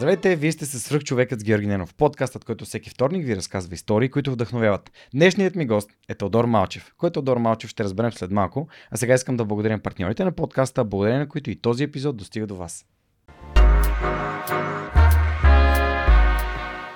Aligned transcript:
Здравейте, 0.00 0.36
вие 0.36 0.52
сте 0.52 0.66
с 0.66 1.00
човекът 1.00 1.40
с 1.40 1.44
Георги 1.44 1.66
Ненов, 1.66 1.94
подкастът, 1.94 2.44
който 2.44 2.64
всеки 2.64 2.90
вторник 2.90 3.26
ви 3.26 3.36
разказва 3.36 3.74
истории, 3.74 4.10
които 4.10 4.32
вдъхновяват. 4.32 4.90
Днешният 5.14 5.54
ми 5.54 5.66
гост 5.66 5.90
е 6.08 6.14
Тодор 6.14 6.44
Малчев. 6.44 6.92
Кой 6.96 7.08
е 7.08 7.12
Тодор 7.12 7.36
Малчев 7.36 7.70
ще 7.70 7.84
разберем 7.84 8.12
след 8.12 8.30
малко, 8.30 8.68
а 8.90 8.96
сега 8.96 9.14
искам 9.14 9.36
да 9.36 9.44
благодаря 9.44 9.78
партньорите 9.78 10.24
на 10.24 10.32
подкаста, 10.32 10.84
благодарение 10.84 11.20
на 11.20 11.28
които 11.28 11.50
и 11.50 11.60
този 11.60 11.84
епизод 11.84 12.16
достига 12.16 12.46
до 12.46 12.56
вас. 12.56 12.84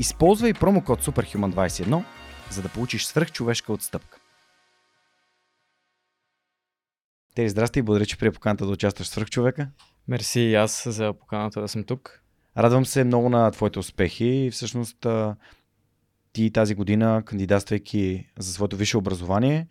Използвай 0.00 0.54
промокод 0.54 1.04
SUPERHUMAN21, 1.04 2.04
за 2.50 2.62
да 2.62 2.68
получиш 2.68 3.04
свръхчовешка 3.04 3.72
отстъпка. 3.72 4.18
Тери, 7.34 7.48
здрасти 7.48 7.78
и 7.78 7.82
благодаря, 7.82 8.06
че 8.06 8.18
прия 8.18 8.32
поканата 8.32 8.66
да 8.66 8.72
участваш 8.72 9.06
в 9.06 9.10
свръхчовека. 9.10 9.68
Мерси 10.08 10.40
и 10.40 10.54
аз 10.54 10.88
за 10.88 11.12
поканата 11.12 11.60
да 11.60 11.68
съм 11.68 11.84
тук. 11.84 12.22
Радвам 12.56 12.86
се 12.86 13.04
много 13.04 13.28
на 13.28 13.50
твоите 13.50 13.78
успехи. 13.78 14.50
Всъщност 14.52 15.06
ти 16.32 16.50
тази 16.52 16.74
година, 16.74 17.22
кандидатствайки 17.26 18.26
за 18.38 18.52
своето 18.52 18.76
висше 18.76 18.98
образование, 18.98 19.68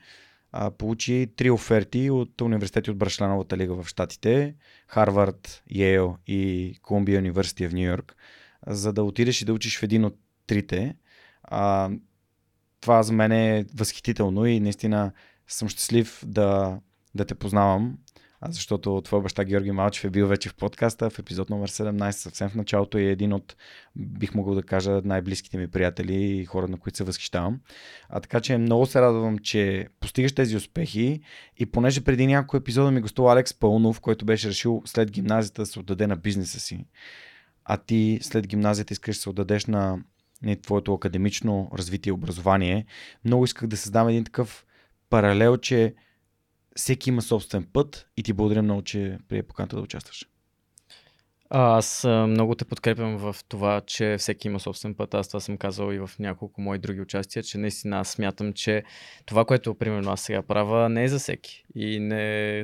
получи 0.77 1.27
три 1.35 1.49
оферти 1.49 2.09
от 2.09 2.41
университети 2.41 2.91
от 2.91 2.97
Брашляновата 2.97 3.57
лига 3.57 3.83
в 3.83 3.87
Штатите, 3.87 4.55
Харвард, 4.87 5.63
Йейл 5.69 6.17
и 6.27 6.75
Колумбия 6.81 7.19
университет 7.19 7.71
в 7.71 7.73
Нью 7.73 7.85
Йорк 7.85 8.15
за 8.67 8.93
да 8.93 9.03
отидеш 9.03 9.41
и 9.41 9.45
да 9.45 9.53
учиш 9.53 9.79
в 9.79 9.83
един 9.83 10.05
от 10.05 10.17
трите. 10.47 10.95
А, 11.43 11.89
това 12.81 13.03
за 13.03 13.13
мен 13.13 13.31
е 13.31 13.65
възхитително 13.75 14.45
и 14.45 14.59
наистина 14.59 15.11
съм 15.47 15.69
щастлив 15.69 16.23
да, 16.25 16.79
да 17.15 17.25
те 17.25 17.35
познавам, 17.35 17.97
защото 18.47 19.01
твой 19.01 19.21
баща 19.21 19.43
Георги 19.43 19.71
Малчев 19.71 20.03
е 20.03 20.09
бил 20.09 20.27
вече 20.27 20.49
в 20.49 20.55
подкаста 20.55 21.09
в 21.09 21.19
епизод 21.19 21.49
номер 21.49 21.69
17, 21.69 22.11
съвсем 22.11 22.49
в 22.49 22.55
началото 22.55 22.97
е 22.97 23.03
един 23.03 23.33
от, 23.33 23.55
бих 23.95 24.33
могъл 24.33 24.55
да 24.55 24.63
кажа, 24.63 25.01
най-близките 25.05 25.57
ми 25.57 25.67
приятели 25.67 26.23
и 26.23 26.45
хора, 26.45 26.67
на 26.67 26.77
които 26.77 26.97
се 26.97 27.03
възхищавам. 27.03 27.59
А 28.09 28.19
така 28.19 28.41
че 28.41 28.57
много 28.57 28.85
се 28.85 29.01
радвам, 29.01 29.37
че 29.37 29.87
постигаш 29.99 30.31
тези 30.31 30.55
успехи 30.55 31.21
и 31.57 31.65
понеже 31.65 32.03
преди 32.03 32.27
няколко 32.27 32.57
епизода 32.57 32.91
ми 32.91 33.01
гостува 33.01 33.33
Алекс 33.33 33.53
Пълнов, 33.53 33.99
който 33.99 34.25
беше 34.25 34.49
решил 34.49 34.81
след 34.85 35.11
гимназията 35.11 35.61
да 35.61 35.65
се 35.65 35.79
отдаде 35.79 36.07
на 36.07 36.15
бизнеса 36.15 36.59
си 36.59 36.85
а 37.71 37.77
ти 37.77 38.19
след 38.21 38.47
гимназията 38.47 38.93
искаш 38.93 39.15
да 39.15 39.21
се 39.21 39.29
отдадеш 39.29 39.65
на 39.65 39.99
не, 40.41 40.55
твоето 40.55 40.93
академично 40.93 41.71
развитие 41.73 42.09
и 42.09 42.13
образование, 42.13 42.85
много 43.25 43.45
исках 43.45 43.67
да 43.67 43.77
създам 43.77 44.07
един 44.07 44.23
такъв 44.23 44.65
паралел, 45.09 45.57
че 45.57 45.95
всеки 46.75 47.09
има 47.09 47.21
собствен 47.21 47.67
път 47.73 48.07
и 48.17 48.23
ти 48.23 48.33
благодаря 48.33 48.61
много, 48.61 48.81
че 48.81 49.17
прие 49.27 49.43
поканата 49.43 49.75
да 49.75 49.81
участваш. 49.81 50.25
Аз 51.49 52.03
много 52.27 52.55
те 52.55 52.65
подкрепям 52.65 53.17
в 53.17 53.35
това, 53.47 53.81
че 53.81 54.15
всеки 54.19 54.47
има 54.47 54.59
собствен 54.59 54.95
път. 54.95 55.13
Аз 55.13 55.27
това 55.27 55.39
съм 55.39 55.57
казал 55.57 55.93
и 55.93 55.99
в 55.99 56.11
няколко 56.19 56.61
мои 56.61 56.79
други 56.79 57.01
участия, 57.01 57.43
че 57.43 57.57
наистина 57.57 57.99
аз 57.99 58.09
смятам, 58.09 58.53
че 58.53 58.83
това, 59.25 59.45
което 59.45 59.75
примерно 59.75 60.11
аз 60.11 60.21
сега 60.21 60.41
правя, 60.41 60.89
не 60.89 61.03
е 61.03 61.07
за 61.07 61.19
всеки. 61.19 61.65
И 61.75 61.99
не, 61.99 62.63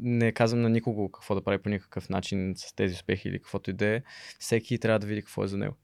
не 0.00 0.32
казвам 0.32 0.60
на 0.60 0.68
никого 0.70 1.12
какво 1.12 1.34
да 1.34 1.44
прави 1.44 1.58
по 1.58 1.68
никакъв 1.68 2.08
начин 2.08 2.54
с 2.56 2.74
тези 2.74 2.94
успехи 2.94 3.28
или 3.28 3.38
каквото 3.38 3.70
и 3.70 3.72
да 3.72 3.86
е. 3.86 4.02
Всеки 4.38 4.78
трябва 4.78 4.98
да 4.98 5.06
види 5.06 5.22
какво 5.22 5.44
е 5.44 5.48
за 5.48 5.56
него. 5.56 5.74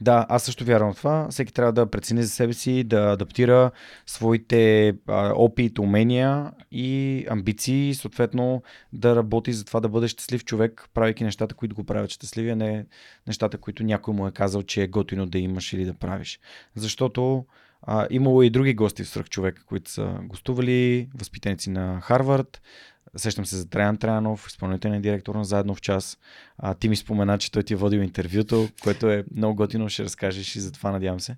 Да, 0.00 0.26
аз 0.28 0.42
също 0.42 0.64
вярвам 0.64 0.94
в 0.94 0.96
това. 0.96 1.28
Всеки 1.30 1.52
трябва 1.52 1.72
да 1.72 1.90
прецени 1.90 2.22
за 2.22 2.28
себе 2.28 2.52
си, 2.52 2.84
да 2.84 3.12
адаптира 3.12 3.70
своите 4.06 4.94
а, 5.06 5.32
опит, 5.34 5.78
умения 5.78 6.52
и 6.70 7.26
амбиции, 7.30 7.94
съответно 7.94 8.62
да 8.92 9.16
работи 9.16 9.52
за 9.52 9.64
това 9.64 9.80
да 9.80 9.88
бъде 9.88 10.08
щастлив 10.08 10.44
човек, 10.44 10.88
правейки 10.94 11.24
нещата, 11.24 11.54
които 11.54 11.74
го 11.74 11.84
правят 11.84 12.10
щастливи, 12.10 12.50
а 12.50 12.56
не 12.56 12.86
нещата, 13.26 13.58
които 13.58 13.84
някой 13.84 14.14
му 14.14 14.28
е 14.28 14.32
казал, 14.32 14.62
че 14.62 14.82
е 14.82 14.88
готино 14.88 15.26
да 15.26 15.38
имаш 15.38 15.72
или 15.72 15.84
да 15.84 15.94
правиш. 15.94 16.40
Защото 16.74 17.46
а, 17.82 18.06
имало 18.10 18.42
и 18.42 18.50
други 18.50 18.74
гости 18.74 19.04
в 19.04 19.08
Сръх 19.08 19.28
човека, 19.28 19.64
които 19.64 19.90
са 19.90 20.18
гостували, 20.22 21.08
възпитаници 21.14 21.70
на 21.70 22.00
Харвард, 22.00 22.62
Сещам 23.16 23.46
се 23.46 23.56
за 23.56 23.70
Траян 23.70 23.96
Траянов, 23.96 24.46
изпълнителен 24.46 25.02
директор 25.02 25.34
на 25.34 25.44
Заедно 25.44 25.74
в 25.74 25.80
час. 25.80 26.18
А, 26.58 26.74
ти 26.74 26.88
ми 26.88 26.96
спомена, 26.96 27.38
че 27.38 27.52
той 27.52 27.62
ти 27.62 27.72
е 27.72 27.76
водил 27.76 27.98
интервюто, 27.98 28.68
което 28.82 29.10
е 29.10 29.24
много 29.36 29.54
готино, 29.54 29.88
ще 29.88 30.04
разкажеш 30.04 30.56
и 30.56 30.60
за 30.60 30.72
това, 30.72 30.90
надявам 30.90 31.20
се. 31.20 31.36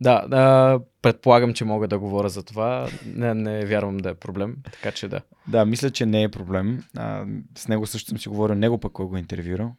Да, 0.00 0.26
да, 0.28 0.80
предполагам, 1.02 1.54
че 1.54 1.64
мога 1.64 1.88
да 1.88 1.98
говоря 1.98 2.28
за 2.28 2.42
това. 2.42 2.88
Не, 3.06 3.34
не 3.34 3.64
вярвам 3.64 3.96
да 3.96 4.10
е 4.10 4.14
проблем, 4.14 4.56
така 4.64 4.90
че 4.90 5.08
да. 5.08 5.20
Да, 5.48 5.64
мисля, 5.64 5.90
че 5.90 6.06
не 6.06 6.22
е 6.22 6.28
проблем. 6.28 6.84
А, 6.96 7.24
с 7.58 7.68
него 7.68 7.86
също 7.86 8.08
съм 8.08 8.18
си 8.18 8.28
говорил, 8.28 8.56
него 8.56 8.78
пък 8.78 8.92
кой 8.92 9.06
го 9.06 9.16
е 9.16 9.20
интервюрал. 9.20 9.74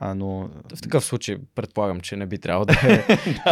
А, 0.00 0.14
но... 0.14 0.50
В 0.76 0.82
такъв 0.82 1.04
случай 1.04 1.36
предполагам, 1.54 2.00
че 2.00 2.16
не 2.16 2.26
би 2.26 2.38
трябвало 2.38 2.64
да 2.64 2.74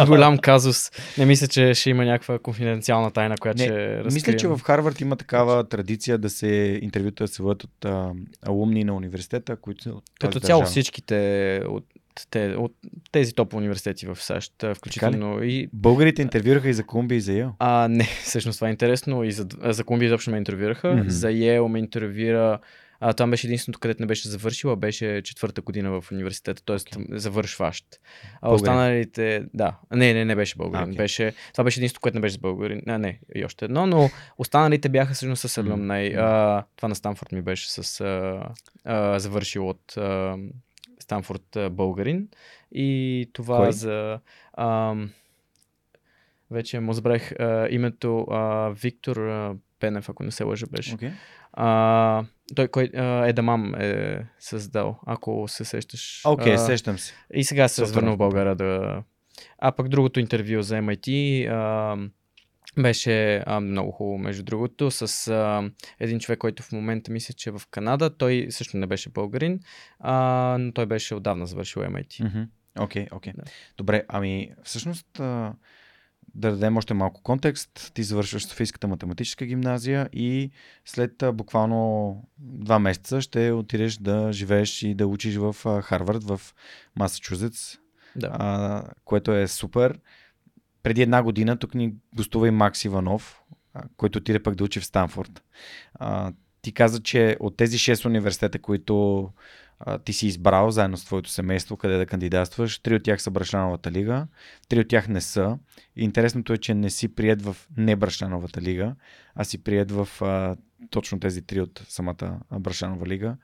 е 0.01 0.05
голям 0.05 0.37
казус. 0.37 0.91
Не 1.17 1.25
мисля, 1.25 1.47
че 1.47 1.73
ще 1.73 1.89
има 1.89 2.05
някаква 2.05 2.39
конфиденциална 2.39 3.11
тайна, 3.11 3.37
която 3.37 3.61
не, 3.61 3.65
ще 3.65 3.97
разкрием. 3.97 4.13
Мисля, 4.13 4.35
че 4.35 4.47
в 4.47 4.59
Харвард 4.63 5.01
има 5.01 5.15
такава 5.15 5.63
традиция 5.63 6.17
да 6.17 6.29
се 6.29 6.79
интервюта 6.81 7.23
да 7.23 7.27
се 7.27 7.43
бъдат 7.43 7.63
от 7.63 7.85
а, 7.85 8.11
алумни 8.41 8.83
на 8.83 8.95
университета, 8.95 9.55
които 9.55 10.01
Като 10.19 10.39
цяло 10.39 10.61
държава. 10.61 10.71
всичките 10.71 11.61
от, 11.67 11.85
те, 12.29 12.55
от 12.57 12.73
тези 13.11 13.33
топ 13.33 13.53
университети 13.53 14.05
в 14.05 14.15
САЩ, 14.15 14.53
включително 14.75 15.43
и... 15.43 15.69
Българите 15.73 16.21
интервюраха 16.21 16.69
и 16.69 16.73
за 16.73 16.83
Колумбия 16.83 17.17
и 17.17 17.21
за 17.21 17.33
Йел? 17.33 17.51
А, 17.59 17.87
не, 17.87 18.03
всъщност 18.03 18.57
това 18.57 18.67
е 18.67 18.71
интересно. 18.71 19.23
И 19.23 19.31
за, 19.31 19.47
за 19.63 19.83
Колумбия 19.83 20.07
изобщо 20.07 20.31
ме 20.31 20.37
интервюраха. 20.37 20.87
Mm-hmm. 20.87 21.07
За 21.07 21.31
Йел 21.31 21.67
ме 21.67 21.79
интервюира 21.79 22.59
а, 22.99 23.13
там 23.13 23.31
беше 23.31 23.47
единственото, 23.47 23.79
където 23.79 24.01
не 24.03 24.07
беше 24.07 24.29
завършила, 24.29 24.75
беше 24.75 25.21
четвърта 25.21 25.61
година 25.61 26.01
в 26.01 26.11
университета, 26.11 26.63
т.е. 26.65 26.77
завършващ. 27.17 27.85
А 28.41 28.53
останалите, 28.53 29.45
да, 29.53 29.77
не, 29.91 30.13
не, 30.13 30.25
не 30.25 30.35
беше 30.35 30.55
българин. 30.57 30.93
Okay. 30.93 30.97
Беше, 30.97 31.33
това 31.51 31.63
беше 31.63 31.79
единството, 31.79 32.01
което 32.01 32.15
не 32.15 32.21
беше 32.21 32.37
българин. 32.37 32.81
А, 32.87 32.97
не, 32.97 33.19
и 33.35 33.45
още 33.45 33.65
едно, 33.65 33.87
но 33.87 34.09
останалите 34.37 34.89
бяха 34.89 35.13
всъщност 35.13 35.49
с 35.49 35.57
алумнай. 35.57 36.13
Mm-hmm. 36.13 36.63
това 36.75 36.87
на 36.87 36.95
Станфорд 36.95 37.31
ми 37.31 37.41
беше 37.41 37.71
с 37.71 38.01
а, 38.01 38.41
а, 38.83 39.19
завършил 39.19 39.69
от 39.69 39.97
а, 39.97 40.37
Станфорд 40.99 41.55
а, 41.55 41.69
българин. 41.69 42.27
И 42.71 43.29
това 43.33 43.57
Кой? 43.57 43.71
за... 43.71 44.19
А, 44.53 44.95
вече 46.51 46.79
му 46.79 46.93
забравих 46.93 47.31
името 47.69 48.27
а, 48.31 48.69
Виктор 48.69 49.17
а, 49.17 49.55
Пенев, 49.85 50.09
ако 50.09 50.23
не 50.23 50.31
се 50.31 50.43
лъжа 50.43 50.65
беше. 50.67 50.97
Okay. 50.97 51.11
А, 51.53 52.23
той, 52.55 52.67
кой 52.67 52.89
е 53.27 53.33
Дамам 53.33 53.75
е 53.75 54.19
създал, 54.39 54.99
ако 55.05 55.45
се 55.47 55.65
сещаш. 55.65 56.21
Окей, 56.25 56.55
okay, 56.55 56.65
сещам 56.65 56.97
се. 56.99 57.13
И 57.33 57.43
сега 57.43 57.67
се 57.67 57.85
върна 57.85 58.11
в 58.11 58.17
България 58.17 58.55
да... 58.55 59.03
А 59.59 59.71
пък 59.71 59.87
другото 59.89 60.19
интервю 60.19 60.61
за 60.61 60.75
MIT 60.75 61.47
а, 61.51 61.97
беше 62.81 63.43
а, 63.45 63.59
много 63.59 63.91
хубаво, 63.91 64.17
между 64.17 64.43
другото, 64.43 64.91
с 64.91 65.27
а, 65.27 65.69
един 65.99 66.19
човек, 66.19 66.39
който 66.39 66.63
в 66.63 66.71
момента 66.71 67.11
мисля, 67.11 67.33
че 67.33 67.49
е 67.49 67.53
в 67.53 67.61
Канада. 67.71 68.17
Той 68.17 68.47
също 68.49 68.77
не 68.77 68.87
беше 68.87 69.09
българин, 69.09 69.59
а, 69.99 70.57
но 70.59 70.71
той 70.71 70.85
беше 70.85 71.15
отдавна 71.15 71.47
завършил 71.47 71.81
MIT. 71.81 72.25
Окей, 72.25 72.27
mm-hmm. 72.27 72.47
окей. 72.79 73.05
Okay, 73.05 73.09
okay. 73.09 73.35
да. 73.35 73.43
Добре, 73.77 74.03
ами 74.07 74.51
всъщност... 74.63 75.19
А 75.19 75.53
да 76.35 76.51
дадем 76.51 76.77
още 76.77 76.93
малко 76.93 77.21
контекст. 77.21 77.91
Ти 77.93 78.03
завършваш 78.03 78.47
Софийската 78.47 78.87
математическа 78.87 79.45
гимназия 79.45 80.09
и 80.13 80.51
след 80.85 81.23
буквално 81.33 82.23
два 82.37 82.79
месеца 82.79 83.21
ще 83.21 83.51
отидеш 83.51 83.97
да 83.97 84.33
живееш 84.33 84.83
и 84.83 84.95
да 84.95 85.07
учиш 85.07 85.35
в 85.35 85.81
Харвард, 85.81 86.23
в 86.23 86.41
Масачузетс, 86.95 87.77
да. 88.15 88.29
а, 88.33 88.83
което 89.05 89.31
е 89.31 89.47
супер. 89.47 89.99
Преди 90.83 91.01
една 91.01 91.23
година 91.23 91.57
тук 91.57 91.75
ни 91.75 91.93
гостува 92.15 92.47
и 92.47 92.51
Макс 92.51 92.85
Иванов, 92.85 93.41
който 93.97 94.17
отиде 94.19 94.43
пък 94.43 94.55
да 94.55 94.63
учи 94.63 94.79
в 94.79 94.85
Станфорд. 94.85 95.43
А, 95.93 96.33
ти 96.61 96.73
каза, 96.73 97.03
че 97.03 97.37
от 97.39 97.57
тези 97.57 97.77
6 97.77 98.05
университета, 98.05 98.59
които 98.59 99.29
ти 100.05 100.13
си 100.13 100.27
избрал 100.27 100.71
заедно 100.71 100.97
с 100.97 101.05
твоето 101.05 101.29
семейство 101.29 101.77
къде 101.77 101.97
да 101.97 102.05
кандидатстваш. 102.05 102.79
Три 102.79 102.95
от 102.95 103.03
тях 103.03 103.21
са 103.21 103.31
Брашляновата 103.31 103.91
лига, 103.91 104.27
три 104.69 104.79
от 104.79 104.87
тях 104.87 105.07
не 105.07 105.21
са. 105.21 105.57
Интересното 105.95 106.53
е, 106.53 106.57
че 106.57 106.73
не 106.73 106.89
си 106.89 107.15
прият 107.15 107.41
в 107.41 107.57
не 107.77 107.95
Брашляновата 107.95 108.61
лига, 108.61 108.95
а 109.35 109.43
си 109.43 109.63
прият 109.63 109.91
в 109.91 110.21
а, 110.21 110.55
точно 110.89 111.19
тези 111.19 111.41
три 111.41 111.61
от 111.61 111.85
самата 111.89 112.39
Брашанова 112.59 113.07
лига. 113.07 113.37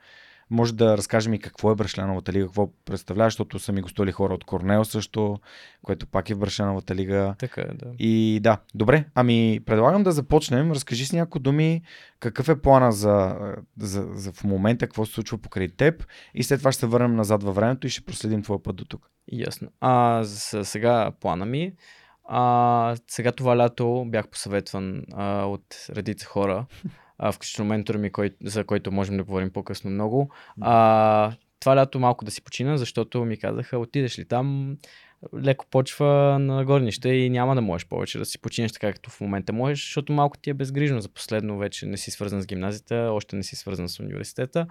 Може 0.52 0.74
да 0.74 0.98
разкажем 0.98 1.34
и 1.34 1.40
какво 1.40 1.72
е 1.72 1.76
Брашляновата 1.76 2.34
лига, 2.34 2.46
какво 2.46 2.70
представлява, 2.86 3.28
защото 3.28 3.60
са 3.60 3.72
ми 3.72 3.82
гостували 3.82 4.12
хора 4.12 4.34
от 4.34 4.44
Корнел 4.44 4.86
също, 4.86 5.40
което 5.84 6.08
пак 6.08 6.30
е 6.30 6.34
в 6.34 6.40
Брашляновата 6.40 6.96
лига. 6.96 7.36
Така 7.38 7.62
е, 7.62 7.74
да. 7.74 7.92
И 8.00 8.40
да, 8.44 8.58
добре, 8.76 9.06
ами 9.16 9.60
предлагам 9.66 10.04
да 10.04 10.12
започнем. 10.12 10.72
Разкажи 10.72 11.06
с 11.06 11.14
някои 11.14 11.42
думи 11.42 11.82
какъв 12.20 12.50
е 12.50 12.62
плана 12.62 12.92
за, 12.92 13.36
за, 13.80 14.08
за 14.14 14.32
в 14.32 14.44
момента, 14.44 14.88
какво 14.88 15.06
се 15.06 15.14
случва 15.14 15.38
покрай 15.38 15.68
теб 15.68 16.06
и 16.34 16.44
след 16.44 16.60
това 16.60 16.72
ще 16.72 16.80
се 16.80 16.88
върнем 16.88 17.16
назад 17.16 17.44
във 17.44 17.56
времето 17.56 17.88
и 17.88 17.90
ще 17.90 18.06
проследим 18.06 18.44
твоя 18.44 18.64
път 18.64 18.76
до 18.76 18.86
тук. 18.86 19.10
Ясно. 19.32 19.68
А 19.82 20.24
за 20.24 20.66
сега 20.66 21.12
плана 21.20 21.46
ми 21.46 21.74
а, 22.34 22.96
сега 23.08 23.32
това 23.32 23.58
лято 23.58 24.06
бях 24.08 24.28
посъветван 24.28 25.04
а, 25.14 25.46
от 25.46 25.66
редица 25.90 26.26
хора, 26.26 26.66
а, 27.22 27.32
включително 27.32 27.70
ментора 27.70 27.98
ми, 27.98 28.12
кой, 28.12 28.32
за 28.44 28.64
който 28.64 28.92
можем 28.92 29.18
да 29.18 29.24
говорим 29.24 29.52
по-късно 29.52 29.90
много. 29.92 30.32
А, 30.62 31.32
това 31.60 31.76
лято 31.76 32.00
малко 32.00 32.26
да 32.26 32.32
си 32.32 32.42
почина, 32.42 32.78
защото 32.78 33.26
ми 33.26 33.38
казаха, 33.38 33.78
отидеш 33.78 34.20
ли 34.20 34.26
там, 34.26 34.78
леко 35.44 35.66
почва 35.72 36.38
на 36.40 36.66
горнище 36.66 37.10
и 37.10 37.30
няма 37.30 37.56
да 37.56 37.62
можеш 37.62 37.88
повече 37.88 38.18
да 38.18 38.26
си 38.26 38.42
починеш 38.42 38.72
така, 38.72 38.92
както 38.94 39.10
в 39.10 39.22
момента 39.22 39.54
можеш, 39.54 39.86
защото 39.86 40.14
малко 40.14 40.38
ти 40.38 40.50
е 40.50 40.54
безгрижно 40.54 41.02
за 41.02 41.10
последно, 41.10 41.58
вече 41.58 41.86
не 41.86 41.98
си 41.98 42.12
свързан 42.12 42.42
с 42.42 42.46
гимназията, 42.46 42.96
още 42.96 43.36
не 43.36 43.44
си 43.44 43.56
свързан 43.56 43.90
с 43.90 44.00
университета. 44.00 44.68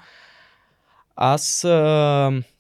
Аз 1.17 1.65
а, 1.65 1.71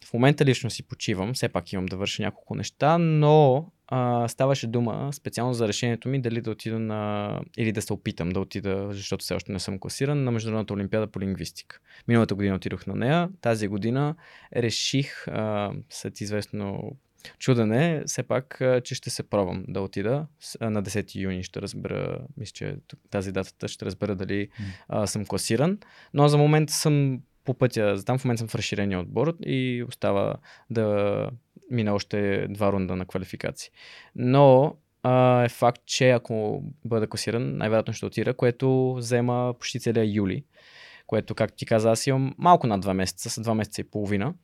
в 0.04 0.12
момента 0.14 0.44
лично 0.44 0.70
си 0.70 0.82
почивам, 0.82 1.34
все 1.34 1.48
пак 1.48 1.72
имам 1.72 1.86
да 1.86 1.96
върша 1.96 2.22
няколко 2.22 2.54
неща, 2.54 2.98
но 2.98 3.66
а, 3.90 4.28
ставаше 4.28 4.66
дума 4.66 5.12
специално 5.12 5.54
за 5.54 5.68
решението 5.68 6.08
ми 6.08 6.20
дали 6.20 6.40
да 6.40 6.50
отида 6.50 6.78
на... 6.78 7.40
или 7.56 7.72
да 7.72 7.82
се 7.82 7.92
опитам 7.92 8.30
да 8.30 8.40
отида, 8.40 8.88
защото 8.90 9.22
все 9.22 9.34
още 9.34 9.52
не 9.52 9.58
съм 9.58 9.78
класиран, 9.78 10.24
на 10.24 10.30
Международната 10.30 10.74
олимпиада 10.74 11.06
по 11.06 11.20
лингвистика. 11.20 11.80
Миналата 12.08 12.34
година 12.34 12.54
отидох 12.54 12.86
на 12.86 12.94
нея, 12.94 13.28
тази 13.40 13.68
година 13.68 14.14
реших 14.56 15.28
а, 15.28 15.72
след 15.90 16.20
известно 16.20 16.96
чудене, 17.38 18.02
все 18.06 18.22
пак, 18.22 18.62
че 18.84 18.94
ще 18.94 19.10
се 19.10 19.22
пробвам 19.22 19.64
да 19.68 19.80
отида. 19.80 20.26
На 20.60 20.82
10 20.82 21.14
юни 21.14 21.42
ще 21.42 21.62
разбера, 21.62 22.18
мисля, 22.36 22.52
че 22.52 22.76
тази 23.10 23.32
датата 23.32 23.68
ще 23.68 23.84
разбера 23.84 24.14
дали 24.16 24.48
а, 24.88 25.06
съм 25.06 25.26
класиран. 25.26 25.78
Но 26.14 26.28
за 26.28 26.38
момент 26.38 26.70
съм 26.70 27.20
по 27.44 27.54
пътя, 27.54 27.96
за 27.96 28.04
там 28.04 28.18
в 28.18 28.24
момента 28.24 28.38
съм 28.38 28.48
в 28.48 28.54
разширения 28.54 29.00
отбор 29.00 29.36
и 29.46 29.84
остава 29.88 30.34
да 30.70 31.30
мина 31.70 31.94
още 31.94 32.46
два 32.50 32.72
рунда 32.72 32.96
на 32.96 33.06
квалификации. 33.06 33.70
Но 34.16 34.76
а, 35.02 35.44
е 35.44 35.48
факт, 35.48 35.82
че 35.86 36.10
ако 36.10 36.64
бъда 36.84 37.06
класиран, 37.06 37.56
най-вероятно 37.56 37.94
ще 37.94 38.06
отира, 38.06 38.34
което 38.34 38.94
взема 38.94 39.54
почти 39.58 39.80
целия 39.80 40.14
юли, 40.14 40.44
което, 41.06 41.34
както 41.34 41.56
ти 41.56 41.66
каза, 41.66 41.90
аз 41.90 42.06
имам 42.06 42.34
малко 42.38 42.66
над 42.66 42.80
два 42.80 42.94
месеца, 42.94 43.30
с 43.30 43.40
два 43.40 43.54
месеца 43.54 43.80
и 43.80 43.84
половина 43.84 44.34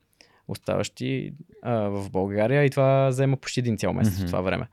оставащи 0.48 1.32
а, 1.62 1.74
в 1.74 2.10
България 2.10 2.64
и 2.64 2.70
това 2.70 3.08
взема 3.08 3.36
почти 3.36 3.60
един 3.60 3.76
цял 3.76 3.92
месец 3.92 4.14
mm-hmm. 4.14 4.22
в 4.22 4.26
това 4.26 4.40
време. 4.40 4.68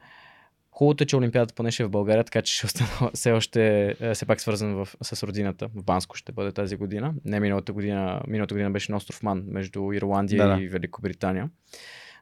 Хубавото 0.72 1.04
е, 1.04 1.08
че 1.08 1.16
Олимпиадата 1.16 1.54
поне 1.54 1.72
ще 1.72 1.84
е 1.84 1.86
в 1.86 1.90
България, 1.90 2.24
така 2.24 2.42
че 2.42 2.56
ще 2.56 2.66
остана 2.66 3.12
все 3.14 3.32
още 3.32 3.96
е, 4.00 4.14
все 4.14 4.26
пак 4.26 4.42
свързан 4.42 4.74
в, 4.74 4.88
с 5.02 5.24
родината. 5.24 5.68
В 5.76 5.84
Банско 5.84 6.16
ще 6.16 6.32
бъде 6.32 6.52
тази 6.52 6.76
година. 6.76 7.14
Не 7.26 7.40
миналата 7.40 7.74
година. 7.74 8.22
Миналата 8.28 8.54
година 8.54 8.72
беше 8.72 8.92
на 8.92 8.98
остров 8.98 9.24
Ман 9.24 9.44
между 9.48 9.92
Ирландия 9.94 10.48
да, 10.48 10.56
да. 10.56 10.64
и 10.64 10.68
Великобритания. 10.68 11.50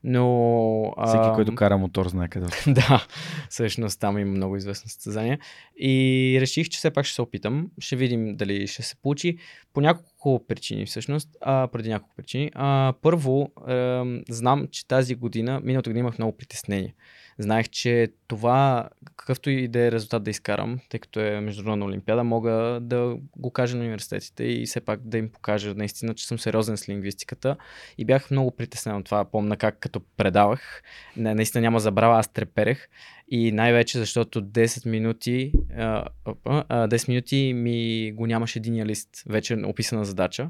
Но... 0.03 0.93
Всеки, 1.05 1.23
а... 1.23 1.33
който 1.33 1.55
кара 1.55 1.77
мотор, 1.77 2.07
знае 2.07 2.27
къде. 2.27 2.47
да, 2.67 3.05
всъщност 3.49 3.99
там 3.99 4.17
има 4.17 4.31
много 4.31 4.55
известно 4.55 4.89
състезание. 4.89 5.39
И 5.77 6.37
реших, 6.41 6.69
че 6.69 6.77
все 6.77 6.91
пак 6.91 7.05
ще 7.05 7.15
се 7.15 7.21
опитам. 7.21 7.67
Ще 7.79 7.95
видим 7.95 8.35
дали 8.35 8.67
ще 8.67 8.83
се 8.83 8.95
получи. 8.95 9.37
По 9.73 9.81
няколко 9.81 10.45
причини 10.47 10.85
всъщност. 10.85 11.29
А, 11.41 11.67
преди 11.67 11.89
няколко 11.89 12.15
причини. 12.15 12.51
А, 12.53 12.93
първо, 13.01 13.51
е, 13.67 14.01
знам, 14.29 14.67
че 14.71 14.87
тази 14.87 15.15
година, 15.15 15.61
миналата 15.63 15.89
година 15.89 15.99
имах 15.99 16.17
много 16.17 16.37
притеснения 16.37 16.93
знаех, 17.41 17.69
че 17.69 18.07
това, 18.27 18.89
какъвто 19.15 19.49
и 19.49 19.67
да 19.67 19.79
е 19.79 19.91
резултат 19.91 20.23
да 20.23 20.29
изкарам, 20.29 20.79
тъй 20.89 20.99
като 20.99 21.19
е 21.19 21.41
Международна 21.41 21.85
олимпиада, 21.85 22.23
мога 22.23 22.79
да 22.81 23.17
го 23.37 23.51
кажа 23.51 23.77
на 23.77 23.83
университетите 23.83 24.43
и 24.43 24.65
все 24.65 24.81
пак 24.81 24.99
да 25.03 25.17
им 25.17 25.29
покажа 25.29 25.73
наистина, 25.73 26.13
че 26.13 26.27
съм 26.27 26.39
сериозен 26.39 26.77
с 26.77 26.89
лингвистиката. 26.89 27.55
И 27.97 28.05
бях 28.05 28.31
много 28.31 28.51
притеснен 28.51 28.95
от 28.95 29.05
това. 29.05 29.25
Помна 29.25 29.57
как 29.57 29.79
като 29.79 30.01
предавах, 30.17 30.83
не, 31.17 31.35
наистина 31.35 31.61
няма 31.61 31.79
забрава, 31.79 32.19
аз 32.19 32.33
треперех. 32.33 32.89
И 33.27 33.51
най-вече 33.51 33.99
защото 33.99 34.41
10 34.41 34.89
минути, 34.89 35.51
а, 35.77 36.05
а, 36.45 36.87
10 36.87 37.07
минути 37.09 37.53
ми 37.53 38.11
го 38.11 38.27
нямаше 38.27 38.59
единия 38.59 38.85
лист, 38.85 39.09
вече 39.25 39.55
описана 39.55 40.05
задача 40.05 40.49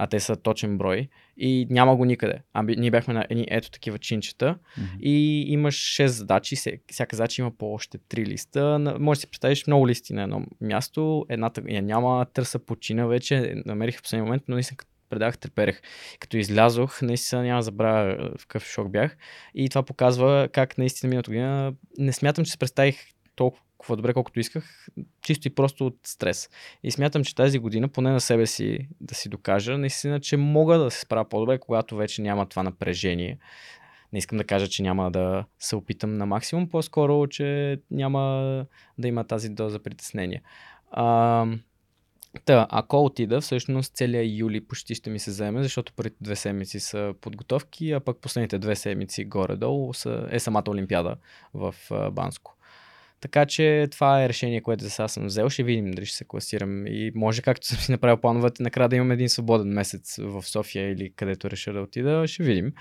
а 0.00 0.06
те 0.06 0.20
са 0.20 0.36
точен 0.36 0.78
брой 0.78 1.08
и 1.36 1.66
няма 1.70 1.96
го 1.96 2.04
никъде. 2.04 2.38
А 2.52 2.62
ние 2.62 2.90
бяхме 2.90 3.14
на 3.14 3.26
едни 3.30 3.46
ето 3.50 3.70
такива 3.70 3.98
чинчета 3.98 4.58
mm-hmm. 4.78 5.00
и 5.00 5.44
имаш 5.52 5.74
6 5.74 6.06
задачи, 6.06 6.56
всяка 6.90 7.16
задача 7.16 7.42
има 7.42 7.50
по 7.50 7.74
още 7.74 7.98
3 7.98 8.26
листа. 8.26 8.96
Може 9.00 9.18
да 9.18 9.20
си 9.20 9.30
представиш 9.30 9.66
много 9.66 9.88
листи 9.88 10.12
на 10.12 10.22
едно 10.22 10.46
място, 10.60 11.26
едната 11.28 11.62
я 11.68 11.82
няма, 11.82 12.26
търса 12.32 12.58
почина 12.58 13.06
вече, 13.06 13.54
намерих 13.66 13.98
в 13.98 14.02
последния 14.02 14.24
момент, 14.24 14.42
но 14.48 14.54
наистина 14.54 14.78
предах, 15.10 15.38
треперех. 15.38 15.80
Като 16.18 16.36
излязох, 16.36 17.02
наистина 17.02 17.42
няма 17.42 17.62
забравя 17.62 18.30
в 18.38 18.46
какъв 18.46 18.66
шок 18.66 18.90
бях. 18.90 19.16
И 19.54 19.68
това 19.68 19.82
показва 19.82 20.48
как 20.52 20.78
наистина 20.78 21.08
миналата 21.08 21.30
година 21.30 21.74
не 21.98 22.12
смятам, 22.12 22.44
че 22.44 22.50
се 22.50 22.58
представих 22.58 22.96
толкова 23.36 23.64
толкова 23.78 23.96
добре, 23.96 24.14
колкото 24.14 24.40
исках, 24.40 24.88
чисто 25.22 25.48
и 25.48 25.54
просто 25.54 25.86
от 25.86 25.96
стрес. 26.06 26.48
И 26.82 26.90
смятам, 26.90 27.24
че 27.24 27.34
тази 27.34 27.58
година, 27.58 27.88
поне 27.88 28.10
на 28.10 28.20
себе 28.20 28.46
си 28.46 28.88
да 29.00 29.14
си 29.14 29.28
докажа, 29.28 29.78
наистина, 29.78 30.20
че 30.20 30.36
мога 30.36 30.78
да 30.78 30.90
се 30.90 31.00
справя 31.00 31.28
по-добре, 31.28 31.58
когато 31.58 31.96
вече 31.96 32.22
няма 32.22 32.46
това 32.46 32.62
напрежение. 32.62 33.38
Не 34.12 34.18
искам 34.18 34.38
да 34.38 34.44
кажа, 34.44 34.68
че 34.68 34.82
няма 34.82 35.10
да 35.10 35.44
се 35.58 35.76
опитам 35.76 36.14
на 36.14 36.26
максимум, 36.26 36.68
по-скоро, 36.68 37.26
че 37.26 37.78
няма 37.90 38.20
да 38.98 39.08
има 39.08 39.24
тази 39.24 39.48
доза 39.48 39.78
притеснение. 39.78 40.42
А, 40.90 41.46
Та, 42.44 42.66
ако 42.70 43.04
отида, 43.04 43.40
всъщност 43.40 43.96
целият 43.96 44.38
юли 44.38 44.60
почти 44.60 44.94
ще 44.94 45.10
ми 45.10 45.18
се 45.18 45.30
вземе, 45.30 45.62
защото 45.62 45.92
първите 45.96 46.16
две 46.20 46.36
седмици 46.36 46.80
са 46.80 47.14
подготовки, 47.20 47.92
а 47.92 48.00
пък 48.00 48.18
последните 48.20 48.58
две 48.58 48.76
седмици 48.76 49.24
горе-долу 49.24 49.94
са, 49.94 50.28
е 50.30 50.38
самата 50.40 50.64
Олимпиада 50.68 51.16
в 51.54 51.74
Банско. 52.12 52.57
Така 53.20 53.46
че 53.46 53.88
това 53.90 54.24
е 54.24 54.28
решение, 54.28 54.60
което 54.60 54.84
за 54.84 54.90
сега 54.90 55.08
съм 55.08 55.26
взел. 55.26 55.48
Ще 55.48 55.62
видим 55.62 55.90
дали 55.90 56.06
ще 56.06 56.16
се 56.16 56.24
класирам. 56.24 56.86
И 56.86 57.12
може, 57.14 57.42
както 57.42 57.66
съм 57.66 57.78
си 57.78 57.92
направил 57.92 58.16
плановете, 58.16 58.62
накрая 58.62 58.88
да 58.88 58.96
имам 58.96 59.10
един 59.10 59.28
свободен 59.28 59.68
месец 59.68 60.16
в 60.18 60.42
София 60.42 60.90
или 60.92 61.12
където 61.16 61.50
реша 61.50 61.72
да 61.72 61.80
отида. 61.80 62.26
Ще 62.26 62.42
видим. 62.42 62.72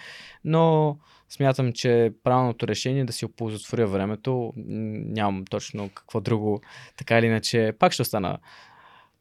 Но 0.43 0.97
смятам, 1.29 1.73
че 1.73 2.13
правилното 2.23 2.67
решение 2.67 3.01
е 3.01 3.05
да 3.05 3.13
си 3.13 3.25
оползотворя 3.25 3.87
времето. 3.87 4.53
Нямам 4.55 5.45
точно 5.45 5.89
какво 5.89 6.21
друго. 6.21 6.61
Така 6.97 7.19
или 7.19 7.25
иначе, 7.25 7.73
пак 7.79 7.91
ще 7.91 8.01
остана 8.01 8.37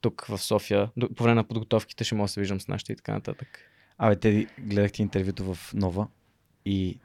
тук 0.00 0.24
в 0.28 0.38
София. 0.38 0.90
По 1.16 1.22
време 1.22 1.34
на 1.34 1.44
подготовките 1.44 2.04
ще 2.04 2.14
мога 2.14 2.24
да 2.24 2.32
се 2.32 2.40
виждам 2.40 2.60
с 2.60 2.68
нашите 2.68 2.92
и 2.92 2.96
така 2.96 3.12
нататък. 3.12 3.48
Абе, 3.98 4.16
те 4.16 4.46
гледахте 4.58 5.02
интервюто 5.02 5.54
в 5.54 5.74
Нова 5.74 6.08
и 6.64 6.98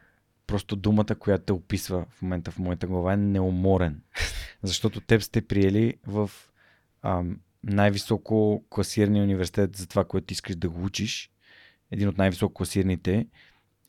просто 0.51 0.75
думата, 0.75 1.15
която 1.19 1.45
те 1.45 1.53
описва 1.53 2.05
в 2.09 2.21
момента 2.21 2.51
в 2.51 2.59
моята 2.59 2.87
глава 2.87 3.13
е 3.13 3.17
неуморен. 3.17 4.01
Защото 4.63 5.01
теб 5.01 5.21
сте 5.21 5.41
приели 5.41 5.95
в 6.07 6.31
ам, 7.01 7.39
най-високо 7.63 8.63
класирания 8.69 9.23
университет 9.23 9.75
за 9.75 9.87
това, 9.87 10.03
което 10.03 10.33
искаш 10.33 10.55
да 10.55 10.69
го 10.69 10.83
учиш. 10.83 11.31
Един 11.91 12.07
от 12.07 12.17
най-високо 12.17 12.53
класираните. 12.53 13.27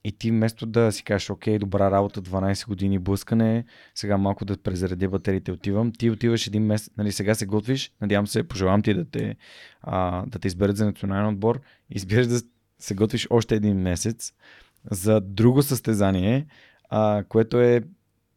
И 0.05 0.13
ти 0.13 0.31
вместо 0.31 0.67
да 0.67 0.93
си 0.93 1.05
кажеш, 1.05 1.31
окей, 1.31 1.59
добра 1.59 1.91
работа, 1.91 2.23
12 2.23 2.67
години 2.67 2.99
блъскане, 2.99 3.65
сега 3.95 4.17
малко 4.17 4.45
да 4.45 4.57
презаредя 4.57 5.09
батериите, 5.09 5.53
отивам. 5.53 5.93
Ти 5.93 6.11
отиваш 6.11 6.47
един 6.47 6.67
месец, 6.67 6.91
нали, 6.97 7.13
сега 7.13 7.35
се 7.35 7.47
готвиш, 7.47 7.93
надявам 8.01 8.27
се, 8.27 8.49
пожелавам 8.49 8.83
ти 8.83 8.95
да 8.95 9.05
те, 9.05 9.37
а, 9.81 10.27
да 10.27 10.39
те 10.39 10.49
изберат 10.49 10.77
за 10.77 10.87
национален 10.87 11.27
отбор, 11.27 11.61
избираш 11.91 12.27
да 12.27 12.41
се 12.79 12.95
готвиш 12.95 13.27
още 13.31 13.55
един 13.55 13.77
месец, 13.77 14.33
за 14.91 15.21
друго 15.21 15.63
състезание, 15.63 16.47
а, 16.89 17.25
което 17.29 17.61
е 17.61 17.83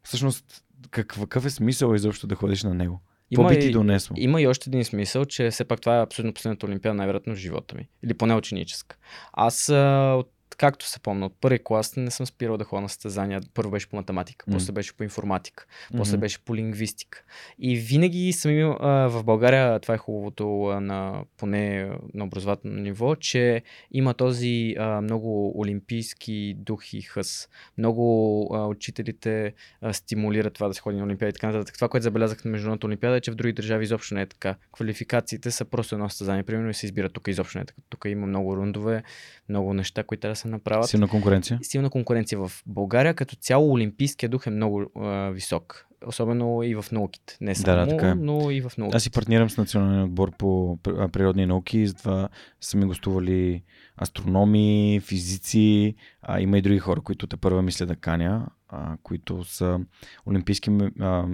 всъщност 0.04 0.64
какъв, 0.92 1.20
какъв 1.20 1.46
е 1.46 1.50
смисъл 1.50 1.96
изобщо 1.96 2.28
да 2.28 2.36
ходиш 2.36 2.64
на 2.64 2.74
него? 2.74 3.02
Има 3.32 3.50
би 3.50 3.60
ти 3.60 3.72
донесло? 3.72 4.16
Има 4.18 4.42
и 4.42 4.48
още 4.48 4.70
един 4.70 4.86
смисъл, 4.86 5.26
че 5.26 5.50
все 5.50 5.66
пак 5.66 5.82
това 5.82 5.98
е 5.98 6.02
абсолютно 6.02 6.34
последната 6.34 6.66
олимпиада, 6.66 6.94
най-вероятно 6.96 7.34
в 7.34 7.38
живота 7.38 7.76
ми. 7.76 7.90
Или 8.04 8.14
поне 8.14 8.36
ученическа. 8.36 8.98
Аз 9.34 9.70
а, 9.70 10.16
от 10.20 10.32
както 10.58 10.86
се 10.88 11.00
помня, 11.00 11.26
от 11.26 11.34
първи 11.42 11.60
клас 11.64 11.96
не 11.96 12.12
съм 12.12 12.26
спирал 12.26 12.58
да 12.58 12.64
ходя 12.64 12.82
на 12.82 12.90
състезания. 12.90 13.42
Първо 13.54 13.72
беше 13.72 13.90
по 13.90 13.96
математика, 13.96 14.46
mm. 14.46 14.54
после 14.54 14.74
беше 14.74 14.98
по 14.98 15.04
информатика, 15.04 15.66
mm-hmm. 15.66 15.98
после 15.98 16.18
беше 16.18 16.46
по 16.46 16.56
лингвистика. 16.56 17.24
И 17.60 17.76
винаги 17.76 18.34
съм 18.34 18.52
имал 18.52 18.78
а, 18.80 19.08
в 19.08 19.24
България, 19.24 19.80
това 19.80 19.94
е 19.94 19.98
хубавото 19.98 20.64
а, 20.64 20.80
на 20.80 21.24
поне 21.38 21.92
на 22.14 22.24
образователно 22.24 22.82
ниво, 22.82 23.16
че 23.16 23.62
има 23.92 24.14
този 24.14 24.76
а, 24.80 25.02
много 25.02 25.60
олимпийски 25.60 26.56
дух 26.58 26.94
и 26.94 27.02
хъс. 27.02 27.50
Много 27.78 28.06
а, 28.54 28.66
учителите 28.66 29.54
а, 29.82 29.94
стимулират 29.94 30.54
това 30.54 30.68
да 30.68 30.74
се 30.74 30.82
ходи 30.82 30.98
на 30.98 31.04
олимпиади 31.04 31.30
и 31.30 31.34
така 31.34 31.48
нататък. 31.48 31.76
Това, 31.76 31.90
което 31.90 32.04
забелязах 32.04 32.46
на 32.46 32.52
Международната 32.52 32.88
олимпиада 32.88 33.18
е, 33.18 33.22
че 33.22 33.32
в 33.32 33.36
други 33.36 33.54
държави 33.54 33.84
изобщо 33.84 34.16
не 34.16 34.22
е 34.22 34.26
така. 34.26 34.56
Квалификациите 34.72 35.52
са 35.52 35.66
просто 35.66 35.96
едно 35.96 36.10
състезание, 36.10 36.44
примерно, 36.44 36.70
и 36.70 36.74
се 36.74 36.86
избират. 36.86 37.14
Тук 37.14 37.28
изобщо 37.28 37.58
не 37.58 37.62
е 37.62 37.66
така. 37.66 37.82
Тук 37.90 38.06
има 38.06 38.28
много 38.28 38.58
рундове, 38.58 39.04
много 39.50 39.74
неща, 39.74 40.04
които 40.04 40.22
трябва 40.22 40.32
да 40.32 40.40
се 40.40 40.45
направят. 40.46 40.90
Силна 40.90 41.08
конкуренция. 41.08 41.60
Силна 41.62 41.90
конкуренция 41.90 42.40
в 42.40 42.52
България. 42.66 43.14
Като 43.14 43.36
цяло 43.36 43.72
олимпийския 43.72 44.30
дух 44.30 44.48
е 44.48 44.50
много 44.50 44.86
а, 44.96 45.30
висок. 45.30 45.88
Особено 46.08 46.64
и 46.64 46.76
в 46.76 46.86
науките. 46.92 47.38
Не 47.42 47.56
само, 47.56 47.78
да, 47.78 47.86
да, 47.86 47.88
така 47.88 48.10
е. 48.10 48.16
но 48.16 48.52
и 48.52 48.62
в 48.62 48.72
науките. 48.78 48.96
Аз 48.96 49.04
си 49.04 49.12
партнирам 49.12 49.50
с 49.50 49.58
националния 49.58 50.04
отбор 50.04 50.32
по 50.38 50.78
природни 51.12 51.46
науки, 51.46 51.88
затова 51.88 52.30
са 52.62 52.78
ми 52.78 52.86
гостували 52.86 53.64
астрономи, 54.02 55.02
физици, 55.04 55.96
а, 56.22 56.42
има 56.42 56.58
и 56.58 56.62
други 56.62 56.80
хора, 56.80 57.02
които 57.02 57.28
те 57.28 57.38
първа 57.38 57.62
мисля 57.62 57.86
да 57.86 57.96
каня, 57.96 58.48
а, 58.70 58.98
които 59.04 59.44
са 59.44 59.80
олимпийски 60.28 60.72
а, 61.00 61.26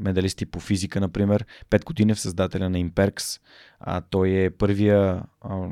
медалисти 0.00 0.46
по 0.46 0.60
физика, 0.60 1.00
например. 1.00 1.46
Пет 1.70 1.84
години 1.84 2.14
в 2.14 2.20
създателя 2.20 2.70
на 2.70 2.78
Imperx. 2.78 3.40
А, 3.80 4.00
той 4.00 4.30
е 4.30 4.50
първия 4.50 5.22
а, 5.40 5.68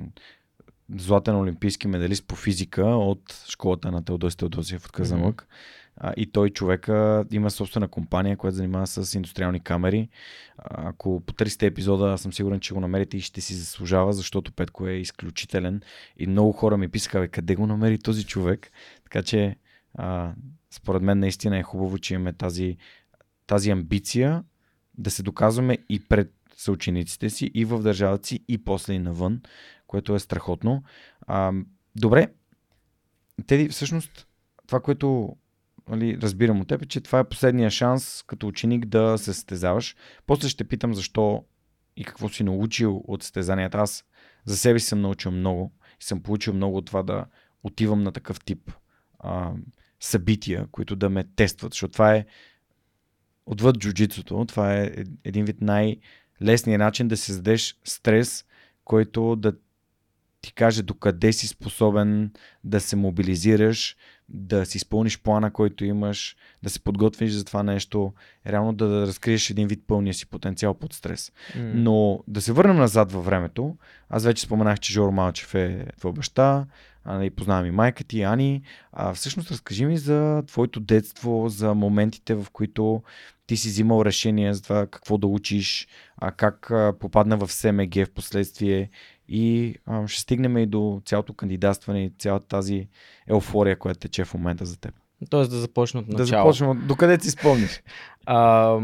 златен 0.97 1.37
олимпийски 1.37 1.89
медалист 1.89 2.27
по 2.27 2.35
физика 2.35 2.85
от 2.85 3.45
школата 3.49 3.91
на 3.93 4.05
Теодосия 4.05 4.39
Теодосиев 4.39 4.85
от 4.85 4.93
Казанлък. 4.93 5.43
Mm-hmm. 5.43 5.87
А, 5.97 6.13
и 6.17 6.33
той 6.33 6.51
човека 6.51 7.25
има 7.33 7.51
собствена 7.51 7.89
компания, 7.89 8.37
която 8.37 8.57
занимава 8.57 8.87
с 8.87 9.15
индустриални 9.15 9.61
камери. 9.61 10.09
Ако 10.59 11.23
потърсите 11.27 11.67
епизода, 11.67 12.19
съм 12.19 12.33
сигурен, 12.33 12.61
че 12.61 12.75
го 12.75 12.81
намерите 12.81 13.17
и 13.17 13.21
ще 13.21 13.41
си 13.41 13.55
заслужава, 13.55 14.13
защото 14.13 14.53
Петко 14.53 14.87
е 14.87 14.93
изключителен. 14.93 15.83
И 16.17 16.27
много 16.27 16.53
хора 16.53 16.77
ми 16.77 16.89
писаха, 16.89 17.21
бе, 17.21 17.29
къде 17.29 17.55
го 17.55 17.67
намери 17.67 17.99
този 17.99 18.25
човек? 18.25 18.71
Така 19.05 19.23
че, 19.23 19.57
а, 19.95 20.33
според 20.71 21.03
мен 21.03 21.19
наистина 21.19 21.59
е 21.59 21.63
хубаво, 21.63 21.99
че 21.99 22.15
имаме 22.15 22.33
тази, 22.33 22.77
тази 23.47 23.71
амбиция 23.71 24.45
да 24.99 25.11
се 25.11 25.23
доказваме 25.23 25.79
и 25.89 26.01
пред 26.01 26.33
съучениците 26.57 27.31
си, 27.31 27.51
и 27.55 27.65
в 27.65 27.83
държавата 27.83 28.27
си, 28.29 28.45
и 28.49 28.59
после 28.59 28.93
и 28.93 28.99
навън, 28.99 29.41
което 29.87 30.15
е 30.15 30.19
страхотно. 30.19 30.83
А, 31.27 31.53
добре, 31.97 32.29
Теди, 33.47 33.69
всъщност, 33.69 34.29
това, 34.67 34.81
което 34.81 35.37
нали, 35.89 36.19
разбирам 36.21 36.61
от 36.61 36.69
теб, 36.69 36.83
е, 36.83 36.87
че 36.87 37.01
това 37.01 37.19
е 37.19 37.29
последния 37.29 37.71
шанс 37.71 38.25
като 38.27 38.47
ученик 38.47 38.87
да 38.87 39.19
се 39.19 39.25
състезаваш. 39.25 39.97
После 40.27 40.49
ще 40.49 40.65
питам 40.65 40.95
защо 40.95 41.45
и 41.97 42.05
какво 42.05 42.29
си 42.29 42.45
научил 42.45 43.03
от 43.05 43.23
състезанията. 43.23 43.79
Аз 43.79 44.05
за 44.45 44.57
себе 44.57 44.79
си 44.79 44.87
съм 44.87 45.01
научил 45.01 45.31
много 45.31 45.73
и 46.01 46.05
съм 46.05 46.23
получил 46.23 46.55
много 46.55 46.77
от 46.77 46.87
това 46.87 47.03
да 47.03 47.27
отивам 47.63 48.03
на 48.03 48.13
такъв 48.13 48.41
тип 48.41 48.73
а, 49.19 49.53
събития, 50.01 50.67
които 50.71 50.97
да 50.97 51.11
ме 51.11 51.25
тестват, 51.25 51.73
защото 51.73 51.93
това 51.93 52.15
е 52.15 52.27
отвъд 53.47 53.79
джуджицото, 53.79 54.45
това 54.49 54.75
е 54.75 54.91
един 55.25 55.45
вид 55.45 55.61
най-лесният 55.61 56.79
начин 56.79 57.09
да 57.09 57.17
се 57.17 57.33
задеш 57.33 57.81
стрес, 57.85 58.45
който 58.85 59.37
да 59.37 59.53
ти 60.47 60.53
каже 60.53 60.83
докъде 60.83 61.33
си 61.33 61.47
способен 61.47 62.31
да 62.65 62.81
се 62.81 62.97
мобилизираш, 62.97 63.97
да 64.29 64.67
си 64.67 64.77
изпълниш 64.77 65.19
плана, 65.19 65.53
който 65.53 65.85
имаш, 65.85 66.37
да 66.63 66.71
се 66.71 66.81
подготвиш 66.81 67.33
за 67.33 67.45
това 67.45 67.63
нещо, 67.63 68.13
реално 68.47 68.73
да, 68.73 69.07
разкриеш 69.07 69.51
един 69.51 69.69
вид 69.69 69.83
пълния 69.87 70.15
си 70.15 70.27
потенциал 70.27 70.75
под 70.75 70.93
стрес. 70.93 71.33
Mm. 71.57 71.73
Но 71.75 72.21
да 72.29 72.41
се 72.41 72.53
върнем 72.53 72.77
назад 72.77 73.13
във 73.13 73.25
времето, 73.25 73.77
аз 74.09 74.25
вече 74.25 74.43
споменах, 74.43 74.81
че 74.81 74.93
Жоро 74.93 75.13
Малчев 75.13 75.55
е 75.55 75.87
твой 75.99 76.13
баща, 76.13 76.67
а, 77.05 77.15
и 77.15 77.19
нали, 77.19 77.31
познавам 77.31 77.67
и 77.67 77.71
майка 77.71 78.05
ти, 78.05 78.23
Ани. 78.23 78.63
А, 78.93 79.15
всъщност 79.15 79.51
разкажи 79.51 79.87
ми 79.87 79.99
за 79.99 80.43
твоето 80.47 80.81
детство, 80.81 81.49
за 81.49 81.75
моментите, 81.75 82.35
в 82.35 82.47
които 82.53 83.03
ти 83.47 83.57
си 83.57 83.69
взимал 83.69 84.05
решение 84.05 84.55
за 84.55 84.63
това 84.63 84.87
какво 84.87 85.19
да 85.19 85.27
учиш, 85.27 85.89
а 86.17 86.33
как 86.33 86.71
а, 86.71 86.95
попадна 87.01 87.37
в 87.37 87.53
СМГ 87.53 87.95
в 87.95 88.11
последствие 88.15 88.91
и 89.29 89.75
а, 89.87 90.09
ще 90.09 90.21
стигнем 90.21 90.59
и 90.59 90.67
до 90.67 91.03
цялото 91.05 91.35
кандидатстване 91.35 92.05
и 92.05 92.13
цялата 92.19 92.47
тази 92.47 92.89
еуфория, 93.29 93.79
която 93.79 94.01
тече 94.01 94.25
в 94.25 94.35
момента 94.35 94.67
за 94.67 94.81
теб. 94.81 94.95
Тоест 95.31 95.51
да 95.51 95.57
започна 95.57 96.01
от 96.01 96.09
начало. 96.09 96.27
Да 96.27 96.53
започнем, 96.53 96.87
докъде 96.87 97.21
си 97.21 97.31
спомниш? 97.31 97.83
а, 98.27 98.79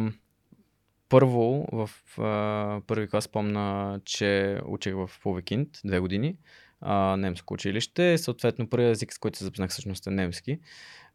първо, 1.09 1.67
в 1.73 1.91
а, 2.19 2.81
първи 2.87 3.09
клас 3.09 3.25
спомна, 3.25 4.01
че 4.05 4.61
учих 4.67 4.95
в 4.95 5.11
Повекинт 5.23 5.69
две 5.85 5.99
години, 5.99 6.37
а, 6.81 7.17
немско 7.17 7.55
училище. 7.55 8.19
Съответно, 8.19 8.69
първият 8.69 8.97
език, 8.97 9.13
с 9.13 9.19
който 9.19 9.39
се 9.39 9.45
запознах 9.45 9.71
всъщност 9.71 10.07
е 10.07 10.11
немски. 10.11 10.59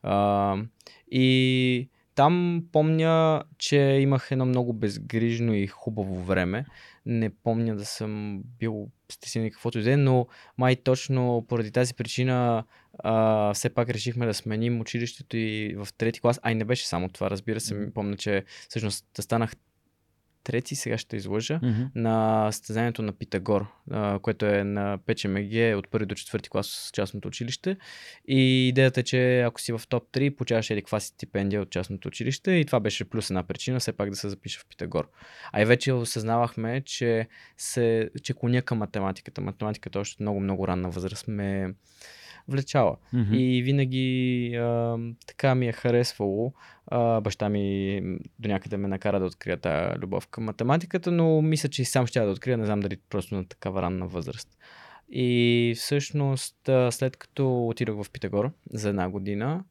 А, 0.03 0.55
и 1.11 1.89
там 2.17 2.63
помня, 2.71 3.43
че 3.57 3.77
имах 3.77 4.31
едно 4.31 4.45
много 4.45 4.73
безгрижно 4.73 5.53
и 5.53 5.67
хубаво 5.67 6.23
време. 6.23 6.65
Не 7.05 7.29
помня 7.29 7.75
да 7.75 7.85
съм 7.85 8.43
бил 8.59 8.87
стесен 9.11 9.51
каквото 9.51 9.79
и 9.79 9.83
да 9.83 9.91
е, 9.91 9.97
но 9.97 10.27
май 10.57 10.75
точно 10.75 11.45
поради 11.49 11.71
тази 11.71 11.93
причина 11.93 12.63
а, 12.99 13.53
все 13.53 13.69
пак 13.69 13.89
решихме 13.89 14.25
да 14.25 14.33
сменим 14.33 14.81
училището 14.81 15.37
и 15.37 15.75
в 15.77 15.87
трети 15.97 16.21
клас. 16.21 16.39
Ай, 16.43 16.55
не 16.55 16.65
беше 16.65 16.87
само 16.87 17.09
това, 17.09 17.29
разбира 17.29 17.59
се. 17.59 17.93
Помня, 17.93 18.17
че 18.17 18.43
всъщност 18.69 19.05
станах 19.19 19.53
трети, 20.47 20.75
сега 20.75 20.97
ще 20.97 21.15
излъжа, 21.15 21.59
mm-hmm. 21.59 21.87
на 21.95 22.47
състезанието 22.51 23.01
на 23.01 23.13
Питагор, 23.13 23.65
а, 23.91 24.19
което 24.19 24.45
е 24.45 24.63
на 24.63 24.97
ПЧМГ 25.05 25.77
от 25.77 25.91
първи 25.91 26.05
до 26.05 26.15
четвърти 26.15 26.49
клас 26.49 26.67
с 26.67 26.91
частното 26.93 27.27
училище. 27.27 27.77
И 28.27 28.67
идеята 28.67 28.99
е, 28.99 29.03
че 29.03 29.41
ако 29.41 29.61
си 29.61 29.71
в 29.71 29.81
топ 29.89 30.03
3, 30.11 30.35
получаваш 30.35 30.69
еди 30.69 30.81
каква 30.81 30.99
си 30.99 31.07
стипендия 31.07 31.61
от 31.61 31.69
частното 31.69 32.07
училище 32.07 32.51
и 32.51 32.65
това 32.65 32.79
беше 32.79 33.09
плюс 33.09 33.29
една 33.29 33.43
причина, 33.43 33.79
все 33.79 33.93
пак 33.93 34.09
да 34.09 34.15
се 34.15 34.29
запиша 34.29 34.59
в 34.59 34.65
Питагор. 34.69 35.09
А 35.51 35.61
и 35.61 35.65
вече 35.65 35.93
осъзнавахме, 35.93 36.81
че, 36.81 37.27
се, 37.57 38.09
че 38.23 38.33
клоня 38.33 38.61
към 38.61 38.77
математиката. 38.77 39.41
Математиката 39.41 39.99
още 39.99 40.23
много, 40.23 40.39
много 40.39 40.67
ранна 40.67 40.89
възраст 40.89 41.27
ме 41.27 41.73
влечала. 42.47 42.97
Mm-hmm. 43.13 43.37
И 43.37 43.63
винаги 43.63 44.55
а, 44.55 44.97
така 45.27 45.55
ми 45.55 45.67
е 45.67 45.71
харесвало. 45.71 46.53
А, 46.87 47.21
баща 47.21 47.49
ми 47.49 48.01
до 48.39 48.49
някъде 48.49 48.77
ме 48.77 48.87
накара 48.87 49.19
да 49.19 49.25
открия 49.25 49.57
тази 49.57 49.99
любов 49.99 50.27
към 50.27 50.43
математиката, 50.43 51.11
но 51.11 51.41
мисля, 51.41 51.69
че 51.69 51.81
и 51.81 51.85
сам 51.85 52.07
ще 52.07 52.19
да 52.19 52.31
открия, 52.31 52.57
не 52.57 52.65
знам 52.65 52.79
дали 52.79 52.97
просто 53.09 53.35
на 53.35 53.45
такава 53.45 53.81
ранна 53.81 54.07
възраст. 54.07 54.49
И 55.09 55.73
всъщност, 55.77 56.55
след 56.91 57.17
като 57.17 57.67
отидох 57.67 58.03
в 58.03 58.11
Питагор 58.11 58.51
за 58.73 58.89
една 58.89 59.09
година, 59.09 59.63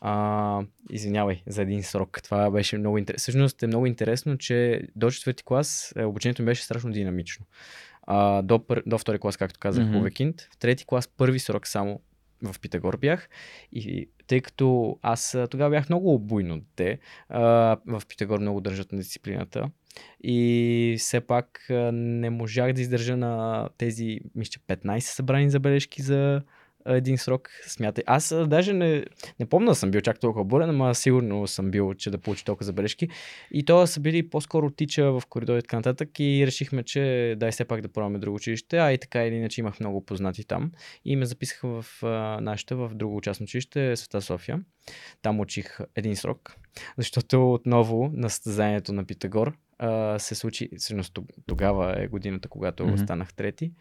а, 0.00 0.62
извинявай, 0.90 1.42
за 1.46 1.62
един 1.62 1.82
срок. 1.82 2.20
Това 2.22 2.50
беше 2.50 2.78
много 2.78 2.98
интересно. 2.98 3.22
Всъщност 3.22 3.62
е 3.62 3.66
много 3.66 3.86
интересно, 3.86 4.38
че 4.38 4.82
до 4.96 5.10
четвърти 5.10 5.44
клас 5.44 5.92
е, 5.96 6.04
обучението 6.04 6.42
ми 6.42 6.46
беше 6.46 6.64
страшно 6.64 6.92
динамично 6.92 7.46
а, 8.06 8.42
до, 8.42 8.64
до 8.86 8.98
втори 8.98 9.18
клас, 9.18 9.36
както 9.36 9.60
казах, 9.60 9.84
mm-hmm. 9.84 10.02
Векинт. 10.02 10.40
В 10.40 10.56
трети 10.56 10.86
клас 10.86 11.08
първи 11.08 11.38
срок 11.38 11.66
само 11.66 12.00
в 12.42 12.60
Питагор 12.60 12.96
бях. 12.96 13.28
И 13.72 14.08
тъй 14.26 14.40
като 14.40 14.98
аз 15.02 15.36
тогава 15.50 15.70
бях 15.70 15.88
много 15.88 16.14
обуйно 16.14 16.60
дете, 16.60 16.98
в 17.86 18.02
Питагор 18.08 18.40
много 18.40 18.60
държат 18.60 18.92
на 18.92 18.98
дисциплината. 18.98 19.70
И 20.24 20.96
все 20.98 21.20
пак 21.20 21.66
не 21.92 22.30
можах 22.30 22.72
да 22.72 22.80
издържа 22.80 23.16
на 23.16 23.68
тези, 23.78 24.20
мисля, 24.34 24.60
15 24.68 24.98
събрани 24.98 25.50
забележки 25.50 26.02
за 26.02 26.42
един 26.86 27.18
срок, 27.18 27.50
смятай. 27.66 28.04
Аз 28.06 28.34
даже 28.46 28.72
не, 28.72 29.04
не 29.40 29.46
помня 29.46 29.70
да 29.70 29.74
съм 29.74 29.90
бил 29.90 30.00
чак 30.00 30.20
толкова 30.20 30.44
бурен, 30.44 30.70
ама 30.70 30.94
сигурно 30.94 31.46
съм 31.46 31.70
бил, 31.70 31.94
че 31.94 32.10
да 32.10 32.18
получи 32.18 32.44
толкова 32.44 32.64
забележки. 32.64 33.08
И 33.50 33.64
то 33.64 33.86
са 33.86 34.00
били 34.00 34.30
по-скоро 34.30 34.70
тича 34.70 35.12
в 35.12 35.22
коридори 35.28 35.58
и 35.58 35.62
така 35.62 35.76
нататък 35.76 36.20
и 36.20 36.46
решихме, 36.46 36.82
че 36.82 37.34
дай 37.38 37.50
все 37.50 37.64
пак 37.64 37.80
да 37.80 37.88
пробваме 37.88 38.18
друго 38.18 38.36
училище, 38.36 38.78
а 38.78 38.92
и 38.92 38.98
така 38.98 39.26
или 39.26 39.34
иначе 39.34 39.60
имах 39.60 39.80
много 39.80 40.04
познати 40.04 40.44
там. 40.44 40.72
И 41.04 41.16
ме 41.16 41.26
записаха 41.26 41.82
в 41.82 42.02
нашата, 42.40 42.76
в 42.76 42.90
друго 42.94 43.20
частно 43.20 43.44
училище, 43.44 43.96
Света 43.96 44.20
София. 44.20 44.60
Там 45.22 45.40
учих 45.40 45.78
един 45.96 46.16
срок, 46.16 46.56
защото 46.98 47.52
отново 47.52 48.10
на 48.12 48.30
състезанието 48.30 48.92
на 48.92 49.04
Питагор 49.04 49.52
се 50.18 50.34
случи, 50.34 50.68
всъщност 50.78 51.18
тогава 51.46 52.02
е 52.02 52.06
годината, 52.06 52.48
когато 52.48 52.82
mm-hmm. 52.82 53.04
станах 53.04 53.34
трети 53.34 53.72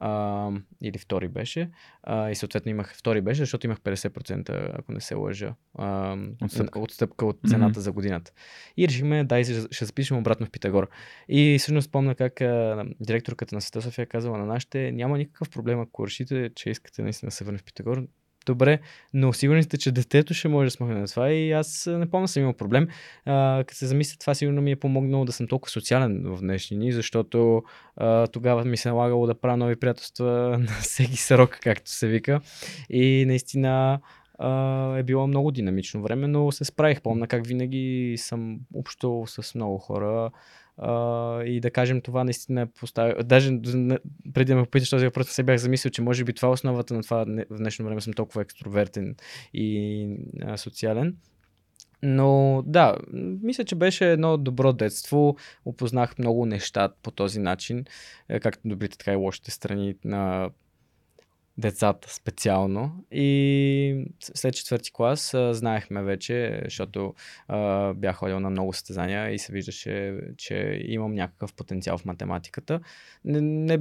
а, 0.00 0.50
или 0.82 0.98
втори 0.98 1.28
беше. 1.28 1.70
А, 2.02 2.30
и 2.30 2.34
съответно 2.34 2.70
имах 2.70 2.94
втори 2.96 3.20
беше, 3.20 3.42
защото 3.42 3.66
имах 3.66 3.78
50%, 3.80 4.70
ако 4.78 4.92
не 4.92 5.00
се 5.00 5.14
лъжа, 5.14 5.54
а, 5.74 6.16
отстъпка. 6.42 6.80
отстъпка 6.80 7.26
от 7.26 7.38
цената 7.48 7.80
mm-hmm. 7.80 7.82
за 7.82 7.92
годината. 7.92 8.32
И 8.76 8.88
решихме, 8.88 9.24
дай 9.24 9.44
ще 9.70 9.84
запишем 9.84 10.16
обратно 10.16 10.46
в 10.46 10.50
Питагор. 10.50 10.88
И 11.28 11.56
всъщност 11.58 11.88
спомня 11.88 12.14
как 12.14 12.40
а, 12.40 12.84
директорката 13.00 13.54
на 13.54 13.60
Света 13.60 13.82
София 13.82 14.02
е 14.02 14.06
казала 14.06 14.38
на 14.38 14.46
нашите, 14.46 14.92
няма 14.92 15.18
никакъв 15.18 15.50
проблем, 15.50 15.80
ако 15.80 16.06
решите, 16.06 16.50
че 16.54 16.70
искате 16.70 17.02
наистина 17.02 17.28
да 17.28 17.34
се 17.34 17.44
върне 17.44 17.58
в 17.58 17.64
Питагор, 17.64 18.06
добре, 18.52 18.78
но 19.14 19.32
сигурни 19.32 19.62
сте, 19.62 19.78
че 19.78 19.92
детето 19.92 20.34
ще 20.34 20.48
може 20.48 20.66
да 20.66 20.70
смахне 20.70 21.00
на 21.00 21.06
това 21.06 21.30
и 21.30 21.52
аз 21.52 21.88
не 21.90 22.10
помня 22.10 22.28
съм 22.28 22.42
имал 22.42 22.52
проблем. 22.52 22.88
А, 23.24 23.64
като 23.66 23.78
се 23.78 23.86
замисля, 23.86 24.16
това 24.18 24.34
сигурно 24.34 24.62
ми 24.62 24.70
е 24.70 24.76
помогнало 24.76 25.24
да 25.24 25.32
съм 25.32 25.46
толкова 25.48 25.70
социален 25.70 26.22
в 26.24 26.40
днешни 26.40 26.76
дни, 26.76 26.92
защото 26.92 27.62
а, 27.96 28.26
тогава 28.26 28.64
ми 28.64 28.76
се 28.76 28.88
налагало 28.88 29.26
да 29.26 29.40
правя 29.40 29.56
нови 29.56 29.76
приятелства 29.76 30.58
на 30.60 30.72
всеки 30.80 31.16
срок, 31.16 31.58
както 31.62 31.90
се 31.90 32.06
вика. 32.06 32.40
И 32.90 33.24
наистина 33.26 34.00
е 34.96 35.02
било 35.02 35.26
много 35.26 35.50
динамично 35.50 36.02
време, 36.02 36.26
но 36.26 36.52
се 36.52 36.64
справих. 36.64 37.02
Помня 37.02 37.26
как 37.26 37.46
винаги 37.46 38.14
съм 38.18 38.58
общувал 38.74 39.26
с 39.26 39.54
много 39.54 39.78
хора. 39.78 40.30
И 41.46 41.60
да 41.62 41.70
кажем 41.70 42.00
това 42.00 42.24
наистина 42.24 42.66
поставя. 42.66 43.24
Даже 43.24 43.60
преди 44.34 44.52
да 44.52 44.56
ме 44.56 44.64
попиташ 44.64 44.90
този 44.90 45.04
въпрос, 45.04 45.26
не 45.26 45.32
се 45.32 45.42
бях 45.42 45.56
замислил, 45.56 45.90
че 45.90 46.02
може 46.02 46.24
би 46.24 46.32
това 46.32 46.48
е 46.48 46.52
основата 46.52 46.94
на 46.94 47.02
това 47.02 47.24
в 47.50 47.56
днешно 47.56 47.84
време 47.84 48.00
съм 48.00 48.12
толкова 48.12 48.42
екстровертен 48.42 49.16
и 49.54 50.08
а, 50.42 50.56
социален. 50.56 51.16
Но 52.02 52.62
да, 52.66 52.96
мисля, 53.42 53.64
че 53.64 53.74
беше 53.74 54.12
едно 54.12 54.36
добро 54.36 54.72
детство. 54.72 55.36
Опознах 55.64 56.18
много 56.18 56.46
неща 56.46 56.88
по 57.02 57.10
този 57.10 57.40
начин, 57.40 57.84
е, 58.28 58.40
както 58.40 58.68
добрите, 58.68 58.98
така 58.98 59.12
и 59.12 59.16
лошите 59.16 59.50
страни 59.50 59.94
на 60.04 60.50
децата 61.58 62.14
специално. 62.14 63.04
И 63.12 64.06
след 64.20 64.54
четвърти 64.54 64.92
клас 64.92 65.34
а, 65.34 65.54
знаехме 65.54 66.02
вече, 66.02 66.60
защото 66.64 67.14
а, 67.48 67.92
бях 67.94 68.16
ходил 68.16 68.40
на 68.40 68.50
много 68.50 68.72
състезания 68.72 69.30
и 69.30 69.38
се 69.38 69.52
виждаше, 69.52 70.20
че 70.36 70.82
имам 70.84 71.14
някакъв 71.14 71.54
потенциал 71.54 71.98
в 71.98 72.04
математиката. 72.04 72.80
Не, 73.24 73.40
не, 73.40 73.78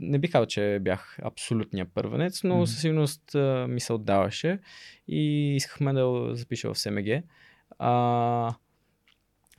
не 0.00 0.18
бих 0.18 0.32
казал, 0.32 0.46
че 0.46 0.78
бях 0.80 1.18
абсолютния 1.22 1.86
първенец, 1.94 2.44
но 2.44 2.54
mm-hmm. 2.54 2.64
със 2.64 2.80
сигурност 2.80 3.34
а, 3.34 3.66
ми 3.68 3.80
се 3.80 3.92
отдаваше 3.92 4.58
и 5.08 5.54
искахме 5.56 5.92
да 5.92 6.28
запиша 6.32 6.74
в 6.74 6.78
СМГ. 6.78 7.22
А, 7.78 8.54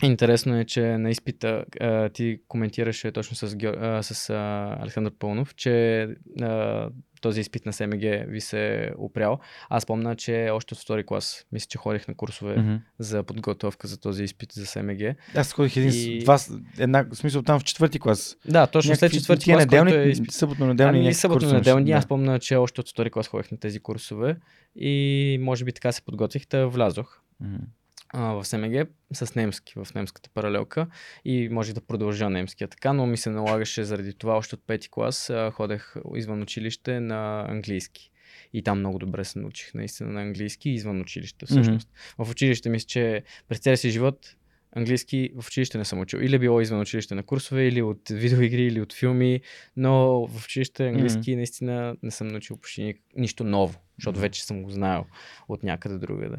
Интересно 0.02 0.60
е, 0.60 0.66
че 0.66 0.82
на 0.82 1.10
изпита 1.10 1.66
а, 1.82 2.10
ти 2.10 2.40
коментираше 2.48 3.12
точно 3.12 3.36
с, 3.36 3.56
а, 3.64 4.04
с 4.04 4.30
а, 4.30 4.78
Александър 4.82 5.14
Пълнов, 5.20 5.56
че 5.56 6.08
а, 6.42 6.90
този 7.22 7.42
изпит 7.42 7.66
на 7.66 7.74
СМГ 7.74 8.02
ви 8.28 8.42
се 8.42 8.92
опрял. 8.98 9.40
Аз 9.70 9.86
помня, 9.86 10.16
че 10.16 10.50
още 10.52 10.74
от 10.74 10.80
втори 10.80 11.06
клас, 11.06 11.46
мисля, 11.52 11.68
че 11.70 11.78
ходих 11.78 12.08
на 12.08 12.16
курсове 12.16 12.56
mm-hmm. 12.56 12.80
за 13.00 13.24
подготовка 13.24 13.88
за 13.88 14.00
този 14.00 14.24
изпит 14.24 14.52
за 14.54 14.66
СМГ. 14.66 15.02
Аз 15.36 15.54
ходих 15.54 15.78
един 15.78 15.92
и... 15.94 16.20
два, 16.20 16.40
една, 16.80 17.06
в 17.12 17.16
смисъл 17.16 17.42
там 17.42 17.60
в 17.60 17.64
четвърти 17.64 18.00
клас. 18.00 18.38
Да, 18.46 18.68
точно 18.68 18.92
Някакви, 18.92 19.10
след 19.10 19.20
четвърти 19.20 19.46
клас. 19.46 19.60
Неделни, 19.60 19.92
е 19.92 20.04
изпит... 20.04 20.32
съботно-неделни. 20.32 21.00
Ами, 21.00 21.14
съботно-неделни. 21.14 21.92
Да. 21.92 21.98
Аз 21.98 22.08
помня, 22.08 22.40
че 22.40 22.56
още 22.56 22.82
от 22.82 22.90
втори 22.90 23.12
клас 23.12 23.28
ходих 23.28 23.52
на 23.52 23.58
тези 23.58 23.80
курсове 23.80 24.38
и 24.76 25.38
може 25.42 25.66
би 25.66 25.72
така 25.72 25.92
се 25.92 26.02
подготвих, 26.02 26.48
да 26.48 26.68
влязох. 26.68 27.22
Mm-hmm 27.44 27.66
а, 28.14 28.34
в 28.34 28.46
СМГ 28.46 28.88
с 29.14 29.36
немски, 29.36 29.74
в 29.76 29.88
немската 29.96 30.30
паралелка 30.34 30.88
и 31.26 31.50
може 31.50 31.74
да 31.74 31.82
продължа 31.82 32.30
немския 32.30 32.68
така, 32.68 32.94
но 32.94 33.06
ми 33.06 33.18
се 33.18 33.30
налагаше 33.30 33.84
заради 33.84 34.14
това 34.14 34.34
още 34.34 34.56
от 34.56 34.68
пети 34.68 34.90
клас 34.92 35.30
а, 35.30 35.52
ходех 35.52 35.96
извън 36.16 36.42
училище 36.42 37.00
на 37.00 37.46
английски. 37.50 38.12
И 38.54 38.64
там 38.64 38.80
много 38.80 39.00
добре 39.00 39.26
се 39.26 39.40
научих 39.40 39.74
наистина 39.74 40.10
на 40.10 40.22
английски 40.22 40.70
извън 40.70 41.02
училище 41.02 41.46
всъщност. 41.46 41.90
Mm-hmm. 41.90 42.26
В 42.26 42.32
училище 42.32 42.70
мисля, 42.70 42.88
че 42.88 43.24
през 43.48 43.60
целия 43.60 43.78
си 43.78 43.90
живот 43.90 44.36
английски 44.76 45.30
в 45.36 45.48
училище 45.48 45.78
не 45.78 45.86
съм 45.86 46.00
учил. 46.00 46.18
Или 46.18 46.40
било 46.40 46.62
извън 46.62 46.82
училище 46.82 47.16
на 47.16 47.24
курсове, 47.24 47.68
или 47.68 47.82
от 47.82 48.10
видеоигри, 48.10 48.64
или 48.64 48.82
от 48.82 48.94
филми, 48.94 49.42
но 49.78 50.26
в 50.28 50.46
училище 50.46 50.88
английски 50.88 51.20
mm-hmm. 51.20 51.36
наистина 51.36 51.96
не 52.04 52.12
съм 52.12 52.28
научил 52.28 52.58
почти 52.58 52.94
нищо 53.16 53.44
ново, 53.44 53.80
защото 53.98 54.18
mm-hmm. 54.18 54.22
вече 54.22 54.46
съм 54.46 54.64
го 54.64 54.70
знаел 54.70 55.06
от 55.48 55.64
някъде 55.64 55.98
другаде. 55.98 56.38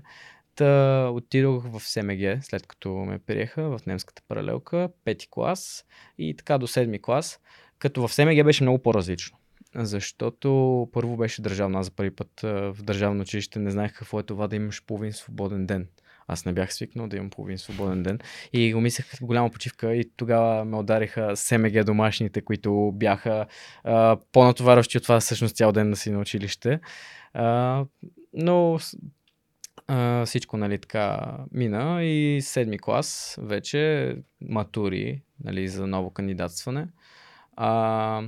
Та 0.54 1.10
отидох 1.12 1.64
в 1.66 1.80
СМГ, 1.80 2.44
след 2.44 2.66
като 2.66 2.88
ме 2.88 3.18
приеха 3.18 3.78
в 3.78 3.86
немската 3.86 4.22
паралелка, 4.28 4.88
пети 5.04 5.26
клас 5.30 5.84
и 6.18 6.36
така 6.36 6.58
до 6.58 6.66
седми 6.66 7.02
клас, 7.02 7.40
като 7.78 8.08
в 8.08 8.14
СМГ 8.14 8.44
беше 8.44 8.64
много 8.64 8.78
по-различно. 8.78 9.38
Защото 9.74 10.88
първо 10.92 11.16
беше 11.16 11.42
държавна, 11.42 11.78
аз 11.78 11.86
за 11.86 11.90
първи 11.90 12.10
път 12.10 12.40
в 12.42 12.76
държавно 12.82 13.22
училище 13.22 13.58
не 13.58 13.70
знаех 13.70 13.92
какво 13.94 14.20
е 14.20 14.22
това 14.22 14.48
да 14.48 14.56
имаш 14.56 14.84
половин 14.86 15.12
свободен 15.12 15.66
ден. 15.66 15.88
Аз 16.26 16.44
не 16.44 16.52
бях 16.52 16.74
свикнал 16.74 17.08
да 17.08 17.16
имам 17.16 17.30
половин 17.30 17.58
свободен 17.58 18.02
ден. 18.02 18.18
И 18.52 18.72
го 18.72 18.80
мислех 18.80 19.06
голяма 19.22 19.50
почивка 19.50 19.94
и 19.94 20.10
тогава 20.16 20.64
ме 20.64 20.76
удариха 20.76 21.36
СМГ 21.36 21.84
домашните, 21.84 22.40
които 22.40 22.90
бяха 22.94 23.46
а, 23.84 24.16
по-натоварващи 24.32 24.96
от 24.96 25.02
това 25.02 25.20
всъщност 25.20 25.56
цял 25.56 25.72
ден 25.72 25.90
да 25.90 25.96
си 25.96 26.10
на 26.10 26.20
училище. 26.20 26.80
А, 27.34 27.84
но 28.32 28.78
а, 29.86 30.26
всичко, 30.26 30.56
нали, 30.56 30.78
така 30.78 31.36
мина 31.52 32.04
и 32.04 32.40
седми 32.42 32.78
клас 32.78 33.38
вече 33.42 34.14
матури, 34.40 35.22
нали, 35.44 35.68
за 35.68 35.86
ново 35.86 36.10
кандидатстване. 36.10 36.88
А, 37.56 38.22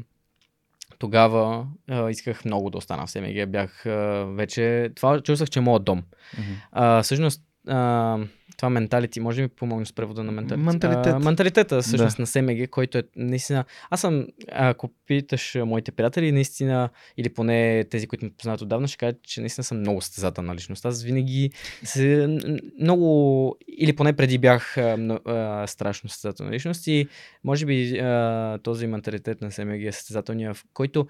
тогава 0.99 1.67
а, 1.91 2.11
исках 2.11 2.45
много 2.45 2.71
да 2.71 2.79
остана 2.79 3.07
в 3.07 3.11
СМГ. 3.11 3.49
Бях 3.49 3.87
а, 3.87 4.25
вече... 4.25 4.93
Това 4.97 5.21
чувствах, 5.21 5.51
че 5.51 5.59
е 5.59 5.63
моят 5.63 5.85
дом. 5.85 6.03
Mm-hmm. 6.03 6.57
А, 6.73 7.03
всъщност, 7.03 7.43
а, 7.69 8.19
това 8.57 8.71
менталити, 8.71 9.21
може 9.21 9.39
ли 9.39 9.43
ми 9.43 9.49
помогнеш 9.49 9.89
с 9.89 9.93
превода 9.93 10.25
на 10.25 10.33
менталити? 10.33 10.67
Менталитет. 10.67 11.15
А, 11.15 11.19
менталитета, 11.19 11.83
всъщност, 11.83 12.17
да. 12.17 12.23
на 12.23 12.27
СМГ, 12.27 12.71
който 12.71 12.99
е 12.99 13.03
наистина... 13.17 13.65
Аз 13.91 14.01
съм, 14.01 14.27
ако 14.53 14.91
питаш 15.07 15.57
моите 15.67 15.93
приятели, 15.93 16.33
наистина, 16.33 16.91
или 17.17 17.29
поне 17.29 17.85
тези, 17.85 18.07
които 18.07 18.25
ме 18.25 18.31
познават 18.39 18.61
отдавна, 18.61 18.89
ще 18.89 18.97
кажат, 18.97 19.23
че 19.23 19.41
наистина 19.41 19.65
съм 19.65 19.79
много 19.79 20.01
състезателна 20.01 20.55
личност. 20.55 20.85
Аз 20.85 21.03
винаги 21.03 21.51
се, 21.85 22.39
много, 22.81 23.57
или 23.79 23.97
поне 23.97 24.13
преди 24.13 24.39
бях 24.39 24.79
а, 24.79 25.19
а, 25.25 25.67
страшно 25.67 26.11
състезателна 26.11 26.53
личност 26.53 26.87
и 26.87 27.09
може 27.45 27.67
би 27.67 27.99
а, 27.99 28.59
този 28.63 28.87
менталитет 28.87 29.41
на 29.41 29.51
СМГ 29.51 29.83
е 29.83 29.93
състезателния, 29.93 30.55
в 30.55 30.65
който 30.75 31.07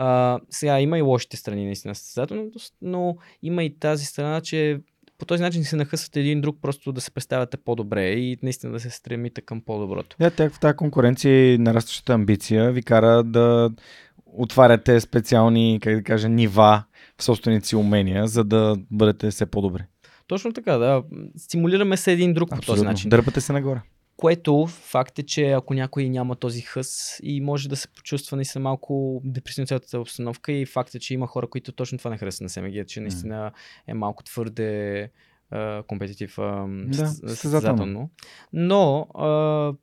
Uh, 0.00 0.40
сега 0.50 0.80
има 0.80 0.98
и 0.98 1.02
лошите 1.02 1.36
страни 1.36 1.64
наистина 1.64 1.94
състезателност, 1.94 2.74
но 2.82 3.16
има 3.42 3.64
и 3.64 3.78
тази 3.78 4.04
страна, 4.04 4.40
че 4.40 4.80
по 5.18 5.24
този 5.24 5.42
начин 5.42 5.64
се 5.64 5.76
нахъсвате 5.76 6.20
един 6.20 6.40
друг, 6.40 6.58
просто 6.62 6.92
да 6.92 7.00
се 7.00 7.10
представяте 7.10 7.56
по-добре 7.56 8.10
и 8.10 8.38
наистина 8.42 8.72
да 8.72 8.80
се 8.80 8.90
стремите 8.90 9.40
към 9.40 9.60
по-доброто. 9.60 10.16
Да, 10.20 10.30
тя 10.30 10.50
в 10.50 10.60
тази 10.60 10.76
конкуренция 10.76 11.54
и 11.54 11.58
нарастващата 11.58 12.12
амбиция 12.12 12.72
ви 12.72 12.82
кара 12.82 13.22
да 13.24 13.70
отваряте 14.26 15.00
специални, 15.00 15.78
как 15.82 15.96
да 15.96 16.02
кажа, 16.02 16.28
нива 16.28 16.84
в 17.18 17.24
собствените 17.24 17.66
си 17.66 17.76
умения, 17.76 18.26
за 18.26 18.44
да 18.44 18.76
бъдете 18.90 19.30
все 19.30 19.46
по-добре. 19.46 19.86
Точно 20.26 20.52
така, 20.52 20.78
да. 20.78 21.02
Стимулираме 21.36 21.96
се 21.96 22.12
един 22.12 22.34
друг 22.34 22.52
Абсолютно. 22.52 22.66
по 22.66 22.72
този 22.72 22.84
начин. 22.84 23.10
Дърпате 23.10 23.40
се 23.40 23.52
нагоре. 23.52 23.80
Което 24.16 24.66
факт 24.66 25.18
е, 25.18 25.22
че 25.22 25.50
ако 25.50 25.74
някой 25.74 26.08
няма 26.08 26.36
този 26.36 26.60
хъс 26.60 27.20
и 27.22 27.40
може 27.40 27.68
да 27.68 27.76
се 27.76 27.88
почувства 27.88 28.36
наистина 28.36 28.62
малко 28.62 29.20
депресивно 29.24 29.66
цялата 29.66 30.00
обстановка 30.00 30.52
и 30.52 30.66
факт 30.66 30.94
е, 30.94 30.98
че 30.98 31.14
има 31.14 31.26
хора, 31.26 31.46
които 31.46 31.72
точно 31.72 31.98
това 31.98 32.10
не 32.10 32.18
харесват 32.18 32.40
на 32.42 32.48
СМГ, 32.48 32.86
че 32.86 33.00
наистина 33.00 33.52
е 33.86 33.94
малко 33.94 34.24
твърде 34.24 35.10
компетитив 35.86 36.36
да, 36.36 37.06
състезателно. 37.06 38.10
Но 38.52 39.08
uh, 39.14 39.76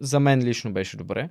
за 0.00 0.20
мен 0.20 0.42
лично 0.42 0.72
беше 0.72 0.96
добре 0.96 1.30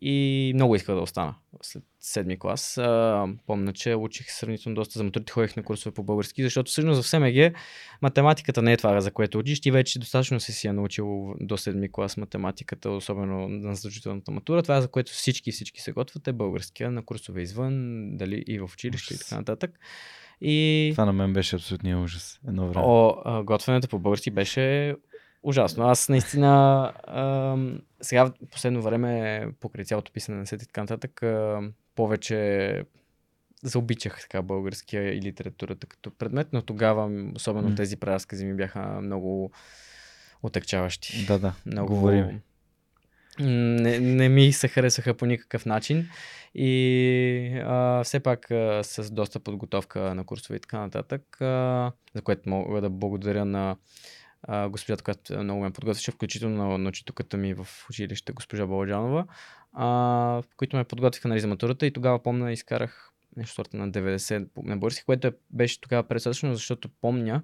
и 0.00 0.52
много 0.54 0.74
исках 0.74 0.94
да 0.94 1.00
остана 1.00 1.34
след 1.62 1.84
седми 2.00 2.38
клас. 2.38 2.78
А, 2.78 3.26
помня, 3.46 3.72
че 3.72 3.94
учих 3.94 4.30
сравнително 4.30 4.74
доста 4.74 4.98
за 4.98 5.04
матурите, 5.04 5.32
ходих 5.32 5.56
на 5.56 5.62
курсове 5.62 5.94
по 5.94 6.02
български, 6.02 6.42
защото 6.42 6.70
всъщност 6.70 7.02
в 7.02 7.08
СМГ 7.08 7.56
математиката 8.02 8.62
не 8.62 8.72
е 8.72 8.76
това, 8.76 9.00
за 9.00 9.10
което 9.10 9.38
учиш. 9.38 9.60
Ти 9.60 9.70
вече 9.70 9.98
достатъчно 9.98 10.40
си 10.40 10.52
си 10.52 10.66
я 10.66 10.72
научил 10.72 11.34
до 11.40 11.56
седми 11.56 11.92
клас 11.92 12.16
математиката, 12.16 12.90
особено 12.90 13.48
на 13.48 13.74
задължителната 13.74 14.30
матура. 14.30 14.62
Това, 14.62 14.80
за 14.80 14.88
което 14.88 15.12
всички 15.12 15.52
всички 15.52 15.80
се 15.80 15.92
готвят 15.92 16.28
е 16.28 16.32
българския, 16.32 16.90
на 16.90 17.04
курсове 17.04 17.42
извън, 17.42 18.06
дали 18.16 18.44
и 18.46 18.58
в 18.58 18.70
училище 18.74 19.14
и 19.14 19.18
така 19.18 19.36
нататък. 19.36 19.78
И... 20.40 20.88
Това 20.92 21.04
на 21.04 21.12
мен 21.12 21.32
беше 21.32 21.56
абсолютния 21.56 21.98
ужас. 21.98 22.40
Едно 22.48 22.68
време. 22.68 22.84
О, 22.86 23.42
готвенето 23.44 23.88
по 23.88 23.98
български 23.98 24.30
беше 24.30 24.94
ужасно. 25.42 25.88
Аз 25.88 26.08
наистина 26.08 26.92
ам, 27.06 27.80
сега 28.00 28.24
в 28.24 28.32
последно 28.50 28.82
време, 28.82 29.46
покрай 29.60 29.84
цялото 29.84 30.12
писане 30.12 30.38
на 30.38 30.46
сет 30.46 30.62
и 30.62 30.66
така 30.66 30.80
нататък, 30.80 31.22
повече 31.94 32.82
заобичах 33.62 34.20
така 34.20 34.42
българския 34.42 35.14
и 35.14 35.22
литературата 35.22 35.86
като 35.86 36.10
предмет, 36.10 36.48
но 36.52 36.62
тогава, 36.62 37.30
особено 37.36 37.70
mm. 37.70 37.76
тези 37.76 37.96
преразкази 37.96 38.46
ми 38.46 38.54
бяха 38.54 38.80
много 38.80 39.52
отекчаващи. 40.42 41.26
Да, 41.26 41.38
да. 41.38 41.54
Много... 41.66 41.94
Говорим. 41.94 42.40
не, 43.40 44.00
не 44.00 44.28
ми 44.28 44.52
се 44.52 44.68
харесаха 44.68 45.14
по 45.14 45.26
никакъв 45.26 45.66
начин. 45.66 46.08
И 46.54 47.60
а, 47.64 48.04
все 48.04 48.20
пак 48.20 48.50
а, 48.50 48.84
с 48.84 49.10
доста 49.10 49.40
подготовка 49.40 50.14
на 50.14 50.24
курсове 50.24 50.56
и 50.56 50.60
така 50.60 50.78
нататък, 50.78 51.40
а, 51.40 51.92
за 52.14 52.22
което 52.22 52.48
мога 52.48 52.80
да 52.80 52.90
благодаря 52.90 53.44
на 53.44 53.76
госпожата, 54.48 55.04
която 55.04 55.42
много 55.42 55.62
ме 55.62 55.70
подготвяше, 55.70 56.10
включително 56.10 56.68
на, 56.68 56.78
на 56.78 56.88
учителката 56.88 57.36
ми 57.36 57.54
в 57.54 57.68
училище, 57.90 58.32
госпожа 58.32 58.66
Баладжанова, 58.66 59.24
които 60.56 60.76
ме 60.76 60.84
подготвиха 60.84 61.28
нали, 61.28 61.40
за 61.40 61.46
матурата 61.46 61.86
и 61.86 61.92
тогава 61.92 62.22
помня 62.22 62.52
изкарах 62.52 63.12
нещо 63.36 63.64
на 63.72 63.90
90 63.90 64.48
на 64.56 64.76
български, 64.76 65.04
което 65.04 65.28
е, 65.28 65.32
беше 65.50 65.80
тогава 65.80 66.02
предостатъчно, 66.02 66.54
защото 66.54 66.88
помня, 67.00 67.42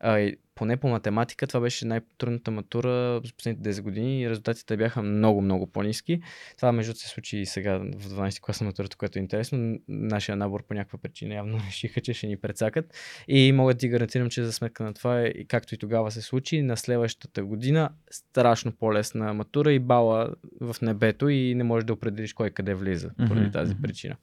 а, 0.00 0.32
поне 0.58 0.76
по 0.76 0.88
математика, 0.88 1.46
това 1.46 1.60
беше 1.60 1.86
най-трудната 1.86 2.50
матура 2.50 3.20
за 3.24 3.32
последните 3.32 3.72
10 3.72 3.82
години 3.82 4.22
и 4.22 4.30
резултатите 4.30 4.76
бяха 4.76 5.02
много, 5.02 5.40
много 5.40 5.66
по-низки. 5.66 6.20
Това 6.56 6.72
между 6.72 6.94
се 6.94 7.08
случи 7.08 7.38
и 7.38 7.46
сега 7.46 7.78
в 7.78 8.08
12 8.08 8.40
класа 8.40 8.64
матурата, 8.64 8.96
което 8.96 9.18
е 9.18 9.22
интересно. 9.22 9.78
Нашия 9.88 10.36
набор 10.36 10.66
по 10.66 10.74
някаква 10.74 10.98
причина 10.98 11.34
явно 11.34 11.58
решиха, 11.68 12.00
че 12.00 12.14
ще 12.14 12.26
ни 12.26 12.36
прецакат. 12.36 12.94
И 13.28 13.52
мога 13.52 13.74
да 13.74 13.78
ти 13.78 13.88
гарантирам, 13.88 14.30
че 14.30 14.44
за 14.44 14.52
сметка 14.52 14.84
на 14.84 14.94
това, 14.94 15.22
и 15.22 15.44
както 15.44 15.74
и 15.74 15.78
тогава 15.78 16.10
се 16.10 16.22
случи, 16.22 16.62
на 16.62 16.76
следващата 16.76 17.44
година 17.44 17.90
страшно 18.10 18.72
по-лесна 18.72 19.34
матура 19.34 19.72
и 19.72 19.78
бала 19.78 20.34
в 20.60 20.76
небето 20.82 21.28
и 21.28 21.54
не 21.54 21.64
можеш 21.64 21.84
да 21.84 21.92
определиш 21.92 22.32
кой 22.32 22.50
къде 22.50 22.74
влиза 22.74 23.10
поради 23.28 23.46
mm-hmm. 23.46 23.52
тази 23.52 23.74
причина. 23.82 24.16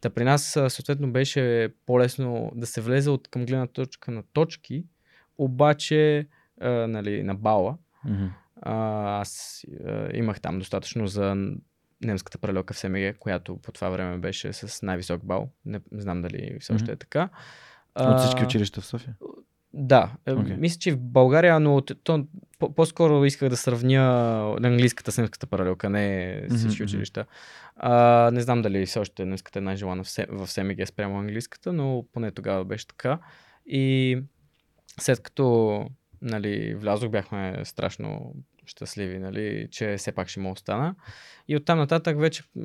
Та 0.00 0.10
при 0.10 0.24
нас 0.24 0.58
съответно 0.68 1.12
беше 1.12 1.68
по-лесно 1.86 2.52
да 2.54 2.66
се 2.66 2.80
влезе 2.80 3.10
от 3.10 3.28
към 3.28 3.46
гледна 3.46 3.66
точка 3.66 4.10
на 4.10 4.22
точки, 4.32 4.84
обаче 5.38 6.28
а, 6.60 6.70
нали, 6.70 7.22
на 7.22 7.34
бала. 7.34 7.78
Mm-hmm. 8.06 8.30
А, 8.62 9.20
аз 9.20 9.62
а, 9.86 10.08
имах 10.14 10.40
там 10.40 10.58
достатъчно 10.58 11.06
за 11.06 11.36
немската 12.02 12.38
прелека 12.38 12.74
в 12.74 12.78
СМГ, 12.78 13.18
която 13.18 13.56
по 13.56 13.72
това 13.72 13.88
време 13.88 14.18
беше 14.18 14.52
с 14.52 14.82
най-висок 14.82 15.24
бал. 15.24 15.50
Не, 15.64 15.80
не 15.92 16.00
знам 16.00 16.22
дали 16.22 16.56
все 16.60 16.72
още 16.72 16.86
mm-hmm. 16.86 16.94
е 16.94 16.96
така. 16.96 17.28
От 17.94 18.20
всички 18.20 18.44
училища 18.44 18.80
в 18.80 18.86
София? 18.86 19.16
Да, 19.74 20.12
okay. 20.26 20.56
мисля, 20.56 20.78
че 20.78 20.92
в 20.92 20.98
България, 20.98 21.60
но 21.60 21.80
то, 21.80 22.26
по- 22.58 22.86
скоро 22.86 23.24
исках 23.24 23.48
да 23.48 23.56
сравня 23.56 24.00
английската 24.64 25.12
с 25.12 25.18
немската 25.18 25.46
паралелка, 25.46 25.90
не 25.90 26.42
всички 26.48 26.82
mm-hmm. 26.82 26.84
училища. 26.84 27.26
А, 27.76 28.30
не 28.30 28.40
знам 28.40 28.62
дали 28.62 28.86
все 28.86 28.98
още 28.98 29.24
немската 29.24 29.58
е 29.58 29.62
най-желана 29.62 30.04
в, 30.04 30.08
в 30.28 30.46
СМГ 30.46 30.86
спрямо 30.86 31.18
английската, 31.18 31.72
но 31.72 32.04
поне 32.12 32.30
тогава 32.30 32.64
беше 32.64 32.86
така. 32.86 33.18
И 33.66 34.18
след 35.00 35.20
като 35.20 35.86
нали, 36.22 36.74
влязох, 36.74 37.10
бяхме 37.10 37.60
страшно 37.64 38.34
щастливи, 38.70 39.18
нали, 39.18 39.68
че 39.70 39.96
все 39.96 40.12
пак 40.12 40.28
ще 40.28 40.40
му 40.40 40.50
остана. 40.52 40.94
И 41.48 41.56
оттам 41.56 41.78
нататък 41.78 42.20
вече 42.20 42.42
а, 42.42 42.62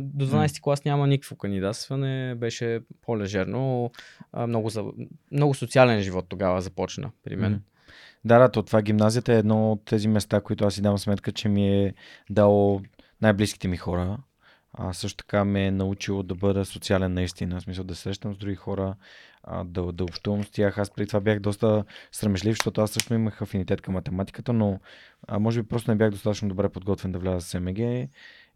до 0.00 0.26
12 0.26 0.60
клас 0.60 0.84
няма 0.84 1.06
никакво 1.06 1.36
кандидатстване, 1.36 2.34
беше 2.34 2.80
по-лежерно. 3.02 3.90
А, 4.32 4.46
много, 4.46 4.68
за, 4.68 4.84
много 5.32 5.54
социален 5.54 6.00
живот 6.00 6.26
тогава 6.28 6.60
започна 6.60 7.10
при 7.24 7.36
мен. 7.36 7.54
Mm. 7.54 7.60
Да, 8.24 8.38
да, 8.38 8.48
то 8.48 8.62
това 8.62 8.82
гимназията 8.82 9.32
е 9.32 9.38
едно 9.38 9.72
от 9.72 9.84
тези 9.84 10.08
места, 10.08 10.40
които 10.40 10.64
аз 10.66 10.74
си 10.74 10.82
давам 10.82 10.98
сметка, 10.98 11.32
че 11.32 11.48
ми 11.48 11.68
е 11.68 11.94
дало 12.30 12.80
най-близките 13.22 13.68
ми 13.68 13.76
хора. 13.76 14.18
А 14.72 14.92
също 14.92 15.16
така 15.16 15.44
ме 15.44 15.66
е 15.66 15.70
научило 15.70 16.22
да 16.22 16.34
бъда 16.34 16.64
социален 16.64 17.14
наистина, 17.14 17.60
в 17.60 17.62
смисъл 17.62 17.84
да 17.84 17.94
срещам 17.94 18.34
с 18.34 18.38
други 18.38 18.56
хора, 18.56 18.96
а, 19.42 19.64
да, 19.64 19.92
да 19.92 20.04
общувам 20.04 20.44
с 20.44 20.50
тях. 20.50 20.78
Аз 20.78 20.90
преди 20.90 21.06
това 21.06 21.20
бях 21.20 21.40
доста 21.40 21.84
срамежлив, 22.12 22.52
защото 22.52 22.80
аз 22.80 22.90
също 22.90 23.14
имах 23.14 23.42
афинитет 23.42 23.80
към 23.80 23.94
математиката, 23.94 24.52
но 24.52 24.80
а, 25.26 25.38
може 25.38 25.62
би 25.62 25.68
просто 25.68 25.90
не 25.90 25.96
бях 25.96 26.10
достатъчно 26.10 26.48
добре 26.48 26.68
подготвен 26.68 27.12
да 27.12 27.18
вляза 27.18 27.40
в 27.40 27.50
СМГ 27.50 28.08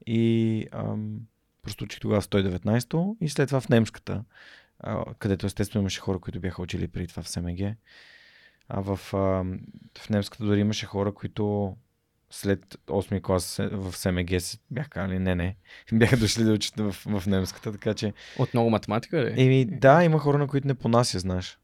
и 0.07 0.66
ам, 0.72 1.20
просто 1.62 1.85
учих 1.85 2.01
тогава 2.01 2.22
119 2.22 3.16
и 3.20 3.29
след 3.29 3.48
това 3.48 3.61
в 3.61 3.68
немската, 3.68 4.25
а, 4.79 5.05
където 5.18 5.46
естествено 5.46 5.83
имаше 5.83 6.01
хора, 6.01 6.18
които 6.18 6.40
бяха 6.40 6.62
учили 6.62 6.88
преди 6.88 7.07
това 7.07 7.22
в 7.22 7.29
СМГ. 7.29 7.61
А 8.68 8.81
в, 8.81 9.14
а, 9.14 9.44
в 9.98 10.11
немската 10.11 10.44
дори 10.44 10.61
имаше 10.61 10.87
хора, 10.87 11.14
които 11.14 11.77
след 12.33 12.79
8 12.87 13.12
ми 13.12 13.23
клас 13.23 13.61
в 13.73 13.92
СМГ 13.97 14.31
бях 14.71 14.88
казали, 14.88 15.18
не, 15.18 15.35
не, 15.35 15.57
бяха 15.92 16.16
дошли 16.16 16.45
да 16.45 16.53
учат 16.53 16.77
в, 16.77 16.92
в 16.92 17.27
немската, 17.27 17.73
така 17.73 17.95
че... 17.95 18.12
От 18.38 18.55
много 18.55 18.71
математика 18.71 19.25
ли? 19.25 19.42
Еми, 19.42 19.64
да, 19.64 20.05
има 20.05 20.18
хора, 20.18 20.38
на 20.38 20.47
които 20.47 20.66
не 20.66 20.75
понася, 20.75 21.18
знаеш. 21.18 21.59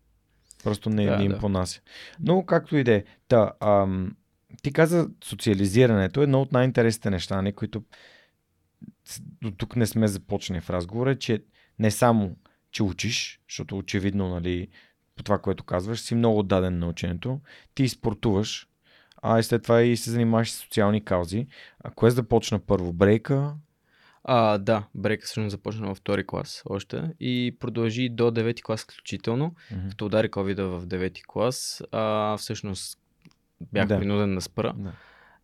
Просто 0.64 0.90
не, 0.90 1.04
да, 1.04 1.16
не 1.16 1.24
им 1.24 1.33
да. 1.33 1.38
понася. 1.38 1.81
Но 2.20 2.44
както 2.44 2.76
и 2.76 2.85
да 2.85 2.92
е. 2.92 3.04
Да, 3.28 3.52
ам, 3.61 4.16
ти 4.62 4.72
каза 4.72 5.09
социализирането 5.24 6.20
е 6.20 6.22
едно 6.22 6.42
от 6.42 6.52
най-интересните 6.52 7.11
неща, 7.11 7.42
не, 7.42 7.52
които 7.52 7.83
до 9.42 9.50
тук 9.50 9.76
не 9.76 9.87
сме 9.87 10.09
започнали 10.09 10.61
в 10.61 10.70
разговора, 10.70 11.18
че 11.18 11.42
не 11.78 11.90
само, 11.90 12.37
че 12.70 12.83
учиш, 12.83 13.40
защото 13.48 13.78
очевидно, 13.78 14.28
нали, 14.28 14.68
по 15.16 15.22
това, 15.22 15.38
което 15.38 15.64
казваш, 15.64 16.00
си 16.00 16.14
много 16.14 16.38
отдаден 16.38 16.78
на 16.78 16.88
ученето, 16.88 17.40
ти 17.74 17.88
спортуваш, 17.88 18.67
а 19.22 19.38
и 19.38 19.42
след 19.42 19.62
това 19.62 19.83
и 19.83 19.96
се 19.96 20.11
занимаваш 20.11 20.50
с 20.50 20.54
социални 20.54 21.04
каузи. 21.04 21.46
А 21.85 21.90
кое 21.90 22.11
започна 22.11 22.59
първо? 22.59 22.92
Брейка? 22.92 23.54
А, 24.24 24.59
да, 24.59 24.85
брейка 24.94 25.26
всъщност 25.26 25.50
започна 25.50 25.87
във 25.87 25.96
втори 25.96 26.26
клас 26.26 26.62
още 26.70 27.02
и 27.20 27.57
продължи 27.61 28.09
до 28.09 28.22
9 28.22 28.62
клас 28.62 28.83
включително, 28.83 29.54
mm-hmm. 29.72 29.88
като 29.88 30.07
удари 30.07 30.31
covid 30.31 30.62
в 30.62 30.87
9 30.87 31.22
клас. 31.26 31.83
А, 31.92 32.37
всъщност 32.37 32.98
бях 33.72 33.87
да. 33.88 33.98
принуден 33.98 34.35
да 34.35 34.40
спра. 34.40 34.74
Да. 34.76 34.92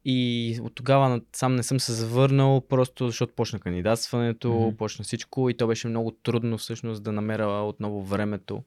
И 0.04 0.58
от 0.62 0.74
тогава 0.74 1.20
сам 1.32 1.56
не 1.56 1.62
съм 1.62 1.80
се 1.80 1.92
завърнал, 1.92 2.60
просто 2.68 3.06
защото 3.06 3.34
почна 3.34 3.58
кандидатстването, 3.58 4.48
mm-hmm. 4.48 4.76
почна 4.76 5.04
всичко 5.04 5.50
и 5.50 5.56
то 5.56 5.66
беше 5.66 5.88
много 5.88 6.10
трудно 6.10 6.58
всъщност 6.58 7.02
да 7.02 7.12
намеря 7.12 7.62
отново 7.62 8.02
времето 8.02 8.64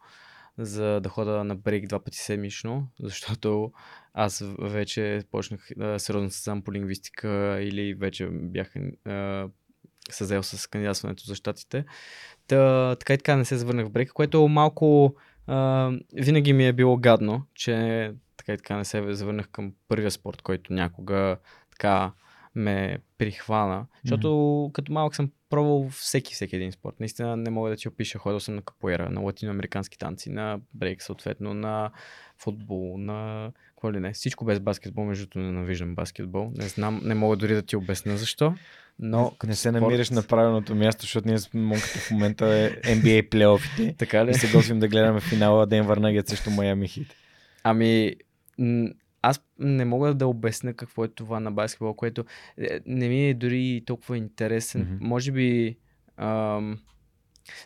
за 0.58 1.00
да 1.02 1.10
хода 1.10 1.43
на 1.43 1.56
брейк 1.56 1.88
два 1.88 2.00
пъти 2.00 2.17
седмично, 2.17 2.88
защото 3.00 3.72
аз 4.20 4.44
вече 4.60 5.22
почнах 5.32 5.68
да 5.78 6.00
сериозно 6.00 6.30
се 6.30 6.52
по 6.66 6.74
лингвистика 6.74 7.60
или 7.62 7.94
вече 7.94 8.28
бях 8.32 8.74
се 10.10 10.24
взел 10.24 10.44
с 10.44 10.68
кандидатстването 10.68 11.24
за 11.24 11.36
щатите. 11.36 11.86
Та, 12.48 12.96
така 12.96 13.14
и 13.14 13.18
така 13.18 13.36
не 13.36 13.46
се 13.46 13.58
завърнах 13.58 13.88
в 13.88 13.92
брейка, 13.92 14.14
което 14.14 14.48
малко 14.48 15.16
а, 15.48 15.92
винаги 16.14 16.54
ми 16.54 16.68
е 16.68 16.74
било 16.74 16.98
гадно, 16.98 17.44
че 17.54 18.12
така 18.38 18.54
и 18.54 18.58
така 18.58 18.78
не 18.78 18.86
се 18.86 19.14
завърнах 19.14 19.48
към 19.48 19.74
първия 19.88 20.12
спорт, 20.12 20.42
който 20.42 20.74
някога 20.74 21.38
така 21.72 22.12
ме 22.56 22.98
прихвана. 23.18 23.86
Защото 24.04 24.28
mm-hmm. 24.28 24.72
като 24.72 24.92
малък 24.92 25.16
съм 25.16 25.32
пробвал 25.50 25.90
всеки, 25.90 26.34
всеки 26.34 26.56
един 26.56 26.72
спорт. 26.72 27.00
Наистина 27.00 27.38
не 27.38 27.50
мога 27.50 27.70
да 27.70 27.76
ти 27.76 27.88
опиша. 27.88 28.18
Ходил 28.20 28.40
съм 28.40 28.56
на 28.56 28.62
капоера, 28.62 29.10
на 29.10 29.22
латиноамерикански 29.22 29.98
танци, 29.98 30.30
на 30.30 30.60
брейк 30.74 31.04
съответно, 31.04 31.54
на 31.54 31.92
футбол, 32.38 32.98
на 32.98 33.52
какво 33.78 33.94
ли 33.94 34.00
не. 34.00 34.13
Всичко 34.13 34.46
без 34.46 34.60
баскетбол, 34.60 35.06
между 35.06 35.26
другото 35.26 35.40
ненавиждам 35.40 35.96
баскетбол. 35.96 36.52
Не 36.56 36.68
знам, 36.68 37.02
не 37.04 37.16
мога 37.16 37.36
дори 37.36 37.54
да 37.54 37.62
ти 37.62 37.76
обясня 37.76 38.18
защо. 38.18 38.54
Но 39.00 39.32
не 39.46 39.56
се 39.56 39.70
спорт... 39.70 39.82
намираш 39.82 40.10
на 40.10 40.24
правилното 40.24 40.76
място, 40.76 41.02
защото 41.02 41.28
ние 41.28 41.38
с 41.38 41.54
монката 41.54 42.00
в 42.00 42.12
момента 42.12 42.46
е 42.48 42.70
NBA 42.70 43.30
плейофите. 43.30 43.96
така 43.98 44.26
ли? 44.26 44.30
И 44.30 44.34
се 44.34 44.52
готвим 44.52 44.80
да 44.80 44.88
гледаме 44.88 45.20
финала 45.20 45.66
Денвър 45.66 45.98
Нагет 45.98 46.28
срещу 46.28 46.50
Майами 46.50 46.88
Хит. 46.88 47.16
Ами, 47.63 48.16
аз 49.22 49.42
не 49.60 49.86
мога 49.86 50.13
да 50.13 50.28
обясня 50.28 50.74
какво 50.74 51.06
е 51.06 51.08
това 51.08 51.40
на 51.40 51.52
баскетбол, 51.52 51.94
което 51.94 52.26
е, 52.58 52.80
не 52.86 53.08
ми 53.08 53.30
е 53.30 53.34
дори 53.34 53.84
толкова 53.86 54.18
интересен. 54.18 54.86
Mm-hmm. 54.86 55.08
Може 55.08 55.32
би. 55.32 55.78
Ам, 56.18 56.80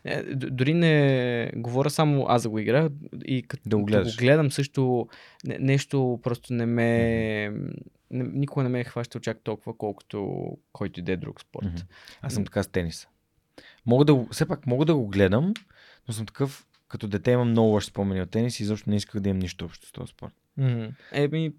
не, 0.05 0.23
дори 0.35 0.73
не 0.73 1.51
говоря 1.55 1.89
само 1.89 2.25
аз 2.29 2.43
да 2.43 2.49
го 2.49 2.59
игра 2.59 2.89
и 3.25 3.43
като 3.43 3.69
да 3.69 3.77
го, 3.77 3.85
да 3.85 4.03
го 4.03 4.09
гледам 4.17 4.51
също 4.51 5.07
не, 5.45 5.57
нещо 5.59 6.19
просто 6.23 6.53
не 6.53 6.65
ме 6.65 6.81
mm-hmm. 6.81 7.73
не, 8.11 8.23
никога 8.23 8.63
не 8.63 8.69
ме 8.69 8.79
е 8.79 8.83
хващал 8.83 9.21
чак 9.21 9.39
толкова 9.43 9.77
колкото 9.77 10.47
който 10.73 10.99
иде 10.99 11.17
друг 11.17 11.41
спорт. 11.41 11.65
Mm-hmm. 11.65 11.85
Аз 12.21 12.33
съм 12.33 12.45
така 12.45 12.63
с 12.63 12.67
тениса. 12.67 13.07
Мога 13.85 14.05
да, 14.05 14.25
все 14.31 14.45
пак 14.45 14.67
мога 14.67 14.85
да 14.85 14.95
го 14.95 15.07
гледам, 15.07 15.53
но 16.07 16.13
съм 16.13 16.25
такъв 16.25 16.67
като 16.87 17.07
дете 17.07 17.31
имам 17.31 17.49
много 17.49 17.69
лоши 17.69 17.87
спомени 17.87 18.21
от 18.21 18.31
тенис 18.31 18.59
и 18.59 18.63
изобщо 18.63 18.89
не 18.89 18.95
исках 18.95 19.21
да 19.21 19.29
имам 19.29 19.39
нищо 19.39 19.65
общо 19.65 19.87
с 19.87 19.91
този 19.91 20.09
спорт. 20.09 20.33
Mm-hmm. 20.59 20.93
Еми, 21.11 21.53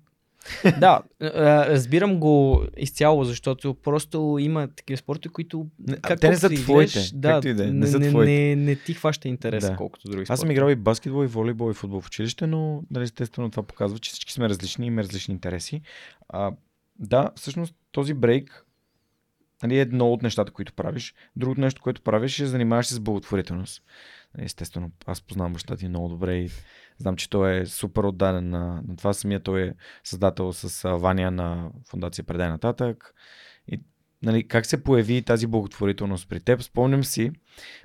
да, 0.79 1.03
разбирам 1.21 2.21
го 2.21 2.65
изцяло, 2.77 3.25
защото 3.25 3.75
просто 3.75 4.37
има 4.41 4.69
такива 4.69 4.97
спорти, 4.97 5.29
които. 5.29 5.67
Как 6.03 6.21
те 6.21 6.29
не 6.29 6.37
са 6.37 6.51
твоите. 6.51 7.11
Да, 7.15 7.41
и 7.45 7.55
да, 7.55 7.65
е, 7.65 7.67
не, 7.67 7.87
са 7.87 7.99
не, 7.99 8.09
твоите. 8.09 8.33
Не, 8.33 8.57
не, 8.57 8.77
ти 8.77 8.95
хваща 8.95 9.29
интерес, 9.29 9.67
да. 9.67 9.77
колкото 9.77 10.09
други 10.09 10.27
спорти. 10.27 10.33
Аз 10.33 10.41
съм 10.41 10.51
играл 10.51 10.69
и 10.69 10.75
баскетбол, 10.75 11.25
и 11.25 11.27
волейбол, 11.27 11.71
и 11.71 11.75
футбол 11.75 12.01
в 12.01 12.07
училище, 12.07 12.47
но 12.47 12.83
нали, 12.91 13.05
естествено 13.05 13.51
това 13.51 13.63
показва, 13.63 13.99
че 13.99 14.11
всички 14.11 14.33
сме 14.33 14.49
различни, 14.49 14.87
имаме 14.87 15.03
различни 15.03 15.35
интереси. 15.35 15.81
А, 16.29 16.53
да, 16.99 17.31
всъщност 17.37 17.75
този 17.93 18.15
брейк 18.15 18.67
нали, 19.63 19.79
е 19.79 19.81
едно 19.81 20.13
от 20.13 20.23
нещата, 20.23 20.53
които 20.53 20.73
правиш. 20.73 21.15
Другото 21.37 21.61
нещо, 21.61 21.83
което 21.83 22.03
правиш 22.03 22.41
е 22.41 22.47
занимаваш 22.47 22.87
се 22.87 22.95
с 22.95 23.01
благотворителност. 23.01 23.83
Естествено, 24.38 24.90
аз 25.07 25.21
познавам 25.21 25.53
баща 25.53 25.77
ти 25.77 25.88
много 25.88 26.09
добре 26.09 26.37
и 26.37 26.51
знам, 26.99 27.16
че 27.16 27.31
той 27.31 27.61
е 27.61 27.66
супер 27.66 28.03
отдаден 28.03 28.51
на, 28.51 28.83
на 28.88 28.97
това. 28.97 29.12
Самия 29.12 29.40
той 29.40 29.62
е 29.62 29.75
създател 30.05 30.53
с 30.53 30.88
Ваня 30.99 31.31
на 31.31 31.71
фундация 31.85 32.25
Предай 32.25 32.49
нататък. 32.49 33.14
И 33.68 33.81
нали, 34.23 34.49
как 34.49 34.66
се 34.66 34.83
появи 34.83 35.23
тази 35.23 35.47
благотворителност 35.47 36.29
при 36.29 36.40
теб? 36.40 36.62
Спомням 36.62 37.05
си, 37.05 37.31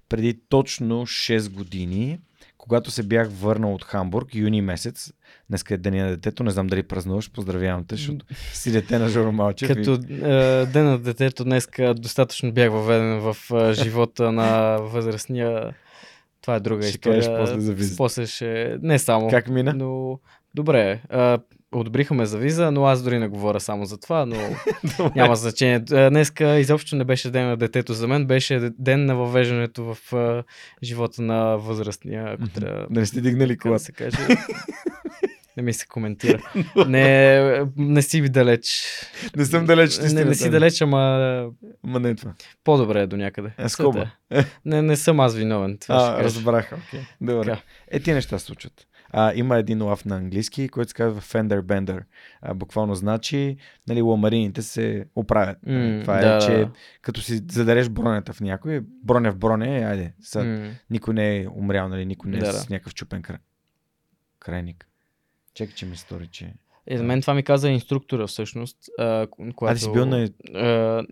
преди 0.09 0.39
точно 0.49 1.05
6 1.05 1.53
години, 1.53 2.19
когато 2.57 2.91
се 2.91 3.03
бях 3.03 3.29
върнал 3.31 3.73
от 3.73 3.83
Хамбург, 3.83 4.35
юни 4.35 4.61
месец, 4.61 5.13
днес 5.49 5.63
е 5.69 5.77
деня 5.77 6.03
на 6.03 6.09
детето, 6.09 6.43
не 6.43 6.51
знам 6.51 6.67
дали 6.67 6.83
празнуваш, 6.83 7.31
поздравявам 7.31 7.85
те, 7.85 7.95
защото 7.95 8.25
си 8.53 8.71
дете 8.71 8.99
на 8.99 9.09
Жоро 9.09 9.31
Малчев. 9.31 9.67
Като 9.67 9.93
е, 9.93 10.65
ден 10.65 10.85
на 10.85 10.99
детето 10.99 11.43
днес 11.43 11.67
достатъчно 11.95 12.51
бях 12.51 12.71
въведен 12.71 13.19
в 13.19 13.37
е, 13.51 13.73
живота 13.73 14.31
на 14.31 14.77
възрастния. 14.77 15.73
Това 16.47 16.55
е 16.55 16.59
друга 16.59 16.83
ще 16.83 16.89
история. 16.89 17.37
после 17.37 17.59
за 17.59 17.73
виза. 17.73 17.97
После 17.97 18.25
ще... 18.25 18.77
Не 18.81 18.99
само. 18.99 19.29
Как 19.29 19.47
мина? 19.47 19.73
Но... 19.73 20.19
Добре. 20.55 21.01
Е, 21.13 21.37
одобриха 21.71 22.25
за 22.25 22.37
виза, 22.37 22.71
но 22.71 22.85
аз 22.85 23.03
дори 23.03 23.19
не 23.19 23.27
говоря 23.27 23.59
само 23.59 23.85
за 23.85 23.97
това, 23.97 24.25
но 24.25 24.35
няма 25.15 25.35
значение. 25.35 25.79
Днеска 25.79 26.59
изобщо 26.59 26.95
не 26.95 27.03
беше 27.03 27.31
ден 27.31 27.47
на 27.47 27.57
детето 27.57 27.93
за 27.93 28.07
мен, 28.07 28.25
беше 28.25 28.71
ден 28.79 29.05
на 29.05 29.15
въвеждането 29.15 29.83
в 29.83 29.97
uh, 30.11 30.43
живота 30.83 31.21
на 31.21 31.57
възрастния, 31.57 32.25
ако 32.27 32.49
трябва. 32.49 32.87
Да 32.89 32.99
не 32.99 33.05
сте 33.05 33.21
дигнали 33.21 33.57
колата. 33.57 33.79
Да 33.79 33.85
се 33.85 33.91
каже. 33.91 34.17
не 35.57 35.63
ми 35.63 35.73
се 35.73 35.87
коментира. 35.87 36.51
не, 36.87 37.65
не 37.77 38.01
си 38.01 38.21
ви 38.21 38.29
далеч. 38.29 38.85
Не 39.35 39.45
съм 39.45 39.65
далеч. 39.65 39.97
Не, 39.97 40.25
не 40.25 40.35
си 40.35 40.49
далеч, 40.49 40.81
ама... 40.81 40.99
Ма 41.83 41.99
не 41.99 42.09
е 42.09 42.15
това. 42.15 42.33
По-добре 42.63 43.01
е 43.01 43.07
до 43.07 43.17
някъде. 43.17 43.51
Е, 43.57 43.69
скоба. 43.69 44.11
Не, 44.65 44.81
не 44.81 44.95
съм 44.95 45.19
аз 45.19 45.35
виновен. 45.35 45.77
Това 45.77 46.15
а, 46.19 46.23
разбрах. 46.23 46.71
Okay. 46.71 46.99
Добре. 47.21 47.61
Е, 47.87 47.99
ти 47.99 48.13
неща 48.13 48.39
случват. 48.39 48.87
А, 49.09 49.33
има 49.35 49.57
един 49.57 49.83
лав 49.83 50.05
на 50.05 50.15
английски, 50.15 50.69
който 50.69 50.89
се 50.89 50.93
казва 50.93 51.21
Fender 51.21 51.61
Bender. 51.61 52.03
А, 52.41 52.53
буквално 52.53 52.95
значи, 52.95 53.57
нали, 53.87 54.01
ламарините 54.01 54.61
се 54.61 55.05
оправят. 55.15 55.57
Mm, 55.67 56.01
Това 56.01 56.19
е, 56.19 56.21
да, 56.21 56.39
че 56.39 56.51
да. 56.51 56.71
като 57.01 57.21
си 57.21 57.41
задареш 57.51 57.89
бронята 57.89 58.33
в 58.33 58.41
някой, 58.41 58.81
броня 59.03 59.31
в 59.31 59.37
броня, 59.37 59.77
е, 59.77 59.83
айде, 59.83 60.13
са, 60.21 60.39
mm. 60.39 60.71
никой 60.89 61.13
не 61.13 61.37
е 61.37 61.47
умрял, 61.47 61.89
нали, 61.89 62.05
никой 62.05 62.31
не 62.31 62.37
е 62.37 62.39
да, 62.39 62.53
с 62.53 62.69
някакъв 62.69 62.93
чупен 62.93 63.21
край. 63.21 63.37
крайник. 64.39 64.87
Чекай, 65.57 65.75
че 65.75 65.85
ми 65.85 65.97
стори, 65.97 66.27
че... 66.27 66.53
Е, 66.87 66.97
за 66.97 67.03
мен 67.03 67.21
това 67.21 67.33
ми 67.33 67.43
каза 67.43 67.69
инструктора 67.69 68.27
всъщност. 68.27 68.77
А, 68.99 69.27
когато, 69.55 69.65
а 69.65 69.73
ти 69.73 69.81
си 69.81 69.91
бил 69.91 70.05
на... 70.05 70.29
А, 70.53 71.03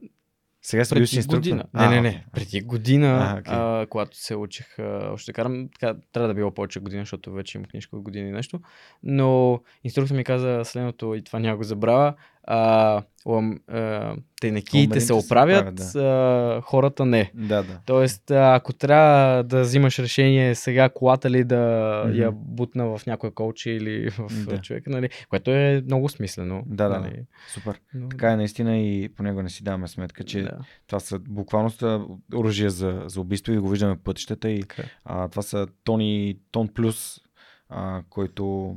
сега 0.62 0.86
си 0.86 0.96
бил 0.96 1.08
си 1.08 1.16
инструктор? 1.16 1.38
Година. 1.38 1.64
Не, 1.74 1.90
не, 1.90 2.02
не. 2.02 2.26
Преди 2.34 2.62
година, 2.62 3.08
а, 3.08 3.42
okay. 3.42 3.84
а, 3.84 3.88
когато 3.88 4.18
се 4.18 4.36
учих 4.36 4.80
а, 4.80 5.10
още 5.14 5.34
карам, 5.34 5.70
така, 5.80 6.00
трябва 6.12 6.28
да 6.28 6.34
било 6.34 6.52
повече 6.52 6.80
година, 6.80 7.02
защото 7.02 7.32
вече 7.32 7.58
имам 7.58 7.70
книжка 7.70 7.96
от 7.96 8.02
година 8.02 8.30
и 8.30 8.32
нещо. 8.32 8.60
Но 9.04 9.60
инструктор 9.84 10.16
ми 10.16 10.24
каза 10.24 10.62
следното 10.66 11.16
и 11.16 11.24
това 11.24 11.40
няма 11.40 11.58
го 11.58 11.64
забравя 11.64 12.14
а, 12.48 13.02
лам, 13.26 13.60
а, 13.68 14.16
тенекиите 14.42 15.02
се 15.02 15.14
оправят, 15.14 15.80
се 15.80 16.00
да. 16.00 16.06
а, 16.06 16.62
хората 16.62 17.06
не. 17.06 17.32
Да, 17.34 17.64
да. 17.64 17.80
Тоест, 17.86 18.32
ако 18.32 18.74
трябва 18.74 19.44
да 19.44 19.62
взимаш 19.62 20.00
решение 20.00 20.56
сега 20.56 20.90
колата 20.90 21.30
ли 21.30 21.44
да 21.44 21.56
mm-hmm. 21.56 22.16
я 22.16 22.32
бутна 22.32 22.98
в 22.98 23.06
някой 23.06 23.32
колче 23.32 23.72
или 23.72 24.10
в 24.10 24.46
да. 24.46 24.62
човека, 24.62 24.90
нали, 24.90 25.10
което 25.30 25.52
е 25.52 25.84
много 25.86 26.10
смислено. 26.10 26.64
Да, 26.66 26.90
нали. 26.90 27.10
да, 27.10 27.24
супер. 27.54 27.80
Но, 27.94 28.10
така 28.10 28.32
е 28.32 28.36
наистина 28.36 28.78
и 28.78 29.10
по 29.10 29.24
него 29.24 29.42
не 29.42 29.50
си 29.50 29.64
даваме 29.64 29.88
сметка, 29.88 30.24
че 30.24 30.42
да. 30.42 30.58
това 30.88 31.00
са 31.00 31.20
буквално 31.20 31.70
са 31.70 32.02
оръжия 32.36 32.70
за, 32.70 33.04
за 33.06 33.22
убийство 33.22 33.54
и 33.54 33.58
го 33.58 33.70
виждаме 33.70 33.96
пътищата 34.04 34.50
и. 34.50 34.60
Е. 34.60 34.84
а, 35.06 35.28
това 35.28 35.42
са 35.42 35.68
тони, 35.84 36.38
тон 36.52 36.68
плюс 36.68 37.25
а, 37.69 38.04
който 38.10 38.75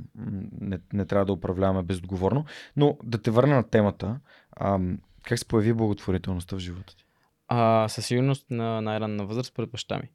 не, 0.61 0.79
не 0.93 1.05
трябва 1.05 1.27
да 1.27 1.33
управляваме 1.33 1.83
безотговорно. 1.83 2.45
Но 2.77 2.97
да 3.05 3.19
те 3.19 3.31
върна 3.31 3.57
на 3.57 3.63
темата, 3.63 4.21
а, 4.53 4.79
как 5.23 5.39
се 5.39 5.49
появи 5.49 5.73
благотворителността 5.73 6.57
в 6.57 6.59
живота 6.59 6.97
ти? 6.97 7.05
А, 7.49 7.89
със 7.89 8.07
сигурност 8.07 8.47
на 8.51 8.81
най-ранна 8.81 9.27
възраст 9.27 9.55
пред 9.55 9.71
баща 9.71 9.97
ми. 9.97 10.09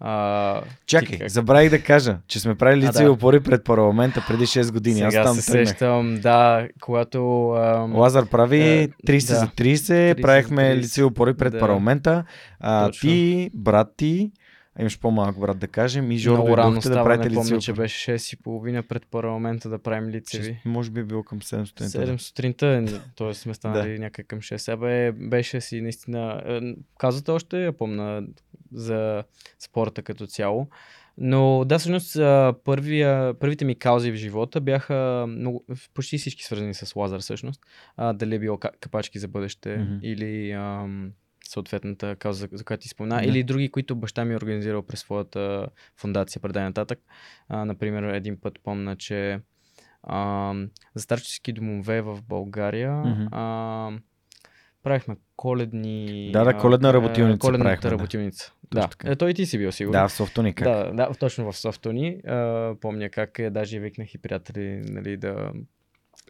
А, 0.00 0.62
Чакай, 0.86 1.18
как... 1.18 1.28
забравих 1.28 1.70
да 1.70 1.82
кажа, 1.82 2.18
че 2.28 2.40
сме 2.40 2.54
правили 2.54 2.86
лицеви 2.86 3.04
да. 3.04 3.12
опори 3.12 3.40
пред 3.40 3.64
парламента 3.64 4.24
преди 4.28 4.46
6 4.46 4.72
години. 4.72 4.96
Сега 4.96 5.20
Аз 5.20 5.26
там 5.26 5.36
се 5.36 5.52
тръгнах. 5.52 5.68
сещам, 5.68 6.18
да, 6.20 6.68
когато... 6.80 7.50
Ам... 7.50 7.96
Лазар 7.96 8.26
прави 8.28 8.92
30 9.06 9.28
да, 9.28 9.34
за 9.34 9.46
30, 9.46 10.14
30 10.14 10.22
правихме 10.22 10.76
лицеви 10.76 11.04
опори 11.04 11.34
пред 11.34 11.52
да. 11.52 11.58
парламента. 11.58 12.24
А, 12.60 12.90
ти, 12.90 13.50
брат 13.54 13.88
ти, 13.96 14.32
а 14.78 14.82
имаш 14.82 15.00
по-малък 15.00 15.40
брат 15.40 15.58
да 15.58 15.68
кажем 15.68 16.10
и 16.10 16.18
Жордо 16.18 16.42
Много 16.42 16.56
рано 16.56 16.82
става, 16.82 16.96
да 16.96 17.04
правите 17.04 17.28
не 17.28 17.34
помня, 17.34 17.58
че 17.58 17.72
беше 17.72 18.12
6 18.12 18.34
и 18.34 18.36
половина 18.42 18.82
пред 18.82 19.06
парламента 19.06 19.68
да 19.68 19.78
правим 19.78 20.08
лицеви. 20.10 20.60
6, 20.64 20.68
може 20.68 20.90
би 20.90 21.00
е 21.00 21.04
било 21.04 21.22
към 21.22 21.40
7 21.40 21.64
сутринта. 21.64 21.98
7 21.98 22.16
сутринта, 22.16 22.84
т.е. 23.16 23.34
сме 23.34 23.54
станали 23.54 23.92
да. 23.92 23.98
някъде 23.98 24.26
към 24.26 24.40
6. 24.40 24.72
Абе, 24.72 25.12
беше 25.12 25.60
си 25.60 25.80
наистина, 25.80 26.42
е, 26.46 26.74
казвате 26.98 27.30
още, 27.30 27.64
я 27.64 27.72
помна 27.72 28.22
за 28.72 29.24
спорта 29.58 30.02
като 30.02 30.26
цяло. 30.26 30.68
Но 31.18 31.64
да, 31.64 31.78
всъщност 31.78 32.16
първия, 32.64 33.34
първите 33.34 33.64
ми 33.64 33.74
каузи 33.74 34.12
в 34.12 34.14
живота 34.14 34.60
бяха 34.60 35.26
много, 35.28 35.64
почти 35.94 36.18
всички 36.18 36.44
свързани 36.44 36.74
с 36.74 36.96
Лазар 36.96 37.20
всъщност. 37.20 37.60
А, 37.96 38.12
дали 38.12 38.34
е 38.34 38.38
било 38.38 38.58
капачки 38.58 39.18
за 39.18 39.28
бъдеще 39.28 39.68
mm-hmm. 39.68 40.00
или 40.02 40.50
ам, 40.50 41.12
съответната 41.50 42.16
кауза, 42.16 42.48
за, 42.52 42.64
която 42.64 42.82
ти 42.82 42.88
спомена, 42.88 43.16
да. 43.16 43.28
или 43.28 43.44
други, 43.44 43.68
които 43.68 43.96
баща 43.96 44.24
ми 44.24 44.32
е 44.32 44.36
организирал 44.36 44.82
през 44.82 45.00
своята 45.00 45.68
фундация, 45.96 46.42
предай 46.42 46.62
нататък. 46.62 46.98
А, 47.48 47.64
например, 47.64 48.02
един 48.02 48.40
път 48.40 48.58
помна, 48.64 48.96
че 48.96 49.40
а, 50.02 50.52
за 50.94 51.02
старчески 51.02 51.52
домове 51.52 52.00
в 52.00 52.22
България 52.22 52.90
mm-hmm. 52.90 53.28
а, 53.32 53.98
правихме 54.82 55.16
коледни... 55.36 56.30
Да, 56.32 56.44
да, 56.44 56.56
коледна 56.56 56.92
работилница 56.92 57.38
Коледната 57.38 57.80
правихме, 57.80 57.90
работилница. 57.90 58.52
Да, 58.74 58.88
да. 59.02 59.12
Е, 59.12 59.16
той 59.16 59.30
и 59.30 59.34
ти 59.34 59.46
си 59.46 59.58
бил 59.58 59.72
сигурно. 59.72 59.92
Да, 59.92 60.08
в 60.08 60.12
Софтуни 60.12 60.54
как? 60.54 60.68
Да, 60.68 60.92
да, 60.92 61.14
точно 61.14 61.52
в 61.52 61.56
Софтуни. 61.56 62.20
А, 62.26 62.74
помня 62.80 63.10
как 63.10 63.38
е, 63.38 63.50
даже 63.50 63.80
викнах 63.80 64.14
и 64.14 64.18
приятели 64.18 64.82
нали, 64.88 65.16
да 65.16 65.52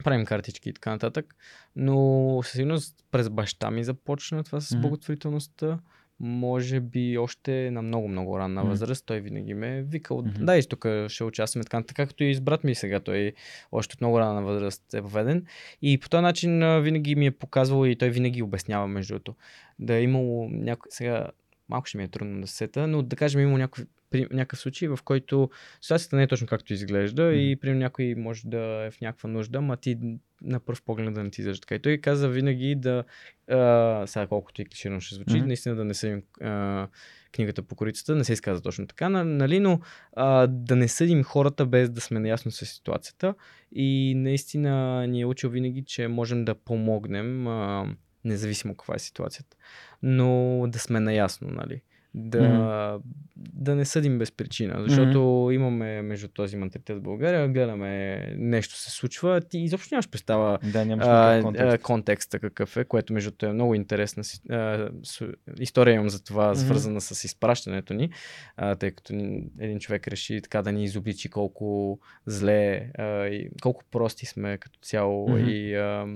правим 0.05 0.25
картички 0.25 0.68
и 0.68 0.72
така 0.72 0.90
нататък. 0.90 1.35
Но 1.77 2.40
със 2.42 2.53
сигурност 2.53 3.05
през 3.11 3.29
баща 3.29 3.70
ми 3.70 3.85
започна 3.85 4.44
това 4.44 4.61
с 4.61 4.68
mm-hmm. 4.68 4.81
благотворителността. 4.81 5.79
Може 6.20 6.81
би 6.81 7.18
още 7.18 7.70
на 7.70 7.83
много-много 7.83 8.38
ранна 8.38 8.64
mm-hmm. 8.64 8.68
възраст. 8.68 9.07
Той 9.07 9.20
винаги 9.20 9.55
ме 9.55 9.79
е 9.79 9.83
викал, 9.83 10.22
mm-hmm. 10.22 10.44
да, 10.44 10.57
и 10.57 10.62
тук 10.68 10.87
ще 11.09 11.25
участваме 11.25 11.64
така, 11.64 11.83
така 11.83 12.07
както 12.07 12.25
и 12.25 12.35
с 12.35 12.40
брат 12.40 12.64
ми 12.64 12.75
сега. 12.75 13.01
Той 13.01 13.33
още 13.72 13.94
от 13.94 14.01
много 14.01 14.20
ранна 14.20 14.42
възраст 14.42 14.94
е 14.94 15.01
въведен. 15.01 15.46
И 15.83 15.99
по 15.99 16.09
този 16.09 16.22
начин 16.22 16.81
винаги 16.83 17.14
ми 17.14 17.27
е 17.27 17.31
показвал 17.31 17.87
и 17.87 17.96
той 17.96 18.11
винаги 18.11 18.42
обяснява 18.42 18.88
между 18.88 19.14
другото. 19.14 19.35
Да 19.79 19.94
е 19.94 20.03
имало 20.03 20.49
някой... 20.49 20.90
Сега 20.90 21.29
малко 21.68 21.87
ще 21.87 21.98
ми 21.98 22.05
е 22.05 22.09
трудно 22.09 22.40
да 22.40 22.46
сета, 22.46 22.87
но 22.87 23.02
да 23.02 23.16
кажем 23.16 23.40
има 23.40 23.59
някакви 23.59 23.85
при 24.11 24.26
някакъв 24.31 24.59
случай, 24.59 24.88
в 24.88 24.98
който 25.05 25.50
ситуацията 25.81 26.16
не 26.16 26.22
е 26.22 26.26
точно 26.26 26.46
както 26.46 26.72
изглежда 26.72 27.22
mm. 27.22 27.33
и 27.33 27.57
при 27.57 27.74
някой 27.74 28.14
може 28.14 28.42
да 28.44 28.85
е 28.87 28.90
в 28.90 29.00
някаква 29.00 29.29
нужда, 29.29 29.61
ма 29.61 29.76
ти 29.76 29.98
на 30.42 30.61
пръв 30.61 30.83
поглед 30.83 31.14
да 31.14 31.24
не 31.24 31.31
ти 31.31 31.40
изглежда 31.40 31.61
така. 31.61 31.74
И 31.74 31.79
той 31.79 31.98
каза 31.98 32.29
винаги 32.29 32.74
да, 32.74 33.05
а, 33.50 34.07
сега 34.07 34.26
колкото 34.26 34.62
и 34.62 34.64
клиширано 34.64 35.00
ще 35.00 35.14
звучи, 35.14 35.31
mm-hmm. 35.31 35.46
наистина 35.46 35.74
да 35.74 35.85
не 35.85 35.94
съдим 35.94 36.22
а, 36.40 36.88
книгата 37.33 37.62
по 37.62 37.76
корицата, 37.76 38.16
не 38.16 38.24
се 38.24 38.33
изказва 38.33 38.62
точно 38.62 38.87
така, 38.87 39.09
нали, 39.09 39.61
но 39.61 39.81
а, 40.12 40.46
да 40.46 40.76
не 40.76 40.88
съдим 40.88 41.22
хората 41.22 41.66
без 41.66 41.90
да 41.90 42.00
сме 42.00 42.20
наясно 42.20 42.50
с 42.50 42.66
ситуацията 42.66 43.35
и 43.72 44.14
наистина 44.16 45.07
ни 45.07 45.20
е 45.20 45.26
учил 45.26 45.50
винаги, 45.50 45.85
че 45.85 46.09
можем 46.09 46.44
да 46.44 46.55
помогнем, 46.55 47.46
а, 47.46 47.87
независимо 48.26 48.74
каква 48.74 48.94
е 48.94 48.98
ситуацията, 48.98 49.56
но 50.02 50.64
да 50.68 50.78
сме 50.78 51.00
наясно, 51.00 51.48
нали 51.48 51.82
да, 52.18 52.38
mm-hmm. 52.38 53.00
да 53.36 53.74
не 53.74 53.84
съдим 53.84 54.18
без 54.18 54.32
причина, 54.32 54.84
защото 54.88 55.18
mm-hmm. 55.18 55.54
имаме 55.54 56.02
между 56.02 56.28
този 56.28 56.56
менталитет 56.56 56.96
в 56.96 57.02
България, 57.02 57.48
гледаме 57.48 58.16
нещо 58.36 58.74
се 58.74 58.90
случва, 58.90 59.40
ти 59.40 59.58
изобщо 59.58 59.94
нямаш 59.94 60.08
представа 60.08 60.58
да, 60.62 60.84
нямаш 60.84 61.06
а, 61.08 61.40
контекст. 61.42 61.82
контекста 61.82 62.38
какъв 62.38 62.76
е, 62.76 62.84
което 62.84 63.12
между 63.12 63.46
е 63.46 63.52
много 63.52 63.74
интересна 63.74 64.22
а, 64.50 64.88
с, 65.02 65.26
история 65.60 65.94
имам 65.94 66.08
за 66.08 66.24
това, 66.24 66.54
mm-hmm. 66.54 66.58
свързана 66.58 67.00
с 67.00 67.24
изпращането 67.24 67.94
ни, 67.94 68.10
а, 68.56 68.74
тъй 68.74 68.90
като 68.90 69.12
един 69.58 69.78
човек 69.78 70.08
реши 70.08 70.40
така 70.42 70.62
да 70.62 70.72
ни 70.72 70.84
изобличи 70.84 71.30
колко 71.30 71.98
зле 72.26 72.90
а, 72.98 73.26
и 73.26 73.50
колко 73.62 73.84
прости 73.90 74.26
сме 74.26 74.58
като 74.58 74.78
цяло 74.82 75.28
mm-hmm. 75.28 75.48
и 75.48 75.74
а, 75.74 76.06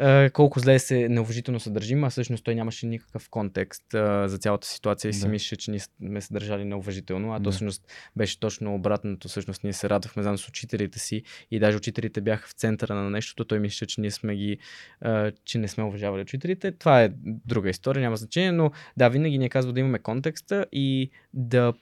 е, 0.00 0.30
колко 0.30 0.60
зле 0.60 0.78
се 0.78 1.08
неуважително 1.08 1.60
се 1.60 1.70
държим, 1.70 2.04
а 2.04 2.10
всъщност 2.10 2.44
той 2.44 2.54
нямаше 2.54 2.86
никакъв 2.86 3.28
контекст 3.30 3.94
а, 3.94 4.28
за 4.28 4.38
цялата 4.38 4.66
ситуация 4.66 5.08
и 5.08 5.12
си 5.12 5.20
да. 5.20 5.28
мислеше, 5.28 5.56
че 5.56 5.70
ние 5.70 5.80
сме 5.80 6.20
се 6.20 6.32
държали 6.32 6.64
неуважително, 6.64 7.32
а 7.34 7.38
да. 7.38 7.44
то 7.44 7.50
всъщност 7.50 7.86
беше 8.16 8.40
точно 8.40 8.74
обратното. 8.74 9.28
Всъщност 9.28 9.64
ние 9.64 9.72
се 9.72 9.90
радвахме 9.90 10.22
заедно 10.22 10.38
с 10.38 10.48
учителите 10.48 10.98
си 10.98 11.22
и 11.50 11.58
даже 11.58 11.76
учителите 11.76 12.20
бяха 12.20 12.48
в 12.48 12.52
центъра 12.52 12.94
на 12.94 13.10
нещото. 13.10 13.44
Той 13.44 13.58
мислеше, 13.58 13.86
че 13.86 14.00
ние 14.00 14.10
сме 14.10 14.36
ги, 14.36 14.58
а, 15.00 15.32
че 15.44 15.58
не 15.58 15.68
сме 15.68 15.84
уважавали 15.84 16.22
учителите. 16.22 16.72
Това 16.72 17.02
е 17.02 17.10
друга 17.24 17.70
история, 17.70 18.00
няма 18.00 18.16
значение, 18.16 18.52
но 18.52 18.70
да, 18.96 19.08
винаги 19.08 19.38
ни 19.38 19.44
е 19.44 19.48
казва 19.48 19.72
да 19.72 19.80
имаме 19.80 19.98
контекста 19.98 20.66
и 20.72 21.10
да 21.34 21.72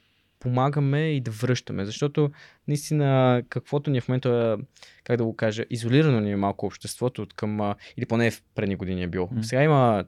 помагаме 0.44 1.00
и 1.00 1.20
да 1.20 1.30
връщаме. 1.30 1.85
Защото 1.85 2.30
наистина 2.68 3.42
каквото 3.48 3.90
ни 3.90 3.98
е 3.98 4.00
в 4.00 4.09
момента, 4.09 4.59
как 5.04 5.16
да 5.16 5.24
го 5.24 5.37
кажа, 5.37 5.64
изолирано 5.70 6.20
ни 6.20 6.33
е 6.33 6.37
малко 6.37 6.66
обществото 6.66 7.22
от 7.22 7.35
към, 7.35 7.74
или 7.96 8.07
поне 8.07 8.30
в 8.30 8.42
предни 8.54 8.76
години 8.76 9.02
е 9.02 9.07
било. 9.07 9.26
Mm. 9.26 9.42
Сега 9.42 9.62
има 9.62 10.04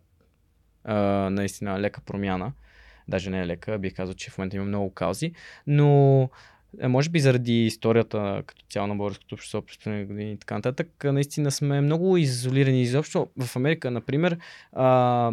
а, 0.85 0.95
наистина 1.31 1.81
лека 1.81 2.01
промяна. 2.01 2.53
Даже 3.09 3.31
не 3.31 3.41
е 3.41 3.47
лека, 3.47 3.79
бих 3.79 3.95
казал, 3.95 4.15
че 4.15 4.31
в 4.31 4.39
момента 4.39 4.57
има 4.57 4.65
много 4.65 4.95
каузи, 4.95 5.33
но 5.67 6.31
е, 6.81 6.89
може 6.89 7.11
би 7.11 7.21
заради 7.21 7.67
историята 7.67 8.43
като 8.47 8.65
цяло 8.71 8.87
на 8.87 8.97
българското 8.97 9.35
общество 9.35 9.63
през 9.63 9.77
последните 9.77 10.13
години 10.13 10.33
и 10.33 10.37
така 10.37 10.55
нататък, 10.55 11.05
наистина 11.05 11.51
сме 11.51 11.81
много 11.81 12.17
изолирани. 12.17 12.83
Изобщо 12.83 13.29
в 13.37 13.57
Америка, 13.57 13.91
например, 13.91 14.39
а, 14.73 15.33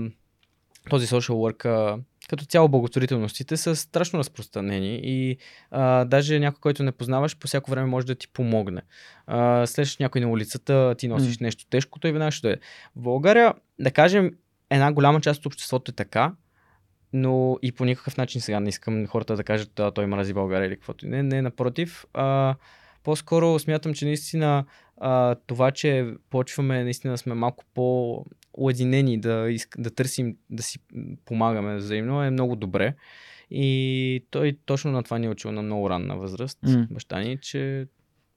този 0.89 1.07
social 1.07 1.33
work, 1.33 1.99
като 2.33 2.45
цяло 2.45 2.69
благотворителностите 2.69 3.57
са 3.57 3.75
страшно 3.75 4.19
разпространени 4.19 4.99
и 5.03 5.37
а, 5.71 6.05
даже 6.05 6.39
някой, 6.39 6.59
който 6.59 6.83
не 6.83 6.91
познаваш, 6.91 7.37
по 7.37 7.47
всяко 7.47 7.71
време 7.71 7.87
може 7.87 8.05
да 8.05 8.15
ти 8.15 8.27
помогне. 8.27 8.81
А, 9.27 9.67
някой 9.99 10.21
на 10.21 10.29
улицата, 10.29 10.95
ти 10.97 11.07
носиш 11.07 11.37
mm. 11.37 11.41
нещо 11.41 11.65
тежко, 11.69 11.99
той 11.99 12.11
веднага 12.11 12.31
ще 12.31 12.51
е. 12.51 12.55
В 12.95 13.01
България, 13.01 13.53
да 13.79 13.91
кажем, 13.91 14.31
една 14.69 14.93
голяма 14.93 15.21
част 15.21 15.39
от 15.39 15.45
обществото 15.45 15.91
е 15.91 15.95
така, 15.95 16.33
но 17.13 17.57
и 17.61 17.71
по 17.71 17.85
никакъв 17.85 18.17
начин 18.17 18.41
сега 18.41 18.59
не 18.59 18.69
искам 18.69 19.07
хората 19.07 19.35
да 19.35 19.43
кажат, 19.43 19.71
да, 19.75 19.91
той 19.91 20.05
мрази 20.05 20.33
България 20.33 20.67
или 20.67 20.75
каквото. 20.75 21.07
Не, 21.07 21.23
не, 21.23 21.41
напротив. 21.41 22.05
А, 22.13 22.55
по-скоро 23.03 23.59
смятам, 23.59 23.93
че 23.93 24.05
наистина 24.05 24.65
а, 24.97 25.35
това, 25.47 25.71
че 25.71 26.13
почваме 26.29 26.83
наистина 26.83 27.13
да 27.13 27.17
сме 27.17 27.33
малко 27.33 27.63
по-уединени, 28.53 29.19
да, 29.19 29.55
да 29.77 29.91
търсим, 29.91 30.37
да 30.49 30.63
си 30.63 30.79
помагаме 31.25 31.75
взаимно, 31.75 32.23
е 32.23 32.29
много 32.29 32.55
добре. 32.55 32.95
И 33.51 34.25
той 34.29 34.57
точно 34.65 34.91
на 34.91 35.03
това 35.03 35.19
ни 35.19 35.25
е 35.25 35.29
учил 35.29 35.51
на 35.51 35.61
много 35.61 35.89
ранна 35.89 36.17
възраст, 36.17 36.59
mm. 36.65 36.87
баща 36.93 37.19
ни, 37.19 37.37
че 37.37 37.87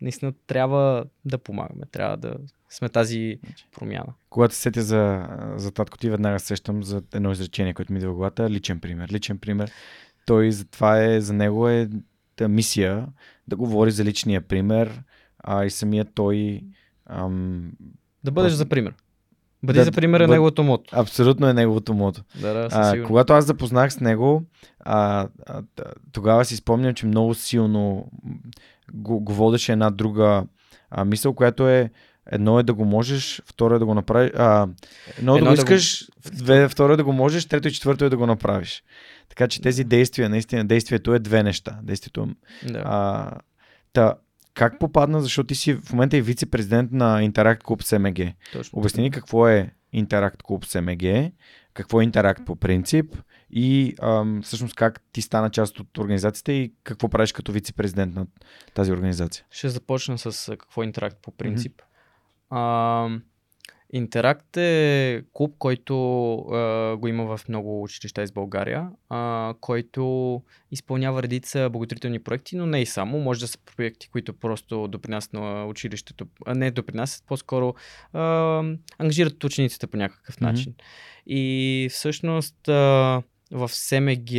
наистина 0.00 0.33
трябва 0.46 1.05
да 1.24 1.38
помагаме, 1.38 1.83
трябва 1.92 2.16
да 2.16 2.37
сме 2.70 2.88
тази 2.88 3.38
промяна. 3.72 4.14
Когато 4.31 4.55
се 4.55 4.61
сетя 4.61 4.83
за, 4.83 5.29
за 5.57 5.70
татко 5.70 5.98
ти, 5.98 6.11
веднага 6.11 6.40
сещам 6.40 6.83
за 6.83 7.02
едно 7.14 7.33
изречение, 7.33 7.74
което 7.74 7.92
ми 7.92 7.98
идва 7.98 8.12
в 8.12 8.16
главата. 8.16 8.50
Личен 8.50 8.81
пример. 8.81 9.09
Личен 9.12 9.38
пример. 9.38 9.70
Той 10.26 10.52
за 10.52 10.64
това 10.64 11.05
е, 11.05 11.20
за 11.20 11.33
него 11.33 11.68
е 11.68 11.88
та 12.37 12.48
мисия 12.48 13.07
да 13.48 13.57
говори 13.57 13.90
за 13.90 14.05
личния 14.05 14.40
пример, 14.40 15.02
а 15.38 15.64
и 15.64 15.70
самият 15.70 16.09
той 16.14 16.61
ам, 17.07 17.72
да 18.24 18.31
бъдеш 18.31 18.50
просто... 18.50 18.59
за 18.59 18.68
пример. 18.68 18.94
Бъди 19.62 19.78
да, 19.78 19.84
за 19.84 19.92
пример 19.92 20.20
е 20.20 20.22
бъд... 20.22 20.30
неговото 20.30 20.62
мото. 20.62 20.90
Абсолютно 20.92 21.48
е 21.48 21.52
неговото 21.52 21.94
мото. 21.94 22.22
Да, 22.40 22.52
да, 22.52 22.68
а, 22.72 23.02
когато 23.02 23.32
аз 23.32 23.46
запознах 23.46 23.92
с 23.92 24.00
него, 24.00 24.42
а, 24.80 25.28
а, 25.46 25.62
тогава 26.12 26.44
си 26.44 26.56
спомням, 26.56 26.94
че 26.94 27.06
много 27.06 27.34
силно 27.34 28.10
го, 28.92 29.20
го 29.20 29.32
водеше 29.32 29.72
една 29.72 29.90
друга 29.90 30.44
а, 30.90 31.04
мисъл, 31.04 31.34
която 31.34 31.68
е 31.68 31.90
едно 32.30 32.58
е 32.58 32.62
да 32.62 32.74
го 32.74 32.84
можеш, 32.84 33.42
второ 33.46 33.74
е 33.74 33.78
да 33.78 33.86
го 33.86 33.94
направиш. 33.94 34.30
А, 34.36 34.68
едно, 35.18 35.36
едно 35.36 35.50
е 35.50 35.54
да 35.56 35.64
го 35.64 35.72
искаш, 35.72 36.08
да 36.32 36.62
го... 36.62 36.68
второ 36.68 36.92
е 36.92 36.96
да 36.96 37.04
го 37.04 37.12
можеш, 37.12 37.46
трето 37.46 37.68
и 37.68 37.72
четвърто 37.72 38.04
е 38.04 38.08
да 38.08 38.16
го 38.16 38.26
направиш. 38.26 38.82
Така 39.28 39.48
че 39.48 39.62
тези 39.62 39.84
действия, 39.84 40.28
наистина, 40.28 40.64
действието 40.64 41.14
е 41.14 41.18
две 41.18 41.42
неща. 41.42 41.78
Действието. 41.82 42.28
Да. 42.62 42.82
А, 42.84 43.30
та, 43.92 44.14
как 44.56 44.78
попадна, 44.78 45.22
защото 45.22 45.46
ти 45.46 45.54
си 45.54 45.74
в 45.74 45.92
момента 45.92 46.16
и 46.16 46.22
вице-президент 46.22 46.92
на 46.92 47.20
Interact 47.20 47.62
Club 47.62 47.82
СМГ. 47.82 48.34
Точно. 48.52 48.78
Обясни 48.78 49.10
какво 49.10 49.48
е 49.48 49.70
Interact 49.94 50.36
Club 50.36 50.64
СМГ, 50.64 51.32
какво 51.74 52.00
е 52.00 52.06
Interact 52.06 52.44
по 52.44 52.56
принцип 52.56 53.16
и 53.50 53.94
ам, 54.02 54.40
всъщност 54.42 54.74
как 54.74 55.00
ти 55.12 55.22
стана 55.22 55.50
част 55.50 55.80
от 55.80 55.98
организацията 55.98 56.52
и 56.52 56.72
какво 56.84 57.08
правиш 57.08 57.32
като 57.32 57.52
вице-президент 57.52 58.14
на 58.14 58.26
тази 58.74 58.92
организация. 58.92 59.44
Ще 59.50 59.68
започна 59.68 60.18
с 60.18 60.56
какво 60.56 60.82
е 60.82 60.86
Interact 60.86 61.16
по 61.22 61.30
принцип. 61.30 61.82
Mm-hmm. 62.52 63.20
Интеракт 63.92 64.57
е 64.57 65.22
клуб, 65.33 65.55
който 65.59 66.35
а, 66.35 66.96
го 66.96 67.09
има 67.09 67.37
в 67.37 67.49
много 67.49 67.83
училища 67.83 68.22
из 68.22 68.33
България, 68.33 68.88
а, 69.09 69.55
който 69.61 70.42
изпълнява 70.70 71.22
редица 71.22 71.70
благотворителни 71.70 72.18
проекти, 72.18 72.57
но 72.57 72.66
не 72.66 72.83
и 72.83 72.87
само. 72.87 73.18
Може 73.18 73.40
да 73.40 73.49
са 73.49 73.59
проекти, 73.77 74.09
които 74.09 74.33
просто 74.33 74.88
допринасят 74.88 75.33
на 75.33 75.66
училището, 75.66 76.27
а 76.46 76.55
не 76.55 76.70
допринасят, 76.70 77.25
по-скоро 77.27 77.75
а, 78.12 78.62
ангажират 78.99 79.44
учениците 79.44 79.87
по 79.87 79.96
някакъв 79.96 80.40
начин. 80.40 80.72
Mm-hmm. 80.72 81.33
И 81.33 81.88
всъщност 81.90 82.68
а, 82.68 83.22
в 83.51 83.68
СМГ 83.68 84.31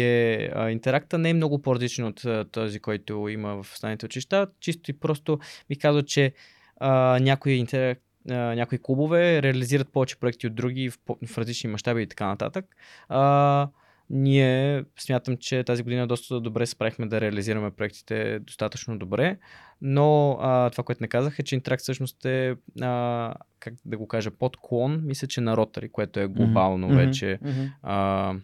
интеракта 0.72 1.18
не 1.18 1.30
е 1.30 1.34
много 1.34 1.62
по-различен 1.62 2.06
от 2.06 2.26
а, 2.26 2.46
този, 2.52 2.80
който 2.80 3.28
има 3.28 3.64
в 3.64 3.74
останалите 3.74 4.06
училища. 4.06 4.48
Чисто 4.60 4.92
и 4.92 5.00
просто 5.00 5.40
ми 5.70 5.76
казва, 5.76 6.04
че 6.04 6.34
а, 6.80 7.20
някои 7.20 7.54
интеракт 7.54 8.02
някои 8.28 8.80
клубове 8.82 9.44
реализират 9.44 9.90
повече 9.90 10.20
проекти 10.20 10.48
от 10.48 10.56
други 10.56 10.90
в, 10.90 10.98
в 11.28 11.38
различни 11.38 11.70
мащаби 11.70 12.02
и 12.02 12.08
така 12.08 12.28
нататък. 12.28 12.66
А, 13.10 13.68
ние 14.10 14.84
смятам, 15.00 15.38
че 15.38 15.64
тази 15.64 15.84
година 15.84 16.08
доста 16.08 16.40
добре 16.40 16.66
справихме 16.66 17.06
да 17.06 17.22
реализираме 17.22 17.72
проектите 17.72 18.40
достатъчно 18.40 18.98
добре, 18.98 19.38
но 19.82 20.38
а, 20.42 20.70
това, 20.70 20.84
което 20.84 21.04
не 21.04 21.08
казах 21.08 21.40
е, 21.40 21.44
че 21.44 21.60
Interact 21.60 21.78
всъщност 21.78 22.26
е, 22.26 22.56
а, 22.82 23.34
как 23.60 23.74
да 23.86 23.98
го 23.98 24.08
кажа, 24.08 24.32
подклон, 24.32 25.02
мисля, 25.04 25.28
че 25.28 25.42
на 25.42 25.58
Rotary, 25.58 25.92
което 25.92 26.20
е 26.20 26.28
глобално 26.28 26.90
mm-hmm. 26.90 27.06
вече 27.06 27.40
mm-hmm. 27.44 27.72
А, 27.84 28.36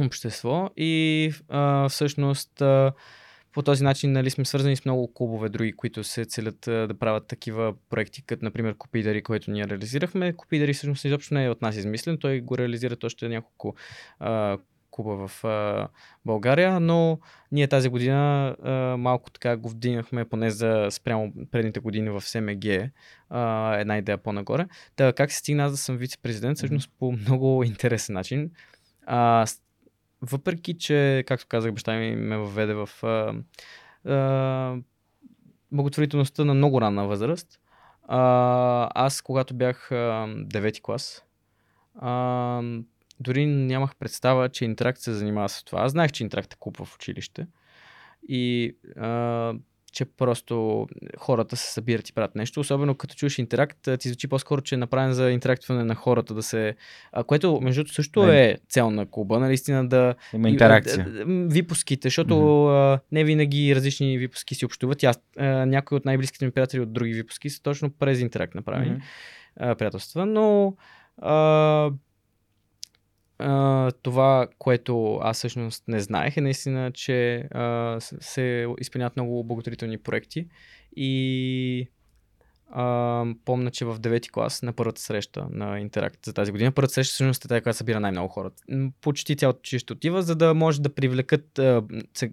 общество 0.00 0.70
и 0.76 1.32
а, 1.48 1.88
всъщност 1.88 2.60
а, 2.60 2.92
по 3.52 3.62
този 3.62 3.84
начин 3.84 4.12
нали, 4.12 4.30
сме 4.30 4.44
свързани 4.44 4.76
с 4.76 4.84
много 4.84 5.14
клубове 5.14 5.48
други, 5.48 5.72
които 5.72 6.04
се 6.04 6.24
целят 6.24 6.60
да 6.60 6.94
правят 6.98 7.26
такива 7.26 7.74
проекти, 7.90 8.22
като 8.22 8.44
например 8.44 8.74
Копидари, 8.74 9.22
който 9.22 9.50
ние 9.50 9.68
реализирахме. 9.68 10.32
Копидари 10.32 10.74
всъщност 10.74 11.04
изобщо 11.04 11.34
не 11.34 11.44
е 11.44 11.50
от 11.50 11.62
нас 11.62 11.76
измислен, 11.76 12.18
той 12.18 12.40
го 12.40 12.58
реализират 12.58 13.04
още 13.04 13.28
няколко 13.28 13.74
а, 14.18 14.58
клуба 14.90 15.28
в 15.28 15.44
а, 15.44 15.88
България, 16.24 16.80
но 16.80 17.18
ние 17.52 17.68
тази 17.68 17.88
година 17.88 18.56
а, 18.62 18.70
малко 18.96 19.30
така 19.30 19.56
го 19.56 19.68
вдигнахме 19.68 20.24
поне 20.24 20.50
за 20.50 20.86
спрямо 20.90 21.32
предните 21.50 21.80
години 21.80 22.10
в 22.10 22.20
СМГ, 22.20 22.90
а, 23.30 23.74
една 23.76 23.98
идея 23.98 24.18
по-нагоре. 24.18 24.66
Та, 24.96 25.12
как 25.12 25.32
се 25.32 25.38
стигна 25.38 25.64
аз 25.64 25.70
да 25.70 25.76
съм 25.76 25.96
вице-президент, 25.96 26.56
всъщност 26.56 26.90
по 26.98 27.12
много 27.12 27.62
интересен 27.64 28.14
начин. 28.14 28.50
А, 29.06 29.46
въпреки, 30.22 30.78
че, 30.78 31.24
както 31.26 31.46
казах, 31.48 31.72
баща 31.72 31.96
ми 31.96 32.16
ме 32.16 32.36
въведе 32.36 32.74
в 32.74 32.88
а, 33.02 33.34
а, 34.12 34.76
благотворителността 35.72 36.44
на 36.44 36.54
много 36.54 36.80
ранна 36.80 37.06
възраст, 37.06 37.60
а, 38.08 38.90
аз, 38.94 39.22
когато 39.22 39.54
бях 39.54 39.92
а, 39.92 40.34
девети 40.36 40.82
клас, 40.82 41.24
а, 41.98 42.62
дори 43.20 43.46
нямах 43.46 43.96
представа, 43.96 44.48
че 44.48 44.64
Интеракт 44.64 45.00
се 45.00 45.12
занимава 45.12 45.48
с 45.48 45.64
това. 45.64 45.82
Аз 45.82 45.92
знаех, 45.92 46.12
че 46.12 46.22
Интеракт 46.22 46.54
е 46.54 46.56
клуб 46.60 46.76
в 46.76 46.94
училище. 46.94 47.46
И 48.28 48.76
а, 48.96 49.54
че 49.92 50.04
просто 50.04 50.86
хората 51.18 51.56
се 51.56 51.72
събират 51.72 52.08
и 52.08 52.12
правят 52.12 52.34
нещо. 52.34 52.60
Особено 52.60 52.94
като 52.94 53.14
чуеш 53.14 53.38
интеракт, 53.38 53.88
ти 53.98 54.08
звучи 54.08 54.28
по-скоро, 54.28 54.60
че 54.60 54.74
е 54.74 54.78
направен 54.78 55.12
за 55.12 55.30
интерактване 55.30 55.84
на 55.84 55.94
хората 55.94 56.34
да 56.34 56.42
се... 56.42 56.74
А, 57.12 57.24
което, 57.24 57.60
между 57.60 57.80
другото, 57.80 57.94
също 57.94 58.26
не. 58.26 58.46
е 58.46 58.56
цел 58.68 58.90
на 58.90 59.06
клуба, 59.06 59.38
наистина 59.38 59.88
да... 59.88 60.14
Има 60.34 60.48
интеракция. 60.48 61.06
Випуските, 61.28 62.06
защото 62.08 62.34
mm-hmm. 62.34 62.94
а, 62.94 63.00
не 63.12 63.24
винаги 63.24 63.74
различни 63.76 64.18
випуски 64.18 64.54
си 64.54 64.64
общуват. 64.64 65.04
Аз, 65.04 65.20
а, 65.38 65.44
някои 65.44 65.96
от 65.96 66.04
най-близките 66.04 66.44
ми 66.44 66.50
приятели 66.50 66.80
от 66.80 66.92
други 66.92 67.12
випуски 67.12 67.50
са 67.50 67.62
точно 67.62 67.90
през 67.90 68.20
интеракт 68.20 68.54
направени 68.54 68.96
mm-hmm. 68.96 69.02
а, 69.56 69.74
приятелства, 69.74 70.26
но 70.26 70.76
а, 71.22 71.90
Това, 74.02 74.46
което 74.58 75.18
аз 75.22 75.36
всъщност 75.36 75.84
не 75.88 76.00
знаех 76.00 76.36
е 76.36 76.40
наистина, 76.40 76.92
че 76.92 77.48
uh, 77.54 78.22
се 78.22 78.66
изпълняват 78.80 79.16
много 79.16 79.44
благотворителни 79.44 79.98
проекти 79.98 80.46
и 80.96 81.88
uh, 82.76 83.36
помня, 83.44 83.70
че 83.70 83.84
в 83.84 84.00
9 84.00 84.30
клас 84.30 84.62
на 84.62 84.72
първата 84.72 85.00
среща 85.00 85.46
на 85.50 85.80
Интеракт 85.80 86.24
за 86.24 86.32
тази 86.32 86.52
година, 86.52 86.72
първата 86.72 86.94
среща 86.94 87.12
всъщност 87.12 87.44
е 87.44 87.48
тази, 87.48 87.60
която 87.60 87.76
събира 87.76 88.00
най-много 88.00 88.28
хора. 88.28 88.50
Почти 89.00 89.36
цялото 89.36 89.58
училище 89.58 89.92
отива, 89.92 90.22
за 90.22 90.34
да 90.34 90.54
може 90.54 90.82
да 90.82 90.94
привлекат 90.94 91.46
uh, 91.54 92.32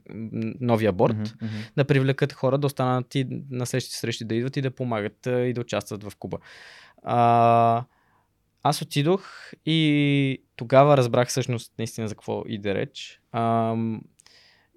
новия 0.62 0.92
борт, 0.92 1.14
mm-hmm, 1.14 1.44
mm-hmm. 1.44 1.76
да 1.76 1.86
привлекат 1.86 2.34
хора 2.34 2.58
да 2.58 2.68
останат 2.68 3.16
и 3.16 3.28
на 3.50 3.66
следващите 3.66 3.98
срещи 3.98 4.26
да 4.26 4.36
идват 4.36 4.58
и 4.58 4.62
да 4.62 4.72
помагат 4.72 5.18
uh, 5.24 5.44
и 5.44 5.54
да 5.54 5.62
участват 5.62 6.04
в 6.04 6.12
Куба. 6.20 6.38
Uh, 7.08 7.84
аз 8.68 8.82
отидох 8.82 9.52
и 9.66 10.42
тогава 10.56 10.98
разбрах 10.98 11.28
всъщност 11.28 11.74
наистина 11.78 12.08
за 12.08 12.16
какво 12.16 12.44
иде 12.48 12.76
реч. 12.76 13.22
Ам, 13.32 14.02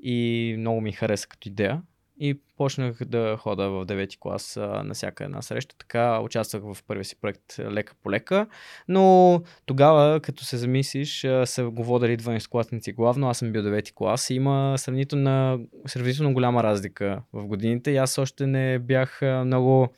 и 0.02 0.54
много 0.58 0.80
ми 0.80 0.92
хареса 0.92 1.28
като 1.28 1.48
идея. 1.48 1.82
и 2.20 2.40
почнах 2.56 3.04
да 3.04 3.36
хода 3.36 3.70
в 3.70 3.86
9 3.86 4.18
клас 4.18 4.56
а, 4.56 4.82
на 4.82 4.94
всяка 4.94 5.24
една 5.24 5.42
среща. 5.42 5.76
Така 5.78 6.20
участвах 6.20 6.62
в 6.62 6.84
първия 6.86 7.04
си 7.04 7.16
проект 7.20 7.58
лека 7.58 7.94
по 8.02 8.10
лека. 8.10 8.46
Но 8.88 9.42
тогава, 9.66 10.20
като 10.20 10.44
се 10.44 10.56
замислиш, 10.56 11.20
са 11.44 11.70
го 11.70 11.84
водили 11.84 12.18
12-класници 12.18 12.94
главно. 12.94 13.28
Аз 13.28 13.38
съм 13.38 13.52
бил 13.52 13.62
9 13.62 13.94
клас 13.94 14.30
и 14.30 14.34
има 14.34 14.74
сравнително, 14.78 15.66
сравнително 15.86 16.32
голяма 16.32 16.62
разлика 16.62 17.22
в 17.32 17.46
годините. 17.46 17.90
И 17.90 17.96
аз 17.96 18.18
още 18.18 18.46
не 18.46 18.78
бях 18.78 19.20
много 19.22 19.88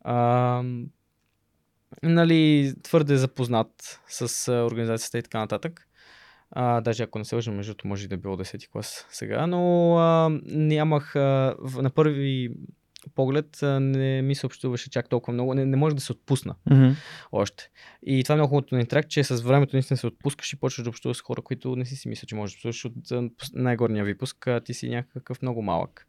а, 0.00 0.62
нали, 2.08 2.74
твърде 2.82 3.16
запознат 3.16 4.00
с 4.08 4.52
организацията 4.52 5.18
и 5.18 5.22
така 5.22 5.38
нататък. 5.38 5.88
А, 6.50 6.80
даже 6.80 7.02
ако 7.02 7.18
не 7.18 7.24
се 7.24 7.34
лъжа, 7.34 7.52
между 7.52 7.74
може 7.84 8.04
и 8.04 8.08
да 8.08 8.14
е 8.14 8.18
било 8.18 8.36
10 8.36 8.68
клас 8.68 9.06
сега, 9.10 9.46
но 9.46 9.94
а, 9.96 10.40
нямах 10.46 11.16
а, 11.16 11.56
на 11.82 11.90
първи 11.90 12.50
поглед 13.14 13.62
а, 13.62 13.80
не 13.80 14.22
ми 14.22 14.34
се 14.34 14.46
общуваше 14.46 14.90
чак 14.90 15.08
толкова 15.08 15.32
много, 15.32 15.54
не, 15.54 15.64
не 15.64 15.76
може 15.76 15.94
да 15.94 16.00
се 16.00 16.12
отпусна 16.12 16.54
Mm-hmm. 16.70 16.94
още. 17.32 17.70
И 18.02 18.22
това 18.24 18.32
е 18.32 18.36
много 18.36 18.48
хубавото 18.48 18.74
на 18.74 18.80
интеракт, 18.80 19.10
че 19.10 19.24
с 19.24 19.40
времето 19.40 19.76
наистина 19.76 19.96
се 19.96 20.06
отпускаш 20.06 20.52
и 20.52 20.60
почваш 20.60 20.84
да 20.84 20.90
общуваш 20.90 21.16
с 21.16 21.20
хора, 21.20 21.42
които 21.42 21.76
не 21.76 21.84
си 21.84 21.96
си 21.96 22.08
мисля, 22.08 22.26
че 22.26 22.34
можеш 22.34 22.54
да 22.54 22.68
общуваш 22.68 22.84
от 22.84 22.92
най-горния 23.54 24.04
випуск, 24.04 24.46
а 24.46 24.60
ти 24.60 24.74
си 24.74 24.88
някакъв 24.88 25.42
много 25.42 25.62
малък 25.62 26.06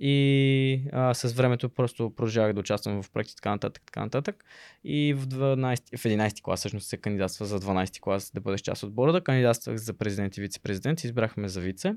и 0.00 0.82
а, 0.92 1.14
с 1.14 1.32
времето 1.32 1.68
просто 1.68 2.10
продължавах 2.16 2.52
да 2.52 2.60
участвам 2.60 3.02
в 3.02 3.10
проекти 3.10 3.36
така 3.36 3.50
нататък, 3.50 3.82
така 3.86 4.00
нататък. 4.00 4.44
И 4.84 5.14
в, 5.14 5.26
12, 5.26 5.98
в 5.98 6.02
11 6.02 6.42
клас 6.42 6.60
всъщност 6.60 6.86
се 6.86 6.96
кандидатства 6.96 7.46
за 7.46 7.60
12 7.60 8.00
клас 8.00 8.30
да 8.34 8.40
бъдеш 8.40 8.60
част 8.60 8.82
от 8.82 8.94
борда. 8.94 9.20
Кандидатствах 9.20 9.76
за 9.76 9.94
президент 9.94 10.36
и 10.36 10.40
вице-президент, 10.40 11.04
избрахме 11.04 11.48
за 11.48 11.60
вице. 11.60 11.94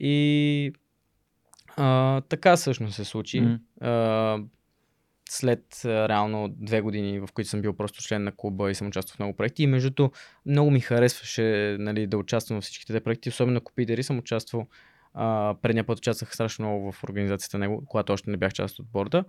И 0.00 0.72
а, 1.76 2.20
така 2.20 2.56
всъщност 2.56 2.94
се 2.94 3.04
случи. 3.04 3.40
Mm. 3.40 3.58
А, 3.80 4.44
след 5.28 5.84
а, 5.84 6.08
реално 6.08 6.48
две 6.48 6.80
години, 6.80 7.20
в 7.20 7.28
които 7.34 7.50
съм 7.50 7.62
бил 7.62 7.72
просто 7.72 8.02
член 8.02 8.24
на 8.24 8.36
клуба 8.36 8.70
и 8.70 8.74
съм 8.74 8.88
участвал 8.88 9.16
в 9.16 9.18
много 9.18 9.36
проекти. 9.36 9.62
И 9.62 9.66
между 9.66 10.08
много 10.46 10.70
ми 10.70 10.80
харесваше 10.80 11.76
нали, 11.78 12.06
да 12.06 12.18
участвам 12.18 12.60
в 12.60 12.64
всичките 12.64 13.00
проекти, 13.00 13.28
особено 13.28 13.54
на 13.54 13.60
Копидери 13.60 14.02
съм 14.02 14.18
участвал 14.18 14.66
а, 15.14 15.54
предния 15.62 15.84
път 15.84 15.98
участвах 15.98 16.34
страшно 16.34 16.64
много 16.64 16.92
в 16.92 17.04
организацията 17.04 17.58
него, 17.58 17.82
когато 17.86 18.12
още 18.12 18.30
не 18.30 18.36
бях 18.36 18.52
част 18.52 18.78
от 18.78 18.86
борда. 18.92 19.24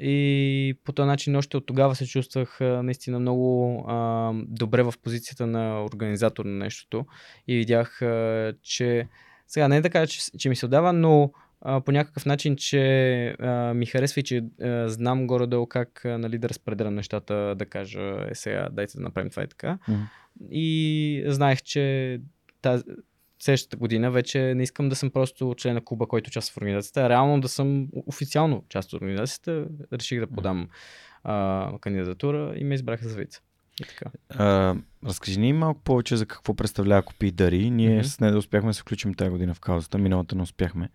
И 0.00 0.78
по 0.84 0.92
този 0.92 1.06
начин 1.06 1.36
още 1.36 1.56
от 1.56 1.66
тогава 1.66 1.94
се 1.94 2.06
чувствах 2.06 2.60
наистина 2.60 3.18
много 3.18 3.76
а, 3.88 4.30
добре 4.34 4.82
в 4.82 4.94
позицията 5.02 5.46
на 5.46 5.84
организатор 5.84 6.44
на 6.44 6.52
нещото. 6.52 7.06
И 7.48 7.56
видях, 7.56 8.02
а, 8.02 8.54
че 8.62 9.08
сега 9.46 9.68
не 9.68 9.76
е 9.76 9.82
така, 9.82 10.06
че, 10.06 10.20
че 10.38 10.48
ми 10.48 10.56
се 10.56 10.66
отдава, 10.66 10.92
но 10.92 11.32
а, 11.60 11.80
по 11.80 11.92
някакъв 11.92 12.26
начин, 12.26 12.56
че 12.56 13.26
а, 13.38 13.74
ми 13.74 13.86
харесва 13.86 14.20
и 14.20 14.24
че 14.24 14.44
а, 14.62 14.88
знам 14.88 15.26
горе-долу 15.26 15.66
как 15.66 16.04
а, 16.04 16.18
нали, 16.18 16.38
да 16.38 16.48
разпределям 16.48 16.94
нещата, 16.94 17.54
да 17.58 17.66
кажа, 17.66 18.26
е 18.30 18.34
сега, 18.34 18.68
дайте 18.72 18.96
да 18.96 19.02
направим 19.02 19.30
това 19.30 19.42
и 19.42 19.48
така. 19.48 19.78
Mm-hmm. 19.88 20.06
И 20.50 21.24
знаех, 21.26 21.62
че 21.62 22.20
тази, 22.62 22.84
следващата 23.42 23.76
година 23.76 24.10
вече 24.10 24.54
не 24.54 24.62
искам 24.62 24.88
да 24.88 24.96
съм 24.96 25.10
просто 25.10 25.54
член 25.58 25.74
на 25.74 25.84
клуба, 25.84 26.06
който 26.06 26.28
участва 26.28 26.52
в 26.54 26.56
организацията, 26.56 27.00
а 27.00 27.08
реално 27.08 27.40
да 27.40 27.48
съм 27.48 27.88
официално 28.06 28.64
част 28.68 28.92
от 28.92 29.02
организацията. 29.02 29.66
Реших 29.92 30.20
да 30.20 30.26
подам 30.26 30.68
а, 31.24 31.72
кандидатура 31.80 32.52
и 32.56 32.64
ме 32.64 32.74
избраха 32.74 33.08
за 33.08 33.16
вице. 33.16 33.40
И 33.80 33.84
така. 33.84 34.10
А, 34.28 34.76
разкажи 35.06 35.40
ни 35.40 35.52
малко 35.52 35.80
повече 35.80 36.16
за 36.16 36.26
какво 36.26 36.54
представлява 36.54 37.02
Купи 37.02 37.30
Дари. 37.30 37.70
Ние 37.70 38.02
mm-hmm. 38.02 38.06
с 38.06 38.20
нея 38.20 38.32
да 38.32 38.38
успяхме 38.38 38.70
да 38.70 38.74
се 38.74 38.80
включим 38.80 39.14
тази 39.14 39.30
година 39.30 39.54
в 39.54 39.60
каузата, 39.60 39.98
миналата 39.98 40.36
не 40.36 40.42
успяхме. 40.42 40.90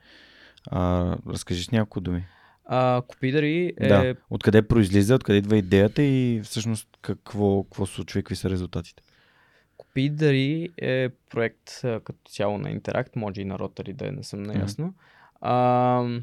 А, 0.71 1.15
разкажи 1.27 1.63
с 1.63 1.71
няколко 1.71 2.01
думи. 2.01 2.25
А, 2.65 3.01
Купидари 3.07 3.73
е... 3.77 3.87
Да. 3.87 4.15
Откъде 4.29 4.61
произлиза, 4.61 5.15
откъде 5.15 5.37
идва 5.37 5.57
идеята 5.57 6.03
и 6.03 6.41
всъщност 6.43 6.87
какво, 7.01 7.63
какво 7.63 7.85
случва 7.85 8.19
и 8.19 8.23
какви 8.23 8.35
са 8.35 8.49
резултатите? 8.49 9.03
Speedery 9.97 10.69
е 10.77 11.09
проект 11.29 11.69
а, 11.83 11.99
като 11.99 12.31
цяло 12.31 12.57
на 12.57 12.79
Interact, 12.79 13.15
може 13.15 13.41
и 13.41 13.45
на 13.45 13.57
Rotary 13.57 13.93
да 13.93 14.07
е, 14.07 14.11
не 14.11 14.23
съм 14.23 14.43
наясно, 14.43 14.87
mm-hmm. 14.87 15.37
а, 15.41 16.21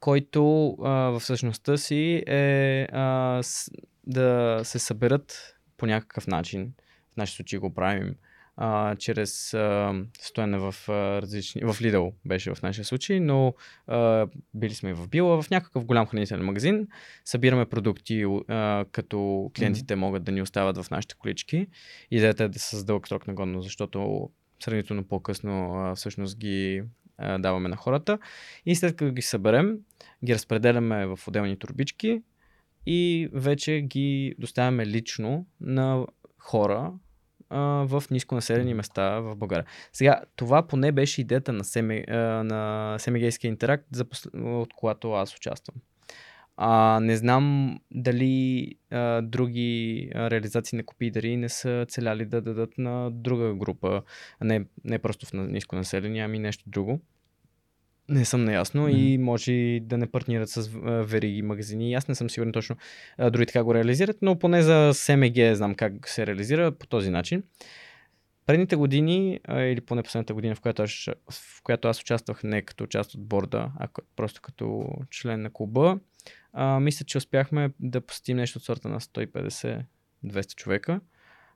който 0.00 0.70
а, 0.82 0.90
в 0.90 1.20
същността 1.20 1.76
си 1.76 2.22
е 2.26 2.86
а, 2.92 3.40
с, 3.42 3.70
да 4.06 4.60
се 4.64 4.78
съберат 4.78 5.56
по 5.76 5.86
някакъв 5.86 6.26
начин, 6.26 6.72
в 7.12 7.16
нашия 7.16 7.36
случай 7.36 7.58
го 7.58 7.74
правим, 7.74 8.14
а, 8.60 8.96
чрез 8.96 9.54
а, 9.54 9.94
стоене 10.20 10.58
в 10.58 10.74
а, 10.88 10.92
различни... 11.22 11.62
В 11.64 11.74
Lidl 11.74 12.12
беше 12.24 12.54
в 12.54 12.62
нашия 12.62 12.84
случай, 12.84 13.20
но 13.20 13.54
а, 13.86 14.26
били 14.54 14.74
сме 14.74 14.90
и 14.90 14.92
в 14.92 15.08
Била, 15.08 15.42
в 15.42 15.50
някакъв 15.50 15.84
голям 15.84 16.06
хранителен 16.06 16.44
магазин. 16.44 16.88
Събираме 17.24 17.66
продукти, 17.66 18.24
а, 18.48 18.84
като 18.92 19.50
клиентите 19.56 19.94
mm-hmm. 19.94 19.98
могат 19.98 20.24
да 20.24 20.32
ни 20.32 20.42
остават 20.42 20.76
в 20.78 20.90
нашите 20.90 21.14
колички. 21.14 21.66
Идеята 22.10 22.44
е 22.44 22.48
да 22.48 22.58
са 22.58 22.78
с 22.78 22.84
дълъг 22.84 23.08
срок 23.08 23.26
на 23.26 23.34
годност, 23.34 23.64
защото 23.64 24.30
сравнително 24.64 25.04
по-късно 25.04 25.74
а, 25.74 25.94
всъщност 25.94 26.38
ги 26.38 26.82
а, 27.18 27.38
даваме 27.38 27.68
на 27.68 27.76
хората. 27.76 28.18
И 28.66 28.74
след 28.74 28.96
като 28.96 29.12
ги 29.12 29.22
съберем, 29.22 29.78
ги 30.24 30.34
разпределяме 30.34 31.06
в 31.06 31.18
отделни 31.28 31.58
турбички 31.58 32.22
и 32.86 33.28
вече 33.32 33.80
ги 33.80 34.34
доставяме 34.38 34.86
лично 34.86 35.46
на 35.60 36.06
хора, 36.38 36.92
а, 37.50 37.60
в 37.86 38.02
нисконаселени 38.10 38.74
места 38.74 39.20
в 39.20 39.36
България. 39.36 39.66
Сега, 39.92 40.22
това 40.36 40.66
поне 40.66 40.92
беше 40.92 41.20
идеята 41.20 41.52
на, 41.52 41.64
Семи, 41.64 42.04
а, 42.08 42.14
на 42.44 42.94
Семигейския 42.98 43.48
интеракт, 43.48 43.86
за, 43.92 44.06
от 44.34 44.74
когато 44.74 45.12
аз 45.12 45.36
участвам. 45.36 45.76
А, 46.56 47.00
не 47.02 47.16
знам 47.16 47.78
дали 47.90 48.74
а, 48.90 49.22
други 49.22 50.10
а, 50.14 50.30
реализации 50.30 50.76
на 50.76 50.84
копидери 50.84 51.36
не 51.36 51.48
са 51.48 51.86
целяли 51.88 52.24
да 52.24 52.40
дадат 52.40 52.78
на 52.78 53.10
друга 53.10 53.54
група, 53.54 54.02
не, 54.40 54.64
не 54.84 54.98
просто 54.98 55.26
в 55.26 55.32
ниско 55.32 55.76
население, 55.76 56.22
ами 56.22 56.38
нещо 56.38 56.64
друго. 56.66 57.00
Не 58.08 58.24
съм 58.24 58.44
наясно 58.44 58.88
mm. 58.88 58.90
и 58.90 59.18
може 59.18 59.80
да 59.82 59.98
не 59.98 60.06
партнират 60.06 60.48
с 60.48 60.70
вериги 60.84 61.42
магазини. 61.42 61.94
Аз 61.94 62.08
не 62.08 62.14
съм 62.14 62.30
сигурен 62.30 62.52
точно 62.52 62.76
а, 63.18 63.30
дори 63.30 63.46
така 63.46 63.64
го 63.64 63.74
реализират, 63.74 64.16
но 64.22 64.38
поне 64.38 64.62
за 64.62 64.90
СМГ 64.94 65.54
знам 65.54 65.74
как 65.74 66.08
се 66.08 66.26
реализира 66.26 66.72
по 66.72 66.86
този 66.86 67.10
начин. 67.10 67.42
Предните 68.46 68.76
години, 68.76 69.40
а, 69.44 69.60
или 69.60 69.80
поне 69.80 70.02
последната 70.02 70.34
година, 70.34 70.54
в 70.54 70.60
която, 70.60 70.82
аз, 70.82 71.10
в 71.30 71.62
която 71.62 71.88
аз 71.88 72.00
участвах 72.00 72.42
не 72.42 72.62
като 72.62 72.86
част 72.86 73.14
от 73.14 73.24
борда, 73.24 73.72
а 73.78 73.88
просто 74.16 74.42
като 74.42 74.84
член 75.10 75.42
на 75.42 75.50
клуба, 75.50 75.98
а, 76.52 76.80
мисля, 76.80 77.04
че 77.04 77.18
успяхме 77.18 77.70
да 77.80 78.00
посетим 78.00 78.36
нещо 78.36 78.58
от 78.58 78.64
сорта 78.64 78.88
на 78.88 79.00
150-200 79.00 80.54
човека. 80.54 81.00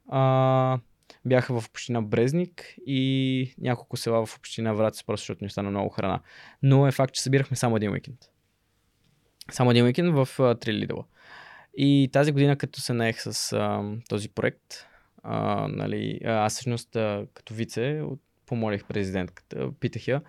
А, 0.08 0.78
бяха 1.24 1.60
в 1.60 1.68
община 1.68 2.02
Брезник 2.02 2.74
и 2.86 3.54
няколко 3.58 3.96
села 3.96 4.26
в 4.26 4.36
община 4.36 4.72
Враца, 4.72 5.04
просто 5.06 5.22
защото 5.22 5.44
ни 5.44 5.50
стана 5.50 5.70
много 5.70 5.88
храна. 5.88 6.20
Но 6.62 6.86
е 6.86 6.92
факт, 6.92 7.14
че 7.14 7.22
събирахме 7.22 7.56
само 7.56 7.76
един 7.76 7.90
уикенд. 7.90 8.18
Само 9.50 9.70
един 9.70 9.84
уикенд 9.84 10.14
в 10.14 10.28
uh, 10.38 10.60
Три 10.60 10.72
Лидова. 10.72 11.04
И 11.76 12.10
тази 12.12 12.32
година, 12.32 12.56
като 12.56 12.80
се 12.80 12.92
наех 12.92 13.22
с 13.22 13.32
uh, 13.32 14.08
този 14.08 14.28
проект, 14.28 14.86
uh, 15.24 15.76
нали, 15.76 16.20
аз 16.24 16.52
всъщност 16.52 16.92
uh, 16.92 17.26
като 17.34 17.54
вице 17.54 18.02
помолих 18.46 18.84
президентката, 18.84 19.72
питах 19.80 20.08
я, 20.08 20.22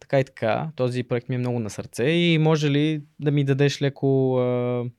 така 0.00 0.20
и 0.20 0.24
така, 0.24 0.70
този 0.76 1.02
проект 1.02 1.28
ми 1.28 1.34
е 1.34 1.38
много 1.38 1.58
на 1.58 1.70
сърце 1.70 2.04
и 2.04 2.38
може 2.38 2.70
ли 2.70 3.02
да 3.20 3.30
ми 3.30 3.44
дадеш 3.44 3.82
леко 3.82 4.06
uh, 4.06 4.90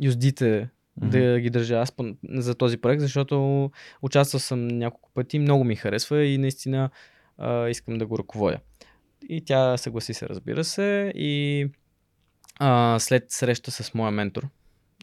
юздите 0.00 0.68
mm-hmm. 1.00 1.08
да 1.08 1.40
ги 1.40 1.50
държа 1.50 1.74
аз 1.74 1.92
за 2.28 2.54
този 2.54 2.76
проект, 2.76 3.02
защото 3.02 3.70
участвал 4.02 4.40
съм 4.40 4.68
няколко 4.68 5.10
пъти, 5.14 5.38
много 5.38 5.64
ми 5.64 5.76
харесва 5.76 6.24
и 6.24 6.38
наистина 6.38 6.90
а, 7.38 7.68
искам 7.68 7.98
да 7.98 8.06
го 8.06 8.18
ръководя. 8.18 8.58
И 9.28 9.44
тя 9.44 9.76
съгласи 9.76 10.14
се, 10.14 10.28
разбира 10.28 10.64
се, 10.64 11.12
и 11.14 11.66
а, 12.58 12.98
след 12.98 13.30
среща 13.30 13.70
с 13.70 13.94
моя 13.94 14.10
ментор, 14.10 14.48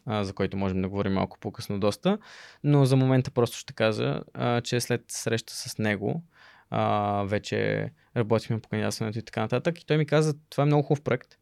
а, 0.06 0.24
за 0.24 0.34
който 0.34 0.58
можем 0.58 0.82
да 0.82 0.90
говорим 0.90 1.14
малко 1.14 1.38
по-късно 1.40 1.80
доста, 1.80 2.18
но 2.64 2.86
за 2.86 2.96
момента 2.96 3.32
просто 3.32 3.58
ще 3.58 3.74
кажа, 3.74 4.22
а, 4.34 4.62
че 4.62 4.80
след 4.80 5.04
среща 5.08 5.54
с 5.54 5.78
него, 5.78 6.24
а, 6.70 7.24
вече 7.28 7.90
работихме 8.18 8.60
по 8.60 8.70
кандидатстването 8.70 9.20
и 9.20 9.22
така 9.22 9.42
нататък. 9.42 9.82
И 9.82 9.86
той 9.86 9.98
ми 9.98 10.06
каза, 10.06 10.34
това 10.50 10.64
е 10.64 10.66
много 10.66 10.84
хубав 10.84 11.04
проект, 11.04 11.38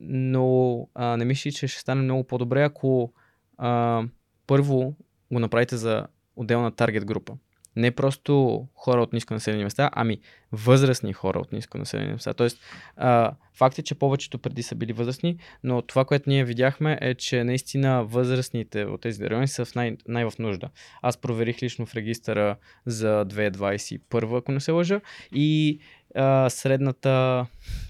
но 0.00 0.88
а, 0.94 1.16
не 1.16 1.24
мисли, 1.24 1.52
че 1.52 1.68
ще 1.68 1.80
стане 1.80 2.02
много 2.02 2.24
по-добре, 2.24 2.62
ако 2.62 3.12
а, 3.58 4.02
първо 4.46 4.94
го 5.32 5.38
направите 5.38 5.76
за 5.76 6.06
отделна 6.36 6.70
таргет 6.70 7.04
група. 7.04 7.36
Не 7.76 7.90
просто 7.90 8.64
хора 8.74 9.02
от 9.02 9.12
ниско 9.12 9.34
населени 9.34 9.64
места, 9.64 9.90
ами 9.92 10.18
възрастни 10.52 11.12
хора 11.12 11.38
от 11.38 11.52
ниско 11.52 11.78
населени 11.78 12.12
места. 12.12 12.34
Тоест, 12.34 12.58
а, 12.96 13.32
факт 13.54 13.78
е, 13.78 13.82
че 13.82 13.94
повечето 13.94 14.38
преди 14.38 14.62
са 14.62 14.74
били 14.74 14.92
възрастни, 14.92 15.36
но 15.64 15.82
това, 15.82 16.04
което 16.04 16.30
ние 16.30 16.44
видяхме 16.44 16.98
е, 17.00 17.14
че 17.14 17.44
наистина 17.44 18.04
възрастните 18.04 18.84
от 18.84 19.00
тези 19.00 19.30
райони 19.30 19.48
са 19.48 19.64
в 19.64 19.74
най- 19.74 19.96
най- 20.08 20.24
в 20.24 20.32
нужда. 20.38 20.70
Аз 21.02 21.16
проверих 21.16 21.62
лично 21.62 21.86
в 21.86 21.94
регистъра 21.94 22.56
за 22.86 23.24
2021, 23.28 24.38
ако 24.38 24.52
не 24.52 24.60
се 24.60 24.72
лъжа, 24.72 25.00
и 25.34 25.80
а, 26.14 26.50
средната 26.50 27.46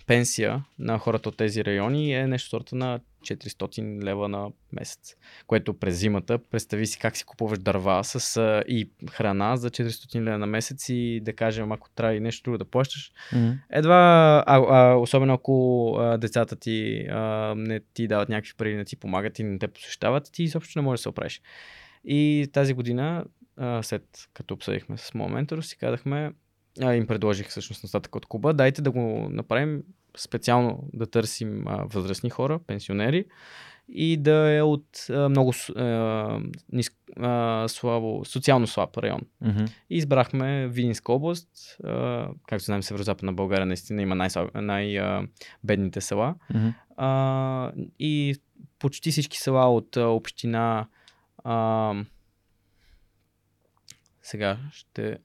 пенсия 0.07 0.65
на 0.79 0.99
хората 0.99 1.29
от 1.29 1.37
тези 1.37 1.65
райони 1.65 2.15
е 2.15 2.27
нещо 2.27 2.49
сорта 2.49 2.77
на 2.77 3.01
400 3.25 4.03
лева 4.03 4.29
на 4.29 4.49
месец. 4.73 5.17
Което 5.47 5.75
през 5.75 5.97
зимата, 5.97 6.39
представи 6.39 6.87
си 6.87 6.99
как 6.99 7.17
си 7.17 7.25
купуваш 7.25 7.59
дърва 7.59 8.05
с 8.05 8.37
а, 8.37 8.65
и 8.69 8.91
храна 9.13 9.57
за 9.57 9.71
400 9.71 10.21
лева 10.21 10.39
на 10.39 10.47
месец 10.47 10.89
и 10.89 11.21
да 11.23 11.33
кажем, 11.33 11.73
ако 11.73 11.91
трябва 11.91 12.15
и 12.15 12.21
нещо 12.21 12.43
друго 12.45 12.59
да 12.59 12.65
плащаш. 12.65 13.13
Мгм. 13.33 13.51
Едва, 13.71 13.95
а, 14.47 14.57
а, 14.57 14.95
особено 14.95 15.35
ако 15.35 15.97
а, 15.99 16.19
децата 16.19 16.57
ти 16.57 17.07
а, 17.11 17.55
не 17.57 17.81
ти 17.95 18.09
дават 18.09 18.29
някакви 18.29 18.55
пари, 18.57 18.77
не 18.77 18.85
ти 18.85 18.97
помагат 18.97 19.39
и 19.39 19.43
не 19.43 19.59
те 19.59 19.69
посещават, 19.69 20.33
ти 20.33 20.43
изобщо 20.43 20.79
не 20.79 20.85
можеш 20.85 21.01
да 21.01 21.03
се 21.03 21.09
оправиш. 21.09 21.43
И 22.05 22.49
тази 22.53 22.75
година, 22.75 23.25
а, 23.57 23.83
след 23.83 24.29
като 24.35 24.55
обсъдихме 24.55 24.99
с 24.99 25.15
моят 25.15 25.33
ментор, 25.33 25.63
си 25.63 25.79
казахме, 25.79 26.33
а, 26.83 26.95
им 26.95 27.07
предложих 27.07 27.49
всъщност 27.49 27.83
настатък 27.83 28.17
от 28.17 28.27
Куба, 28.27 28.53
дайте 28.53 28.83
да 28.83 28.91
го 28.91 29.29
направим 29.31 29.83
специално 30.17 30.89
да 30.93 31.07
търсим 31.07 31.69
а, 31.69 31.85
възрастни 31.85 32.31
хора, 32.31 32.59
пенсионери 32.67 33.25
и 33.89 34.17
да 34.17 34.57
е 34.57 34.63
от 34.63 35.07
а, 35.11 35.29
много 35.29 35.53
а, 35.77 36.41
ниск, 36.73 36.95
а, 37.21 37.65
слабо, 37.69 38.25
социално 38.25 38.67
слаб 38.67 38.97
район. 38.97 39.21
Мгм. 39.41 39.65
И 39.91 39.97
избрахме 39.97 40.69
Видинска 40.69 41.13
област. 41.13 41.49
А, 41.85 42.29
както 42.49 42.65
знаем, 42.65 42.83
северо-западна 42.83 43.33
България 43.33 43.67
наистина 43.67 44.03
има 44.03 44.15
най- 44.15 44.29
най-бедните 44.55 46.01
села. 46.01 46.35
Мгм. 46.55 46.69
А, 46.97 47.73
и 47.99 48.37
почти 48.79 49.11
всички 49.11 49.39
села 49.39 49.75
от 49.75 49.97
а, 49.97 50.07
община. 50.07 50.87
А, 51.45 51.95
сега 54.23 54.59
ще. 54.73 55.19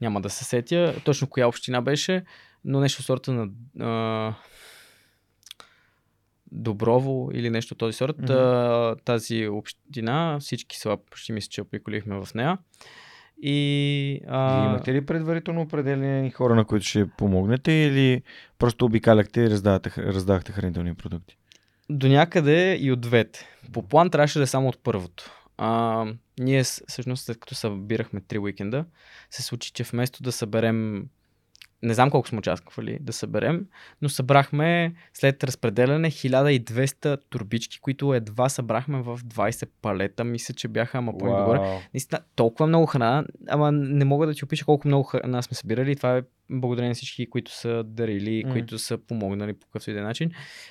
Няма 0.00 0.20
да 0.20 0.30
се 0.30 0.44
сетя 0.44 0.94
точно 1.04 1.28
коя 1.28 1.48
община 1.48 1.80
беше, 1.80 2.24
но 2.64 2.80
нещо 2.80 3.02
сорта 3.02 3.32
на. 3.32 3.48
А, 3.80 4.34
Доброво 6.52 7.30
или 7.32 7.50
нещо 7.50 7.74
този 7.74 7.96
сорт. 7.96 8.30
А, 8.30 8.96
тази 9.04 9.48
община, 9.48 10.38
всички 10.40 10.76
села 10.76 10.96
почти 10.96 11.32
мисля, 11.32 11.48
че 11.48 11.62
обиколихме 11.62 12.24
в 12.24 12.34
нея. 12.34 12.58
И, 13.42 14.20
а, 14.28 14.60
Вие 14.60 14.70
имате 14.70 14.94
ли 14.94 15.06
предварително 15.06 15.60
определени 15.60 16.30
хора, 16.30 16.54
на 16.54 16.64
които 16.64 16.86
ще 16.86 17.06
помогнете 17.06 17.72
или 17.72 18.22
просто 18.58 18.84
обикаляхте 18.84 19.40
и 19.40 19.50
раздавахте 19.98 20.52
хранителни 20.52 20.94
продукти? 20.94 21.36
До 21.90 22.08
някъде 22.08 22.76
и 22.80 22.92
от 22.92 23.00
двете. 23.00 23.46
По 23.72 23.82
план 23.82 24.10
трябваше 24.10 24.38
да 24.38 24.42
е 24.42 24.46
само 24.46 24.68
от 24.68 24.78
първото. 24.82 25.43
А, 25.56 26.06
ние 26.38 26.62
всъщност 26.64 27.24
след 27.24 27.40
като 27.40 27.54
събирахме 27.54 28.20
три 28.20 28.38
уикенда, 28.38 28.84
се 29.30 29.42
случи, 29.42 29.72
че 29.72 29.84
вместо 29.84 30.22
да 30.22 30.32
съберем 30.32 31.08
не 31.84 31.94
знам 31.94 32.10
колко 32.10 32.28
сме 32.28 32.38
очаквали 32.38 32.98
да 33.00 33.12
съберем, 33.12 33.66
но 34.02 34.08
събрахме 34.08 34.94
след 35.14 35.44
разпределяне 35.44 36.10
1200 36.10 37.20
турбички, 37.30 37.80
които 37.80 38.14
едва 38.14 38.48
събрахме 38.48 39.02
в 39.02 39.18
20 39.18 39.68
палета. 39.82 40.24
Мисля, 40.24 40.54
че 40.54 40.68
бяха 40.68 40.98
ама 40.98 41.18
по 41.18 41.26
догоре. 41.26 41.58
Вау. 41.58 41.78
Наистина, 41.94 42.20
толкова 42.36 42.66
много 42.66 42.86
храна, 42.86 43.24
ама 43.48 43.72
не 43.72 44.04
мога 44.04 44.26
да 44.26 44.34
ти 44.34 44.44
опиша 44.44 44.64
колко 44.64 44.88
много 44.88 45.04
храна 45.04 45.42
сме 45.42 45.54
събирали. 45.54 45.96
Това 45.96 46.16
е 46.16 46.22
благодарение 46.50 46.88
на 46.88 46.94
всички, 46.94 47.30
които 47.30 47.52
са 47.52 47.82
дарили, 47.86 48.44
mm. 48.46 48.52
които 48.52 48.78
са 48.78 48.98
помогнали 48.98 49.52
по 49.52 49.66
какъвто 49.66 49.90
и 49.90 49.94
да 49.94 50.00
е 50.00 50.02
начин. 50.02 50.30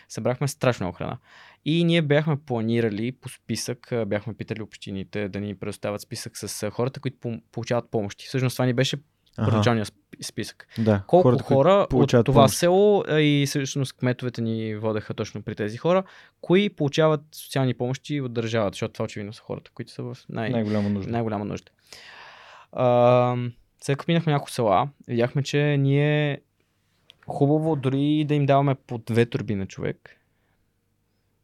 Събрахме 0.10 0.48
страшно 0.48 0.84
много 0.84 0.98
храна. 0.98 1.18
И 1.66 1.84
ние 1.84 2.02
бяхме 2.02 2.38
планирали 2.46 3.12
по 3.12 3.30
списък, 3.30 3.94
бяхме 4.08 4.34
питали 4.34 4.62
общините 4.62 5.30
да 5.30 5.40
ни 5.40 5.56
предоставят 5.56 6.02
списък 6.02 6.38
с 6.38 6.72
хората, 6.72 7.00
които 7.00 7.40
получават 7.52 7.92
помощи. 7.92 8.28
Всъщност 8.28 8.56
това 8.56 8.66
ни 8.66 8.74
беше 8.74 8.98
сп- 9.38 9.94
списък. 10.22 10.68
да, 10.78 11.04
Колко 11.08 11.24
хората, 11.30 11.44
хора 11.44 11.88
от 11.94 12.10
това 12.10 12.24
помощ. 12.24 12.56
село, 12.58 13.04
и 13.10 13.46
всъщност 13.48 13.94
кметовете 13.94 14.42
ни 14.42 14.76
водеха 14.76 15.14
точно 15.14 15.42
при 15.42 15.56
тези 15.56 15.78
хора, 15.78 16.04
кои 16.42 16.70
получават 16.70 17.22
социални 17.32 17.74
помощи 17.74 18.22
от 18.22 18.34
държавата, 18.34 18.76
защото 18.76 18.94
това 18.94 19.04
очевидно 19.06 19.34
са 19.34 19.42
хората, 19.42 19.72
които 19.74 19.92
са 19.92 20.04
в 20.04 20.18
най- 20.30 20.50
най-голяма 20.50 20.90
нужда. 20.90 21.12
най-голяма 21.12 21.46
нужда. 21.46 21.72
А, 22.72 23.36
след 23.84 23.98
като 23.98 24.12
минахме 24.12 24.32
няколко 24.32 24.52
села, 24.52 24.90
видяхме, 25.08 25.44
че 25.44 25.78
ние 25.78 26.42
хубаво 27.28 27.76
дори 27.76 28.26
да 28.28 28.36
им 28.36 28.46
даваме 28.46 28.76
по 28.76 28.98
две 28.98 29.26
турби 29.26 29.56
на 29.56 29.66
човек. 29.66 30.20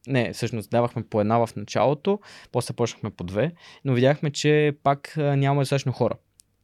Не, 0.07 0.33
всъщност 0.33 0.69
давахме 0.69 1.03
по 1.03 1.21
една 1.21 1.45
в 1.45 1.55
началото, 1.55 2.19
после 2.51 2.73
почнахме 2.73 3.09
по 3.09 3.23
две, 3.23 3.51
но 3.85 3.93
видяхме, 3.93 4.31
че 4.31 4.77
пак 4.83 5.13
нямаме 5.17 5.61
достатъчно 5.61 5.91
хора. 5.91 6.15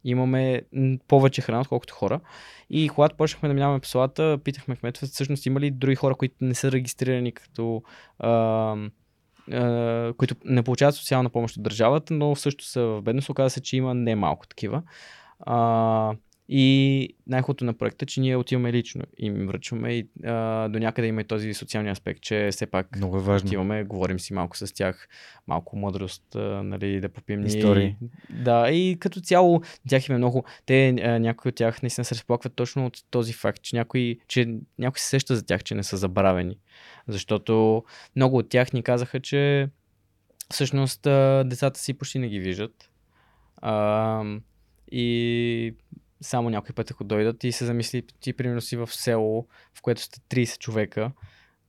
Имаме 0.03 0.61
повече 1.07 1.41
храна, 1.41 1.61
отколкото 1.61 1.93
хора. 1.93 2.19
И 2.69 2.89
когато 2.89 3.17
почнахме 3.17 3.49
да 3.49 3.53
минаваме 3.53 3.80
по 3.80 3.88
селата, 3.88 4.39
питахме 4.43 4.76
кметовете, 4.76 5.13
всъщност 5.13 5.45
има 5.45 5.59
ли 5.59 5.71
други 5.71 5.95
хора, 5.95 6.15
които 6.15 6.36
не 6.41 6.55
са 6.55 6.71
регистрирани 6.71 7.32
като 7.32 7.84
а, 8.19 8.76
които 10.17 10.36
не 10.45 10.63
получават 10.63 10.95
социална 10.95 11.30
помощ 11.30 11.57
от 11.57 11.63
държавата, 11.63 12.13
но 12.13 12.36
също 12.36 12.65
са 12.65 12.82
в 12.82 13.01
бедност. 13.01 13.30
Оказа 13.30 13.49
се, 13.49 13.61
че 13.61 13.78
има 13.78 13.93
немалко 13.93 14.47
такива. 14.47 14.84
А, 15.39 16.15
и 16.49 17.09
най-хубавото 17.27 17.65
на 17.65 17.73
проекта, 17.73 18.03
е, 18.03 18.05
че 18.05 18.21
ние 18.21 18.38
отиваме 18.38 18.73
лично 18.73 19.03
и 19.17 19.25
им 19.25 19.47
връчваме 19.47 19.93
и 19.93 20.07
а, 20.23 20.67
до 20.69 20.79
някъде 20.79 21.07
има 21.07 21.21
и 21.21 21.23
този 21.23 21.53
социалния 21.53 21.91
аспект, 21.91 22.21
че 22.21 22.49
все 22.51 22.65
пак 22.65 22.95
Много 22.95 23.17
е 23.17 23.21
важно. 23.21 23.47
отиваме, 23.47 23.83
говорим 23.83 24.19
си 24.19 24.33
малко 24.33 24.57
с 24.57 24.73
тях, 24.73 25.07
малко 25.47 25.77
мъдрост, 25.77 26.36
а, 26.36 26.39
нали, 26.63 27.01
да 27.01 27.09
попием. 27.09 27.45
Истории. 27.45 27.95
Да, 28.29 28.71
и 28.71 28.97
като 28.99 29.21
цяло 29.21 29.61
тях 29.89 30.09
има 30.09 30.17
много. 30.17 30.43
Те, 30.65 30.89
а, 30.89 31.19
някои 31.19 31.49
от 31.49 31.55
тях 31.55 31.81
наистина 31.81 32.05
се 32.05 32.15
разплакват 32.15 32.53
точно 32.53 32.86
от 32.86 33.03
този 33.11 33.33
факт, 33.33 33.61
че 33.61 33.75
някой, 33.75 34.19
че 34.27 34.55
някой 34.79 34.99
се 34.99 35.09
сеща 35.09 35.36
за 35.36 35.45
тях, 35.45 35.63
че 35.63 35.75
не 35.75 35.83
са 35.83 35.97
забравени. 35.97 36.57
Защото 37.07 37.83
много 38.15 38.38
от 38.38 38.49
тях 38.49 38.73
ни 38.73 38.83
казаха, 38.83 39.19
че 39.19 39.69
всъщност 40.51 41.07
а, 41.07 41.43
децата 41.43 41.79
си 41.79 41.93
почти 41.93 42.19
не 42.19 42.29
ги 42.29 42.39
виждат. 42.39 42.89
А, 43.57 44.23
и 44.91 45.75
само 46.21 46.49
някой 46.49 46.75
път, 46.75 46.91
ако 46.91 47.03
дойдат 47.03 47.43
и 47.43 47.51
се 47.51 47.65
замисли, 47.65 48.03
ти 48.19 48.33
примерно 48.33 48.61
си 48.61 48.77
в 48.77 48.88
село, 48.88 49.47
в 49.73 49.81
което 49.81 50.01
сте 50.01 50.19
30 50.19 50.59
човека, 50.59 51.11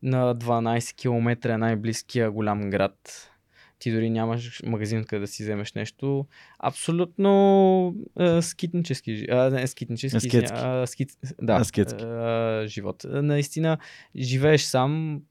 на 0.03 0.37
12 0.37 0.97
км 0.97 1.53
е 1.55 1.59
най-близкия 1.59 2.31
голям 2.31 2.71
град. 2.71 3.31
Ти 3.79 3.93
дори 3.93 4.11
нямаш 4.11 4.63
магазин, 4.67 5.05
къде 5.05 5.21
да 5.21 5.27
си 5.27 5.43
вземеш 5.43 5.73
нещо. 5.73 6.27
Абсолютно 6.59 7.95
а, 8.17 8.43
скитнически. 8.43 9.27
А, 9.31 9.51
не, 9.51 9.67
скитнически. 9.67 10.17
Аскетски. 10.17 10.61
А, 10.63 10.87
скит, 10.87 11.11
да, 11.43 11.55
Аскетски. 11.55 12.05
а, 12.05 12.65
живот. 12.67 13.07
Наистина, 13.09 13.79
живееш 14.17 14.63
сам, 14.63 15.23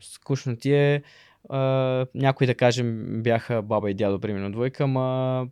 скучно 0.00 0.56
ти 0.56 0.72
е. 0.72 1.02
А, 1.48 1.60
някои, 2.14 2.46
да 2.46 2.54
кажем, 2.54 3.22
бяха 3.22 3.62
баба 3.62 3.90
и 3.90 3.94
дядо, 3.94 4.20
примерно 4.20 4.52
двойка, 4.52 4.84
ама 4.84 5.48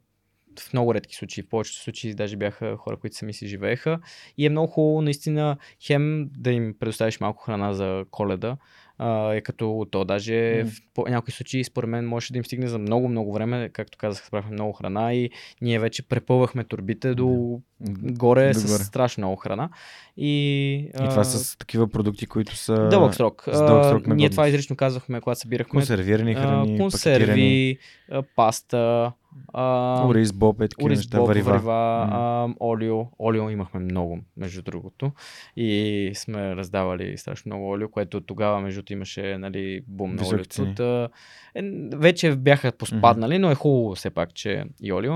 в 0.59 0.73
много 0.73 0.95
редки 0.95 1.17
случаи, 1.17 1.43
в 1.43 1.49
повечето 1.49 1.79
случаи 1.79 2.15
даже 2.15 2.37
бяха 2.37 2.77
хора, 2.77 2.97
които 2.97 3.17
сами 3.17 3.33
си 3.33 3.47
живееха. 3.47 3.99
И 4.39 4.47
е 4.47 4.51
много 4.51 4.67
хубаво 4.67 5.03
наистина 5.03 5.57
хем 5.81 6.03
да 6.31 6.51
им 6.53 6.75
предоставиш 6.81 7.21
малко 7.21 7.43
храна 7.43 7.73
за 7.73 8.05
коледа, 8.11 8.57
а, 8.99 9.33
е 9.33 9.41
като 9.41 9.63
то 9.91 10.05
даже 10.05 10.35
М. 10.57 10.71
в 10.71 10.95
по- 10.95 11.05
някои 11.05 11.33
случаи 11.33 11.65
според 11.65 11.91
мен 11.91 12.07
може 12.07 12.33
да 12.33 12.39
им 12.39 12.45
стигне 12.45 12.67
за 12.67 12.79
много-много 12.79 13.33
време, 13.33 13.69
както 13.69 13.99
казах, 13.99 14.25
събрахме 14.25 14.53
много 14.53 14.73
храна 14.73 15.15
и 15.15 15.31
ние 15.61 15.79
вече 15.79 16.03
препълвахме 16.03 16.65
турбите 16.65 17.15
до 17.15 17.61
горе 18.03 18.55
с 18.55 18.63
Догоре. 18.63 18.79
страшно 18.79 19.21
много 19.21 19.37
храна. 19.37 19.69
И, 20.17 20.75
И 20.95 21.09
това 21.11 21.25
с 21.25 21.59
такива 21.59 21.89
продукти, 21.89 22.27
които 22.27 22.57
са 22.57 22.89
Дълъг 22.89 23.15
срок. 23.15 23.43
с 23.47 23.59
дълъг 23.59 23.85
срок 23.85 24.09
А, 24.09 24.15
ние 24.15 24.31
това 24.31 24.49
изрично 24.49 24.77
казахме, 24.77 25.21
когато 25.21 25.41
събирахме. 25.41 25.71
консервирани 25.71 26.33
а, 26.33 26.35
храни, 26.35 26.51
пакетирани, 26.55 26.79
консерви, 26.81 27.79
а, 28.11 28.23
паста, 28.37 29.13
а, 29.53 30.07
ориз, 30.09 30.33
боб, 30.33 30.61
е 30.61 30.69
такива 30.69 30.89
неща, 30.89 31.19
боб, 31.19 31.27
варива. 31.27 31.53
варива, 31.53 32.07
М. 32.07 32.09
а, 32.13 32.49
олио. 32.61 33.07
Олио 33.19 33.51
имахме 33.51 33.81
много, 33.81 34.19
между 34.37 34.63
другото. 34.63 35.13
И 35.57 36.11
сме 36.15 36.57
раздавали 36.57 37.19
страшно 37.19 37.49
много 37.49 37.71
олио, 37.71 37.89
което 37.89 38.21
тогава, 38.21 38.61
между 38.61 38.83
имаше 38.91 39.39
нали, 39.39 39.81
бум 39.87 40.15
на 40.15 40.23
олиото. 40.29 40.75
Та, 40.75 41.09
е, 41.55 41.63
вече 41.95 42.37
бяха 42.37 42.73
поспаднали, 42.73 43.39
но 43.39 43.51
е 43.51 43.55
хубаво 43.55 43.95
все 43.95 44.11
пак, 44.11 44.35
че 44.35 44.65
и 44.83 44.93
олио. 44.93 45.15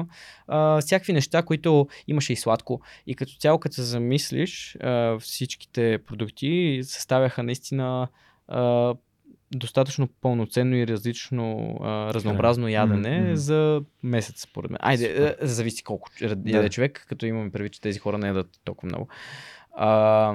А, 0.49 0.81
всякакви 0.81 1.13
неща, 1.13 1.43
които 1.43 1.89
имаше 2.09 2.33
и 2.33 2.37
сладко. 2.37 2.81
И 3.07 3.15
като 3.15 3.33
цяло, 3.33 3.59
като 3.59 3.75
се 3.75 3.83
замислиш, 3.83 4.77
а, 4.81 5.19
всичките 5.19 5.99
продукти 6.07 6.81
съставяха 6.83 7.43
наистина 7.43 8.09
а, 8.49 8.95
достатъчно 9.55 10.09
пълноценно 10.21 10.77
и 10.77 10.87
различно, 10.87 11.77
а, 11.83 12.15
разнообразно 12.15 12.69
ядене 12.69 13.21
мгм. 13.21 13.35
за 13.35 13.83
месец, 14.03 14.41
според 14.41 14.71
мен. 14.71 14.79
Айде, 14.83 15.05
Супер. 15.09 15.37
е, 15.41 15.47
зависи 15.47 15.83
колко 15.85 16.09
яде 16.21 16.53
Да. 16.53 16.69
човек, 16.69 17.05
като 17.09 17.27
имаме 17.27 17.51
предвид, 17.51 17.73
че 17.73 17.81
тези 17.81 17.99
хора 17.99 18.19
не 18.19 18.27
ядат 18.27 18.49
толкова 18.65 18.87
много. 18.87 19.09
А, 19.73 20.35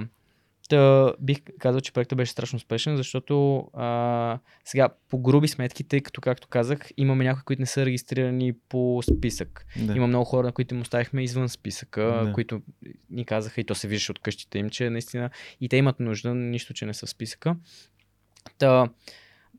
Та, 0.69 1.13
бих 1.19 1.37
казал, 1.59 1.81
че 1.81 1.93
проектът 1.93 2.17
беше 2.17 2.31
страшно 2.31 2.57
успешен, 2.57 2.97
защото 2.97 3.57
а, 3.73 4.39
сега 4.65 4.89
по 5.09 5.19
груби 5.19 5.47
сметки, 5.47 5.83
тъй 5.83 6.01
като, 6.01 6.21
както 6.21 6.47
казах, 6.47 6.79
имаме 6.97 7.23
някои, 7.23 7.43
които 7.43 7.61
не 7.61 7.65
са 7.65 7.85
регистрирани 7.85 8.53
по 8.69 9.01
списък. 9.17 9.65
Да. 9.79 9.93
Има 9.95 10.07
много 10.07 10.25
хора, 10.25 10.47
на 10.47 10.51
които 10.53 10.75
им 10.75 10.81
оставихме 10.81 11.23
извън 11.23 11.49
списъка, 11.49 12.21
Да. 12.25 12.33
които 12.33 12.61
ни 13.09 13.25
казаха 13.25 13.61
и 13.61 13.63
то 13.63 13.75
се 13.75 13.87
виждаше 13.87 14.11
от 14.11 14.19
къщите 14.19 14.59
им, 14.59 14.69
че 14.69 14.89
наистина 14.89 15.29
и 15.61 15.69
те 15.69 15.77
имат 15.77 15.99
нужда, 15.99 16.35
нищо, 16.35 16.73
че 16.73 16.85
не 16.85 16.93
са 16.93 17.05
в 17.05 17.09
списъка. 17.09 17.55
Та, 18.57 18.89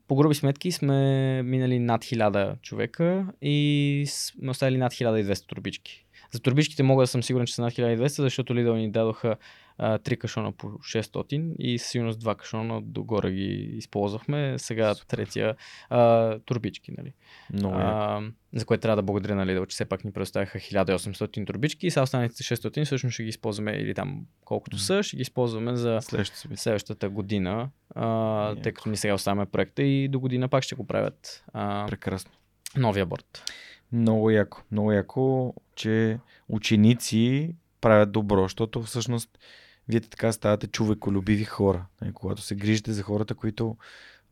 по 0.07 0.15
груби 0.15 0.35
сметки 0.35 0.71
сме 0.71 1.43
минали 1.43 1.79
над 1.79 2.03
1000 2.03 2.61
човека 2.61 3.27
и 3.41 4.05
сме 4.07 4.51
оставили 4.51 4.77
над 4.77 4.93
1200 4.93 5.47
турбички. 5.47 6.05
За 6.31 6.39
турбичките 6.39 6.83
мога 6.83 7.03
да 7.03 7.07
съм 7.07 7.23
сигурен, 7.23 7.47
че 7.47 7.55
са 7.55 7.61
над 7.61 7.73
1200, 7.73 8.07
защото 8.07 8.53
Lidl 8.53 8.73
ни 8.73 8.91
дадоха 8.91 9.35
а, 9.77 9.99
3 9.99 10.17
кашона 10.17 10.51
по 10.51 10.67
600 10.67 11.55
и 11.59 11.79
със 11.79 11.91
сигурност 11.91 12.21
2 12.21 12.35
кашона 12.35 12.81
догоре 12.81 13.31
ги 13.31 13.69
използвахме. 13.77 14.55
Сега 14.57 14.95
третия 15.07 15.55
а, 15.89 16.39
турбички, 16.39 16.91
нали? 16.97 17.13
Много 17.53 17.75
а, 17.75 18.21
за 18.53 18.65
което 18.65 18.81
трябва 18.81 18.95
да 18.95 19.03
благодаря 19.03 19.35
на 19.35 19.45
Lidl, 19.45 19.67
че 19.67 19.73
все 19.73 19.85
пак 19.85 20.05
ни 20.05 20.11
предоставяха 20.11 20.59
1800 20.59 21.47
турбички 21.47 21.87
и 21.87 21.91
сега 21.91 22.03
останалите 22.03 22.43
600 22.43 22.85
всъщност 22.85 23.13
ще 23.13 23.23
ги 23.23 23.29
използваме 23.29 23.71
или 23.71 23.93
там 23.93 24.25
колкото 24.45 24.77
са, 24.77 25.03
ще 25.03 25.15
ги 25.15 25.21
използваме 25.21 25.75
за 25.75 25.99
Следващото 26.01 26.39
си 26.39 26.47
следващата 26.55 27.09
година, 27.09 27.69
а, 27.95 28.55
тъй 28.55 28.71
като 28.71 28.89
ни 28.89 28.97
сега 28.97 29.13
оставяме 29.13 29.45
проекта 29.45 29.83
и 29.83 30.07
до 30.07 30.19
година 30.19 30.49
пак 30.49 30.63
ще 30.63 30.75
го 30.75 30.87
правят 30.87 31.43
а, 31.53 31.85
Прекрасно. 31.87 32.31
новия 32.77 33.05
борт. 33.05 33.43
Много 33.91 34.29
яко. 34.29 34.61
Много 34.71 34.91
яко, 34.91 35.53
че 35.75 36.19
ученици 36.49 37.55
правят 37.83 38.11
добро, 38.11 38.43
защото 38.43 38.83
всъщност 38.83 39.39
вие 39.87 39.99
така 39.99 40.31
ставате 40.31 40.67
човеколюбиви 40.67 41.43
хора. 41.43 41.85
Нали, 42.01 42.13
Когато 42.13 42.41
се 42.41 42.55
грижите 42.55 42.91
за 42.93 43.03
хората, 43.03 43.35
които 43.35 43.77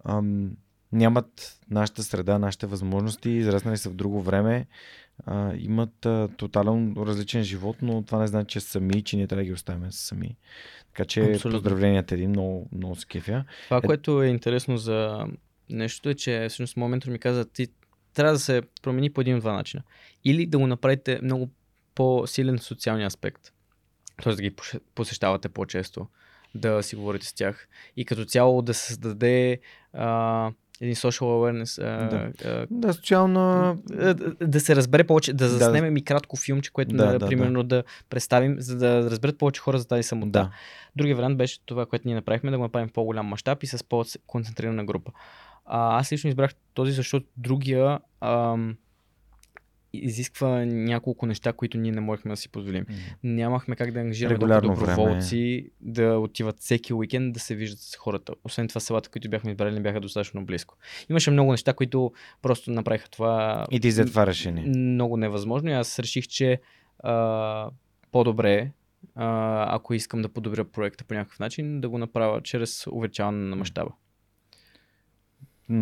ам, 0.05 0.51
нямат 0.91 1.59
нашата 1.69 2.03
среда, 2.03 2.39
нашите 2.39 2.67
възможности, 2.67 3.29
израснали 3.29 3.77
са 3.77 3.89
в 3.89 3.95
друго 3.95 4.21
време, 4.21 4.67
а, 5.25 5.53
имат 5.57 6.05
а, 6.05 6.29
тотално 6.37 7.05
различен 7.05 7.43
живот, 7.43 7.77
но 7.81 8.01
това 8.01 8.19
не 8.19 8.27
значи, 8.27 8.47
че 8.53 8.59
са 8.59 8.69
сами, 8.69 9.03
че 9.03 9.17
ние 9.17 9.27
трябва 9.27 9.41
да 9.41 9.45
ги 9.45 9.53
оставим 9.53 9.91
сами. 9.91 10.37
Така 10.87 11.05
че 11.05 11.31
Абсолютно. 11.31 11.57
поздравления 11.57 12.03
ти, 12.03 12.27
много, 12.27 12.69
много 12.71 12.95
се 12.95 13.05
кефя. 13.07 13.45
Това, 13.63 13.77
Е- 13.77 13.81
което 13.81 14.23
е 14.23 14.27
интересно 14.27 14.77
за 14.77 15.27
нещо 15.69 16.09
е, 16.09 16.13
че 16.13 16.45
всъщност 16.49 16.77
моят 16.77 16.91
ментор 16.91 17.09
ми 17.11 17.19
каза, 17.19 17.45
ти 17.45 17.67
трябва 18.13 18.33
да 18.33 18.39
се 18.39 18.61
промени 18.81 19.09
по 19.09 19.21
един 19.21 19.35
от 19.35 19.41
два 19.41 19.53
начина. 19.53 19.83
Или 20.23 20.45
да 20.45 20.57
го 20.57 20.67
направите 20.67 21.19
много 21.23 21.49
по-силен 21.95 22.59
социалния 22.59 23.07
аспект. 23.07 23.41
Т.е. 24.23 24.33
да 24.33 24.41
ги 24.41 24.55
посещавате 24.95 25.49
по-често, 25.49 26.07
да 26.55 26.83
си 26.83 26.95
говорите 26.95 27.25
с 27.25 27.33
тях. 27.33 27.67
И 27.97 28.05
като 28.05 28.25
цяло 28.25 28.61
да 28.61 28.73
се 28.73 28.85
създаде 28.87 29.59
а, 29.93 30.51
един 30.81 30.95
social 30.95 31.21
awareness. 31.21 31.83
А, 31.83 32.09
Да. 32.09 32.49
а, 32.49 32.67
Да, 32.71 32.93
социална... 32.93 33.77
да, 33.85 34.13
да 34.41 34.59
се 34.59 34.75
разбере 34.75 35.03
повече, 35.03 35.33
да 35.33 35.43
Да. 35.43 35.49
заснемем 35.49 35.97
и 35.97 36.03
кратко 36.03 36.37
филмче, 36.37 36.71
което 36.71 36.95
Да, 36.95 37.05
да, 37.05 37.11
да, 37.11 37.19
да, 37.19 37.27
примерно 37.27 37.63
да. 37.63 37.83
представим, 38.09 38.55
за 38.59 38.77
да 38.77 39.11
разберат 39.11 39.37
повече 39.37 39.61
хора 39.61 39.79
за 39.79 39.87
тази 39.87 40.03
самота. 40.03 40.29
Да. 40.31 40.51
Другия 40.95 41.15
вариант 41.15 41.37
беше 41.37 41.65
това, 41.65 41.85
което 41.85 42.07
ние 42.07 42.15
направихме, 42.15 42.51
да 42.51 42.57
го 42.57 42.63
направим 42.63 42.89
в 42.89 42.93
по-голям 42.93 43.25
мащаб 43.25 43.63
и 43.63 43.67
с 43.67 43.83
по-концентрирана 43.89 44.85
група. 44.85 45.11
А, 45.65 45.99
аз 45.99 46.11
лично 46.11 46.27
избрах 46.27 46.51
този, 46.73 46.91
защото 46.91 47.25
другия 47.37 47.99
ам, 48.21 48.77
изисква 49.93 50.65
няколко 50.65 51.25
неща, 51.25 51.53
които 51.53 51.77
ние 51.77 51.91
не 51.91 52.01
можехме 52.01 52.31
да 52.31 52.37
си 52.37 52.49
позволим. 52.49 52.85
М. 52.89 52.95
Нямахме 53.23 53.75
как 53.75 53.91
да 53.91 53.99
ангажираме 53.99 54.35
Регулярно 54.35 54.67
толкова 54.69 54.87
доброволци 54.87 55.69
да 55.81 56.17
отиват 56.19 56.59
всеки 56.59 56.93
уикенд 56.93 57.33
да 57.33 57.39
се 57.39 57.55
виждат 57.55 57.79
с 57.79 57.95
хората. 57.95 58.33
Освен 58.43 58.67
това, 58.67 58.81
селата, 58.81 59.09
които 59.09 59.29
бяхме 59.29 59.51
избрали, 59.51 59.73
не 59.73 59.79
бяха 59.81 59.99
достатъчно 59.99 60.45
близко. 60.45 60.77
Имаше 61.09 61.31
много 61.31 61.51
неща, 61.51 61.73
които 61.73 62.11
просто 62.41 62.71
направиха 62.71 63.09
това 63.09 63.65
И 63.71 63.79
ти 63.79 63.87
взе 63.89 64.05
това 64.05 64.27
решение. 64.27 64.63
много 64.65 65.17
невъзможно. 65.17 65.69
И 65.69 65.73
аз 65.73 65.99
реших, 65.99 66.27
че 66.27 66.61
а, 66.99 67.69
по-добре, 68.11 68.71
а, 69.15 69.75
ако 69.75 69.93
искам 69.93 70.21
да 70.21 70.29
подобря 70.29 70.63
проекта 70.65 71.03
по 71.03 71.13
някакъв 71.13 71.39
начин, 71.39 71.81
да 71.81 71.89
го 71.89 71.97
направя 71.97 72.41
чрез 72.41 72.87
увеличаване 72.87 73.49
на 73.49 73.55
мащаба. 73.55 73.91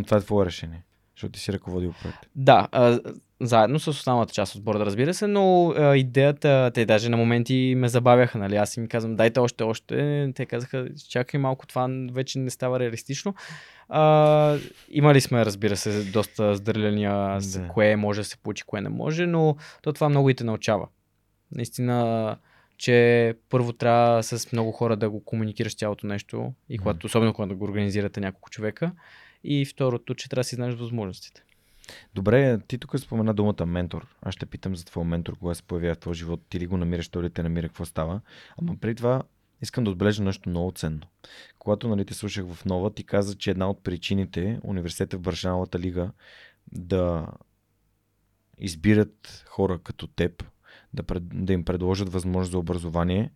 Това 0.05 0.17
е 0.17 0.21
твое 0.21 0.45
решение, 0.45 0.83
защото 1.15 1.31
ти 1.31 1.39
си 1.39 1.53
ръководил 1.53 1.93
проект. 2.01 2.19
Да, 2.35 2.67
а, 2.71 2.99
заедно 3.41 3.79
с 3.79 3.87
останалата 3.87 4.33
част 4.33 4.55
от 4.55 4.63
борда, 4.63 4.85
разбира 4.85 5.13
се, 5.13 5.27
но 5.27 5.73
а, 5.77 5.97
идеята, 5.97 6.71
те 6.73 6.85
даже 6.85 7.09
на 7.09 7.17
моменти 7.17 7.73
ме 7.77 7.87
забавяха, 7.87 8.37
нали? 8.37 8.55
Аз 8.55 8.77
им 8.77 8.87
казвам, 8.87 9.15
дайте 9.15 9.39
още, 9.39 9.63
още. 9.63 10.31
Те 10.35 10.45
казаха, 10.45 10.87
чакай 11.09 11.39
малко, 11.39 11.67
това 11.67 11.89
вече 12.11 12.39
не 12.39 12.49
става 12.49 12.79
реалистично. 12.79 13.35
А, 13.89 14.57
имали 14.89 15.21
сме, 15.21 15.45
разбира 15.45 15.77
се, 15.77 16.03
доста 16.03 16.55
сдърляния 16.55 17.41
с 17.41 17.59
Да. 17.59 17.67
кое 17.67 17.95
може 17.95 18.21
да 18.21 18.25
се 18.25 18.37
получи, 18.37 18.63
кое 18.63 18.81
не 18.81 18.89
може, 18.89 19.25
но 19.25 19.55
то 19.81 19.93
това 19.93 20.09
много 20.09 20.29
и 20.29 20.33
те 20.33 20.43
научава. 20.43 20.87
Наистина, 21.51 22.37
че 22.77 23.33
първо 23.49 23.73
трябва 23.73 24.23
с 24.23 24.51
много 24.51 24.71
хора 24.71 24.97
да 24.97 25.09
го 25.09 25.23
комуникираш 25.23 25.75
цялото 25.75 26.07
нещо, 26.07 26.53
и 26.69 26.77
когато, 26.77 27.07
особено 27.07 27.33
когато 27.33 27.57
го 27.57 27.65
организирате 27.65 28.19
няколко 28.19 28.49
човека. 28.49 28.91
И 29.43 29.65
второто, 29.65 30.15
че 30.15 30.29
трябва 30.29 30.39
да 30.39 30.43
си 30.43 30.55
знаеш 30.55 30.75
възможностите. 30.75 31.43
Добре, 32.15 32.59
ти 32.67 32.77
тук 32.77 32.99
спомена 32.99 33.33
думата 33.33 33.65
ментор. 33.65 34.07
Аз 34.21 34.33
ще 34.33 34.45
питам 34.45 34.75
за 34.75 34.85
твой 34.85 35.03
ментор, 35.05 35.37
кога 35.37 35.53
се 35.53 35.63
появява 35.63 35.95
в 35.95 35.99
твоя 35.99 36.15
живот. 36.15 36.41
Ти 36.49 36.59
ли 36.59 36.67
го 36.67 36.77
намираш, 36.77 37.09
той 37.09 37.23
ли 37.23 37.29
те 37.29 37.43
намира, 37.43 37.67
какво 37.67 37.85
става. 37.85 38.21
Ама 38.61 38.77
преди 38.81 38.95
това 38.95 39.23
искам 39.61 39.83
да 39.83 39.89
отбележа 39.89 40.23
нещо 40.23 40.49
много 40.49 40.71
ценно. 40.71 41.01
Когато 41.59 41.87
нали, 41.87 42.05
те 42.05 42.13
слушах 42.13 42.45
в 42.45 42.65
Нова, 42.65 42.93
ти 42.93 43.03
каза, 43.03 43.35
че 43.35 43.51
една 43.51 43.69
от 43.69 43.83
причините 43.83 44.59
университета 44.63 45.17
в 45.17 45.21
Баршаналата 45.21 45.79
лига 45.79 46.11
да 46.71 47.27
избират 48.57 49.45
хора 49.47 49.79
като 49.83 50.07
теб, 50.07 50.43
да, 50.93 51.03
пред, 51.03 51.45
да 51.45 51.53
им 51.53 51.65
предложат 51.65 52.09
възможност 52.09 52.51
за 52.51 52.57
образование, 52.57 53.31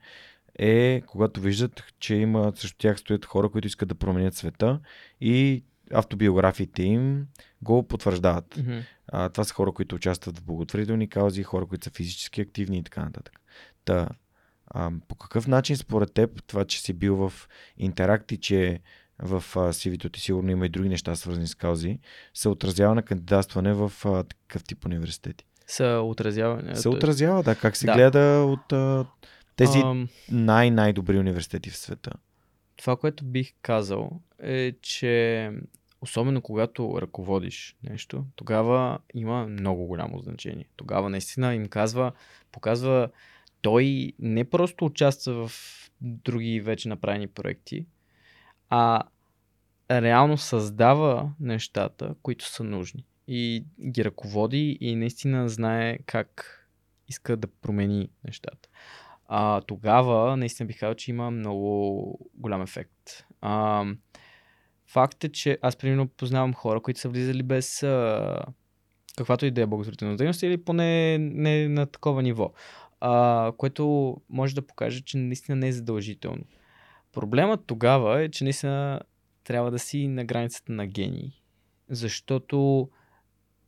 е 0.60 1.02
когато 1.08 1.42
виждат, 1.42 1.84
че 2.00 2.16
има 2.16 2.54
срещу 2.56 2.78
тях 2.78 3.00
стоят 3.00 3.26
хора, 3.26 3.50
които 3.50 3.68
искат 3.68 3.90
да 3.90 3.96
променят 3.96 4.36
света 4.36 4.80
и 5.22 5.64
автобиографиите 5.94 6.84
им 6.84 7.28
го 7.62 7.88
потвърждават. 7.88 8.58
Мгм. 8.58 8.80
А, 9.08 9.30
това 9.30 9.44
са 9.44 9.54
хора, 9.54 9.72
които 9.72 9.96
участват 9.96 10.40
в 10.40 10.44
благотворителни 10.44 11.10
каузи, 11.10 11.44
хора, 11.44 11.66
които 11.66 11.84
са 11.84 11.92
физически 11.92 12.42
активни 12.42 12.78
и 12.78 12.84
така 12.84 13.04
нататък. 13.04 13.34
Та, 13.86 14.10
а, 14.68 14.92
по 15.08 15.16
какъв 15.16 15.48
начин 15.48 15.78
според 15.78 16.14
теб 16.14 16.44
това, 16.48 16.66
че 16.66 16.82
си 16.82 16.94
бил 16.94 17.16
в 17.16 17.34
интеракт 17.78 18.32
и 18.32 18.38
че 18.38 18.80
в 19.20 19.44
CV-то 19.56 20.10
ти 20.10 20.20
сигурно 20.20 20.52
има 20.52 20.66
и 20.66 20.70
други 20.70 20.90
неща 20.90 21.16
свързани 21.16 21.48
с 21.48 21.56
каузи, 21.56 22.00
се 22.34 22.50
отразява 22.50 22.96
на 22.96 23.04
кандидатстване 23.04 23.74
в 23.74 23.92
а, 24.06 24.24
такъв 24.24 24.64
тип 24.64 24.86
университети? 24.86 25.46
Са 25.68 26.02
отразява. 26.04 26.76
Се 26.76 26.90
отразява, 26.90 27.44
да, 27.44 27.56
как 27.56 27.78
се 27.78 27.86
Да. 27.86 27.94
гледа 27.94 28.46
от 28.48 28.74
а, 28.74 29.06
тези 29.56 29.80
Ам, 29.80 30.08
най-най-добри 30.32 31.18
университети 31.18 31.70
в 31.70 31.78
света. 31.78 32.12
Това, 32.76 32.96
което 32.96 33.26
бих 33.26 33.54
казал 33.62 34.22
е, 34.40 34.72
че 34.82 35.52
особено 36.02 36.42
когато 36.42 37.02
ръководиш 37.02 37.78
нещо, 37.84 38.26
тогава 38.36 39.00
има 39.14 39.48
много 39.48 39.86
голямо 39.86 40.20
значение. 40.20 40.66
Тогава 40.76 41.10
наистина 41.10 41.56
им 41.56 41.68
казва, 41.68 42.12
показва, 42.52 43.10
той 43.62 44.14
не 44.20 44.50
просто 44.50 44.86
участва 44.86 45.48
в 45.48 45.52
други 46.02 46.62
вече 46.62 46.90
направени 46.90 47.28
проекти, 47.28 47.86
а 48.70 49.04
реално 49.92 50.38
създава 50.38 51.32
нещата, 51.40 52.16
които 52.22 52.46
са 52.46 52.64
нужни. 52.64 53.06
И 53.28 53.66
ги 53.90 54.06
ръководи 54.06 54.78
и 54.82 54.96
наистина 54.96 55.50
знае 55.50 55.98
как 56.06 56.60
иска 57.10 57.38
да 57.38 57.48
промени 57.48 58.10
нещата. 58.26 58.70
А, 59.28 59.62
тогава 59.62 60.38
наистина 60.38 60.68
бих 60.68 60.80
казал, 60.80 60.96
че 60.96 61.12
има 61.12 61.32
много 61.32 62.30
голям 62.34 62.62
ефект. 62.62 63.26
А, 63.42 63.86
факт 64.88 65.24
е, 65.24 65.30
че 65.30 65.58
аз 65.62 65.76
примерно 65.76 66.08
познавам 66.08 66.54
хора, 66.54 66.82
които 66.82 67.00
са 67.00 67.10
влизали 67.10 67.44
без 67.44 67.84
а, 67.84 68.40
каквато 69.18 69.46
и 69.46 69.52
да 69.52 69.62
е 69.62 69.66
благотворителна 69.66 70.16
дейност 70.16 70.44
или 70.44 70.64
поне 70.64 71.18
не 71.18 71.68
на 71.68 71.86
такова 71.86 72.24
ниво. 72.24 72.52
А, 73.00 73.52
което 73.58 74.16
може 74.30 74.56
да 74.56 74.68
покаже, 74.68 75.02
че 75.02 75.18
наистина 75.18 75.56
не 75.56 75.68
е 75.68 75.74
задължително. 75.74 76.44
Проблемът 77.12 77.66
тогава 77.66 78.22
е, 78.22 78.30
че 78.30 78.44
наистина 78.44 79.02
трябва 79.44 79.72
да 79.72 79.80
си 79.80 80.08
на 80.08 80.26
границата 80.26 80.72
на 80.72 80.88
гений. 80.88 81.32
Защото 81.90 82.90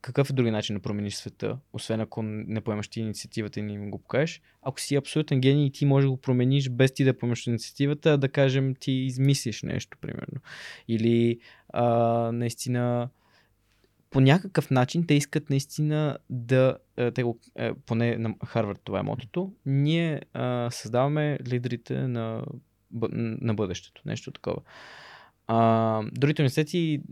какъв 0.06 0.30
е 0.30 0.32
други 0.32 0.50
начин 0.50 0.76
да 0.76 0.82
промениш 0.82 1.14
света, 1.14 1.58
освен 1.72 2.00
ако 2.00 2.22
не 2.22 2.60
поемаш 2.60 2.88
ти 2.88 3.00
инициативата 3.00 3.60
и 3.60 3.62
не 3.62 3.72
им 3.72 3.90
го 3.90 3.98
покажеш. 3.98 4.42
Ако 4.62 4.80
си 4.80 4.96
абсолютен 4.96 5.40
гений 5.40 5.66
и 5.66 5.72
ти 5.72 5.86
можеш 5.86 6.06
да 6.06 6.10
го 6.10 6.16
промениш 6.16 6.70
без 6.70 6.94
ти 6.94 7.04
да 7.04 7.18
поемаш 7.18 7.46
инициативата, 7.46 8.18
да 8.18 8.28
кажем 8.28 8.74
ти 8.74 8.92
измислиш 8.92 9.62
нещо, 9.62 9.98
примерно. 10.00 10.40
Или 10.88 11.38
а, 11.68 11.84
наистина 12.32 13.08
по 14.10 14.20
някакъв 14.20 14.70
начин 14.70 15.06
те 15.06 15.14
искат 15.14 15.50
наистина 15.50 16.18
да, 16.30 16.78
а, 16.96 17.10
те 17.10 17.22
го, 17.22 17.38
а, 17.58 17.74
поне 17.86 18.16
на 18.16 18.34
Харвард 18.46 18.80
това 18.84 18.98
е 18.98 19.02
мотото, 19.02 19.52
ние 19.66 20.22
а, 20.32 20.70
създаваме 20.70 21.38
лидерите 21.48 22.08
на 22.08 22.44
на 23.12 23.54
бъдещето. 23.54 24.02
Нещо 24.06 24.30
такова. 24.30 24.62
А, 25.46 26.02
другите 26.12 26.42
университети 26.42 27.02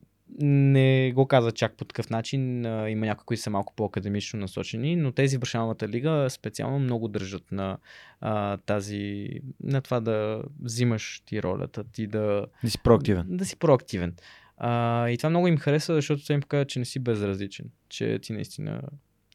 не 0.41 1.13
го 1.13 1.27
каза 1.27 1.53
чак 1.53 1.77
по 1.77 1.85
такъв 1.85 2.11
начин. 2.11 2.65
Има 2.65 3.07
някои, 3.07 3.25
които 3.25 3.43
са 3.43 3.51
малко 3.51 3.75
по-академично 3.77 4.41
насочени, 4.41 4.97
но 4.97 5.13
тези 5.13 5.37
в 5.37 5.41
Бършановата 5.41 5.89
лига 5.89 6.27
специално 6.31 6.79
много 6.79 7.09
държат 7.09 7.53
на 7.53 7.79
а, 8.21 8.57
тази, 8.57 9.29
на 9.63 9.81
това 9.81 10.01
да 10.01 10.43
взимаш 10.63 11.23
ти 11.27 11.43
ролята, 11.43 11.85
ти 11.85 12.07
да... 12.07 12.47
Да 12.65 12.71
си 12.71 12.79
проактивен. 12.79 13.27
Да 13.29 13.45
си 13.45 13.57
проактивен. 13.57 14.15
А, 14.57 15.09
и 15.09 15.17
това 15.17 15.31
много 15.31 15.49
им 15.49 15.59
харесва, 15.59 15.95
защото 15.95 16.25
те 16.25 16.33
им 16.33 16.41
показват, 16.41 16.69
че 16.69 16.79
не 16.79 16.85
си 16.85 16.99
безразличен, 16.99 17.67
че 17.89 18.19
ти 18.19 18.33
наистина 18.33 18.83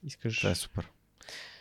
искаш... 0.04 0.38
Това 0.38 0.52
е 0.52 0.56
супер. 0.56 0.90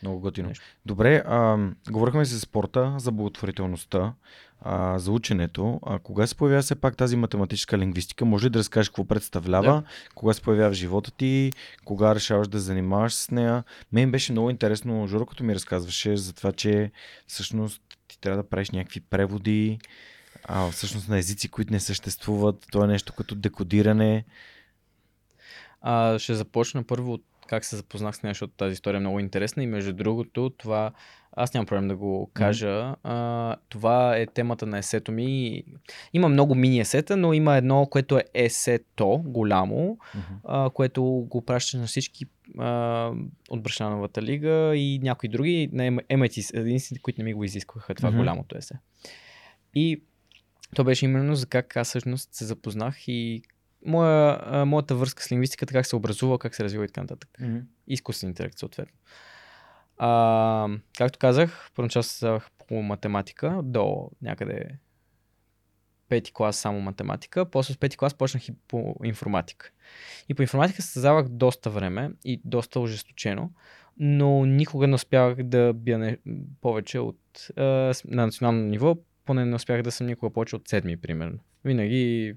Много 0.03 0.21
готино. 0.21 0.49
Нещо. 0.49 0.65
Добре, 0.87 1.23
а, 1.27 1.59
говорихме 1.91 2.25
за 2.25 2.41
спорта, 2.41 2.95
за 2.99 3.13
благотворителността, 3.13 4.15
а, 4.61 4.99
за 4.99 5.13
ученето. 5.13 5.81
А, 5.87 5.99
кога 5.99 6.27
се 6.27 6.35
появява 6.35 6.63
все 6.63 6.75
пак 6.75 6.97
тази 6.97 7.17
математическа 7.17 7.79
лингвистика? 7.79 8.25
Може 8.25 8.47
ли 8.47 8.51
да 8.51 8.59
разкажеш 8.59 8.89
какво 8.89 9.05
представлява? 9.05 9.73
Да. 9.73 9.83
Кога 10.15 10.33
се 10.33 10.43
появява 10.43 10.71
в 10.71 10.75
живота 10.75 11.11
ти? 11.11 11.53
Кога 11.85 12.15
решаваш 12.15 12.49
да 12.49 12.59
занимаваш 12.59 13.15
с 13.15 13.31
нея? 13.31 13.65
Мен 13.93 14.11
беше 14.11 14.33
много 14.33 14.51
интересно, 14.51 15.07
Жоро, 15.07 15.27
като 15.27 15.45
ми 15.45 15.55
разказваше 15.55 16.17
за 16.17 16.33
това, 16.33 16.53
че 16.53 16.91
всъщност 17.27 17.83
ти 18.09 18.21
трябва 18.21 18.43
да 18.43 18.49
правиш 18.49 18.71
някакви 18.71 19.01
преводи, 19.01 19.79
а, 20.45 20.71
всъщност 20.71 21.09
на 21.09 21.19
езици, 21.19 21.49
които 21.49 21.73
не 21.73 21.81
съществуват. 21.81 22.67
То 22.73 22.85
е 22.85 22.87
нещо 22.87 23.13
като 23.13 23.35
декодиране. 23.35 24.25
А, 25.81 26.19
ще 26.19 26.35
започна 26.35 26.85
първо 26.85 27.13
от 27.13 27.25
как 27.49 27.65
се 27.65 27.77
запознах 27.77 28.17
с 28.17 28.23
нея, 28.23 28.31
защото 28.31 28.53
тази 28.57 28.73
история 28.73 28.97
е 28.97 29.01
много 29.01 29.21
интересна 29.21 29.63
и 29.63 29.67
между 29.67 29.93
другото 29.93 30.51
това, 30.51 30.93
аз 31.33 31.55
нямам 31.55 31.67
проблем 31.67 31.89
да 31.89 31.97
го 31.97 32.31
кажа, 32.35 32.67
mm-hmm. 32.67 32.97
а, 33.03 33.57
това 33.69 34.17
е 34.17 34.27
темата 34.27 34.67
на 34.67 34.79
есето 34.79 35.13
ми. 35.13 35.63
Има 36.13 36.29
много 36.29 36.55
мини 36.55 36.81
есета, 36.81 37.17
но 37.17 37.33
има 37.33 37.57
едно, 37.57 37.87
което 37.87 38.19
е 38.19 38.25
есето, 38.35 39.23
голямо, 39.25 39.99
mm-hmm. 39.99 40.39
а, 40.45 40.71
което 40.71 41.03
го 41.05 41.45
праща 41.45 41.79
на 41.79 41.87
всички 41.87 42.27
а, 42.59 43.13
от 43.51 43.63
Брашановата 43.63 44.23
лига 44.23 44.77
и 44.77 44.99
някои 45.03 45.29
други, 45.29 45.71
на 45.73 45.83
MIT, 45.91 46.59
единствените, 46.59 47.03
които 47.03 47.21
не 47.21 47.25
ми 47.25 47.35
го 47.35 47.45
изискваха 47.45 47.95
това 47.95 48.13
mm-hmm. 48.13 48.17
голямото 48.17 48.59
есе. 48.59 48.75
И 49.75 50.03
то 50.75 50.85
беше 50.85 51.05
именно 51.05 51.35
за 51.35 51.47
как 51.47 51.77
аз 51.77 51.89
всъщност 51.89 52.35
се 52.35 52.45
запознах 52.45 53.09
и 53.09 53.43
моя, 53.87 54.41
а, 54.43 54.65
моята 54.65 54.95
връзка 54.95 55.23
с 55.23 55.33
лингвистиката, 55.33 55.73
как 55.73 55.87
се 55.87 55.97
образува, 55.97 56.39
как 56.39 56.55
се 56.55 56.65
развива 56.65 56.85
и 56.85 56.89
така 56.89 57.01
нататък. 57.01 57.31
Mm-hmm. 57.41 57.63
Изкуствен 57.87 58.31
интелект, 58.31 58.59
съответно. 58.59 58.99
А, 59.99 60.69
както 60.99 61.19
казах, 61.19 61.71
първоначално 61.75 62.05
се 62.05 62.39
по 62.69 62.83
математика 62.83 63.61
до 63.65 64.11
някъде 64.23 64.79
пети 66.09 66.33
клас 66.33 66.57
само 66.57 66.81
математика, 66.81 67.45
после 67.45 67.75
с 67.75 67.79
пети 67.79 67.97
клас 67.97 68.15
почнах 68.15 68.49
и 68.49 68.53
по 68.69 68.97
информатика. 69.05 69.71
И 70.29 70.35
по 70.35 70.43
информатика 70.43 70.83
създавах 70.83 71.29
доста 71.29 71.71
време 71.71 72.11
и 72.25 72.41
доста 72.45 72.81
ожесточено, 72.81 73.51
но 73.99 74.45
никога 74.45 74.87
не 74.87 74.95
успявах 74.95 75.43
да 75.43 75.73
бия 75.73 75.99
не, 75.99 76.19
повече 76.61 76.99
от 76.99 77.49
а, 77.57 77.63
на 78.05 78.27
национално 78.27 78.61
ниво, 78.61 78.97
поне 79.25 79.45
не 79.45 79.55
успях 79.55 79.83
да 79.83 79.93
съм 79.93 80.07
никога 80.07 80.33
повече 80.33 80.57
от 80.57 80.69
седми, 80.69 80.97
примерно. 80.97 81.39
Винаги 81.65 82.35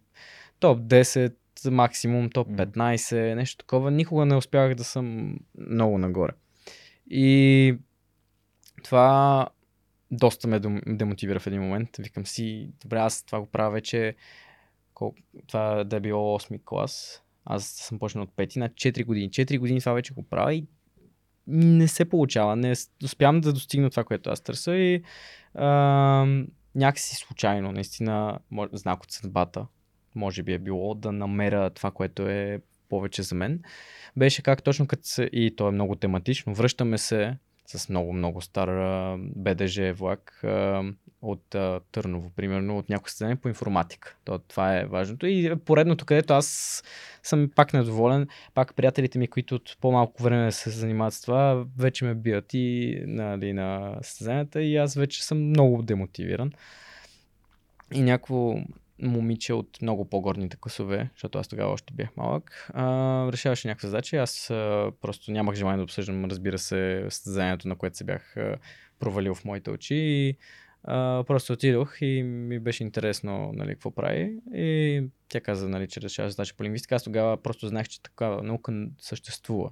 топ 0.62 0.80
10, 0.80 1.34
максимум 1.70 2.30
топ 2.30 2.47
15, 2.47 3.34
нещо 3.34 3.57
такова. 3.57 3.91
Никога 3.91 4.26
не 4.26 4.36
успявах 4.36 4.76
да 4.76 4.84
съм 4.84 5.36
много 5.57 5.97
нагоре. 5.97 6.32
И 7.09 7.78
това 8.84 9.47
доста 10.12 10.47
ме 10.47 10.59
демотивира 10.88 11.39
в 11.39 11.47
един 11.47 11.62
момент. 11.62 11.89
Викам 11.99 12.26
си, 12.26 12.70
добре, 12.82 12.97
аз 12.97 13.24
това 13.24 13.39
го 13.39 13.45
правя 13.45 13.72
вече, 13.72 14.16
колко, 14.93 15.18
това 15.47 15.84
да 15.84 15.95
е 15.95 15.99
било 15.99 16.39
8 16.39 16.59
клас. 16.66 17.24
Аз 17.45 17.66
съм 17.66 17.99
почнал 17.99 18.24
от 18.24 18.32
5 18.32 18.57
на 18.57 18.70
4 18.70 19.05
години. 19.05 19.30
4 19.30 19.59
години 19.59 19.80
това 19.80 19.93
вече 19.93 20.14
го 20.14 20.24
правя 20.24 20.53
и 20.53 20.66
не 21.47 21.88
се 21.88 22.05
получава. 22.05 22.55
Не 22.55 22.74
успявам 23.03 23.41
да 23.41 23.53
достигна 23.53 23.89
това, 23.89 24.03
което 24.03 24.30
аз 24.30 24.41
търся 24.41 24.76
и 24.76 25.03
а, 25.53 25.68
някакси 26.76 27.16
случайно, 27.16 27.72
наистина, 27.72 28.39
знак 28.74 29.03
от 29.03 29.12
съдбата, 29.12 29.68
може 30.16 30.43
би 30.43 30.53
е 30.53 30.59
било 30.59 30.93
да 30.93 31.12
намеря 31.12 31.70
това, 31.70 31.91
което 31.91 32.30
е 32.30 32.62
повече 32.89 33.24
за 33.24 33.36
мен. 33.36 33.62
Беше 34.18 34.41
как 34.41 34.64
точно 34.64 34.88
като 34.88 35.03
се, 35.05 35.30
и 35.34 35.55
то 35.55 35.68
е 35.68 35.72
много 35.72 35.95
тематично, 35.95 36.53
връщаме 36.53 36.97
се 36.97 37.38
с 37.66 37.89
много-много 37.89 38.41
стар 38.41 38.70
БДЖ 39.18 39.93
влак 39.93 40.43
от 41.22 41.55
Търново, 41.91 42.30
примерно, 42.30 42.78
от 42.78 42.89
някои 42.89 43.09
състезание 43.09 43.36
по 43.36 43.47
информатика. 43.47 44.16
То, 44.24 44.39
това 44.39 44.78
е 44.78 44.86
важното. 44.86 45.26
И 45.26 45.55
поредното, 45.66 46.05
където 46.05 46.34
аз 46.34 46.84
съм 47.24 47.51
пак 47.55 47.74
недоволен, 47.74 48.28
пак 48.53 48.76
приятелите 48.76 49.20
ми, 49.20 49.28
които 49.28 49.55
от 49.55 49.78
по-малко 49.82 50.24
време 50.24 50.51
се 50.51 50.70
занимават 50.70 51.14
с 51.14 51.22
това, 51.22 51.66
вече 51.78 52.05
ме 52.05 52.16
бият 52.16 52.53
и 52.53 52.97
нали, 53.07 53.53
на 53.53 53.97
състезанията 54.01 54.62
и 54.62 54.78
аз 54.78 54.95
вече 54.95 55.26
съм 55.26 55.49
много 55.49 55.82
демотивиран. 55.82 56.51
И 57.93 58.01
някакво 58.01 58.55
момиче 59.02 59.54
от 59.54 59.82
много 59.82 60.10
по-горните 60.10 60.58
класове, 60.62 61.10
защото 61.14 61.38
аз 61.38 61.47
тогава 61.47 61.72
още 61.72 61.93
бях 61.93 62.10
малък, 62.18 62.70
а, 62.74 63.32
решаваше 63.32 63.68
някаква 63.68 63.89
задача. 63.89 64.18
Аз 64.18 64.49
а, 64.49 64.91
просто 65.02 65.32
нямах 65.32 65.56
желание 65.56 65.78
да 65.78 65.84
обсъждам, 65.84 66.26
разбира 66.26 66.58
се, 66.58 67.06
състезанието, 67.10 67.68
на 67.68 67.76
което 67.76 67.97
се 67.97 68.04
бях 68.04 68.38
а, 68.38 68.56
провалил 68.99 69.36
в 69.36 69.45
моите 69.45 69.72
очи. 69.72 69.95
И, 69.95 70.38
а, 70.84 71.24
просто 71.28 71.54
отидох 71.54 71.97
и 72.02 72.24
ми 72.24 72.60
беше 72.60 72.84
интересно 72.84 73.52
нали, 73.54 73.70
какво 73.70 73.91
прави. 73.91 74.34
И 74.54 75.04
тя 75.30 75.41
каза, 75.41 75.70
нали, 75.70 75.88
че 75.88 76.02
решава 76.02 76.30
задача 76.30 76.56
по 76.58 76.64
лингвистика. 76.64 76.95
Аз 76.95 77.04
тогава 77.04 77.38
просто 77.38 77.68
знаех, 77.68 77.88
че 77.88 78.04
такава 78.04 78.43
наука 78.43 78.88
съществува. 78.99 79.72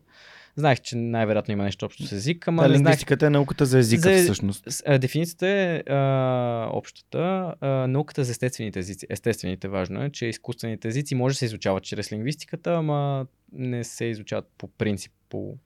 Знаех, 0.55 0.81
че 0.81 0.95
най-вероятно 0.95 1.51
има 1.51 1.63
нещо 1.63 1.85
общо 1.85 2.07
с 2.07 2.11
език, 2.11 2.47
ама 2.47 2.63
да, 2.63 2.69
лингвистиката 2.69 3.25
знаех... 3.25 3.29
е 3.29 3.37
науката 3.37 3.65
за 3.65 3.79
езика 3.79 4.17
за... 4.17 4.23
всъщност. 4.23 4.63
Дефиницията 4.99 5.47
е 5.47 5.83
а, 5.89 6.69
общата. 6.73 7.55
А, 7.61 7.67
науката 7.67 8.23
за 8.23 8.31
естествените 8.31 8.79
езици. 8.79 9.07
Естествените 9.09 9.67
важно 9.67 10.03
е, 10.03 10.09
че 10.09 10.25
изкуствените 10.25 10.87
езици 10.87 11.15
може 11.15 11.33
да 11.33 11.37
се 11.37 11.45
изучават 11.45 11.83
чрез 11.83 12.11
лингвистиката, 12.11 12.73
ама 12.75 13.27
не 13.51 13.83
се 13.83 14.05
изучават 14.05 14.51
по 14.57 14.67
принцип, 14.67 15.11
по 15.29 15.57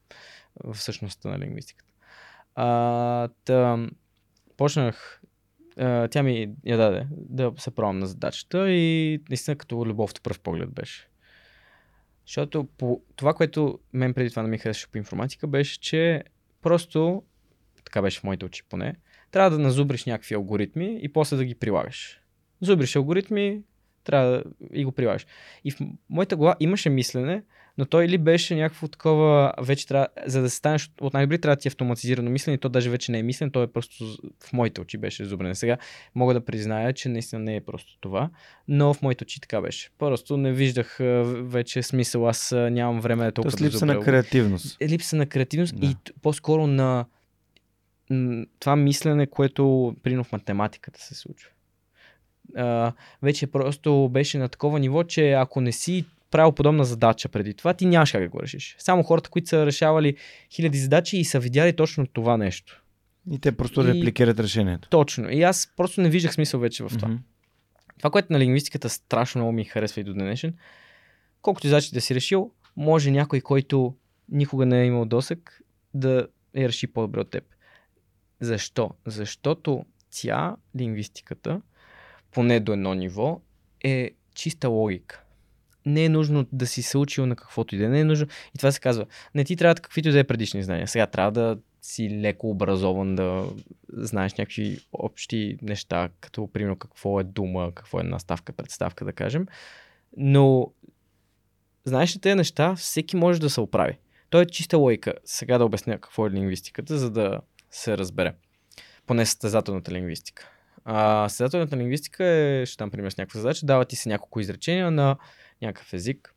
всъщността 0.74 1.30
на 1.30 1.40
лингвистиката. 1.40 1.94
А, 2.56 3.30
та, 3.46 3.88
почнах 4.58 5.22
тя 6.12 6.24
ми 6.24 6.50
я 6.66 6.78
даде 6.78 7.08
да 7.12 7.54
се 7.58 7.72
пробвам 7.72 8.00
на 8.00 8.08
задачата 8.08 8.72
и 8.72 9.20
наистина 9.30 9.56
като 9.56 9.86
любов 9.86 10.12
пръв 10.24 10.40
поглед 10.40 10.70
беше. 10.72 11.08
Защото 12.28 12.64
по 12.64 13.02
това, 13.16 13.34
което 13.34 13.80
мен 13.94 14.14
преди 14.14 14.30
това 14.30 14.44
не 14.44 14.50
ми 14.50 14.58
харесваше 14.58 14.88
по 14.88 14.98
информатика, 14.98 15.48
беше, 15.48 15.80
че 15.80 16.24
просто, 16.62 17.24
така 17.86 18.02
беше 18.02 18.20
в 18.20 18.24
моите 18.24 18.46
очи 18.46 18.64
поне, 18.70 18.96
трябва 19.32 19.50
да 19.50 19.60
назубриш 19.60 20.06
някакви 20.06 20.36
алгоритми 20.36 21.00
и 21.02 21.14
после 21.14 21.38
да 21.38 21.46
ги 21.46 21.56
прилагаш. 21.56 22.22
Зубриш 22.62 22.96
алгоритми, 22.96 23.62
трябва 24.04 24.32
да 24.32 24.44
и 24.74 24.86
го 24.86 24.92
прилагаш. 24.92 25.26
И 25.64 25.72
в 25.72 25.78
моята 26.10 26.36
глава 26.36 26.56
имаше 26.60 26.90
мислене, 26.90 27.44
но 27.78 27.86
той 27.86 28.06
или 28.06 28.18
беше 28.18 28.56
някакво 28.56 28.88
такова, 28.88 29.54
вече 29.62 29.88
трябва, 29.88 30.08
за 30.26 30.42
да 30.42 30.50
се 30.50 30.56
станеш 30.56 30.92
от 31.02 31.14
най-добри, 31.14 31.42
трябва 31.42 31.56
да 31.56 31.60
ти 31.60 31.68
е 31.68 31.70
автоматизирано 31.70 32.30
мислене, 32.30 32.58
то 32.58 32.70
даже 32.70 32.90
вече 32.90 33.12
не 33.12 33.20
е 33.20 33.24
мислен, 33.24 33.52
то 33.52 33.64
е 33.64 33.68
просто 33.68 34.06
в 34.44 34.54
моите 34.54 34.82
очи 34.82 34.98
беше 34.98 35.26
зубрен. 35.26 35.56
Сега 35.56 35.78
мога 36.16 36.34
да 36.34 36.46
призная, 36.46 36.94
че 36.94 37.10
наистина 37.10 37.42
не 37.42 37.56
е 37.56 37.62
просто 37.62 37.98
това, 38.02 38.30
но 38.68 38.94
в 38.94 39.02
моите 39.02 39.24
очи 39.24 39.42
така 39.42 39.62
беше. 39.62 39.90
Просто 39.98 40.38
не 40.38 40.54
виждах 40.54 40.98
вече 41.34 41.84
смисъл, 41.84 42.28
аз 42.28 42.52
нямам 42.52 43.02
време 43.02 43.26
да 43.26 43.32
толкова. 43.32 43.58
Тоест 43.58 43.74
липса 43.74 43.86
да 43.86 43.94
на 43.94 44.00
креативност. 44.00 44.78
Е, 44.82 44.90
липса 44.90 45.16
на 45.16 45.26
креативност 45.26 45.80
да. 45.80 45.86
и 45.86 45.96
по-скоро 46.22 46.68
на 46.68 47.06
това 48.60 48.76
мислене, 48.76 49.28
което 49.28 49.96
прино 50.04 50.24
в 50.24 50.32
математиката 50.32 51.02
се 51.02 51.16
случва. 51.16 51.50
Uh, 52.58 52.94
вече 53.22 53.48
просто 53.48 54.10
беше 54.12 54.38
на 54.38 54.50
такова 54.50 54.80
ниво, 54.80 55.04
че 55.04 55.32
ако 55.32 55.62
не 55.62 55.72
си 55.72 56.06
правил 56.34 56.52
подобна 56.52 56.86
задача 56.86 57.30
преди 57.30 57.54
това, 57.54 57.74
ти 57.74 57.86
нямаш 57.86 58.12
как 58.12 58.22
да 58.22 58.30
го 58.30 58.42
решиш. 58.42 58.76
Само 58.80 59.04
хората, 59.04 59.30
които 59.30 59.50
са 59.50 59.66
решавали 59.66 60.16
хиляди 60.52 60.78
задачи 60.78 61.18
и 61.18 61.26
са 61.26 61.40
видяли 61.40 61.76
точно 61.76 62.08
това 62.08 62.38
нещо. 62.38 62.84
И 63.32 63.40
те 63.40 63.52
просто 63.52 63.82
и... 63.82 63.86
репликират 63.86 64.40
решението. 64.40 64.90
Точно. 64.90 65.30
И 65.30 65.44
аз 65.44 65.74
просто 65.78 66.02
не 66.02 66.10
виждах 66.10 66.34
смисъл 66.34 66.60
вече 66.60 66.84
в 66.84 66.90
това. 66.90 67.08
Mm-hmm. 67.08 67.20
Това, 67.98 68.10
което 68.12 68.34
на 68.34 68.40
лингвистиката 68.40 68.90
страшно 68.90 69.40
много 69.40 69.52
ми 69.52 69.64
харесва 69.64 70.02
и 70.02 70.04
до 70.04 70.14
днешен, 70.14 70.54
колкото 71.42 71.68
задачи 71.68 71.94
да 71.94 72.02
си 72.02 72.16
решил, 72.16 72.52
може 72.76 73.12
някой, 73.12 73.42
който 73.42 73.96
никога 74.30 74.66
не 74.66 74.82
е 74.82 74.86
имал 74.86 75.06
досък, 75.06 75.62
да 75.94 76.28
я 76.56 76.68
реши 76.68 76.88
по-добре 76.88 77.20
от 77.20 77.30
теб. 77.30 77.44
Защо? 78.40 78.92
Защото 79.06 79.86
тя, 80.12 80.56
лингвистиката, 80.80 81.62
поне 82.32 82.60
до 82.60 82.74
едно 82.74 82.94
ниво, 82.94 83.42
е 83.84 84.12
чиста 84.36 84.70
логика 84.70 85.23
не 85.86 86.06
е 86.06 86.10
нужно 86.10 86.46
да 86.52 86.68
си 86.68 86.82
се 86.82 86.98
учил 86.98 87.26
на 87.26 87.36
каквото 87.36 87.76
и 87.76 87.78
да 87.78 87.90
не 87.90 88.00
е 88.00 88.04
нужно. 88.04 88.28
И 88.56 88.58
това 88.58 88.72
се 88.72 88.80
казва. 88.80 89.06
Не 89.36 89.44
ти 89.44 89.56
трябва 89.56 89.76
каквито 89.76 90.12
да 90.12 90.20
е 90.20 90.24
предишни 90.24 90.64
знания. 90.64 90.88
Сега 90.88 91.08
трябва 91.08 91.32
да 91.32 91.58
си 91.82 92.10
леко 92.10 92.50
образован, 92.50 93.16
да 93.16 93.46
знаеш 93.94 94.34
някакви 94.34 94.80
общи 94.94 95.58
неща, 95.62 96.10
като 96.20 96.50
примерно 96.54 96.76
какво 96.76 97.20
е 97.20 97.24
дума, 97.24 97.72
какво 97.76 98.00
е 98.00 98.04
наставка, 98.04 98.54
представка, 98.54 99.06
да 99.06 99.14
кажем. 99.14 99.48
Но 100.18 100.72
знаеш 101.86 102.16
ли 102.16 102.20
тези 102.20 102.36
неща, 102.36 102.76
всеки 102.76 103.16
може 103.16 103.42
да 103.42 103.50
се 103.50 103.62
оправи. 103.62 103.98
То 104.30 104.42
е 104.42 104.46
чиста 104.46 104.78
логика. 104.78 105.14
Сега 105.26 105.58
да 105.58 105.66
обясня 105.66 105.94
какво 105.94 106.28
е 106.28 106.32
лингвистиката, 106.32 106.98
за 106.98 107.12
да 107.12 107.42
се 107.72 107.98
разбере. 107.98 108.34
Поне 109.08 109.26
състезателната 109.26 109.92
лингвистика. 109.92 110.50
А, 110.86 111.30
състезателната 111.30 111.78
лингвистика 111.78 112.26
е, 112.26 112.66
ще 112.66 112.78
дам 112.78 112.92
пример 112.92 113.12
с 113.12 113.18
някаква 113.18 113.40
задача, 113.40 113.66
дава 113.66 113.86
ти 113.86 113.96
се 113.96 114.10
няколко 114.10 114.40
изречения 114.40 114.92
на 114.92 115.18
някакъв 115.66 115.94
език. 115.94 116.36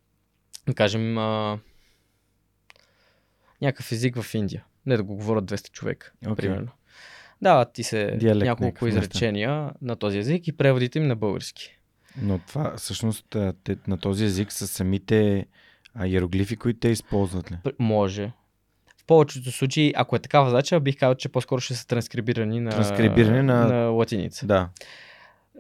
Да 0.67 0.75
кажем, 0.75 1.19
а, 1.19 1.59
някакъв 3.63 3.93
език 3.93 4.23
в 4.23 4.35
Индия. 4.35 4.65
Не 4.87 4.97
да 4.97 5.03
го 5.03 5.17
говорят 5.17 5.45
200 5.45 5.71
човека, 5.71 6.13
okay. 6.25 6.37
примерно. 6.37 6.69
Дават 7.43 7.73
ти 7.73 7.83
се 7.83 8.17
Диалект 8.17 8.47
няколко 8.47 8.87
изречения 8.87 9.71
на 9.83 9.97
този 9.97 10.19
език 10.19 10.49
и 10.49 10.57
преводите 10.57 10.99
им 10.99 11.07
на 11.07 11.17
български. 11.17 11.79
Но 12.23 12.39
това 12.39 12.77
всъщност 12.77 13.37
на 13.87 13.99
този 13.99 14.25
език 14.25 14.53
са 14.53 14.67
самите 14.67 15.47
иероглифи, 16.05 16.57
които 16.57 16.81
те 16.81 16.89
използват 16.89 17.53
ли? 17.53 17.57
Може. 17.79 18.33
В 18.97 19.05
повечето 19.07 19.53
случаи, 19.53 19.93
ако 19.97 20.17
е 20.17 20.19
такава 20.19 20.51
задача, 20.51 20.81
бих 20.81 20.99
казал, 20.99 21.15
че 21.15 21.29
по-скоро 21.29 21.61
ще 21.61 21.75
са 21.75 21.87
транскрибирани 21.87 22.61
на, 22.61 22.71
транскрибирани 22.71 23.43
на... 23.43 23.67
на 23.67 23.77
латиница. 23.77 24.47
Да. 24.47 24.69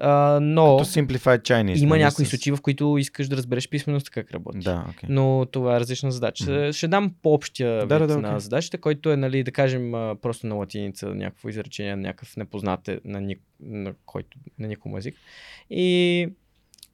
Uh, 0.02 0.38
но 0.38 0.76
Като 0.76 0.90
Simplified 0.90 1.40
Chinese. 1.40 1.82
Има 1.82 1.94
нали, 1.94 2.02
някои 2.02 2.24
с... 2.24 2.28
случаи, 2.28 2.52
в 2.52 2.58
които 2.62 2.98
искаш 2.98 3.28
да 3.28 3.36
разбереш 3.36 3.68
писмеността 3.68 4.10
как 4.10 4.30
работи. 4.30 4.58
Да, 4.58 4.86
okay. 4.90 5.06
Но 5.08 5.46
това 5.52 5.76
е 5.76 5.80
различна 5.80 6.12
задача. 6.12 6.44
Mm-hmm. 6.44 6.72
Ще 6.72 6.88
дам 6.88 7.14
по-общия 7.22 7.86
да, 7.86 7.98
вид 7.98 8.08
да, 8.08 8.14
да, 8.14 8.20
на 8.20 8.34
okay. 8.34 8.36
задачата, 8.36 8.78
който 8.78 9.12
е, 9.12 9.16
нали, 9.16 9.42
да 9.42 9.52
кажем, 9.52 9.92
просто 10.22 10.46
на 10.46 10.54
латиница, 10.54 11.14
някакво 11.14 11.48
изречение, 11.48 11.96
някакъв 11.96 12.36
непознат 12.36 12.90
на, 13.04 13.20
ни... 13.20 13.36
на, 13.60 13.94
който, 14.06 14.38
на 14.58 14.68
никому 14.68 14.98
език. 14.98 15.14
И 15.70 16.28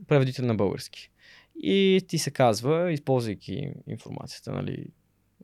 преведите 0.08 0.42
на 0.42 0.54
български. 0.54 1.10
И 1.56 2.00
ти 2.08 2.18
се 2.18 2.30
казва, 2.30 2.92
използвайки 2.92 3.72
информацията 3.86 4.52
нали, 4.52 4.86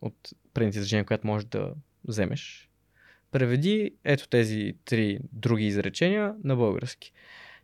от 0.01 0.15
предните 0.55 0.79
изречения, 0.79 1.05
която 1.05 1.27
можеш 1.27 1.49
да 1.49 1.71
вземеш, 2.09 2.71
преведи 3.31 3.91
ето 4.05 4.29
тези 4.29 4.75
три 4.85 5.19
други 5.33 5.67
изречения 5.67 6.35
на 6.45 6.57
български. 6.57 7.13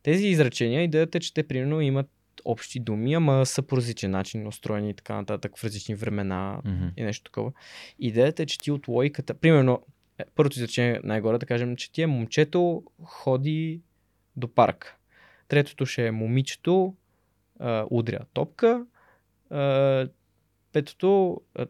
Тези 0.05 0.27
изречения, 0.27 0.83
идеята 0.83 1.19
е, 1.19 1.21
че 1.21 1.35
те 1.35 1.43
примерно 1.43 1.81
имат 1.81 2.11
общи 2.45 2.81
думи, 2.81 3.15
ама 3.15 3.47
са 3.47 3.63
по 3.63 3.77
различен 3.77 4.11
начин 4.11 4.47
устроени 4.47 4.91
и 4.91 4.95
така 4.95 5.15
нататък 5.15 5.59
в 5.59 5.65
различни 5.65 5.95
времена 5.95 6.61
mm-hmm. 6.65 6.93
и 6.97 7.03
нещо 7.03 7.25
такова. 7.25 7.53
Идеята 7.99 8.43
е, 8.43 8.47
че 8.47 8.61
ти 8.61 8.71
от 8.71 8.89
логиката, 8.89 9.35
примерно, 9.35 9.87
е, 10.19 10.25
първото 10.35 10.59
изречение 10.59 11.01
най-горе 11.05 11.39
да 11.39 11.47
кажем, 11.47 11.77
че 11.77 11.93
ти 11.93 12.03
е 12.03 12.07
момчето 12.07 12.83
ходи 13.05 13.81
до 14.37 14.55
парк. 14.55 14.97
Третото 15.49 15.87
ще 15.87 16.07
е 16.07 16.11
момичето 16.11 16.95
а, 17.61 17.87
удря 17.91 18.21
топка. 18.33 18.87
А, 19.51 20.09
петото 20.73 21.41
а, 21.55 21.67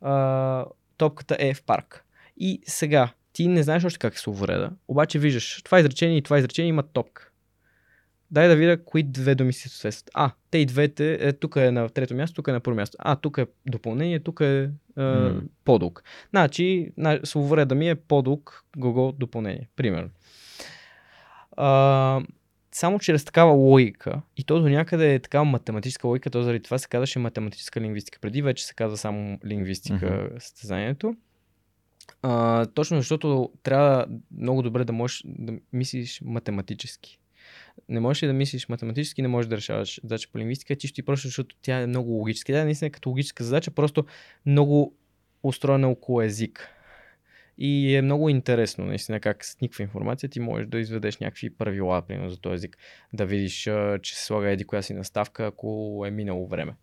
а, 0.00 0.64
топката 0.96 1.36
е 1.38 1.54
в 1.54 1.62
парк. 1.62 2.04
И 2.36 2.60
сега, 2.66 3.12
ти 3.34 3.48
не 3.48 3.62
знаеш 3.62 3.84
още 3.84 3.98
как 3.98 4.18
се 4.18 4.30
увреда, 4.30 4.70
обаче 4.88 5.18
виждаш 5.18 5.62
това 5.64 5.80
изречение 5.80 6.16
и 6.16 6.22
това 6.22 6.38
изречение 6.38 6.68
имат 6.68 6.90
топка. 6.92 7.30
Дай 8.30 8.48
да 8.48 8.56
видя 8.56 8.84
кои 8.84 9.02
две 9.02 9.34
думи 9.34 9.52
си 9.52 9.68
съседстват. 9.68 10.10
А, 10.14 10.30
те 10.50 10.58
и 10.58 10.66
двете, 10.66 11.18
е, 11.20 11.32
тук 11.32 11.56
е 11.56 11.70
на 11.70 11.88
трето 11.88 12.14
място, 12.14 12.34
тук 12.34 12.48
е 12.48 12.52
на 12.52 12.60
първо 12.60 12.76
място. 12.76 12.96
А, 13.00 13.16
тук 13.16 13.38
е 13.38 13.46
допълнение, 13.66 14.20
тук 14.20 14.40
е, 14.40 14.62
е 14.62 14.70
mm. 15.00 15.42
подук. 15.64 16.02
Значи, 16.30 16.90
на, 16.96 17.20
словореда 17.24 17.74
ми 17.74 17.88
е 17.88 17.94
подук, 17.94 18.64
гого, 18.76 19.12
допълнение. 19.12 19.68
Примерно. 19.76 20.10
А, 21.56 22.20
само 22.72 22.98
чрез 22.98 23.24
такава 23.24 23.52
логика, 23.52 24.22
и 24.36 24.44
то 24.44 24.60
до 24.60 24.68
някъде 24.68 25.14
е 25.14 25.18
такава 25.18 25.44
математическа 25.44 26.08
логика, 26.08 26.30
то 26.30 26.42
заради 26.42 26.62
това 26.62 26.78
се 26.78 26.88
казваше 26.88 27.18
математическа 27.18 27.80
лингвистика. 27.80 28.18
Преди 28.20 28.42
вече 28.42 28.66
се 28.66 28.74
казва 28.74 28.96
само 28.96 29.38
лингвистика 29.46 30.06
mm-hmm. 30.06 30.38
състезанието. 30.38 31.16
А, 32.26 32.66
точно 32.66 32.96
защото 32.96 33.52
трябва 33.62 34.06
много 34.38 34.62
добре 34.62 34.84
да 34.84 34.92
можеш 34.92 35.22
да 35.26 35.52
мислиш 35.72 36.20
математически. 36.24 37.18
Не 37.88 38.00
можеш 38.00 38.22
ли 38.22 38.26
да 38.26 38.32
мислиш 38.32 38.68
математически, 38.68 39.22
не 39.22 39.28
можеш 39.28 39.48
да 39.48 39.56
решаваш 39.56 40.00
задача 40.02 40.28
по 40.32 40.38
лингвистика, 40.38 40.76
чисто 40.76 41.00
и 41.00 41.04
просто 41.04 41.26
защото 41.26 41.56
тя 41.62 41.80
е 41.80 41.86
много 41.86 42.10
логическа. 42.10 42.52
Да, 42.52 42.64
наистина 42.64 42.90
като 42.90 43.08
логическа 43.08 43.44
задача, 43.44 43.70
просто 43.70 44.04
много 44.46 44.96
устроена 45.42 45.88
около 45.88 46.22
език. 46.22 46.68
И 47.58 47.96
е 47.96 48.02
много 48.02 48.28
интересно, 48.28 48.84
наистина, 48.86 49.20
как 49.20 49.44
с 49.44 49.60
никаква 49.60 49.82
информация 49.82 50.28
ти 50.28 50.40
можеш 50.40 50.66
да 50.66 50.78
изведеш 50.78 51.18
някакви 51.18 51.50
правила, 51.50 52.02
примерно 52.02 52.30
за 52.30 52.40
този 52.40 52.54
език. 52.54 52.78
Да 53.12 53.26
видиш, 53.26 53.70
че 54.02 54.16
се 54.16 54.24
слага 54.24 54.50
еди 54.50 54.64
коя 54.64 54.82
си 54.82 54.94
наставка, 54.94 55.46
ако 55.46 56.04
е 56.06 56.10
минало 56.10 56.46
време. 56.46 56.74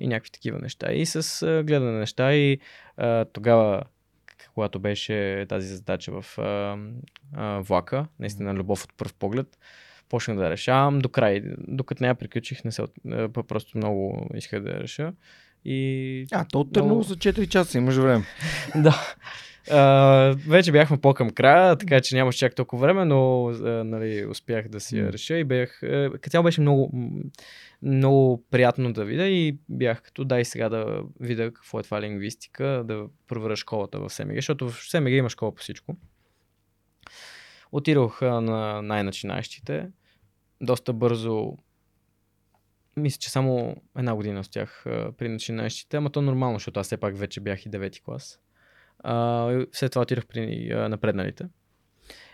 И 0.00 0.06
някакви 0.06 0.30
такива 0.30 0.58
неща. 0.58 0.92
И 0.92 1.06
с 1.06 1.40
гледане 1.66 1.92
на 1.92 1.98
неща 1.98 2.34
и 2.34 2.58
а, 2.96 3.24
тогава, 3.24 3.82
когато 4.54 4.78
беше 4.78 5.46
тази 5.48 5.66
задача 5.66 6.22
в 6.22 6.38
а, 6.38 6.78
а, 7.32 7.60
влака, 7.60 8.06
наистина 8.18 8.54
любов 8.54 8.84
от 8.84 8.94
първ 8.96 9.12
поглед, 9.18 9.58
почнах 10.08 10.36
да 10.36 10.50
решавам 10.50 10.98
до 10.98 11.08
край. 11.08 11.42
Докато 11.58 12.02
не 12.04 12.08
я 12.08 12.14
приключих, 12.14 12.64
не 12.64 12.72
се, 12.72 12.82
просто 13.48 13.78
много 13.78 14.30
исках 14.34 14.62
да 14.62 14.70
я 14.70 14.80
реша. 14.80 15.12
И... 15.64 16.26
А, 16.32 16.44
то 16.44 16.60
от 16.60 16.76
много... 16.76 17.02
за 17.02 17.16
4 17.16 17.48
часа 17.48 17.78
имаш 17.78 17.96
време. 17.96 18.24
да. 18.74 19.14
Вече 20.48 20.72
бяхме 20.72 21.00
по-към 21.00 21.30
края, 21.30 21.76
така 21.76 22.00
че 22.00 22.16
нямаше 22.16 22.38
чак 22.38 22.54
толкова 22.54 22.86
време, 22.86 23.04
но 23.04 23.14
uh, 23.14 23.82
нали, 23.82 24.26
успях 24.26 24.68
да 24.68 24.80
си 24.80 24.98
я 24.98 25.12
реша 25.12 25.34
и 25.34 25.44
бях... 25.44 25.80
Като 26.12 26.30
цяло 26.30 26.44
беше 26.44 26.60
много, 26.60 26.92
много 27.82 28.44
приятно 28.50 28.92
да 28.92 29.04
видя 29.04 29.26
и 29.26 29.58
бях 29.68 30.02
като 30.02 30.24
дай 30.24 30.44
сега 30.44 30.68
да 30.68 31.02
видя 31.20 31.52
какво 31.52 31.80
е 31.80 31.82
това 31.82 32.00
лингвистика, 32.00 32.82
да 32.84 33.06
проверя 33.28 33.56
школата 33.56 34.00
в 34.00 34.10
СМГ, 34.10 34.34
защото 34.34 34.70
в 34.70 34.90
СМГ 34.90 35.08
има 35.08 35.28
школа 35.28 35.54
по 35.54 35.62
всичко. 35.62 35.96
Отидох 37.72 38.20
на 38.20 38.82
най-начинащите. 38.82 39.88
Доста 40.60 40.92
бързо 40.92 41.56
мисля, 42.96 43.18
че 43.18 43.30
само 43.30 43.76
една 43.98 44.14
година 44.14 44.40
успях 44.40 44.82
при 45.18 45.28
начинащите, 45.28 45.96
ама 45.96 46.10
то 46.10 46.22
нормално, 46.22 46.56
защото 46.58 46.80
аз 46.80 46.86
все 46.86 46.96
пак 46.96 47.18
вече 47.18 47.40
бях 47.40 47.66
и 47.66 47.68
девети 47.68 48.02
клас. 48.02 48.40
А, 49.04 49.66
след 49.72 49.92
това 49.92 50.02
отидох 50.02 50.26
при 50.26 50.70
а, 50.72 50.88
напредналите. 50.88 51.44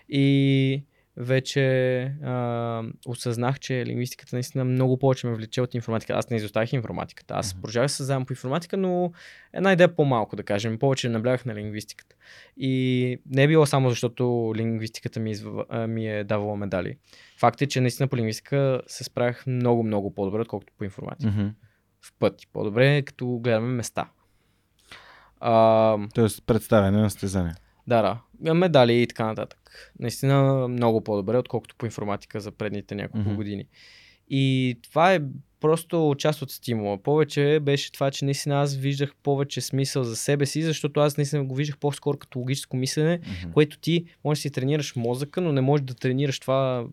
И 0.09 0.85
вече 1.17 2.01
а, 2.25 2.83
осъзнах, 3.07 3.61
че 3.61 3.87
лингвистиката 3.87 4.37
наистина 4.37 4.65
много 4.65 4.99
повече 4.99 5.27
ме 5.27 5.35
влече 5.35 5.63
от 5.63 5.75
информатика. 5.75 6.13
Аз 6.13 6.31
не 6.31 6.37
изоставих 6.37 6.73
информатиката. 6.73 7.35
Аз 7.35 7.53
mm-hmm. 7.53 7.55
продължавах 7.55 7.91
се 7.91 8.05
заедно 8.05 8.27
по 8.27 8.33
информатика, 8.33 8.77
но 8.77 9.13
една 9.53 9.73
идея 9.73 9.97
по-малко, 9.97 10.37
да 10.37 10.43
кажем. 10.43 10.79
Повече 10.79 11.09
наблягах 11.09 11.45
на 11.45 11.55
лингвистиката. 11.55 12.17
И 12.57 13.19
не 13.27 13.43
е 13.43 13.49
било 13.49 13.67
само 13.67 13.91
защото 13.91 14.53
лингвистиката 14.57 15.21
ми, 15.21 15.31
изв... 15.31 15.49
ми 15.89 16.09
е 16.09 16.25
давала 16.25 16.57
медали. 16.57 16.97
Факт 17.41 17.63
е, 17.63 17.67
че 17.67 17.81
наистина 17.81 18.09
по 18.09 18.17
лингвистика 18.17 18.83
се 18.87 19.05
справях 19.05 19.47
много, 19.47 19.83
много 19.83 20.15
по-добре, 20.15 20.41
отколкото 20.41 20.73
по 20.79 20.85
информатика. 20.85 21.33
Mm-hmm. 21.33 21.53
В 22.01 22.13
пъти. 22.19 22.47
По-добре, 22.53 23.03
като 23.03 23.39
гледаме 23.39 23.69
места. 23.69 24.11
А, 25.41 25.97
Тоест 26.15 26.47
представяне 26.47 26.99
на 26.99 27.11
състезания. 27.11 27.57
Да, 27.87 28.21
да. 28.43 28.55
Медали 28.55 29.03
и 29.03 29.07
така 29.07 29.27
нататък. 29.27 29.93
Наистина 29.99 30.69
много 30.69 31.05
по-добре, 31.05 31.39
отколкото 31.39 31.77
по 31.77 31.87
информатика 31.87 32.41
за 32.41 32.51
предните 32.51 32.95
няколко 32.95 33.29
mm-hmm. 33.29 33.35
години. 33.35 33.65
И 34.31 34.77
това 34.83 35.15
е 35.15 35.21
просто 35.61 36.15
част 36.19 36.43
от 36.43 36.51
стимула. 36.51 37.03
Повече 37.03 37.61
беше 37.63 37.93
това, 37.93 38.11
че 38.11 38.25
наистина 38.25 38.63
аз 38.63 38.77
виждах 38.77 39.15
повече 39.23 39.61
смисъл 39.61 40.05
за 40.05 40.17
себе 40.17 40.47
си, 40.47 40.63
защото 40.63 41.01
аз 41.01 41.17
наистина 41.17 41.45
го 41.45 41.55
виждах 41.55 41.79
по-скоро 41.79 42.19
като 42.19 42.39
логическо 42.39 42.77
мислене, 42.77 43.19
mm-hmm. 43.19 43.53
което 43.53 43.79
ти 43.79 44.05
можеш 44.25 44.41
да 44.41 44.43
си 44.43 44.51
тренираш 44.51 44.97
мозъка, 44.97 45.41
но 45.41 45.53
не 45.53 45.61
можеш 45.61 45.85
да 45.85 45.95
тренираш 45.95 46.41
това 46.41 46.85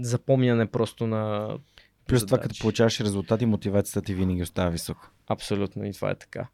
запомняне 0.00 0.66
просто 0.66 1.06
на 1.06 1.48
Плюс 2.06 2.20
задачи. 2.20 2.26
това, 2.26 2.38
като 2.38 2.60
получаваш 2.60 3.00
резултати, 3.00 3.46
мотивацията 3.46 4.02
ти 4.02 4.14
винаги 4.14 4.42
остава 4.42 4.70
висока. 4.70 5.10
Абсолютно 5.28 5.84
и 5.86 5.92
това 5.92 6.10
е 6.10 6.14
така. 6.14 6.48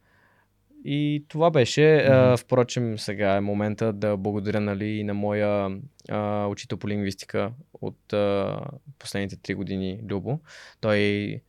И 0.85 1.25
това 1.27 1.51
беше. 1.51 1.81
Mm-hmm. 1.81 2.37
Впрочем, 2.37 2.99
сега 2.99 3.35
е 3.35 3.41
момента 3.41 3.93
да 3.93 4.17
благодаря 4.17 4.59
нали, 4.59 4.85
и 4.85 5.03
на 5.03 5.13
моя 5.13 5.79
а, 6.09 6.47
учител 6.47 6.77
по 6.77 6.87
лингвистика 6.87 7.51
от 7.81 8.13
а, 8.13 8.59
последните 8.99 9.35
три 9.35 9.53
години, 9.53 9.99
Любо. 10.09 10.39
Той 10.81 11.41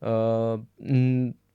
а, 0.00 0.58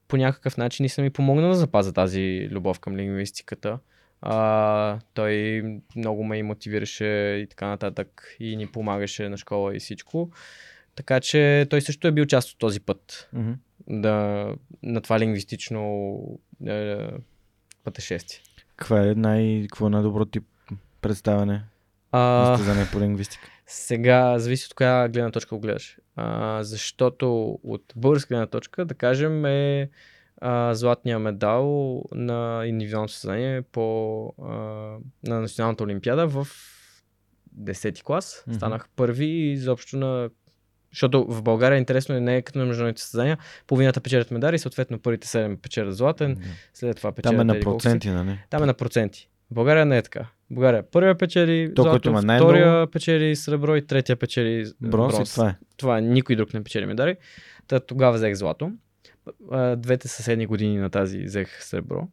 по 0.07 0.17
някакъв 0.17 0.57
начин 0.57 0.85
и 0.85 0.89
съм 0.89 1.03
ми 1.03 1.09
помогнал 1.09 1.49
да 1.49 1.55
запазя 1.55 1.93
тази 1.93 2.47
любов 2.51 2.79
към 2.79 2.97
лингвистиката. 2.97 3.79
А, 4.21 4.99
той 5.13 5.63
много 5.95 6.23
ме 6.23 6.37
и 6.37 6.43
мотивираше 6.43 7.05
и 7.43 7.47
така 7.49 7.67
нататък 7.67 8.35
и 8.39 8.55
ни 8.55 8.67
помагаше 8.67 9.29
на 9.29 9.37
школа 9.37 9.75
и 9.75 9.79
всичко. 9.79 10.31
Така 10.97 11.19
че 11.19 11.67
той 11.69 11.81
също 11.81 12.07
е 12.07 12.11
бил 12.11 12.25
част 12.25 12.51
от 12.51 12.57
този 12.57 12.79
път. 12.79 13.29
Mm-hmm. 13.35 13.55
Да, 13.87 14.47
на 14.83 15.01
това 15.01 15.19
лингвистично 15.19 16.21
е, 16.67 17.07
пътешествие. 17.83 18.39
Каква 18.75 19.07
е 19.07 19.15
най, 19.15 19.61
какво 19.61 19.87
е 19.87 19.89
най-добро 19.89 20.25
тип 20.25 20.43
представяне? 21.01 21.63
А, 22.11 22.55
Състезание 22.55 22.87
по 22.91 22.99
лингвистика. 22.99 23.47
сега 23.65 24.39
зависи 24.39 24.65
от 24.65 24.73
коя 24.73 25.07
гледна 25.09 25.31
точка 25.31 25.55
го 25.55 25.61
гледаш. 25.61 25.97
А, 26.15 26.63
защото 26.63 27.59
от 27.63 27.93
българска 27.95 28.27
гледна 28.27 28.47
точка, 28.47 28.85
да 28.85 28.93
кажем, 28.93 29.45
е 29.45 29.89
а, 30.41 30.73
златния 30.73 31.19
медал 31.19 32.03
на 32.11 32.65
индивидуалното 32.65 33.13
състезание 33.13 33.61
по, 33.61 34.25
а, 34.41 34.51
на 35.23 35.41
Националната 35.41 35.83
олимпиада 35.83 36.27
в 36.27 36.47
10-ти 37.59 38.03
клас. 38.03 38.43
Мгм. 38.47 38.55
Станах 38.55 38.89
първи 38.95 39.25
и 39.25 39.51
изобщо 39.51 39.97
на 39.97 40.29
защото 40.91 41.25
в 41.29 41.43
България 41.43 41.75
е 41.75 41.79
интересно 41.79 42.19
не 42.19 42.37
е 42.37 42.41
като 42.41 42.59
на 42.59 42.65
международните 42.65 43.01
състезания. 43.01 43.37
Половината 43.67 44.01
печелят 44.01 44.31
медали 44.31 44.59
съответно 44.59 44.99
първите 44.99 45.27
7 45.27 45.57
печелят 45.57 45.97
златен, 45.97 46.37
след 46.73 46.97
това 46.97 47.11
печелят 47.11 47.37
Там 47.37 47.49
е 47.49 47.53
на 47.53 47.59
проценти, 47.59 48.09
нали? 48.09 48.39
Там 48.49 48.63
е 48.63 48.65
на 48.65 48.73
проценти. 48.73 49.29
В 49.51 49.53
България 49.53 49.85
не 49.85 49.97
е 49.97 50.01
така. 50.01 50.27
България 50.51 50.83
първия 50.91 51.17
печели 51.17 51.73
То, 51.75 51.81
злато, 51.81 52.09
има 52.09 52.21
втория 52.21 52.91
печели 52.91 53.35
сребро 53.35 53.75
и 53.75 53.87
третия 53.87 54.15
печели 54.15 54.71
Бронз, 54.81 55.15
бронз. 55.15 55.29
и 55.29 55.33
това 55.33 55.49
е. 55.49 55.55
Това 55.77 55.99
никой 55.99 56.35
друг 56.35 56.53
не 56.53 56.63
печели 56.63 56.85
медали. 56.85 57.15
Та 57.67 57.79
тогава 57.79 58.17
взех 58.17 58.33
злато. 58.33 58.71
Двете 59.77 60.07
съседни 60.07 60.45
години 60.45 60.77
на 60.77 60.89
тази 60.89 61.23
взех 61.23 61.63
сребро. 61.63 62.07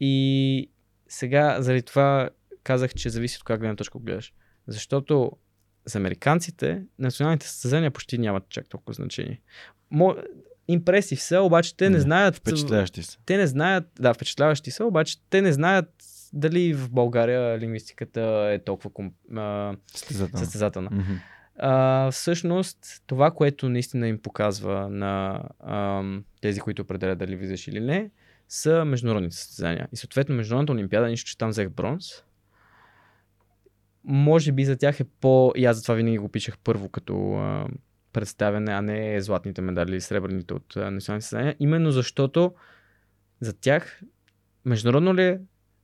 И 0.00 0.70
сега 1.08 1.56
заради 1.60 1.82
това 1.82 2.30
казах, 2.62 2.94
че 2.94 3.10
зависи 3.10 3.36
от 3.36 3.44
коя 3.44 3.58
гледна 3.58 3.76
точка 3.76 3.98
гледаш. 3.98 4.32
Защото 4.66 5.32
за 5.86 5.98
американците 5.98 6.82
националните 6.98 7.48
състезания 7.48 7.90
почти 7.90 8.18
нямат 8.18 8.48
чак 8.48 8.68
толкова 8.68 8.92
значение. 8.94 9.40
Мо... 9.90 10.16
Импресив 10.68 11.22
са, 11.22 11.40
обаче 11.40 11.76
те 11.76 11.90
не 11.90 11.96
Да, 11.96 12.02
знаят. 12.02 12.36
Впечатляващи 12.36 13.02
са. 13.02 13.18
Те 13.26 13.36
не 13.36 13.46
знаят, 13.46 13.84
да, 14.00 14.14
впечатляващи 14.14 14.70
са, 14.70 14.84
обаче 14.84 15.16
те 15.30 15.42
не 15.42 15.52
знаят 15.52 15.90
дали 16.32 16.74
в 16.74 16.90
България 16.90 17.58
лингвистиката 17.58 18.50
е 18.52 18.58
толкова 18.58 18.90
ком... 18.90 19.12
а, 19.36 19.76
Състезателно. 19.94 20.44
състезателна. 20.44 20.90
Мгм. 20.92 21.12
А, 21.58 22.10
всъщност, 22.10 22.78
това, 23.06 23.30
което 23.30 23.68
наистина 23.68 24.08
им 24.08 24.18
показва 24.18 24.88
на 24.90 25.42
ам, 25.66 26.24
тези, 26.40 26.60
които 26.60 26.82
определят 26.82 27.18
дали 27.18 27.36
влизаш 27.36 27.68
или 27.68 27.80
не, 27.80 28.10
са 28.48 28.84
международните 28.84 29.36
състезания. 29.36 29.88
И 29.92 29.96
съответно, 29.96 30.34
Международната 30.34 30.72
олимпиада, 30.72 31.08
нищо, 31.08 31.30
че 31.30 31.38
там 31.38 31.50
взех 31.50 31.68
бронз, 31.68 32.04
може 34.04 34.52
би 34.52 34.64
за 34.64 34.76
тях 34.76 35.00
е 35.00 35.04
по... 35.04 35.52
И 35.56 35.64
аз 35.64 35.76
затова 35.76 35.94
винаги 35.94 36.18
го 36.18 36.28
пишех 36.28 36.58
първо 36.58 36.88
като 36.88 37.34
а, 37.34 37.66
представяне, 38.12 38.72
а 38.72 38.82
не 38.82 39.20
златните 39.20 39.60
медали 39.60 39.90
или 39.90 40.00
сребърните 40.00 40.54
от 40.54 40.76
а, 40.76 40.90
националните 40.90 41.24
състезания. 41.24 41.56
Именно 41.60 41.90
защото 41.90 42.54
за 43.40 43.60
тях 43.60 44.00
международно 44.64 45.14
ли 45.14 45.22
е, 45.22 45.38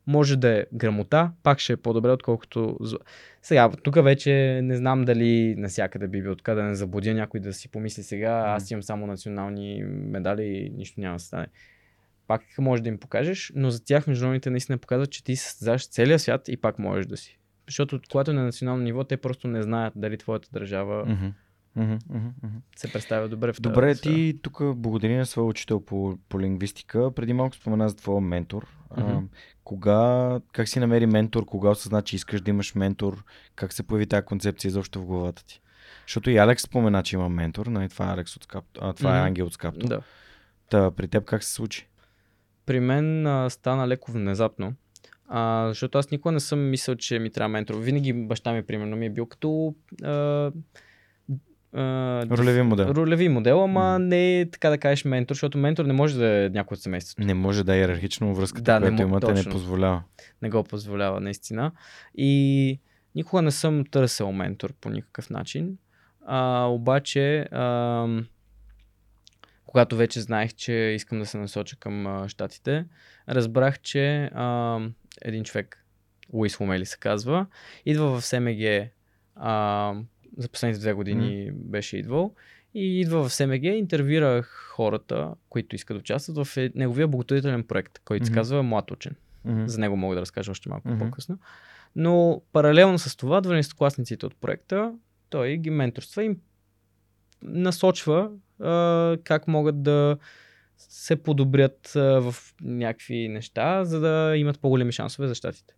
може 0.07 0.37
да 0.37 0.49
е 0.49 0.67
грамота, 0.73 1.33
пак 1.43 1.59
ще 1.59 1.73
е 1.73 1.77
по-добре, 1.77 2.11
отколкото... 2.11 2.79
Сега, 3.43 3.71
тук 3.83 4.05
вече 4.05 4.61
не 4.63 4.77
знам 4.77 5.05
дали 5.05 5.55
насякъде 5.59 6.09
би 6.09 6.23
бил 6.23 6.37
така 6.37 6.55
да 6.55 6.63
не 6.63 6.75
заблудя 6.75 7.15
някой 7.15 7.41
да 7.41 7.53
си 7.53 7.69
помисли 7.69 8.03
сега, 8.03 8.45
аз 8.47 8.71
имам 8.71 8.83
само 8.83 9.07
национални 9.07 9.83
медали 9.85 10.45
и 10.45 10.71
нищо 10.71 11.01
няма 11.01 11.17
да 11.17 11.23
стане. 11.23 11.47
Пак 12.27 12.43
може 12.59 12.83
да 12.83 12.89
им 12.89 12.99
покажеш, 12.99 13.53
но 13.55 13.71
за 13.71 13.85
тях 13.85 14.07
международните 14.07 14.51
наистина 14.51 14.79
показват, 14.79 15.11
че 15.11 15.25
ти 15.25 15.37
състезаваш 15.37 15.89
целия 15.89 16.19
свят 16.19 16.49
и 16.49 16.57
пак 16.57 16.79
можеш 16.79 17.07
да 17.07 17.17
си. 17.17 17.40
Защото 17.71 18.01
когато 18.11 18.31
е 18.31 18.35
на 18.35 18.45
национално 18.45 18.83
ниво, 18.83 19.05
те 19.05 19.17
просто 19.17 19.49
не 19.49 19.63
знаят 19.63 19.93
дали 19.97 20.19
твоята 20.19 20.49
държава. 20.53 21.07
Мгм, 21.07 21.27
мгм, 21.77 21.99
мгм. 22.43 22.57
се 22.77 22.93
представя 22.93 23.29
добре 23.29 23.53
в 23.53 23.57
тази 23.57 23.63
Добре, 23.63 23.95
ти 23.95 24.39
тук 24.43 24.63
благодаря 24.77 25.19
на 25.19 25.27
своя 25.27 25.49
учител 25.49 25.81
по, 25.81 26.19
по 26.29 26.41
лингвистика. 26.41 27.11
Преди 27.15 27.33
малко 27.33 27.57
спомена 27.57 27.89
за 27.89 27.97
твоя 27.97 28.21
ментор. 28.21 28.67
А, 28.91 29.05
Мгм. 29.05 29.27
кога, 29.65 30.41
как 30.53 30.69
си 30.69 30.81
намери 30.81 31.07
ментор, 31.07 31.45
кога 31.45 31.71
осъзна, 31.71 32.03
че 32.03 32.17
искаш 32.17 32.41
да 32.41 32.51
имаш 32.51 32.75
ментор, 32.75 33.25
как 33.55 33.73
се 33.73 33.83
появи 33.83 34.07
тази 34.07 34.25
концепция 34.25 34.69
изобщо 34.69 35.01
в 35.01 35.07
главата 35.07 35.45
ти? 35.45 35.61
Защото 36.07 36.31
и 36.31 36.37
Алекс 36.37 36.63
спомена, 36.63 37.03
че 37.03 37.17
има 37.17 37.29
ментор, 37.29 37.67
нали? 37.67 37.89
това 37.89 38.11
е 38.11 38.13
Алекс 38.13 38.37
от 38.37 38.45
Скапто, 38.45 38.81
а, 38.85 38.93
това 38.93 39.17
е 39.17 39.19
Мгм. 39.19 39.27
Ангел 39.27 39.47
от 39.47 39.53
Скапто. 39.53 39.87
Да. 39.87 40.01
Та, 40.71 40.91
при 40.91 41.09
теб 41.09 41.25
как 41.25 41.45
се 41.45 41.53
случи? 41.53 41.87
при 42.67 42.81
мен 42.81 43.27
а, 43.27 43.51
стана 43.51 43.89
леко 43.89 44.13
внезапно. 44.13 44.75
А, 45.33 45.69
защото 45.69 45.99
аз 45.99 46.11
никога 46.11 46.33
не 46.33 46.41
съм 46.41 46.61
мислил, 46.61 46.95
че 46.95 47.19
ми 47.19 47.31
трябва 47.31 47.49
ментор. 47.49 47.75
Винаги 47.77 48.13
баща 48.15 48.53
ми, 48.53 48.63
примерно, 48.63 48.97
ми 48.97 49.07
е 49.07 49.11
бил 49.11 49.27
като 49.27 49.75
а, 50.03 50.11
а, 51.73 52.27
Ролеви 52.29 52.63
модел. 52.63 52.85
ролеви 52.87 53.29
модел, 53.29 53.65
ама 53.65 53.93
Мгм. 53.93 54.05
не 54.05 54.41
е 54.41 54.51
така 54.51 54.71
да 54.71 54.79
кажеш 54.79 55.05
ментор, 55.05 55.35
защото 55.35 55.59
ментор 55.59 55.85
не 55.85 55.93
може 55.93 56.19
да 56.19 56.45
е 56.45 56.49
някой 56.49 56.75
от 56.75 56.81
семейството. 56.81 57.23
Не 57.23 57.35
може 57.35 57.65
да 57.65 57.75
е 57.75 57.79
иерархично 57.79 58.35
връзката, 58.35 58.63
Да, 58.65 58.81
не 58.81 58.87
която 58.87 58.97
мо- 58.99 59.07
имате, 59.07 59.27
не 59.27 59.35
точно. 59.35 59.53
позволява. 59.53 60.03
Не 60.43 60.51
го 60.51 60.65
позволява 60.65 61.21
наистина. 61.21 61.73
И 62.15 62.79
никога 63.15 63.43
не 63.43 63.51
съм 63.51 63.85
търсил 63.85 64.33
ментор 64.33 64.73
по 64.73 64.91
никакъв 64.91 65.31
начин. 65.31 65.79
А, 66.27 66.65
обаче, 66.65 67.39
а, 67.43 68.07
когато 69.67 69.97
вече 69.97 70.21
знаех, 70.21 70.55
че 70.55 70.73
искам 70.73 71.19
да 71.19 71.27
се 71.27 71.39
насоча 71.39 71.77
към 71.77 72.07
а, 72.07 72.29
щатите, 72.29 72.85
разбрах, 73.29 73.81
че 73.81 74.25
а, 74.25 74.79
един 75.23 75.45
човек, 75.45 75.85
Луис 76.33 76.61
Ломели 76.61 76.87
се 76.87 76.99
казва, 76.99 77.47
идва 77.87 78.21
в 78.21 78.27
СМГ 78.27 78.89
а, 79.37 79.95
за 80.37 80.49
последните 80.49 80.81
две 80.81 80.93
години 80.93 81.51
беше 81.55 81.97
идвал 81.97 82.35
и 82.75 83.01
идва 83.01 83.23
в 83.23 83.33
СМГ, 83.33 83.63
интервюира 83.63 84.43
хората, 84.43 85.35
които 85.49 85.77
искат 85.77 85.97
да 85.97 86.01
участват 86.01 86.47
в 86.47 86.57
е- 86.57 86.73
неговия 86.75 87.09
благотворителен 87.09 87.65
проект, 87.65 87.99
който 87.99 88.27
се 88.27 88.33
Мгм. 88.33 88.39
казва 88.39 88.63
Млад 88.63 88.91
учен. 88.91 89.17
Мгм. 89.45 89.67
За 89.67 89.79
него 89.81 89.97
мога 89.97 90.15
да 90.15 90.21
разкажа 90.21 90.51
още 90.51 90.69
малко 90.69 90.89
Мгм. 90.89 90.99
по-късно. 90.99 91.39
Но 91.97 92.43
паралелно 92.53 92.99
с 92.99 93.17
това, 93.17 93.43
12-класниците 93.43 94.25
от 94.25 94.37
проекта, 94.37 94.95
той 95.31 95.57
ги 95.57 95.71
менторства 95.71 96.23
и 96.23 96.27
им 96.27 96.37
насочва 97.43 98.31
а, 98.61 99.17
как 99.25 99.49
могат 99.49 99.83
да 99.83 100.19
се 100.89 101.17
подобрят 101.17 101.91
в 101.95 102.35
някакви 102.63 103.29
неща, 103.29 103.85
за 103.85 104.01
да 104.01 104.37
имат 104.37 104.61
по-големи 104.61 104.93
шансове 104.93 105.29
за 105.29 105.35
щатите. 105.35 105.75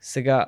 Сега, 0.00 0.46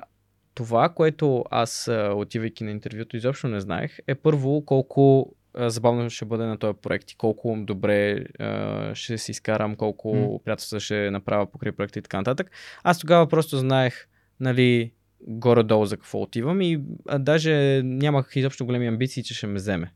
това, 0.53 0.89
което 0.89 1.45
аз, 1.51 1.89
отивайки 2.15 2.63
на 2.63 2.71
интервюто, 2.71 3.17
изобщо 3.17 3.47
не 3.47 3.59
знаех, 3.59 3.97
е 4.07 4.15
първо 4.15 4.65
колко 4.65 5.33
забавно 5.57 6.09
ще 6.09 6.25
бъде 6.25 6.43
на 6.43 6.57
този 6.57 6.77
проект 6.81 7.11
и 7.11 7.15
колко 7.15 7.57
добре 7.57 8.25
а, 8.39 8.95
ще 8.95 9.17
си 9.17 9.31
изкарам, 9.31 9.75
колко 9.75 10.15
М. 10.15 10.39
приятелства 10.45 10.79
ще 10.79 11.11
направя 11.11 11.51
покрай 11.51 11.71
проекта 11.71 11.99
и 11.99 12.01
така 12.01 12.17
нататък. 12.17 12.51
Аз 12.83 12.99
тогава 12.99 13.27
просто 13.27 13.57
знаех, 13.57 14.07
нали, 14.39 14.91
горе-долу 15.27 15.85
за 15.85 15.97
какво 15.97 16.21
отивам 16.21 16.61
и 16.61 16.81
а, 17.07 17.19
даже 17.19 17.81
нямах 17.83 18.31
изобщо 18.35 18.65
големи 18.65 18.87
амбиции, 18.87 19.23
че 19.23 19.33
ще 19.33 19.47
ме 19.47 19.53
вземе. 19.53 19.91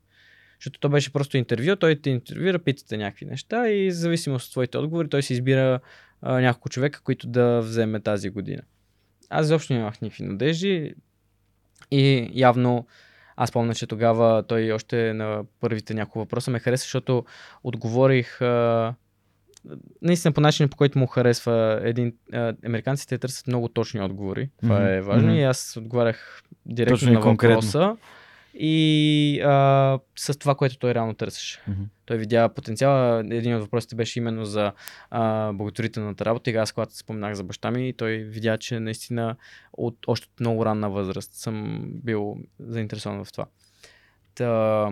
Защото 0.60 0.80
то 0.80 0.90
беше 0.90 1.14
просто 1.14 1.38
интервю, 1.38 1.76
той 1.76 1.96
те 1.96 2.10
интервюира, 2.10 2.60
питате 2.60 2.98
някакви 2.98 3.26
неща 3.26 3.70
и 3.70 3.90
в 3.90 3.94
зависимост 3.94 4.46
от 4.46 4.52
твоите 4.52 4.78
отговори, 4.78 5.10
той 5.10 5.24
си 5.24 5.34
избира 5.34 5.80
а, 6.22 6.40
няколко 6.42 6.70
човека, 6.70 7.02
които 7.02 7.28
да 7.28 7.60
вземе 7.60 8.00
тази 8.00 8.30
година. 8.30 8.62
Аз 9.30 9.46
изобщо 9.46 9.74
нямах 9.74 10.02
никакви 10.02 10.24
надежди 10.24 10.96
и 11.92 12.30
явно 12.34 12.88
аз 13.38 13.52
помня, 13.52 13.76
че 13.76 13.88
тогава 13.88 14.44
той 14.44 14.72
още 14.72 15.14
на 15.14 15.44
първите 15.60 15.94
няколко 15.94 16.20
въпроса 16.20 16.52
ме 16.52 16.60
хареса, 16.60 16.84
защото 16.84 17.26
отговорих 17.64 18.42
а, 18.42 18.94
наистина 20.02 20.32
по 20.32 20.42
начин, 20.42 20.70
по 20.70 20.78
който 20.78 21.00
му 21.00 21.08
харесва 21.08 21.80
един... 21.84 22.14
А, 22.34 22.54
американците 22.66 23.18
търсят 23.18 23.48
много 23.48 23.68
точни 23.68 24.02
отговори. 24.02 24.50
Това 24.62 24.76
Мгм, 24.76 24.88
е 24.88 25.02
важно 25.02 25.28
мгм. 25.28 25.38
и 25.38 25.44
аз 25.44 25.78
отговарях 25.78 26.42
директно 26.66 26.98
Точно 26.98 27.14
на 27.14 27.22
конкретно. 27.22 27.98
И 28.58 29.42
а, 29.42 30.00
с 30.16 30.40
това, 30.40 30.56
което 30.56 30.78
той 30.78 30.94
реално 30.94 31.14
търсеше. 31.14 31.62
Мгм. 31.68 31.84
Той 32.06 32.18
видя 32.18 32.50
потенциала. 32.50 33.24
Един 33.32 33.56
от 33.56 33.62
въпросите 33.62 33.96
беше 33.96 34.20
именно 34.20 34.46
за 34.46 34.72
а, 35.10 35.54
благотворителната 35.54 36.26
работа. 36.26 36.50
И 36.50 36.56
аз, 36.56 36.72
когато 36.72 36.98
споменах 36.98 37.34
за 37.34 37.44
баща 37.44 37.72
ми, 37.72 37.94
той 37.94 38.12
видя, 38.18 38.58
че 38.58 38.80
наистина 38.80 39.36
от, 39.74 39.98
още 40.08 40.28
от 40.34 40.40
много 40.40 40.66
ранна 40.66 40.90
възраст 40.90 41.34
съм 41.34 41.86
бил 41.88 42.38
заинтересован 42.60 43.26
в 43.26 43.32
това. 43.32 43.46
Та, 44.36 44.92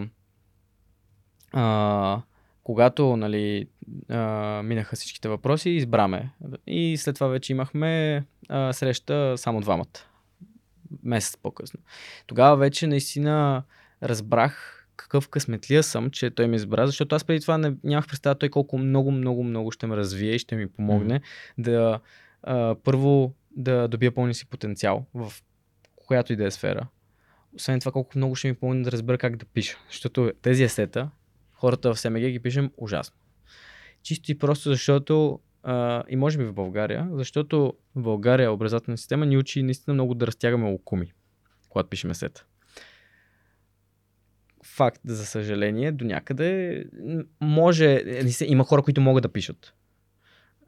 а, 1.52 2.22
когато 2.64 3.18
нали, 3.18 3.68
а, 4.10 4.62
минаха 4.64 4.96
всичките 4.96 5.30
въпроси, 5.30 5.70
избраме. 5.70 6.30
И 6.68 6.98
след 6.98 7.16
това 7.16 7.28
вече 7.28 7.52
имахме 7.52 8.24
а, 8.50 8.74
среща 8.74 9.34
само 9.38 9.62
двамата. 9.62 10.13
Месец 11.04 11.38
по-късно. 11.38 11.80
Тогава 12.28 12.58
вече 12.58 12.88
наистина 12.88 13.64
разбрах 14.04 14.80
какъв 14.96 15.30
късметлия 15.30 15.84
съм, 15.84 16.10
че 16.10 16.30
той 16.30 16.48
ме 16.48 16.56
избра, 16.56 16.88
защото 16.88 17.16
аз 17.16 17.24
преди 17.24 17.42
това 17.42 17.58
не, 17.58 17.76
нямах 17.84 18.08
представа 18.08 18.36
той 18.36 18.50
колко 18.50 18.78
много, 18.78 19.12
много, 19.12 19.44
много 19.44 19.72
ще 19.72 19.88
ме 19.88 19.98
развие 19.98 20.32
и 20.32 20.40
ще 20.40 20.56
ми 20.56 20.68
помогне 20.68 21.22
да 21.58 22.00
а, 22.44 22.76
първо 22.84 23.34
да 23.56 23.88
добия 23.88 24.12
пълния 24.12 24.34
си 24.34 24.46
потенциал 24.46 25.06
в 25.14 25.34
която 25.96 26.34
и 26.34 26.36
да 26.36 26.46
е 26.46 26.52
сфера. 26.52 26.88
Освен 27.56 27.80
това, 27.80 27.92
колко 27.92 28.18
много 28.18 28.36
ще 28.36 28.48
ми 28.48 28.54
помогне 28.54 28.84
да 28.84 28.92
разбера 28.92 29.18
как 29.18 29.36
да 29.36 29.46
пиша. 29.46 29.78
Защото 29.90 30.32
тези 30.42 30.64
есета, 30.64 31.10
хората 31.54 31.94
в 31.94 32.00
СМГ 32.00 32.20
ги 32.20 32.40
пишем 32.40 32.72
ужасно. 32.78 33.16
Чисто 34.04 34.32
и 34.32 34.38
просто 34.38 34.70
защото 34.70 35.40
а, 35.64 36.04
и 36.10 36.16
може 36.16 36.38
би 36.38 36.44
в 36.44 36.54
България, 36.54 37.10
защото 37.12 37.74
в 37.96 38.02
България 38.02 38.52
образователна 38.52 38.98
система 38.98 39.26
ни 39.26 39.38
учи 39.38 39.64
наистина 39.64 39.94
много 39.94 40.14
да 40.14 40.28
разтягаме 40.28 40.72
локуми, 40.72 41.14
когато 41.70 41.90
пишем 41.90 42.14
сета. 42.14 42.46
Факт, 44.66 45.02
за 45.06 45.26
съжаление, 45.26 45.92
до 45.92 46.06
някъде 46.06 46.84
може, 47.42 48.04
има 48.46 48.64
хора, 48.64 48.82
които 48.82 49.02
могат 49.02 49.22
да 49.22 49.30
пишат. 49.30 49.74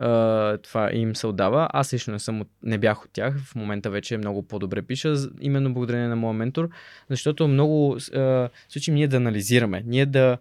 Uh, 0.02 0.64
това 0.64 0.94
им 0.94 1.16
се 1.16 1.28
отдава. 1.28 1.70
Аз 1.74 1.94
лично 1.94 2.14
не, 2.14 2.20
съм, 2.20 2.44
не 2.64 2.78
бях 2.78 3.06
от 3.06 3.12
тях. 3.14 3.40
В 3.40 3.56
момента 3.56 3.90
вече 3.90 4.18
много 4.18 4.48
по-добре 4.48 4.82
пиша, 4.82 5.16
именно 5.42 5.74
благодарение 5.74 6.08
на 6.08 6.16
моя 6.16 6.34
ментор, 6.34 6.70
защото 7.10 7.48
много 7.48 7.96
uh, 8.00 8.50
случаи 8.70 8.94
ние 8.94 9.08
да 9.08 9.18
анализираме. 9.18 9.84
Ние 9.86 10.06
да, 10.06 10.38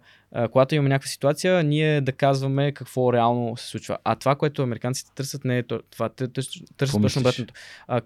когато 0.51 0.75
имаме 0.75 0.89
някаква 0.89 1.07
ситуация, 1.07 1.63
ние 1.63 2.01
да 2.01 2.11
казваме 2.11 2.71
какво 2.71 3.13
реално 3.13 3.57
се 3.57 3.67
случва. 3.67 3.97
А 4.03 4.15
това, 4.15 4.35
което 4.35 4.63
американците 4.63 5.11
търсят, 5.15 5.45
не 5.45 5.57
е 5.57 5.63
това. 5.63 6.09
Те 6.09 6.27
търсят 6.27 6.63
точно 6.77 7.19
обратното. 7.19 7.53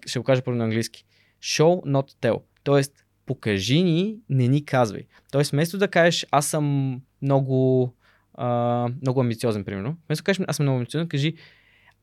Ще 0.06 0.18
го 0.18 0.24
кажа 0.24 0.42
първо 0.42 0.58
на 0.58 0.64
английски. 0.64 1.04
Show, 1.42 1.84
not 1.86 2.12
tell. 2.22 2.42
Тоест, 2.64 3.04
покажи 3.26 3.82
ни, 3.82 4.16
не 4.28 4.48
ни 4.48 4.64
казвай. 4.64 5.02
Тоест, 5.32 5.50
вместо 5.50 5.78
да 5.78 5.88
кажеш, 5.88 6.26
аз 6.30 6.46
съм 6.46 6.96
много 7.22 7.92
а, 8.34 8.88
много 9.02 9.20
амбициозен, 9.20 9.64
примерно. 9.64 9.96
Вместо 10.08 10.22
да 10.22 10.24
кажеш, 10.24 10.44
аз 10.48 10.56
съм 10.56 10.64
много 10.64 10.76
амбициозен, 10.78 11.08
кажи, 11.08 11.34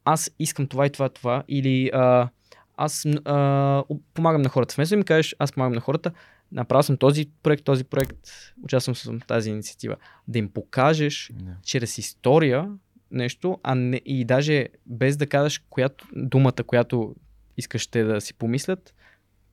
аз 0.06 0.32
искам 0.40 0.68
това 0.68 0.86
и 0.86 0.90
това, 0.90 1.10
това, 1.10 1.44
или 1.48 1.90
а, 1.94 2.30
аз 2.78 3.06
а, 3.26 3.84
помагам 4.14 4.42
на 4.42 4.50
хората. 4.50 4.76
Вместо 4.78 4.94
да 4.94 4.98
ми 4.98 5.04
кажеш, 5.04 5.36
аз 5.40 5.52
помагам 5.52 5.74
на 5.74 5.82
хората, 5.82 6.12
направил 6.52 6.84
съм 6.84 6.98
този 6.98 7.26
проект, 7.44 7.64
този 7.64 7.84
проект, 7.84 8.18
участвам 8.64 9.20
в 9.20 9.26
тази 9.28 9.50
инициатива. 9.50 9.96
Да 10.28 10.40
им 10.40 10.50
покажеш 10.50 11.32
yeah. 11.34 11.62
чрез 11.64 11.98
история 11.98 12.70
нещо, 13.12 13.60
а 13.64 13.76
не, 13.76 14.02
и 14.06 14.26
даже 14.26 14.68
без 14.86 15.18
да 15.18 15.28
кажеш 15.28 15.62
която, 15.70 16.08
думата, 16.16 16.64
която 16.68 17.16
искаш 17.58 17.88
те 17.88 18.04
да 18.04 18.22
си 18.22 18.34
помислят, 18.34 18.94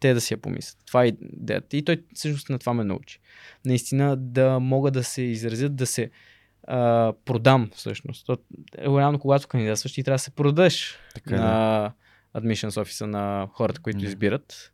те 0.01 0.15
да 0.15 0.21
си 0.21 0.35
я 0.35 0.39
помислят. 0.39 0.79
Това 0.87 1.05
е 1.05 1.09
идеята. 1.09 1.77
И 1.77 1.85
той 1.85 2.03
всъщност 2.15 2.51
на 2.51 2.59
това 2.59 2.75
ме 2.75 2.85
научи. 2.85 3.21
Наистина 3.65 4.17
да 4.17 4.59
могат 4.61 4.95
да 4.95 5.05
се 5.05 5.23
изразят, 5.23 5.77
да 5.77 5.87
се 5.87 6.11
а, 6.67 7.13
продам 7.25 7.71
всъщност. 7.75 8.27
То, 8.27 8.37
реално, 8.79 9.19
когато 9.19 9.49
кандидатстваш, 9.49 9.93
ти 9.93 10.03
трябва 10.05 10.15
да 10.15 10.23
се 10.23 10.31
продадеш 10.31 10.99
така, 11.15 11.37
на 11.37 11.93
да. 12.35 12.41
admissions 12.41 12.81
офиса 12.81 13.07
на 13.07 13.49
хората, 13.53 13.81
които 13.81 14.01
mm. 14.01 14.07
избират. 14.07 14.74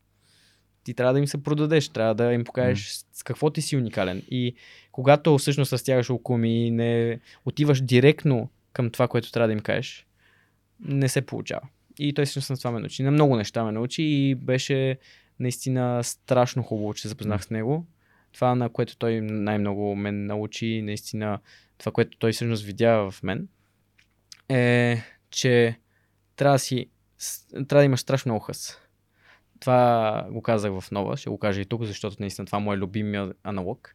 Ти 0.84 0.94
трябва 0.94 1.12
да 1.12 1.18
им 1.18 1.26
се 1.26 1.42
продадеш, 1.42 1.88
трябва 1.88 2.14
да 2.14 2.32
им 2.32 2.44
покажеш 2.44 2.92
mm. 2.92 3.06
с 3.12 3.22
какво 3.22 3.50
ти 3.50 3.62
си 3.62 3.76
уникален. 3.76 4.22
И 4.30 4.54
когато 4.92 5.38
всъщност 5.38 5.72
разтягаш 5.72 6.10
окуми 6.10 6.66
и 6.66 6.70
не 6.70 7.20
отиваш 7.44 7.80
директно 7.80 8.48
към 8.72 8.90
това, 8.90 9.08
което 9.08 9.32
трябва 9.32 9.48
да 9.48 9.52
им 9.52 9.60
кажеш, 9.60 10.06
не 10.80 11.08
се 11.08 11.22
получава. 11.22 11.68
И 11.98 12.14
той 12.14 12.24
всъщност 12.24 12.50
на 12.50 12.56
това 12.56 12.70
ме 12.70 12.80
научи. 12.80 13.02
На 13.02 13.10
много 13.10 13.36
неща 13.36 13.64
ме 13.64 13.72
научи 13.72 14.02
и 14.02 14.34
беше 14.34 14.98
наистина 15.40 16.04
страшно 16.04 16.62
хубаво, 16.62 16.94
че 16.94 17.08
запознах 17.08 17.40
mm. 17.40 17.44
с 17.44 17.50
него. 17.50 17.86
Това, 18.32 18.54
на 18.54 18.68
което 18.68 18.96
той 18.96 19.20
най-много 19.20 19.96
мен 19.96 20.26
научи, 20.26 20.82
наистина 20.82 21.38
това, 21.78 21.92
което 21.92 22.18
той 22.18 22.32
всъщност 22.32 22.64
видя 22.64 23.10
в 23.10 23.22
мен, 23.22 23.48
е, 24.48 25.02
че 25.30 25.78
трябва 26.36 26.54
да 26.54 26.58
си, 26.58 26.86
трябва 27.52 27.80
да 27.80 27.84
имаш 27.84 28.00
страшно 28.00 28.30
много 28.30 28.44
хъс. 28.44 28.78
Това 29.60 30.26
го 30.30 30.42
казах 30.42 30.80
в 30.80 30.90
нова, 30.90 31.16
ще 31.16 31.30
го 31.30 31.38
кажа 31.38 31.60
и 31.60 31.64
тук, 31.64 31.84
защото 31.84 32.16
наистина 32.20 32.46
това 32.46 32.58
му 32.58 32.72
е 32.72 32.76
любимия 32.76 33.32
аналог. 33.44 33.94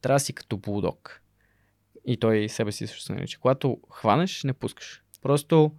Трябва 0.00 0.16
да 0.16 0.20
си 0.20 0.32
като 0.32 0.56
булдог. 0.56 1.20
И 2.04 2.16
той 2.16 2.48
себе 2.48 2.72
си 2.72 2.86
също 2.86 3.04
се 3.04 3.12
нарича. 3.12 3.38
Когато 3.40 3.78
хванеш, 3.90 4.44
не 4.44 4.52
пускаш. 4.52 5.02
Просто 5.22 5.72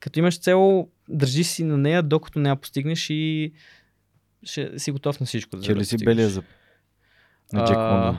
като 0.00 0.18
имаш 0.18 0.40
цел, 0.40 0.88
държи 1.08 1.44
си 1.44 1.64
на 1.64 1.78
нея, 1.78 2.02
докато 2.02 2.38
не 2.38 2.48
я 2.48 2.56
постигнеш 2.56 3.10
и 3.10 3.52
ще 4.42 4.78
си 4.78 4.90
готов 4.90 5.20
на 5.20 5.26
всичко. 5.26 5.56
Да 5.56 5.74
ли 5.74 5.84
си 5.84 6.04
белия 6.04 6.28
зъб? 6.28 6.44
На 7.52 7.64
Джек 7.64 7.76
Лондон. 7.76 8.18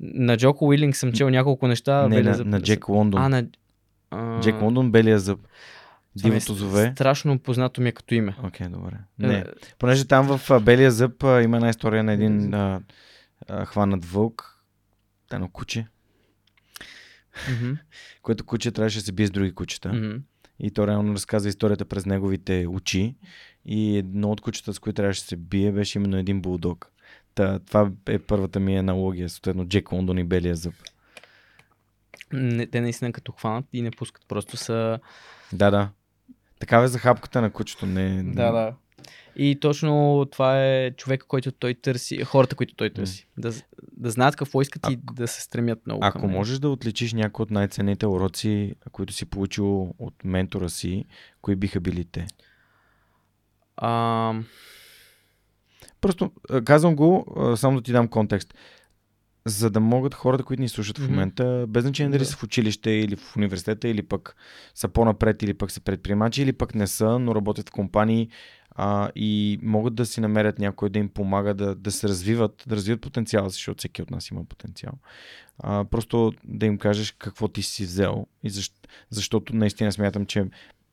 На 0.00 0.36
Джоко 0.36 0.66
Уилинг 0.66 0.96
съм 0.96 1.12
чел 1.12 1.30
няколко 1.30 1.68
неща. 1.68 2.08
Не, 2.08 2.22
на, 2.22 2.44
на 2.44 2.60
Джек 2.60 2.88
Лондон. 2.88 3.22
А, 3.22 3.28
на... 3.28 3.46
А... 4.10 4.40
Джек 4.40 4.62
Лондон, 4.62 4.92
белия 4.92 5.18
зъб. 5.18 5.40
Дивото 6.16 6.52
е 6.52 6.56
зове. 6.56 6.92
Страшно 6.94 7.38
познато 7.38 7.80
ми 7.80 7.88
е 7.88 7.92
като 7.92 8.14
име. 8.14 8.36
Окей, 8.42 8.66
okay, 8.66 8.70
добре. 8.70 8.96
Не. 9.18 9.34
Е... 9.34 9.44
Понеже 9.78 10.04
там 10.04 10.38
в 10.38 10.60
Белия 10.60 10.90
зъб 10.90 11.22
има 11.22 11.56
една 11.56 11.68
история 11.68 12.04
на 12.04 12.12
един 12.12 12.54
а, 12.54 12.80
а, 13.48 13.64
хванат 13.64 14.04
вълк, 14.04 14.64
едно 15.32 15.48
куче, 15.48 15.86
mm-hmm. 17.34 17.78
което 18.22 18.44
куче 18.44 18.70
трябваше 18.70 18.98
да 18.98 19.04
се 19.04 19.12
бие 19.12 19.26
с 19.26 19.30
други 19.30 19.54
кучета. 19.54 19.88
Mm-hmm. 19.88 20.20
И 20.58 20.70
то 20.70 20.86
реално 20.86 21.14
разказва 21.14 21.48
историята 21.48 21.84
през 21.84 22.06
неговите 22.06 22.66
очи. 22.66 23.14
И 23.66 23.98
едно 23.98 24.30
от 24.30 24.40
кучета, 24.40 24.74
с 24.74 24.78
които 24.78 24.96
трябваше 24.96 25.20
да 25.20 25.26
се 25.26 25.36
бие, 25.36 25.72
беше 25.72 25.98
именно 25.98 26.16
един 26.16 26.42
булдог. 26.42 26.90
Та, 27.34 27.58
това 27.58 27.90
е 28.06 28.18
първата 28.18 28.60
ми 28.60 28.76
аналогия, 28.76 29.28
съответно 29.28 29.68
Джек 29.68 29.92
Лондон 29.92 30.18
и 30.18 30.24
Белия 30.24 30.56
зъб. 30.56 30.74
Не, 32.32 32.66
те 32.66 32.80
наистина 32.80 33.12
като 33.12 33.32
хванат 33.32 33.64
и 33.72 33.82
не 33.82 33.90
пускат, 33.90 34.24
просто 34.28 34.56
са... 34.56 34.98
Да, 35.52 35.70
да. 35.70 35.90
Такава 36.64 36.84
е 36.84 36.88
за 36.88 36.98
хапката 36.98 37.40
на 37.40 37.50
кучето. 37.50 37.86
Не, 37.86 38.22
Да, 38.22 38.52
да. 38.52 38.74
И 39.36 39.60
точно 39.60 40.24
това 40.32 40.64
е 40.64 40.90
човека, 40.90 41.26
който 41.26 41.52
той 41.52 41.74
търси, 41.74 42.24
хората, 42.24 42.56
които 42.56 42.74
той 42.74 42.90
търси. 42.90 43.28
Да, 43.36 43.52
да 43.96 44.10
знаят 44.10 44.36
какво 44.36 44.62
искат 44.62 44.84
ако, 44.84 44.92
и 44.92 44.98
да 45.12 45.28
се 45.28 45.42
стремят 45.42 45.86
много. 45.86 46.04
Ако 46.04 46.28
можеш 46.28 46.58
да 46.58 46.68
отличиш 46.68 47.12
някои 47.12 47.42
от 47.42 47.50
най-ценните 47.50 48.06
уроци, 48.06 48.74
които 48.92 49.12
си 49.12 49.26
получил 49.26 49.94
от 49.98 50.14
ментора 50.24 50.68
си, 50.68 51.04
кои 51.42 51.56
биха 51.56 51.80
били 51.80 52.04
те? 52.04 52.26
А... 53.76 54.34
Просто 56.00 56.32
казвам 56.64 56.96
го, 56.96 57.26
само 57.56 57.76
да 57.76 57.82
ти 57.82 57.92
дам 57.92 58.08
контекст. 58.08 58.54
За 59.46 59.70
да 59.70 59.80
могат 59.80 60.14
хората, 60.14 60.44
които 60.44 60.62
ни 60.62 60.68
слушат 60.68 60.98
в 60.98 61.08
момента, 61.08 61.66
без 61.68 61.82
значение 61.82 62.10
дали 62.10 62.18
да. 62.18 62.26
са 62.26 62.36
в 62.36 62.42
училище 62.42 62.90
или 62.90 63.16
в 63.16 63.36
университета, 63.36 63.88
или 63.88 64.02
пък 64.02 64.36
са 64.74 64.88
по-напред, 64.88 65.42
или 65.42 65.54
пък 65.54 65.70
са 65.70 65.80
предприемачи, 65.80 66.42
или 66.42 66.52
пък 66.52 66.74
не 66.74 66.86
са, 66.86 67.18
но 67.18 67.34
работят 67.34 67.68
в 67.68 67.72
компании 67.72 68.28
а, 68.70 69.10
и 69.16 69.58
могат 69.62 69.94
да 69.94 70.06
си 70.06 70.20
намерят 70.20 70.58
някой 70.58 70.90
да 70.90 70.98
им 70.98 71.08
помага 71.08 71.54
да, 71.54 71.74
да 71.74 71.90
се 71.90 72.08
развиват, 72.08 72.64
да 72.66 72.76
развиват 72.76 73.00
потенциала 73.00 73.48
защото 73.48 73.78
всеки 73.78 74.02
от 74.02 74.10
нас 74.10 74.30
има 74.30 74.44
потенциал. 74.44 74.92
А, 75.58 75.84
просто 75.84 76.32
да 76.44 76.66
им 76.66 76.78
кажеш 76.78 77.10
какво 77.12 77.48
ти 77.48 77.62
си 77.62 77.84
взел, 77.84 78.26
и 78.42 78.50
защо, 78.50 78.88
защото 79.10 79.56
наистина 79.56 79.92
смятам, 79.92 80.26
че 80.26 80.44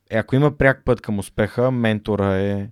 е, 0.09 0.17
ако 0.17 0.35
има 0.35 0.57
пряк 0.57 0.85
път 0.85 1.01
към 1.01 1.19
успеха, 1.19 1.71
ментора 1.71 2.35
е 2.35 2.69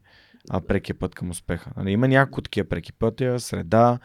а, 0.50 0.62
прекия 0.62 1.00
път 1.00 1.16
към 1.16 1.30
успеха. 1.30 1.72
Нали, 1.78 1.92
има 1.92 2.08
няколко 2.08 2.42
такива 2.42 2.70
преки 2.70 2.94
пътя, 2.94 3.40
среда, 3.40 4.00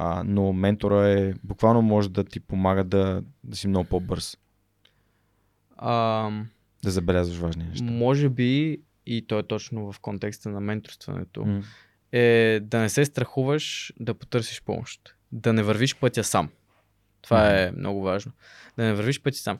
а, 0.00 0.22
но 0.26 0.52
ментора 0.52 1.08
е 1.08 1.34
буквално 1.44 1.82
може 1.82 2.10
да 2.10 2.24
ти 2.24 2.40
помага 2.40 2.84
да, 2.84 3.22
да 3.44 3.56
си 3.56 3.68
много 3.68 3.88
по-бърз. 3.88 4.38
А, 5.76 6.30
да 6.84 6.90
забелязваш 6.90 7.38
важни 7.38 7.64
неща. 7.64 7.84
Може 7.84 8.28
би, 8.28 8.80
и 9.06 9.26
то 9.26 9.38
е 9.38 9.42
точно 9.42 9.92
в 9.92 10.00
контекста 10.00 10.48
на 10.48 10.60
менторстването, 10.60 11.40
mm. 11.40 11.62
е 12.12 12.60
да 12.62 12.78
не 12.78 12.88
се 12.88 13.04
страхуваш 13.04 13.92
да 14.00 14.14
потърсиш 14.14 14.62
помощ. 14.62 15.16
Да 15.32 15.52
не 15.52 15.62
вървиш 15.62 15.96
пътя 15.96 16.24
сам. 16.24 16.48
Това 17.22 17.40
mm. 17.40 17.68
е 17.68 17.72
много 17.76 18.02
важно. 18.02 18.32
Да 18.76 18.84
не 18.84 18.94
вървиш 18.94 19.22
пътя 19.22 19.38
сам. 19.38 19.58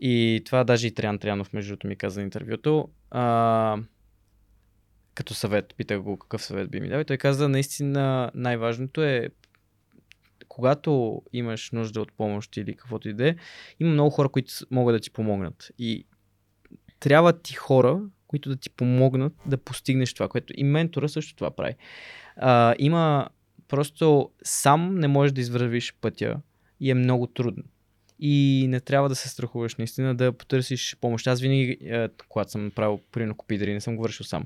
И 0.00 0.42
това 0.44 0.64
даже 0.64 0.86
и 0.86 0.94
Триан 0.94 1.18
Трианов, 1.18 1.52
между 1.52 1.70
другото, 1.70 1.86
ми 1.86 1.96
каза 1.96 2.20
на 2.20 2.24
интервюто. 2.24 2.88
А, 3.10 3.76
като 5.14 5.34
съвет. 5.34 5.74
Питах 5.76 6.00
го 6.02 6.16
какъв 6.16 6.42
съвет 6.42 6.70
би 6.70 6.80
ми 6.80 6.88
дал. 6.88 7.00
И 7.00 7.04
той 7.04 7.16
каза, 7.16 7.48
наистина 7.48 8.30
най-важното 8.34 9.02
е 9.02 9.28
когато 10.48 11.22
имаш 11.32 11.70
нужда 11.70 12.00
от 12.00 12.12
помощ 12.12 12.56
или 12.56 12.76
каквото 12.76 13.08
и 13.08 13.14
да 13.14 13.28
е, 13.28 13.36
има 13.80 13.90
много 13.90 14.10
хора, 14.10 14.28
които 14.28 14.52
могат 14.70 14.96
да 14.96 15.00
ти 15.00 15.10
помогнат. 15.10 15.70
И 15.78 16.04
трябва 17.00 17.32
ти 17.32 17.54
хора, 17.54 18.00
които 18.26 18.48
да 18.48 18.56
ти 18.56 18.70
помогнат 18.70 19.32
да 19.46 19.58
постигнеш 19.58 20.14
това, 20.14 20.28
което 20.28 20.52
и 20.56 20.64
ментора 20.64 21.08
също 21.08 21.34
това 21.34 21.50
прави. 21.50 21.74
А, 22.36 22.74
има 22.78 23.28
просто 23.68 24.30
сам 24.44 24.94
не 24.94 25.08
можеш 25.08 25.32
да 25.32 25.40
извървиш 25.40 25.94
пътя 26.00 26.40
и 26.80 26.90
е 26.90 26.94
много 26.94 27.26
трудно. 27.26 27.64
И 28.20 28.66
не 28.68 28.80
трябва 28.80 29.08
да 29.08 29.14
се 29.14 29.28
страхуваш 29.28 29.76
наистина 29.76 30.14
да 30.14 30.32
потърсиш 30.32 30.96
помощ. 31.00 31.26
Аз 31.26 31.40
винаги, 31.40 31.78
е, 31.82 32.08
когато 32.28 32.50
съм 32.50 32.70
правил 32.74 33.00
при 33.12 33.32
копидери, 33.36 33.72
не 33.72 33.80
съм 33.80 33.96
го 33.96 34.02
вършил 34.02 34.26
сам 34.26 34.44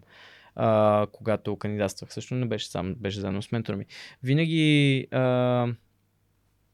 а, 0.54 1.06
когато 1.12 1.56
кандидатствах. 1.56 2.12
Също 2.12 2.34
не 2.34 2.46
беше 2.46 2.68
сам, 2.68 2.94
беше 2.94 3.20
заедно 3.20 3.42
с 3.42 3.52
ментора 3.52 3.76
ми. 3.76 3.86
Винаги 4.22 5.06
а, 5.10 5.66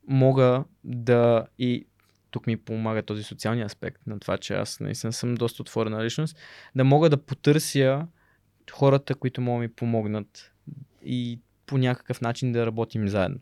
мога 0.09 0.65
да 0.85 1.47
и 1.59 1.87
тук 2.31 2.47
ми 2.47 2.57
помага 2.57 3.03
този 3.03 3.23
социалния 3.23 3.67
аспект 3.67 4.07
на 4.07 4.21
това, 4.21 4.39
че 4.39 4.55
аз 4.55 4.81
наистина 4.81 5.13
съм 5.13 5.35
доста 5.35 5.63
отворена 5.63 6.05
личност, 6.05 6.37
да 6.77 6.85
мога 6.85 7.11
да 7.11 7.17
потърся 7.17 8.07
хората, 8.73 9.15
които 9.15 9.41
могат 9.41 9.61
ми 9.61 9.75
помогнат 9.75 10.53
и 11.05 11.41
по 11.67 11.79
някакъв 11.79 12.21
начин 12.21 12.53
да 12.53 12.67
работим 12.67 13.09
заедно. 13.09 13.39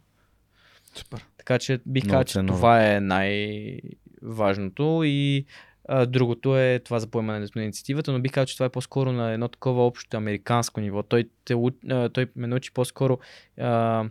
Супер. 0.95 1.27
Така 1.39 1.59
че 1.59 1.81
бих 1.87 2.05
казал, 2.05 2.25
че 2.25 2.47
това 2.47 2.95
е 2.95 3.01
най-важното 3.01 5.03
и 5.05 5.47
а, 5.89 6.07
другото 6.07 6.59
е 6.59 6.81
това 6.85 6.99
за 6.99 7.07
поемането 7.07 7.59
на 7.59 7.63
инициативата, 7.63 8.13
но 8.13 8.21
бих 8.21 8.33
казал, 8.33 8.47
че 8.47 8.57
това 8.57 8.67
е 8.67 8.71
по-скоро 8.71 9.13
на 9.13 9.33
едно 9.33 9.49
такова 9.49 9.87
общо 9.87 10.17
американско 10.17 10.81
ниво. 10.81 11.03
Той, 11.03 11.31
те, 11.45 11.55
той 12.13 12.27
ме 12.37 12.47
научи 12.47 12.73
по-скоро 12.73 13.19
а, 13.59 14.05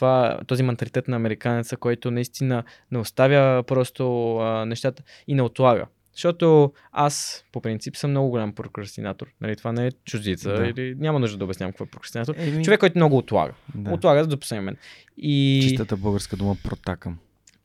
това, 0.00 0.38
този 0.46 0.62
менталитет 0.62 1.08
на 1.08 1.16
американеца, 1.16 1.76
който 1.76 2.10
наистина 2.10 2.64
не 2.90 2.98
оставя 2.98 3.62
просто 3.62 4.36
а, 4.36 4.64
нещата 4.66 5.02
и 5.26 5.34
не 5.34 5.42
отлага. 5.42 5.86
Защото 6.12 6.72
аз, 6.92 7.44
по 7.52 7.60
принцип, 7.60 7.96
съм 7.96 8.10
много 8.10 8.30
голям 8.30 8.52
прокрастинатор. 8.52 9.26
Нали, 9.40 9.56
това 9.56 9.72
не 9.72 9.86
е 9.86 9.90
чуждица. 10.04 10.52
Да. 10.52 10.66
Или 10.66 10.94
няма 10.98 11.18
нужда 11.18 11.38
да 11.38 11.44
обяснявам 11.44 11.72
какво 11.72 11.84
е 11.84 11.88
прокрастинатор. 11.88 12.34
Еми... 12.38 12.64
Човек, 12.64 12.80
който 12.80 12.98
много 12.98 13.16
отлага. 13.16 13.52
Да. 13.74 13.90
Отлага 13.90 14.26
до 14.26 14.38
последния 14.40 14.62
момент. 14.62 14.78
И... 15.16 15.60
Чистата 15.62 15.96
българска 15.96 16.36
дума 16.36 16.56
протакам. 16.64 17.18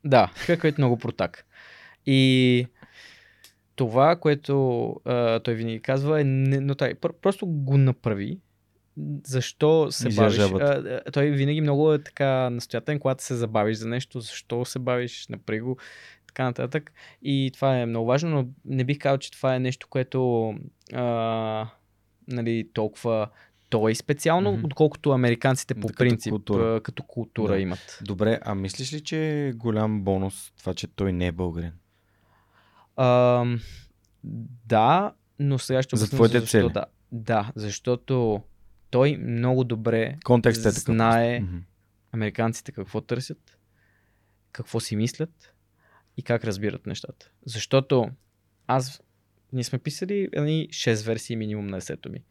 Да, 0.04 0.30
човек, 0.44 0.60
който 0.60 0.80
много 0.80 0.98
протака. 0.98 1.42
И 2.06 2.66
това, 3.76 4.16
което 4.16 4.88
а, 5.04 5.40
той 5.40 5.54
винаги 5.54 5.80
казва 5.80 6.20
е, 6.20 6.24
не, 6.24 6.60
но 6.60 6.74
той 6.74 6.94
просто 7.22 7.46
го 7.46 7.78
направи. 7.78 8.38
Защо 9.26 9.90
се 9.90 10.08
бавиш? 10.08 10.38
А, 10.38 11.00
той 11.12 11.30
винаги 11.30 11.60
много 11.60 11.92
е 11.92 12.02
така 12.02 12.50
настоятелен, 12.50 12.98
когато 12.98 13.24
се 13.24 13.34
забавиш 13.34 13.76
за 13.76 13.88
нещо, 13.88 14.20
защо 14.20 14.64
се 14.64 14.78
бавиш, 14.78 15.28
напри 15.28 15.60
го, 15.60 15.76
така 16.26 16.44
нататък. 16.44 16.92
И 17.22 17.50
това 17.54 17.78
е 17.78 17.86
много 17.86 18.06
важно, 18.06 18.30
но 18.30 18.48
не 18.64 18.84
бих 18.84 18.98
казал, 18.98 19.18
че 19.18 19.30
това 19.30 19.54
е 19.54 19.60
нещо, 19.60 19.86
което 19.90 20.54
а, 20.92 21.68
нали, 22.28 22.68
толкова 22.74 23.28
то 23.70 23.88
е 23.88 23.94
специално, 23.94 24.52
mm-hmm. 24.52 24.64
отколкото 24.64 25.10
американците 25.10 25.74
по 25.74 25.86
като 25.86 25.98
принцип 25.98 26.30
култура. 26.30 26.80
като 26.80 27.02
култура 27.02 27.52
да. 27.52 27.58
имат. 27.58 27.98
Добре, 28.02 28.38
а 28.42 28.54
мислиш 28.54 28.92
ли, 28.92 29.00
че 29.00 29.46
е 29.46 29.52
голям 29.52 30.02
бонус 30.02 30.52
това, 30.58 30.74
че 30.74 30.86
той 30.86 31.12
не 31.12 31.26
е 31.26 31.32
българин? 31.32 31.72
А, 32.96 33.44
да, 34.66 35.12
но 35.38 35.58
сега 35.58 35.82
ще 35.82 35.96
За 35.96 36.10
твоите 36.10 36.40
защо, 36.40 36.50
цели? 36.50 36.72
Да, 36.72 36.84
да, 37.12 37.52
защото 37.54 38.42
той 38.96 39.16
много 39.16 39.64
добре 39.64 40.16
Контекстът 40.24 40.76
е 40.76 40.80
знае 40.80 41.40
mm-hmm. 41.40 41.60
американците 42.12 42.72
какво 42.72 43.00
търсят, 43.00 43.58
какво 44.52 44.80
си 44.80 44.96
мислят 44.96 45.54
и 46.16 46.22
как 46.22 46.44
разбират 46.44 46.86
нещата. 46.86 47.30
Защото 47.46 48.10
аз, 48.66 49.02
ние 49.52 49.64
сме 49.64 49.78
писали 49.78 50.28
едни 50.32 50.68
6 50.70 51.06
версии 51.06 51.36
минимум 51.36 51.66
на 51.66 51.76
есето 51.76 52.10
ми. 52.10 52.22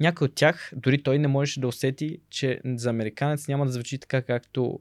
Някой 0.00 0.24
от 0.24 0.34
тях, 0.34 0.72
дори 0.76 1.02
той 1.02 1.18
не 1.18 1.28
можеше 1.28 1.60
да 1.60 1.68
усети, 1.68 2.18
че 2.30 2.60
за 2.64 2.90
американец 2.90 3.48
няма 3.48 3.66
да 3.66 3.72
звучи 3.72 3.98
така, 3.98 4.22
както 4.22 4.80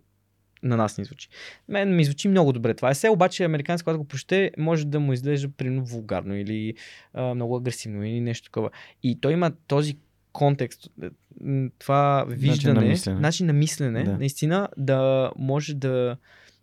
на 0.63 0.77
нас 0.77 0.97
ни 0.97 1.05
звучи. 1.05 1.29
Мен 1.67 1.95
ми 1.95 2.05
звучи 2.05 2.27
много 2.27 2.53
добре 2.53 2.73
това. 2.73 2.89
Есе, 2.89 3.09
обаче 3.09 3.43
американец, 3.43 3.83
когато 3.83 3.99
го 3.99 4.07
прочете, 4.07 4.51
може 4.57 4.85
да 4.85 4.99
му 4.99 5.13
изглежда 5.13 5.49
примерно 5.57 5.85
вулгарно 5.85 6.35
или 6.35 6.73
а, 7.13 7.33
много 7.35 7.55
агресивно 7.55 8.05
или 8.05 8.21
нещо 8.21 8.45
такова. 8.45 8.69
И 9.03 9.21
той 9.21 9.33
има 9.33 9.51
този 9.67 9.97
контекст, 10.39 10.89
това 11.79 12.25
виждане, 12.27 12.73
начин 12.73 12.73
на 12.73 12.91
мислене, 12.91 13.19
начин 13.19 13.47
на 13.47 13.53
мислене 13.53 14.03
да. 14.03 14.17
наистина 14.17 14.69
да 14.77 15.31
може 15.37 15.73
да 15.73 16.17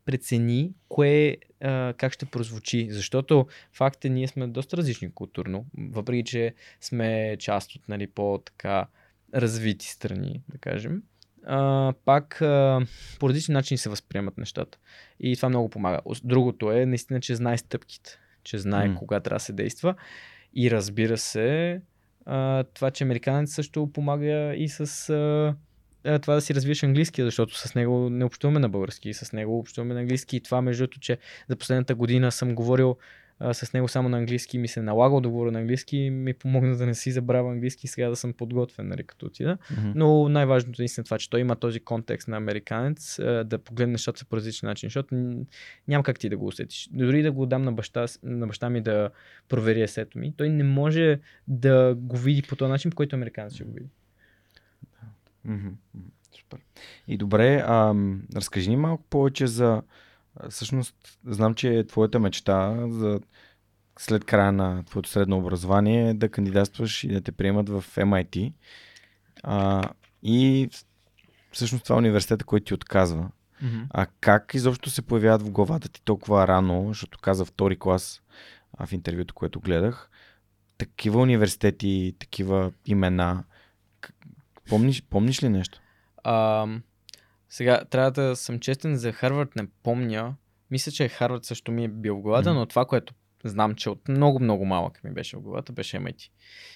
прецени 0.05 0.73
кое 0.89 1.37
а, 1.61 1.95
как 1.97 2.13
ще 2.13 2.27
прозвучи. 2.27 2.89
Защото 2.91 3.47
факт 3.73 4.05
е, 4.05 4.09
ние 4.09 4.29
сме 4.29 4.47
доста 4.47 4.77
различни 4.77 5.11
културно, 5.15 5.67
въпреки 5.79 6.25
че 6.25 6.55
сме 6.81 7.37
част 7.39 7.75
от 7.75 7.89
нали, 7.89 8.07
по-така 8.07 8.87
развити 9.35 9.87
страни, 9.87 10.43
да 10.49 10.59
кажем 10.59 11.03
а, 11.47 11.93
пак 12.05 12.43
а, 12.43 12.81
по 13.19 13.29
различни 13.29 13.53
начини 13.53 13.79
се 13.79 13.89
възприемат 13.89 14.39
нещата. 14.39 14.79
И 15.21 15.37
това 15.37 15.49
много 15.49 15.69
помага. 15.69 15.99
Другото 16.25 16.73
е 16.73 16.87
наистина, 16.87 17.21
че 17.21 17.35
знае 17.35 17.59
стъпките, 17.59 18.19
че 18.45 18.59
знае 18.59 18.89
mm. 18.89 18.95
кога 18.95 19.21
трябва 19.21 19.37
да 19.37 19.45
се 19.45 19.53
действа. 19.53 19.95
И 20.55 20.71
разбира 20.71 21.19
се, 21.19 21.81
това, 22.75 22.91
че 22.91 23.05
американец 23.05 23.55
също 23.55 23.91
помага 23.93 24.55
и 24.55 24.69
с 24.69 25.11
а, 26.07 26.19
това 26.19 26.35
да 26.35 26.41
си 26.41 26.55
развиеш 26.55 26.83
английски, 26.83 27.23
защото 27.23 27.59
с 27.59 27.75
него 27.75 28.11
не 28.11 28.25
общуваме 28.25 28.61
на 28.61 28.69
български, 28.69 29.15
с 29.15 29.33
него 29.33 29.59
общуваме 29.59 29.95
на 29.95 30.01
английски. 30.01 30.37
И 30.37 30.41
това, 30.41 30.63
между 30.63 30.83
другото, 30.83 31.01
че 31.01 31.19
за 31.49 31.57
последната 31.57 31.95
година 31.95 32.33
съм 32.33 32.55
говорил 32.55 32.97
а, 33.39 33.55
с 33.55 33.73
него 33.73 33.89
само 33.89 34.09
на 34.09 34.19
английски 34.19 34.59
ми 34.59 34.69
се 34.69 34.83
налагал 34.83 35.21
да 35.21 35.29
говоря 35.29 35.53
на 35.53 35.59
английски 35.59 36.11
ми 36.11 36.35
помогна 36.35 36.77
да 36.77 36.87
не 36.87 36.95
си 36.95 37.13
забравя 37.13 37.53
английски 37.53 37.87
и 37.87 37.89
сега 37.89 38.09
да 38.09 38.17
съм 38.17 38.33
подготвен, 38.33 38.89
нали, 38.89 39.05
като 39.05 39.27
отида. 39.27 39.59
Mm-hmm. 39.59 39.93
Но 39.95 40.29
най-важното 40.29 40.83
е 40.83 40.87
това, 41.05 41.19
че 41.19 41.31
той 41.31 41.41
има 41.41 41.57
този 41.57 41.81
контекст 41.81 42.29
на 42.29 42.37
американец, 42.37 43.19
а, 43.19 43.45
да 43.45 43.59
погледне 43.59 43.93
нещата 43.93 44.25
по 44.25 44.37
различен 44.37 44.67
начин, 44.67 44.87
защото 44.87 45.15
няма 45.89 46.05
как 46.05 46.19
ти 46.19 46.29
да 46.29 46.37
го 46.37 46.47
усетиш. 46.47 46.89
Дори 46.93 47.23
да 47.23 47.33
го 47.33 47.47
дам 47.47 47.63
на 47.63 47.73
баща, 47.73 48.07
на 48.23 48.47
баща 48.47 48.71
ми 48.71 48.81
да 48.81 49.11
провери 49.49 49.83
есето 49.83 50.19
ми, 50.19 50.35
той 50.37 50.49
не 50.49 50.65
може 50.65 51.21
да 51.49 51.95
го 51.99 52.17
види 52.17 52.43
по 52.43 52.57
този 52.57 52.71
начин, 52.71 52.91
по 52.91 52.95
който 52.95 53.17
американец 53.17 53.55
ще 53.55 53.65
го 53.65 53.73
види. 53.73 53.89
Mm-hmm. 55.49 55.73
Супер. 56.39 56.61
И 57.09 57.17
добре, 57.17 57.65
а, 57.67 57.95
разкажи 58.35 58.71
ни 58.71 58.77
малко 58.77 59.05
повече 59.11 59.47
за 59.47 59.83
Всъщност, 60.51 61.19
знам, 61.25 61.55
че 61.55 61.75
е 61.75 61.87
твоята 61.87 62.19
мечта 62.19 62.89
за 62.89 63.21
след 63.99 64.25
края 64.25 64.53
на 64.53 64.85
твоето 64.85 65.09
средно 65.09 65.39
образование 65.39 66.15
да 66.15 66.29
кандидатстваш 66.29 67.05
и 67.05 67.09
да 67.09 67.21
те 67.21 67.33
приемат 67.33 67.69
в 67.69 67.85
MIT. 67.97 68.53
А, 69.43 69.83
и 70.23 70.69
всъщност 71.53 71.85
това 71.85 71.97
е 71.97 71.99
университета, 71.99 72.45
който 72.45 72.65
ти 72.65 72.75
отказва. 72.75 73.31
Mm-hmm. 73.65 73.87
А 73.91 74.07
как 74.21 74.55
изобщо 74.55 74.91
се 74.91 75.03
появяват 75.03 75.43
в 75.43 75.51
главата 75.51 75.89
ти 75.89 76.03
толкова 76.03 76.49
рано, 76.49 76.85
защото 76.89 77.19
каза 77.19 77.45
втори 77.45 77.79
клас 77.79 78.23
а 78.79 78.87
в 78.87 78.93
интервюто, 78.93 79.35
което 79.35 79.61
гледах, 79.61 80.11
такива 80.79 81.21
университети, 81.21 82.15
такива 82.19 82.73
имена. 82.87 83.45
Помниш, 84.69 85.03
помниш 85.03 85.43
ли 85.43 85.49
нещо? 85.49 85.81
Um, 86.25 86.81
сега, 87.49 87.85
трябва 87.91 88.11
да 88.11 88.37
съм 88.37 88.61
честен 88.61 88.97
за 88.97 89.13
Харвард, 89.13 89.57
не 89.57 89.67
помня. 89.83 90.35
Мисля, 90.71 90.93
че 90.93 91.09
Харвард 91.09 91.45
също 91.45 91.73
ми 91.73 91.85
е 91.85 91.89
бил 91.89 92.17
в 92.17 92.21
главата, 92.21 92.51
mm-hmm. 92.51 92.55
но 92.55 92.67
това, 92.67 92.85
което 92.85 93.15
знам, 93.45 93.75
че 93.75 93.91
от 93.91 94.09
много, 94.09 94.41
много 94.41 94.65
малък 94.65 95.05
ми 95.05 95.11
беше 95.11 95.37
в 95.37 95.41
главата, 95.41 95.73
беше 95.73 95.97
MIT. 95.97 96.31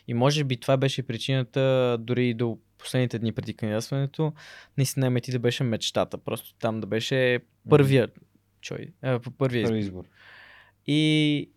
И 0.08 0.14
може 0.14 0.44
би 0.44 0.56
това 0.56 0.76
беше 0.76 1.02
причината, 1.02 1.96
дори 2.00 2.28
и 2.28 2.34
до 2.34 2.58
последните 2.78 3.18
дни 3.18 3.32
преди 3.32 3.54
кандидатстването, 3.54 4.32
наистина 4.78 5.10
MIT 5.10 5.30
да 5.32 5.38
беше 5.38 5.64
мечтата. 5.64 6.18
Просто 6.18 6.54
там 6.54 6.80
да 6.80 6.86
беше 6.86 7.38
първия 7.68 8.08
чой, 8.60 8.92
е, 9.02 9.18
първия 9.38 9.62
избор. 9.62 9.76
избор. 9.76 10.04
И 10.86 11.50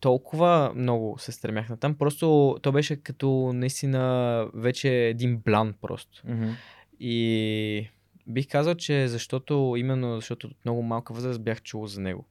толкова 0.00 0.72
много 0.74 1.18
се 1.18 1.32
стремях 1.32 1.68
на 1.68 1.76
там. 1.76 1.94
Просто 1.94 2.56
то 2.62 2.72
беше 2.72 2.96
като 2.96 3.52
наистина 3.54 4.46
вече 4.54 4.88
един 4.88 5.38
блан 5.38 5.74
просто. 5.80 6.22
Mm-hmm. 6.22 6.54
И 7.00 7.88
Бих 8.28 8.48
казал, 8.48 8.74
че 8.74 9.08
защото, 9.08 9.74
именно 9.78 10.14
защото 10.14 10.46
от 10.46 10.64
много 10.64 10.82
малка 10.82 11.14
възраст 11.14 11.42
бях 11.42 11.62
чул 11.62 11.86
за 11.86 12.00
него. 12.00 12.24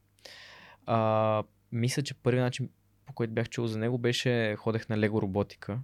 А, 0.86 1.44
мисля, 1.72 2.04
че 2.04 2.14
първият 2.14 2.46
начин, 2.46 2.70
по 3.06 3.14
който 3.14 3.34
бях 3.34 3.50
чул 3.50 3.68
за 3.68 3.80
него, 3.80 3.98
беше 3.98 4.56
ходех 4.56 4.90
на 4.90 4.98
Лего 4.98 5.22
роботика 5.22 5.80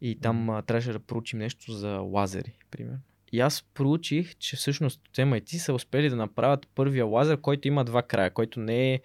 и 0.00 0.20
там 0.20 0.46
mm. 0.46 0.66
трябваше 0.66 0.92
да 0.92 0.98
проучим 0.98 1.38
нещо 1.38 1.72
за 1.72 1.88
лазери, 1.88 2.54
примерно. 2.70 3.00
И 3.32 3.40
аз 3.40 3.62
проучих, 3.62 4.36
че 4.36 4.56
всъщност 4.56 5.08
от 5.08 5.16
MIT 5.16 5.56
са 5.56 5.74
успели 5.74 6.10
да 6.10 6.16
направят 6.16 6.68
първия 6.74 7.06
лазер, 7.06 7.40
който 7.40 7.68
има 7.68 7.84
два 7.84 8.02
края, 8.02 8.30
който 8.30 8.60
не 8.60 8.94
е 8.94 9.00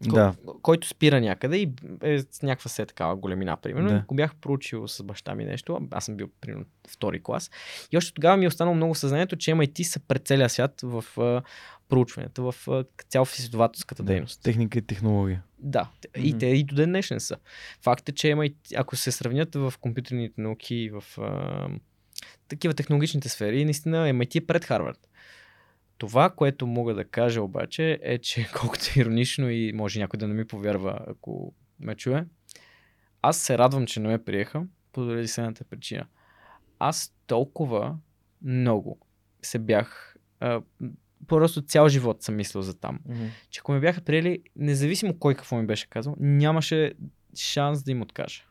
да. 0.00 0.34
който 0.62 0.88
спира 0.88 1.20
някъде 1.20 1.56
и 1.56 1.72
е 2.02 2.18
с 2.18 2.42
някаква 2.42 2.68
се 2.68 2.86
такава 2.86 3.16
големина, 3.16 3.56
примерно. 3.56 3.88
Да. 3.88 4.04
Го 4.08 4.14
бях 4.14 4.34
проучил 4.34 4.88
с 4.88 5.02
баща 5.02 5.34
ми 5.34 5.44
нещо, 5.44 5.88
аз 5.90 6.04
съм 6.04 6.16
бил 6.16 6.28
примерно 6.40 6.64
втори 6.88 7.22
клас. 7.22 7.50
И 7.92 7.96
още 7.96 8.14
тогава 8.14 8.36
ми 8.36 8.44
е 8.44 8.48
останало 8.48 8.76
много 8.76 8.94
съзнанието, 8.94 9.36
че 9.36 9.50
MIT 9.50 9.82
са 9.82 10.00
пред 10.00 10.26
целия 10.26 10.48
свят 10.48 10.80
в 10.82 11.04
uh, 11.16 11.42
проучванията, 11.88 12.42
в 12.42 12.54
uh, 12.66 12.86
цяло 13.08 13.24
в 13.24 13.38
изследователската 13.38 14.02
да. 14.02 14.12
дейност. 14.12 14.42
Техника 14.42 14.78
и 14.78 14.82
технология. 14.82 15.42
Да, 15.58 15.90
mm-hmm. 16.02 16.20
и 16.20 16.38
те 16.38 16.46
и 16.46 16.64
до 16.64 16.74
ден 16.74 16.88
днешен 16.88 17.20
са. 17.20 17.36
Факт 17.82 18.08
е, 18.08 18.12
че 18.12 18.26
MIT, 18.26 18.54
ако 18.76 18.96
се 18.96 19.12
сравнят 19.12 19.54
в 19.54 19.74
компютърните 19.80 20.40
науки 20.40 20.74
и 20.74 20.90
в 20.90 21.04
uh, 21.16 21.80
такива 22.48 22.74
технологичните 22.74 23.28
сфери, 23.28 23.64
наистина 23.64 23.96
MIT 23.96 24.42
е 24.42 24.46
пред 24.46 24.64
Харвард. 24.64 25.08
Това, 25.98 26.30
което 26.30 26.66
мога 26.66 26.94
да 26.94 27.04
кажа 27.04 27.42
обаче 27.42 27.98
е, 28.02 28.18
че 28.18 28.48
колкото 28.60 28.84
е 28.96 29.00
иронично 29.00 29.50
и 29.50 29.72
може 29.72 30.00
някой 30.00 30.18
да 30.18 30.28
не 30.28 30.34
ми 30.34 30.44
повярва, 30.44 30.98
ако 31.06 31.52
ме 31.80 31.94
чуе, 31.94 32.24
аз 33.22 33.36
се 33.36 33.58
радвам, 33.58 33.86
че 33.86 34.00
не 34.00 34.08
ме 34.08 34.24
приеха, 34.24 34.66
поради 34.92 35.28
следната 35.28 35.64
причина. 35.64 36.06
Аз 36.78 37.14
толкова 37.26 37.96
много 38.42 38.98
се 39.42 39.58
бях. 39.58 40.16
А, 40.40 40.62
просто 41.26 41.62
цял 41.62 41.88
живот 41.88 42.22
съм 42.22 42.36
мислил 42.36 42.62
за 42.62 42.78
там. 42.78 43.00
Mm-hmm. 43.08 43.28
Че 43.50 43.60
ако 43.60 43.72
ме 43.72 43.80
бяха 43.80 44.00
приели, 44.00 44.42
независимо 44.56 45.18
кой 45.18 45.34
какво 45.34 45.56
ми 45.56 45.66
беше 45.66 45.86
казал, 45.86 46.14
нямаше 46.18 46.92
шанс 47.36 47.82
да 47.82 47.90
им 47.90 48.02
откажа. 48.02 48.42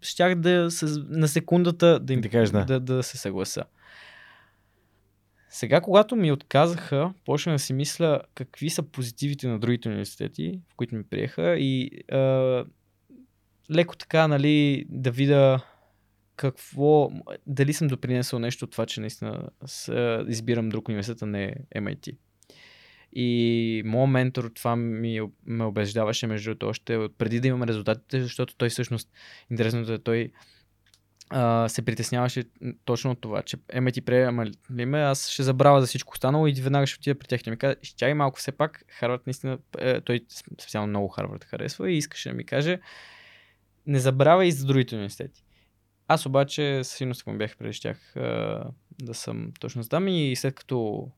Щях 0.00 0.34
да 0.34 0.70
с, 0.70 1.04
на 1.08 1.28
секундата 1.28 2.00
да 2.00 2.12
им 2.12 2.20
да, 2.20 2.28
кажеш, 2.28 2.50
да. 2.50 2.64
Да, 2.64 2.80
да 2.80 3.02
се 3.02 3.18
съгласа. 3.18 3.64
Сега, 5.52 5.80
когато 5.80 6.16
ми 6.16 6.32
отказаха, 6.32 7.14
почнах 7.24 7.54
да 7.54 7.58
си 7.58 7.72
мисля 7.72 8.20
какви 8.34 8.70
са 8.70 8.82
позитивите 8.82 9.48
на 9.48 9.58
другите 9.58 9.88
университети, 9.88 10.60
в 10.72 10.76
които 10.76 10.94
ми 10.94 11.04
приеха 11.04 11.56
и 11.58 11.90
а, 12.12 12.64
леко 13.70 13.96
така, 13.96 14.28
нали, 14.28 14.84
да 14.88 15.10
видя 15.10 15.64
какво, 16.36 17.10
дали 17.46 17.72
съм 17.72 17.88
допринесъл 17.88 18.38
нещо 18.38 18.64
от 18.64 18.70
това, 18.70 18.86
че 18.86 19.00
наистина 19.00 19.48
с, 19.66 20.24
избирам 20.28 20.68
друг 20.68 20.88
университет, 20.88 21.22
а 21.22 21.26
не 21.26 21.54
MIT. 21.76 22.16
И 23.12 23.82
моят 23.84 24.10
ментор 24.10 24.50
това 24.54 24.76
ми, 24.76 25.20
ме 25.46 25.64
убеждаваше 25.64 26.26
между 26.26 26.50
другото 26.50 26.68
още 26.68 27.08
преди 27.18 27.40
да 27.40 27.48
имам 27.48 27.62
резултатите, 27.62 28.22
защото 28.22 28.56
той 28.56 28.68
всъщност, 28.68 29.12
интересното 29.50 29.92
е, 29.92 29.98
той 29.98 30.32
а, 31.30 31.68
се 31.68 31.84
притесняваше 31.84 32.44
точно 32.84 33.10
от 33.10 33.20
това, 33.20 33.42
че 33.42 33.56
еме 33.68 33.92
ти 33.92 34.00
приема 34.00 34.46
ли 34.70 34.86
ме, 34.86 34.98
аз 34.98 35.28
ще 35.28 35.42
забравя 35.42 35.80
за 35.80 35.86
всичко 35.86 36.12
останало 36.12 36.46
и 36.46 36.52
веднага 36.52 36.86
ще 36.86 36.98
отида 36.98 37.18
при 37.18 37.26
тях. 37.26 37.46
И 37.46 37.50
ми 37.50 37.56
каза, 37.56 37.76
чай 37.96 38.14
малко 38.14 38.38
все 38.38 38.52
пак, 38.52 38.84
Харвард 38.88 39.26
наистина, 39.26 39.58
е, 39.78 40.00
той 40.00 40.20
специално 40.30 40.88
много 40.88 41.08
Харвард 41.08 41.44
харесва 41.44 41.90
и 41.90 41.96
искаше 41.96 42.28
да 42.28 42.34
ми 42.34 42.44
каже, 42.44 42.80
не 43.86 43.98
забравяй 43.98 44.48
и 44.48 44.52
за 44.52 44.66
другите 44.66 44.94
университети. 44.94 45.44
Аз 46.08 46.26
обаче 46.26 46.84
сигурно 46.84 47.14
ако 47.20 47.38
бях 47.38 47.56
преди 47.56 47.72
щях 47.72 48.12
да 49.02 49.14
съм 49.14 49.52
точно 49.60 49.82
здам 49.82 50.08
и 50.08 50.36
след 50.36 50.54
като 50.54 51.08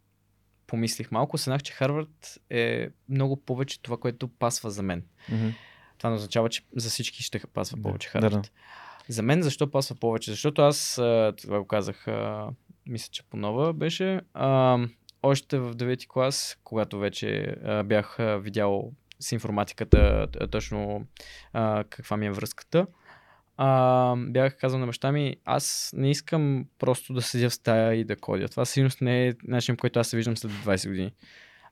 помислих 0.67 1.11
малко, 1.11 1.39
съзнах, 1.39 1.63
че 1.63 1.73
Харвард 1.73 2.39
е 2.51 2.89
много 3.09 3.37
повече 3.37 3.83
това, 3.83 3.97
което 3.97 4.29
пасва 4.29 4.71
за 4.71 4.83
мен. 4.83 5.05
Mm-hmm. 5.31 5.55
Това 5.99 6.11
не 6.11 6.17
означава, 6.17 6.49
че 6.49 6.63
за 6.77 6.91
всички 6.91 7.23
ще 7.23 7.39
пасва 7.39 7.77
да, 7.77 7.83
повече 7.83 8.09
Харвард. 8.09 8.33
Да, 8.33 8.41
да. 8.41 8.49
За 9.13 9.23
мен 9.23 9.43
защо 9.43 9.71
пасва 9.71 9.97
повече? 9.97 10.31
Защото 10.31 10.63
аз, 10.63 10.95
това 11.37 11.59
го 11.59 11.67
казах, 11.67 12.07
мисля, 12.87 13.09
че 13.11 13.23
по 13.23 13.37
нова 13.37 13.73
беше, 13.73 14.21
а, 14.35 14.79
още 15.23 15.59
в 15.59 15.75
9 15.75 16.07
клас, 16.07 16.59
когато 16.65 16.99
вече 16.99 17.57
а, 17.65 17.83
бях 17.83 18.17
видял 18.39 18.93
с 19.21 19.33
информатиката 19.33 20.27
точно 20.51 21.07
а, 21.53 21.85
каква 21.91 22.17
ми 22.17 22.27
е 22.27 22.33
връзката, 22.33 22.87
а, 23.57 24.17
бях 24.17 24.57
казал 24.57 24.81
на 24.81 24.87
баща 24.87 25.13
ми, 25.13 25.37
аз 25.45 25.95
не 25.97 26.11
искам 26.11 26.67
просто 26.79 27.13
да 27.13 27.23
седя 27.23 27.51
в 27.51 27.55
стая 27.55 27.95
и 27.95 28.05
да 28.05 28.17
кодя. 28.17 28.49
Това 28.49 28.65
сигурно 28.65 28.91
не 29.01 29.29
е 29.29 29.35
начин, 29.45 29.77
който 29.77 30.01
аз 30.01 30.09
се 30.09 30.17
виждам 30.17 30.37
след 30.37 30.53
20 30.53 30.89
години. 30.89 31.13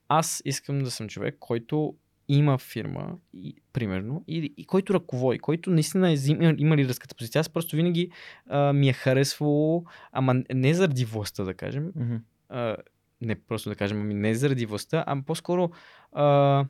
Аз 0.08 0.42
искам 0.44 0.78
да 0.78 0.90
съм 0.90 1.08
човек, 1.08 1.36
който 1.38 1.94
има 2.34 2.58
фирма, 2.58 3.16
и, 3.34 3.54
примерно, 3.72 4.24
и, 4.28 4.54
и 4.56 4.64
който 4.64 4.94
ръководи, 4.94 5.38
който 5.38 5.70
наистина 5.70 6.10
е 6.10 6.16
има, 6.26 6.54
има 6.58 6.76
лидерската 6.76 7.14
позиция. 7.14 7.40
Аз 7.40 7.48
просто 7.48 7.76
винаги 7.76 8.10
а, 8.46 8.72
ми 8.72 8.88
е 8.88 8.92
харесвало, 8.92 9.84
ама 10.12 10.34
не 10.54 10.74
заради 10.74 11.04
властта, 11.04 11.44
да 11.44 11.54
кажем, 11.54 11.92
mm-hmm. 11.92 12.20
а, 12.48 12.76
не 13.20 13.34
просто 13.34 13.68
да 13.68 13.76
кажем, 13.76 14.00
ами 14.00 14.14
не 14.14 14.34
заради 14.34 14.66
властта, 14.66 15.04
а 15.06 15.22
по-скоро 15.26 15.70
а, 16.12 16.64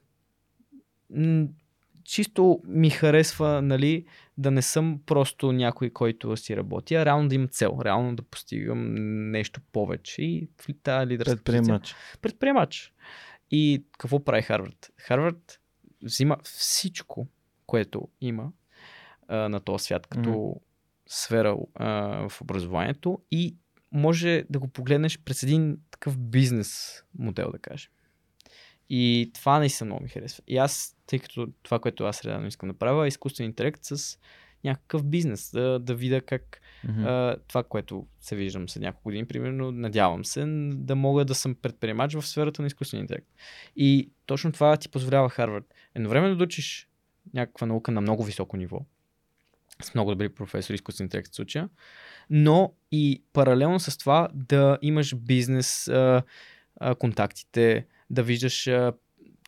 м- 1.10 1.46
чисто 2.04 2.60
ми 2.64 2.90
харесва, 2.90 3.62
нали, 3.62 4.04
да 4.38 4.50
не 4.50 4.62
съм 4.62 5.00
просто 5.06 5.52
някой, 5.52 5.90
който 5.90 6.36
си 6.36 6.56
работи, 6.56 6.94
а 6.94 7.04
реално 7.04 7.28
да 7.28 7.34
имам 7.34 7.48
цел, 7.48 7.78
реално 7.84 8.16
да 8.16 8.22
постигам 8.22 8.94
нещо 9.30 9.60
повече 9.72 10.22
и 10.22 10.48
в 10.56 10.66
тази 10.82 11.06
лидерска 11.06 11.36
Предприемач. 11.36 11.80
Позиция. 11.80 11.96
Предприемач. 12.22 12.92
И 13.50 13.84
какво 13.98 14.24
прави 14.24 14.42
Харвард? 14.42 14.90
Харвард 14.96 15.60
взима 16.02 16.36
всичко, 16.42 17.28
което 17.66 18.08
има 18.20 18.52
а, 19.28 19.48
на 19.48 19.60
този 19.60 19.84
свят, 19.84 20.06
като 20.06 20.28
mm. 20.28 20.60
сфера 21.06 21.56
а, 21.74 22.28
в 22.28 22.40
образованието 22.40 23.18
и 23.30 23.56
може 23.92 24.44
да 24.50 24.58
го 24.58 24.68
погледнеш 24.68 25.18
през 25.18 25.42
един 25.42 25.78
такъв 25.90 26.18
бизнес 26.18 27.02
модел, 27.18 27.50
да 27.50 27.58
кажем. 27.58 27.90
И 28.90 29.30
това 29.34 29.58
наистина 29.58 29.86
много 29.86 30.02
ми 30.02 30.08
харесва. 30.08 30.42
И 30.46 30.56
аз, 30.56 30.96
тъй 31.06 31.18
като 31.18 31.48
това, 31.62 31.78
което 31.78 32.04
аз 32.04 32.24
реално 32.24 32.46
искам 32.46 32.68
да 32.68 32.78
правя, 32.78 33.04
е 33.04 33.08
изкуствен 33.08 33.46
интелект 33.46 33.80
с 33.82 34.18
някакъв 34.64 35.04
бизнес, 35.04 35.50
да, 35.50 35.78
да 35.78 35.94
видя 35.94 36.20
как 36.20 36.60
mm-hmm. 36.86 37.06
а, 37.06 37.36
това, 37.48 37.62
което 37.62 38.06
се 38.20 38.36
виждам 38.36 38.68
след 38.68 38.82
няколко 38.82 39.04
години, 39.04 39.26
примерно, 39.26 39.72
надявам 39.72 40.24
се 40.24 40.44
да 40.74 40.96
мога 40.96 41.24
да 41.24 41.34
съм 41.34 41.54
предприемач 41.54 42.14
в 42.14 42.26
сферата 42.26 42.62
на 42.62 42.66
изкуствен 42.66 43.00
интелект. 43.00 43.28
И 43.76 44.10
точно 44.26 44.52
това 44.52 44.76
ти 44.76 44.88
позволява 44.88 45.28
Харвард. 45.28 45.74
Едновременно 45.94 46.36
да 46.36 46.44
учиш 46.44 46.88
някаква 47.34 47.66
наука 47.66 47.92
на 47.92 48.00
много 48.00 48.24
високо 48.24 48.56
ниво, 48.56 48.80
с 49.82 49.94
много 49.94 50.10
добри 50.10 50.28
професори, 50.28 50.74
изкуствен 50.74 51.04
интелект 51.04 51.32
в 51.32 51.36
случая, 51.36 51.68
но 52.30 52.74
и 52.92 53.22
паралелно 53.32 53.80
с 53.80 53.98
това 53.98 54.28
да 54.34 54.78
имаш 54.82 55.14
бизнес, 55.14 55.88
а, 55.88 56.22
а, 56.80 56.94
контактите, 56.94 57.86
да 58.10 58.22
виждаш 58.22 58.66
а, 58.66 58.92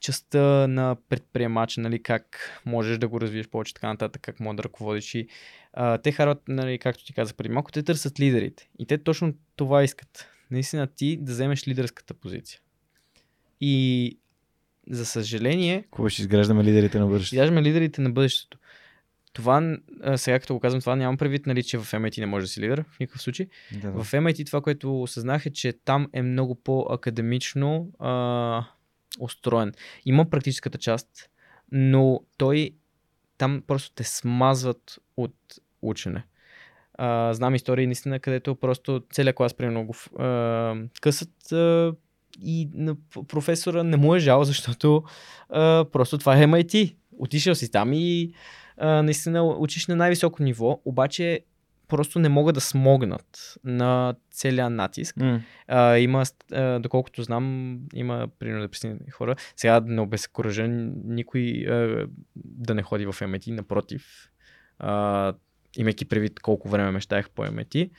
частта 0.03 0.67
на 0.67 0.97
предприемача, 1.09 1.81
нали, 1.81 2.03
как 2.03 2.39
можеш 2.67 2.99
да 2.99 3.09
го 3.09 3.21
развиеш 3.21 3.49
повече, 3.49 3.75
така 3.75 3.89
нататък, 3.89 4.23
как 4.23 4.41
можеш 4.41 4.57
да 4.57 4.63
ръководиш. 4.63 5.15
И, 5.15 5.29
а, 5.73 5.99
те 5.99 6.13
харват, 6.13 6.43
нали, 6.49 6.79
както 6.79 7.05
ти 7.05 7.13
казах 7.13 7.35
преди 7.35 7.49
малко, 7.49 7.73
те 7.73 7.83
търсят 7.83 8.21
лидерите. 8.21 8.69
И 8.79 8.87
те 8.87 8.99
точно 8.99 9.35
това 9.57 9.83
искат. 9.83 10.29
Наистина 10.51 10.87
ти 10.87 11.17
да 11.17 11.33
вземеш 11.33 11.69
лидерската 11.69 12.15
позиция. 12.15 12.61
И 13.61 14.19
за 14.91 15.07
съжаление. 15.07 15.85
Кога 15.91 16.11
ще 16.11 16.23
изграждаме 16.23 16.65
лидерите 16.65 16.99
на 16.99 17.07
бъдещето? 17.07 17.35
Изграждаме 17.35 17.63
лидерите 17.63 18.01
на 18.01 18.11
бъдещето. 18.11 18.59
Това, 19.33 19.77
сега 20.17 20.41
като 20.41 20.55
го 20.55 20.61
казвам, 20.61 20.81
това 20.81 20.97
нямам 20.97 21.17
предвид, 21.17 21.47
нали, 21.47 21.63
че 21.63 21.79
в 21.79 21.85
MIT 21.85 22.21
не 22.21 22.27
може 22.27 22.45
да 22.45 22.49
си 22.49 22.61
лидер, 22.61 22.85
в 22.89 23.01
никакъв 23.01 23.23
случай. 23.23 23.47
Да, 23.73 23.91
да. 23.91 24.05
В 24.05 24.13
MIT 24.13 24.47
това, 24.47 24.61
което 24.61 25.03
осъзнах 25.03 25.47
е, 25.47 25.51
че 25.51 25.73
там 25.73 26.09
е 26.13 26.23
много 26.23 26.55
по-академично 26.55 27.91
а, 27.99 28.65
устроен. 29.21 29.73
Има 30.07 30.31
практическата 30.31 30.79
част, 30.79 31.31
но 31.73 32.21
той 32.37 32.71
там 33.39 33.63
просто 33.67 33.95
те 33.95 34.05
смазват 34.05 34.99
от 35.17 35.35
учене. 35.83 36.25
А, 36.95 37.35
знам 37.35 37.55
истории 37.55 37.87
наистина, 37.87 38.21
където 38.21 38.55
просто 38.55 39.03
целият 39.13 39.37
клас 39.37 39.55
примерно 39.55 39.87
го 39.87 40.23
а, 40.23 40.75
късат 41.01 41.53
а, 41.53 41.95
и 42.43 42.69
на 42.75 42.97
професора 43.29 43.83
не 43.83 43.97
му 43.97 44.15
е 44.15 44.19
жал, 44.19 44.45
защото 44.45 45.05
а, 45.49 45.85
просто 45.93 46.19
това 46.19 46.37
е 46.37 46.47
MIT. 46.47 46.97
Отишъл 47.19 47.55
си 47.55 47.71
там 47.71 47.93
и 47.93 48.33
а, 48.77 49.03
наистина 49.03 49.45
учиш 49.45 49.87
на 49.87 49.97
най-високо 49.97 50.43
ниво, 50.43 50.81
обаче 50.85 51.41
просто 51.93 52.19
не 52.19 52.29
могат 52.29 52.55
да 52.55 52.61
смогнат 52.61 53.59
на 53.65 54.15
целия 54.31 54.71
натиск. 54.71 55.17
Mm. 55.17 55.41
А, 55.69 55.99
има, 55.99 56.25
а, 56.53 56.79
доколкото 56.79 57.23
знам, 57.23 57.79
има 57.95 58.29
примерно 58.39 58.63
депресивни 58.63 59.11
хора. 59.11 59.37
Сега 59.57 59.81
не 59.81 60.01
обезкуража 60.01 60.67
никой 60.69 61.67
а, 61.69 62.07
да 62.37 62.75
не 62.75 62.83
ходи 62.83 63.07
в 63.07 63.13
MIT, 63.13 63.51
напротив. 63.51 64.31
А, 64.79 65.35
имайки 65.77 66.05
предвид 66.05 66.41
колко 66.41 66.69
време 66.69 66.91
мечтаях 66.91 67.31
по 67.31 67.43
MIT. 67.43 67.91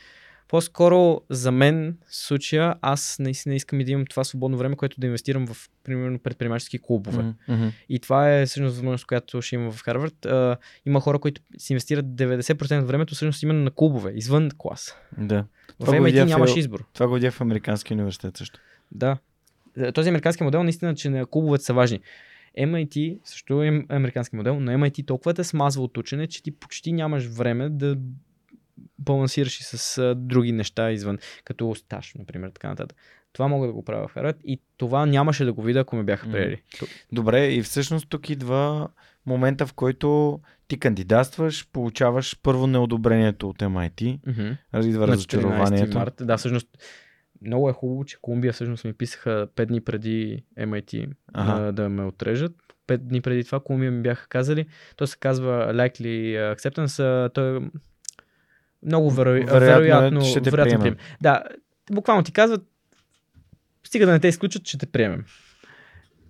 По-скоро 0.53 1.21
за 1.30 1.51
мен 1.51 1.97
в 2.07 2.15
случая 2.15 2.75
аз 2.81 3.19
наистина 3.19 3.55
искам 3.55 3.80
и 3.80 3.85
да 3.85 3.91
имам 3.91 4.05
това 4.05 4.23
свободно 4.23 4.57
време, 4.57 4.75
което 4.75 4.99
да 4.99 5.07
инвестирам 5.07 5.47
в, 5.47 5.69
примерно, 5.84 6.19
предприемачески 6.19 6.80
клубове. 6.80 7.23
Mm-hmm. 7.23 7.71
И 7.89 7.99
това 7.99 8.34
е 8.34 8.45
всъщност 8.45 8.75
възможност, 8.75 9.05
която 9.05 9.41
ще 9.41 9.55
има 9.55 9.71
в 9.71 9.81
Харвард. 9.81 10.25
А, 10.25 10.57
има 10.85 10.99
хора, 10.99 11.19
които 11.19 11.41
си 11.57 11.73
инвестират 11.73 12.05
90% 12.05 12.81
от 12.81 12.88
времето 12.88 13.15
всъщност 13.15 13.43
именно 13.43 13.63
на 13.63 13.71
клубове, 13.71 14.11
извън 14.15 14.49
клас. 14.57 14.97
Да. 15.17 15.45
В 15.80 15.88
MIT 15.88 16.23
нямаш 16.23 16.55
избор. 16.55 16.85
Това 16.93 17.07
го 17.07 17.31
в 17.31 17.41
Американския 17.41 17.95
университет 17.95 18.38
също. 18.38 18.59
Да. 18.91 19.17
Този 19.93 20.09
американски 20.09 20.43
модел 20.43 20.63
наистина, 20.63 20.95
че 20.95 21.09
на 21.09 21.25
клубовете 21.25 21.63
са 21.63 21.73
важни. 21.73 21.99
MIT 22.59 23.19
също 23.23 23.63
е 23.63 23.85
американски 23.89 24.35
модел, 24.35 24.59
но 24.59 24.71
MIT 24.71 25.07
толкова 25.07 25.34
те 25.34 25.43
смазва 25.43 25.84
от 25.84 25.97
учене, 25.97 26.27
че 26.27 26.43
ти 26.43 26.51
почти 26.51 26.93
нямаш 26.93 27.25
време 27.25 27.69
да 27.69 27.97
балансираш 29.00 29.60
и 29.60 29.64
с 29.64 29.98
а, 29.98 30.16
други 30.16 30.52
неща 30.52 30.91
извън, 30.91 31.18
като 31.44 31.76
стаж, 31.76 32.14
например, 32.16 32.50
така 32.50 32.68
нататък. 32.68 32.98
Това 33.34 33.48
мога 33.48 33.68
да 33.68 33.74
го 33.74 33.86
правя 33.86 34.08
в 34.08 34.14
Харвард 34.14 34.38
и 34.44 34.62
това 34.78 35.06
нямаше 35.06 35.45
да 35.45 35.54
го 35.54 35.62
видя, 35.62 35.80
ако 35.80 35.95
ме 35.95 36.04
бяха 36.04 36.32
приели. 36.32 36.62
Добре, 37.12 37.48
и 37.48 37.62
всъщност 37.62 38.10
тук 38.10 38.30
идва 38.30 38.90
момента, 39.26 39.68
в 39.68 39.74
който 39.74 40.40
ти 40.68 40.80
кандидатстваш, 40.80 41.68
получаваш 41.72 42.38
първо 42.44 42.68
неодобрението 42.68 43.50
от 43.50 43.58
MIT, 43.58 44.20
mm-hmm. 44.20 44.86
идва 44.86 45.08
разочарованието. 45.08 45.98
Март. 45.98 46.14
Да, 46.22 46.38
всъщност 46.38 46.68
много 47.41 47.70
е 47.70 47.74
хубаво, 47.74 48.06
че 48.06 48.18
Колумбия 48.22 48.54
всъщност 48.54 48.86
ми 48.86 48.94
писаха 48.94 49.48
5 49.56 49.66
дни 49.66 49.82
преди 49.82 50.44
MIT 50.60 51.10
ага. 51.34 51.62
да, 51.62 51.72
да 51.72 51.90
ме 51.90 52.04
отрежат. 52.04 52.52
5 52.88 52.98
дни 52.98 53.22
преди 53.22 53.44
това 53.44 53.60
Колумбия 53.60 53.91
ми 53.91 54.02
бяха 54.02 54.28
казали, 54.28 54.66
то 54.95 55.08
се 55.08 55.18
казва 55.20 55.74
likely 55.74 56.38
acceptance, 56.56 57.34
той 57.34 57.70
много 58.85 59.10
веро... 59.10 59.30
вероятно, 59.30 59.60
вероятно 59.60 60.22
ще 60.22 60.41
те 60.41 60.51
вероятно 60.51 60.80
приемем. 60.80 60.99
Да, 61.22 61.43
буквално 61.91 62.23
ти 62.23 62.31
казват, 62.31 62.61
стига 63.84 64.05
да 64.05 64.11
не 64.11 64.19
те 64.19 64.27
изключат, 64.27 64.68
ще 64.68 64.77
те 64.77 64.85
приемем. 64.85 65.26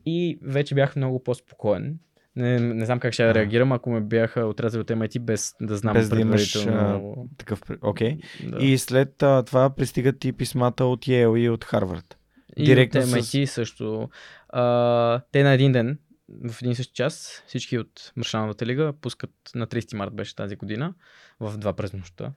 И 0.06 0.40
вече 0.42 0.76
бях 0.76 0.96
много 0.96 1.24
по-спокоен. 1.24 2.00
Не, 2.36 2.60
не 2.60 2.86
знам 2.86 3.00
как 3.00 3.14
ще 3.14 3.24
А. 3.24 3.34
реагирам, 3.34 3.72
ако 3.72 3.90
ме 3.90 4.02
бяха 4.02 4.42
отрязали 4.42 4.82
от 4.82 4.88
MIT 4.88 5.20
без 5.20 5.54
да 5.62 5.78
знам 5.78 5.94
Без 5.94 6.10
да 6.10 6.22
имаш, 6.22 6.54
предварително. 6.54 7.28
Такъв, 7.38 7.62
окей. 7.82 8.18
да. 8.44 8.66
И 8.66 8.78
след 8.78 9.24
а, 9.24 9.44
това 9.44 9.70
пристигат 9.70 10.26
и 10.26 10.34
писмата 10.34 10.86
от 10.86 11.06
Yale 11.06 11.38
и 11.38 11.50
от 11.50 11.64
Харвард. 11.64 12.18
И 12.58 12.64
директно 12.66 13.02
от 13.02 13.08
с- 13.08 13.12
MIT 13.12 13.46
също. 13.46 14.10
А, 14.50 15.22
те 15.32 15.44
на 15.44 15.52
един 15.52 15.72
ден, 15.72 16.00
в 16.44 16.62
един 16.62 16.72
и 16.72 16.76
същи 16.76 16.94
час, 16.94 17.44
всички 17.48 17.78
от 17.78 18.12
Маршалната 18.16 18.66
лига 18.66 18.94
пускат 19.02 19.32
на 19.56 19.68
30 19.68 19.96
март 19.96 20.14
беше 20.14 20.36
тази 20.36 20.56
година, 20.56 20.94
в 21.40 21.58
два 21.58 21.74
през 21.74 21.94
нощта. 21.94 22.32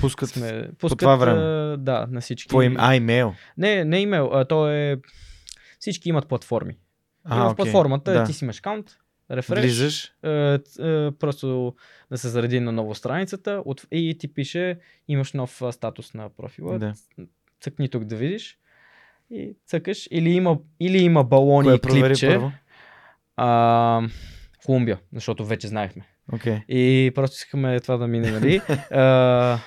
Пускат 0.00 0.28
Сме, 0.28 0.70
пускат, 0.78 0.98
това 0.98 1.16
време? 1.16 1.40
да, 1.76 2.06
на 2.10 2.20
всички. 2.20 2.48
по 2.48 2.62
им, 2.62 2.76
а, 2.78 2.96
имейл. 2.96 3.34
Не, 3.58 3.84
не 3.84 4.00
имейл, 4.00 4.30
а 4.32 4.44
то 4.44 4.68
е... 4.70 4.96
Всички 5.78 6.08
имат 6.08 6.28
платформи. 6.28 6.76
А, 7.24 7.36
и 7.36 7.40
в 7.40 7.44
окей. 7.44 7.56
платформата 7.56 8.12
да. 8.12 8.24
ти 8.24 8.32
си 8.32 8.44
имаш 8.44 8.58
акаунт, 8.58 8.96
рефреш, 9.30 9.64
Влизаш. 9.64 10.12
е, 10.22 10.28
е, 10.80 11.10
просто 11.10 11.74
да 12.10 12.18
се 12.18 12.28
зареди 12.28 12.60
на 12.60 12.72
ново 12.72 12.94
страницата 12.94 13.62
от, 13.64 13.86
и 13.92 14.16
ти 14.18 14.34
пише, 14.34 14.78
имаш 15.08 15.32
нов 15.32 15.62
статус 15.70 16.14
на 16.14 16.28
профила, 16.28 16.78
Да. 16.78 16.94
цъкни 17.60 17.88
тук 17.88 18.04
да 18.04 18.16
видиш 18.16 18.58
и 19.30 19.56
цъкаш. 19.66 20.08
Или 20.10 20.30
има, 20.30 20.58
или 20.80 20.98
има 20.98 21.24
балони 21.24 21.66
Кое 21.68 21.74
и 21.74 21.80
клипче. 21.80 22.28
първо? 22.28 22.52
А, 23.36 24.02
Колумбия, 24.66 24.98
защото 25.14 25.44
вече 25.44 25.68
знаехме. 25.68 26.02
Окей. 26.32 26.58
И 26.68 27.12
просто 27.14 27.34
искаме 27.34 27.80
това 27.80 27.96
да 27.96 28.06
мине, 28.06 28.30
нали? 28.30 28.60
а, 28.90 29.58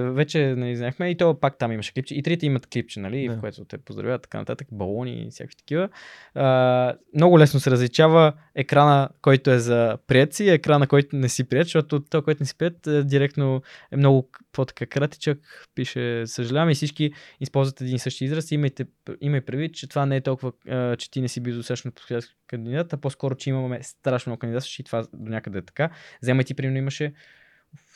вече 0.00 0.54
нали, 0.56 0.76
знаехме 0.76 1.10
и 1.10 1.16
то 1.16 1.40
пак 1.40 1.58
там 1.58 1.72
имаше 1.72 1.92
клипче. 1.92 2.14
И 2.14 2.22
трите 2.22 2.46
имат 2.46 2.66
клипче, 2.66 3.00
нали? 3.00 3.28
Да. 3.28 3.34
В 3.34 3.40
което 3.40 3.64
те 3.64 3.78
поздравяват, 3.78 4.22
така 4.22 4.38
нататък, 4.38 4.68
балони 4.72 5.26
и 5.26 5.30
всякакви 5.30 5.56
такива. 5.56 5.88
А, 6.34 6.94
много 7.14 7.38
лесно 7.38 7.60
се 7.60 7.70
различава 7.70 8.32
екрана, 8.54 9.08
който 9.22 9.50
е 9.50 9.58
за 9.58 9.98
приятели 10.06 10.48
и 10.48 10.50
екрана, 10.50 10.86
който 10.86 11.16
не 11.16 11.28
си 11.28 11.44
прият, 11.44 11.66
защото 11.66 12.00
то, 12.00 12.22
който 12.22 12.42
не 12.42 12.46
си 12.46 12.58
прият, 12.58 12.86
е, 12.86 13.02
директно 13.02 13.62
е 13.92 13.96
много 13.96 14.30
по-така 14.52 14.86
кратичък, 14.86 15.68
пише 15.74 16.26
съжалявам 16.26 16.70
и 16.70 16.74
всички 16.74 17.12
използват 17.40 17.80
един 17.80 17.96
и 17.96 17.98
същи 17.98 18.24
израз. 18.24 18.50
Имайте, 18.50 18.86
имай 19.20 19.40
предвид, 19.40 19.74
че 19.74 19.88
това 19.88 20.06
не 20.06 20.16
е 20.16 20.20
толкова, 20.20 20.52
а, 20.68 20.96
че 20.96 21.10
ти 21.10 21.20
не 21.20 21.28
си 21.28 21.40
бил 21.40 21.54
достатъчно 21.54 21.92
подходящ 21.92 22.36
кандидат, 22.46 22.92
а 22.92 22.96
по-скоро, 22.96 23.34
че 23.34 23.50
имаме 23.50 23.82
страшно 23.82 24.30
много 24.30 24.38
кандидатстващи 24.38 24.82
и 24.82 24.84
това 24.84 25.06
до 25.12 25.30
някъде 25.30 25.58
е 25.58 25.62
така. 25.62 25.90
Вземай 26.22 26.44
ти, 26.44 26.54
примерно, 26.54 26.78
имаше, 26.78 27.12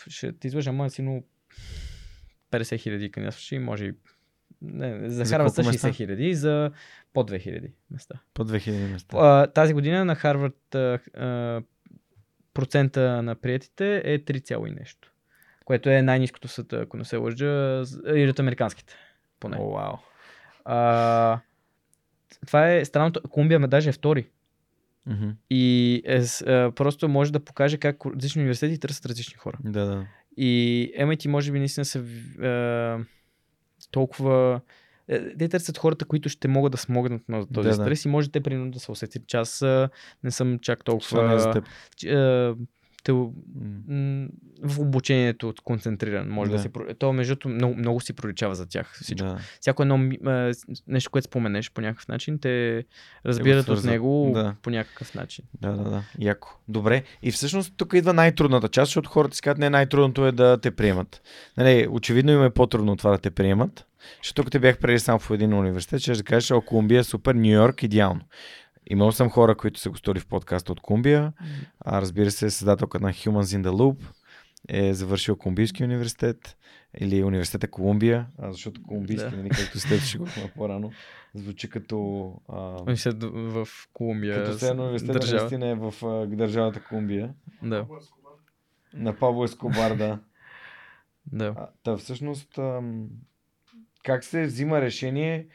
ще 0.09 0.33
ти 0.33 0.47
излъжа, 0.47 0.71
ама 0.71 0.91
силно 0.91 1.25
50 2.51 2.79
хиляди 2.79 3.11
кандидатстващи, 3.11 3.59
може 3.59 3.85
и 3.85 3.93
не, 4.63 5.11
за 5.11 5.25
За 5.25 5.35
Харвард 5.35 5.55
са 5.55 5.63
места? 5.63 5.89
60 5.89 5.95
хиляди, 5.95 6.35
за 6.35 6.71
по 7.13 7.21
2000 7.25 7.71
места. 7.91 8.21
По 8.35 8.45
2000 8.45 8.93
места. 8.93 9.17
А, 9.21 9.47
тази 9.47 9.75
година 9.75 10.05
на 10.05 10.15
Харвард 10.15 10.75
а, 10.75 11.63
процента 12.55 13.23
на 13.23 13.35
приятите 13.35 13.97
е 13.97 14.19
3, 14.19 14.69
и 14.69 14.71
нещо. 14.71 15.13
Което 15.65 15.91
е 15.91 16.03
най-низкото 16.03 16.49
света, 16.49 16.77
ако 16.77 16.97
не 16.97 17.05
се 17.05 17.17
лъжа, 17.17 17.83
и 18.15 18.29
от 18.31 18.39
американските. 18.39 18.95
Поне. 19.41 19.57
О, 19.61 19.71
вау. 19.71 19.95
А, 20.65 21.41
това 22.47 22.73
е 22.73 22.85
странното. 22.85 23.21
Колумбия 23.31 23.59
ме 23.59 23.69
даже 23.69 23.89
е 23.89 23.93
втори. 23.93 24.29
Мгм. 25.07 25.31
И 25.51 25.95
е, 26.07 26.23
а, 26.47 26.73
просто 26.73 27.09
може 27.09 27.33
да 27.33 27.41
покаже 27.41 27.79
как 27.79 28.07
различни 28.07 28.41
университети 28.41 28.81
търсят 28.81 29.07
различни 29.07 29.35
хора. 29.35 29.59
Да, 29.65 29.87
да. 29.87 30.07
И 30.43 30.93
MIT 30.99 31.27
може 31.27 31.53
би 31.53 31.59
наистина 31.59 31.85
са 31.85 31.99
а, 32.43 32.99
толкова... 33.91 34.61
е, 35.09 35.37
Те 35.37 35.49
търсят 35.49 35.79
хората, 35.79 36.05
които 36.05 36.29
ще 36.29 36.49
могат 36.49 36.73
да 36.73 36.79
смогнат 36.79 37.29
на 37.29 37.47
този 37.47 37.69
Да, 37.69 37.77
да. 37.77 37.83
стрес 37.83 38.05
и 38.05 38.09
може 38.09 38.31
те 38.31 38.41
примерно 38.41 38.71
да 38.71 38.81
се 38.81 38.93
усетят, 38.93 39.27
че 39.27 39.37
аз 39.37 39.63
не 40.25 40.31
съм 40.31 40.59
чак 40.59 40.81
е 40.81 40.83
толкова... 40.85 41.53
теб. 41.53 41.65
че, 41.97 42.11
а, 42.11 42.55
те, 43.03 43.13
М. 43.13 44.27
в 44.63 44.79
обучението 44.79 45.55
концентриран. 45.65 46.29
Може 46.29 46.51
да, 46.51 46.57
Да. 46.57 46.69
про- 46.69 46.95
То, 46.95 47.13
между 47.13 47.35
другото, 47.35 47.49
много, 47.49 47.75
много 47.75 48.01
си 48.01 48.13
проличава 48.13 48.55
за 48.55 48.67
тях 48.67 48.99
всичко. 49.03 49.27
Да. 49.27 49.39
Всяко 49.61 49.83
едно 49.83 49.95
а, 50.27 50.53
нещо, 50.87 51.11
което 51.11 51.25
споменеш 51.25 51.71
по 51.73 51.81
някакъв 51.81 52.09
начин, 52.09 52.39
те 52.39 52.85
разбират 53.27 53.59
от 53.59 53.65
свързват. 53.65 53.91
него 53.91 54.31
Да. 54.35 54.55
по 54.63 54.71
някакъв 54.71 55.15
начин. 55.15 55.45
Да, 55.55 55.73
да, 55.73 55.85
да. 55.85 56.03
Яко. 56.19 56.49
Добре. 56.69 57.03
И 57.23 57.31
всъщност 57.31 57.75
тук 57.77 57.93
идва 57.95 58.13
най-трудната 58.13 58.69
част, 58.69 58.89
защото 58.89 59.11
хората 59.11 59.37
си 59.37 59.43
казват, 59.43 59.59
не, 59.59 59.71
най-трудното 59.71 60.27
е 60.27 60.33
да 60.33 60.59
те 60.59 60.71
приемат. 60.71 61.23
Нали, 61.57 61.87
очевидно 61.91 62.33
им 62.33 62.45
е 62.45 62.51
по-трудно 62.51 62.97
това 62.97 63.11
да 63.11 63.19
те 63.19 63.31
приемат. 63.31 63.87
Защото 64.17 64.43
тук 64.43 64.51
те 64.53 64.59
бях 64.59 64.79
преди 64.79 64.99
само 64.99 65.19
в 65.19 65.31
един 65.31 65.55
университет, 65.55 66.01
ще 66.01 66.13
да 66.13 66.23
кажеш, 66.23 66.51
о, 66.51 66.61
Колумбия 66.61 67.01
е 67.01 67.05
супер, 67.05 67.35
Нью 67.35 67.53
Йорк 67.53 67.83
идеално. 67.83 68.21
Имал 68.91 69.13
съм 69.13 69.31
хора, 69.31 69.57
които 69.57 69.81
са 69.81 69.91
гостували 69.91 70.21
в 70.21 70.27
подкаста 70.27 70.73
от 70.73 70.81
Колумбия. 70.81 71.33
А, 71.81 72.01
разбира 72.01 72.31
се, 72.31 72.51
създателка 72.51 73.01
на 73.01 73.09
Humans 73.13 73.59
in 73.61 73.63
the 73.63 73.71
Loop 73.71 73.97
е 74.69 74.95
завършил 74.95 75.37
Колумбийски 75.37 75.85
университет 75.85 76.57
или 76.99 77.25
университета 77.25 77.69
Колумбия, 77.71 78.27
а, 78.39 78.53
защото 78.53 78.83
колумбийски, 78.83 79.31
Да. 79.31 79.37
нали, 79.37 79.49
както 79.49 79.81
сте 79.81 79.99
ще 79.99 80.19
го 80.19 80.27
по-рано, 80.57 80.93
звучи 81.35 81.71
като... 81.71 82.33
А, 82.49 82.83
Университет 82.83 83.23
в 83.25 83.69
Колумбия. 83.93 84.45
като 84.45 84.59
се 84.59 84.69
едно 84.69 84.83
университет 84.83 85.13
държава. 85.13 85.41
наистина 85.43 85.67
е 85.69 85.75
в 85.75 85.95
а, 86.03 86.27
държавата 86.27 86.85
Колумбия. 86.85 87.35
Да, 87.63 87.87
На 88.95 89.17
Пабло 89.19 89.45
Ескобар, 89.45 89.95
да. 89.97 90.19
да. 91.33 91.55
А, 91.59 91.69
Та 91.83 91.97
всъщност, 91.97 92.59
ам, 92.59 93.07
как 94.05 94.25
се 94.25 94.43
взима 94.45 94.81
решение, 94.81 95.47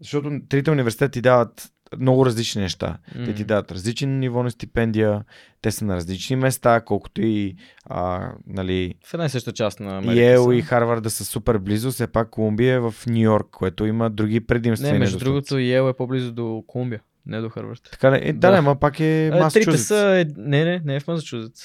защото 0.00 0.40
трите 0.48 0.70
университети 0.70 1.12
ти 1.12 1.20
дават 1.20 1.70
много 1.98 2.26
различни 2.26 2.62
неща. 2.62 2.98
Те 3.14 3.34
ти 3.34 3.42
М. 3.42 3.46
дават 3.46 3.72
различен 3.72 4.18
ниво 4.18 4.42
на 4.42 4.50
стипендия, 4.50 5.24
те 5.62 5.70
са 5.70 5.84
на 5.84 5.96
различни 5.96 6.36
места, 6.36 6.80
колкото 6.80 7.22
и 7.22 7.56
а, 7.84 8.32
нали, 8.46 8.94
В 9.04 9.14
една 9.14 9.24
и 9.24 9.28
съща 9.28 9.52
част 9.52 9.80
на 9.80 9.98
Америка. 9.98 10.20
Йел 10.22 10.44
са. 10.44 10.54
и 10.54 10.62
Харвард 10.62 11.02
да 11.02 11.10
са 11.10 11.24
супер 11.24 11.58
близо, 11.58 11.90
все 11.90 12.06
пак 12.06 12.30
Колумбия 12.30 12.74
е 12.74 12.80
в 12.80 12.94
Нью 13.06 13.22
Йорк, 13.22 13.46
което 13.48 13.86
има 13.86 14.10
други 14.10 14.40
предимства. 14.40 14.92
Не, 14.92 14.98
между 14.98 15.18
другото, 15.18 15.58
Йел 15.58 15.88
е 15.88 15.94
по-близо 15.94 16.32
до 16.32 16.64
Колумбия, 16.66 17.00
не 17.26 17.40
до 17.40 17.48
Харвард. 17.48 17.88
Така 17.90 18.12
ли? 18.12 18.20
Е, 18.22 18.32
да, 18.32 18.50
Да. 18.50 18.58
ама 18.58 18.76
пак 18.76 18.94
е 18.94 19.28
Трите 19.30 19.42
Масачузетс. 19.42 19.82
са... 19.82 20.18
е- 20.18 20.26
Не, 20.36 20.64
не, 20.64 20.82
не 20.84 20.96
е 20.96 21.00
в 21.00 21.08
Масачузетс. 21.08 21.60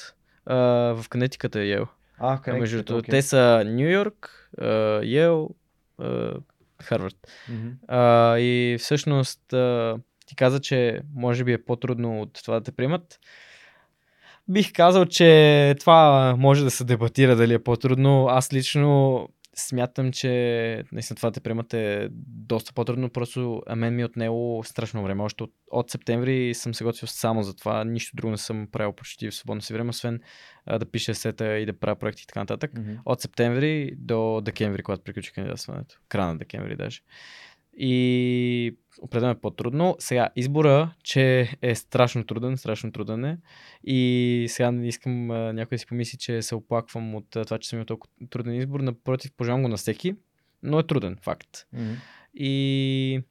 В 0.46 1.04
Канетиката 1.08 1.60
е 1.60 1.64
Йел. 1.64 1.86
А, 2.18 2.36
в 2.36 2.40
А, 2.46 2.52
между 2.52 2.76
Connecticut, 2.76 2.82
другото, 2.82 2.96
окей. 2.98 3.10
те 3.10 3.22
са 3.22 3.62
Нью 3.66 3.90
Йорк, 3.90 4.48
Йел, 5.02 5.48
Харвард. 6.82 7.16
Мгм. 7.48 7.68
А, 7.88 8.38
и 8.38 8.76
всъщност 8.78 9.52
а, 9.52 9.96
ти 10.30 10.36
каза, 10.36 10.60
че 10.60 11.00
може 11.14 11.44
би 11.44 11.52
е 11.52 11.64
по-трудно 11.64 12.20
от 12.20 12.40
това 12.44 12.54
да 12.54 12.64
те 12.64 12.72
приемат. 12.72 13.20
Бих 14.48 14.72
казал, 14.72 15.06
че 15.06 15.74
това 15.80 16.34
може 16.38 16.64
да 16.64 16.70
се 16.70 16.84
дебатира 16.84 17.36
дали 17.36 17.54
е 17.54 17.58
по-трудно. 17.58 18.26
Аз 18.28 18.52
лично 18.52 19.28
смятам, 19.56 20.12
че 20.12 20.82
наистина 20.92 21.16
това 21.16 21.30
да 21.30 21.34
те 21.34 21.40
приемат 21.40 21.74
е 21.74 22.08
доста 22.26 22.72
по-трудно. 22.72 23.10
Просто 23.10 23.62
а 23.66 23.76
мен 23.76 23.96
ми 23.96 24.02
е 24.02 24.04
отнело 24.04 24.64
страшно 24.64 25.02
време. 25.02 25.22
Още 25.22 25.42
от, 25.42 25.52
от 25.70 25.90
септември 25.90 26.54
съм 26.54 26.74
се 26.74 26.84
готвил 26.84 27.06
само 27.06 27.42
за 27.42 27.56
това. 27.56 27.84
Нищо 27.84 28.16
друго 28.16 28.30
не 28.30 28.38
съм 28.38 28.68
правил 28.72 28.92
почти 28.92 29.30
в 29.30 29.34
свободно 29.34 29.62
си 29.62 29.72
време, 29.72 29.90
освен 29.90 30.20
а, 30.66 30.78
да 30.78 30.90
пиша 30.90 31.14
сета 31.14 31.58
и 31.58 31.66
да 31.66 31.78
правя 31.78 31.96
проекти 31.96 32.22
и 32.22 32.26
така 32.26 32.40
нататък 32.40 32.70
Мгм. 32.78 32.92
от 33.04 33.20
септември 33.20 33.92
до 33.96 34.40
декември, 34.40 34.82
когато 34.82 35.02
приключи 35.02 35.32
кандидатстването. 35.32 36.00
Края 36.08 36.26
на 36.26 36.38
декември 36.38 36.76
даже. 36.76 37.00
И 37.76 38.76
определено 39.02 39.32
е 39.32 39.40
по-трудно. 39.40 39.96
Сега, 39.98 40.28
избора, 40.36 40.94
че 41.02 41.52
е 41.62 41.74
страшно 41.74 42.24
труден, 42.24 42.56
страшно 42.56 42.92
труден 42.92 43.24
е. 43.24 43.38
И 43.84 44.46
сега 44.48 44.70
не 44.70 44.88
искам 44.88 45.30
а, 45.30 45.52
някой 45.52 45.76
да 45.76 45.78
си 45.78 45.86
помисли, 45.86 46.18
че 46.18 46.42
се 46.42 46.54
оплаквам 46.54 47.14
от 47.14 47.36
а, 47.36 47.44
това, 47.44 47.58
че 47.58 47.68
съм 47.68 47.76
имал 47.76 47.86
толкова 47.86 48.12
труден 48.30 48.54
избор. 48.54 48.80
Напротив, 48.80 49.32
пожелавам 49.36 49.62
го 49.62 49.68
на 49.68 49.76
всеки, 49.76 50.14
но 50.62 50.78
е 50.78 50.86
труден, 50.86 51.16
факт. 51.22 51.66
Мгм. 51.72 51.92
И 52.34 53.22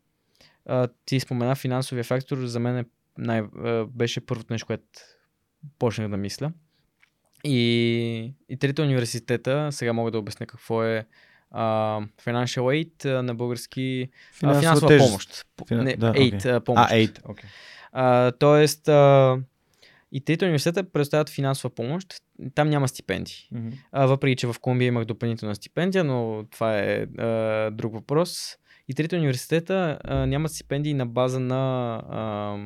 а, 0.66 0.88
ти 1.06 1.20
спомена 1.20 1.56
финансовия 1.56 2.04
фактор, 2.04 2.38
за 2.38 2.60
мен 2.60 2.78
е 2.78 2.86
най- 3.18 3.42
а, 3.58 3.86
беше 3.86 4.26
първото 4.26 4.54
нещо, 4.54 4.68
което 4.68 4.84
почнах 5.80 6.10
да 6.10 6.18
мисля. 6.18 6.52
И, 7.44 8.34
и 8.50 8.58
трите 8.58 8.82
университета, 8.82 9.72
сега 9.72 9.94
мога 9.94 10.12
да 10.12 10.20
обясня 10.20 10.46
какво 10.46 10.84
е 10.84 11.06
а, 11.52 11.64
Financial 12.26 12.62
Aid 12.62 13.22
на 13.22 13.36
български 13.36 14.10
Финансова 14.34 14.62
финансова 14.62 14.88
тежест. 14.88 15.10
помощ. 15.10 15.46
Фина- 15.68 15.84
Не, 15.84 15.96
да, 15.96 16.14
aid, 16.14 16.46
а, 16.48 16.60
помощ. 16.60 16.92
А, 16.92 16.96
8. 16.96 17.22
Okay. 17.22 17.44
А, 17.92 18.32
тоест, 18.32 18.88
а, 18.88 19.38
и 20.12 20.22
трите 20.22 20.46
университета 20.46 20.84
предоставят 20.84 21.30
финансова 21.30 21.76
помощ. 21.76 22.08
Там 22.56 22.70
няма 22.70 22.88
стипендии. 22.88 23.50
А, 23.92 24.06
въпреки, 24.06 24.36
че 24.36 24.48
в 24.48 24.56
Колумбия 24.62 24.88
имах 24.88 25.06
допълнителна 25.06 25.56
стипендия, 25.56 26.04
но 26.04 26.46
това 26.52 26.78
е 26.78 27.06
а, 27.18 27.26
друг 27.72 27.94
въпрос. 27.94 28.58
И 28.88 28.94
трите 28.94 29.16
университета 29.16 30.00
а, 30.04 30.26
нямат 30.26 30.52
стипендии 30.52 30.94
на 30.94 31.06
база 31.06 31.40
на 31.40 31.94
а, 32.10 32.58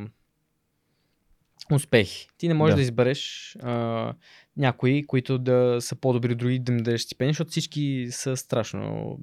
успехи. 1.71 2.27
Ти 2.37 2.47
не 2.47 2.53
можеш 2.53 2.73
да, 2.73 2.77
Да. 2.77 2.81
избереш 2.81 3.55
а, 3.61 4.13
някои, 4.57 5.07
които 5.07 5.37
да 5.37 5.77
са 5.81 5.95
по-добри 5.95 6.31
от 6.31 6.37
други, 6.37 6.59
да 6.59 6.71
им 6.71 6.77
дадеш 6.77 7.01
стипендия, 7.01 7.31
защото 7.31 7.51
всички 7.51 8.07
са 8.11 8.37
страшно 8.37 9.17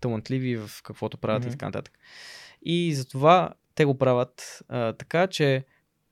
талантливи 0.00 0.56
в 0.56 0.70
каквото 0.84 1.18
правят 1.18 1.42
Мгм. 1.42 1.48
и 1.48 1.50
така 1.50 1.66
нататък. 1.66 1.98
И 2.62 2.94
затова 2.94 3.50
те 3.74 3.84
го 3.84 3.98
правят 3.98 4.62
а, 4.68 4.92
така, 4.92 5.26
че 5.26 5.64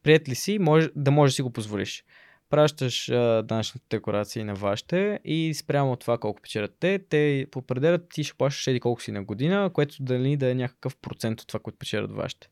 прият 0.02 0.28
ли 0.28 0.34
си, 0.34 0.58
може, 0.58 0.88
да 0.96 1.10
можеш 1.10 1.32
да 1.32 1.36
си 1.36 1.42
го 1.42 1.52
позволиш. 1.52 2.04
Пращаш 2.50 3.08
а, 3.08 3.42
данъчните 3.42 3.86
декларации 3.90 4.44
на 4.44 4.54
вашите 4.54 5.20
и 5.24 5.54
спрямо 5.54 5.92
от 5.92 6.00
това 6.00 6.18
колко 6.18 6.42
печелят 6.42 6.76
те, 6.80 6.98
те 7.08 7.46
определят 7.56 8.08
ти 8.14 8.24
ще 8.24 8.36
плащаш 8.36 8.66
еди 8.66 8.80
колко 8.80 9.02
си 9.02 9.12
на 9.12 9.24
година, 9.24 9.70
което 9.74 9.96
дали 10.00 10.36
да 10.36 10.50
е 10.50 10.54
някакъв 10.54 10.96
процент 10.96 11.40
от 11.40 11.46
това, 11.46 11.60
което 11.60 11.78
печелят 11.78 12.12
вашите. 12.12 12.48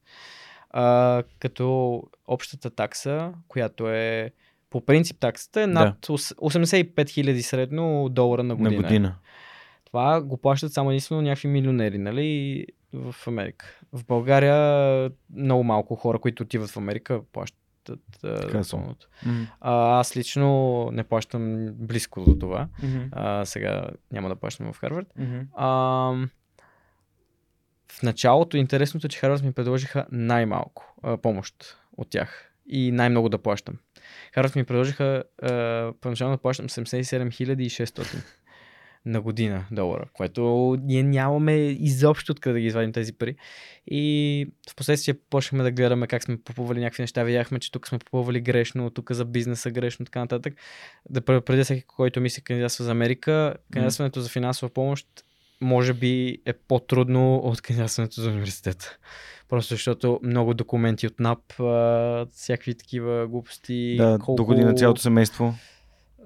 А, 0.77 1.23
като 1.39 2.03
общата 2.27 2.71
такса, 2.71 3.33
която 3.49 3.89
е 3.89 4.31
по 4.71 4.81
принцип 4.81 5.19
таксата 5.21 5.63
е 5.63 5.67
над 5.67 5.97
да. 6.01 6.13
85 6.13 6.95
000 6.95 7.41
средно 7.41 8.09
долара 8.11 8.43
на 8.43 8.57
година. 8.57 8.77
На 8.77 8.83
година. 8.83 9.15
Това 9.85 10.21
го 10.21 10.37
плащат 10.37 10.73
само 10.73 10.91
единствено 10.91 11.23
някакви 11.23 11.49
милионери, 11.49 11.99
нали? 11.99 12.67
В 12.93 13.15
Америка. 13.27 13.81
В 13.93 14.05
България 14.07 15.11
много 15.35 15.65
малко 15.65 15.97
хора, 15.97 16.19
които 16.19 16.43
отиват 16.43 16.71
в 16.71 16.77
Америка, 16.77 17.21
плащат 17.33 17.59
така 18.21 18.59
Mm-hmm. 19.27 19.47
А, 19.61 20.01
аз 20.01 20.17
лично 20.17 20.89
не 20.93 21.05
плащам 21.05 21.69
близко 21.73 22.25
до 22.25 22.39
това. 22.39 22.69
Mm-hmm. 22.83 23.09
А, 23.13 23.45
сега 23.45 23.87
няма 24.13 24.29
да 24.29 24.37
плащам 24.37 24.73
в 24.73 24.79
Харвард. 24.79 25.07
Mm-hmm. 25.19 25.47
А, 25.55 26.29
в 27.99 28.03
началото 28.03 28.57
интересното 28.57 29.07
е, 29.07 29.11
че 29.11 29.19
Харвард 29.19 29.43
ми 29.43 29.53
предложиха 29.53 30.07
най-малко 30.13 30.95
а, 31.03 31.17
помощ 31.17 31.79
от 31.97 32.11
тях 32.11 32.51
и 32.69 32.93
най-много 32.93 33.29
да 33.29 33.39
плащам. 33.39 33.79
Харвард 34.35 34.57
ми 34.57 34.65
предложиха 34.65 35.23
а, 35.43 35.49
първоначално 36.01 36.35
да 36.37 36.43
плащам 36.43 36.69
77 36.69 37.29
600 37.29 38.25
на 39.07 39.21
година 39.21 39.65
долара, 39.71 40.05
което 40.13 40.77
ние 40.83 41.03
нямаме 41.03 41.55
изобщо 41.57 42.33
откъде 42.33 42.53
да 42.53 42.61
ги 42.61 42.67
извадим 42.67 42.93
тези 42.93 43.13
пари. 43.13 43.37
И 43.87 44.47
в 44.71 44.77
последствие 44.77 45.15
почнахме 45.31 45.63
да 45.63 45.71
гледаме 45.71 46.07
как 46.07 46.23
сме 46.23 46.37
попълвали 46.37 46.81
някакви 46.81 47.03
неща. 47.03 47.25
Видяхме, 47.25 47.61
че 47.61 47.73
тук 47.73 47.89
сме 47.89 47.99
попълвали 47.99 48.41
грешно, 48.41 48.91
тук 48.91 49.13
за 49.13 49.25
бизнеса 49.25 49.71
грешно, 49.71 50.07
така 50.07 50.19
нататък. 50.19 50.55
Да 51.11 51.21
предупредя 51.21 51.65
всеки, 51.65 51.83
който 51.87 52.21
мисли 52.21 52.43
кандидатства 52.43 52.85
за 52.85 52.91
Америка, 52.91 53.55
кандидатстването 53.73 54.21
за 54.21 54.29
финансова 54.29 54.73
помощ 54.73 55.24
може 55.61 55.93
би 55.93 56.39
е 56.47 56.53
по-трудно 56.53 57.37
от 57.37 57.61
кандидатстването 57.61 58.21
за 58.21 58.31
университета. 58.31 58.99
Просто 59.49 59.75
защото 59.75 60.21
много 60.23 60.55
документи 60.55 61.07
от 61.07 61.21
НАП, 61.21 61.61
а, 61.61 62.27
всякакви 62.33 62.75
такива 62.75 63.27
глупости. 63.27 63.97
Да, 63.97 64.19
колко... 64.21 64.43
доходи 64.43 64.65
на 64.65 64.75
цялото 64.75 65.01
семейство. 65.01 65.55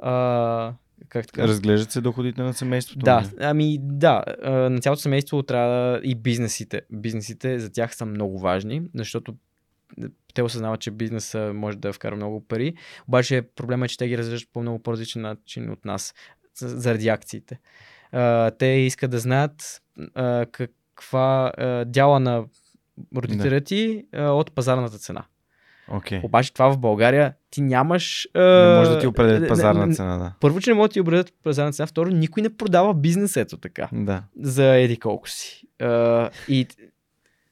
А, 0.02 0.72
как 1.08 1.26
така? 1.26 1.48
Разглеждат 1.48 1.90
се 1.90 2.00
доходите 2.00 2.42
на 2.42 2.54
семейството? 2.54 3.04
Да, 3.04 3.20
не? 3.20 3.46
ами 3.46 3.78
да, 3.80 4.24
на 4.44 4.80
цялото 4.80 5.02
семейство 5.02 5.42
трябва 5.42 6.00
и 6.04 6.14
бизнесите. 6.14 6.82
Бизнесите 6.92 7.58
за 7.58 7.72
тях 7.72 7.96
са 7.96 8.06
много 8.06 8.38
важни, 8.38 8.82
защото 8.94 9.34
те 10.34 10.42
осъзнават, 10.42 10.80
че 10.80 10.90
бизнеса 10.90 11.52
може 11.54 11.76
да 11.76 11.92
вкара 11.92 12.16
много 12.16 12.40
пари, 12.40 12.74
обаче 13.08 13.42
проблема 13.56 13.84
е, 13.84 13.88
че 13.88 13.96
те 13.96 14.08
ги 14.08 14.18
разглеждат 14.18 14.50
по 14.52 14.60
много 14.60 14.82
по-различен 14.82 15.22
начин 15.22 15.70
от 15.70 15.84
нас, 15.84 16.14
заради 16.54 17.08
акциите. 17.08 17.58
Те 18.58 18.66
искат 18.66 19.10
да 19.10 19.18
знаят 19.18 19.82
каква 20.52 21.52
дяла 21.86 22.20
на 22.20 22.44
родителя 23.16 23.60
ти 23.60 24.04
от 24.14 24.52
пазарната 24.52 24.98
цена. 24.98 25.24
Okay. 25.92 26.24
Обаче 26.24 26.52
това 26.52 26.70
в 26.70 26.78
България 26.78 27.34
ти 27.50 27.60
нямаш. 27.60 28.28
Не 28.34 28.74
може 28.78 28.90
да 28.90 28.98
ти 28.98 29.06
определят 29.06 29.48
пазарна 29.48 29.94
цена, 29.94 30.18
да. 30.18 30.32
Първо, 30.40 30.60
че 30.60 30.70
не 30.70 30.74
може 30.74 30.88
да 30.88 30.92
ти 30.92 31.00
определят 31.00 31.32
пазарна 31.44 31.72
цена. 31.72 31.86
Второ, 31.86 32.10
никой 32.10 32.42
не 32.42 32.56
продава 32.56 32.94
бизнес 32.94 33.36
ето 33.36 33.56
така. 33.56 33.88
Да. 33.92 34.22
За 34.40 34.64
еди 34.64 34.96
колко 34.96 35.28
си. 35.28 35.66
Uh, 35.80 36.30
и 36.48 36.66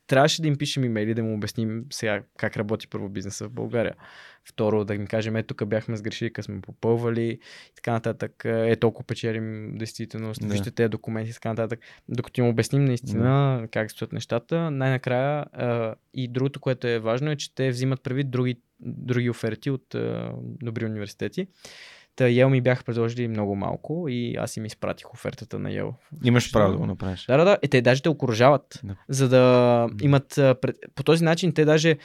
трябваше 0.06 0.42
да 0.42 0.48
им 0.48 0.58
пишем 0.58 0.84
имейли, 0.84 1.14
да 1.14 1.22
му 1.22 1.34
обясним 1.34 1.84
сега 1.90 2.22
как 2.38 2.56
работи 2.56 2.88
първо 2.88 3.08
бизнеса 3.08 3.48
в 3.48 3.50
България. 3.50 3.94
Второ, 4.48 4.84
да 4.84 4.94
им 4.94 5.06
кажем, 5.06 5.36
е, 5.36 5.42
тук 5.42 5.66
бяхме 5.66 5.96
сгрешили, 5.96 6.32
къде 6.32 6.44
сме 6.44 6.60
попълвали 6.60 7.24
и 7.24 7.38
така 7.74 7.92
нататък. 7.92 8.42
Е, 8.44 8.76
толкова 8.76 9.06
печелим 9.06 9.72
действително, 9.78 10.32
да. 10.40 10.46
вижте 10.46 10.70
тези 10.70 10.88
документи 10.88 11.30
и 11.30 11.34
така 11.34 11.48
нататък. 11.48 11.80
Докато 12.08 12.40
им 12.40 12.48
обясним 12.48 12.84
наистина 12.84 13.58
да. 13.60 13.68
как 13.68 13.90
стоят 13.90 14.12
нещата, 14.12 14.70
най-накрая 14.70 15.44
а, 15.52 15.94
и 16.14 16.28
другото, 16.28 16.60
което 16.60 16.86
е 16.86 16.98
важно 16.98 17.30
е, 17.30 17.36
че 17.36 17.54
те 17.54 17.70
взимат 17.70 18.02
предвид 18.02 18.30
други, 18.30 18.60
други 18.80 19.30
оферти 19.30 19.70
от 19.70 19.94
а, 19.94 20.32
добри 20.62 20.84
университети. 20.84 21.46
Та 22.16 22.28
Йел 22.28 22.51
ми 22.51 22.60
бяха 22.60 22.84
предложили 22.84 23.28
много 23.28 23.56
малко 23.56 24.06
и 24.09 24.36
аз 24.36 24.56
им 24.56 24.64
изпратих 24.64 25.14
офертата 25.14 25.59
на 25.59 25.70
Йел. 25.70 25.94
Имаш 26.24 26.52
право 26.52 26.72
да 26.72 26.78
го 26.78 26.86
направиш. 26.86 27.24
Да, 27.26 27.36
да, 27.36 27.44
да. 27.44 27.59
И 27.62 27.68
те 27.68 27.82
даже 27.82 28.02
те 28.02 28.09
окоръжават, 28.09 28.80
да. 28.84 28.97
за 29.09 29.28
да 29.28 29.88
имат... 30.02 30.40
По 30.94 31.02
този 31.02 31.24
начин 31.24 31.52
те 31.52 31.64
даже 31.64 31.97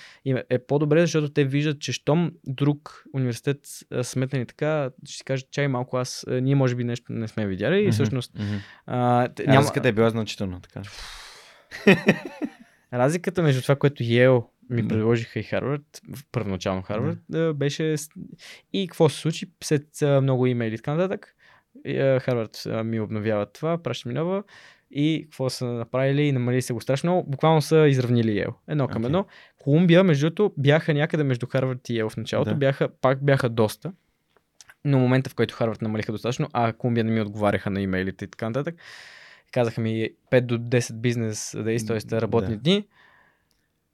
е 0.50 0.60
по-добре, 0.60 1.02
защото 1.02 1.30
те 1.30 1.44
виждат, 1.44 1.80
че 1.80 1.92
щом 1.92 2.32
друг 2.48 3.04
университет 3.14 3.60
сметнали 4.02 4.46
така, 4.46 4.90
ще 5.06 5.18
си 5.18 5.24
кажат, 5.24 5.52
чай 5.52 5.68
малко 5.68 5.98
аз, 5.98 6.26
ние 6.28 6.56
може 6.56 6.76
би 6.76 6.84
нещо 6.84 7.14
не 7.14 7.28
сме 7.28 7.48
видяли 7.48 7.84
и 7.84 7.92
всъщност... 7.92 8.34
Mm-hmm. 8.34 8.60
А, 8.86 9.30
няма... 9.48 9.60
Разликата 9.60 9.88
е 9.88 9.92
била 9.92 10.10
значителна, 10.10 10.60
така. 10.62 10.82
Разликата 12.94 13.42
между 13.42 13.62
това, 13.62 13.76
което 13.76 14.04
Йел 14.04 14.48
ми 14.72 14.88
предложиха 14.88 15.40
и 15.40 15.44
Харвард, 15.44 16.02
първоначално 16.32 16.82
Харвард, 16.82 17.20
да. 17.30 17.54
беше 17.54 17.96
и 18.74 18.88
какво 18.88 19.10
се 19.10 19.20
случи 19.20 19.52
след 19.64 19.88
много 20.22 20.48
имейли 20.48 20.74
и 20.74 20.78
така 20.78 20.94
нататък. 20.94 21.36
Харвард 22.22 22.68
ми 22.86 23.00
обновява 23.00 23.46
това, 23.46 23.78
праща 23.78 24.10
ми 24.10 24.16
нова 24.16 24.44
и 24.92 25.22
какво 25.24 25.50
са 25.50 25.66
направили, 25.66 26.32
намалили 26.32 26.62
се 26.62 26.74
го 26.74 26.82
страшно, 26.82 27.24
буквално 27.28 27.62
са 27.62 27.88
изравнили 27.88 28.40
Ел. 28.40 28.54
Едно 28.68 28.88
към 28.88 29.04
okay. 29.04 29.06
едно. 29.06 29.26
Колумбия, 29.60 30.04
между 30.04 30.26
другото, 30.30 30.54
бяха 30.58 30.94
някъде 30.94 31.24
между 31.24 31.48
Харвард 31.48 31.90
и 31.90 32.00
Ел 32.00 32.10
в 32.10 32.18
началото, 32.18 32.52
да. 32.52 32.56
бяха, 32.56 32.90
пак 33.02 33.26
бяха 33.26 33.50
доста. 33.50 33.94
Но 34.86 35.00
момента, 35.00 35.30
в 35.30 35.36
който 35.36 35.56
Харвард 35.56 35.82
намалиха 35.82 36.12
достатъчно, 36.12 36.48
а 36.54 36.74
Колумбия 36.74 37.04
не 37.04 37.12
ми 37.12 37.22
отговаряха 37.22 37.70
на 37.70 37.82
имейлите 37.82 38.26
и 38.26 38.28
така 38.28 38.50
нататък, 38.50 38.76
казаха 39.52 39.82
ми 39.82 40.10
5 40.32 40.42
до 40.42 40.58
10 40.58 40.94
бизнес 40.94 41.56
действия, 41.64 42.02
т.е. 42.02 42.22
работни 42.22 42.56
да. 42.56 42.62
дни 42.62 42.88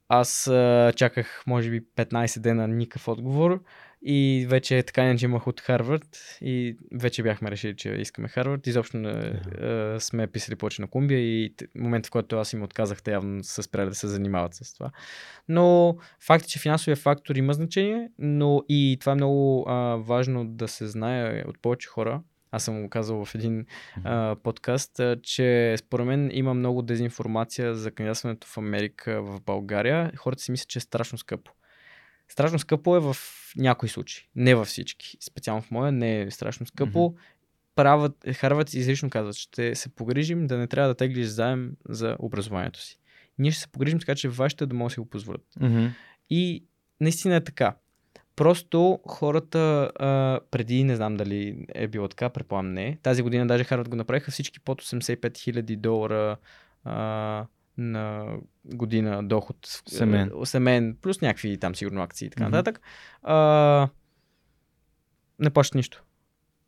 аз 0.08 0.46
а, 0.46 0.92
чаках, 0.96 1.42
може 1.46 1.70
би, 1.70 1.80
15 1.96 2.40
дена 2.40 2.68
никакъв 2.68 3.08
отговор 3.08 3.62
и 4.02 4.46
вече 4.48 4.82
така 4.82 5.04
не 5.04 5.16
имах 5.22 5.46
от 5.46 5.60
Харвард 5.60 6.38
и 6.40 6.76
вече 6.92 7.22
бяхме 7.22 7.50
решили, 7.50 7.76
че 7.76 7.90
искаме 7.90 8.28
Харвард. 8.28 8.66
Изобщо 8.66 8.96
не, 8.96 9.10
а, 9.10 9.96
сме 10.00 10.26
писали 10.26 10.56
повече 10.56 10.82
на 10.82 10.88
Колумбия 10.88 11.20
и 11.20 11.54
момент, 11.74 12.06
в 12.06 12.10
който 12.10 12.36
аз 12.36 12.52
им 12.52 12.62
отказах, 12.62 13.02
те 13.02 13.12
явно 13.12 13.44
са 13.44 13.62
спряли 13.62 13.88
да 13.88 13.94
се 13.94 14.08
занимават 14.08 14.54
с 14.54 14.74
това. 14.74 14.90
Но 15.48 15.96
факт 16.20 16.44
е, 16.44 16.48
че 16.48 16.58
финансовия 16.58 16.96
фактор 16.96 17.36
има 17.36 17.52
значение, 17.52 18.10
но 18.18 18.62
и 18.68 18.96
това 19.00 19.12
е 19.12 19.14
много 19.14 19.64
а, 19.68 19.96
важно 19.96 20.46
да 20.46 20.68
се 20.68 20.86
знае 20.86 21.44
от 21.46 21.62
повече 21.62 21.88
хора, 21.88 22.22
аз 22.50 22.64
съм 22.64 22.82
го 22.82 22.90
казал 22.90 23.24
в 23.24 23.34
един 23.34 23.66
а, 24.04 24.36
подкаст, 24.42 25.00
а, 25.00 25.16
че 25.22 25.76
според 25.78 26.06
мен 26.06 26.30
има 26.32 26.54
много 26.54 26.82
дезинформация 26.82 27.74
за 27.74 27.90
кандидатстването 27.90 28.46
в 28.46 28.58
Америка, 28.58 29.22
в 29.22 29.40
България. 29.40 30.12
Хората 30.16 30.42
си 30.42 30.50
мислят, 30.50 30.68
че 30.68 30.78
е 30.78 30.80
страшно 30.80 31.18
скъпо. 31.18 31.52
Страшно 32.28 32.58
скъпо 32.58 32.96
е 32.96 33.00
в 33.00 33.16
някои 33.56 33.88
случаи, 33.88 34.28
не 34.36 34.54
във 34.54 34.66
всички. 34.68 35.16
Специално 35.20 35.62
в 35.62 35.70
моя 35.70 35.92
не 35.92 36.20
е 36.20 36.30
страшно 36.30 36.66
скъпо. 36.66 36.98
Mm-hmm. 36.98 37.16
Правят, 37.74 38.26
Харват 38.34 38.74
изрично 38.74 39.10
казват, 39.10 39.36
ще 39.36 39.74
се 39.74 39.88
погрижим 39.88 40.46
да 40.46 40.58
не 40.58 40.66
трябва 40.66 40.88
да 40.88 40.94
теглиш 40.94 41.26
заем 41.26 41.72
за 41.88 42.16
образованието 42.18 42.80
си. 42.80 42.98
Ние 43.38 43.50
ще 43.50 43.60
се 43.60 43.68
погрижим 43.68 43.98
така, 43.98 44.14
че 44.14 44.28
вашите 44.28 44.66
да 44.66 44.74
могат 44.74 44.90
да 44.90 44.94
си 44.94 45.00
го 45.00 45.06
позволят. 45.06 45.46
Mm-hmm. 45.60 45.90
И 46.30 46.64
наистина 47.00 47.36
е 47.36 47.44
така. 47.44 47.76
Просто 48.38 49.00
хората 49.08 49.90
а, 49.98 50.40
преди, 50.50 50.84
не 50.84 50.96
знам 50.96 51.16
дали 51.16 51.66
е 51.74 51.88
било 51.88 52.08
така, 52.08 52.30
предполагам 52.30 52.72
не. 52.72 52.98
Тази 53.02 53.22
година 53.22 53.46
даже 53.46 53.64
Харвард 53.64 53.88
го 53.88 53.96
направиха 53.96 54.30
всички 54.30 54.60
под 54.60 54.82
85 54.82 55.30
000 55.30 55.76
долара 55.76 56.36
а, 56.84 57.46
на 57.78 58.26
година 58.64 59.28
доход. 59.28 59.56
Семен. 59.86 60.30
Семен, 60.44 60.96
плюс 61.02 61.20
някакви 61.20 61.58
там 61.58 61.74
сигурно 61.74 62.02
акции 62.02 62.26
и 62.26 62.30
така 62.30 62.44
mm-hmm. 62.44 62.50
нататък. 62.50 62.80
А, 63.22 63.88
не 65.38 65.50
плащат 65.50 65.74
нищо. 65.74 66.04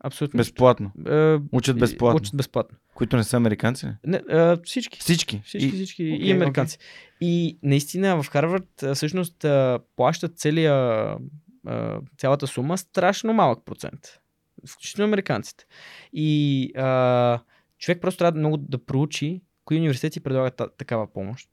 Абсолютно. 0.04 0.38
Безплатно. 0.38 0.92
А, 1.06 1.40
учат 1.52 1.78
безплатно. 1.78 2.16
Учат 2.16 2.36
безплатно. 2.36 2.78
Които 2.94 3.16
не 3.16 3.24
са 3.24 3.36
американци? 3.36 3.86
Не, 4.06 4.16
а, 4.16 4.58
всички. 4.64 5.00
Всички. 5.00 5.42
Всички, 5.44 5.68
и... 5.68 5.72
всички. 5.72 6.02
Okay, 6.02 6.16
и 6.16 6.32
американци. 6.32 6.78
Okay. 6.78 7.16
И 7.20 7.58
наистина 7.62 8.22
в 8.22 8.28
Харвард 8.28 8.84
всъщност 8.94 9.46
плащат 9.96 10.38
целия 10.38 11.16
цялата 12.18 12.46
сума 12.46 12.78
страшно 12.78 13.32
малък 13.32 13.64
процент. 13.64 14.20
Включително 14.68 15.08
американците. 15.08 15.66
И 16.12 16.72
а, 16.76 17.40
човек 17.78 18.00
просто 18.00 18.18
трябва 18.18 18.38
много 18.38 18.56
да 18.56 18.84
проучи 18.84 19.42
кои 19.64 19.78
университети 19.78 20.20
предлагат 20.20 20.62
такава 20.78 21.12
помощ, 21.12 21.48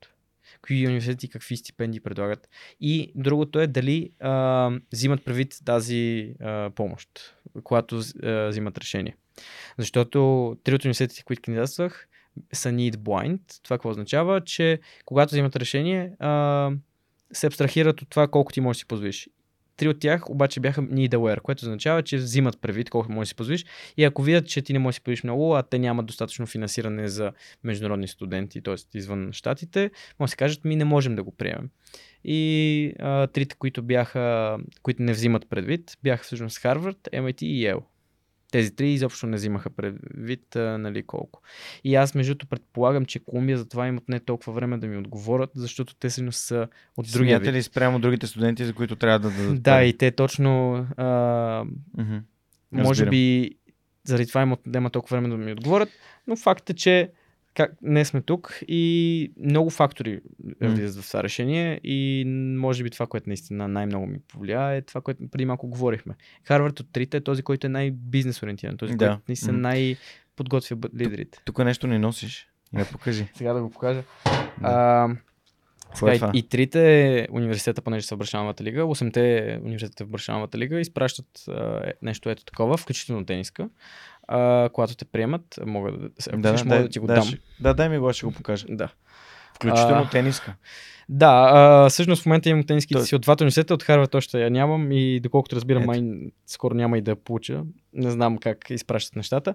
кои 0.62 0.88
университети 0.88 1.30
какви 1.30 1.58
стипендии 1.58 2.00
предлагат. 2.00 2.50
И 2.80 3.12
другото 3.16 3.60
е 3.60 3.68
дали 3.68 4.12
а, 4.20 4.72
взимат 4.94 5.26
предвид 5.26 5.56
тази 5.66 6.34
а, 6.42 6.70
помощ, 6.76 7.36
когато 7.64 8.02
а, 8.24 8.48
взимат 8.48 8.78
решение. 8.78 9.16
Защото 9.78 10.58
три 10.64 10.76
от 10.76 10.84
университетите, 10.84 11.24
които 11.24 11.42
кандидатствах, 11.42 12.08
са 12.54 12.70
need 12.70 12.96
blind. 12.96 13.64
Това 13.64 13.78
какво 13.78 13.90
означава, 13.90 14.44
че 14.44 14.80
когато 15.06 15.32
взимат 15.32 15.56
решение, 15.56 16.14
а, 16.20 16.72
се 17.34 17.48
абстрахират 17.48 18.02
от 18.02 18.10
това 18.10 18.28
колко 18.28 18.52
ти 18.52 18.62
можеш 18.62 18.78
да 18.78 18.80
си 18.80 18.88
позволиш 18.88 19.30
три 19.78 19.88
от 19.88 20.00
тях 20.00 20.30
обаче 20.30 20.60
бяха 20.60 20.82
need 20.82 21.10
aware, 21.10 21.42
което 21.42 21.66
означава, 21.66 22.04
че 22.04 22.18
взимат 22.18 22.62
предвид 22.62 22.90
колко 22.90 23.12
можеш 23.12 23.28
да 23.28 23.30
си 23.30 23.36
позволиш 23.36 23.66
и 23.98 24.04
ако 24.04 24.22
видят, 24.22 24.48
че 24.48 24.62
ти 24.62 24.74
не 24.74 24.80
можеш 24.80 24.96
да 24.96 25.00
си 25.00 25.04
позволиш 25.04 25.24
много, 25.24 25.56
а 25.56 25.64
те 25.64 25.80
нямат 25.80 26.06
достатъчно 26.06 26.46
финансиране 26.46 27.08
за 27.08 27.32
международни 27.64 28.08
студенти, 28.08 28.62
т.е. 28.62 28.98
извън 28.98 29.30
щатите, 29.32 29.92
може 30.20 30.30
да 30.30 30.32
си 30.32 30.38
кажат, 30.38 30.66
ми 30.66 30.76
не 30.76 30.86
можем 30.86 31.16
да 31.16 31.24
го 31.24 31.32
приемем. 31.32 31.70
И 32.24 32.94
а, 33.00 33.28
трите, 33.28 33.56
които 33.56 33.82
бяха, 33.84 34.58
които 34.82 35.04
не 35.04 35.14
взимат 35.14 35.50
предвид, 35.50 35.98
бяха 36.04 36.24
всъщност 36.24 36.60
Харвард, 36.60 37.10
MIT 37.14 37.44
и 37.44 37.66
Yale. 37.66 37.84
Тези 38.52 38.76
три 38.76 38.92
изобщо 38.92 39.28
не 39.28 39.38
взимаха 39.38 39.70
предвид 39.70 40.56
а, 40.56 40.78
нали, 40.78 41.04
колко. 41.04 41.42
И 41.84 41.96
аз, 41.96 42.16
между 42.16 42.34
другото, 42.34 42.48
предполагам, 42.48 43.06
че 43.06 43.20
Колумбия 43.20 43.58
затова 43.58 43.88
имат 43.88 44.10
не 44.10 44.20
толкова 44.20 44.54
време 44.54 44.78
да 44.78 44.88
ми 44.88 44.98
отговорят, 44.98 45.50
защото 45.56 45.96
те 45.96 46.10
всъщност 46.10 46.40
са 46.40 46.68
от 46.98 47.12
другия 47.14 47.38
Смятате 47.38 47.58
ли 47.58 47.64
спрямо 47.64 48.00
другите 48.00 48.28
студенти, 48.28 48.66
за 48.66 48.74
които 48.74 48.96
трябва 48.96 49.20
да 49.20 49.30
дадат 49.30 49.64
Да, 49.64 49.84
и 49.84 49.98
те 49.98 50.12
точно, 50.12 50.74
а, 50.98 51.66
може 52.72 53.06
би, 53.06 53.52
заради 54.04 54.28
това 54.28 54.42
имат 54.42 54.60
има 54.76 54.90
толкова 54.90 55.18
време 55.18 55.30
да 55.30 55.38
ми 55.38 55.52
отговорят, 55.52 55.90
но 56.28 56.36
факт 56.36 56.70
е, 56.70 56.74
че 56.74 57.12
как, 57.58 57.72
не 57.82 58.06
сме 58.06 58.22
тук 58.22 58.60
и 58.68 59.32
много 59.44 59.70
фактори 59.70 60.22
влизат 60.62 61.04
в 61.04 61.08
това 61.08 61.24
решение 61.24 61.80
и 61.84 62.24
може 62.58 62.84
би 62.84 62.90
това, 62.90 63.08
което 63.08 63.30
наистина 63.30 63.68
най-много 63.68 64.06
ми 64.08 64.20
повлия 64.28 64.70
е 64.70 64.82
това, 64.82 65.02
което 65.02 65.30
преди 65.32 65.46
малко 65.46 65.68
говорихме. 65.68 66.16
Харвард 66.44 66.80
от 66.80 66.92
трите 66.92 67.18
е 67.18 67.22
този, 67.22 67.44
който 67.44 67.68
е 67.68 67.70
най-бизнес 67.70 68.44
ориентиран, 68.44 68.78
този, 68.78 68.96
Да. 68.96 69.08
който 69.08 69.22
наистина 69.28 69.58
най-подготвя 69.58 70.78
лидерите. 70.96 71.40
Тук 71.46 71.60
нещо 71.60 71.88
не 71.88 72.00
носиш. 72.00 72.48
Я 72.78 72.86
покажи. 72.86 73.28
Сега 73.36 73.54
да 73.54 73.62
го 73.62 73.70
покажа. 73.70 74.04
Да. 74.62 74.68
А, 74.70 75.10
е 75.94 75.96
сега, 75.98 76.16
това? 76.16 76.32
и, 76.34 76.40
и 76.40 76.44
трите 76.50 77.28
университета, 77.32 77.82
понеже 77.82 78.06
са 78.06 78.16
в 78.16 78.18
Брашановата 78.18 78.64
лига, 78.64 78.82
8-те 78.82 79.60
университета 79.64 80.06
в 80.06 80.10
Брашановата 80.10 80.58
лига 80.58 80.80
изпращат 80.80 81.28
а, 81.48 81.82
е- 81.88 81.94
нещо 82.02 82.30
ето 82.30 82.46
такова, 82.46 82.78
включително 82.78 83.26
тениска. 83.26 83.70
А, 84.28 84.70
когато 84.70 84.96
те 84.96 85.06
приемат, 85.06 85.60
мога 85.66 85.92
да, 85.92 85.98
ако 86.28 86.38
Да, 86.38 86.54
да, 86.54 86.64
мога 86.64 86.76
да, 86.76 86.84
да 86.84 86.90
ти 86.90 87.00
го 87.00 87.08
да, 87.08 87.14
дам. 87.14 87.24
ще- 87.24 87.40
да, 87.60 87.74
дай 87.74 87.90
ми 87.90 87.98
го, 87.98 88.14
ще 88.14 88.26
го 88.26 88.32
покажа. 88.32 88.66
Да. 88.70 88.90
Включително 89.56 90.02
А, 90.02 90.10
тениска. 90.10 90.54
Да, 91.10 91.50
а, 91.54 91.90
всъщност 91.90 92.24
в 92.24 92.26
момента 92.26 92.50
имам 92.50 92.64
тениските 92.64 92.94
Той- 92.94 93.06
си 93.06 93.16
от 93.16 93.22
двата 93.22 93.44
университета, 93.44 93.74
от 93.74 93.84
Харвард 93.84 94.16
още 94.16 94.44
я 94.44 94.50
нямам 94.50 94.92
и 94.92 95.20
доколкото 95.20 95.56
разбирам, 95.56 95.82
Ето. 95.82 95.88
май 95.88 96.04
скоро 96.48 96.74
няма 96.76 96.98
и 96.98 97.02
да 97.02 97.12
я 97.12 97.16
получа. 97.16 97.64
Не 97.94 98.12
знам 98.12 98.38
как 98.38 98.70
изпращат 98.70 99.16
нещата. 99.16 99.54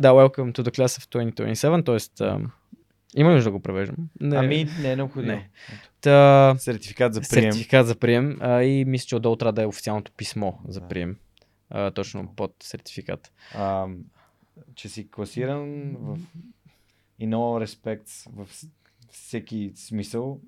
Да, 0.00 0.08
welcome 0.10 0.52
to 0.52 0.62
the 0.62 0.70
class 0.70 1.00
of 1.00 1.30
2027, 1.32 1.84
т.е. 2.16 2.26
има 3.16 3.30
нужда 3.32 3.44
да 3.44 3.52
го 3.52 3.60
превеждам. 3.60 3.96
Не, 4.20 4.36
Ами, 4.36 4.66
не 4.82 4.92
е 4.92 4.96
необходимо. 4.96 5.32
не. 5.32 5.48
Та, 6.00 6.54
Сертификат 6.58 7.14
за 7.14 7.20
прием. 7.20 7.52
Сертификат 7.52 7.86
за 7.86 7.94
прием 7.94 8.36
а, 8.40 8.62
и 8.62 8.84
мисля, 8.84 9.06
че 9.06 9.16
отдолу 9.16 9.36
трябва 9.36 9.52
да 9.52 9.62
е 9.62 9.66
официалното 9.66 10.12
писмо 10.16 10.52
за 10.68 10.80
Да. 10.80 10.88
прием. 10.88 11.16
А, 11.70 11.90
точно 11.90 12.34
под 12.36 12.54
сертификат. 12.62 13.32
А, 13.54 13.86
че 14.74 14.88
си 14.88 15.10
класиран 15.10 15.96
в 15.96 16.18
in 17.20 17.28
all 17.28 17.66
respects, 17.66 18.30
в 18.32 18.48
всеки 19.10 19.72
смисъл, 19.74 20.40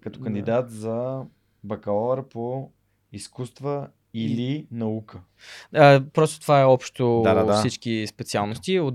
като 0.00 0.18
Да. 0.18 0.24
кандидат 0.24 0.70
за 0.70 1.24
бакалавър 1.64 2.28
по 2.28 2.70
изкуства 3.12 3.88
или 4.14 4.66
наука. 4.70 5.20
А, 5.74 6.04
просто 6.12 6.40
това 6.40 6.60
е 6.60 6.64
общо 6.64 7.20
Да, 7.24 7.34
да, 7.34 7.44
да. 7.44 7.58
всички 7.58 8.06
специалности. 8.06 8.80
От, 8.80 8.94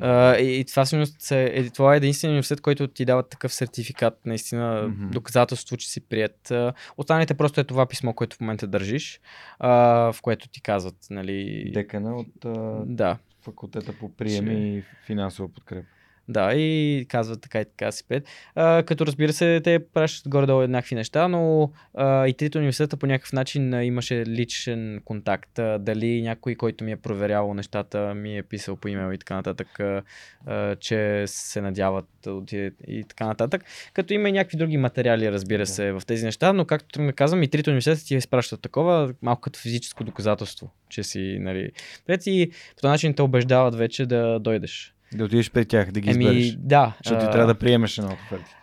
а, 0.00 0.36
и, 0.36 0.60
и 0.60 0.64
това 0.64 0.84
всъщност 0.84 1.30
е, 1.32 1.70
това 1.70 1.94
е 1.94 1.96
единственият 1.96 2.32
университет, 2.32 2.60
който 2.60 2.88
ти 2.88 3.04
дава 3.04 3.28
такъв 3.28 3.54
сертификат, 3.54 4.26
наистина 4.26 4.88
Мгм. 4.88 5.10
доказателство, 5.10 5.76
че 5.76 5.90
си 5.90 6.00
прият. 6.00 6.52
Останалите 6.96 7.34
просто 7.34 7.60
е 7.60 7.64
това 7.64 7.86
писмо, 7.86 8.12
което 8.12 8.36
в 8.36 8.40
момента 8.40 8.66
държиш, 8.66 9.20
а, 9.58 9.68
в 10.12 10.22
което 10.22 10.48
ти 10.48 10.62
казват, 10.62 10.96
нали... 11.10 11.70
Декана 11.74 12.16
от 12.16 12.44
а, 12.44 12.82
Да, 12.86 13.18
факултета 13.42 13.92
по 13.92 14.08
прием 14.16 14.46
Че- 14.46 14.52
и 14.52 14.82
финансова 15.06 15.48
подкрепа. 15.48 15.86
Да, 16.28 16.54
и 16.54 17.06
казват 17.08 17.40
така 17.40 17.60
и 17.60 17.64
така 17.64 17.92
си 17.92 18.04
пет. 18.08 18.24
А, 18.54 18.82
като 18.82 19.06
разбира 19.06 19.32
се, 19.32 19.60
те 19.60 19.78
пращат 19.94 20.28
горе-долу 20.28 20.62
еднакви 20.62 20.94
неща, 20.94 21.28
но 21.28 21.72
а, 21.94 22.28
и 22.28 22.34
трите 22.34 22.58
университета 22.58 22.96
по 22.96 23.06
някакъв 23.06 23.32
начин 23.32 23.82
имаше 23.82 24.26
личен 24.26 25.00
контакт. 25.04 25.58
А, 25.58 25.78
дали 25.78 26.22
някой, 26.22 26.54
който 26.54 26.84
ми 26.84 26.92
е 26.92 26.96
проверявал 26.96 27.54
нещата, 27.54 28.14
ми 28.14 28.38
е 28.38 28.42
писал 28.42 28.76
по 28.76 28.88
имейл 28.88 29.12
и 29.12 29.18
така 29.18 29.34
нататък, 29.34 29.80
а, 29.80 30.02
а, 30.46 30.76
че 30.76 31.24
се 31.26 31.60
надяват 31.60 32.26
отиде 32.26 32.72
и 32.88 33.04
така 33.04 33.26
нататък. 33.26 33.64
Като 33.92 34.14
има 34.14 34.28
и 34.28 34.32
някакви 34.32 34.56
други 34.56 34.76
материали, 34.76 35.32
разбира 35.32 35.66
се, 35.66 35.92
в 35.92 36.02
тези 36.06 36.24
неща, 36.24 36.52
но 36.52 36.64
както 36.64 37.02
да 37.06 37.12
казвам, 37.12 37.42
и 37.42 37.48
трите 37.48 37.70
университета 37.70 38.04
ти 38.04 38.14
изпращат 38.14 38.60
такова, 38.60 39.14
малко 39.22 39.40
като 39.40 39.60
физическо 39.60 40.04
доказателство, 40.04 40.70
че 40.88 41.02
си, 41.02 41.38
нали, 41.40 41.70
пред 42.06 42.26
и 42.26 42.50
по 42.76 42.80
този 42.80 42.90
начин 42.90 43.14
те 43.14 43.22
убеждават 43.22 43.74
вече 43.74 44.06
да 44.06 44.38
дойдеш. 44.38 44.94
Да 45.14 45.24
отидеш 45.24 45.50
при 45.50 45.64
тях, 45.64 45.92
да 45.92 46.00
ги 46.00 46.10
Еми, 46.10 46.24
избереш. 46.24 46.56
да. 46.58 46.96
Защото 47.04 47.20
ти 47.20 47.26
а, 47.26 47.30
трябва 47.30 47.54
да 47.54 47.58
приемеш 47.58 47.98
една 47.98 48.12
от 48.12 48.18
офертите. 48.26 48.56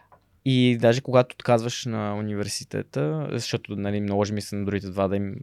И 0.46 0.78
даже 0.82 1.02
когато 1.02 1.34
отказваш 1.34 1.86
на 1.86 2.16
университета, 2.16 3.28
защото 3.32 3.76
нали, 3.76 4.00
наложи 4.00 4.34
ми 4.34 4.42
се 4.42 4.56
на 4.56 4.66
другите 4.66 4.88
два 4.90 5.08
да 5.08 5.16
им 5.16 5.36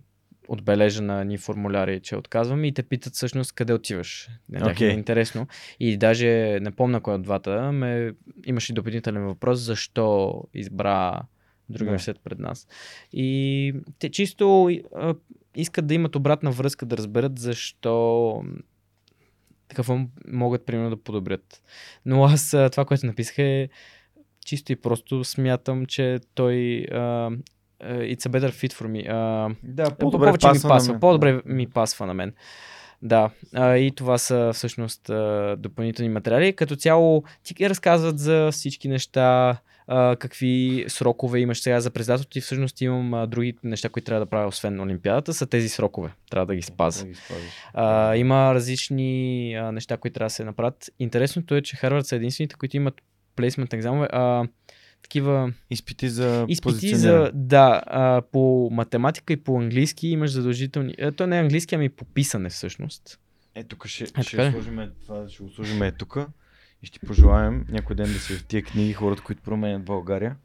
отбележа 0.48 1.02
на 1.02 1.24
ни 1.24 1.38
формуляри, 1.38 2.00
че 2.00 2.16
отказвам 2.16 2.64
и 2.64 2.74
те 2.74 2.82
питат 2.82 3.14
всъщност 3.14 3.52
къде 3.52 3.72
отиваш. 3.72 4.28
Тях 4.58 4.76
okay. 4.76 4.90
е 4.90 4.92
интересно. 4.92 5.46
И 5.80 5.96
даже 5.96 6.60
не 6.60 6.70
помня 6.70 7.00
кой 7.00 7.14
от 7.14 7.22
двата, 7.22 7.72
ме 7.72 8.12
имаше 8.46 8.72
допълнителен 8.72 9.22
въпрос 9.22 9.58
защо 9.58 10.42
избра 10.54 11.22
друг 11.68 11.86
университет 11.86 12.16
пред 12.24 12.38
нас. 12.38 12.68
И 13.12 13.74
те 13.98 14.10
чисто 14.10 14.70
а, 14.96 15.14
искат 15.56 15.86
да 15.86 15.94
имат 15.94 16.16
обратна 16.16 16.50
връзка, 16.50 16.86
да 16.86 16.96
разберат 16.96 17.38
защо 17.38 18.42
какво 19.74 19.98
могат 20.28 20.66
примерно 20.66 20.90
да 20.90 20.96
подобрят. 20.96 21.62
Но 22.06 22.24
аз 22.24 22.54
а, 22.54 22.70
това, 22.70 22.84
което 22.84 23.06
написах 23.06 23.38
е 23.38 23.68
чисто 24.44 24.72
и 24.72 24.76
просто 24.76 25.24
смятам, 25.24 25.86
че 25.86 26.18
той 26.34 26.54
uh, 26.90 27.40
it's 27.82 28.20
a 28.20 28.30
better 28.30 28.50
fit 28.50 28.72
for 28.72 28.86
me. 28.86 29.10
Uh, 29.10 29.56
Да, 29.62 29.90
по-добре 29.90 30.26
повече 30.26 30.48
ми 30.48 30.60
пасва. 30.62 31.00
По-добре 31.00 31.42
ми 31.46 31.66
пасва 31.66 32.06
на 32.06 32.14
мен. 32.14 32.32
Да, 33.02 33.30
а, 33.54 33.76
и 33.76 33.90
това 33.90 34.18
са 34.18 34.50
всъщност 34.54 35.10
а, 35.10 35.56
допълнителни 35.58 36.08
материали. 36.08 36.52
Като 36.52 36.76
цяло 36.76 37.24
ти 37.42 37.68
разказват 37.68 38.18
за 38.18 38.48
всички 38.52 38.88
неща, 38.88 39.58
а, 39.86 40.16
какви 40.16 40.84
срокове 40.88 41.40
имаш 41.40 41.60
сега 41.60 41.80
за 41.80 41.90
председателството 41.90 42.38
и 42.38 42.40
всъщност 42.40 42.80
имам 42.80 43.14
а, 43.14 43.26
други 43.26 43.54
неща, 43.64 43.88
които 43.88 44.06
трябва 44.06 44.24
да 44.24 44.30
правя, 44.30 44.48
освен 44.48 44.80
Олимпиадата, 44.80 45.34
са 45.34 45.46
тези 45.46 45.68
срокове. 45.68 46.10
Трябва 46.30 46.46
да 46.46 46.54
ги 46.54 46.62
спазя. 46.62 47.04
Да 47.04 47.10
ги. 47.10 47.16
А, 47.74 48.16
има 48.16 48.54
различни 48.54 49.54
а, 49.54 49.72
неща, 49.72 49.96
които 49.96 50.14
трябва 50.14 50.26
да 50.26 50.30
се 50.30 50.44
направят. 50.44 50.90
Интересното 50.98 51.54
е, 51.54 51.62
че 51.62 51.76
Харвард 51.76 52.06
са 52.06 52.16
единствените, 52.16 52.54
които 52.54 52.76
имат 52.76 52.94
плейсмент 53.36 53.72
екзаменове. 53.72 54.08
А, 54.12 54.44
такива 55.06 55.52
Изпити 55.70 56.08
за 56.08 56.46
изпити 56.48 56.94
за, 56.94 57.30
да, 57.34 57.82
а, 57.86 58.22
по 58.32 58.68
математика 58.72 59.32
и 59.32 59.36
по 59.36 59.60
английски 59.60 60.08
имаш 60.08 60.30
задължителни. 60.30 60.94
А, 61.02 61.12
то 61.12 61.26
не 61.26 61.36
е 61.36 61.40
английски, 61.40 61.74
ами 61.74 61.88
по 61.88 62.04
писане 62.04 62.48
всъщност. 62.48 63.18
Е, 63.54 63.64
тук 63.64 63.86
ще, 63.86 64.04
така 64.06 64.22
ще 64.22 64.50
сложим 64.50 64.90
това, 65.02 65.28
ще 65.28 65.42
го 65.42 65.50
сложим 65.50 65.82
е 65.82 65.92
тук 65.92 66.18
и 66.82 66.86
ще 66.86 66.98
пожелаем 66.98 67.66
някой 67.68 67.96
ден 67.96 68.12
да 68.12 68.18
си 68.18 68.32
в 68.32 68.44
тия 68.44 68.62
книги, 68.62 68.92
хората, 68.92 69.22
които 69.22 69.42
променят 69.42 69.84
България. 69.84 70.36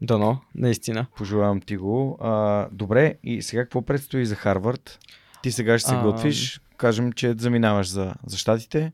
Дано, 0.00 0.40
наистина. 0.54 1.06
Пожелавам 1.16 1.60
ти 1.60 1.76
го. 1.76 2.18
А, 2.20 2.68
добре, 2.72 3.14
и 3.24 3.42
сега 3.42 3.62
какво 3.62 3.82
предстои 3.82 4.26
за 4.26 4.34
Харвард? 4.34 4.98
Ти 5.42 5.52
сега 5.52 5.78
ще 5.78 5.88
се 5.88 5.94
А, 5.94 6.02
готвиш, 6.02 6.60
кажем, 6.76 7.12
че 7.12 7.34
заминаваш 7.38 7.88
за, 7.88 8.14
за 8.26 8.36
щатите 8.36 8.92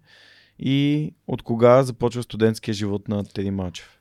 и 0.58 1.12
от 1.26 1.42
кога 1.42 1.82
започва 1.82 2.22
студентския 2.22 2.74
живот 2.74 3.08
на 3.08 3.24
Теди 3.24 3.50
Малчев? 3.50 3.94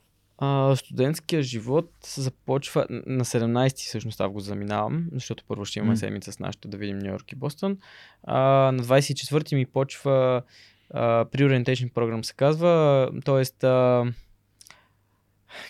А, 0.44 0.76
студентския 0.76 1.44
живот 1.44 1.92
започва 2.18 2.86
на 2.90 3.26
17 3.26 3.76
всъщност 3.76 4.22
август 4.22 4.46
заминавам, 4.46 5.06
защото 5.12 5.44
първо 5.48 5.66
ще 5.66 5.80
имаме 5.80 5.92
М. 5.92 5.98
седмица 5.98 6.32
с 6.32 6.40
нашите 6.40 6.68
да 6.68 6.78
видим 6.78 7.00
Нью 7.00 7.12
Йорк 7.12 7.32
и 7.32 7.36
Бостон. 7.36 7.78
А, 8.24 8.40
на 8.72 8.84
24 8.84 9.56
ми 9.56 9.66
почва 9.66 10.42
а, 10.94 11.26
Pre-Orientation 11.26 11.92
Program 11.92 12.22
се 12.22 12.34
казва, 12.34 13.10
т.е. 13.26 13.44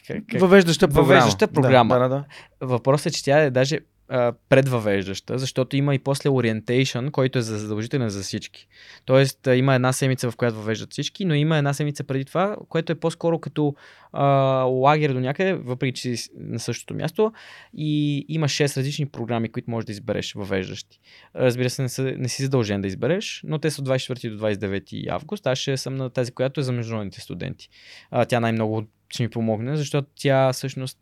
Как, 0.07 0.41
Въвеждаща 0.41 0.87
програма. 0.87 1.07
Въвеждаща 1.07 1.47
програма. 1.47 1.93
Да, 1.93 1.99
да, 1.99 2.09
да. 2.09 2.25
Въпросът 2.61 3.05
е, 3.05 3.15
че 3.15 3.23
тя 3.23 3.39
е 3.39 3.51
даже 3.51 3.79
а, 4.07 4.33
предвъвеждаща, 4.49 5.37
защото 5.37 5.75
има 5.75 5.95
и 5.95 5.99
после 5.99 6.29
orientation, 6.29 7.11
който 7.11 7.39
е 7.39 7.41
за- 7.41 7.57
задължителен 7.57 8.09
за 8.09 8.23
всички. 8.23 8.67
Тоест 9.05 9.47
има 9.55 9.75
една 9.75 9.93
седмица, 9.93 10.31
в 10.31 10.35
която 10.35 10.57
въвеждат 10.57 10.91
всички, 10.91 11.25
но 11.25 11.33
има 11.33 11.57
една 11.57 11.73
седмица 11.73 12.03
преди 12.03 12.25
това, 12.25 12.57
което 12.69 12.91
е 12.91 12.95
по-скоро 12.95 13.39
като 13.39 13.75
а, 14.13 14.25
лагер 14.63 15.13
до 15.13 15.19
някъде, 15.19 15.53
въпреки 15.53 16.01
че 16.01 16.15
си 16.15 16.29
на 16.37 16.59
същото 16.59 16.93
място. 16.93 17.31
И 17.77 18.25
има 18.29 18.45
6 18.47 18.77
различни 18.77 19.05
програми, 19.05 19.51
които 19.51 19.71
можеш 19.71 19.85
да 19.85 19.91
избереш 19.91 20.33
въвеждащи. 20.33 20.99
Разбира 21.35 21.69
се, 21.69 21.81
не, 21.81 21.89
са, 21.89 22.03
не 22.03 22.29
си 22.29 22.43
задължен 22.43 22.81
да 22.81 22.87
избереш, 22.87 23.41
но 23.43 23.59
те 23.59 23.71
са 23.71 23.81
от 23.81 23.87
24 23.87 24.35
до 24.35 24.45
29 24.45 25.11
август. 25.11 25.47
Аз 25.47 25.59
ще 25.59 25.77
съм 25.77 25.95
на 25.95 26.09
тази, 26.09 26.31
която 26.31 26.59
е 26.59 26.63
за 26.63 26.71
международните 26.71 27.21
студенти. 27.21 27.69
А, 28.11 28.25
тя 28.25 28.39
най-много 28.39 28.83
ще 29.13 29.23
ми 29.23 29.29
помогне, 29.29 29.77
защото 29.77 30.07
тя 30.15 30.53
всъщност 30.53 30.99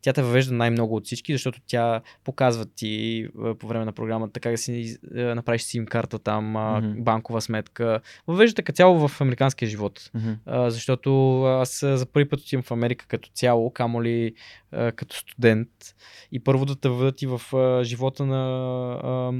тя 0.00 0.12
те 0.14 0.22
въвежда 0.22 0.54
най-много 0.54 0.96
от 0.96 1.04
всички, 1.04 1.32
защото 1.32 1.60
тя 1.66 2.00
показва 2.24 2.66
ти 2.66 3.26
по 3.58 3.66
време 3.66 3.84
на 3.84 3.92
програмата 3.92 4.40
как 4.40 4.52
да 4.52 4.58
си 4.58 4.96
направиш 5.12 5.62
сим 5.62 5.86
карта 5.86 6.18
там, 6.18 6.54
mm-hmm. 6.54 7.02
банкова 7.02 7.40
сметка. 7.40 8.00
Въвежда 8.26 8.54
така 8.54 8.72
цяло 8.72 9.08
в 9.08 9.20
американския 9.20 9.68
живот. 9.68 10.00
Mm-hmm. 10.00 10.68
Защото 10.68 11.42
аз 11.44 11.80
за 11.80 12.06
първи 12.06 12.28
път 12.28 12.40
отивам 12.40 12.62
в 12.62 12.70
Америка 12.70 13.06
като 13.08 13.30
цяло, 13.34 13.70
камо 13.70 14.02
ли 14.02 14.34
като 14.70 15.16
студент 15.16 15.68
и 16.32 16.44
първо 16.44 16.64
да 16.64 16.76
те 16.76 16.88
въведат 16.88 17.22
и 17.22 17.26
в 17.26 17.40
живота 17.84 18.26
на 18.26 19.32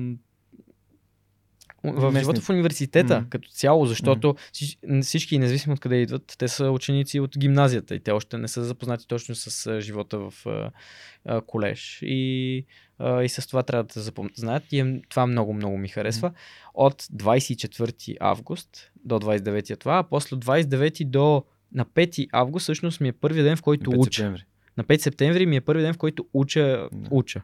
в 1.84 2.18
живота 2.18 2.40
в 2.40 2.50
университета 2.50 3.14
mm. 3.14 3.28
като 3.28 3.48
цяло, 3.48 3.86
защото 3.86 4.34
mm. 4.34 5.02
всички, 5.02 5.38
независимо 5.38 5.72
от 5.72 5.80
къде 5.80 5.96
идват, 5.96 6.34
те 6.38 6.48
са 6.48 6.70
ученици 6.70 7.20
от 7.20 7.38
гимназията 7.38 7.94
и 7.94 8.00
те 8.00 8.10
още 8.10 8.38
не 8.38 8.48
са 8.48 8.64
запознати 8.64 9.08
точно 9.08 9.34
с 9.34 9.80
живота 9.80 10.18
в 10.18 10.34
а, 11.24 11.40
колеж. 11.40 11.98
И, 12.02 12.64
а, 12.98 13.22
и 13.22 13.28
с 13.28 13.46
това 13.46 13.62
трябва 13.62 13.84
да 13.84 14.00
запознаят. 14.00 14.72
И 14.72 15.00
това 15.08 15.26
много, 15.26 15.52
много 15.52 15.78
ми 15.78 15.88
харесва. 15.88 16.30
Mm. 16.30 16.34
От 16.74 17.02
24 17.02 18.16
август 18.20 18.90
до 19.04 19.14
29 19.14 19.70
е 19.70 19.76
това, 19.76 19.98
а 19.98 20.02
после 20.02 20.36
от 20.36 20.44
29 20.44 21.04
до 21.04 21.44
на 21.74 21.84
5 21.84 22.28
август 22.32 22.62
всъщност 22.62 23.00
ми 23.00 23.08
е 23.08 23.12
първият 23.12 23.46
ден, 23.46 23.56
в 23.56 23.62
който 23.62 23.90
уча. 23.90 24.22
Септември. 24.22 24.44
На 24.76 24.84
5 24.84 24.96
септември 24.96 25.46
ми 25.46 25.56
е 25.56 25.60
първият 25.60 25.86
ден, 25.86 25.94
в 25.94 25.98
който 25.98 26.26
уча, 26.32 26.60
yeah. 26.60 27.08
уча. 27.10 27.42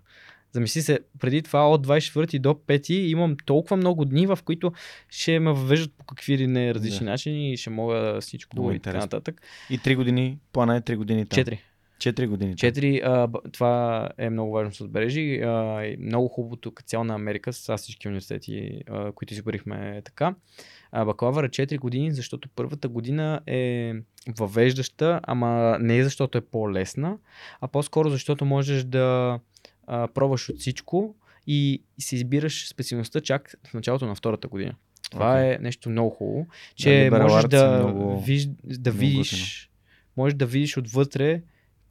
Замисли 0.53 0.83
се, 0.83 1.01
преди 1.19 1.43
това 1.43 1.71
от 1.71 1.87
24 1.87 2.39
до 2.39 2.49
5 2.49 2.93
имам 2.93 3.37
толкова 3.47 3.77
много 3.77 4.05
дни, 4.05 4.27
в 4.27 4.39
които 4.45 4.73
ще 5.09 5.41
ме 5.41 5.53
въвеждат 5.53 5.93
по 5.99 6.05
какви 6.05 6.39
ли 6.39 6.47
не 6.47 6.75
различни 6.75 7.05
да. 7.05 7.11
начини 7.11 7.53
и 7.53 7.57
ще 7.57 7.71
мога 7.71 8.19
всичко 8.21 8.57
много 8.57 8.73
и 8.73 8.81
така 8.81 8.99
нататък. 8.99 9.43
И 9.71 9.79
3 9.79 9.97
години, 9.97 10.39
плана 10.53 10.77
е 10.77 10.81
3 10.81 10.97
години 10.97 11.27
там. 11.27 11.45
4. 11.45 11.59
4 11.99 12.27
години. 12.27 12.55
4, 12.55 13.01
а, 13.05 13.51
това 13.53 14.09
е 14.19 14.31
много 14.31 14.53
важно 14.53 14.73
да 14.79 14.85
отбележи. 14.85 15.41
А, 15.41 15.83
много 16.01 16.29
хубавото 16.29 16.75
като 16.75 16.89
цяло 16.89 17.05
на 17.05 17.15
Америка, 17.15 17.53
с 17.53 17.77
всички 17.77 18.09
университети, 18.09 18.81
а, 18.91 19.13
които 19.13 19.35
изборихме 19.35 19.97
е 19.97 20.03
така. 20.03 20.35
А, 20.93 21.05
бакалавър 21.05 21.45
е 21.45 21.49
4 21.49 21.79
години, 21.79 22.13
защото 22.13 22.49
първата 22.57 22.89
година 22.89 23.41
е 23.47 23.95
въвеждаща, 24.39 25.21
ама 25.23 25.77
не 25.81 26.05
защото 26.05 26.39
е 26.39 26.41
по-лесна, 26.41 27.17
а 27.61 27.69
по-скоро 27.69 28.11
защото 28.11 28.45
можеш 28.45 28.85
да 28.85 29.39
а, 29.89 30.09
пробваш 30.09 30.49
от 30.49 30.59
всичко 30.59 31.15
и 31.47 31.83
си 31.99 32.17
избираш 32.17 32.69
специалността 32.69 33.21
чак 33.21 33.55
в 33.67 33.75
началото 33.75 34.07
на 34.07 34.15
втората 34.15 34.49
година. 34.49 34.75
Това 35.11 35.35
okay. 35.35 35.57
е 35.57 35.59
нещо 35.59 35.91
много 35.91 36.11
хубаво, 36.11 36.47
че 36.75 37.09
да, 37.13 37.23
можеш 37.23 37.49
да, 37.49 37.79
много, 37.79 38.21
виж, 38.21 38.47
да 38.65 38.91
много 38.91 38.99
видиш, 38.99 39.71
можеш 40.17 40.35
да 40.35 40.47
видиш 40.47 40.77
отвътре 40.77 41.43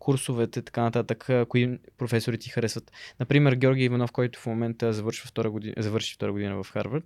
курсовете, 0.08 0.62
така 0.62 0.82
нататък, 0.82 1.30
кои 1.50 1.78
професори 1.98 2.38
ти 2.38 2.50
харесват. 2.50 2.92
Например, 3.20 3.54
Георги 3.54 3.84
Иванов, 3.84 4.12
който 4.12 4.40
в 4.40 4.46
момента 4.46 4.94
завършва 4.94 5.28
втора 5.28 5.52
година, 5.52 5.74
завърши 5.78 6.14
втора 6.14 6.32
година 6.32 6.64
в 6.64 6.72
Харвард, 6.72 7.06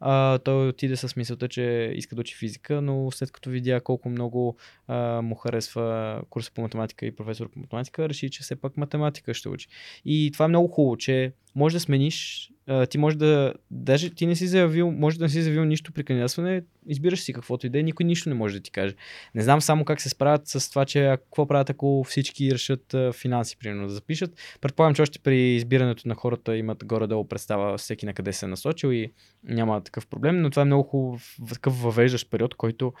а, 0.00 0.38
той 0.38 0.68
отиде 0.68 0.96
с 0.96 1.16
мисълта, 1.16 1.48
че 1.48 1.92
иска 1.94 2.14
да 2.14 2.20
учи 2.20 2.36
физика, 2.36 2.80
но 2.82 3.10
след 3.10 3.32
като 3.32 3.50
видя 3.50 3.80
колко 3.80 4.08
много 4.08 4.56
а, 4.86 5.22
му 5.22 5.34
харесва 5.34 6.22
курса 6.30 6.50
по 6.54 6.60
математика 6.60 7.06
и 7.06 7.16
професор 7.16 7.50
по 7.50 7.58
математика, 7.58 8.08
реши, 8.08 8.30
че 8.30 8.42
все 8.42 8.56
пак 8.56 8.76
математика 8.76 9.34
ще 9.34 9.48
учи. 9.48 9.68
И 10.04 10.30
това 10.32 10.44
е 10.44 10.48
много 10.48 10.68
хубаво, 10.68 10.96
че 10.96 11.32
може 11.54 11.76
да 11.76 11.80
смениш 11.80 12.50
ти 12.90 12.98
може 12.98 13.16
да, 13.16 13.54
даже 13.70 14.14
ти 14.14 14.26
не 14.26 14.36
си 14.36 14.46
заявил, 14.46 14.90
може 14.90 15.18
да 15.18 15.24
не 15.24 15.28
си 15.28 15.42
заявил 15.42 15.64
нищо 15.64 15.92
при 15.92 16.04
кандидатстване, 16.04 16.62
избираш 16.86 17.20
си 17.20 17.32
каквото 17.32 17.66
и 17.66 17.70
да 17.70 17.78
е, 17.78 17.82
никой 17.82 18.06
нищо 18.06 18.28
не 18.28 18.34
може 18.34 18.56
да 18.56 18.62
ти 18.62 18.70
каже. 18.70 18.94
Не 19.34 19.42
знам 19.42 19.60
само 19.60 19.84
как 19.84 20.00
се 20.00 20.08
справят 20.08 20.48
с 20.48 20.70
това, 20.70 20.84
че 20.84 21.16
какво 21.24 21.46
правят 21.46 21.70
ако 21.70 22.04
всички 22.04 22.52
решат 22.52 22.94
финанси, 23.12 23.56
примерно 23.56 23.86
да 23.86 23.92
запишат. 23.92 24.30
Предполагам, 24.60 24.94
че 24.94 25.02
още 25.02 25.18
при 25.18 25.40
избирането 25.40 26.08
на 26.08 26.14
хората 26.14 26.56
имат 26.56 26.84
горе-долу 26.84 27.28
представа 27.28 27.78
всеки 27.78 28.06
на 28.06 28.14
къде 28.14 28.32
се 28.32 28.46
е 28.46 28.48
насочил 28.48 28.88
и 28.88 29.12
няма 29.44 29.80
такъв 29.80 30.06
проблем, 30.06 30.42
но 30.42 30.50
това 30.50 30.62
е 30.62 30.66
много 30.66 30.82
хубав, 30.82 31.36
такъв 31.48 31.82
въвеждащ 31.82 32.30
период, 32.30 32.54
който 32.54 32.92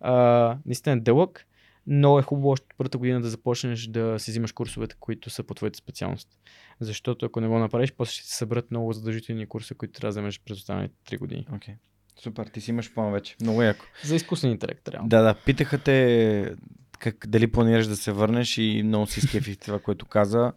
а, 0.00 0.56
наистина 0.66 0.96
е 0.96 1.00
дълъг 1.00 1.46
но 1.86 2.18
е 2.18 2.22
хубаво 2.22 2.48
още 2.48 2.66
първата 2.78 2.98
година 2.98 3.20
да 3.20 3.28
започнеш 3.28 3.86
да 3.86 4.18
си 4.18 4.30
взимаш 4.30 4.52
курсовете, 4.52 4.96
които 5.00 5.30
са 5.30 5.42
по 5.42 5.54
твоята 5.54 5.76
специалност. 5.76 6.28
Защото 6.80 7.26
ако 7.26 7.40
не 7.40 7.48
го 7.48 7.58
направиш, 7.58 7.92
после 7.92 8.12
ще 8.12 8.26
се 8.26 8.36
съберат 8.36 8.70
много 8.70 8.92
задължителни 8.92 9.46
курси, 9.46 9.74
които 9.74 9.92
трябва 9.92 10.08
да 10.08 10.20
вземеш 10.20 10.40
през 10.44 10.58
останалите 10.58 10.94
3 11.06 11.18
години. 11.18 11.46
Okay. 11.52 11.74
Супер, 12.22 12.46
ти 12.46 12.60
си 12.60 12.70
имаш 12.70 12.94
план 12.94 13.12
вече. 13.12 13.36
Много 13.40 13.62
яко. 13.62 13.84
За 14.04 14.16
изкуствен 14.16 14.50
интелект, 14.50 14.88
реално. 14.88 15.08
Да, 15.08 15.22
да. 15.22 15.34
Питаха 15.34 15.78
те 15.78 16.54
как, 16.98 17.26
дали 17.28 17.52
планираш 17.52 17.86
да 17.86 17.96
се 17.96 18.12
върнеш 18.12 18.58
и 18.58 18.82
много 18.84 19.06
си 19.06 19.20
скефи 19.20 19.56
това, 19.56 19.78
което 19.78 20.06
каза. 20.06 20.52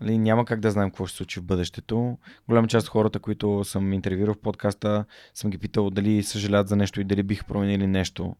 Нали, 0.00 0.18
няма 0.18 0.44
как 0.44 0.60
да 0.60 0.70
знаем 0.70 0.90
какво 0.90 1.06
ще 1.06 1.12
се 1.12 1.16
случи 1.16 1.40
в 1.40 1.44
бъдещето. 1.44 2.18
Голяма 2.48 2.68
част 2.68 2.86
от 2.86 2.90
хората, 2.90 3.18
които 3.18 3.64
съм 3.64 3.92
интервюирал 3.92 4.34
в 4.34 4.40
подкаста, 4.40 5.04
съм 5.34 5.50
ги 5.50 5.58
питал 5.58 5.90
дали 5.90 6.22
съжаляват 6.22 6.68
за 6.68 6.76
нещо 6.76 7.00
и 7.00 7.04
дали 7.04 7.22
бих 7.22 7.44
променили 7.44 7.86
нещо. 7.86 8.36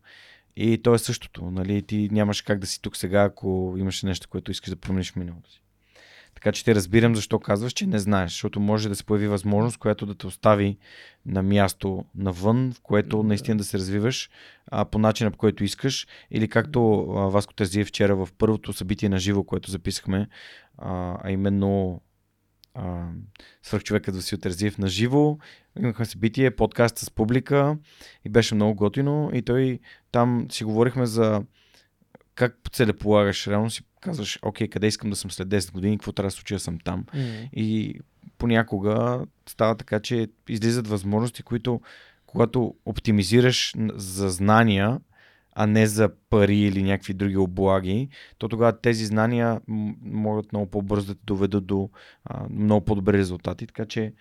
И 0.56 0.78
то 0.82 0.94
е 0.94 0.98
същото. 0.98 1.50
Нали? 1.50 1.82
Ти 1.82 2.08
нямаш 2.12 2.42
как 2.42 2.58
да 2.58 2.66
си 2.66 2.82
тук 2.82 2.96
сега, 2.96 3.22
ако 3.22 3.74
имаш 3.78 4.02
нещо, 4.02 4.28
което 4.28 4.50
искаш 4.50 4.70
да 4.70 4.76
промениш 4.76 5.12
в 5.12 5.16
миналото 5.16 5.50
си. 5.50 5.62
Така 6.34 6.52
че 6.52 6.64
те 6.64 6.74
разбирам 6.74 7.16
защо 7.16 7.38
казваш, 7.38 7.72
че 7.72 7.86
не 7.86 7.98
знаеш, 7.98 8.30
защото 8.30 8.60
може 8.60 8.88
да 8.88 8.94
се 8.94 9.04
появи 9.04 9.28
възможност, 9.28 9.78
която 9.78 10.06
да 10.06 10.14
те 10.14 10.26
остави 10.26 10.78
на 11.26 11.42
място 11.42 12.04
навън, 12.14 12.72
в 12.72 12.80
което 12.80 13.22
наистина 13.22 13.56
да 13.56 13.64
се 13.64 13.78
развиваш 13.78 14.30
а, 14.66 14.84
по 14.84 14.98
начина, 14.98 15.30
по 15.30 15.38
който 15.38 15.64
искаш. 15.64 16.06
Или 16.30 16.48
както 16.48 17.00
а, 17.00 17.28
Васко 17.28 17.54
Терзиев 17.54 17.88
вчера 17.88 18.16
в 18.16 18.28
първото 18.38 18.72
събитие 18.72 19.08
на 19.08 19.18
живо, 19.18 19.44
което 19.44 19.70
записахме, 19.70 20.28
а, 20.78 21.18
а 21.22 21.30
именно 21.30 22.00
свърхчовекът 23.62 24.16
Васил 24.16 24.38
Терзиев 24.38 24.78
на 24.78 24.88
живо. 24.88 25.38
Имахме 25.78 26.04
събитие, 26.04 26.50
подкаст 26.50 26.98
с 26.98 27.10
публика 27.10 27.76
и 28.24 28.28
беше 28.28 28.54
много 28.54 28.74
готино 28.74 29.30
и 29.34 29.42
той 29.42 29.78
там 30.12 30.46
си 30.50 30.64
говорихме 30.64 31.06
за 31.06 31.42
как 32.34 32.56
целеполагаш, 32.72 33.46
реално 33.46 33.70
си 33.70 33.82
казваш, 34.00 34.38
окей, 34.42 34.68
къде 34.68 34.86
искам 34.86 35.10
да 35.10 35.16
съм 35.16 35.30
след 35.30 35.48
10 35.48 35.72
години, 35.72 35.98
какво 35.98 36.12
трябва 36.12 36.26
да 36.26 36.30
случи 36.30 36.58
съм 36.58 36.78
там. 36.84 37.04
Mm-hmm. 37.04 37.50
И 37.52 38.00
понякога 38.38 39.26
става 39.48 39.76
така, 39.76 40.00
че 40.00 40.28
излизат 40.48 40.88
възможности, 40.88 41.42
които 41.42 41.80
когато 42.26 42.74
оптимизираш 42.84 43.74
за 43.94 44.30
знания, 44.30 45.00
а 45.52 45.66
не 45.66 45.86
за 45.86 46.10
пари 46.30 46.58
или 46.58 46.82
някакви 46.82 47.14
други 47.14 47.36
облаги, 47.36 48.08
то 48.38 48.48
тогава 48.48 48.80
тези 48.80 49.04
знания 49.06 49.60
могат 50.02 50.52
много 50.52 50.70
по-бързо 50.70 51.06
да 51.06 51.14
те 51.14 51.20
доведат 51.24 51.66
до 51.66 51.90
а, 52.24 52.46
много 52.50 52.84
по-добри 52.84 53.18
резултати. 53.18 53.66
Така 53.66 53.86
че 53.86 54.12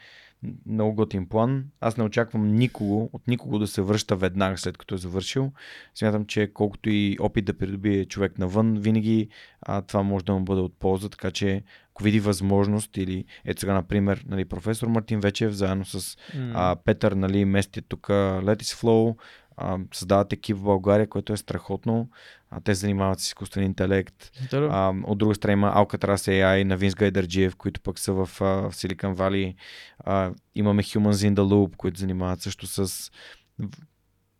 много 0.66 0.94
готин 0.94 1.28
план. 1.28 1.66
Аз 1.82 1.98
не 1.98 2.03
очаквам 2.03 2.56
никого, 2.56 3.10
от 3.14 3.28
никого 3.28 3.60
да 3.60 3.68
се 3.68 3.82
връща 3.82 4.16
веднага 4.16 4.58
след 4.58 4.78
като 4.78 4.95
е 4.95 4.98
завършил. 4.98 5.52
Смятам, 5.95 6.26
че 6.26 6.53
колкото 6.53 6.90
и 6.90 7.18
опит 7.20 7.45
да 7.45 7.58
придобие 7.58 8.06
човек 8.06 8.40
навън, 8.40 8.78
винаги 8.80 9.30
а, 9.62 9.82
това 9.82 10.03
може 10.03 10.26
да 10.26 10.34
му 10.34 10.40
бъде 10.40 10.62
от 10.62 10.80
полза, 10.80 11.10
така 11.10 11.32
че 11.32 11.64
ако 11.91 12.03
види 12.03 12.20
възможност 12.20 12.98
или 12.98 13.26
ето 13.45 13.60
сега, 13.60 13.74
например, 13.74 14.26
нали, 14.28 14.45
професор 14.45 14.88
Мартин 14.88 15.20
Вечев, 15.20 15.52
заедно 15.53 15.86
с 15.86 15.99
mm. 15.99 16.52
а, 16.56 16.76
Петър, 16.76 17.12
нали, 17.12 17.45
мести 17.45 17.82
тук 17.82 18.08
Letis 18.08 18.82
Flow, 18.84 19.16
а, 19.62 19.80
създават 19.94 20.34
екип 20.34 20.58
в 20.58 20.64
България, 20.64 21.10
което 21.10 21.34
е 21.34 21.38
страхотно. 21.38 22.10
А, 22.50 22.62
те 22.62 22.74
занимават 22.74 23.20
с 23.20 23.26
изкуствен 23.26 23.64
интелект. 23.64 24.32
А, 24.54 24.94
от 25.04 25.18
друга 25.18 25.36
страна 25.36 25.54
има 25.54 25.74
Alcatraz 25.76 26.44
AI 26.44 26.64
на 26.64 26.78
Винс 26.78 26.96
Гайдърджиев, 26.96 27.56
които 27.56 27.82
пък 27.82 28.00
са 28.00 28.14
в, 28.14 28.26
в 28.26 28.70
Silicon 28.74 29.16
Valley. 29.16 29.56
А, 30.00 30.32
имаме 30.56 30.84
Humans 30.84 31.30
in 31.30 31.34
the 31.34 31.42
Loop, 31.42 31.76
които 31.76 32.00
занимават 32.00 32.42
също 32.42 32.68
с 32.68 33.12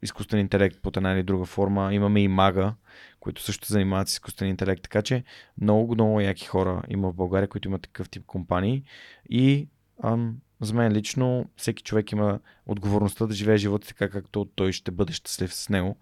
изкуствен 0.02 0.40
интелект 0.40 0.82
под 0.82 0.98
една 0.98 1.12
или 1.12 1.24
друга 1.24 1.46
форма. 1.46 1.94
Имаме 1.94 2.22
и 2.22 2.28
Мага, 2.28 2.76
които 3.20 3.42
също 3.42 3.68
занимават 3.68 4.10
с 4.10 4.14
изкуствен 4.14 4.50
интелект. 4.50 4.84
Така 4.84 5.02
че 5.02 5.24
много, 5.62 5.94
много 5.94 6.22
яки 6.22 6.46
хора 6.46 6.82
има 6.90 7.12
в 7.12 7.16
България, 7.16 7.48
които 7.48 7.68
имат 7.68 7.82
такъв 7.82 8.10
тип 8.10 8.26
компании. 8.26 8.84
И 9.30 9.68
ам, 10.04 10.38
за 10.62 10.74
мен 10.74 10.94
лично 10.94 11.50
всеки 11.56 11.84
човек 11.84 12.12
има 12.12 12.40
отговорността 12.66 13.28
да 13.28 13.34
живее 13.34 13.58
живота 13.58 13.88
така, 13.88 14.10
както 14.10 14.46
той 14.56 14.72
ще 14.72 14.92
бъде 14.92 15.14
щастлив 15.14 15.54
с 15.54 15.70
него, 15.70 15.98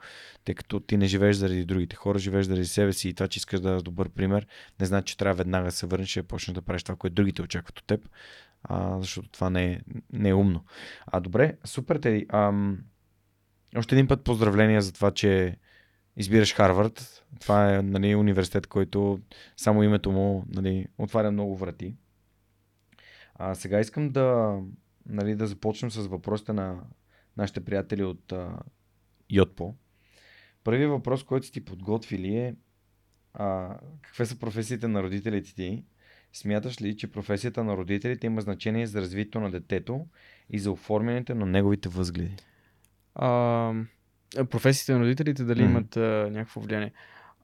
тъй 0.46 0.56
като 0.56 0.80
ти 0.80 0.98
не 0.98 1.06
живееш 1.06 1.36
заради 1.36 1.66
другите 1.66 1.96
хора, 1.96 2.20
живееш 2.20 2.46
заради 2.46 2.66
себе 2.66 2.94
си 2.94 3.10
и 3.10 3.14
това, 3.14 3.28
че 3.28 3.38
искаш 3.38 3.60
да 3.60 3.68
дадеш 3.70 3.84
добър 3.84 4.10
пример, 4.10 4.48
не 4.80 4.86
значи, 4.86 5.12
че 5.12 5.18
трябва 5.18 5.38
веднага 5.38 5.66
да 5.66 5.72
се 5.72 5.88
върнеш 5.88 6.16
и 6.16 6.20
да 6.20 6.28
почнеш 6.28 6.56
да 6.56 6.62
правиш 6.62 6.84
това, 6.84 6.96
което 6.96 7.14
другите 7.14 7.42
очакват 7.42 7.80
от 7.80 7.86
теб, 7.86 8.10
а, 8.64 9.00
защото 9.00 9.30
това 9.30 9.50
не 9.50 9.66
е, 9.66 9.82
не 10.14 10.30
е 10.30 10.34
умно. 10.34 10.66
А 11.08 11.20
добре, 11.20 11.58
супер, 11.66 11.96
Теди. 11.96 12.26
Ам, 12.30 12.80
още 13.78 13.96
един 13.96 14.08
път 14.08 14.24
поздравления 14.24 14.82
за 14.82 14.94
това, 14.94 15.12
че 15.12 15.58
избираш 16.18 16.54
Харвард. 16.54 17.26
Това 17.40 17.76
е 17.76 17.82
нали, 17.82 18.16
университет, 18.16 18.68
който 18.68 19.20
само 19.58 19.84
името 19.84 20.12
му 20.12 20.46
нали, 20.48 20.88
отваря 20.98 21.32
много 21.32 21.58
врати. 21.58 21.96
А 23.42 23.56
сега 23.56 23.80
искам 23.80 24.10
да, 24.10 24.60
нали, 25.06 25.36
да 25.36 25.48
започнем 25.48 25.92
с 25.92 26.08
въпросите 26.08 26.54
на 26.54 26.82
нашите 27.38 27.66
приятели 27.66 28.04
от 28.04 28.32
а, 28.32 28.60
Йотпо. 29.30 29.76
Първият 30.64 30.92
въпрос, 30.92 31.24
който 31.24 31.46
сте 31.46 31.54
ти 31.54 31.66
подготвили 31.66 32.36
е 32.36 32.56
а, 33.34 33.78
какви 34.02 34.26
са 34.26 34.40
професиите 34.40 34.88
на 34.88 35.04
родителите 35.04 35.56
ти? 35.56 35.84
Смяташ 36.34 36.82
ли, 36.82 36.98
че 36.98 37.12
професията 37.12 37.64
на 37.64 37.78
родителите 37.78 38.28
има 38.28 38.42
значение 38.42 38.88
за 38.88 39.02
развитието 39.02 39.40
на 39.40 39.52
детето 39.52 40.08
и 40.50 40.60
за 40.60 40.72
оформянето 40.72 41.36
на 41.36 41.46
неговите 41.46 41.90
възгледи? 41.90 42.36
А, 43.16 43.74
професиите 44.50 44.94
на 44.94 45.00
родителите 45.00 45.44
дали 45.44 45.64
Мгм. 45.64 45.72
имат 45.72 45.98
а, 45.98 46.30
някакво 46.32 46.62
влияние? 46.62 46.92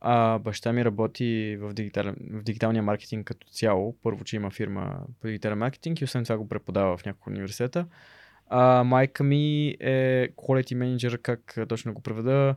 А, 0.07 0.39
баща 0.39 0.73
ми 0.73 0.85
работи 0.85 1.57
в, 1.61 1.73
дигитален, 1.73 2.15
в 2.31 2.43
дигиталния 2.43 2.83
маркетинг 2.83 3.27
като 3.27 3.47
цяло. 3.47 3.95
Първо, 4.03 4.23
че 4.23 4.35
има 4.35 4.49
фирма 4.51 4.99
по 5.21 5.27
дигитален 5.27 5.57
маркетинг 5.57 6.01
и 6.01 6.03
освен 6.03 6.23
това 6.23 6.37
го 6.37 6.47
преподава 6.47 6.97
в 6.97 7.05
няколко 7.05 7.29
университета. 7.29 7.85
А, 8.49 8.83
майка 8.83 9.23
ми 9.23 9.67
е 9.79 10.29
quality 10.29 10.75
manager, 10.75 11.17
как 11.17 11.57
точно 11.69 11.93
го 11.93 12.01
преведа? 12.01 12.55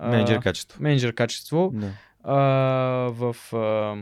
Менеджер 0.00 0.40
качество. 0.40 0.82
менеджер 0.82 1.14
качество 1.14 1.72
Да. 1.74 1.92
а, 2.22 2.36
в 3.10 3.36
а, 3.52 3.96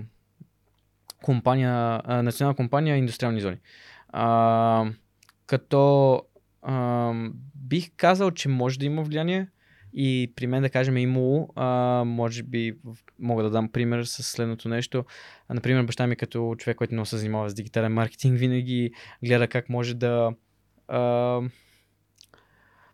компания, 1.23 2.01
а, 2.05 2.23
национална 2.23 2.57
компания 2.57 2.97
индустриални 2.97 3.41
зони. 3.41 3.57
А, 4.09 4.87
като 5.47 6.23
а, 6.63 7.13
бих 7.55 7.91
казал, 7.97 8.31
че 8.31 8.49
може 8.49 8.79
да 8.79 8.87
има 8.87 9.03
влияние 9.03 9.47
и 9.95 10.33
при 10.37 10.47
мен 10.47 10.63
да 10.63 10.71
кажем 10.71 10.97
е 10.97 11.01
имало, 11.01 11.49
а, 11.57 12.03
може 12.07 12.43
би 12.43 12.77
мога 13.19 13.43
да 13.43 13.51
дам 13.51 13.69
пример 13.69 14.05
с 14.05 14.23
следното 14.23 14.69
нещо. 14.69 15.05
А, 15.49 15.55
например, 15.55 15.83
баща 15.83 16.07
ми 16.07 16.17
като 16.17 16.55
човек, 16.59 16.77
който 16.77 16.95
много 16.95 17.07
се 17.07 17.17
занимава 17.17 17.51
с 17.51 17.55
дигитален 17.55 17.93
маркетинг, 17.93 18.39
винаги 18.39 18.91
гледа 19.25 19.49
как 19.49 19.69
може 19.69 19.95
да 19.95 20.33
а, 20.89 21.41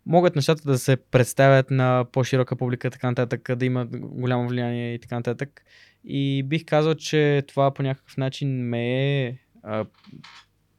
могат 0.07 0.37
нещата 0.37 0.63
да 0.63 0.79
се 0.79 0.97
представят 0.97 1.71
на 1.71 2.05
по-широка 2.13 2.57
публика, 2.57 2.91
така 2.91 3.07
нататък, 3.07 3.57
да 3.57 3.65
имат 3.65 3.89
голямо 4.01 4.49
влияние 4.49 4.95
и 4.95 4.99
така 4.99 5.15
нататък. 5.15 5.65
И 6.05 6.43
бих 6.43 6.65
казал, 6.65 6.95
че 6.95 7.43
това 7.49 7.75
по 7.75 7.83
някакъв 7.83 8.17
начин 8.17 8.69
ме 8.69 9.25
е 9.25 9.39
а, 9.63 9.85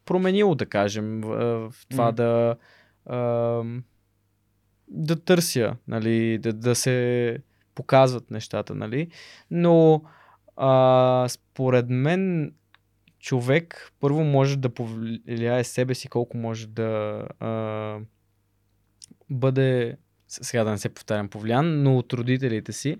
променило, 0.05 0.55
да 0.55 0.65
кажем, 0.65 1.21
в, 1.21 1.69
в 1.69 1.87
това 1.89 2.05
М. 2.05 2.11
да 2.11 2.55
а, 3.05 3.63
да 4.89 5.15
търся, 5.15 5.75
нали, 5.87 6.37
да, 6.37 6.53
да 6.53 6.75
се 6.75 7.37
показват 7.75 8.31
нещата, 8.31 8.75
нали. 8.75 9.07
Но 9.51 10.03
а, 10.57 11.25
според 11.29 11.85
мен 11.89 12.53
човек 13.19 13.91
първо 13.99 14.23
може 14.23 14.57
да 14.57 14.69
повлияе 14.69 15.63
себе 15.63 15.95
си 15.95 16.07
колко 16.07 16.37
може 16.37 16.67
да 16.67 17.23
а, 17.39 17.97
бъде, 19.29 19.97
сега 20.27 20.63
да 20.63 20.71
не 20.71 20.77
се 20.77 20.89
повтарям, 20.89 21.29
повлиян, 21.29 21.83
но 21.83 21.97
от 21.97 22.13
родителите 22.13 22.73
си, 22.73 22.97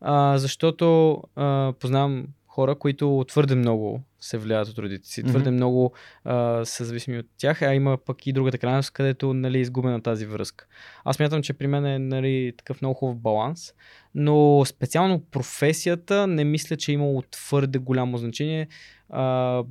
а, 0.00 0.38
защото 0.38 1.16
а, 1.36 1.72
познавам 1.80 2.26
хора, 2.46 2.74
които 2.74 3.24
твърде 3.28 3.54
много 3.54 4.02
се 4.22 4.38
влияят 4.38 4.68
от 4.68 4.78
родителите 4.78 5.08
си, 5.08 5.22
твърде 5.22 5.50
Мгм. 5.50 5.56
много 5.56 5.94
а, 6.24 6.64
са 6.64 6.84
зависими 6.84 7.18
от 7.18 7.26
тях, 7.36 7.62
а 7.62 7.74
има 7.74 7.98
пък 8.06 8.26
и 8.26 8.32
другата 8.32 8.58
крайност, 8.58 8.90
където 8.90 9.34
нали, 9.34 9.58
е 9.58 9.60
изгубена 9.60 10.02
тази 10.02 10.26
връзка. 10.26 10.66
Аз 11.04 11.18
мятам, 11.18 11.42
че 11.42 11.52
при 11.52 11.66
мен 11.66 11.86
е 11.86 11.98
нали, 11.98 12.52
такъв 12.56 12.82
много 12.82 12.94
хубав 12.94 13.16
баланс, 13.16 13.74
но 14.14 14.64
специално 14.64 15.24
професията 15.24 16.26
не 16.26 16.44
мисля, 16.44 16.76
че 16.76 16.92
е 16.92 16.94
имало 16.94 17.22
твърде 17.22 17.78
голямо 17.78 18.18
значение. 18.18 18.68
А, 19.10 19.64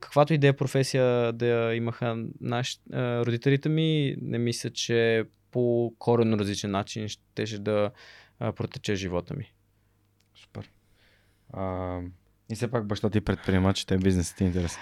каквато 0.00 0.34
и 0.34 0.38
да 0.38 0.46
е 0.46 0.52
професия 0.52 1.32
да 1.32 1.74
имаха 1.74 2.24
наш, 2.40 2.78
а, 2.92 3.26
родителите 3.26 3.68
ми, 3.68 4.16
не 4.22 4.38
мисля, 4.38 4.70
че 4.70 5.24
по 5.50 5.94
коренно 5.98 6.38
различен 6.38 6.70
начин 6.70 7.08
щеше 7.08 7.58
да 7.58 7.90
а, 8.38 8.52
протече 8.52 8.94
живота 8.94 9.34
ми. 9.34 9.52
Супер. 10.34 10.70
А, 11.52 12.00
и 12.50 12.54
все 12.54 12.70
пак 12.70 12.86
баща 12.86 13.10
ти 13.10 13.20
предприемач, 13.20 13.84
те 13.84 13.96
бизнесът 13.96 14.36
ти 14.36 14.44
е 14.44 14.46
интересен. 14.46 14.80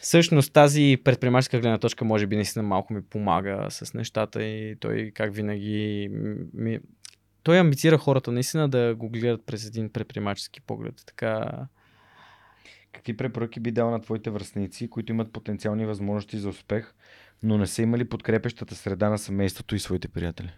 Всъщност 0.00 0.52
тази 0.52 0.98
предприемаческа 1.04 1.60
гледна 1.60 1.78
точка 1.78 2.04
може 2.04 2.26
би 2.26 2.36
наистина 2.36 2.62
малко 2.62 2.92
ми 2.92 3.02
помага 3.02 3.66
с 3.70 3.94
нещата 3.94 4.44
и 4.44 4.76
той 4.80 5.12
как 5.14 5.34
винаги 5.34 6.08
ми... 6.54 6.78
Той 7.42 7.58
амбицира 7.58 7.98
хората 7.98 8.32
наистина 8.32 8.68
да 8.68 8.94
го 8.94 9.08
гледат 9.08 9.46
през 9.46 9.66
един 9.66 9.90
предприемачески 9.90 10.60
поглед. 10.60 10.94
Така, 11.06 11.66
Какви 12.96 13.16
препоръки 13.16 13.60
би 13.60 13.70
дал 13.70 13.90
на 13.90 14.00
твоите 14.00 14.30
връзници, 14.30 14.90
които 14.90 15.12
имат 15.12 15.32
потенциални 15.32 15.86
възможности 15.86 16.38
за 16.38 16.48
успех, 16.48 16.94
но 17.42 17.58
не 17.58 17.66
са 17.66 17.82
имали 17.82 18.08
подкрепещата 18.08 18.74
среда 18.74 19.10
на 19.10 19.18
семейството 19.18 19.74
и 19.74 19.78
своите 19.78 20.08
приятели? 20.08 20.52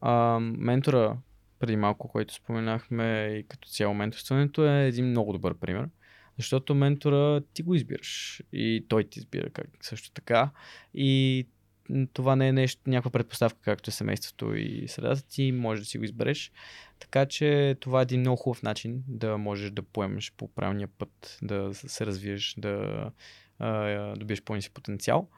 А, 0.00 0.38
ментора, 0.40 1.16
преди 1.66 1.76
малко, 1.76 2.08
който 2.08 2.34
споменахме 2.34 3.36
и 3.40 3.48
като 3.48 3.68
цяло 3.68 3.94
менторстването 3.94 4.66
е 4.66 4.86
един 4.86 5.06
много 5.06 5.32
добър 5.32 5.54
пример. 5.54 5.88
Защото 6.36 6.74
ментора 6.74 7.42
ти 7.54 7.62
го 7.62 7.74
избираш 7.74 8.42
и 8.52 8.86
той 8.88 9.04
ти 9.04 9.18
избира 9.18 9.50
как, 9.50 9.66
също 9.80 10.10
така. 10.10 10.50
И 10.94 11.46
това 12.12 12.36
не 12.36 12.48
е 12.48 12.52
нещо, 12.52 12.82
някаква 12.86 13.10
предпоставка, 13.10 13.60
както 13.62 13.90
е 13.90 13.92
семейството 13.92 14.54
и 14.54 14.88
средата 14.88 15.22
ти, 15.28 15.52
може 15.52 15.80
да 15.82 15.86
си 15.86 15.98
го 15.98 16.04
избереш. 16.04 16.52
Така 16.98 17.26
че 17.26 17.76
това 17.80 18.00
е 18.00 18.02
един 18.02 18.20
много 18.20 18.36
хубав 18.36 18.62
начин 18.62 19.02
да 19.08 19.38
можеш 19.38 19.70
да 19.70 19.82
поемеш 19.82 20.32
по 20.36 20.48
правилния 20.48 20.88
път, 20.98 21.38
да 21.42 21.74
се 21.74 22.06
развиеш, 22.06 22.54
да 22.58 23.10
добиеш 24.16 24.42
пълния 24.42 24.62
си 24.62 24.70
потенциал. 24.70 25.28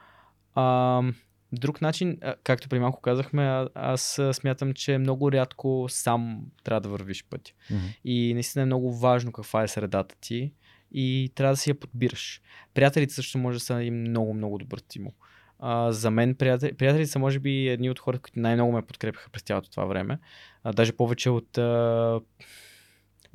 А, 0.54 1.02
друг 1.52 1.80
начин, 1.80 2.18
както 2.42 2.68
при 2.68 2.78
малко 2.78 3.00
казахме, 3.00 3.66
аз 3.74 4.20
смятам, 4.32 4.74
че 4.74 4.98
много 4.98 5.32
рядко 5.32 5.86
сам 5.88 6.40
трябва 6.64 6.80
да 6.80 6.88
вървиш 6.88 7.24
пътя. 7.30 7.52
Мгм. 7.70 7.86
И 8.04 8.34
наистина 8.34 8.62
е 8.62 8.66
много 8.66 8.96
важно 8.96 9.32
каква 9.32 9.62
е 9.62 9.68
средата 9.68 10.16
ти 10.20 10.52
и 10.92 11.32
трябва 11.34 11.52
да 11.52 11.56
си 11.56 11.70
я 11.70 11.74
подбираш. 11.74 12.40
Приятелите 12.74 13.14
също 13.14 13.38
може 13.38 13.56
да 13.56 13.64
са 13.64 13.82
и 13.82 13.90
много, 13.90 14.34
много 14.34 14.58
добър 14.58 14.78
стимул. 14.78 15.12
А, 15.58 15.92
за 15.92 16.10
мен 16.10 16.34
приятели, 16.34 16.74
приятелите 16.74 17.10
са 17.10 17.18
може 17.18 17.38
би 17.38 17.68
едни 17.68 17.90
от 17.90 17.98
хората, 17.98 18.22
които 18.22 18.40
най-много 18.40 18.72
ме 18.72 18.82
подкрепяха 18.82 19.30
през 19.30 19.42
цялото 19.42 19.70
това 19.70 19.84
време. 19.84 20.18
А, 20.64 20.72
даже 20.72 20.92
повече 20.92 21.30
от 21.30 21.58
а, 21.58 22.20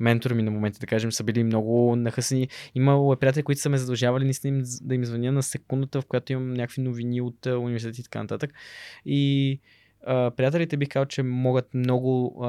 ментори 0.02 0.34
ми 0.34 0.42
на 0.42 0.50
моменти, 0.50 0.78
да 0.78 0.86
кажем, 0.86 1.12
са 1.12 1.24
били 1.24 1.44
много 1.44 1.96
нахъсани. 1.96 2.48
Имало 2.74 3.12
е 3.12 3.16
приятели, 3.16 3.42
които 3.42 3.60
са 3.60 3.70
ме 3.70 3.78
задължавали 3.78 4.24
наистина 4.24 4.58
им, 4.58 4.64
да 4.82 4.94
им 4.94 5.04
звъня 5.04 5.32
на 5.32 5.42
секундата, 5.42 6.00
в 6.00 6.06
която 6.06 6.32
имам 6.32 6.54
някакви 6.54 6.82
новини 6.82 7.20
от 7.20 7.46
университет 7.46 7.98
и 7.98 8.02
така 8.02 8.22
нататък. 8.22 8.52
И 9.06 9.60
а, 10.06 10.30
приятелите 10.30 10.76
бих 10.76 10.88
казал, 10.88 11.06
че 11.06 11.22
могат 11.22 11.74
много 11.74 12.44
а, 12.44 12.48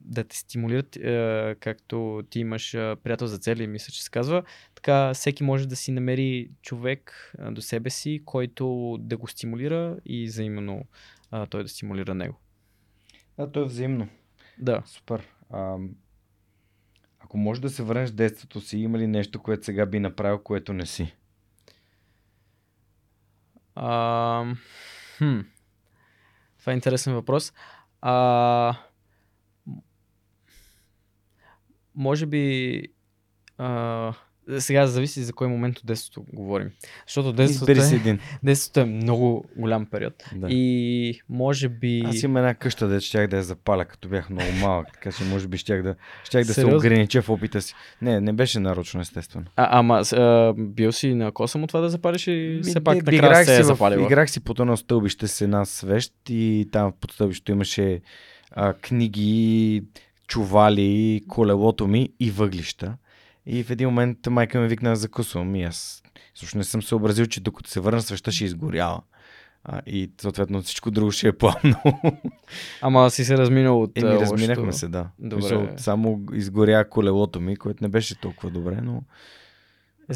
да 0.00 0.24
те 0.24 0.36
стимулират, 0.36 0.96
а, 0.96 1.54
както 1.60 2.22
ти 2.30 2.40
имаш 2.40 2.74
а, 2.74 2.96
приятел 3.02 3.26
за 3.26 3.38
цели, 3.38 3.66
мисля, 3.66 3.92
че 3.92 4.04
се 4.04 4.10
казва. 4.10 4.42
Така 4.74 5.14
всеки 5.14 5.42
може 5.42 5.68
да 5.68 5.76
си 5.76 5.92
намери 5.92 6.50
човек 6.62 7.32
а, 7.38 7.50
до 7.50 7.62
себе 7.62 7.90
си, 7.90 8.22
който 8.24 8.96
да 9.00 9.16
го 9.16 9.28
стимулира 9.28 9.96
и 10.04 10.26
взаимно 10.26 10.84
а, 11.30 11.46
той 11.46 11.62
да 11.62 11.68
стимулира 11.68 12.14
него. 12.14 12.36
Да, 13.38 13.52
то 13.52 13.60
е 13.60 13.64
взаимно. 13.64 14.08
Да. 14.58 14.82
Супер. 14.86 15.28
А, 15.50 15.76
ако 17.28 17.38
можеш 17.38 17.60
да 17.60 17.70
се 17.70 17.82
върнеш 17.82 18.10
в 18.10 18.14
детството 18.14 18.60
си, 18.60 18.78
има 18.78 18.98
ли 18.98 19.06
нещо, 19.06 19.42
което 19.42 19.64
сега 19.64 19.86
би 19.86 20.00
направил, 20.00 20.38
което 20.38 20.72
не 20.72 20.86
си? 20.86 21.16
А, 23.74 24.54
хм. 25.18 25.40
Това 26.60 26.72
е 26.72 26.74
интересен 26.74 27.14
въпрос. 27.14 27.52
А, 28.00 28.76
може 31.94 32.26
би. 32.26 32.82
А, 33.58 34.14
сега 34.58 34.86
зависи 34.86 35.22
за 35.22 35.32
кой 35.32 35.48
момент 35.48 35.78
от 35.78 35.86
детството 35.86 36.26
говорим. 36.32 36.70
Защото 37.06 37.32
детството 37.32 37.72
е, 37.72 37.96
един. 37.96 38.18
детството 38.42 38.80
е 38.80 38.84
много 38.84 39.44
голям 39.56 39.86
период. 39.86 40.24
Да. 40.36 40.46
И 40.50 41.20
може 41.28 41.68
би. 41.68 42.02
Аз 42.06 42.22
имам 42.22 42.36
една 42.36 42.54
къща, 42.54 42.88
де 42.88 43.00
щях 43.00 43.28
да 43.28 43.36
я 43.36 43.42
запаля, 43.42 43.84
като 43.84 44.08
бях 44.08 44.30
много 44.30 44.52
малък, 44.60 44.86
така 44.92 45.12
че 45.12 45.24
може 45.24 45.48
би 45.48 45.56
щях 45.56 45.82
да, 45.82 45.94
щях 46.24 46.44
да 46.44 46.54
се 46.54 46.66
огранича 46.66 47.22
в 47.22 47.28
опита 47.28 47.62
си. 47.62 47.74
Не, 48.02 48.20
не 48.20 48.32
беше 48.32 48.60
нарочно, 48.60 49.00
естествено. 49.00 49.46
А, 49.56 49.78
ама 49.78 50.02
а, 50.12 50.54
бил 50.58 50.92
си 50.92 51.14
на 51.14 51.32
косъм 51.32 51.62
от 51.62 51.68
това 51.68 51.80
да 51.80 51.90
запалиш 51.90 52.26
и 52.26 52.60
все 52.62 52.84
пак 52.84 52.96
накрая 52.96 53.16
играх, 53.16 53.44
се 53.44 53.60
е 53.60 53.62
запалила. 53.62 54.02
играх 54.02 54.30
си 54.30 54.40
под 54.40 54.60
едно 54.60 54.76
стълбище 54.76 55.28
с 55.28 55.40
една 55.40 55.64
свещ 55.64 56.12
и 56.28 56.68
там 56.72 56.92
под 57.00 57.12
стълбището 57.12 57.52
имаше 57.52 58.00
а, 58.50 58.72
книги, 58.72 59.82
чували, 60.28 61.20
колелото 61.28 61.86
ми 61.86 62.08
и 62.20 62.30
въглища. 62.30 62.96
И 63.48 63.64
в 63.64 63.70
един 63.70 63.88
момент 63.88 64.18
майка 64.26 64.60
ме 64.60 64.68
викна 64.68 64.96
закусвам 64.96 65.56
и 65.56 65.64
аз 65.64 66.02
също 66.34 66.58
не 66.58 66.64
съм 66.64 66.82
съобразил, 66.82 67.26
че 67.26 67.40
докато 67.40 67.70
се 67.70 67.80
върна 67.80 68.02
свеща 68.02 68.32
ще 68.32 68.44
изгорява. 68.44 69.00
А, 69.64 69.80
и 69.86 70.10
съответно 70.20 70.62
всичко 70.62 70.90
друго 70.90 71.10
ще 71.10 71.28
е 71.28 71.32
пламно. 71.32 72.00
Ама 72.80 73.10
си 73.10 73.24
се 73.24 73.38
разминал 73.38 73.82
от. 73.82 73.98
Еми, 73.98 74.08
разминахме 74.10 74.56
лошото. 74.56 74.78
се, 74.78 74.88
да. 74.88 75.08
Добре. 75.18 75.36
Мисъл, 75.36 75.68
само 75.76 76.20
изгоря 76.32 76.88
колелото 76.88 77.40
ми, 77.40 77.56
което 77.56 77.84
не 77.84 77.88
беше 77.88 78.20
толкова 78.20 78.50
добре, 78.50 78.78
но 78.82 79.02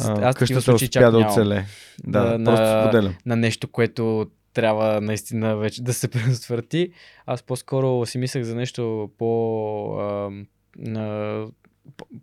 а, 0.00 0.28
аз 0.28 0.36
къщата 0.36 0.74
успя 0.74 1.10
да 1.10 1.18
оцеле. 1.18 1.64
Да, 2.04 2.38
Да, 2.38 2.44
просто 2.44 2.62
на- 2.64 2.82
споделям. 2.82 3.14
на 3.26 3.36
нещо, 3.36 3.68
което 3.68 4.26
трябва 4.54 5.00
наистина 5.00 5.56
вече 5.56 5.82
да 5.82 5.92
се 5.92 6.08
предотврати. 6.10 6.92
Аз 7.26 7.42
по-скоро 7.42 8.06
си 8.06 8.18
мислех 8.18 8.42
за 8.44 8.54
нещо 8.54 9.10
по... 9.18 9.98
А, 9.98 10.30
на, 10.78 11.46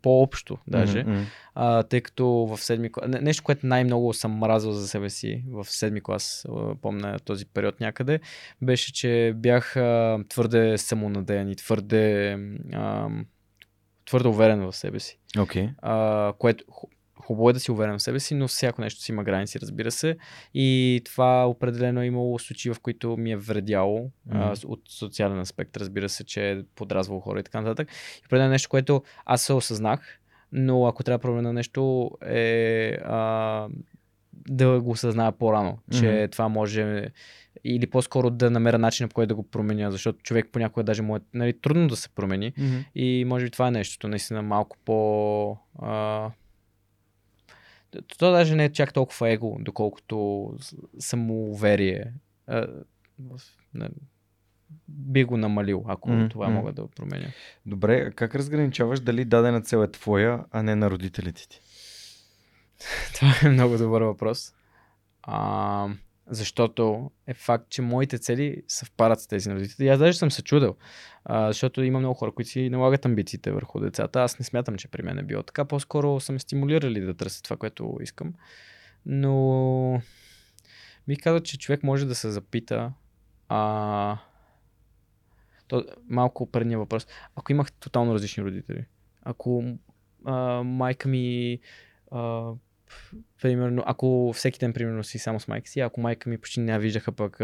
по-общо 0.02 0.57
даже, 0.68 1.03
мгм. 1.03 1.23
а, 1.56 1.84
тъй 1.84 2.02
като 2.02 2.27
в 2.27 2.57
седми 2.57 2.91
клас, 2.91 3.07
не- 3.07 3.22
нещо, 3.22 3.44
което 3.44 3.68
най-много 3.68 4.14
съм 4.14 4.31
мразил 4.31 4.72
за 4.72 4.88
себе 4.88 5.10
си 5.10 5.44
в 5.48 5.65
седми 5.65 6.02
клас, 6.02 6.45
помня 6.81 7.19
този 7.19 7.45
период 7.45 7.80
някъде, 7.80 8.19
беше, 8.61 8.94
че 8.94 9.34
бях 9.36 9.77
а, 9.77 10.19
твърде 10.30 10.77
самонадеян 10.77 11.49
и 11.49 11.56
твърде, 11.56 12.38
а, 12.73 13.10
твърде 14.06 14.27
уверен 14.27 14.60
в 14.60 14.76
себе 14.76 14.99
си. 14.99 15.19
Окей. 15.40 15.69
А, 15.81 16.34
което 16.40 16.64
хубаво 17.30 17.49
е 17.49 17.53
да 17.53 17.60
си 17.60 17.72
уверен 17.72 17.97
в 17.97 18.01
себе 18.01 18.19
си, 18.19 18.35
но 18.35 18.47
всяко 18.47 18.81
нещо 18.81 19.01
си 19.01 19.11
има 19.11 19.23
граници, 19.23 19.60
разбира 19.60 19.91
се. 19.91 20.18
И 20.53 20.68
това 21.06 21.45
определено 21.45 22.01
е 22.01 22.06
имало 22.06 22.39
случаи, 22.39 22.73
в 22.73 22.80
които 22.80 23.18
ми 23.18 23.31
е 23.31 23.38
вредяло 23.38 24.11
а, 24.30 24.38
Мгм. 24.38 24.56
с- 24.56 24.65
от 24.65 24.81
социален 24.88 25.39
аспект, 25.39 25.77
разбира 25.77 26.10
се, 26.10 26.23
че 26.23 26.51
е 26.51 26.64
подразвало 26.65 27.22
хора 27.22 27.39
и 27.39 27.43
така 27.43 27.61
нататък. 27.61 27.88
И 28.15 28.26
определено 28.26 28.47
е 28.47 28.51
нещо, 28.51 28.69
което 28.69 29.03
аз 29.26 29.41
се 29.41 29.53
осъзнах, 29.53 30.19
но 30.51 30.85
ако 30.85 31.03
трябва 31.03 31.18
да 31.18 31.22
променя 31.22 31.53
нещо 31.53 32.11
е 32.23 32.89
а, 32.95 33.68
да 34.34 34.81
го 34.81 34.91
осъзная 34.91 35.31
по-рано, 35.31 35.77
че 35.91 36.06
Мгм. 36.07 36.27
това 36.27 36.49
може 36.49 37.10
или 37.64 37.88
по-скоро 37.88 38.30
да 38.30 38.51
намеря 38.51 38.77
начин 38.77 39.10
по 39.10 39.14
който 39.14 39.27
да 39.27 39.35
го 39.35 39.43
променя, 39.43 39.91
защото 39.91 40.19
човек 40.19 40.49
понякога 40.51 40.84
даже 40.84 41.01
му 41.01 41.15
е 41.15 41.19
нали, 41.34 41.53
трудно 41.53 41.88
да 41.88 41.95
се 41.95 42.10
промени. 42.10 42.53
Мгм. 42.57 42.77
И 42.95 43.26
може 43.27 43.45
би 43.45 43.51
това 43.51 43.68
е 43.68 43.72
нещото, 43.72 44.07
наистина 44.07 44.41
малко 44.41 44.77
по... 44.85 45.57
А... 45.80 46.30
То 48.18 48.32
даже 48.32 48.56
не 48.56 48.66
е 48.66 48.72
чак 48.72 48.94
толкова 48.94 49.30
его, 49.30 49.57
доколкото 49.60 50.49
самоуверие. 50.99 52.14
А, 52.48 52.68
не, 53.74 53.90
би 54.88 55.24
го 55.24 55.38
намалил, 55.38 55.84
ако 55.88 56.10
Мгм, 56.10 56.30
това 56.30 56.49
мога 56.49 56.72
да 56.74 56.88
променя. 56.88 57.28
Добре, 57.66 58.11
как 58.11 58.36
разграничаваш 58.36 58.99
дали 58.99 59.26
дадена 59.26 59.61
цел 59.61 59.84
е 59.84 59.91
твоя, 59.91 60.45
а 60.52 60.64
не 60.64 60.76
на 60.76 60.90
родителите 60.90 61.48
ти? 61.49 61.61
Това 63.16 63.34
е 63.44 63.49
много 63.49 63.78
добър 63.78 64.02
въпрос. 64.02 64.53
А, 65.24 65.90
защото 66.30 67.11
е 67.27 67.34
факт, 67.34 67.69
че 67.69 67.81
моите 67.81 68.18
цели 68.18 68.64
съвпадат 68.68 69.22
с 69.22 69.27
тези 69.27 69.49
на 69.49 69.56
родителите. 69.56 69.88
Аз 69.88 69.99
даже 69.99 70.18
съм 70.18 70.31
се 70.31 70.43
чудил, 70.43 70.76
а, 71.26 71.47
защото 71.47 71.84
има 71.84 71.99
много 71.99 72.14
хора, 72.14 72.31
които 72.31 72.49
си 72.49 72.69
налагат 72.69 73.06
амбициите 73.06 73.51
върху 73.51 73.80
децата. 73.80 74.22
Аз 74.22 74.39
не 74.39 74.45
смятам, 74.45 74.77
че 74.77 74.88
при 74.88 75.03
мен 75.03 75.19
е 75.19 75.23
било 75.23 75.43
така. 75.43 75.65
По-скоро 75.65 76.19
са 76.19 76.34
ме 76.34 76.39
стимулирали 76.39 77.01
да 77.01 77.14
търся 77.14 77.43
това, 77.43 77.57
което 77.57 77.97
искам. 78.01 78.34
Но 79.06 80.01
ми 81.07 81.18
казва, 81.18 81.43
че 81.43 81.57
човек 81.57 81.84
може 81.84 82.06
да 82.06 82.15
се 82.15 82.31
запита 82.31 82.93
а, 83.49 84.18
то, 85.68 85.85
малко 86.10 86.51
предния 86.51 86.80
въпрос. 86.80 87.07
Ако 87.35 87.51
имах 87.51 87.72
тотално 87.72 88.14
различни 88.14 88.43
родители, 88.43 88.85
ако 89.23 89.64
а, 90.26 90.64
майка 90.64 91.10
ми 91.10 91.60
а, 92.11 92.51
примерно, 93.41 93.84
ако 93.86 94.34
всеки 94.36 94.60
ден, 94.60 94.74
примерно, 94.74 95.03
си 95.03 95.20
само 95.20 95.40
с 95.40 95.48
майка 95.48 95.70
си, 95.70 95.80
ако 95.80 96.02
майка 96.02 96.30
ми 96.30 96.38
почти 96.38 96.60
не 96.60 96.72
я 96.72 96.80
виждаха, 96.80 97.11
пък 97.11 97.38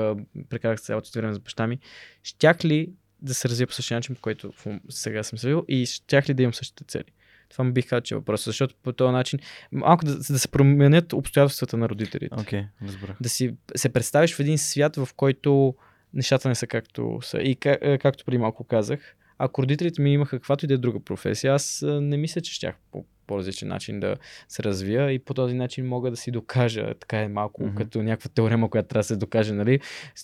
прекарах 0.50 0.80
цялото 0.80 1.10
време 1.16 1.34
с 1.34 1.40
баща 1.40 1.68
ми, 1.68 1.80
щях 2.24 2.66
ли 2.66 2.94
да 3.22 3.34
се 3.34 3.50
развия 3.50 3.68
по 3.68 3.74
същия 3.74 3.98
начин, 3.98 4.16
по 4.16 4.22
който 4.22 4.54
сега 4.90 5.24
съм 5.24 5.40
се 5.40 5.48
развил 5.48 5.66
и 5.68 5.86
щях 5.86 6.30
ли 6.30 6.34
да 6.34 6.44
имам 6.44 6.54
същите 6.54 6.84
цели? 6.84 7.12
Това 7.50 7.64
ми 7.64 7.72
бих 7.72 7.90
казал, 7.90 8.02
че 8.02 8.14
е 8.14 8.18
въпрос, 8.18 8.46
защото 8.46 8.76
по 8.84 8.94
този 8.94 9.12
начин 9.12 9.40
малко 9.72 10.06
да, 10.06 10.16
да 10.18 10.40
се 10.40 10.48
променят 10.48 11.14
обстоятелствата 11.14 11.78
на 11.78 11.90
родителите. 11.90 12.36
Окей, 12.40 12.64
разбрах. 12.84 13.18
Да 13.22 13.30
си 13.30 13.56
се 13.76 13.90
представиш 13.90 14.36
в 14.36 14.40
един 14.40 14.58
свят, 14.58 14.96
в 14.96 15.10
който 15.16 15.76
нещата 16.14 16.50
не 16.50 16.56
са 16.56 16.68
както 16.68 17.20
са. 17.22 17.38
И 17.38 17.56
как, 17.56 17.78
е, 17.82 17.98
както 17.98 18.26
преди 18.26 18.38
малко 18.38 18.64
казах, 18.64 19.16
ако 19.38 19.64
родителите 19.64 20.02
ми 20.02 20.14
имаха 20.14 20.38
каквато 20.38 20.66
и 20.66 20.68
да 20.68 20.74
е 20.74 20.78
друга 20.78 21.00
професия, 21.00 21.54
аз 21.54 21.84
не 21.88 22.18
мисля, 22.18 22.42
че 22.42 22.54
щях 22.54 22.76
по 22.92 23.06
по-различен 23.28 23.68
начин 23.68 24.00
да 24.00 24.16
се 24.48 24.64
развия 24.64 25.12
и 25.12 25.20
по 25.20 25.34
този 25.34 25.56
начин 25.56 25.88
мога 25.88 26.12
да 26.12 26.18
си 26.18 26.32
докажа, 26.32 26.94
така 27.00 27.20
е 27.20 27.28
малко 27.28 27.64
mm-hmm. 27.64 27.76
като 27.76 28.04
някаква 28.04 28.30
теорема, 28.30 28.70
която 28.70 28.88
трябва 28.88 29.00
да 29.00 29.04
се 29.04 29.16
докаже, 29.16 29.54
нали, 29.54 29.80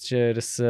чрез 0.08 0.64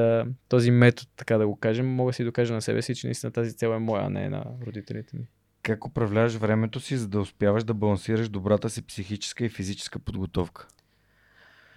този 0.50 0.72
метод, 0.72 1.10
така 1.16 1.38
да 1.38 1.48
го 1.48 1.56
кажем, 1.56 1.88
мога 1.88 2.10
да 2.10 2.14
си 2.14 2.24
докажа 2.24 2.54
на 2.54 2.62
себе 2.62 2.82
си, 2.82 2.96
че 2.96 3.08
наистина 3.08 3.32
тази 3.32 3.54
цел 3.54 3.70
е 3.70 3.80
моя, 3.80 4.06
а 4.06 4.10
не 4.10 4.24
е 4.24 4.30
на 4.30 4.46
родителите 4.68 5.18
ми. 5.18 5.24
Как 5.64 5.86
управляваш 5.86 6.34
времето 6.34 6.80
си, 6.80 6.98
за 6.98 7.08
да 7.08 7.20
успяваш 7.20 7.64
да 7.64 7.74
балансираш 7.74 8.30
добрата 8.30 8.70
си 8.70 8.82
психическа 8.82 9.46
и 9.46 9.50
физическа 9.50 10.00
подготовка? 10.00 10.68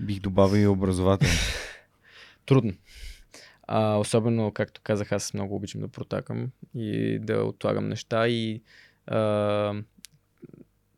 Бих 0.01 0.21
добавил 0.21 0.63
и 0.63 0.67
образователно. 0.67 1.35
Трудно. 2.47 2.73
А, 3.67 3.97
особено, 3.97 4.53
както 4.53 4.81
казах, 4.85 5.13
аз 5.13 5.35
много 5.35 5.57
обичам 5.57 5.81
да 5.81 5.89
протакам 5.89 6.51
и 6.75 7.19
да 7.19 7.45
отлагам 7.45 7.89
неща 7.89 8.29
и 8.29 8.63
а, 9.07 9.75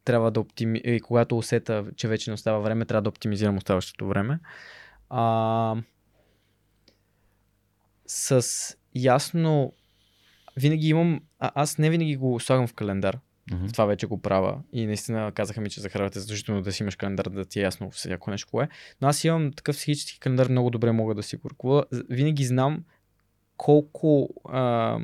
трябва 0.04 0.30
да 0.30 0.40
оптими... 0.40 0.80
И 0.84 1.00
когато 1.00 1.38
усета, 1.38 1.84
че 1.96 2.08
вече 2.08 2.30
не 2.30 2.34
остава 2.34 2.58
време, 2.58 2.84
трябва 2.84 3.02
да 3.02 3.08
оптимизирам 3.08 3.56
оставащото 3.56 4.08
време. 4.08 4.38
А, 5.10 5.76
с 8.06 8.46
ясно... 8.94 9.72
Винаги 10.56 10.88
имам... 10.88 11.20
А, 11.38 11.52
аз 11.54 11.78
не 11.78 11.90
винаги 11.90 12.16
го 12.16 12.40
слагам 12.40 12.66
в 12.66 12.74
календар. 12.74 13.18
Мгм. 13.52 13.66
Това 13.66 13.84
вече 13.84 14.06
го 14.06 14.22
правя. 14.22 14.58
И 14.72 14.86
наистина 14.86 15.32
казаха 15.34 15.60
ми, 15.60 15.70
че 15.70 15.80
за 15.80 15.88
храната 15.88 16.18
е 16.18 16.22
задължително 16.22 16.62
да 16.62 16.72
си 16.72 16.82
имаш 16.82 16.96
календар, 16.96 17.24
да 17.24 17.44
ти 17.44 17.58
е 17.58 17.62
ясно 17.62 17.90
всяко 17.90 18.30
нещо 18.30 18.48
кое. 18.50 18.68
Но 19.00 19.08
аз 19.08 19.24
имам 19.24 19.52
такъв 19.52 19.76
психически 19.76 20.20
календар, 20.20 20.48
много 20.48 20.70
добре 20.70 20.92
мога 20.92 21.14
да 21.14 21.22
си 21.22 21.36
го. 21.36 21.82
Винаги 22.10 22.44
знам 22.44 22.84
колко. 23.56 24.28
А, 24.48 24.98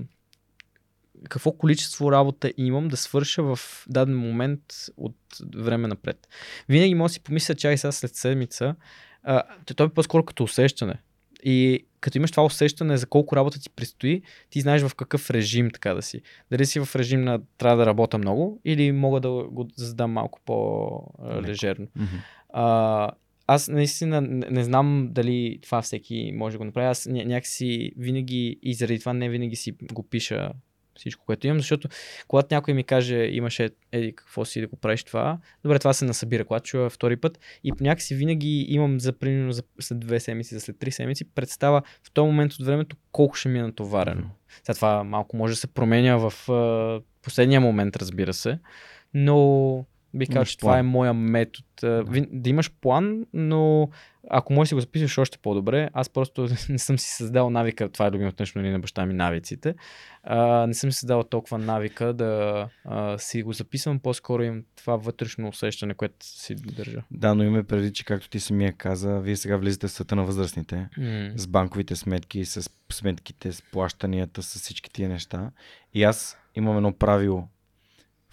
какво 1.29 1.53
количество 1.53 2.13
работа 2.13 2.53
имам 2.57 2.89
да 2.89 2.97
свърша 2.97 3.43
в 3.43 3.59
даден 3.89 4.19
момент 4.19 4.63
от 4.97 5.17
време 5.57 5.89
напред. 5.89 6.29
Винаги 6.69 6.95
мога 6.95 7.09
да 7.09 7.13
си 7.13 7.21
помисля, 7.21 7.55
чай 7.55 7.79
сега 7.79 7.93
след 7.93 8.15
седмица. 8.15 8.75
А, 9.23 9.43
то 9.77 9.85
е 9.85 9.89
по-скоро 9.89 10.25
като 10.25 10.45
усещане. 10.45 10.95
И 11.45 11.87
като 12.03 12.19
имаш 12.19 12.31
това 12.31 12.45
усещане 12.45 12.97
за 12.97 13.07
колко 13.07 13.37
работа 13.37 13.61
ти 13.61 13.71
предстои, 13.71 14.23
ти 14.51 14.61
знаеш 14.61 14.83
в 14.83 14.95
какъв 14.95 15.31
режим 15.31 15.71
така 15.71 15.95
да 15.95 16.03
си. 16.03 16.23
Дали 16.51 16.67
си 16.67 16.81
в 16.81 16.97
режим 16.97 17.25
на 17.25 17.41
трябва 17.59 17.77
да 17.77 17.87
работя 17.87 18.19
много 18.19 18.61
или 18.65 18.93
мога 18.93 19.21
да 19.21 19.29
го 19.29 19.69
задам 19.77 20.13
малко 20.13 20.41
по-лежерно. 20.45 21.87
А, 22.49 23.11
аз 23.47 23.69
наистина 23.69 24.21
не, 24.21 24.47
не 24.51 24.65
знам 24.65 25.09
дали 25.11 25.59
това 25.63 25.83
всеки 25.83 26.33
може 26.37 26.55
да 26.55 26.59
го 26.59 26.65
направи. 26.65 26.87
Аз 26.87 27.05
ня- 27.05 27.25
някакси 27.25 27.93
винаги 27.97 28.59
и 28.63 28.75
заради 28.75 28.99
това 28.99 29.13
не 29.13 29.29
винаги 29.29 29.57
си 29.57 29.75
го 29.93 30.03
пиша 30.03 30.53
всичко, 30.97 31.25
което 31.27 31.47
имам, 31.47 31.59
защото 31.59 31.89
когато 32.29 32.55
някой 32.55 32.75
ми 32.75 32.85
каже, 32.85 33.17
имаше 33.17 33.71
еди 33.93 34.13
какво 34.13 34.45
си 34.45 34.61
да 34.61 34.67
го 34.67 34.77
правиш 34.77 35.05
това, 35.05 35.39
добре, 35.65 35.79
това 35.79 35.93
се 35.93 36.05
насъбира, 36.05 36.45
когато 36.45 36.65
чуя 36.65 36.91
втори 36.91 37.17
път 37.17 37.39
и 37.65 37.73
някакси 37.81 38.15
винаги 38.15 38.67
имам 38.69 39.01
за 39.01 39.13
примерно 39.13 39.53
за 39.53 39.63
след 39.81 40.01
две 40.01 40.21
седмици, 40.21 40.55
за 40.55 40.61
след 40.61 40.79
три 40.79 40.93
седмици, 40.93 41.25
представа 41.25 41.83
в 42.05 42.11
този 42.11 42.27
момент 42.27 42.53
от 42.53 42.67
времето 42.67 42.97
колко 43.13 43.35
ще 43.35 43.49
ми 43.49 43.59
е 43.59 43.63
натоварено. 43.63 44.31
Сега 44.65 44.75
това 44.75 45.05
малко 45.05 45.37
може 45.37 45.53
да 45.53 45.57
се 45.57 45.67
променя 45.67 46.17
в 46.17 46.51
а, 46.51 47.01
последния 47.23 47.61
момент, 47.61 47.97
разбира 47.97 48.33
се, 48.33 48.59
но 49.15 49.87
бих 50.15 50.29
казал, 50.29 50.45
че 50.45 50.59
това 50.59 50.71
план. 50.73 50.79
е 50.79 50.83
моя 50.83 51.15
метод. 51.15 51.67
А, 51.83 51.87
вин- 51.87 52.29
Да 52.33 52.51
имаш 52.51 52.71
план, 52.81 53.27
но 53.33 53.89
ако 54.31 54.53
можеш 54.53 54.67
да 54.67 54.69
си 54.69 54.75
го 54.75 54.81
записваш 54.81 55.19
още 55.19 55.39
по-добре, 55.39 55.91
аз 55.93 56.09
просто 56.09 56.49
не 56.69 56.79
съм 56.79 56.99
си 56.99 57.11
създал 57.11 57.51
навика, 57.51 57.89
това 57.89 58.07
е 58.07 58.11
любимото 58.11 58.43
нещо 58.43 58.59
нали, 58.59 58.71
на 58.71 58.79
баща 58.81 59.07
ми, 59.07 59.15
навиците. 59.15 59.75
А, 60.23 60.67
не 60.67 60.75
съм 60.75 60.93
си 60.93 60.99
създал 60.99 61.23
толкова 61.23 61.59
навика 61.59 62.13
да 62.13 62.69
а, 62.85 63.19
си 63.19 63.43
го 63.43 63.53
записвам, 63.53 63.99
по-скоро 63.99 64.43
имам 64.43 64.63
това 64.77 64.97
вътрешно 64.97 65.49
усещане, 65.49 65.95
което 65.95 66.17
си 66.21 66.55
държа. 66.55 67.03
Да, 67.11 67.35
но 67.35 67.45
има 67.45 67.65
преди, 67.65 67.93
че 67.93 68.05
както 68.05 68.29
ти 68.29 68.41
самия 68.41 68.73
каза, 68.73 69.21
вие 69.21 69.37
сега 69.37 69.57
влизате 69.57 69.87
в 69.87 69.91
света 69.91 70.17
на 70.17 70.25
възрастните. 70.25 70.89
М. 70.99 71.31
с 71.37 71.47
банковите 71.47 71.97
сметки, 71.97 72.45
с 72.45 72.71
сметките, 72.93 73.53
с 73.53 73.63
плащанията, 73.63 74.43
с 74.43 74.59
всички 74.59 74.91
тия 74.91 75.09
неща. 75.09 75.51
И 75.95 76.05
аз 76.05 76.39
имам 76.55 76.77
едно 76.77 76.93
правило 76.93 77.49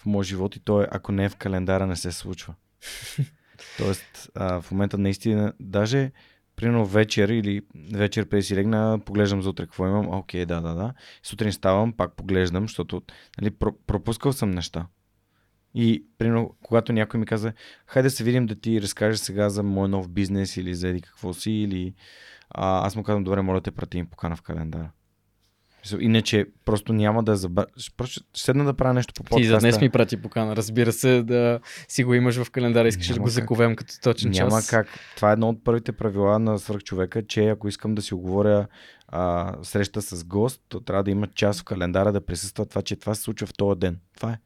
в 0.00 0.06
моя 0.06 0.24
живот 0.24 0.56
и 0.56 0.60
то 0.60 0.82
е, 0.82 0.88
ако 0.90 1.12
не 1.12 1.24
е 1.24 1.28
в 1.28 1.36
календара, 1.36 1.86
не 1.86 1.96
се 1.96 2.12
случва. 2.12 2.54
Тоест, 3.78 4.30
а, 4.34 4.60
в 4.60 4.70
момента 4.70 4.98
наистина, 4.98 5.52
даже 5.60 6.12
примерно 6.56 6.86
вечер 6.86 7.28
или 7.28 7.62
вечер 7.92 8.28
преди 8.28 8.42
си 8.42 8.56
легна, 8.56 8.98
поглеждам 9.06 9.42
за 9.42 9.50
утре 9.50 9.64
какво 9.64 9.86
имам, 9.86 10.14
окей, 10.14 10.46
да, 10.46 10.60
да, 10.60 10.74
да. 10.74 10.94
Сутрин 11.22 11.52
ставам, 11.52 11.92
пак 11.92 12.16
поглеждам, 12.16 12.64
защото 12.64 13.02
нали, 13.40 13.50
про- 13.50 13.76
пропускал 13.86 14.32
съм 14.32 14.50
неща. 14.50 14.86
И, 15.74 16.04
примерно, 16.18 16.56
когато 16.62 16.92
някой 16.92 17.20
ми 17.20 17.26
каза, 17.26 17.52
хайде 17.86 18.06
да 18.06 18.10
се 18.10 18.24
видим 18.24 18.46
да 18.46 18.54
ти 18.54 18.82
разкажеш 18.82 19.20
сега 19.20 19.48
за 19.48 19.62
мой 19.62 19.88
нов 19.88 20.08
бизнес 20.08 20.56
или 20.56 20.74
за 20.74 20.88
еди 20.88 21.00
какво 21.00 21.34
си, 21.34 21.50
или 21.50 21.94
а, 22.50 22.86
аз 22.86 22.96
му 22.96 23.02
казвам, 23.02 23.24
добре, 23.24 23.42
моля 23.42 23.60
те 23.60 23.70
прати 23.70 23.98
им 23.98 24.06
покана 24.06 24.36
в 24.36 24.42
календара. 24.42 24.90
Иначе 26.00 26.46
просто 26.64 26.92
няма 26.92 27.22
да. 27.22 27.48
Просто 27.96 28.20
ще 28.32 28.42
седна 28.42 28.64
да 28.64 28.74
правя 28.74 28.94
нещо 28.94 29.14
по 29.14 29.22
подкаста. 29.22 29.42
Ти 29.42 29.48
за 29.48 29.58
днес 29.58 29.80
ми 29.80 29.90
прати 29.90 30.16
покана, 30.22 30.56
разбира 30.56 30.92
се, 30.92 31.22
да 31.22 31.60
си 31.88 32.04
го 32.04 32.14
имаш 32.14 32.42
в 32.42 32.50
календара, 32.50 32.88
искаш 32.88 33.06
да 33.06 33.12
Няма 33.14 33.22
го 33.22 33.26
как. 33.26 33.32
заковем 33.32 33.76
като 33.76 33.94
точен 34.02 34.30
Няма 34.30 34.50
час. 34.50 34.70
как. 34.70 34.88
Това 35.16 35.30
е 35.30 35.32
едно 35.32 35.48
от 35.48 35.64
първите 35.64 35.92
правила 35.92 36.38
на 36.38 36.58
свърхчовека, 36.58 37.26
че 37.26 37.48
ако 37.48 37.68
искам 37.68 37.94
да 37.94 38.02
си 38.02 38.14
оговоря 38.14 38.66
а, 39.08 39.54
среща 39.62 40.02
с 40.02 40.24
гост, 40.24 40.62
то 40.68 40.80
трябва 40.80 41.04
да 41.04 41.10
има 41.10 41.26
час 41.26 41.60
в 41.60 41.64
календара 41.64 42.12
да 42.12 42.26
присъства 42.26 42.66
това, 42.66 42.82
че 42.82 42.96
това 42.96 43.14
се 43.14 43.22
случва 43.22 43.46
в 43.46 43.52
този 43.56 43.78
ден. 43.80 43.98
Това 44.16 44.32
е. 44.32 44.38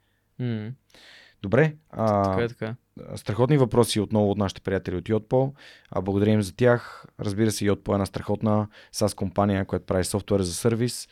Mm. 0.42 0.72
Добре. 1.42 1.74
А, 1.90 2.22
Така 2.30 2.44
е, 2.44 2.48
така 2.48 2.66
е. 2.66 2.74
Страхотни 3.16 3.58
въпроси 3.58 4.00
отново 4.00 4.30
от 4.30 4.38
нашите 4.38 4.60
приятели 4.60 4.96
от 4.96 5.04
Yotpo. 5.04 5.52
А, 5.90 6.00
благодарим 6.00 6.42
за 6.42 6.56
тях. 6.56 7.04
Разбира 7.20 7.50
се, 7.50 7.64
Yotpo 7.64 7.92
е 7.92 7.92
една 7.92 8.06
страхотна 8.06 8.68
SaaS 8.94 9.14
компания, 9.14 9.64
която 9.64 9.86
прави 9.86 10.04
софтуер 10.04 10.40
за 10.40 10.54
сервис. 10.54 11.08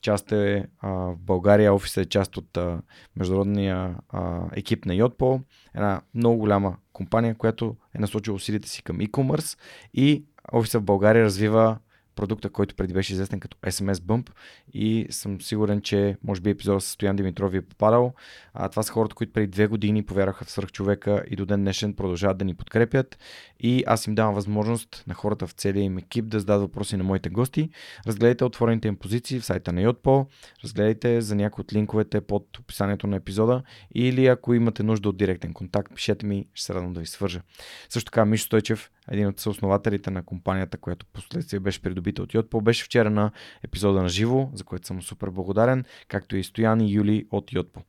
Част 0.00 0.32
е 0.32 0.66
а, 0.78 0.88
в 0.90 1.16
България, 1.18 1.74
офисът 1.74 2.06
е 2.06 2.08
част 2.08 2.36
от 2.36 2.56
а, 2.56 2.82
международния 3.16 3.96
а, 4.08 4.42
екип 4.52 4.84
на 4.84 4.94
Yotpo. 4.94 5.42
Една 5.74 6.00
много 6.14 6.38
голяма 6.38 6.76
компания, 6.92 7.34
която 7.34 7.76
е 7.94 7.98
насочила 7.98 8.36
усилите 8.36 8.68
си 8.68 8.82
към 8.82 8.98
e-commerce 8.98 9.58
и 9.94 10.24
офисът 10.52 10.82
в 10.82 10.84
България 10.84 11.24
развива 11.24 11.78
продукта, 12.16 12.50
който 12.50 12.74
преди 12.74 12.94
беше 12.94 13.12
известен 13.12 13.40
като 13.40 13.56
SMS 13.56 13.94
Bump 13.94 14.30
и 14.72 15.06
съм 15.10 15.40
сигурен, 15.40 15.80
че 15.80 16.16
може 16.24 16.40
би 16.40 16.50
епизодът 16.50 16.82
с 16.82 16.86
Стоян 16.86 17.16
Димитров 17.16 17.52
ви 17.52 17.58
е 17.58 17.62
попадал. 17.62 18.14
А, 18.54 18.68
това 18.68 18.82
са 18.82 18.92
хората, 18.92 19.14
които 19.14 19.32
преди 19.32 19.46
две 19.46 19.66
години 19.66 20.02
повярваха 20.02 20.44
в 20.44 20.50
свръхчовека 20.50 21.24
и 21.30 21.36
до 21.36 21.46
ден 21.46 21.60
днешен 21.60 21.94
продължават 21.94 22.38
да 22.38 22.44
ни 22.44 22.54
подкрепят 22.54 23.18
и 23.60 23.84
аз 23.86 24.06
им 24.06 24.14
давам 24.14 24.34
възможност 24.34 25.04
на 25.06 25.14
хората 25.14 25.46
в 25.46 25.52
целия 25.52 25.82
им 25.82 25.98
екип 25.98 26.28
да 26.28 26.40
зададат 26.40 26.62
въпроси 26.62 26.96
на 26.96 27.04
моите 27.04 27.28
гости. 27.30 27.70
Разгледайте 28.06 28.44
отворените 28.44 28.88
им 28.88 28.96
позиции 28.96 29.40
в 29.40 29.44
сайта 29.44 29.72
на 29.72 29.80
Yotpo, 29.80 30.26
разгледайте 30.64 31.20
за 31.20 31.34
някои 31.34 31.62
от 31.62 31.72
линковете 31.72 32.20
под 32.20 32.58
описанието 32.58 33.06
на 33.06 33.16
епизода 33.16 33.62
или 33.94 34.26
ако 34.26 34.54
имате 34.54 34.82
нужда 34.82 35.08
от 35.08 35.16
директен 35.16 35.52
контакт, 35.52 35.94
пишете 35.94 36.26
ми, 36.26 36.46
ще 36.54 36.66
се 36.66 36.74
радвам 36.74 36.92
да 36.92 37.00
ви 37.00 37.06
свържа. 37.06 37.40
Също 37.88 38.10
така 38.10 38.24
Мишо 38.24 38.44
Стойчев, 38.44 38.90
един 39.10 39.26
от 39.26 39.40
съоснователите 39.40 40.10
на 40.10 40.22
компанията, 40.22 40.78
която 40.78 41.06
последствие 41.06 41.60
беше 41.60 41.82
придобита 41.82 42.22
от 42.22 42.32
Yotpo, 42.32 42.62
беше 42.62 42.84
вчера 42.84 43.10
на 43.10 43.30
епизода 43.62 44.02
на 44.02 44.08
живо, 44.08 44.50
за 44.54 44.64
което 44.64 44.86
съм 44.86 45.02
супер 45.02 45.30
благодарен, 45.30 45.84
както 46.08 46.36
и 46.36 46.44
Стоян 46.44 46.80
и 46.80 46.92
Юли 46.92 47.26
от 47.30 47.50
Yotpo. 47.50 47.82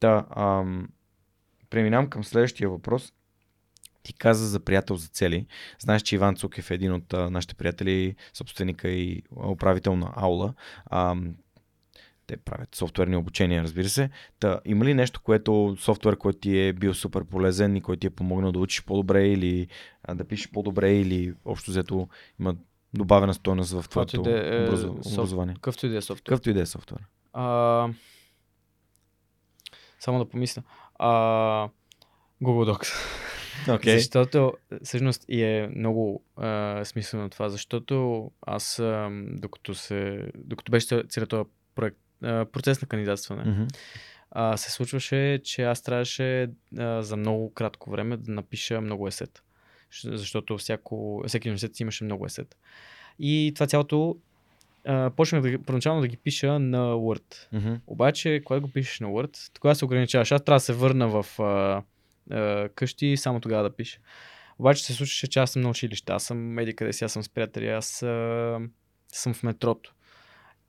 Та, 0.00 0.26
ам, 0.36 0.88
преминавам 1.70 2.10
към 2.10 2.24
следващия 2.24 2.70
въпрос. 2.70 3.12
Ти 4.02 4.12
каза 4.12 4.46
за 4.46 4.60
приятел 4.60 4.96
за 4.96 5.08
цели. 5.08 5.46
Знаеш, 5.78 6.02
че 6.02 6.14
Иван 6.14 6.36
Цукев 6.36 6.70
е 6.70 6.74
един 6.74 6.92
от 6.92 7.14
а, 7.14 7.30
нашите 7.30 7.54
приятели, 7.54 8.16
собственика 8.34 8.88
и 8.88 9.22
управител 9.36 9.96
на 9.96 10.12
Аула. 10.16 10.54
Ам, 10.90 11.34
те 12.26 12.36
правят 12.36 12.74
софтуерни 12.74 13.16
обучения, 13.16 13.62
разбира 13.62 13.88
се. 13.88 14.10
Та, 14.40 14.60
има 14.64 14.84
ли 14.84 14.94
нещо, 14.94 15.20
което 15.20 15.76
софтуер, 15.78 16.16
който 16.16 16.38
ти 16.38 16.58
е 16.58 16.72
бил 16.72 16.94
супер 16.94 17.24
полезен 17.24 17.76
и 17.76 17.80
който 17.80 18.00
ти 18.00 18.06
е 18.06 18.10
помогнал 18.10 18.52
да 18.52 18.58
учиш 18.58 18.84
по-добре 18.84 19.28
или 19.28 19.68
а, 20.04 20.14
да 20.14 20.24
пишеш 20.24 20.50
по-добре 20.50 20.96
или 20.96 21.34
общо 21.44 21.70
взето 21.70 22.08
има 22.40 22.56
добавена 22.94 23.34
стойност 23.34 23.72
в 23.72 23.88
твоето 23.88 24.16
е, 24.16 24.64
образ... 24.64 24.80
соф- 24.80 25.12
образование? 25.12 25.54
Какъвто 25.54 25.86
и 25.86 25.88
да 25.88 25.96
е 25.96 26.02
софтуер. 26.02 26.24
Какъвто 26.24 26.50
и 26.50 26.52
да 26.52 26.60
е 26.60 26.66
софтуер. 26.66 27.00
А, 27.32 27.88
само 30.00 30.18
да 30.18 30.28
помисля. 30.28 30.62
А, 30.94 31.08
Google 32.42 32.72
Docs. 32.72 32.88
Okay. 33.66 33.96
Защото 33.96 34.52
всъщност 34.84 35.24
и 35.28 35.42
е 35.42 35.70
много 35.76 36.22
а, 36.36 36.84
смислено 36.84 37.28
това, 37.30 37.48
защото 37.48 38.30
аз 38.46 38.78
а, 38.78 39.08
докато, 39.30 39.74
се, 39.74 40.26
докато 40.34 40.70
беше 40.72 41.02
целият 41.08 41.30
този 41.30 41.48
проект, 41.74 41.96
а, 42.22 42.44
процес 42.44 42.82
на 42.82 42.88
кандидатстване, 42.88 43.44
Mm-hmm. 43.44 43.76
а, 44.30 44.56
се 44.56 44.70
случваше, 44.70 45.40
че 45.44 45.62
аз 45.62 45.82
трябваше 45.82 46.50
а, 46.78 47.02
за 47.02 47.16
много 47.16 47.54
кратко 47.54 47.90
време 47.90 48.16
да 48.16 48.32
напиша 48.32 48.80
много 48.80 49.08
есета. 49.08 49.42
Щ- 49.92 50.14
Защото 50.16 50.58
всяко, 50.58 51.24
всеки 51.26 51.48
университет 51.48 51.76
си 51.76 51.82
имаше 51.82 52.04
много 52.04 52.26
есета. 52.26 52.56
И 53.18 53.52
това 53.54 53.66
цялото 53.66 54.16
а, 54.86 55.10
почнах 55.10 55.42
да, 55.42 55.58
първоначално 55.58 56.00
да 56.00 56.08
ги 56.08 56.16
пиша 56.16 56.58
на 56.58 56.92
Word. 56.94 57.34
Mm-hmm. 57.54 57.80
Обаче, 57.86 58.42
когато 58.44 58.62
го 58.62 58.72
пишеш 58.72 59.00
на 59.00 59.08
Word, 59.08 59.50
тогава 59.54 59.74
се 59.74 59.84
ограничаваш. 59.84 60.32
Аз 60.32 60.44
трябва 60.44 60.56
да 60.56 60.60
се 60.60 60.72
върна 60.72 61.08
в 61.08 61.26
а, 62.32 62.68
къщи 62.74 63.16
само 63.16 63.40
тогава 63.40 63.62
да 63.62 63.76
пиша. 63.76 63.98
Обаче 64.58 64.84
се 64.84 64.92
случваше, 64.92 65.26
че 65.26 65.38
аз 65.38 65.50
съм 65.50 65.62
на 65.62 65.68
училище, 65.70 66.12
аз 66.12 66.24
съм 66.24 66.38
меди 66.38 66.76
къде 66.76 66.92
си, 66.92 67.04
аз 67.04 67.12
съм 67.12 67.22
с 67.22 67.28
приятели, 67.28 67.68
аз 67.68 68.02
а, 68.02 68.58
съм 69.12 69.34
в 69.34 69.42
метрото. 69.42 69.94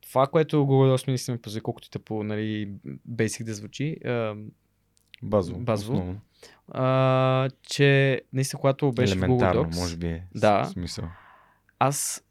Това, 0.01 0.27
което 0.27 0.55
Google 0.57 0.95
Docs 0.97 1.07
наистина 1.07 1.37
позволи, 1.37 1.61
колкото 1.61 1.87
и 1.87 1.91
тъпо, 1.91 2.23
нали, 2.23 2.69
basic 3.09 3.43
да 3.43 3.53
звучи, 3.53 3.97
а, 4.05 4.35
Базово. 5.23 5.59
Базово. 5.59 5.93
основно. 5.93 6.19
а, 6.67 7.49
че 7.61 8.21
наистина, 8.33 8.59
когато 8.59 8.91
беше 8.91 9.15
в 9.15 9.17
Google 9.17 9.23
Елементарно, 9.23 9.63
Docs, 9.63 9.75
може 9.75 9.97
би 9.97 10.07
е 10.07 10.27
Да. 10.35 10.65
смисъл. 10.65 11.05
аз 11.79 12.23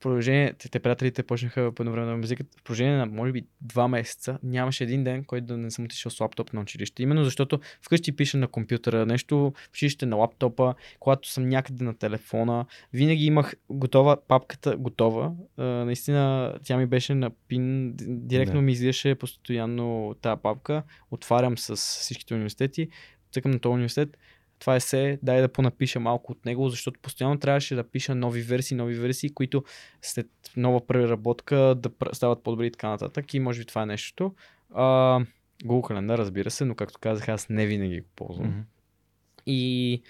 продължение, 0.00 0.52
те, 0.52 0.68
те 0.68 0.80
приятелите 0.80 1.22
почнаха 1.22 1.72
по 1.74 1.82
едно 1.82 1.92
време 1.92 2.06
да 2.06 2.16
ме 2.16 2.24
извикат, 2.24 2.46
в 2.60 2.62
продължение 2.62 2.96
на 2.96 3.06
може 3.06 3.32
би 3.32 3.46
два 3.60 3.88
месеца, 3.88 4.38
нямаше 4.42 4.84
един 4.84 5.04
ден, 5.04 5.24
който 5.24 5.46
да 5.46 5.56
не 5.56 5.70
съм 5.70 5.84
отишъл 5.84 6.10
с 6.10 6.20
лаптоп 6.20 6.52
на 6.52 6.60
училище. 6.60 7.02
Именно 7.02 7.24
защото 7.24 7.60
вкъщи 7.82 8.16
пиша 8.16 8.38
на 8.38 8.48
компютъра, 8.48 9.06
нещо 9.06 9.52
в 9.56 9.68
училище 9.70 10.06
на 10.06 10.16
лаптопа, 10.16 10.74
когато 11.00 11.28
съм 11.28 11.48
някъде 11.48 11.84
на 11.84 11.94
телефона, 11.98 12.66
винаги 12.92 13.24
имах 13.24 13.54
готова 13.70 14.16
папката, 14.28 14.76
готова. 14.76 15.32
А, 15.56 15.64
наистина 15.64 16.54
тя 16.64 16.76
ми 16.76 16.86
беше 16.86 17.14
на 17.14 17.30
пин, 17.48 17.92
директно 18.06 18.60
Да. 18.60 18.62
ми 18.62 18.72
излизаше 18.72 19.14
постоянно 19.14 20.14
тази 20.22 20.40
папка, 20.42 20.82
отварям 21.10 21.58
с 21.58 21.76
всичките 21.76 22.34
университети, 22.34 22.88
цъкам 23.32 23.50
на 23.50 23.58
този 23.58 23.72
университет, 23.72 24.16
това 24.60 24.76
е 24.76 24.80
се, 24.80 25.18
дай 25.22 25.40
да 25.40 25.48
понапиша 25.48 26.00
малко 26.00 26.32
от 26.32 26.44
него, 26.44 26.68
защото 26.68 27.00
постоянно 27.00 27.38
трябваше 27.38 27.74
да 27.74 27.90
пиша 27.90 28.14
нови 28.14 28.42
версии, 28.42 28.76
нови 28.76 28.94
версии, 28.94 29.34
които 29.34 29.64
след 30.02 30.26
нова 30.56 30.86
преработка 30.86 31.56
да 31.56 31.90
стават 32.12 32.42
по-добри 32.42 32.66
и 32.66 32.70
така 32.70 32.88
нататък. 32.88 33.34
И 33.34 33.40
може 33.40 33.58
би 33.58 33.64
това 33.64 33.82
е 33.82 33.86
нещото. 33.86 34.34
А, 34.74 35.20
Google 35.64 35.86
календар, 35.86 36.18
разбира 36.18 36.50
се, 36.50 36.64
но 36.64 36.74
както 36.74 36.98
казах, 37.00 37.28
аз 37.28 37.48
не 37.48 37.66
винаги 37.66 38.00
го 38.00 38.06
ползвам. 38.16 38.46
Мгм. 38.46 38.60
И 39.46 40.02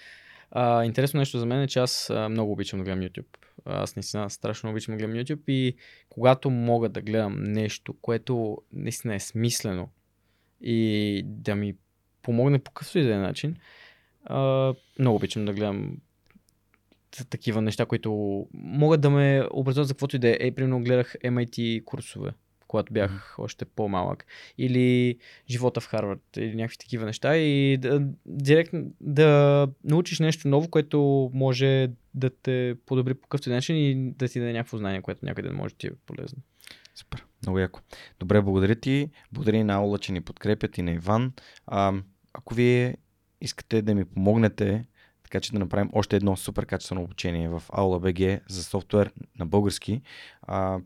а, 0.51 0.85
интересно 0.85 1.17
нещо 1.17 1.39
за 1.39 1.45
мен 1.45 1.61
е, 1.61 1.67
че 1.67 1.79
аз 1.79 2.09
а, 2.09 2.29
много 2.29 2.51
обичам 2.51 2.79
да 2.79 2.83
гледам 2.83 3.01
YouTube. 3.01 3.37
Аз 3.65 3.95
наистина 3.95 4.29
страшно 4.29 4.69
обичам 4.69 4.97
да 4.97 4.97
гледам 4.97 5.25
YouTube 5.25 5.41
и 5.47 5.75
когато 6.09 6.49
мога 6.49 6.89
да 6.89 7.01
гледам 7.01 7.43
нещо, 7.43 7.95
което 8.01 8.57
наистина 8.73 9.15
е 9.15 9.19
смислено 9.19 9.89
и 10.61 11.21
да 11.25 11.55
ми 11.55 11.75
помогне 12.21 12.59
по 12.59 12.71
какъвто 12.71 12.99
и 12.99 13.03
да 13.03 13.13
е 13.13 13.17
начин, 13.17 13.55
а, 14.25 14.73
много 14.99 15.15
обичам 15.15 15.45
да 15.45 15.53
гледам 15.53 15.97
такива 17.29 17.61
неща, 17.61 17.85
които 17.85 18.11
могат 18.53 19.01
да 19.01 19.09
ме 19.09 19.43
образуват 19.51 19.87
за 19.87 19.93
каквото 19.93 20.15
и 20.15 20.19
да 20.19 20.29
е. 20.29 20.37
Е, 20.39 20.51
примерно 20.51 20.83
гледах 20.83 21.15
MIT 21.23 21.83
курсове, 21.83 22.31
когато 22.67 22.93
бях 22.93 23.35
още 23.37 23.65
по-малък. 23.65 24.25
Или 24.57 25.17
живота 25.49 25.81
в 25.81 25.87
Харвард, 25.87 26.37
или 26.37 26.55
някакви 26.55 26.77
такива 26.77 27.05
неща. 27.05 27.37
И 27.37 27.77
да, 27.77 28.07
директно 28.25 28.91
да 29.01 29.67
научиш 29.83 30.19
нещо 30.19 30.47
ново, 30.47 30.69
което 30.69 31.31
може 31.33 31.89
да 32.13 32.29
те 32.29 32.75
подобри 32.85 33.13
по 33.13 33.21
какъвто 33.21 33.49
и 33.49 33.53
начин 33.53 33.75
и 33.77 34.11
да 34.11 34.27
ти 34.27 34.39
даде 34.39 34.53
някакво 34.53 34.77
знание, 34.77 35.01
което 35.01 35.25
някъде 35.25 35.49
може 35.49 35.73
да 35.73 35.77
ти 35.77 35.87
е 35.87 35.91
полезно. 36.05 36.41
Супер, 36.95 37.25
много 37.43 37.59
яко. 37.59 37.79
Добре, 38.19 38.41
благодаря 38.41 38.75
ти. 38.75 39.09
Благодаря 39.31 39.57
и 39.57 39.63
на 39.63 39.73
Аула, 39.73 39.99
че 39.99 40.11
ни 40.11 40.21
подкрепят 40.21 40.77
и 40.77 40.81
на 40.81 40.91
Иван. 40.91 41.33
А, 41.67 41.93
ако 42.33 42.53
вие 42.53 42.95
искате 43.41 43.81
да 43.81 43.95
ми 43.95 44.05
помогнете, 44.05 44.85
така 45.23 45.39
че 45.39 45.51
да 45.51 45.59
направим 45.59 45.89
още 45.93 46.15
едно 46.15 46.37
супер 46.37 46.65
качествено 46.65 47.03
обучение 47.03 47.49
в 47.49 47.63
Aula 47.67 48.13
BG 48.13 48.39
за 48.49 48.63
софтуер 48.63 49.11
на 49.39 49.45
български, 49.45 50.01
а, 50.41 50.79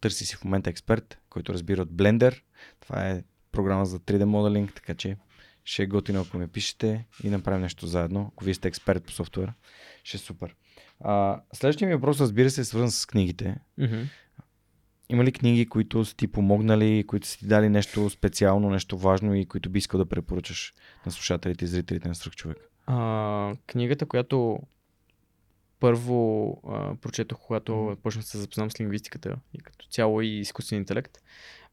търси 0.00 0.26
си 0.26 0.36
в 0.36 0.44
момента 0.44 0.70
експерт, 0.70 1.18
който 1.30 1.52
разбира 1.52 1.82
от 1.82 1.92
Blender. 1.92 2.40
Това 2.80 3.08
е 3.08 3.22
програма 3.52 3.86
за 3.86 3.98
3D 3.98 4.24
моделинг, 4.24 4.74
така 4.74 4.94
че 4.94 5.16
ще 5.64 5.82
е 5.82 5.86
готино, 5.86 6.20
ако 6.20 6.38
ми 6.38 6.48
пишете 6.48 7.06
и 7.24 7.30
направим 7.30 7.60
нещо 7.60 7.86
заедно. 7.86 8.30
Ако 8.32 8.44
вие 8.44 8.54
сте 8.54 8.68
експерт 8.68 9.04
по 9.04 9.12
софтуера, 9.12 9.54
ще 10.04 10.16
е 10.16 10.20
супер. 10.20 10.54
А, 11.00 11.40
следващия 11.52 11.88
ми 11.88 11.94
въпрос, 11.94 12.20
разбира 12.20 12.50
се, 12.50 12.60
е 12.60 12.64
свързан 12.64 12.90
с 12.90 13.06
книгите. 13.06 13.56
Mm-hmm. 13.80 14.06
Има 15.08 15.24
ли 15.24 15.32
книги, 15.32 15.66
които 15.66 16.04
са 16.04 16.16
ти 16.16 16.28
помогнали, 16.28 17.04
които 17.06 17.26
са 17.26 17.38
ти 17.38 17.46
дали 17.46 17.68
нещо 17.68 18.10
специално, 18.10 18.70
нещо 18.70 18.98
важно 18.98 19.34
и 19.34 19.46
които 19.46 19.70
би 19.70 19.78
искал 19.78 19.98
да 19.98 20.06
препоръчаш 20.06 20.74
на 21.06 21.12
слушателите 21.12 21.64
и 21.64 21.68
зрителите 21.68 22.08
на 22.08 22.14
Сръх 22.14 22.36
човек? 22.36 22.70
А, 22.86 23.54
книгата, 23.66 24.06
която 24.06 24.58
първо 25.80 26.50
а, 26.68 26.94
прочетох, 26.94 27.38
когато 27.38 27.96
почнах 28.02 28.24
да 28.24 28.28
се 28.28 28.38
запознам 28.38 28.70
с 28.70 28.80
лингвистиката 28.80 29.36
и 29.54 29.58
като 29.58 29.86
цяло 29.86 30.22
и 30.22 30.28
изкуствен 30.28 30.78
интелект, 30.78 31.18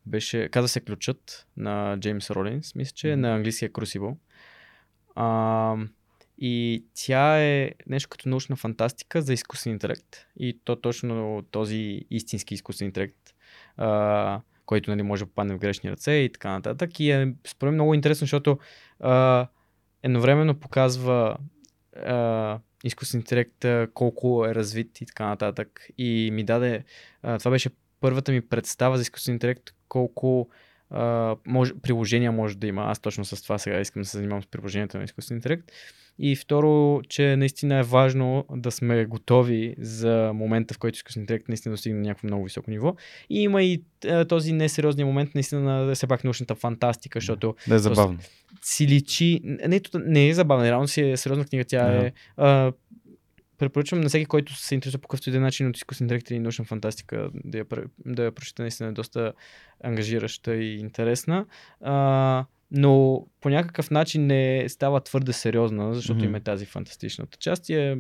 беше, 0.05 0.49
каза 0.49 0.67
се 0.67 0.79
Ключът 0.79 1.47
на 1.57 1.97
Джеймс 1.99 2.29
Ролинс, 2.29 2.75
мисля, 2.75 2.93
че 2.95 3.11
е 3.11 3.17
на 3.17 3.35
английския 3.35 3.71
Crucible. 3.71 4.15
И 6.37 6.85
тя 6.93 7.43
е 7.43 7.71
нещо 7.87 8.09
като 8.09 8.29
научна 8.29 8.55
фантастика 8.55 9.21
за 9.21 9.33
изкуствен 9.33 9.73
интелект. 9.73 10.27
И 10.37 10.59
то 10.63 10.75
точно 10.75 11.43
този 11.51 12.01
истински 12.11 12.53
изкуствен 12.53 12.85
интелект, 12.85 13.33
а, 13.77 14.41
който 14.65 14.91
нали, 14.91 15.01
може 15.01 15.23
да 15.23 15.29
попадне 15.29 15.55
в 15.55 15.59
грешни 15.59 15.91
ръце 15.91 16.11
и 16.11 16.31
така 16.31 16.51
нататък. 16.51 16.99
И 16.99 17.11
е 17.11 17.33
според 17.47 17.69
мен 17.69 17.73
много 17.73 17.93
интересно, 17.93 18.25
защото 18.25 18.59
а, 18.99 19.47
едновременно 20.03 20.59
показва 20.59 21.37
а, 22.05 22.59
изкуствен 22.83 23.21
интелект 23.21 23.65
колко 23.93 24.45
е 24.45 24.55
развит 24.55 25.01
и 25.01 25.05
така 25.05 25.25
нататък. 25.25 25.87
И 25.97 26.29
ми 26.33 26.43
даде, 26.43 26.83
а, 27.21 27.39
това 27.39 27.51
беше 27.51 27.69
първата 27.99 28.31
ми 28.31 28.41
представа 28.41 28.97
за 28.97 29.01
изкуствен 29.01 29.35
интелект, 29.35 29.69
колко 29.87 30.49
а, 30.89 31.35
може, 31.47 31.73
приложения 31.81 32.31
може 32.31 32.57
да 32.57 32.67
има. 32.67 32.81
Аз 32.83 32.99
точно 32.99 33.25
с 33.25 33.41
това 33.43 33.57
сега 33.57 33.79
искам 33.79 34.01
да 34.01 34.07
се 34.07 34.17
занимавам 34.17 34.43
с 34.43 34.47
приложенията 34.47 34.97
на 34.97 35.03
изкуствен 35.03 35.37
интелект. 35.37 35.71
И 36.19 36.35
второ, 36.35 37.01
че 37.09 37.35
наистина 37.35 37.75
е 37.75 37.83
важно 37.83 38.45
да 38.51 38.71
сме 38.71 39.05
готови 39.05 39.75
за 39.79 40.31
момента, 40.35 40.73
в 40.73 40.77
който 40.77 40.95
изкуствен 40.95 41.23
интелект 41.23 41.47
наистина 41.47 41.73
достигне 41.73 41.99
някакво 42.01 42.27
много 42.27 42.43
високо 42.43 42.71
ниво. 42.71 42.95
И 43.29 43.41
има 43.41 43.63
и 43.63 43.83
а, 44.07 44.25
този 44.25 44.53
несериозния 44.53 45.05
момент 45.05 45.35
наистина 45.35 45.61
на 45.61 45.95
все 45.95 46.07
пак 46.07 46.23
научната 46.23 46.55
фантастика, 46.55 47.19
защото 47.19 47.55
Да 47.67 47.75
е 47.75 47.79
забавно. 47.79 48.19
си 48.61 48.87
личи. 48.87 49.39
Не, 49.43 49.81
не 49.95 50.29
е 50.29 50.33
забавна, 50.33 50.65
реално 50.65 50.87
си 50.87 51.01
е 51.01 51.17
сериозна 51.17 51.45
книга. 51.45 51.65
Тя 51.65 51.91
Да. 51.91 52.05
е. 52.05 52.11
А, 52.37 52.71
препоръчвам 53.57 54.01
на 54.01 54.09
всеки, 54.09 54.25
който 54.25 54.55
се 54.55 54.75
интересува 54.75 55.01
по 55.01 55.07
какъвто 55.07 55.29
и 55.29 55.31
да 55.31 55.37
е 55.37 55.41
начин 55.41 55.67
от 55.67 55.77
изкуствен 55.77 56.05
интелект 56.05 56.31
и 56.31 56.39
научна 56.39 56.65
фантастика, 56.65 57.29
да 57.33 57.57
я, 57.57 57.65
да 58.05 58.23
я 58.23 58.31
прочете, 58.31 58.61
наистина 58.61 58.89
е 58.89 58.93
доста 58.93 59.33
ангажираща 59.83 60.55
и 60.55 60.79
интересна. 60.79 61.45
А, 61.81 62.45
но 62.71 63.25
по 63.41 63.49
някакъв 63.49 63.91
начин 63.91 64.25
не 64.25 64.65
става 64.69 65.01
твърде 65.01 65.33
сериозна, 65.33 65.93
защото 65.93 66.17
Мгм. 66.17 66.25
има 66.25 66.39
тази 66.39 66.65
фантастичната 66.65 67.37
част 67.37 67.69
и 67.69 67.73
е 67.73 67.97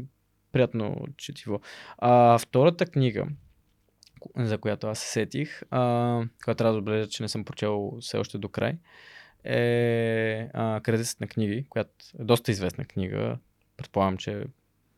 приятно 0.51 1.05
четиво. 1.17 1.61
А, 1.97 2.37
втората 2.37 2.85
книга, 2.85 3.27
за 4.37 4.57
която 4.57 4.87
аз 4.87 4.99
се 4.99 5.11
сетих, 5.11 5.61
а, 5.71 6.23
която 6.43 6.57
трябва 6.57 6.73
да 6.73 6.79
отбележа, 6.79 7.09
че 7.09 7.23
не 7.23 7.29
съм 7.29 7.45
прочел 7.45 7.97
все 8.01 8.17
още 8.17 8.37
до 8.37 8.49
край, 8.49 8.77
е 9.43 10.49
а, 10.53 10.81
Кредесът 10.83 11.19
на 11.21 11.27
книги, 11.27 11.65
която 11.69 11.91
е 12.19 12.23
доста 12.23 12.51
известна 12.51 12.85
книга. 12.85 13.37
Предполагам, 13.77 14.17
че 14.17 14.43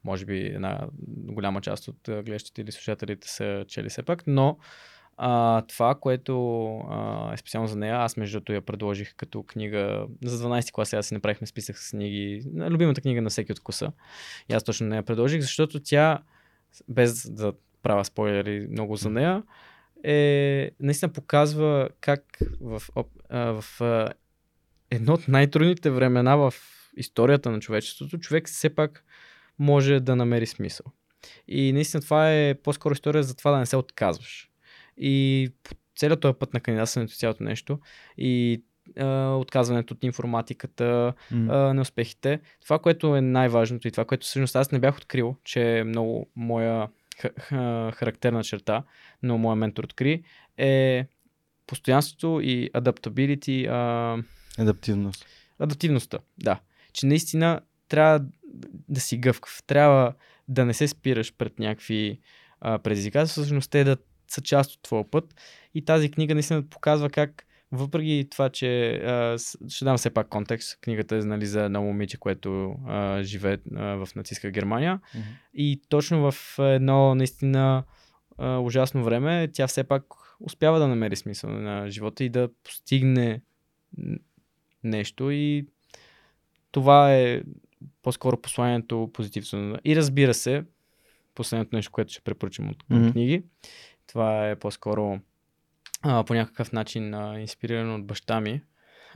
може 0.05 0.25
би 0.25 0.37
една 0.39 0.87
голяма 1.07 1.61
част 1.61 1.87
от 1.87 1.97
гледащите 2.05 2.61
или 2.61 2.71
слушателите 2.71 3.29
са 3.29 3.65
чели 3.67 3.89
все 3.89 4.03
пак, 4.03 4.23
но 4.27 4.57
а, 5.17 5.61
това, 5.61 5.95
което 5.95 6.65
а, 6.77 7.33
е 7.33 7.37
специално 7.37 7.67
за 7.67 7.75
нея, 7.75 7.95
аз 7.95 8.17
между 8.17 8.35
другото 8.35 8.53
я 8.53 8.61
предложих 8.61 9.15
като 9.15 9.43
книга 9.43 10.07
за 10.23 10.47
12 10.47 10.71
клас, 10.71 10.89
сега 10.89 11.03
си 11.03 11.13
направихме 11.13 11.47
списък 11.47 11.77
с 11.77 11.89
книги, 11.89 12.43
любимата 12.55 13.01
книга 13.01 13.21
на 13.21 13.29
всеки 13.29 13.51
от 13.51 13.59
вкуса. 13.59 13.91
И 14.49 14.53
аз 14.53 14.63
точно 14.63 14.87
не 14.87 14.95
я 14.95 15.03
предложих, 15.03 15.41
защото 15.41 15.79
тя, 15.79 16.19
без 16.89 17.31
да 17.31 17.53
правя 17.83 18.05
спойлери 18.05 18.67
много 18.71 18.95
за 18.95 19.09
нея, 19.09 19.43
е, 20.03 20.71
наистина 20.79 21.13
показва 21.13 21.89
как 22.01 22.39
в, 22.61 22.81
а, 23.29 23.61
в 23.61 23.81
а, 23.81 24.13
едно 24.91 25.13
от 25.13 25.27
най-трудните 25.27 25.89
времена 25.89 26.35
в 26.35 26.53
историята 26.97 27.51
на 27.51 27.59
човечеството, 27.59 28.17
човек 28.17 28.47
все 28.47 28.75
пак 28.75 29.05
може 29.59 29.99
да 29.99 30.15
намери 30.15 30.45
смисъл. 30.45 30.85
И 31.47 31.73
наистина 31.73 32.01
това 32.01 32.33
е 32.33 32.53
по-скоро 32.53 32.93
история 32.93 33.23
за 33.23 33.35
това 33.35 33.51
да 33.51 33.57
не 33.57 33.65
се 33.65 33.77
отказваш. 33.77 34.49
И 34.97 35.49
целият 35.95 36.19
този 36.19 36.33
път 36.39 36.53
на 36.53 36.59
кандидатстването 36.59 37.15
цялото 37.15 37.43
нещо 37.43 37.79
и 38.17 38.63
а, 38.97 39.05
отказването 39.29 39.93
от 39.93 40.03
информатиката, 40.03 41.13
М. 41.31 41.53
а, 41.69 41.73
неуспехите. 41.73 42.39
Това, 42.61 42.79
което 42.79 43.15
е 43.15 43.21
най-важното 43.21 43.87
и 43.87 43.91
това, 43.91 44.05
което 44.05 44.25
всъщност 44.25 44.55
аз 44.55 44.71
не 44.71 44.79
бях 44.79 44.97
открил, 44.97 45.35
че 45.43 45.77
е 45.77 45.83
много 45.83 46.29
моя 46.35 46.87
ха- 47.19 47.39
ха- 47.39 47.91
характерна 47.91 48.43
черта, 48.43 48.83
но 49.23 49.37
моя 49.37 49.55
ментор 49.55 49.83
откри, 49.83 50.23
е 50.57 51.05
постоянството 51.67 52.39
и 52.43 52.69
adaptability, 52.73 53.67
а, 53.69 54.17
Адаптивност. 54.61 55.25
адаптивността. 55.59 56.17
Да. 56.37 56.59
Че 56.93 57.05
наистина 57.05 57.61
трябва 57.87 58.25
да 58.89 58.99
си 58.99 59.17
гъвкав. 59.17 59.63
Трябва 59.67 60.13
да 60.47 60.65
не 60.65 60.73
се 60.73 60.87
спираш 60.87 61.33
пред 61.37 61.59
някакви 61.59 62.19
а, 62.61 62.79
предизвикателства, 62.79 63.43
всъщност 63.43 63.71
те 63.71 63.83
да 63.83 63.97
са 64.27 64.41
част 64.41 64.71
от 64.71 64.81
твоя 64.81 65.11
път. 65.11 65.35
И 65.73 65.85
тази 65.85 66.11
книга 66.11 66.33
наистина 66.33 66.63
показва 66.69 67.09
как 67.09 67.45
въпреки 67.71 68.27
това, 68.31 68.49
че 68.49 68.91
а, 68.91 69.37
ще 69.69 69.85
дам 69.85 69.97
все 69.97 70.09
пак 70.09 70.27
контекст, 70.27 70.79
книгата 70.81 71.15
е 71.15 71.19
нали, 71.19 71.45
за 71.45 71.63
едно 71.63 71.83
момиче, 71.83 72.17
което 72.17 72.75
а, 72.87 73.23
живее 73.23 73.57
а, 73.75 73.81
в 73.81 74.15
нацистска 74.15 74.51
Германия. 74.51 74.99
Мгм. 75.15 75.23
И 75.53 75.81
точно 75.89 76.31
в 76.31 76.59
едно 76.59 77.15
наистина 77.15 77.83
а, 78.37 78.57
ужасно 78.57 79.03
време, 79.03 79.49
тя 79.53 79.67
все 79.67 79.83
пак 79.83 80.03
успява 80.39 80.79
да 80.79 80.87
намери 80.87 81.15
смисъл 81.15 81.49
на 81.49 81.89
живота 81.89 82.23
и 82.23 82.29
да 82.29 82.49
постигне 82.63 83.41
нещо. 84.83 85.31
И 85.31 85.67
това 86.71 87.13
е 87.13 87.41
по-скоро 88.01 88.41
посланието 88.41 89.09
позитивно. 89.13 89.77
И 89.85 89.95
разбира 89.95 90.33
се, 90.33 90.63
последното 91.35 91.75
нещо, 91.75 91.91
което 91.91 92.11
ще 92.11 92.21
препоръчам 92.21 92.69
от 92.69 92.83
Мгм. 92.89 93.11
книги, 93.11 93.43
това 94.07 94.49
е 94.49 94.55
по-скоро 94.55 95.19
а, 96.01 96.23
по 96.23 96.33
някакъв 96.33 96.71
начин 96.71 97.13
а, 97.13 97.39
инспирирано 97.39 97.95
от 97.95 98.05
баща 98.05 98.41
ми, 98.41 98.61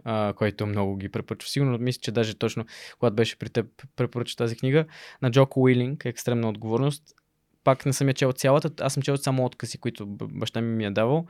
а, 0.03 0.33
който 0.33 0.65
много 0.65 0.97
ги 0.97 1.09
препоръчва. 1.09 1.49
Сигурно 1.49 1.77
мисля, 1.77 1.99
че 2.01 2.11
даже 2.11 2.33
точно 2.33 2.65
когато 2.99 3.15
беше 3.15 3.39
при 3.39 3.49
теб 3.49 3.65
препоръча 3.95 4.35
тази 4.35 4.55
книга, 4.55 4.85
на 5.21 5.31
Джоко 5.31 5.61
Уилинг, 5.61 6.05
Екстремна 6.05 6.49
отговорност. 6.49 7.03
Пак 7.63 7.85
не 7.85 7.93
съм 7.93 8.07
я 8.07 8.13
чел 8.13 8.31
цялата, 8.31 8.83
аз 8.83 8.93
съм 8.93 9.03
чел 9.03 9.17
само 9.17 9.45
откази, 9.45 9.77
които 9.77 10.05
баща 10.07 10.61
ми 10.61 10.75
ми 10.75 10.85
е 10.85 10.91
давал. 10.91 11.25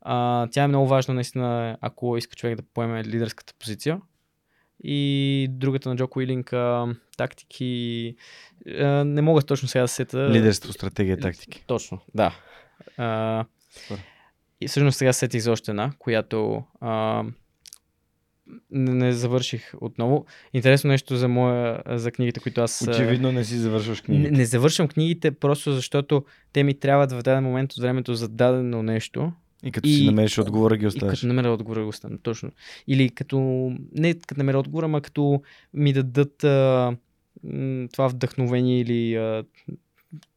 А, 0.00 0.46
тя 0.50 0.62
е 0.62 0.68
много 0.68 0.86
важна, 0.86 1.14
наистина, 1.14 1.76
ако 1.80 2.16
иска 2.16 2.36
човек 2.36 2.56
да 2.56 2.62
поеме 2.74 3.04
лидерската 3.04 3.54
позиция. 3.58 4.00
И 4.84 5.46
другата 5.50 5.88
на 5.88 5.96
Джоко 5.96 6.18
Уилинг, 6.18 6.54
тактики, 7.16 8.16
а, 8.78 9.04
не 9.04 9.22
мога 9.22 9.42
точно 9.42 9.68
сега 9.68 9.82
да 9.82 9.88
се 9.88 9.94
сета. 9.94 10.30
Лидерство, 10.30 10.72
стратегия, 10.72 11.20
тактики. 11.20 11.64
Точно, 11.66 12.00
да. 12.14 12.34
А, 12.96 13.44
и 14.60 14.68
всъщност 14.68 14.98
сега 14.98 15.12
сетих 15.12 15.40
за 15.40 15.52
още 15.52 15.70
една, 15.70 15.92
която 15.98 16.64
а, 16.80 17.24
не, 18.70 18.94
не 18.94 19.12
завърших 19.12 19.72
отново. 19.80 20.26
Интересно 20.52 20.88
нещо 20.88 21.16
за, 21.16 21.28
моя, 21.28 21.82
за 21.86 22.12
книгите, 22.12 22.40
които 22.40 22.60
аз... 22.60 22.86
Очевидно 22.88 23.32
не 23.32 23.44
си 23.44 23.56
завършваш 23.56 24.02
не, 24.02 24.04
книги. 24.04 24.30
не 24.30 24.44
завършвам 24.44 24.88
книгите 24.88 25.30
просто 25.30 25.72
защото 25.72 26.24
те 26.52 26.62
ми 26.62 26.78
трябват 26.78 27.12
в 27.12 27.22
даден 27.22 27.44
момент 27.44 27.72
от 27.72 27.82
времето 27.82 28.14
за 28.14 28.28
дадено 28.28 28.82
нещо. 28.82 29.32
И 29.64 29.72
като 29.72 29.88
и- 29.88 29.92
си 29.94 30.06
намериш 30.06 30.38
отговора, 30.38 30.76
ги 30.76 30.84
И 30.84 30.86
оставяш. 30.86 31.20
като 31.20 31.26
намеря 31.26 31.52
отговора 31.52 31.82
го 31.82 31.88
оставям, 31.88 32.18
точно. 32.18 32.50
Или 32.88 33.10
като, 33.10 33.38
не 33.92 34.14
като 34.14 34.38
намеря 34.38 34.58
отговора, 34.58 34.84
ама 34.84 35.00
като 35.00 35.42
ми 35.74 35.92
дадат 35.92 36.44
а, 36.44 36.96
това 37.92 38.08
вдъхновение 38.08 38.80
или 38.80 39.14
а, 39.16 39.44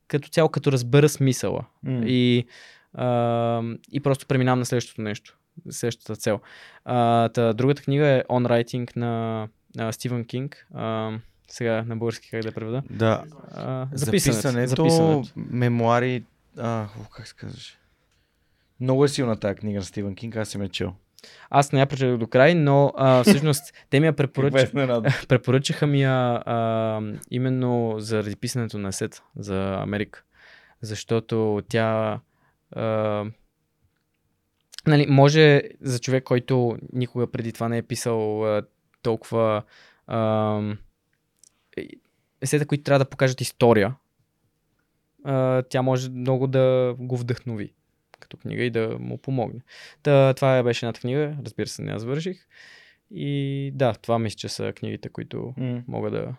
като 0.07 0.29
цяло 0.29 0.49
като 0.49 0.71
разбера 0.71 1.09
смисъла. 1.09 1.65
М. 1.83 2.03
И, 2.05 2.45
а, 2.93 3.61
и 3.91 3.99
просто 3.99 4.25
преминавам 4.27 4.59
на 4.59 4.65
следващото 4.65 5.01
нещо, 5.01 5.37
следващата 5.69 6.15
цел. 6.15 6.39
А, 6.85 7.29
та, 7.29 7.53
другата 7.53 7.81
книга 7.81 8.07
е 8.07 8.23
On 8.23 8.47
Writing 8.47 8.97
на 8.97 9.47
а, 9.77 9.91
Стивън 9.91 10.25
Кинг. 10.25 10.67
А, 10.73 11.11
сега 11.47 11.83
на 11.83 11.97
български 11.97 12.29
как 12.29 12.43
да 12.43 12.51
преведа? 12.51 12.83
Да. 12.89 13.23
А, 13.51 13.87
записането. 13.93 14.41
Записането, 14.41 14.69
записането. 14.69 15.29
мемуари... 15.35 16.23
А, 16.57 16.87
как 17.15 17.27
се 17.27 17.35
казваш? 17.35 17.77
Много 18.79 19.05
е 19.05 19.07
силна 19.07 19.39
тази 19.39 19.55
книга 19.55 19.79
на 19.79 19.85
Стивен 19.85 20.15
Кинг, 20.15 20.35
аз 20.35 20.49
съм 20.49 20.61
я 20.61 20.69
чел. 20.69 20.93
Аз 21.49 21.71
не 21.71 21.79
я 21.79 21.85
прочетох 21.85 22.17
до 22.17 22.27
край, 22.27 22.55
но 22.55 22.93
а, 22.97 23.23
всъщност 23.23 23.73
те 23.89 23.99
ми 23.99 24.05
я 24.05 24.15
Каква 24.15 24.61
е? 24.61 24.67
Препоръчаха 25.27 25.87
ми 25.87 26.01
я 26.01 26.43
а, 26.45 27.01
именно 27.31 27.95
заради 27.97 28.35
писането 28.35 28.77
на 28.77 28.93
сет 28.93 29.23
за 29.35 29.73
Америка. 29.81 30.23
Защото 30.81 31.61
тя 31.69 32.19
а, 32.71 33.25
нали, 34.87 35.05
може 35.09 35.61
за 35.81 35.99
човек, 35.99 36.23
който 36.23 36.77
никога 36.93 37.31
преди 37.31 37.53
това 37.53 37.69
не 37.69 37.77
е 37.77 37.83
писал 37.83 38.45
а, 38.45 38.61
толкова 39.01 39.63
а, 40.07 40.61
есета, 42.41 42.65
които 42.65 42.83
трябва 42.83 43.05
да 43.05 43.09
покажат 43.09 43.41
история, 43.41 43.95
а, 45.23 45.63
тя 45.69 45.81
може 45.81 46.09
много 46.09 46.47
да 46.47 46.95
го 46.99 47.17
вдъхнови 47.17 47.73
като 48.19 48.37
книга 48.37 48.63
и 48.63 48.69
да 48.69 48.97
му 48.99 49.17
помогне. 49.17 49.59
Та, 50.03 50.33
това 50.33 50.63
беше 50.63 50.85
едната 50.85 50.99
книга, 50.99 51.37
разбира 51.45 51.67
се, 51.67 51.81
не 51.81 51.91
я 51.91 51.99
завърших. 51.99 52.47
И 53.11 53.71
да, 53.75 53.93
това 53.93 54.19
мисля, 54.19 54.37
че 54.37 54.49
са 54.49 54.73
книгите, 54.73 55.09
които 55.09 55.53
М. 55.57 55.83
мога 55.87 56.11
да 56.11 56.35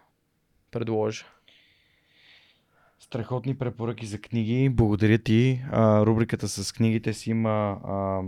предложа. 0.71 1.25
Страхотни 3.01 3.59
препоръки 3.59 4.07
за 4.07 4.19
книги. 4.21 4.69
Благодаря 4.69 5.19
ти. 5.19 5.61
А, 5.71 6.07
рубриката 6.07 6.49
с 6.49 6.73
книгите 6.73 7.13
си 7.13 7.31
има 7.31 7.81
а, 7.85 8.23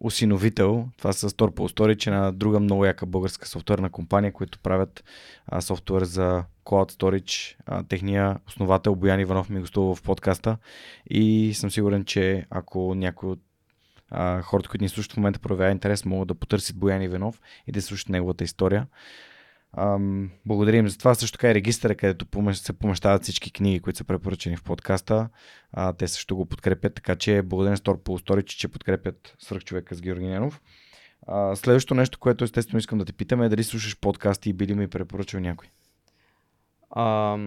усиновител. 0.00 0.88
Това 0.96 1.12
са 1.12 1.30
Storpo 1.30 1.72
Storage, 1.72 2.10
на 2.10 2.32
друга 2.32 2.60
много 2.60 2.84
яка 2.84 3.06
българска 3.06 3.48
софтуерна 3.48 3.90
компания, 3.90 4.32
които 4.32 4.58
правят 4.58 5.04
а, 5.46 5.60
софтуер 5.60 6.04
за 6.04 6.44
Cloud 6.64 6.92
Storage. 6.92 7.56
А, 7.66 7.82
техния 7.82 8.36
основател 8.46 8.94
Боян 8.94 9.20
Иванов 9.20 9.50
ми 9.50 9.60
гостува 9.60 9.94
в 9.94 10.02
подкаста 10.02 10.56
и 11.10 11.54
съм 11.54 11.70
сигурен, 11.70 12.04
че 12.04 12.46
ако 12.50 12.94
някой 12.94 13.30
от 13.30 13.40
а, 14.10 14.42
хората, 14.42 14.68
които 14.68 14.84
ни 14.84 14.88
слушат 14.88 15.12
в 15.12 15.16
момента 15.16 15.38
проявява 15.38 15.70
интерес, 15.70 16.04
могат 16.04 16.28
да 16.28 16.34
потърсят 16.34 16.76
Боян 16.76 17.02
Иванов 17.02 17.40
и 17.66 17.72
да 17.72 17.82
слушат 17.82 18.08
неговата 18.08 18.44
история. 18.44 18.86
Ам, 19.76 20.30
благодарим 20.46 20.88
за 20.88 20.98
това. 20.98 21.14
Също 21.14 21.38
така 21.38 21.50
и 21.50 21.54
регистъра, 21.54 21.94
където 21.94 22.54
се 22.54 22.72
помещават 22.72 23.22
всички 23.22 23.52
книги, 23.52 23.80
които 23.80 23.96
са 23.96 24.04
препоръчени 24.04 24.56
в 24.56 24.62
подкаста. 24.62 25.28
А, 25.72 25.92
те 25.92 26.08
също 26.08 26.36
го 26.36 26.46
подкрепят, 26.46 26.94
така 26.94 27.16
че 27.16 27.42
благодарен 27.42 27.76
Стор 27.76 28.02
по 28.02 28.18
Storage, 28.18 28.44
че 28.44 28.68
подкрепят 28.68 29.34
свръхчовека 29.38 29.94
с 29.94 30.00
Георги 30.00 30.26
Ненов. 30.26 30.60
А, 31.26 31.56
следващото 31.56 31.94
нещо, 31.94 32.18
което 32.18 32.44
естествено 32.44 32.78
искам 32.78 32.98
да 32.98 33.04
те 33.04 33.12
питаме 33.12 33.46
е 33.46 33.48
дали 33.48 33.64
слушаш 33.64 34.00
подкасти 34.00 34.50
и 34.50 34.52
би 34.52 34.66
ли 34.66 34.74
ми 34.74 34.88
препоръчал 34.88 35.40
някой? 35.40 35.68
А, 36.90 37.38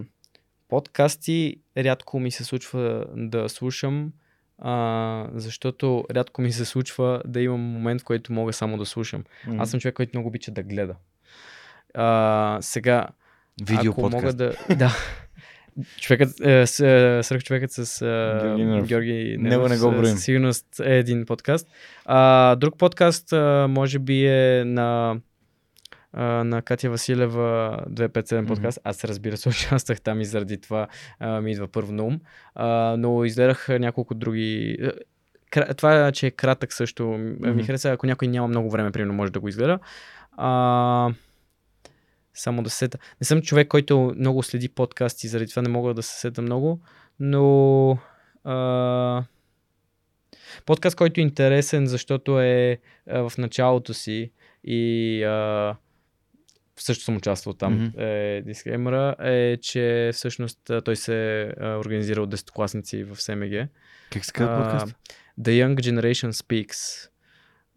подкасти 0.68 1.56
рядко 1.78 2.20
ми 2.20 2.32
се 2.32 2.44
случва 2.44 3.06
да 3.16 3.50
слушам, 3.50 4.12
а, 4.58 5.28
защото 5.34 6.06
рядко 6.12 6.42
ми 6.42 6.52
се 6.52 6.66
случва 6.66 7.22
да 7.26 7.42
имам 7.42 7.62
момент, 7.62 8.02
в 8.02 8.06
който 8.06 8.34
мога 8.34 8.54
само 8.54 8.78
да 8.78 8.86
слушам. 8.86 9.24
Mm-hmm. 9.24 9.62
Аз 9.62 9.70
съм 9.70 9.80
човек, 9.80 9.96
който 9.96 10.12
много 10.14 10.28
обича 10.28 10.52
да 10.52 10.64
гледа. 10.64 10.96
А, 11.94 12.58
сега, 12.62 13.08
Видео 13.68 13.92
ако 13.92 14.02
подкаст. 14.02 14.24
мога 14.24 14.34
да... 14.34 14.54
да. 14.76 14.92
Човекът, 16.00 16.40
е, 16.42 16.68
с, 16.68 16.74
свърх 17.24 17.44
човекът 17.44 17.72
с 17.72 18.02
е, 18.02 18.56
Георги 18.58 18.88
Георги 18.88 19.38
Него 19.40 19.68
не 19.68 19.78
го 19.78 19.92
броим. 19.92 20.06
със 20.06 20.24
сигурност 20.24 20.66
е 20.80 20.98
един 20.98 21.26
подкаст. 21.26 21.68
А, 22.06 22.56
друг 22.56 22.78
подкаст 22.78 23.34
а, 23.34 23.68
може 23.70 24.00
би 24.00 24.28
е 24.28 24.64
на 24.66 25.20
на 26.14 26.62
Катя 26.62 26.90
Василева 26.90 27.80
257 27.90 28.48
подкаст. 28.48 28.80
Аз 28.84 29.06
разбира 29.06 29.38
се 29.38 29.50
участвах 29.50 30.02
там 30.02 30.22
и 30.22 30.26
заради 30.26 30.62
това 30.62 30.88
а, 31.20 31.42
ми 31.42 31.52
идва 31.52 31.68
първо 31.68 31.92
на 31.92 32.04
ум. 32.04 32.20
А, 32.56 32.96
но 32.98 33.24
изгледах 33.24 33.68
няколко 33.70 34.14
други... 34.14 34.78
Кра... 35.52 35.74
Това, 35.74 36.12
че 36.12 36.28
е 36.28 36.32
кратък 36.32 36.74
също 36.74 37.04
mm-hmm. 37.04 37.54
ми 37.54 37.64
хареса. 37.64 37.92
Ако 37.92 38.06
някой 38.06 38.28
няма 38.28 38.48
много 38.48 38.70
време, 38.70 38.92
примерно, 38.92 39.14
може 39.14 39.32
да 39.32 39.40
го 39.40 39.48
изгледа. 39.48 39.80
А, 40.38 41.10
само 42.34 42.64
да 42.64 42.70
се 42.70 42.78
сета. 42.78 42.98
Не 43.22 43.26
съм 43.26 43.42
човек, 43.42 43.68
който 43.68 44.14
много 44.18 44.44
следи 44.44 44.70
подкасти, 44.70 45.28
заради 45.28 45.50
това 45.50 45.62
не 45.62 45.70
мога 45.70 45.94
да 45.94 46.04
се 46.04 46.20
сета 46.20 46.42
много, 46.42 46.82
но 47.20 47.98
а, 48.44 49.24
подкаст, 50.66 50.96
който 50.96 51.20
е 51.20 51.24
интересен, 51.24 51.88
защото 51.88 52.40
е 52.40 52.78
а, 53.10 53.30
в 53.30 53.38
началото 53.38 53.94
си 53.94 54.32
и 54.64 55.24
а, 55.24 55.76
също 56.80 57.04
съм 57.04 57.18
участвал 57.18 57.54
там, 57.54 57.80
mm-hmm. 57.80 58.38
е, 58.38 58.42
дисклеймера, 58.42 59.16
е, 59.20 59.58
че 59.58 60.12
всъщност 60.14 60.60
той 60.86 60.96
се 60.96 61.42
а, 61.60 61.78
организира 61.78 62.22
от 62.22 62.36
10-класници 62.36 63.04
в 63.04 63.22
СМГ. 63.22 63.70
Как 64.12 64.26
се 64.26 64.32
казва 64.32 64.64
подкаст? 64.64 64.96
The 65.40 65.66
Young 65.66 65.76
Generation 65.76 66.32
Speaks 66.32 67.11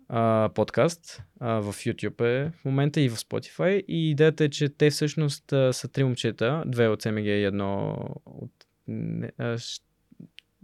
а, 0.08 0.50
подкаст 0.54 1.22
а, 1.40 1.60
в 1.60 1.72
YouTube 1.72 2.20
е 2.20 2.50
в 2.50 2.64
момента 2.64 3.00
и 3.00 3.08
в 3.08 3.16
Spotify. 3.16 3.84
И 3.88 4.10
идеята 4.10 4.44
е, 4.44 4.48
че 4.48 4.68
те 4.68 4.90
всъщност 4.90 5.52
а, 5.52 5.72
са 5.72 5.88
три 5.88 6.04
момчета, 6.04 6.62
две 6.66 6.88
от 6.88 7.02
СМГ 7.02 7.24
и 7.24 7.44
едно 7.44 7.98
от... 8.26 8.52
Не, 8.88 9.30
а, 9.38 9.58
ще, 9.58 9.84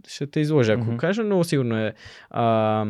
ще 0.07 0.27
те 0.27 0.39
изложа, 0.39 0.73
ако 0.73 0.83
mm-hmm. 0.83 0.97
кажа, 0.97 1.23
но 1.23 1.43
сигурно 1.43 1.77
е 1.77 1.93
а, 2.29 2.85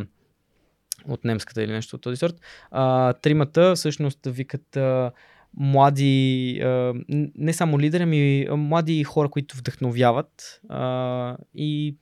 от 1.07 1.26
немската 1.26 1.64
или 1.64 1.72
нещо 1.72 1.95
от 1.95 2.02
този 2.02 2.18
сорт. 2.18 2.36
А, 2.72 3.14
тримата 3.14 3.76
всъщност 3.76 4.19
викат 4.26 4.78
а, 4.78 5.11
млади, 5.57 6.60
а, 6.64 6.94
не 7.36 7.53
само 7.53 7.80
лидери, 7.80 8.03
ами 8.03 8.48
млади 8.52 9.03
хора, 9.03 9.30
които 9.30 9.57
вдъхновяват 9.57 10.61
а, 10.69 11.38
и 11.56 11.98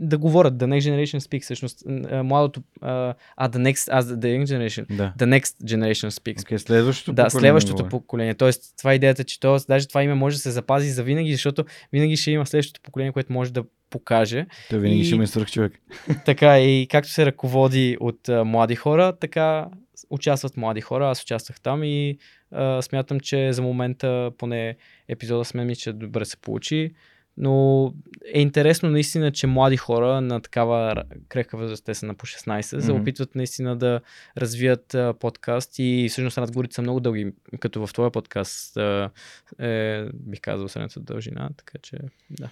да 0.00 0.18
говорят, 0.18 0.54
the 0.54 0.64
next 0.66 0.90
generation 0.90 1.18
speaks, 1.18 1.42
всъщност, 1.42 1.82
младото, 2.24 2.62
а, 2.80 3.14
а, 3.36 3.48
the 3.48 3.58
next, 3.58 3.88
а, 3.90 4.02
the 4.02 4.16
young 4.38 4.44
generation, 4.44 4.96
Да. 4.96 5.12
the 5.18 5.40
next 5.40 5.64
generation 5.64 6.08
speaks. 6.10 6.38
Okay, 6.38 6.56
следващото 6.56 7.12
Да, 7.12 7.24
поколение 7.24 7.40
следващото 7.42 7.74
говори. 7.74 7.90
поколение. 7.90 8.34
Тоест, 8.34 8.74
това 8.78 8.92
е 8.92 8.96
идеята, 8.96 9.24
че 9.24 9.40
то, 9.40 9.58
даже 9.68 9.88
това 9.88 10.02
име 10.02 10.14
може 10.14 10.36
да 10.36 10.42
се 10.42 10.50
запази 10.50 10.90
за 10.90 11.02
винаги, 11.02 11.32
защото 11.32 11.64
винаги 11.92 12.16
ще 12.16 12.30
има 12.30 12.46
следващото 12.46 12.80
поколение, 12.80 13.12
което 13.12 13.32
може 13.32 13.52
да 13.52 13.62
покаже. 13.90 14.46
Той 14.70 14.78
винаги 14.78 15.00
и- 15.00 15.04
ще 15.04 15.14
има 15.14 15.26
свърх 15.26 15.50
човек. 15.50 15.72
Така 16.24 16.60
и 16.60 16.86
както 16.86 17.10
се 17.10 17.26
ръководи 17.26 17.96
от 18.00 18.28
а, 18.28 18.44
млади 18.44 18.74
хора, 18.76 19.12
така 19.12 19.66
участват 20.10 20.56
млади 20.56 20.80
хора. 20.80 21.10
Аз 21.10 21.22
участвах 21.22 21.60
там 21.60 21.84
и 21.84 22.18
а, 22.50 22.82
смятам, 22.82 23.20
че 23.20 23.52
за 23.52 23.62
момента 23.62 24.30
поне 24.38 24.76
епизода 25.08 25.44
с 25.44 25.54
мен 25.54 25.66
ми, 25.66 25.76
че 25.76 25.92
добре 25.92 26.24
се 26.24 26.36
получи. 26.36 26.90
Но 27.36 27.86
е 28.34 28.40
интересно 28.40 28.90
наистина, 28.90 29.32
че 29.32 29.46
млади 29.46 29.76
хора 29.76 30.20
на 30.20 30.40
такава 30.40 31.02
крехка 31.28 31.56
възраст, 31.56 31.84
те 31.84 31.94
са 31.94 32.06
на 32.06 32.14
по 32.14 32.26
16, 32.26 32.60
mm-hmm. 32.60 32.80
се 32.80 32.92
опитват 32.92 33.34
наистина 33.34 33.76
да 33.76 34.00
развият 34.38 34.94
а, 34.94 35.14
подкаст 35.20 35.78
и 35.78 36.06
всъщност 36.10 36.38
разговорите 36.38 36.74
са 36.74 36.82
много 36.82 37.00
дълги, 37.00 37.32
като 37.60 37.86
в 37.86 37.92
твоя 37.92 38.10
подкаст 38.10 38.76
а, 38.76 39.10
е, 39.58 40.04
бих 40.14 40.40
казал, 40.40 40.68
средната 40.68 41.00
дължина, 41.00 41.50
така 41.56 41.78
че 41.82 41.96
да. 42.30 42.50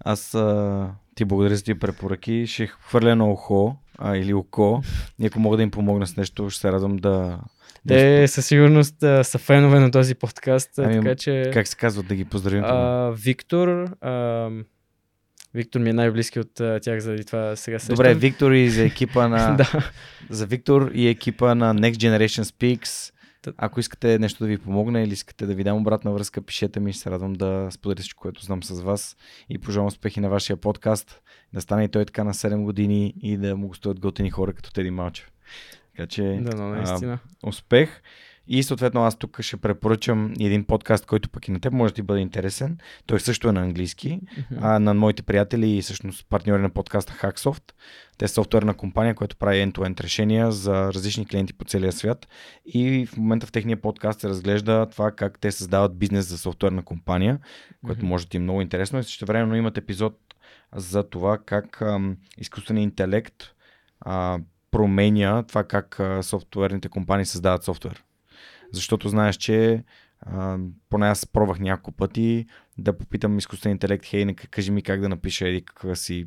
Аз 0.00 0.34
а, 0.34 0.90
ти 1.14 1.24
благодаря 1.24 1.56
за 1.56 1.64
тия 1.64 1.78
препоръки. 1.78 2.46
Ще 2.46 2.66
хвърля 2.66 3.16
на 3.16 3.30
ухо 3.30 3.76
а, 3.98 4.16
или 4.16 4.34
око. 4.34 4.82
И 5.18 5.26
ако 5.26 5.40
мога 5.40 5.56
да 5.56 5.62
им 5.62 5.70
помогна 5.70 6.06
с 6.06 6.16
нещо, 6.16 6.50
ще 6.50 6.60
се 6.60 6.72
радвам 6.72 6.96
да... 6.96 7.38
да 7.84 7.94
Те 7.94 8.28
със 8.28 8.46
сигурност 8.46 9.02
а, 9.02 9.24
са 9.24 9.38
фенове 9.38 9.80
на 9.80 9.90
този 9.90 10.14
подкаст, 10.14 10.78
Ами, 10.78 10.94
така 10.94 11.14
че... 11.14 11.50
Как 11.52 11.68
се 11.68 11.76
казва 11.76 12.02
да 12.02 12.14
ги 12.14 12.24
поздравим? 12.24 12.64
А, 12.64 13.10
Виктор. 13.10 13.68
А, 14.00 14.50
Виктор 15.54 15.80
ми 15.80 15.90
е 15.90 15.92
най-близки 15.92 16.40
от 16.40 16.60
а, 16.60 16.80
тях, 16.80 17.00
заради 17.00 17.24
това 17.24 17.56
сега 17.56 17.78
се. 17.78 17.92
Добре, 17.92 18.14
Виктор 18.14 18.52
и 18.52 18.70
за 18.70 18.84
екипа 18.84 19.28
на... 19.28 19.56
да. 19.56 19.90
За 20.30 20.46
Виктор 20.46 20.90
и 20.94 21.08
екипа 21.08 21.54
на 21.54 21.74
Next 21.74 21.94
Generation 21.94 22.42
Speaks. 22.42 23.12
Ако 23.56 23.80
искате 23.80 24.18
нещо 24.18 24.44
да 24.44 24.48
ви 24.48 24.58
помогне 24.58 25.04
или 25.04 25.12
искате 25.12 25.46
да 25.46 25.54
ви 25.54 25.64
дам 25.64 25.76
обратна 25.76 26.12
връзка, 26.12 26.42
пишете 26.42 26.80
ми. 26.80 26.92
Ще 26.92 27.02
се 27.02 27.10
радвам 27.10 27.32
да 27.32 27.68
споделя 27.70 28.00
всичко, 28.00 28.22
което 28.22 28.44
знам 28.44 28.62
с 28.62 28.80
вас. 28.80 29.16
И 29.48 29.58
пожелавам 29.58 29.88
успехи 29.88 30.20
на 30.20 30.28
вашия 30.28 30.56
подкаст. 30.56 31.20
Да 31.52 31.60
стане 31.60 31.84
и 31.84 31.88
той 31.88 32.04
така 32.04 32.24
на 32.24 32.34
7 32.34 32.62
години 32.62 33.14
и 33.22 33.36
да 33.36 33.56
му 33.56 33.74
стоят 33.74 34.00
готини 34.00 34.30
хора 34.30 34.52
като 34.52 34.72
Теди 34.72 34.90
Малчев. 34.90 35.32
Така 35.96 36.06
че 36.06 36.38
Да, 36.42 36.56
но 36.56 36.68
наистина. 36.68 37.18
успех. 37.46 38.02
И 38.48 38.62
съответно 38.62 39.04
аз 39.04 39.16
тук 39.18 39.40
ще 39.40 39.56
препоръчам 39.56 40.32
един 40.40 40.64
подкаст, 40.64 41.06
който 41.06 41.30
пък 41.30 41.48
и 41.48 41.50
на 41.50 41.60
теб 41.60 41.72
може 41.72 41.92
да 41.92 41.94
ти 41.94 42.02
бъде 42.02 42.20
интересен. 42.20 42.78
Той 43.06 43.20
също 43.20 43.48
е 43.48 43.52
на 43.52 43.60
английски. 43.60 44.20
Мгм. 44.50 44.64
А, 44.64 44.78
на 44.78 44.94
моите 44.94 45.22
приятели 45.22 45.70
и 45.70 45.82
всъщност 45.82 46.26
партньори 46.28 46.62
на 46.62 46.70
подкаста 46.70 47.12
Hacksoft. 47.12 47.72
Те 48.18 48.28
са 48.28 48.34
софтуерна 48.34 48.74
компания, 48.74 49.14
която 49.14 49.36
прави 49.36 49.56
end-to-end 49.56 50.00
решения 50.00 50.52
за 50.52 50.92
различни 50.92 51.26
клиенти 51.26 51.52
по 51.52 51.64
целия 51.64 51.92
свят. 51.92 52.28
И 52.66 53.06
в 53.06 53.16
момента 53.16 53.46
в 53.46 53.52
техния 53.52 53.80
подкаст 53.80 54.20
се 54.20 54.28
разглежда 54.28 54.86
това 54.90 55.12
как 55.12 55.38
те 55.38 55.52
създават 55.52 55.98
бизнес 55.98 56.28
за 56.28 56.38
софтуерна 56.38 56.82
компания, 56.82 57.38
което 57.86 57.98
Мгм. 57.98 58.08
може 58.08 58.24
да 58.24 58.30
ти 58.30 58.36
е 58.36 58.40
много 58.40 58.60
интересно. 58.60 58.98
И 58.98 59.02
също 59.02 59.26
времено 59.26 59.56
имат 59.56 59.78
епизод 59.78 60.18
за 60.76 61.02
това 61.02 61.38
как 61.38 61.82
ам, 61.82 62.16
изкуственият 62.38 62.90
интелект 62.90 63.34
а, 64.00 64.38
променя 64.70 65.42
това 65.42 65.64
как 65.64 66.00
а, 66.00 66.22
софтуерните 66.22 66.88
компании 66.88 67.26
създават 67.26 67.64
софтуер. 67.64 68.05
Защото 68.76 69.08
знаеш, 69.08 69.36
че 69.36 69.84
а, 70.20 70.58
поне 70.90 71.06
аз 71.06 71.26
пробвах 71.26 71.58
няколко 71.58 71.92
пъти 71.92 72.46
да 72.78 72.98
попитам 72.98 73.38
изкуствен 73.38 73.72
интелект, 73.72 74.06
хей, 74.06 74.24
нека 74.24 74.46
кажи 74.46 74.70
ми 74.70 74.82
как 74.82 75.00
да 75.00 75.08
напиша 75.08 75.48
еди 75.48 75.62
каква 75.62 75.94
си 75.94 76.26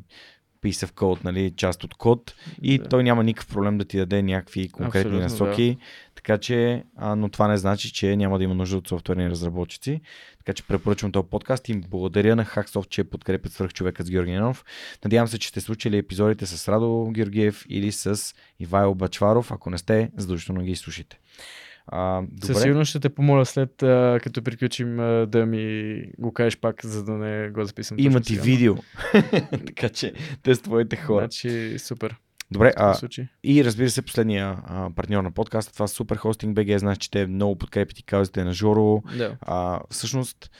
piece 0.62 0.86
of 0.86 0.90
code, 0.92 1.24
нали, 1.24 1.52
част 1.56 1.84
от 1.84 1.94
код 1.94 2.34
и 2.62 2.78
Да. 2.78 2.88
той 2.88 3.02
няма 3.02 3.24
никакъв 3.24 3.48
проблем 3.48 3.78
да 3.78 3.84
ти 3.84 3.96
даде 3.96 4.22
някакви 4.22 4.68
конкретни 4.68 5.00
Абсолютно, 5.00 5.46
насоки, 5.46 5.76
така 6.14 6.38
че, 6.38 6.84
а, 6.96 7.16
но 7.16 7.28
това 7.28 7.48
не 7.48 7.56
значи, 7.56 7.92
че 7.92 8.16
няма 8.16 8.38
да 8.38 8.44
има 8.44 8.54
нужда 8.54 8.76
от 8.76 8.88
софтуерни 8.88 9.30
разработчици, 9.30 10.00
така 10.38 10.52
че 10.52 10.62
препоръчвам 10.62 11.12
този 11.12 11.28
подкаст 11.30 11.68
и 11.68 11.80
благодаря 11.80 12.36
на 12.36 12.44
Hacksoft, 12.44 12.88
че 12.88 13.04
подкрепят 13.04 13.52
свърх 13.52 13.72
човекът 13.72 14.06
с 14.06 14.10
Георги 14.10 14.32
Ненов. 14.32 14.64
Надявам 15.04 15.28
се, 15.28 15.38
че 15.38 15.48
сте 15.48 15.60
случили 15.60 15.98
епизодите 15.98 16.46
с 16.46 16.68
Радо 16.68 17.10
Георгиев 17.10 17.64
или 17.68 17.92
с 17.92 18.34
Ивайло 18.58 18.94
Бачваров, 18.94 19.52
ако 19.52 19.70
не 19.70 19.78
сте, 19.78 20.10
задължително 20.16 20.62
ги 20.62 20.76
слушайте. 20.76 21.18
А, 21.92 22.22
добре. 22.22 22.46
Със 22.46 22.62
сигурност 22.62 22.88
ще 22.88 23.00
те 23.00 23.08
помоля 23.08 23.46
след 23.46 23.82
а, 23.82 24.18
като 24.22 24.42
приключим 24.42 25.00
а, 25.00 25.26
да 25.26 25.46
ми 25.46 26.04
го 26.18 26.32
кажеш 26.32 26.58
пак, 26.58 26.84
за 26.84 27.04
да 27.04 27.12
не 27.12 27.50
го 27.50 27.64
записвам. 27.64 27.98
Има 28.00 28.20
ти 28.20 28.32
сега. 28.32 28.42
видео. 28.42 28.74
така 29.66 29.88
че 29.88 30.12
те 30.42 30.54
са 30.54 30.62
твоите 30.62 30.96
хора. 30.96 31.20
Значи, 31.20 31.78
супер. 31.78 32.16
Добре, 32.50 32.72
А... 32.76 32.96
и 33.44 33.64
разбира 33.64 33.90
се, 33.90 34.02
последния 34.02 34.58
а, 34.66 34.90
партньор 34.96 35.22
на 35.22 35.30
подкаста, 35.30 35.72
това 35.72 35.84
е 35.84 35.88
Superhosting 35.88 36.54
BG. 36.54 36.76
Знаеш, 36.76 36.98
че 36.98 37.10
те 37.10 37.26
много 37.26 37.56
подкрепят 37.56 37.98
и 37.98 38.02
казвате 38.02 38.44
на 38.44 38.52
Жоро. 38.52 39.02
Да. 39.18 39.36
А, 39.40 39.80
всъщност, 39.90 40.50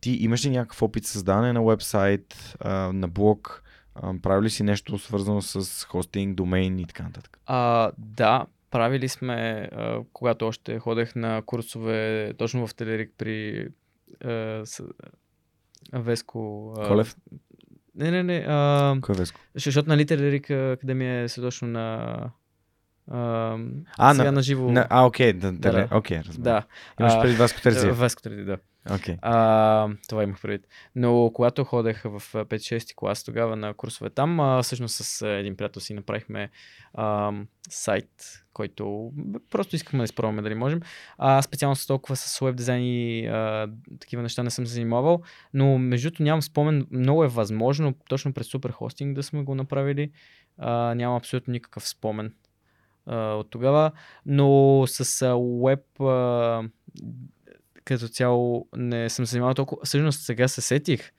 ти 0.00 0.10
имаш 0.10 0.44
ли 0.44 0.50
някакъв 0.50 0.82
опит 0.82 1.06
създаване 1.06 1.52
на 1.52 1.64
вебсайт, 1.64 2.56
а, 2.60 2.70
на 2.92 3.08
блог? 3.08 3.62
А, 3.94 4.14
прави 4.22 4.44
ли 4.44 4.50
си 4.50 4.62
нещо 4.62 4.98
свързано 4.98 5.42
с 5.42 5.84
хостинг, 5.84 6.36
домейн 6.36 6.78
и 6.78 6.86
така 6.86 7.02
нататък? 7.02 7.38
А, 7.46 7.90
да, 7.98 8.46
правили 8.70 9.08
сме, 9.08 9.68
а, 9.72 10.00
когато 10.12 10.46
още 10.46 10.78
ходех 10.78 11.14
на 11.14 11.42
курсове 11.42 12.32
точно 12.38 12.66
в 12.66 12.74
Телерик 12.74 13.12
при 13.18 13.68
а, 14.24 14.62
с, 14.64 14.80
а, 15.92 16.00
Веско. 16.00 16.74
А, 16.78 16.88
Колев? 16.88 17.16
Не, 17.94 18.10
не, 18.10 18.22
не. 18.22 18.44
А, 18.48 18.96
Кой 19.00 19.14
е 19.14 19.18
Веско? 19.18 19.40
защото 19.54 19.88
нали 19.88 20.06
Телерик 20.06 20.50
Академия 20.50 21.24
е 21.24 21.28
точно 21.28 21.68
на 21.68 22.06
А, 23.10 23.58
а 23.98 24.14
сега 24.14 24.24
на, 24.24 24.32
на 24.32 24.42
живо. 24.42 24.70
На, 24.70 24.86
а, 24.90 25.06
окей, 25.06 25.32
да, 25.32 25.52
да, 25.52 25.72
да, 25.72 25.88
окей, 25.92 26.18
разбира. 26.18 26.44
Да. 26.44 26.62
Имаш 27.00 27.20
преди 27.22 27.36
Васко 27.36 27.62
Терзиев. 27.62 27.98
Васко 27.98 28.22
Терзиев, 28.22 28.46
да. 28.46 28.58
Okay. 28.88 29.18
А, 29.22 29.88
това 30.08 30.22
имах 30.22 30.42
предвид. 30.42 30.68
Но 30.96 31.30
когато 31.34 31.64
ходех 31.64 32.02
в 32.02 32.22
5-6 32.32 32.94
клас 32.94 33.24
тогава 33.24 33.56
на 33.56 33.74
курсове 33.74 34.10
там, 34.10 34.40
а, 34.40 34.62
всъщност 34.62 34.94
с 34.94 35.26
един 35.26 35.56
приятел 35.56 35.80
си 35.80 35.94
направихме 35.94 36.50
а, 36.94 37.32
сайт, 37.70 38.10
който 38.52 39.12
просто 39.50 39.76
искахме 39.76 39.98
да 39.98 40.04
изпробваме 40.04 40.42
дали 40.42 40.54
можем. 40.54 40.80
А, 41.18 41.42
специално 41.42 41.76
с 41.76 41.86
толкова 41.86 42.16
с 42.16 42.40
веб 42.40 42.56
дизайн 42.56 42.82
и 42.84 43.26
а, 43.26 43.68
такива 44.00 44.22
неща 44.22 44.42
не 44.42 44.50
съм 44.50 44.66
се 44.66 44.72
занимавал, 44.72 45.22
но 45.54 45.78
между 45.78 46.10
нямам 46.20 46.42
спомен, 46.42 46.86
много 46.90 47.24
е 47.24 47.28
възможно 47.28 47.94
точно 48.08 48.32
през 48.32 48.46
супер 48.46 48.70
хостинг 48.70 49.14
да 49.14 49.22
сме 49.22 49.42
го 49.42 49.54
направили. 49.54 50.10
А, 50.58 50.94
нямам 50.94 51.16
абсолютно 51.16 51.52
никакъв 51.52 51.88
спомен 51.88 52.32
от 53.10 53.50
тогава, 53.50 53.92
но 54.26 54.84
с 54.86 55.22
а, 55.22 55.36
веб 55.64 55.80
като 57.88 58.08
цяло 58.08 58.68
не 58.76 59.10
съм 59.10 59.26
се 59.26 59.30
занимавал 59.30 59.54
толкова. 59.54 59.80
Всъщност 59.84 60.20
сега 60.20 60.48
се 60.48 60.60
сетих. 60.60 61.10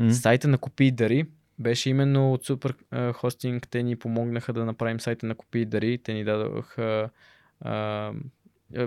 Mm-hmm. 0.00 0.10
Сайта 0.10 0.48
на 0.48 0.58
Купи 0.58 0.84
и 0.84 0.90
Дари 0.90 1.24
беше 1.58 1.90
именно 1.90 2.32
от 2.32 2.44
Супер 2.44 2.74
Хостинг. 3.12 3.68
Те 3.68 3.82
ни 3.82 3.96
помогнаха 3.96 4.52
да 4.52 4.64
направим 4.64 5.00
сайта 5.00 5.26
на 5.26 5.34
Купи 5.34 5.58
и 5.58 5.66
Дари. 5.66 5.98
Те 6.02 6.12
ни 6.12 6.24
дадоха 6.24 7.10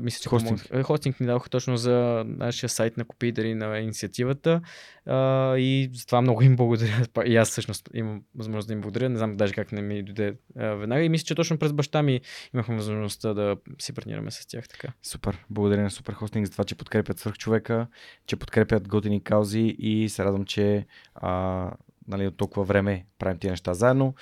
мисля, 0.02 0.22
че 0.22 0.30
хостинг. 0.30 0.70
Помог... 0.70 0.86
хостинг 0.86 1.20
ни 1.20 1.26
дадоха 1.26 1.50
точно 1.50 1.78
за 1.78 2.24
нашия 2.28 2.70
сайт 2.70 2.98
на 2.98 3.06
Купи 3.06 3.32
дали 3.32 3.56
на 3.56 3.80
инициативата 3.80 4.62
а, 5.06 5.58
и 5.58 5.90
за 5.94 6.06
това 6.06 6.22
много 6.22 6.42
им 6.42 6.56
благодаря. 6.56 7.06
И 7.26 7.36
аз 7.36 7.50
всъщност 7.50 7.90
имам 7.94 8.24
възможност 8.36 8.68
да 8.68 8.74
им 8.74 8.82
благодаря. 8.82 9.10
Не 9.10 9.18
знам 9.18 9.38
даже 9.38 9.54
как 9.54 9.72
не 9.72 9.82
ми 9.82 10.04
дойде 10.04 10.34
а, 10.58 10.66
веднага. 10.66 11.04
И 11.04 11.10
мисля, 11.10 11.26
че 11.26 11.36
точно 11.36 11.58
през 11.58 11.74
баща 11.74 12.04
ми 12.04 12.22
имахме 12.54 12.76
възможността 12.76 13.34
да 13.34 13.58
си 13.80 13.94
партнираме 13.94 14.32
с 14.32 14.48
тях 14.48 14.68
така. 14.68 14.88
Супер. 15.04 15.46
Благодаря 15.50 15.82
на 15.82 15.92
Супер 15.92 16.14
Хостинг 16.14 16.46
за 16.46 16.52
това, 16.52 16.64
че 16.64 16.76
подкрепят 16.76 17.20
свърх 17.20 17.38
човека, 17.38 17.88
че 18.28 18.36
подкрепят 18.36 18.88
готини 18.88 19.24
каузи 19.24 19.76
и 19.80 20.10
се 20.10 20.26
радвам, 20.26 20.46
че 20.46 20.86
а, 21.16 21.72
нали, 22.08 22.28
от 22.28 22.38
толкова 22.38 22.64
време 22.64 23.06
правим 23.20 23.38
тия 23.38 23.52
неща 23.52 23.74
заедно. 23.74 24.14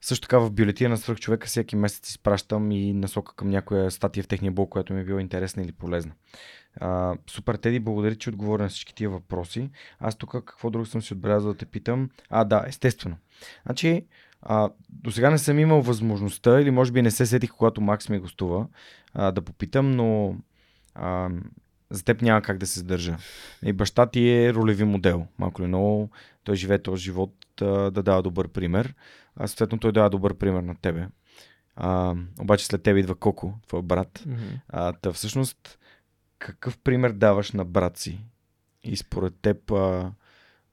Също 0.00 0.28
така 0.28 0.38
в 0.38 0.50
бюлетина 0.50 0.88
на 0.90 0.96
свърх 0.96 1.18
човека 1.18 1.46
всеки 1.46 1.76
месец 1.76 2.10
изпращам 2.10 2.72
и 2.72 2.92
насока 2.92 3.34
към 3.34 3.50
някоя 3.50 3.90
статия 3.90 4.24
в 4.24 4.28
техния 4.28 4.52
блог, 4.52 4.70
която 4.70 4.92
ми 4.92 5.00
е 5.00 5.04
била 5.04 5.20
интересна 5.20 5.62
или 5.62 5.72
полезна. 5.72 6.12
А, 6.80 7.14
супер, 7.30 7.54
Теди, 7.54 7.80
благодаря, 7.80 8.14
че 8.14 8.30
отговоря 8.30 8.62
на 8.62 8.68
всички 8.68 8.94
тия 8.94 9.10
въпроси. 9.10 9.70
Аз 9.98 10.16
тук 10.16 10.30
какво 10.30 10.70
друго 10.70 10.86
съм 10.86 11.02
си 11.02 11.12
отбелязал 11.12 11.52
да 11.52 11.58
те 11.58 11.66
питам? 11.66 12.10
А, 12.30 12.44
да, 12.44 12.64
естествено. 12.66 13.16
Значи, 13.66 14.06
а, 14.42 14.70
до 14.90 15.10
сега 15.10 15.30
не 15.30 15.38
съм 15.38 15.58
имал 15.58 15.82
възможността, 15.82 16.60
или 16.60 16.70
може 16.70 16.92
би 16.92 17.02
не 17.02 17.10
се 17.10 17.26
сетих, 17.26 17.50
когато 17.50 17.80
Макс 17.80 18.08
ми 18.08 18.18
гостува, 18.18 18.66
а, 19.14 19.32
да 19.32 19.42
попитам, 19.42 19.90
но 19.90 20.36
а, 20.94 21.30
за 21.90 22.04
теб 22.04 22.22
няма 22.22 22.42
как 22.42 22.58
да 22.58 22.66
се 22.66 22.80
задържа. 22.80 23.16
И 23.64 23.72
баща 23.72 24.06
ти 24.06 24.30
е 24.30 24.54
ролеви 24.54 24.84
модел. 24.84 25.26
Малко 25.38 25.62
ли 25.62 25.66
много, 25.66 26.10
той 26.44 26.56
живее 26.56 26.82
този 26.82 27.02
живот 27.02 27.34
а, 27.62 27.66
да 27.90 28.02
дава 28.02 28.22
добър 28.22 28.48
пример 28.48 28.94
а 29.38 29.48
съответно 29.48 29.78
той 29.78 29.92
дава 29.92 30.10
добър 30.10 30.34
пример 30.34 30.62
на 30.62 30.74
тебе. 30.74 31.08
А, 31.76 32.14
обаче 32.40 32.66
след 32.66 32.82
тебе 32.82 33.00
идва 33.00 33.14
Коко, 33.14 33.54
твой 33.66 33.82
брат. 33.82 34.18
Mm-hmm. 34.18 34.60
А, 34.68 34.92
та 34.92 35.12
всъщност, 35.12 35.78
какъв 36.38 36.78
пример 36.78 37.10
даваш 37.10 37.52
на 37.52 37.64
брат 37.64 37.96
си? 37.96 38.20
И 38.82 38.96
според 38.96 39.34
теб, 39.42 39.70
а, 39.70 40.12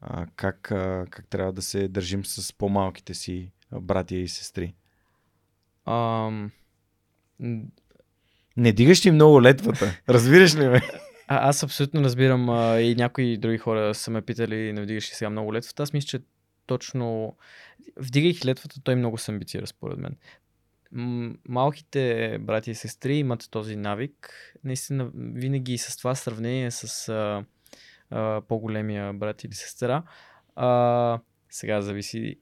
а, 0.02 0.28
как, 0.36 0.72
а, 0.72 1.06
как 1.10 1.28
трябва 1.28 1.54
да 1.54 1.62
се 1.62 1.88
държим 1.88 2.26
с 2.26 2.54
по-малките 2.54 3.14
си 3.14 3.52
братия 3.72 4.22
и 4.22 4.28
сестри? 4.28 4.76
Um... 5.88 6.50
Не 8.58 8.72
дигаш 8.72 9.06
ли 9.06 9.12
много 9.12 9.42
летвата? 9.42 10.02
Разбираш 10.10 10.56
ли 10.56 10.68
ме? 10.68 10.82
А, 11.28 11.50
аз 11.50 11.64
абсолютно 11.64 12.04
разбирам 12.04 12.50
а, 12.50 12.80
и 12.82 12.96
някои 12.96 13.38
други 13.38 13.58
хора 13.58 13.94
са 13.94 14.12
ме 14.12 14.22
питали, 14.22 14.74
не 14.74 14.82
вдигаш 14.82 15.10
ли 15.10 15.14
сега 15.14 15.30
много 15.30 15.54
летвата. 15.54 15.84
Аз 15.84 15.94
мисля, 15.94 16.08
че 16.08 16.20
точно 16.66 17.36
вдигайки 17.98 18.48
летвата, 18.48 18.82
той 18.84 18.96
много 18.96 19.18
се 19.18 19.32
амбицира, 19.32 19.68
според 19.68 20.00
мен. 20.00 20.16
Малките 21.50 22.38
брати 22.42 22.72
и 22.72 22.76
сестри 22.76 23.16
имат 23.16 23.48
този 23.52 23.76
навик. 23.76 24.34
Наистина, 24.64 25.12
винаги 25.16 25.78
с 25.78 25.98
това 25.98 26.16
сравнение 26.16 26.72
с 26.72 27.10
а, 27.10 27.46
а, 28.10 28.42
по-големия 28.42 29.14
брат 29.14 29.44
или 29.44 29.54
сестра. 29.54 30.04
А, 30.56 31.20
сега 31.50 31.82
зависи. 31.82 32.40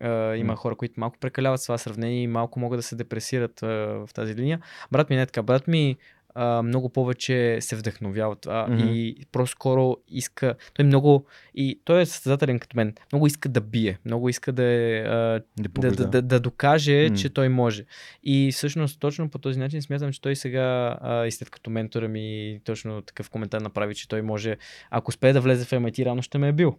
А, 0.00 0.34
има 0.34 0.56
хора, 0.56 0.76
които 0.76 1.00
малко 1.00 1.18
прекаляват 1.18 1.60
с 1.60 1.64
това 1.64 1.78
сравнение 1.78 2.22
и 2.22 2.26
малко 2.26 2.60
могат 2.60 2.78
да 2.78 2.82
се 2.82 2.96
депресират 2.96 3.62
а, 3.62 3.66
в 4.06 4.10
тази 4.14 4.34
линия. 4.34 4.60
Брат 4.90 5.10
ми 5.10 5.16
не 5.16 5.22
е 5.22 5.26
така. 5.26 5.42
Брат 5.42 5.68
ми 5.68 5.96
а, 6.40 6.62
много 6.62 6.88
повече 6.88 7.58
се 7.60 7.76
вдъхновява 7.76 8.32
от 8.32 8.40
това 8.40 8.66
mm-hmm. 8.70 8.90
и 8.90 9.26
по-скоро 9.32 9.96
иска, 10.08 10.54
той 10.74 10.84
много, 10.84 11.26
и 11.54 11.80
той 11.84 12.00
е 12.00 12.06
състезателен 12.06 12.58
като 12.58 12.76
мен, 12.76 12.94
много 13.12 13.26
иска 13.26 13.48
да 13.48 13.60
бие, 13.60 13.98
много 14.04 14.28
иска 14.28 14.52
да, 14.52 14.62
е, 14.62 14.98
а, 14.98 15.40
да, 15.58 15.90
да, 15.90 16.06
да, 16.06 16.22
да 16.22 16.40
докаже, 16.40 16.92
mm-hmm. 16.92 17.20
че 17.20 17.28
той 17.28 17.48
може. 17.48 17.84
И 18.22 18.50
всъщност 18.52 19.00
точно 19.00 19.30
по 19.30 19.38
този 19.38 19.58
начин 19.58 19.82
смятам, 19.82 20.12
че 20.12 20.20
той 20.20 20.36
сега, 20.36 20.98
а, 21.00 21.26
и 21.26 21.32
след 21.32 21.50
като 21.50 21.70
ментора 21.70 22.08
ми 22.08 22.60
точно 22.64 23.02
такъв 23.02 23.30
коментар 23.30 23.60
направи, 23.60 23.94
че 23.94 24.08
той 24.08 24.22
може, 24.22 24.56
ако 24.90 25.08
успее 25.08 25.32
да 25.32 25.40
влезе 25.40 25.64
в 25.64 25.70
MIT, 25.70 26.04
рано 26.04 26.22
ще 26.22 26.38
ме 26.38 26.48
е 26.48 26.52
бил. 26.52 26.76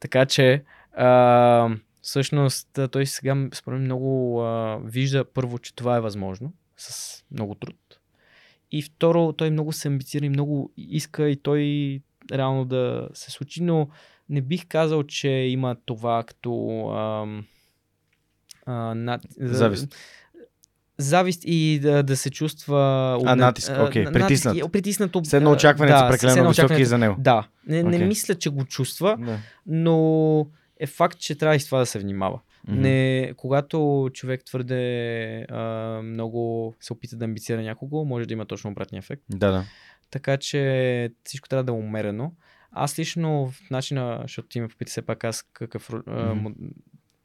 Така 0.00 0.26
че, 0.26 0.64
а, 0.92 1.68
всъщност, 2.02 2.78
той 2.90 3.06
сега 3.06 3.48
според 3.54 3.80
много 3.80 4.40
а, 4.42 4.78
вижда 4.84 5.24
първо, 5.24 5.58
че 5.58 5.74
това 5.74 5.96
е 5.96 6.00
възможно, 6.00 6.52
с 6.76 7.22
много 7.30 7.54
труд 7.54 7.76
и 8.72 8.82
второ, 8.82 9.32
той 9.32 9.50
много 9.50 9.72
се 9.72 9.88
амбицира 9.88 10.26
и 10.26 10.28
много 10.28 10.72
иска 10.76 11.28
и 11.28 11.36
той 11.36 12.00
реално 12.32 12.64
да 12.64 13.08
се 13.14 13.30
случи, 13.30 13.62
но 13.62 13.88
не 14.28 14.40
бих 14.40 14.66
казал, 14.66 15.02
че 15.02 15.28
има 15.28 15.76
това 15.84 16.22
като 16.22 16.80
ам, 16.90 17.44
а, 18.66 18.94
над... 18.94 19.20
завист. 19.38 19.96
Завист 20.98 21.42
и 21.44 21.78
да, 21.82 22.02
да 22.02 22.16
се 22.16 22.30
чувства... 22.30 22.78
А, 23.26 23.36
натиск, 23.36 23.72
окей, 23.80 24.04
okay. 24.04 24.12
притиснат. 24.12 24.54
Натиск, 24.54 24.72
притиснато. 24.72 25.22
Все 25.22 25.36
едно 25.36 25.50
очакването 25.50 25.98
да, 25.98 26.10
прекалено 26.10 26.48
високи 26.48 26.84
за 26.84 26.98
него. 26.98 27.16
Да, 27.18 27.48
не, 27.66 27.84
okay. 27.84 27.98
не 27.98 27.98
мисля, 27.98 28.34
че 28.34 28.50
го 28.50 28.64
чувства, 28.64 29.16
да. 29.20 29.38
но 29.66 30.46
е 30.80 30.86
факт, 30.86 31.18
че 31.18 31.34
трябва 31.34 31.56
и 31.56 31.60
с 31.60 31.66
това 31.66 31.78
да 31.78 31.86
се 31.86 31.98
внимава. 31.98 32.40
Mm-hmm. 32.68 32.78
Не, 32.78 33.32
когато 33.36 34.10
човек 34.12 34.44
твърде 34.44 35.40
а, 35.42 35.64
много 36.02 36.74
се 36.80 36.92
опита 36.92 37.16
да 37.16 37.24
амбицира 37.24 37.62
някого, 37.62 38.04
може 38.04 38.26
да 38.26 38.32
има 38.32 38.46
точно 38.46 38.70
обратния 38.70 38.98
ефект. 38.98 39.22
Да, 39.30 39.52
да. 39.52 39.64
Така 40.10 40.36
че 40.36 41.10
всичко 41.24 41.48
трябва 41.48 41.64
да 41.64 41.72
е 41.72 41.74
умерено. 41.74 42.32
Аз 42.72 42.98
лично 42.98 43.46
в 43.50 43.70
начина, 43.70 44.18
защото 44.22 44.48
ти 44.48 44.60
ме 44.60 44.68
попита 44.68 44.90
все 44.90 45.02
пак 45.02 45.24
аз 45.24 45.42
какъв, 45.52 45.88
mm-hmm. 45.88 46.54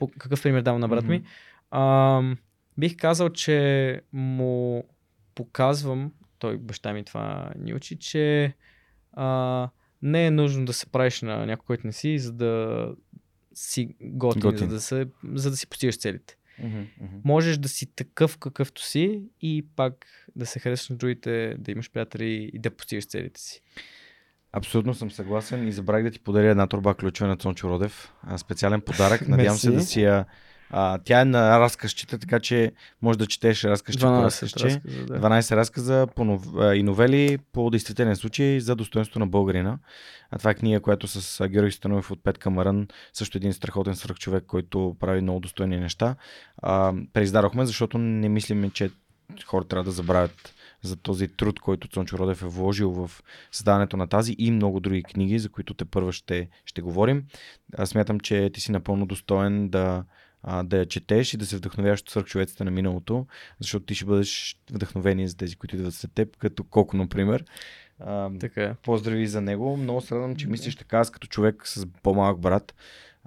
а, 0.01 0.07
какъв 0.17 0.43
пример 0.43 0.61
давам 0.61 0.81
на 0.81 0.87
брат 0.87 1.03
mm-hmm. 1.03 1.09
ми, 1.09 1.23
а, 1.71 2.21
бих 2.77 2.97
казал, 2.97 3.29
че 3.29 4.01
му 4.13 4.83
показвам, 5.35 6.11
той 6.39 6.57
баща 6.57 6.93
ми 6.93 7.03
това 7.03 7.51
ни 7.59 7.73
учи, 7.73 7.99
че 7.99 8.53
а, 9.13 9.69
не 10.01 10.25
е 10.25 10.31
нужно 10.31 10.65
да 10.65 10.73
се 10.73 10.85
правиш 10.85 11.21
на 11.21 11.45
някой, 11.45 11.65
който 11.65 11.87
не 11.87 11.93
си, 11.93 12.19
за 12.19 12.33
да 12.33 12.87
си 13.53 13.95
готин, 14.01 14.41
готин. 14.41 14.69
За, 14.69 14.75
да 14.75 14.81
се, 14.81 15.07
за 15.33 15.51
да 15.51 15.57
си 15.57 15.67
постигаш 15.67 15.97
целите. 15.97 16.37
Mm-hmm. 16.61 16.85
Можеш 17.23 17.57
да 17.57 17.69
си 17.69 17.95
такъв 17.95 18.37
какъвто 18.37 18.83
си 18.83 19.21
и 19.41 19.65
пак 19.75 20.05
да 20.35 20.45
се 20.45 20.59
харесваш 20.59 20.89
на 20.89 20.95
другите, 20.95 21.55
да 21.59 21.71
имаш 21.71 21.91
приятели 21.91 22.51
и 22.53 22.59
да 22.59 22.71
постигаш 22.71 23.07
целите 23.07 23.41
си. 23.41 23.61
Абсолютно 24.53 24.93
съм 24.93 25.11
съгласен 25.11 25.67
и 25.67 25.71
забравих 25.71 26.03
да 26.03 26.11
ти 26.11 26.19
подаря 26.19 26.49
една 26.49 26.67
турба 26.67 26.93
ключове 26.93 27.27
на 27.27 27.37
Цончо 27.37 27.69
Родев. 27.69 28.13
Специален 28.37 28.81
подарък. 28.81 29.21
Надявам 29.27 29.57
се 29.57 29.71
да 29.71 29.81
си 29.81 30.01
я 30.01 30.25
а, 30.73 30.99
тя 31.03 31.21
е 31.21 31.25
на 31.25 31.59
разказчета, 31.59 32.19
така 32.19 32.39
че 32.39 32.71
може 33.01 33.19
да 33.19 33.27
четеш 33.27 33.63
разказче 33.63 33.99
12 33.99 34.19
по 34.19 34.23
разказче. 34.23 34.65
Разказа, 34.65 35.05
да. 35.05 35.21
12 35.21 35.55
разказа 35.55 36.07
по 36.15 36.25
нов... 36.25 36.45
и 36.75 36.83
новели 36.83 37.37
по 37.51 37.69
действителен 37.69 38.15
случай 38.15 38.59
за 38.59 38.75
достоинство 38.75 39.19
на 39.19 39.27
българина. 39.27 39.77
А 40.31 40.37
това 40.37 40.51
е 40.51 40.55
книга, 40.55 40.79
която 40.79 41.07
с 41.07 41.47
Георги 41.47 41.71
Становев 41.71 42.11
от 42.11 42.23
Пет 42.23 42.37
Камаран, 42.37 42.87
също 43.13 43.37
един 43.37 43.53
страхотен 43.53 43.95
човек, 43.95 44.43
който 44.47 44.95
прави 44.99 45.21
много 45.21 45.39
достойни 45.39 45.77
неща. 45.77 46.15
А, 46.57 46.93
преиздарохме, 47.13 47.65
защото 47.65 47.97
не 47.97 48.29
мислиме, 48.29 48.69
че 48.69 48.89
хората 49.45 49.69
трябва 49.69 49.83
да 49.83 49.91
забравят 49.91 50.53
за 50.81 50.95
този 50.95 51.27
труд, 51.27 51.59
който 51.59 51.87
Цончо 51.87 52.17
Родев 52.17 52.41
е 52.41 52.45
вложил 52.45 52.91
в 52.91 53.11
създаването 53.51 53.97
на 53.97 54.07
тази 54.07 54.35
и 54.37 54.51
много 54.51 54.79
други 54.79 55.03
книги, 55.03 55.39
за 55.39 55.49
които 55.49 55.73
те 55.73 55.85
първо 55.85 56.11
ще, 56.11 56.49
ще 56.65 56.81
говорим. 56.81 57.23
Аз 57.77 57.89
смятам, 57.89 58.19
че 58.19 58.49
ти 58.53 58.61
си 58.61 58.71
напълно 58.71 59.05
достоен 59.05 59.69
да, 59.69 60.03
а, 60.43 60.63
да 60.63 60.77
я 60.77 60.85
четеш 60.85 61.33
и 61.33 61.37
да 61.37 61.45
се 61.45 61.57
вдъхновяваш 61.57 61.99
от 61.99 62.09
свърхчовеците 62.09 62.63
на 62.63 62.71
миналото, 62.71 63.27
защото 63.59 63.85
ти 63.85 63.95
ще 63.95 64.05
бъдеш 64.05 64.57
вдъхновени 64.71 65.27
за 65.27 65.37
тези, 65.37 65.55
които 65.55 65.75
идват 65.75 65.93
след 65.93 66.13
теб, 66.13 66.37
като 66.37 66.63
Коко, 66.63 66.97
например. 66.97 67.45
А, 67.99 68.31
така 68.39 68.63
е. 68.63 68.73
Поздрави 68.73 69.27
за 69.27 69.41
него. 69.41 69.77
Много 69.77 70.01
се 70.01 70.15
радвам, 70.15 70.35
че 70.35 70.47
мислиш 70.47 70.75
така, 70.75 70.97
аз 70.97 71.11
като 71.11 71.27
човек 71.27 71.67
с 71.67 71.87
по-малък 72.03 72.39
брат. 72.39 72.75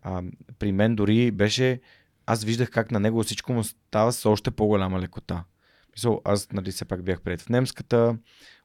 А, 0.02 0.22
при 0.58 0.72
мен 0.72 0.96
дори 0.96 1.30
беше 1.30 1.80
аз 2.26 2.44
виждах 2.44 2.70
как 2.70 2.90
на 2.90 3.00
него 3.00 3.22
всичко 3.22 3.52
му 3.52 3.64
става 3.64 4.12
с 4.12 4.26
още 4.26 4.50
по-голяма 4.50 5.00
лекота. 5.00 5.44
Мисъл, 5.96 6.20
аз 6.24 6.52
нали, 6.52 6.70
все 6.70 6.84
пак 6.84 7.02
бях 7.02 7.20
пред 7.20 7.40
в 7.40 7.48
немската, 7.48 8.16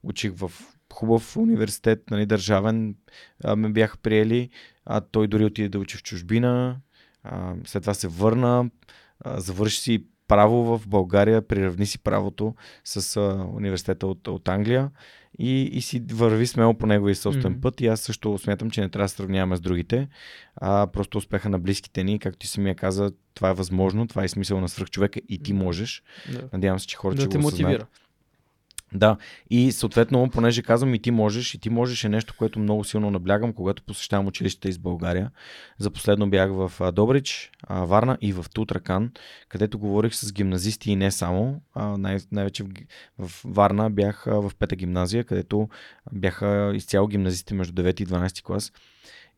учих 0.04 0.32
в 0.36 0.52
хубав 0.94 1.38
университет, 1.38 2.04
нали, 2.12 2.26
държавен, 2.26 2.96
а, 3.44 3.56
ме 3.56 3.70
бяха 3.70 3.98
приели, 3.98 4.50
а 4.86 5.02
той 5.02 5.28
дори 5.28 5.46
отиде 5.46 5.70
да 5.70 5.80
учи 5.80 5.98
в 5.98 6.04
чужбина, 6.04 6.82
а, 7.24 7.54
след 7.66 7.84
това 7.84 7.94
се 7.94 8.08
върна, 8.08 8.70
а, 9.20 9.40
завърши 9.40 9.82
си 9.82 10.04
право 10.28 10.78
в 10.78 10.88
България, 10.88 11.48
приравни 11.48 11.86
си 11.86 12.00
правото 12.00 12.56
с 12.84 13.18
а, 13.18 13.48
университета 13.56 14.08
от, 14.08 14.28
от 14.28 14.48
Англия 14.48 14.90
и, 15.40 15.62
и 15.62 15.82
си 15.82 16.04
върви 16.12 16.48
смело 16.48 16.74
по 16.74 16.86
неговия 16.86 17.16
собствен 17.16 17.56
mm-hmm. 17.56 17.62
път. 17.62 17.82
И 17.82 17.88
аз 17.88 18.00
също 18.00 18.38
смятам, 18.38 18.72
че 18.72 18.82
не 18.82 18.90
трябва 18.90 19.06
да 19.06 19.10
сравняваме 19.10 19.56
с 19.56 19.62
другите, 19.62 20.08
а 20.56 20.88
просто 20.88 21.18
успеха 21.18 21.50
на 21.50 21.60
близките 21.60 22.04
ни, 22.04 22.20
както 22.20 22.40
ти 22.40 22.48
самия 22.48 22.76
каза, 22.76 23.12
това 23.34 23.50
е 23.50 23.54
възможно, 23.54 24.08
това 24.08 24.24
е 24.24 24.28
смисъл 24.28 24.62
на 24.62 24.70
свръхчовека 24.70 25.20
и 25.30 25.44
ти 25.44 25.54
можеш. 25.54 26.04
Да. 26.32 26.50
Надявам 26.54 26.80
се, 26.80 26.88
че 26.88 26.98
хората 26.98 27.16
Да 27.16 27.22
ще 27.22 27.30
те 27.30 27.38
го 27.38 27.42
мотивира. 27.42 27.68
осъзнаят. 27.68 28.09
Да, 28.94 29.18
и 29.50 29.72
съответно, 29.72 30.30
понеже 30.30 30.62
казвам 30.62 30.94
и 30.94 31.00
ти 31.00 31.12
можеш, 31.12 31.54
и 31.54 31.60
ти 31.60 31.70
можеш 31.70 32.04
е 32.04 32.10
нещо, 32.10 32.34
което 32.38 32.60
много 32.60 32.84
силно 32.84 33.12
наблягам, 33.12 33.54
когато 33.54 33.84
посещавам 33.84 34.28
училищата 34.28 34.70
из 34.70 34.78
България. 34.78 35.32
За 35.78 35.92
последно 35.92 36.30
бях 36.30 36.52
в 36.52 36.92
Добрич, 36.92 37.52
Варна 37.70 38.18
и 38.22 38.34
в 38.34 38.46
Тутракан, 38.54 39.12
където 39.50 39.80
говорих 39.80 40.16
с 40.16 40.34
гимназисти 40.34 40.92
и 40.92 40.96
не 40.96 41.12
само. 41.12 41.62
Най- 41.76 42.18
най-вече 42.32 42.64
в, 42.64 42.68
в 43.28 43.42
Варна 43.46 43.90
бях 43.90 44.24
в 44.28 44.52
пета 44.60 44.76
гимназия, 44.76 45.24
където 45.24 45.70
бяха 46.12 46.72
изцяло 46.76 47.08
гимназисти 47.08 47.54
между 47.54 47.84
9 47.84 48.02
и 48.02 48.08
12 48.08 48.44
клас. 48.44 48.72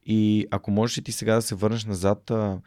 И 0.06 0.48
ако 0.52 0.72
можеш 0.72 0.98
и 0.98 1.04
ти 1.04 1.12
сега 1.12 1.36
да 1.36 1.42
се 1.42 1.56
върнеш 1.56 1.86
назад 1.86 2.32
а, 2.32 2.60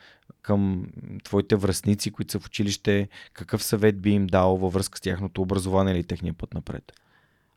към 0.43 0.87
твоите 1.25 1.57
връзници, 1.57 2.11
които 2.11 2.33
са 2.33 2.41
в 2.41 2.47
училище, 2.47 3.09
какъв 3.33 3.63
съвет 3.63 4.01
би 4.01 4.11
им 4.11 4.27
дал 4.27 4.57
във 4.57 4.73
връзка 4.73 4.99
с 4.99 5.01
тяхното 5.01 5.43
образование 5.43 5.95
или 5.95 6.05
техния 6.05 6.35
път 6.35 6.55
напред? 6.55 6.93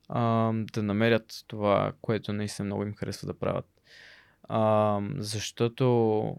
а, 0.09 0.53
да 0.73 0.83
намерят 0.83 1.43
това, 1.47 1.93
което 2.01 2.33
наистина 2.33 2.65
много 2.65 2.83
им 2.83 2.95
харесва 2.95 3.27
да 3.27 3.39
правят. 3.39 3.65
А, 4.43 5.01
защото 5.17 6.35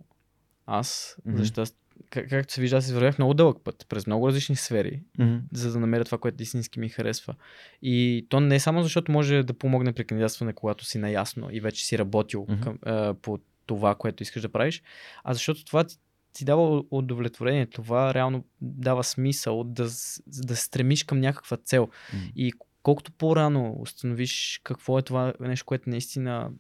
аз, 0.66 1.16
mm-hmm. 1.27 1.36
защото 1.36 1.60
аз, 1.60 1.74
как, 2.11 2.29
както 2.31 2.53
се 2.53 2.61
вижда, 2.61 2.77
аз 2.77 2.87
извървях 2.87 3.19
много 3.19 3.35
дълъг 3.35 3.57
път, 3.65 3.87
през 3.89 4.07
много 4.07 4.29
различни 4.29 4.57
сфери, 4.57 5.03
Mm-hmm. 5.19 5.41
за 5.53 5.73
да 5.73 5.81
намеря 5.81 6.05
това, 6.05 6.19
което 6.19 6.43
истински 6.43 6.81
ми 6.81 6.89
харесва. 6.89 7.35
И 7.83 8.27
то 8.29 8.41
не 8.41 8.55
е 8.55 8.61
само 8.61 8.83
защото 8.83 9.12
може 9.12 9.43
да 9.43 9.55
помогне 9.55 9.93
при 9.93 10.05
кандидатстване, 10.05 10.53
когато 10.53 10.85
си 10.85 10.99
наясно 10.99 11.49
и 11.53 11.61
вече 11.61 11.87
си 11.87 11.99
работил 11.99 12.47
Мгм. 12.49 12.61
към, 12.61 12.79
а, 12.83 13.15
по 13.15 13.39
това, 13.66 13.95
което 13.95 14.23
искаш 14.23 14.43
да 14.43 14.49
правиш, 14.49 14.83
а 15.25 15.35
защото 15.35 15.65
това 15.65 15.85
ти, 15.85 15.97
ти 16.33 16.45
дава 16.45 16.85
удовлетворение, 16.91 17.66
това 17.66 18.15
реално 18.15 18.45
дава 18.61 19.05
смисъл 19.05 19.65
да, 19.65 19.85
да 20.27 20.57
се 20.57 20.65
стремиш 20.65 21.05
към 21.05 21.20
някаква 21.20 21.57
цел. 21.57 21.89
Мгм. 22.15 22.25
И 22.37 22.53
колкото 22.83 23.12
по-рано 23.12 23.77
установиш 23.81 24.61
какво 24.65 24.99
е 24.99 25.03
това 25.03 25.33
нещо, 25.41 25.66
което 25.66 25.91
наистина 25.91 26.51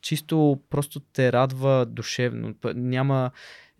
чисто 0.00 0.60
просто 0.70 1.00
те 1.00 1.32
радва 1.32 1.86
душевно. 1.86 2.54
Няма 2.74 3.30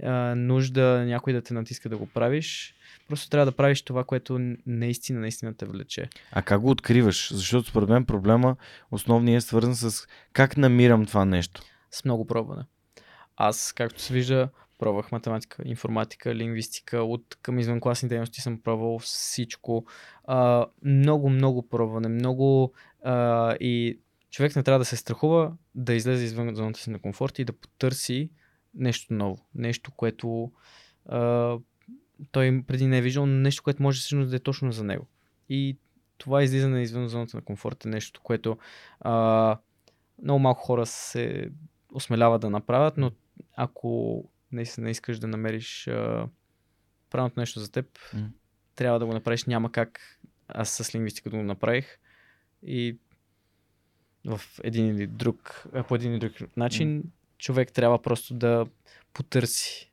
а, 0.03 0.35
нужда 0.35 1.05
някой 1.07 1.33
да 1.33 1.43
те 1.43 1.55
натиска 1.55 1.89
да 1.89 1.97
го 1.97 2.07
правиш. 2.07 2.75
Просто 3.09 3.31
трябва 3.31 3.47
да 3.47 3.57
правиш 3.57 3.83
това, 3.83 4.05
което 4.05 4.39
наистина, 4.67 5.21
наистина 5.21 5.55
те 5.55 5.67
влече. 5.67 6.09
А 6.33 6.43
как 6.43 6.61
го 6.61 6.71
откриваш? 6.71 7.33
Защото 7.33 7.69
според 7.69 7.89
мен 7.89 8.05
проблема 8.05 8.57
основният 8.91 9.43
е 9.43 9.47
свързан 9.47 9.75
с 9.75 10.07
как 10.33 10.57
намирам 10.57 11.07
това 11.07 11.25
нещо. 11.25 11.63
С 11.91 12.05
много 12.05 12.27
пробване. 12.27 12.63
Аз, 13.37 13.73
както 13.73 14.03
се 14.03 14.15
вижда, 14.15 14.49
пробвах 14.79 15.13
математика, 15.13 15.63
информатика, 15.65 16.35
лингвистика, 16.35 17.03
от 17.03 17.39
към 17.43 17.59
извънкласни 17.59 18.09
дейности 18.09 18.41
съм 18.41 18.61
пробвал 18.61 18.99
всичко. 18.99 19.87
А, 20.25 20.67
много, 20.83 21.31
много 21.31 21.69
пробване, 21.69 22.09
много 22.09 22.73
а, 23.05 23.55
и 23.55 23.99
човек 24.31 24.57
не 24.57 24.63
трябва 24.63 24.79
да 24.79 24.85
се 24.85 24.97
страхува 24.97 25.53
да 25.75 25.95
излезе 25.95 26.25
извън 26.25 26.55
зоната 26.55 26.81
си 26.81 26.91
на 26.91 26.99
комфорт 26.99 27.39
и 27.39 27.45
да 27.45 27.53
потърси 27.53 28.31
нещо 28.75 29.15
ново. 29.15 29.47
Нещо, 29.55 29.91
което 29.91 30.53
а, 31.07 31.57
той 32.33 32.63
преди 32.67 32.87
не 32.87 32.99
е 32.99 33.03
виждал, 33.03 33.27
но 33.27 33.33
нещо, 33.33 33.63
което 33.63 33.83
може 33.83 33.99
всъщност 33.99 34.31
да 34.31 34.37
е 34.37 34.41
точно 34.41 34.73
за 34.73 34.85
него. 34.85 35.07
И 35.49 35.77
това 36.19 36.43
излизане 36.43 36.83
извън 36.83 37.09
зоната 37.09 37.37
на 37.37 37.43
комфорт 37.43 37.85
е 37.85 37.89
нещо, 37.89 38.21
което 38.21 38.59
а, 39.01 39.59
много 40.23 40.39
малко 40.39 40.63
хора 40.63 40.87
се 40.87 41.51
осмеляват 41.93 42.41
да 42.41 42.51
направят, 42.51 42.97
но 42.97 43.13
ако 43.57 44.25
наистина 44.53 44.91
искаш 44.91 45.19
да 45.19 45.27
намериш 45.27 45.89
а, 45.89 46.29
правилното 47.11 47.41
нещо 47.41 47.61
за 47.61 47.73
теб, 47.73 47.99
М. 48.15 48.29
трябва 48.75 48.99
да 48.99 49.07
го 49.07 49.13
направиш. 49.13 49.45
Няма 49.45 49.73
как. 49.73 50.21
Аз 50.49 50.71
с 50.71 50.95
лингвистика 50.95 51.31
да 51.31 51.37
го 51.37 51.43
направих 51.43 51.99
и 52.63 52.99
в 54.29 54.41
един 54.65 54.87
или 54.87 55.07
друг, 55.07 55.67
по 55.89 55.95
един 55.95 56.13
или 56.13 56.19
друг 56.19 56.33
начин 56.57 57.03
човек 57.39 57.73
трябва 57.73 58.03
просто 58.03 58.35
да 58.35 58.67
потърси. 59.15 59.93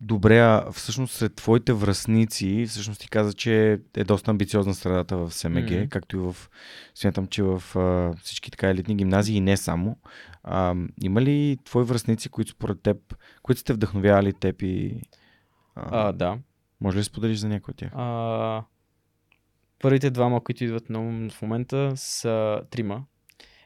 Добре, 0.00 0.38
а 0.38 0.72
всъщност 0.72 1.14
сред 1.14 1.34
твоите 1.34 1.72
връзници, 1.72 2.66
всъщност 2.68 3.00
ти 3.00 3.08
каза, 3.08 3.32
че 3.32 3.80
е 3.96 4.04
доста 4.04 4.30
амбициозна 4.30 4.74
средата 4.74 5.16
в 5.16 5.30
СМГ, 5.30 5.54
mm-hmm. 5.54 5.88
както 5.88 6.16
и 6.16 6.20
в, 6.20 6.36
смятам, 6.94 7.26
че 7.26 7.42
в 7.42 7.62
а, 7.76 8.14
всички 8.22 8.50
така 8.50 8.68
елитни 8.68 8.96
гимназии 8.96 9.36
и 9.36 9.40
не 9.40 9.56
само. 9.56 9.96
А, 10.42 10.74
има 11.02 11.22
ли 11.22 11.58
твои 11.64 11.84
връзници, 11.84 12.28
които 12.28 12.50
според 12.50 12.82
теб, 12.82 13.16
които 13.42 13.60
сте 13.60 13.72
вдъхновявали 13.72 14.32
теб 14.32 14.62
и... 14.62 15.00
А, 15.74 16.08
А, 16.08 16.12
да. 16.12 16.38
може 16.80 16.96
ли 16.96 17.00
да 17.00 17.04
споделиш 17.04 17.38
за 17.38 17.48
някой 17.48 17.72
от 17.72 17.76
тях? 17.76 17.92
А, 17.94 18.64
първите 19.78 20.10
двама, 20.10 20.44
които 20.44 20.64
идват 20.64 20.90
на 20.90 21.00
ум 21.00 21.30
в 21.30 21.42
момента 21.42 21.92
са 21.96 22.60
трима. 22.70 23.04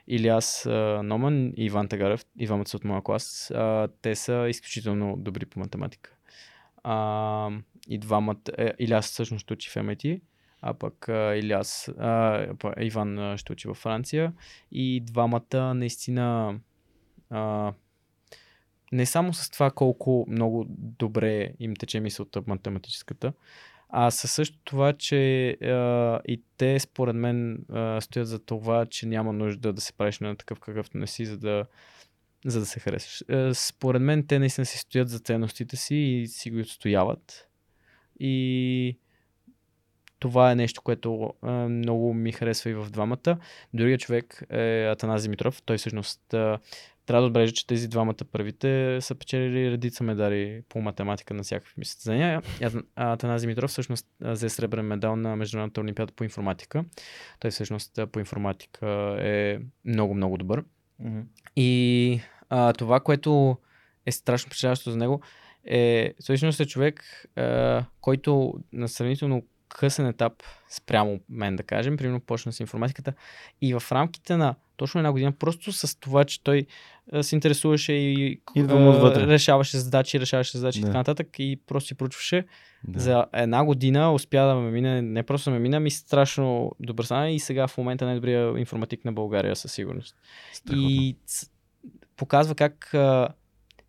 Иляс 0.07 0.65
а, 0.65 1.01
Номан 1.03 1.53
и 1.57 1.65
Иван 1.65 1.87
Тагарев, 1.87 2.25
и 2.39 2.45
двамата 2.45 2.67
са 2.67 2.77
от 2.77 2.83
моя 2.83 3.01
клас. 3.01 3.51
А, 3.55 3.87
те 4.01 4.15
са 4.15 4.45
изключително 4.49 5.15
добри 5.17 5.45
по 5.45 5.59
математика. 5.59 6.15
А, 6.83 7.49
и 7.87 7.97
двамата, 7.97 8.41
е, 8.57 8.73
Иляс 8.79 9.05
всъщност 9.05 9.43
ще 9.43 9.53
учи 9.53 9.69
в 9.69 9.75
MIT, 9.75 10.21
а 10.61 10.73
пък 10.73 11.09
а, 11.09 11.35
Иляс, 11.35 11.87
а, 11.87 12.47
па, 12.59 12.73
Иван 12.79 13.19
а, 13.19 13.37
ще 13.37 13.53
учи 13.53 13.67
във 13.67 13.77
Франция. 13.77 14.33
И 14.71 15.01
двамата 15.01 15.73
наистина 15.73 16.59
а, 17.29 17.73
не 18.91 19.05
само 19.05 19.33
с 19.33 19.49
това 19.49 19.71
колко 19.71 20.25
много 20.27 20.65
добре 20.69 21.53
им 21.59 21.75
тече 21.75 21.99
мисълта 21.99 22.43
математическата, 22.47 23.33
а 23.95 24.11
със 24.11 24.31
също 24.31 24.57
това, 24.63 24.93
че 24.93 25.49
а, 25.49 26.19
и 26.27 26.41
те 26.57 26.79
според 26.79 27.15
мен 27.15 27.65
а, 27.69 28.01
стоят 28.01 28.27
за 28.27 28.39
това, 28.39 28.85
че 28.85 29.05
няма 29.05 29.33
нужда 29.33 29.73
да 29.73 29.81
се 29.81 29.93
правиш 29.93 30.19
на 30.19 30.35
такъв 30.35 30.59
какъвто 30.59 30.97
не 30.97 31.07
си, 31.07 31.25
за 31.25 31.37
да, 31.37 31.65
за 32.45 32.59
да 32.59 32.65
се 32.65 32.79
харесаш. 32.79 33.23
А, 33.29 33.53
според 33.53 34.01
мен 34.01 34.27
те 34.27 34.39
наистина 34.39 34.65
си 34.65 34.77
стоят 34.77 35.09
за 35.09 35.19
ценностите 35.19 35.75
си 35.75 35.95
и 35.95 36.27
си 36.27 36.51
го 36.51 36.59
отстояват. 36.59 37.49
И 38.19 38.97
това 40.19 40.51
е 40.51 40.55
нещо, 40.55 40.81
което 40.81 41.33
а, 41.41 41.51
много 41.51 42.13
ми 42.13 42.31
харесва 42.31 42.69
и 42.69 42.73
в 42.73 42.89
двамата. 42.89 43.37
Другия 43.73 43.97
човек 43.97 44.43
е 44.49 44.87
Атаназ 44.91 45.23
Димитров. 45.23 45.61
Той 45.61 45.77
всъщност 45.77 46.33
а, 46.33 46.59
трябва 47.05 47.21
да 47.21 47.27
отбележа, 47.27 47.53
че 47.53 47.67
тези 47.67 47.87
двамата 47.87 48.15
първите 48.31 48.97
са 49.01 49.15
печелили 49.15 49.71
редица 49.71 50.03
медали 50.03 50.61
по 50.69 50.81
математика 50.81 51.33
на 51.33 51.43
всякакви 51.43 51.85
състезания. 51.85 52.41
И 52.61 52.63
Ат- 52.63 52.85
а, 52.95 53.13
Атаназ 53.13 53.41
Димитров 53.41 53.69
всъщност 53.69 54.07
взе 54.21 54.49
сребрен 54.49 54.85
медал 54.85 55.15
на 55.15 55.35
Международната 55.35 55.81
олимпиада 55.81 56.13
по 56.15 56.23
информатика. 56.23 56.85
Той 57.39 57.51
всъщност 57.51 57.99
по 58.11 58.19
информатика 58.19 59.17
е 59.19 59.59
много, 59.85 60.13
много 60.13 60.37
добър. 60.37 60.63
Mm-hmm. 61.01 61.23
И 61.55 62.21
а, 62.49 62.73
това, 62.73 62.99
което 62.99 63.57
е 64.05 64.11
страшно 64.11 64.47
впечатляващо 64.47 64.91
за 64.91 64.97
него, 64.97 65.21
е 65.65 66.13
всъщност 66.19 66.59
е 66.59 66.65
човек, 66.65 67.03
а, 67.35 67.85
който 68.01 68.53
на 68.73 68.87
сравнително 68.87 69.43
късен 69.73 70.07
етап 70.07 70.33
спрямо 70.69 71.19
мен, 71.29 71.55
да 71.55 71.63
кажем, 71.63 71.97
примерно 71.97 72.19
почна 72.19 72.51
с 72.51 72.59
информатиката 72.59 73.13
и 73.61 73.73
в 73.73 73.83
рамките 73.91 74.37
на 74.37 74.55
точно 74.77 74.99
една 74.99 75.11
година, 75.11 75.31
просто 75.31 75.71
с 75.71 75.99
това, 75.99 76.25
че 76.25 76.43
той 76.43 76.65
се 77.21 77.35
интересуваше 77.35 77.93
и 77.93 78.41
Идва 78.55 78.79
му 78.79 78.89
отвътре. 78.89 79.27
решаваше 79.27 79.77
задачи, 79.77 80.19
решаваше 80.19 80.57
задачи 80.57 80.79
и 80.79 80.81
Да. 80.81 80.87
така 80.87 80.97
нататък 80.97 81.27
и 81.39 81.59
просто 81.67 81.87
си 81.87 81.95
проучваше. 81.95 82.45
Да. 82.87 82.99
За 82.99 83.25
една 83.33 83.65
година 83.65 84.13
успя 84.13 84.47
да 84.47 84.55
ме 84.55 84.71
мине, 84.71 85.01
не 85.01 85.23
просто 85.23 85.51
ме 85.51 85.59
мине, 85.59 85.79
ми 85.79 85.91
страшно 85.91 86.71
добър 86.79 87.03
стана 87.03 87.31
и 87.31 87.39
сега 87.39 87.67
в 87.67 87.77
момента 87.77 88.05
най-добрия 88.05 88.59
информатик 88.59 89.05
на 89.05 89.13
България 89.13 89.55
със 89.55 89.71
сигурност. 89.71 90.15
Страхотно. 90.53 90.89
И 90.89 91.15
показва 92.17 92.55
как 92.55 92.93
а, 92.93 93.27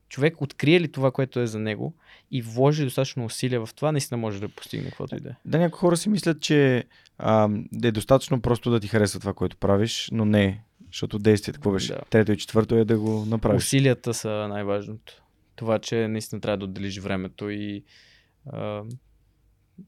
човек 0.08 0.42
открие 0.42 0.80
ли 0.80 0.92
това, 0.92 1.10
което 1.10 1.40
е 1.40 1.46
за 1.46 1.58
него 1.58 1.94
и 2.30 2.42
вложи 2.42 2.84
достатъчно 2.84 3.24
усилия 3.24 3.66
в 3.66 3.74
това, 3.74 3.92
наистина 3.92 4.18
може 4.18 4.40
да 4.40 4.48
постигне 4.48 4.88
каквото 4.88 5.16
и 5.16 5.20
да 5.20 5.28
е. 5.28 5.32
Да, 5.44 5.58
някои 5.58 5.78
хора 5.78 5.96
си 5.96 6.08
мислят, 6.08 6.40
че 6.40 6.84
а, 7.18 7.48
да 7.72 7.88
е 7.88 7.92
достатъчно 7.92 8.40
просто 8.40 8.70
да 8.70 8.80
ти 8.80 8.88
харесва 8.88 9.20
това, 9.20 9.32
което 9.34 9.56
правиш, 9.56 10.08
но 10.12 10.24
не, 10.24 10.64
защото 10.86 11.18
действието, 11.18 11.58
какво 11.58 11.72
беше? 11.72 11.92
Да. 11.92 12.00
Трето 12.10 12.32
и 12.32 12.36
четвърто 12.36 12.74
е 12.74 12.84
да 12.84 12.98
го 12.98 13.24
направиш. 13.24 13.62
Усилията 13.62 14.14
са 14.14 14.46
най-важното. 14.48 15.22
това, 15.56 15.78
че 15.78 16.08
наистина 16.08 16.40
трябва 16.40 16.58
да 16.58 16.64
отделиш 16.64 16.98
времето 16.98 17.50
и 17.50 17.84
а, 18.52 18.82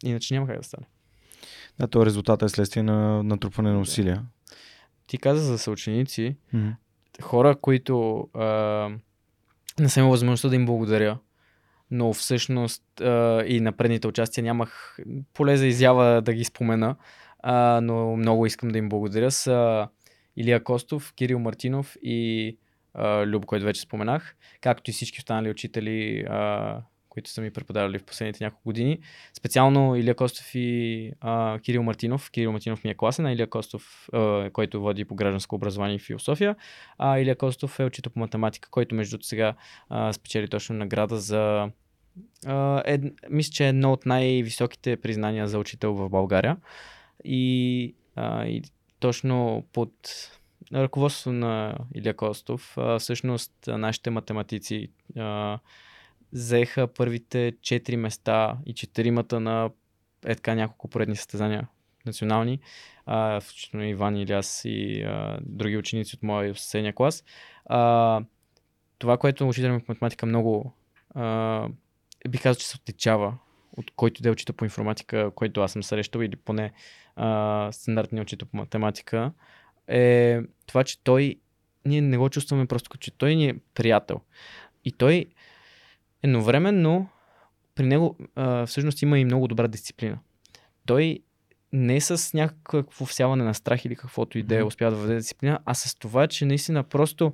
иначе 0.04 0.34
няма 0.34 0.46
как 0.46 0.56
да 0.58 0.62
стане. 0.64 0.86
Да, 1.78 1.86
то 1.86 2.06
резултата 2.06 2.44
е 2.44 2.48
следствие 2.48 2.82
на 2.82 3.22
натрупване 3.22 3.72
на 3.72 3.80
усилия. 3.80 4.22
Ти 5.06 5.18
каза 5.18 5.44
за 5.44 5.58
съученици, 5.58 6.36
Mm-hmm. 6.54 6.74
хора, 7.22 7.56
които 7.56 8.18
а, 8.34 8.48
не 9.80 9.88
съм 9.88 10.00
имал 10.00 10.10
възможността 10.10 10.48
да 10.48 10.56
им 10.56 10.66
благодаря, 10.66 11.18
но 11.90 12.12
всъщност 12.12 13.00
а, 13.00 13.44
и 13.46 13.60
на 13.60 13.72
предните 13.72 14.08
участия 14.08 14.44
нямах 14.44 14.98
поле 15.34 15.56
за 15.56 15.66
изява 15.66 16.22
да 16.22 16.32
ги 16.32 16.44
спомена, 16.44 16.96
а, 17.40 17.80
но 17.82 18.16
много 18.16 18.46
искам 18.46 18.68
да 18.68 18.78
им 18.78 18.88
благодаря. 18.88 19.30
Са 19.30 19.88
Илия 20.36 20.64
Костов, 20.64 21.12
Кирил 21.16 21.38
Мартинов 21.38 21.96
и 22.02 22.58
а, 22.94 23.26
Любо, 23.26 23.46
който 23.46 23.64
вече 23.64 23.80
споменах, 23.80 24.36
както 24.60 24.90
и 24.90 24.92
всички 24.92 25.18
останали 25.18 25.50
учители, 25.50 26.20
а, 26.28 26.80
които 27.16 27.30
са 27.30 27.40
ми 27.40 27.51
преподавали 27.51 27.98
в 27.98 28.05
последните 28.05 28.44
няколко 28.44 28.64
години. 28.64 28.98
Специално 29.34 29.97
Илия 29.97 30.14
Костов 30.14 30.55
и 30.55 31.12
а, 31.20 31.59
Кирил 31.59 31.82
Мартинов. 31.82 32.30
Кирил 32.30 32.52
Мартинов 32.52 32.84
ми 32.84 32.90
е 32.90 32.94
класен, 32.94 33.26
а 33.26 33.32
Илия 33.32 33.47
Костов, 33.47 34.09
а, 34.12 34.51
който 34.52 34.80
води 34.80 35.05
по 35.05 35.14
гражданско 35.14 35.55
образование 35.55 35.97
и 35.97 35.98
философия. 35.98 36.56
А 36.98 37.18
Илия 37.18 37.36
Костов 37.36 37.80
е 37.80 37.84
учител 37.84 38.12
по 38.12 38.18
математика, 38.18 38.70
който 38.70 38.94
между 38.94 39.18
сега 39.22 39.55
а, 39.88 40.12
спечели 40.12 40.48
точно 40.48 40.76
награда 40.76 41.18
за 41.18 41.70
а, 42.47 42.82
ед, 42.84 43.02
мисля, 43.30 43.52
че 43.52 43.64
е 43.64 43.68
едно 43.68 43.93
от 43.93 44.06
най-високите 44.06 44.97
признания 44.97 45.48
за 45.48 45.59
учител 45.59 45.94
в 45.94 46.09
България. 46.09 46.56
И, 47.24 47.94
а, 48.16 48.47
и 48.47 48.62
точно 49.01 49.64
под 49.72 49.93
ръководството 50.74 51.32
на 51.32 51.78
Илия 51.94 52.14
Костов, 52.14 52.78
а, 52.78 52.98
всъщност 52.98 53.52
нашите 53.66 54.10
математици 54.10 54.88
а, 55.16 55.59
взеха 56.32 56.86
първите 56.86 57.53
четири 57.62 57.97
места 57.97 58.59
и 58.66 58.74
четиримата 58.74 59.40
на 59.40 59.70
е 60.27 60.35
така 60.35 60.55
няколко 60.55 60.89
поредни 60.89 61.16
състезания 61.16 61.69
национални, 62.07 62.61
а, 63.07 63.40
включително 63.40 63.86
Иван 63.86 64.16
Иляс 64.16 64.62
и 64.65 65.03
а, 65.03 65.39
други 65.43 65.77
ученици 65.77 66.16
от 66.16 66.23
моя 66.23 66.55
съседния 66.55 66.94
клас. 66.94 67.24
А, 67.66 68.20
това, 68.98 69.16
което 69.16 69.48
учителя 69.48 69.73
ми 69.73 69.81
по 69.81 69.93
математика 69.93 70.27
много 70.27 70.73
а, 71.15 71.69
бих 72.28 72.43
казал, 72.43 72.61
че 72.61 72.69
се 72.69 72.77
отличава 72.77 73.39
от 73.77 73.90
който 73.90 74.23
да 74.23 74.28
е 74.28 74.32
учител 74.32 74.55
по 74.55 74.65
информатика, 74.65 75.31
който 75.35 75.61
аз 75.61 75.73
съм 75.73 75.82
срещал 75.82 76.20
или 76.20 76.36
поне 76.36 76.73
а, 77.16 77.69
стандартния 77.73 78.23
учител 78.23 78.48
по 78.48 78.57
математика, 78.57 79.32
е 79.89 80.40
това, 80.66 80.85
че 80.85 81.03
той 81.03 81.36
ние 81.85 82.01
не 82.01 82.19
го 82.19 82.31
чувстваме 82.31 82.66
просто 82.66 82.90
като 82.90 83.01
че 83.01 83.11
той 83.11 83.35
ни 83.35 83.48
е 83.48 83.55
приятел. 83.74 84.20
И 84.85 84.93
той 84.93 85.27
едновременно 86.27 87.09
при 87.74 87.86
него 87.86 88.16
а, 88.35 88.66
всъщност 88.66 89.03
има 89.03 89.19
и 89.19 89.24
много 89.24 89.48
добра 89.48 89.69
дисциплина. 89.69 90.19
Той 90.86 91.19
не 91.73 92.01
с 92.01 92.35
някакво 92.35 93.07
всяване 93.07 93.44
на 93.44 93.55
страх 93.55 93.85
или 93.85 93.97
каквото 93.97 94.39
и 94.39 94.43
да 94.43 94.59
е 94.59 94.62
успява 94.62 94.90
да 94.90 94.97
въведе 94.97 95.16
дисциплина, 95.16 95.59
а 95.65 95.74
с 95.74 95.94
това, 95.94 96.27
че 96.27 96.44
наистина 96.44 96.82
просто 96.82 97.32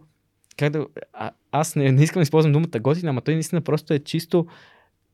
как 0.56 0.73
да, 0.73 0.86
а, 1.12 1.31
аз 1.52 1.77
не, 1.77 1.93
не 1.93 2.02
искам 2.02 2.20
да 2.20 2.23
използвам 2.23 2.52
думата 2.52 2.81
готин, 2.81 3.09
ама 3.09 3.20
той 3.20 3.35
наистина 3.35 3.60
просто 3.60 3.94
е 3.94 3.98
чисто 3.98 4.47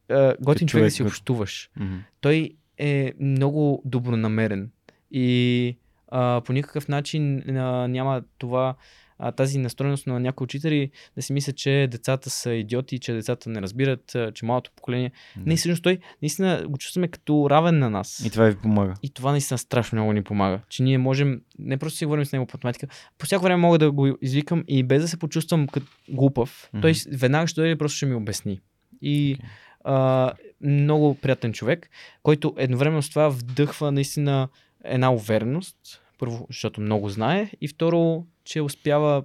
а, 0.08 0.34
готин 0.40 0.68
човек, 0.68 0.70
човек, 0.70 0.84
да 0.84 0.90
си 0.90 1.02
общуваш. 1.02 1.70
Mm-hmm. 1.78 1.98
Той 2.20 2.50
е 2.78 3.12
много 3.20 3.82
добронамерен 3.84 4.70
и 5.10 5.76
а, 6.08 6.42
по 6.44 6.52
никакъв 6.52 6.88
начин 6.88 7.42
а, 7.56 7.88
няма 7.88 8.22
това 8.38 8.74
а, 9.18 9.32
тази 9.32 9.58
настроеност 9.58 10.06
на 10.06 10.20
някои 10.20 10.44
учители 10.44 10.90
да 11.16 11.22
си 11.22 11.32
мислят, 11.32 11.56
че 11.56 11.88
децата 11.90 12.30
са 12.30 12.52
идиоти, 12.52 12.98
че 12.98 13.12
децата 13.12 13.50
не 13.50 13.62
разбират, 13.62 14.16
че 14.34 14.44
малото 14.44 14.70
поколение. 14.76 15.12
Не, 15.46 15.56
всъщност 15.56 15.82
той 15.82 15.98
наистина 16.22 16.64
го 16.68 16.78
чувстваме 16.78 17.08
като 17.08 17.50
равен 17.50 17.78
на 17.78 17.90
нас. 17.90 18.22
И 18.26 18.30
това 18.30 18.44
ви 18.44 18.56
помага. 18.56 18.94
И 19.02 19.10
това 19.10 19.30
наистина 19.30 19.58
страшно 19.58 19.96
много 19.96 20.12
ни 20.12 20.24
помага. 20.24 20.60
Че 20.68 20.82
ние 20.82 20.98
можем, 20.98 21.40
не 21.58 21.76
просто 21.76 21.98
си 21.98 22.04
говорим 22.04 22.24
с 22.24 22.32
него 22.32 22.46
по 22.46 22.56
математика, 22.56 22.86
по 23.18 23.26
всяко 23.26 23.42
време 23.44 23.56
мога 23.56 23.78
да 23.78 23.92
го 23.92 24.18
извикам 24.22 24.64
и 24.68 24.82
без 24.82 25.02
да 25.02 25.08
се 25.08 25.16
почувствам 25.16 25.66
като 25.66 25.86
глупав, 26.08 26.70
Мгм. 26.72 26.80
той 26.80 26.92
веднага 27.12 27.46
ще 27.46 27.60
дойде 27.60 27.72
и 27.72 27.78
просто 27.78 27.96
ще 27.96 28.06
ми 28.06 28.14
обясни. 28.14 28.60
И 29.02 29.34
Окей. 29.38 29.48
а, 29.84 30.32
много 30.60 31.14
приятен 31.14 31.52
човек, 31.52 31.90
който 32.22 32.54
едновременно 32.56 33.02
с 33.02 33.10
това 33.10 33.28
вдъхва 33.28 33.92
наистина 33.92 34.48
една 34.84 35.12
увереност. 35.12 35.76
Първо, 36.18 36.46
защото 36.50 36.80
много 36.80 37.08
знае, 37.08 37.50
и 37.60 37.68
второ, 37.68 38.26
че 38.48 38.62
успява 38.62 39.24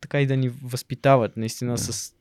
така 0.00 0.20
и 0.20 0.26
да 0.26 0.36
ни 0.36 0.48
възпитават 0.48 1.36
наистина 1.36 1.72
Да. 1.72 1.78
с 1.78 2.14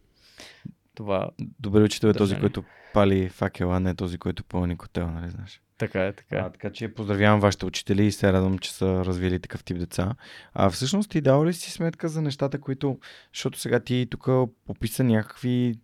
това. 0.95 1.29
Добре 1.59 1.81
учител 1.81 2.07
е 2.07 2.13
този, 2.13 2.39
който 2.39 2.63
пали 2.93 3.29
факела, 3.29 3.75
а 3.75 3.79
не 3.79 3.95
този, 3.95 4.17
който 4.17 4.43
пълни 4.43 4.77
котел, 4.77 5.11
нали 5.11 5.29
знаеш? 5.29 5.61
Така 5.77 6.05
е, 6.05 6.13
така. 6.13 6.35
А, 6.35 6.49
така 6.49 6.71
че 6.71 6.93
поздравявам 6.93 7.39
вашите 7.39 7.65
учители 7.65 8.05
и 8.05 8.11
се 8.11 8.33
радвам, 8.33 8.59
че 8.59 8.73
са 8.73 9.05
развили 9.05 9.39
такъв 9.39 9.63
тип 9.63 9.77
деца. 9.77 10.15
А 10.53 10.69
всъщност 10.69 11.09
ти 11.09 11.21
дал 11.21 11.45
ли 11.45 11.53
си 11.53 11.71
сметка 11.71 12.09
за 12.09 12.21
нещата, 12.21 12.61
които... 12.61 12.99
Защото 13.33 13.59
сега 13.59 13.79
ти 13.79 14.07
тук 14.11 14.27
описа 14.67 15.03
някакви 15.03 15.75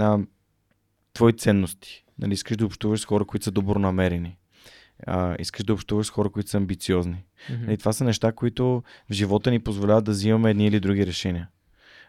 а, 0.00 0.18
твои 1.12 1.32
ценности. 1.32 2.04
Нали, 2.18 2.32
искаш 2.32 2.56
да 2.56 2.66
общуваш 2.66 3.00
с 3.00 3.04
хора, 3.04 3.24
които 3.24 3.44
са 3.44 3.50
добронамерени. 3.50 4.36
А, 5.06 5.36
искаш 5.38 5.64
да 5.64 5.72
общуваш 5.72 6.06
с 6.06 6.10
хора, 6.10 6.30
които 6.30 6.50
са 6.50 6.56
амбициозни. 6.56 7.24
Мгм. 7.50 7.70
И 7.70 7.76
това 7.76 7.92
са 7.92 8.04
неща, 8.04 8.32
които 8.32 8.82
в 9.10 9.12
живота 9.12 9.50
ни 9.50 9.60
позволяват 9.60 10.04
да 10.04 10.10
взимаме 10.10 10.50
едни 10.50 10.66
или 10.66 10.80
други 10.80 11.06
решения. 11.06 11.48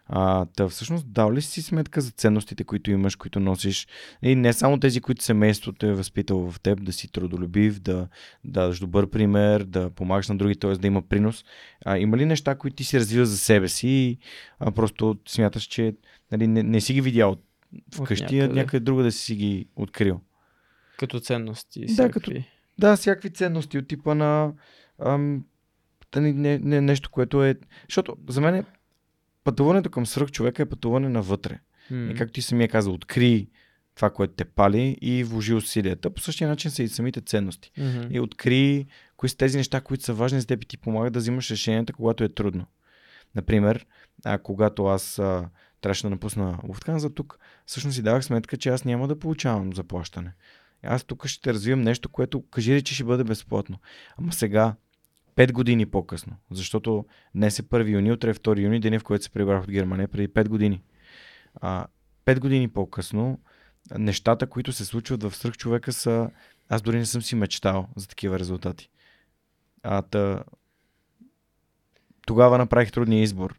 А, 0.08 0.46
та 0.46 0.68
всъщност 0.68 1.12
дал 1.12 1.34
ли 1.34 1.42
си 1.42 1.62
сметка 1.62 2.02
за 2.02 2.12
ценностите, 2.12 2.64
които 2.64 2.92
имаш, 2.92 3.16
които 3.16 3.40
носиш? 3.40 3.88
И 4.22 4.36
не 4.36 4.54
само 4.54 4.80
тези, 4.80 5.02
които 5.02 5.24
семейството 5.24 5.86
е 5.86 5.94
възпитало 5.94 6.52
в 6.52 6.60
теб, 6.60 6.84
да 6.84 6.94
си 6.94 7.12
трудолюбив, 7.12 7.80
да, 7.80 7.94
да 7.94 8.08
дадеш 8.44 8.80
добър 8.80 9.10
пример, 9.10 9.64
да 9.64 9.90
помагаш 9.90 10.28
на 10.28 10.38
други, 10.38 10.56
т.е. 10.56 10.72
да 10.74 10.88
има 10.88 11.02
принос. 11.02 11.46
А, 11.86 11.98
има 11.98 12.18
ли 12.18 12.26
неща, 12.26 12.56
които 12.56 12.76
ти 12.76 12.84
си 12.84 13.00
развил 13.00 13.26
за 13.26 13.38
себе 13.38 13.68
си 13.68 13.88
и 13.88 14.18
а, 14.60 14.72
просто 14.72 15.18
смяташ, 15.28 15.64
че 15.64 15.96
нали, 16.32 16.48
не, 16.48 16.64
не 16.64 16.82
си 16.82 16.94
ги 16.94 17.02
видял 17.02 17.36
вкъщи, 17.96 18.40
а 18.40 18.42
някъде. 18.42 18.60
някъде 18.60 18.80
друга 18.80 19.04
да 19.04 19.12
си 19.12 19.36
ги 19.36 19.68
открил? 19.76 20.22
Като 20.98 21.20
ценности. 21.20 21.86
Да, 21.86 21.94
всякакви. 21.94 22.46
Да, 22.80 22.96
всякакви 22.96 23.30
ценности 23.30 23.78
от 23.78 23.88
типа 23.88 24.16
на 24.16 24.54
ам, 25.00 25.46
не, 26.16 26.34
не, 26.34 26.60
не, 26.60 26.82
нещо, 26.82 27.10
което 27.12 27.44
е... 27.44 27.56
Защото 27.90 28.18
за 28.30 28.42
мен 28.42 28.56
е, 28.56 28.64
пътуването 29.44 29.90
към 29.90 30.06
свръх 30.06 30.32
човека 30.32 30.64
е 30.64 30.70
пътуване 30.70 31.10
навътре. 31.10 31.60
М. 31.92 32.12
И 32.12 32.16
както 32.16 32.34
ти 32.34 32.42
самия 32.42 32.68
каза, 32.68 32.92
откри 32.92 33.48
това, 33.96 34.10
което 34.10 34.34
те 34.34 34.46
пали 34.46 34.98
и 35.02 35.24
вложи 35.24 35.54
усилията. 35.54 36.10
По 36.10 36.22
същия 36.22 36.48
начин 36.48 36.72
са 36.72 36.84
и 36.84 36.88
самите 36.88 37.22
ценности. 37.22 37.72
Мгм. 37.78 38.08
И 38.10 38.20
откри 38.20 38.86
кои 39.18 39.30
са 39.30 39.38
тези 39.38 39.58
неща, 39.58 39.82
които 39.82 40.04
са 40.04 40.14
важни 40.14 40.40
за 40.40 40.48
теб 40.48 40.64
и 40.64 40.68
ти 40.68 40.78
помагат 40.78 41.14
да 41.14 41.20
взимаш 41.20 41.52
решенията, 41.52 41.94
когато 41.94 42.24
е 42.24 42.30
трудно. 42.30 42.66
Например, 43.36 43.86
а, 44.26 44.38
когато 44.38 44.86
аз 44.86 45.20
а, 45.20 45.50
трябваше 45.82 46.04
да 46.04 46.10
напусна 46.10 46.60
Луфтханза 46.68 47.10
тук, 47.10 47.40
всъщност 47.66 47.96
си 47.96 48.02
давах 48.02 48.26
сметка, 48.26 48.58
че 48.58 48.70
аз 48.70 48.86
няма 48.86 49.08
да 49.08 49.20
получавам 49.20 49.74
заплащане. 49.74 50.34
Аз 50.88 51.04
тук 51.04 51.28
ще 51.28 51.54
развивам 51.54 51.82
нещо, 51.82 52.10
което 52.10 52.44
кажи 52.50 52.74
ли, 52.76 52.82
че 52.84 52.94
ще 52.94 53.04
бъде 53.04 53.24
безплатно. 53.24 53.80
Ама 54.18 54.34
сега, 54.34 54.76
5 55.36 55.52
години 55.52 55.86
по-късно, 55.86 56.36
защото 56.52 57.06
днес 57.36 57.60
е 57.60 57.64
1 57.64 57.90
юни, 57.90 58.12
утре 58.12 58.30
е 58.30 58.34
2 58.34 58.62
юни, 58.62 58.80
деня 58.80 59.00
в 59.00 59.04
който 59.04 59.24
се 59.24 59.30
прибрах 59.30 59.64
от 59.64 59.72
Германия 59.72 60.08
преди 60.08 60.28
5 60.28 60.48
години. 60.48 60.84
А, 61.56 61.88
5 62.26 62.40
години 62.40 62.68
по-късно, 62.68 63.40
нещата, 63.98 64.48
които 64.48 64.72
се 64.72 64.86
случват 64.86 65.24
в 65.24 65.36
свръх 65.36 65.58
човека 65.58 65.94
са... 65.94 66.30
Аз 66.70 66.82
дори 66.82 66.98
не 66.98 67.06
съм 67.06 67.22
си 67.22 67.36
мечтал 67.36 67.88
за 67.96 68.08
такива 68.08 68.40
резултати. 68.40 68.90
А, 69.84 70.02
та... 70.02 70.44
Тогава 72.28 72.58
направих 72.58 72.92
трудния 72.92 73.24
избор. 73.24 73.56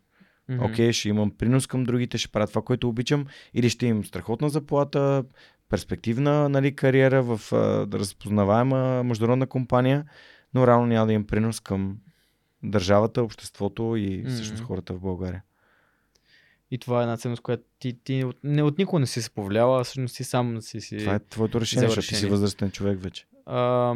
Окей, 0.60 0.92
ще 0.92 1.08
имам 1.08 1.30
принос 1.30 1.66
към 1.66 1.84
другите, 1.84 2.18
ще 2.18 2.28
правя 2.28 2.46
това, 2.46 2.62
което 2.62 2.88
обичам, 2.88 3.26
или 3.54 3.70
ще 3.70 3.86
имам 3.86 4.04
страхотна 4.04 4.48
заплата, 4.48 5.24
перспективна 5.68 6.48
нали, 6.48 6.76
кариера 6.76 7.22
в 7.22 7.52
а, 7.52 7.86
разпознаваема 7.98 9.02
международна 9.02 9.46
компания, 9.46 10.04
но 10.54 10.66
реално 10.66 10.86
няма 10.86 11.06
да 11.06 11.12
имам 11.12 11.26
принос 11.26 11.60
към 11.60 11.98
държавата, 12.62 13.22
обществото 13.22 13.96
и 13.96 14.24
всъщност 14.28 14.62
хората 14.62 14.92
в 14.94 15.00
България. 15.00 15.42
И 16.70 16.78
това 16.78 17.00
е 17.00 17.02
една 17.02 17.16
ценност, 17.16 17.42
която 17.42 17.62
ти, 17.78 17.98
ти 18.04 18.24
от, 18.24 18.38
не, 18.44 18.62
от 18.62 18.78
никога 18.78 19.00
не 19.00 19.06
си 19.06 19.22
се 19.22 19.30
повлияла, 19.30 19.80
а 19.80 19.84
всъщност 19.84 20.16
ти 20.16 20.24
сам 20.24 20.62
си 20.62 20.80
си... 20.80 20.98
Това 20.98 21.14
е 21.14 21.18
твоето 21.18 21.60
решение, 21.60 21.88
защото 21.88 22.08
ти 22.08 22.14
си 22.14 22.26
възрастен 22.26 22.70
човек 22.70 23.02
вече. 23.02 23.26
А, 23.46 23.94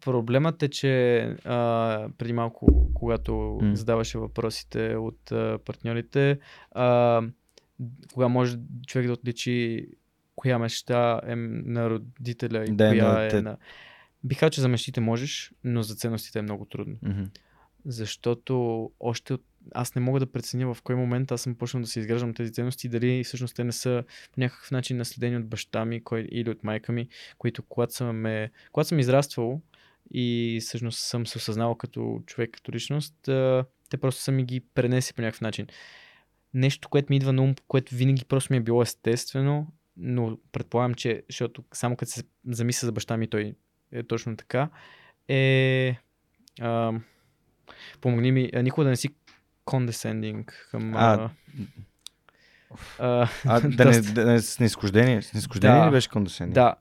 проблемът 0.00 0.62
е, 0.62 0.68
че 0.68 1.18
а, 1.44 2.08
преди 2.18 2.32
малко, 2.32 2.90
когато 2.94 3.58
М. 3.62 3.76
задаваше 3.76 4.18
въпросите 4.18 4.96
от 4.96 5.32
а, 5.32 5.58
партньорите, 5.64 6.38
а, 6.72 7.22
кога 8.14 8.28
може 8.28 8.58
човек 8.86 9.06
да 9.06 9.12
отличи 9.12 9.86
коя 10.36 10.58
мечта 10.58 11.20
е 11.26 11.36
на 11.36 11.90
родителя 11.90 12.64
и 12.64 12.72
Да, 12.72 12.88
коя 12.88 13.12
на 13.12 13.24
е 13.24 13.28
те- 13.28 13.42
на... 13.42 13.56
Бих 14.24 14.38
казал, 14.38 14.50
че 14.50 14.60
за 14.60 14.68
мечтите 14.68 15.00
можеш, 15.00 15.52
но 15.64 15.82
за 15.82 15.94
ценностите 15.94 16.38
е 16.38 16.42
много 16.42 16.64
трудно. 16.64 16.96
Мгм. 17.02 17.24
Защото 17.84 18.90
още 19.00 19.34
от 19.34 19.44
аз 19.74 19.94
не 19.94 20.00
мога 20.00 20.20
да 20.20 20.32
преценя 20.32 20.74
в 20.74 20.82
кой 20.82 20.94
момент 20.94 21.32
аз 21.32 21.40
съм 21.40 21.54
почнал 21.54 21.82
да 21.82 21.86
се 21.86 22.00
изграждам 22.00 22.34
тези 22.34 22.52
ценности, 22.52 22.88
дали 22.88 23.24
всъщност 23.24 23.56
те 23.56 23.64
не 23.64 23.72
са 23.72 24.04
по 24.32 24.40
някакъв 24.40 24.70
начин 24.70 24.96
наследени 24.96 25.36
от 25.36 25.48
баща 25.48 25.84
ми 25.84 26.04
кой, 26.04 26.28
или 26.30 26.50
от 26.50 26.64
майка 26.64 26.92
ми, 26.92 27.08
които 27.38 27.62
когато 27.62 27.94
съм, 27.94 28.16
ме, 28.16 28.50
когато 28.72 28.88
съм 28.88 28.98
израствал 28.98 29.60
и 30.10 30.58
всъщност 30.62 30.98
съм 30.98 31.26
се 31.26 31.38
осъзнал 31.38 31.74
като 31.74 32.22
човек, 32.26 32.50
като 32.50 32.72
личност, 32.72 33.14
те 33.90 33.96
просто 34.00 34.22
са 34.22 34.32
ми 34.32 34.44
ги 34.44 34.60
пренеси 34.60 35.14
по 35.14 35.22
някакъв 35.22 35.40
начин. 35.40 35.66
Нещо, 36.56 36.88
което 36.88 37.06
ми 37.10 37.16
идва 37.16 37.32
на 37.32 37.42
ум, 37.42 37.54
което 37.68 37.94
винаги 37.94 38.24
просто 38.24 38.52
ми 38.52 38.56
е 38.56 38.60
било 38.60 38.82
естествено, 38.82 39.66
но 39.96 40.38
предполагам, 40.52 40.94
че, 40.94 41.22
защото 41.28 41.64
само 41.72 41.96
като 41.96 42.12
се 42.12 42.22
замисля 42.48 42.86
за 42.86 42.92
баща 42.92 43.16
ми, 43.16 43.28
той 43.28 43.54
е 43.92 44.02
точно 44.02 44.36
така, 44.36 44.68
е 45.28 45.98
а, 46.60 46.92
помогни 48.00 48.32
ми, 48.32 48.50
никога 48.62 48.84
да 48.84 48.90
не 48.90 48.96
си 48.96 49.08
condescending 49.66 50.44
към... 50.70 50.94
А, 50.94 51.14
а, 51.14 51.30
а 52.98 53.28
да, 53.64 53.84
не, 53.84 54.00
да 54.00 54.24
не 54.24 54.40
с 54.40 54.60
неизхождение, 54.60 55.22
с 55.22 55.34
неизхождение 55.34 55.80
да, 55.80 55.86
ли 55.86 55.90
беше 55.90 56.08
condescending? 56.08 56.52
Да, 56.52 56.74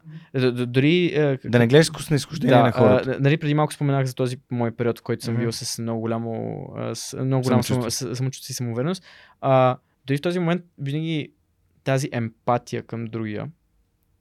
дори... 0.66 1.38
Да 1.46 1.60
не 1.60 1.68
гледаш 1.68 1.88
с 1.88 2.10
неизхождение 2.10 2.56
да, 2.58 2.64
на 2.64 2.72
хората. 2.72 3.12
А, 3.12 3.20
нали, 3.20 3.38
преди 3.38 3.54
малко 3.54 3.74
споменах 3.74 4.06
за 4.06 4.16
този 4.16 4.38
мой 4.52 4.72
период, 4.72 5.00
в 5.00 5.02
който 5.02 5.26
съм 5.26 5.36
mm-hmm. 5.36 5.40
бил 5.40 5.52
с 5.52 5.82
много 5.82 6.02
голямо, 6.02 6.68
с 6.94 7.18
много 7.26 7.44
голямо 7.44 7.64
самочувствие, 7.64 8.16
самочувствие 8.16 8.54
и 8.54 8.56
самоувереност. 8.56 9.04
А, 9.42 9.78
дори 10.08 10.18
в 10.18 10.22
този 10.22 10.40
момент 10.40 10.62
винаги 10.78 11.32
тази 11.84 12.10
емпатия 12.12 12.84
към 12.84 13.06
другия, 13.06 13.48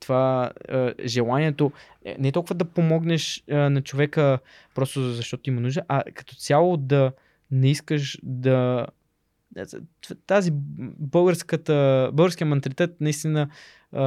това 0.01 0.51
а, 0.69 0.93
желанието 1.05 1.73
е, 2.05 2.17
не 2.19 2.29
е 2.29 2.33
толкова 2.33 2.55
да 2.55 2.65
помогнеш 2.65 3.43
а, 3.51 3.57
на 3.57 3.83
човека 3.83 4.39
просто 4.75 5.13
защото 5.13 5.51
има 5.51 5.61
нужда, 5.61 5.83
а 5.89 6.03
като 6.15 6.35
цяло 6.35 6.77
да 6.77 7.13
не 7.51 7.71
искаш 7.71 8.19
да 8.23 8.87
тази 10.27 10.51
българската, 10.99 12.11
българския 12.13 12.47
менталитет 12.47 13.01
наистина 13.01 13.49
а, 13.93 14.03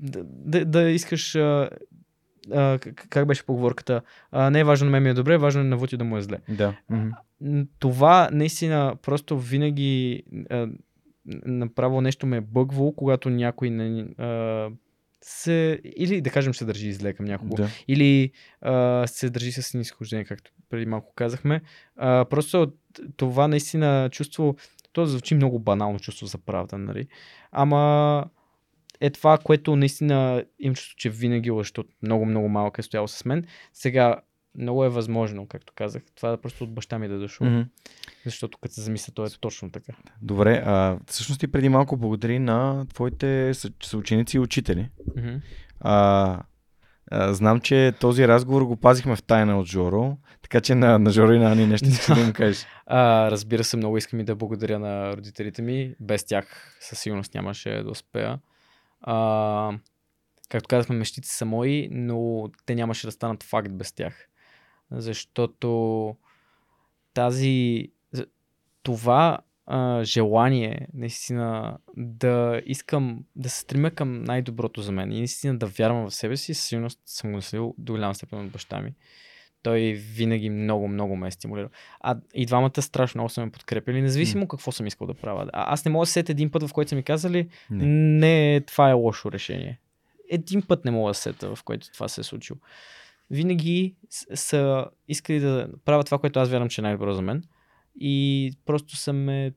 да, 0.00 0.64
да, 0.64 0.90
искаш 0.90 1.34
а, 1.34 1.70
а, 2.52 2.78
как 2.94 3.26
беше 3.26 3.46
поговорката? 3.46 4.02
А, 4.30 4.50
не 4.50 4.60
е 4.60 4.64
важно 4.64 4.84
на 4.84 4.90
мен 4.90 5.02
ми 5.02 5.08
е 5.08 5.14
добре, 5.14 5.38
важно 5.38 5.60
е 5.60 5.64
на 5.64 5.76
Вути 5.76 5.96
да 5.96 6.04
му 6.04 6.16
е 6.16 6.22
зле. 6.22 6.38
Да. 6.48 6.74
Това 7.78 8.28
наистина 8.32 8.96
просто 9.02 9.38
винаги 9.38 10.22
а, 10.50 10.68
направо 11.46 12.00
нещо 12.00 12.26
ме 12.26 12.36
е 12.36 12.40
бъгвало, 12.40 12.92
когато 12.92 13.30
някой 13.30 13.70
не, 13.70 14.02
а, 14.18 14.70
се, 15.22 15.80
или 15.84 16.20
да 16.20 16.30
кажем 16.30 16.54
се 16.54 16.64
държи 16.64 16.92
зле 16.92 17.12
към 17.12 17.26
някого, 17.26 17.54
да. 17.54 17.68
или 17.88 18.30
а, 18.60 19.06
се 19.06 19.30
държи 19.30 19.52
с 19.52 19.74
нисхождение, 19.74 20.24
както 20.24 20.50
преди 20.70 20.86
малко 20.86 21.12
казахме. 21.14 21.60
А, 21.96 22.24
просто 22.30 22.72
това 23.16 23.48
наистина 23.48 24.08
чувство, 24.12 24.56
то 24.92 25.06
звучи 25.06 25.34
много 25.34 25.58
банално 25.58 25.98
чувство 25.98 26.26
за 26.26 26.38
правда, 26.38 26.78
нали? 26.78 27.06
Ама 27.52 28.24
е 29.00 29.10
това, 29.10 29.38
което 29.38 29.76
наистина 29.76 30.44
им 30.60 30.74
чувство, 30.74 30.96
че 30.96 31.10
винаги 31.10 31.50
защото 31.56 31.88
много, 32.02 32.26
много 32.26 32.48
малък 32.48 32.78
е 32.78 32.82
стоял 32.82 33.08
с 33.08 33.24
мен. 33.24 33.44
Сега 33.72 34.16
много 34.58 34.84
е 34.84 34.88
възможно, 34.88 35.46
както 35.46 35.72
казах. 35.76 36.02
Това 36.14 36.32
е 36.32 36.36
просто 36.36 36.64
от 36.64 36.74
баща 36.74 36.98
ми 36.98 37.08
да 37.08 37.14
е 37.14 37.18
дошло. 37.18 37.46
Mm-hmm. 37.46 37.66
Защото 38.24 38.58
като 38.58 38.74
се 38.74 38.80
замисля, 38.80 39.12
то 39.14 39.26
е 39.26 39.28
точно 39.40 39.70
така. 39.70 39.92
Добре, 40.22 40.62
а 40.66 40.98
всъщност 41.06 41.40
ти 41.40 41.48
преди 41.48 41.68
малко 41.68 41.96
благодари 41.96 42.38
на 42.38 42.86
твоите 42.94 43.52
съученици 43.82 44.36
и 44.36 44.40
учители. 44.40 44.90
Mm-hmm. 45.16 45.40
А, 45.80 46.42
а, 47.10 47.34
знам, 47.34 47.60
че 47.60 47.92
този 48.00 48.28
разговор 48.28 48.62
го 48.62 48.76
пазихме 48.76 49.16
в 49.16 49.22
тайна 49.22 49.60
от 49.60 49.66
Жоро, 49.66 50.16
така 50.42 50.60
че 50.60 50.74
на, 50.74 50.98
на 50.98 51.10
Жоро 51.10 51.32
и 51.32 51.38
на 51.38 51.52
Ани 51.52 51.66
нещо 51.66 51.88
искам 51.88 52.18
да 52.18 52.26
му 52.26 52.32
кажеш. 52.34 52.66
А, 52.86 53.30
разбира 53.30 53.64
се, 53.64 53.76
много 53.76 53.96
искам 53.96 54.20
и 54.20 54.24
да 54.24 54.36
благодаря 54.36 54.78
на 54.78 55.16
родителите 55.16 55.62
ми. 55.62 55.94
Без 56.00 56.24
тях 56.24 56.76
със 56.80 56.98
сигурност 56.98 57.34
нямаше 57.34 57.82
да 57.84 57.90
успея. 57.90 58.38
А, 59.00 59.78
както 60.48 60.68
казахме, 60.68 60.96
мечтите 60.96 61.28
са 61.28 61.44
мои, 61.44 61.88
но 61.90 62.48
те 62.66 62.74
нямаше 62.74 63.06
да 63.06 63.12
станат 63.12 63.42
факт 63.42 63.72
без 63.72 63.92
тях 63.92 64.28
защото 64.92 66.16
тази, 67.14 67.88
това 68.82 69.38
а, 69.66 70.04
желание 70.04 70.86
наистина 70.94 71.78
да 71.96 72.62
искам 72.66 73.24
да 73.36 73.50
се 73.50 73.60
стремя 73.60 73.90
към 73.90 74.24
най-доброто 74.24 74.82
за 74.82 74.92
мен 74.92 75.12
и 75.12 75.18
наистина 75.18 75.58
да 75.58 75.66
вярвам 75.66 76.10
в 76.10 76.14
себе 76.14 76.36
си, 76.36 76.54
със 76.54 76.64
сигурност 76.64 77.00
съм 77.06 77.30
го 77.30 77.36
наследил 77.36 77.74
до 77.78 77.92
голяма 77.92 78.14
степен 78.14 78.40
от 78.40 78.50
баща 78.50 78.80
ми. 78.80 78.94
Той 79.62 79.80
винаги 79.92 80.50
много, 80.50 80.88
много 80.88 81.16
ме 81.16 81.28
е 81.28 81.30
стимулирал. 81.30 81.68
А 82.00 82.16
и 82.34 82.46
двамата 82.46 82.82
страшно 82.82 83.18
много 83.18 83.28
са 83.28 83.44
ме 83.44 83.50
подкрепили, 83.50 84.02
независимо 84.02 84.44
mm. 84.44 84.48
какво 84.48 84.72
съм 84.72 84.86
искал 84.86 85.06
да 85.06 85.14
правя. 85.14 85.50
А, 85.52 85.72
аз 85.72 85.84
не 85.84 85.90
мога 85.90 86.02
да 86.02 86.10
сета 86.10 86.32
един 86.32 86.50
път, 86.50 86.62
в 86.62 86.72
който 86.72 86.88
са 86.88 86.96
ми 86.96 87.02
казали, 87.02 87.48
не. 87.70 87.86
не, 87.86 88.60
това 88.60 88.90
е 88.90 88.92
лошо 88.92 89.32
решение. 89.32 89.78
Един 90.30 90.62
път 90.62 90.84
не 90.84 90.90
мога 90.90 91.10
да 91.10 91.14
сета, 91.14 91.54
в 91.54 91.62
който 91.62 91.92
това 91.92 92.08
се 92.08 92.20
е 92.20 92.24
случило 92.24 92.58
винаги 93.30 93.96
са 94.34 94.86
искали 95.08 95.40
да 95.40 95.68
правят 95.84 96.06
това, 96.06 96.18
което 96.18 96.40
аз 96.40 96.50
вярвам, 96.50 96.68
че 96.68 96.80
е 96.80 96.82
най-добро 96.82 97.12
за 97.12 97.22
мен. 97.22 97.42
И 98.00 98.52
просто 98.64 98.96
са 98.96 99.12
ме 99.12 99.52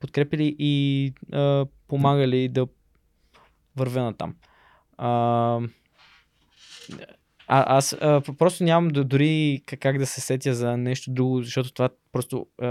подкрепили 0.00 0.56
и 0.58 1.12
а, 1.32 1.66
помагали 1.88 2.48
да 2.48 2.66
вървя 3.76 4.02
на 4.02 4.16
там. 4.16 4.34
А, 4.98 5.08
а, 7.46 7.76
аз 7.76 7.92
а, 7.92 8.22
просто 8.38 8.64
нямам 8.64 8.88
дори 8.88 9.62
как 9.80 9.98
да 9.98 10.06
се 10.06 10.20
сетя 10.20 10.54
за 10.54 10.76
нещо 10.76 11.10
друго, 11.10 11.42
защото 11.42 11.72
това 11.72 11.88
просто 12.12 12.46
а, 12.62 12.66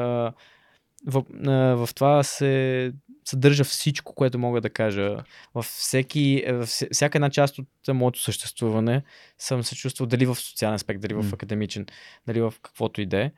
в, 1.08 1.24
а, 1.48 1.52
в 1.52 1.90
това 1.96 2.24
се 2.24 2.94
съдържа 3.26 3.64
всичко, 3.64 4.16
което 4.16 4.40
мога 4.40 4.62
да 4.62 4.70
кажа. 4.70 5.18
Във 5.56 5.66
всеки, 5.66 6.44
във 6.48 6.70
всяка 6.70 7.18
една 7.18 7.30
част 7.30 7.60
от 7.60 7.68
моето 7.94 8.22
съществуване 8.22 9.04
съм 9.38 9.64
се 9.64 9.76
чувствал 9.76 10.08
дали 10.08 10.26
в 10.26 10.36
социален 10.36 10.76
аспект, 10.76 11.02
дали 11.02 11.14
в 11.14 11.34
академичен, 11.34 11.86
дали 12.28 12.42
в 12.42 12.54
каквото 12.62 13.02
и 13.02 13.06
да 13.06 13.18
е. 13.18 13.32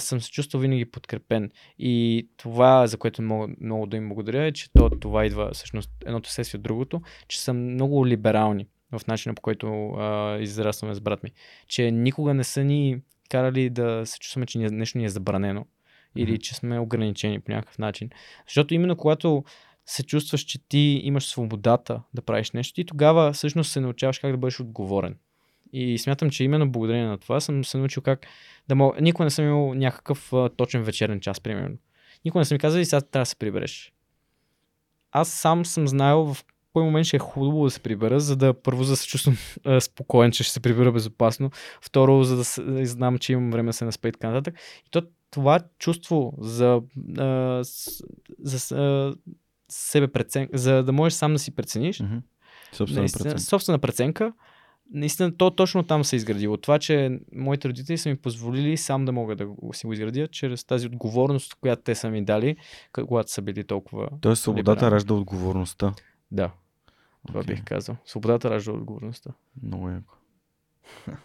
съм 0.00 0.20
се 0.20 0.30
чувствал 0.30 0.60
винаги 0.60 0.84
подкрепен. 0.84 1.50
И 1.78 2.28
това, 2.36 2.86
за 2.86 2.96
което 2.96 3.22
мога 3.22 3.54
много 3.60 3.86
да 3.86 3.96
им 3.96 4.08
благодаря, 4.08 4.44
е, 4.44 4.52
че 4.52 4.72
то, 4.72 4.90
това 4.90 5.26
идва 5.26 5.50
всъщност 5.52 5.90
едното 6.06 6.30
следствие 6.30 6.58
от 6.58 6.62
другото, 6.62 7.02
че 7.28 7.40
са 7.40 7.52
много 7.52 8.06
либерални 8.06 8.66
в 8.92 9.06
начина 9.06 9.34
по 9.34 9.42
който 9.42 9.90
а, 9.90 10.38
израстваме 10.38 10.94
с 10.94 11.00
брат 11.00 11.22
ми. 11.22 11.30
Че 11.68 11.90
никога 11.90 12.34
не 12.34 12.44
са 12.44 12.64
ни 12.64 13.00
карали 13.30 13.70
да 13.70 14.02
се 14.06 14.18
чувстваме, 14.18 14.46
че 14.46 14.58
нещо 14.58 14.98
ни 14.98 15.04
е 15.04 15.08
забранено 15.08 15.66
или 16.16 16.38
че 16.38 16.54
сме 16.54 16.78
ограничени 16.78 17.40
по 17.40 17.52
някакъв 17.52 17.78
начин. 17.78 18.10
Защото 18.46 18.74
именно 18.74 18.96
когато 18.96 19.44
се 19.86 20.02
чувстваш, 20.02 20.40
че 20.40 20.68
ти 20.68 21.00
имаш 21.04 21.26
свободата 21.26 22.02
да 22.14 22.22
правиш 22.22 22.50
нещо, 22.50 22.74
ти 22.74 22.84
тогава 22.84 23.32
всъщност 23.32 23.72
се 23.72 23.80
научаваш 23.80 24.18
как 24.18 24.30
да 24.30 24.36
бъдеш 24.36 24.60
отговорен. 24.60 25.16
И 25.72 25.98
смятам, 25.98 26.30
че 26.30 26.44
именно 26.44 26.70
благодарение 26.70 27.06
на 27.06 27.18
това 27.18 27.40
съм 27.40 27.64
се 27.64 27.78
научил 27.78 28.02
как 28.02 28.26
да 28.68 28.74
мога. 28.74 29.00
Никога 29.00 29.24
не 29.24 29.30
съм 29.30 29.44
имал 29.44 29.74
някакъв 29.74 30.32
а, 30.32 30.48
точен 30.48 30.82
вечерен 30.82 31.20
час, 31.20 31.40
примерно. 31.40 31.76
Никога 32.24 32.40
не 32.40 32.44
съм 32.44 32.54
ми 32.54 32.58
казал 32.58 32.80
и 32.80 32.84
сега 32.84 33.00
трябва 33.00 33.22
да 33.22 33.26
се 33.26 33.36
прибереш. 33.36 33.92
Аз 35.12 35.28
сам 35.28 35.64
съм 35.64 35.88
знаел 35.88 36.34
в 36.34 36.44
кой 36.72 36.84
момент 36.84 37.06
ще 37.06 37.16
е 37.16 37.20
хубаво 37.20 37.64
да 37.64 37.70
се 37.70 37.80
прибера, 37.80 38.20
за 38.20 38.36
да 38.36 38.54
първо 38.62 38.84
за 38.84 38.92
да 38.92 38.96
се 38.96 39.06
чувствам 39.06 39.36
а, 39.64 39.80
спокоен, 39.80 40.30
че 40.30 40.42
ще 40.42 40.52
се 40.52 40.60
прибера 40.60 40.92
безопасно. 40.92 41.50
Второ, 41.80 42.22
за 42.22 42.36
да, 42.36 42.44
знам, 42.86 43.18
че 43.18 43.32
имам 43.32 43.50
време 43.50 43.68
да 43.68 43.72
се 43.72 43.84
наспа 43.84 44.08
и 44.08 44.12
така 44.12 44.30
нататък. 44.30 44.54
И 44.86 44.90
то 44.90 45.02
това 45.30 45.60
чувство 45.78 46.34
за, 46.38 46.80
а, 47.18 47.60
за 48.42 48.76
а, 48.76 49.14
себе 49.68 50.08
преценка, 50.08 50.58
за 50.58 50.82
да 50.82 50.92
можеш 50.92 51.16
сам 51.16 51.32
да 51.32 51.38
си 51.38 51.50
прецениш, 51.50 51.98
mm-hmm. 51.98 52.22
собствена, 52.72 53.00
наистина, 53.00 53.22
преценка. 53.22 53.40
собствена 53.40 53.78
преценка, 53.78 54.32
наистина 54.90 55.36
то 55.36 55.50
точно 55.50 55.82
там 55.82 56.04
се 56.04 56.16
е 56.16 56.18
изградило. 56.18 56.56
Това, 56.56 56.78
че 56.78 57.20
моите 57.34 57.68
родители 57.68 57.98
са 57.98 58.08
ми 58.08 58.16
позволили 58.16 58.76
сам 58.76 59.04
да 59.04 59.12
мога 59.12 59.36
да 59.36 59.48
си 59.72 59.86
го 59.86 59.92
изградя, 59.92 60.28
чрез 60.28 60.64
тази 60.64 60.86
отговорност, 60.86 61.54
която 61.54 61.82
те 61.82 61.94
са 61.94 62.10
ми 62.10 62.24
дали, 62.24 62.56
когато 62.92 63.32
са 63.32 63.42
били 63.42 63.64
толкова. 63.64 64.08
Тоест 64.20 64.42
свободата 64.42 64.70
либерални. 64.70 64.94
ражда 64.94 65.14
отговорността. 65.14 65.94
Да. 66.30 66.50
Това 67.26 67.42
okay. 67.42 67.46
бих 67.46 67.64
казал. 67.64 67.96
Свободата 68.04 68.50
ражда 68.50 68.72
отговорността. 68.72 69.30
Много 69.62 69.90
яко. 69.90 70.14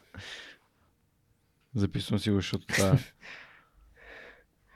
Записвам 1.75 2.19
си 2.19 2.29
го, 2.29 2.35
защото 2.35 2.65
това 2.65 2.97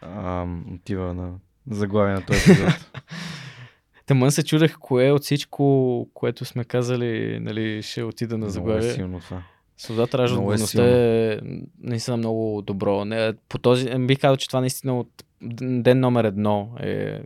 а, 0.01 0.45
отива 0.74 1.14
на 1.14 1.34
заглавие 1.69 2.14
на 2.14 2.26
този 2.26 2.51
епизод. 2.51 2.92
Тъмън 4.06 4.32
се 4.32 4.43
чудех 4.43 4.77
кое 4.80 5.11
от 5.11 5.24
всичко, 5.24 6.09
което 6.14 6.45
сме 6.45 6.64
казали, 6.64 7.40
нали, 7.40 7.84
ще 7.84 8.03
отида 8.03 8.38
на 8.38 8.50
заглавие. 8.50 8.80
Много 8.80 8.92
е 8.92 8.95
силно 8.95 9.19
това. 9.19 9.43
Свободата 9.77 10.17
ражда 10.17 10.35
отговорността 10.38 10.85
е, 10.85 11.32
е 11.32 11.40
наистина 11.82 12.17
много 12.17 12.61
добро. 12.61 13.06
Не, 13.06 13.34
по 13.50 13.58
този, 13.58 13.98
бих 14.00 14.19
казал, 14.19 14.38
че 14.38 14.48
това 14.48 14.59
наистина 14.59 15.00
от 15.00 15.24
ден 15.61 16.00
номер 16.00 16.24
едно 16.24 16.76
е 16.80 17.22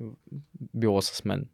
било 0.73 1.01
с 1.01 1.25
мен. 1.25 1.45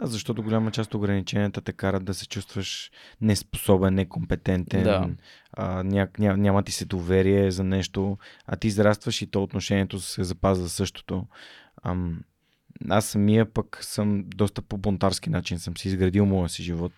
Да, 0.00 0.06
защото 0.06 0.42
голяма 0.42 0.70
част 0.70 0.90
от 0.90 0.94
ограниченията 0.94 1.60
те 1.60 1.72
карат 1.72 2.04
да 2.04 2.14
се 2.14 2.28
чувстваш 2.28 2.90
неспособен, 3.20 3.94
некомпетентен, 3.94 4.82
Да. 4.82 5.08
а, 5.52 5.82
ня, 5.84 6.08
ня, 6.18 6.36
няма 6.36 6.62
ти 6.62 6.72
се 6.72 6.84
доверие 6.84 7.50
за 7.50 7.64
нещо, 7.64 8.18
а 8.46 8.56
ти 8.56 8.66
израстваш 8.68 9.22
и 9.22 9.26
то 9.26 9.42
отношението 9.42 10.00
се 10.00 10.24
запазва 10.24 10.68
същото. 10.68 11.26
Ам, 11.82 12.20
аз 12.88 13.06
самия 13.06 13.52
пък 13.52 13.78
съм 13.80 14.24
доста 14.26 14.62
по 14.62 14.78
бунтарски 14.78 15.30
начин 15.30 15.58
съм 15.58 15.76
си 15.76 15.88
изградил 15.88 16.26
моя 16.26 16.48
си 16.48 16.62
живот, 16.62 16.92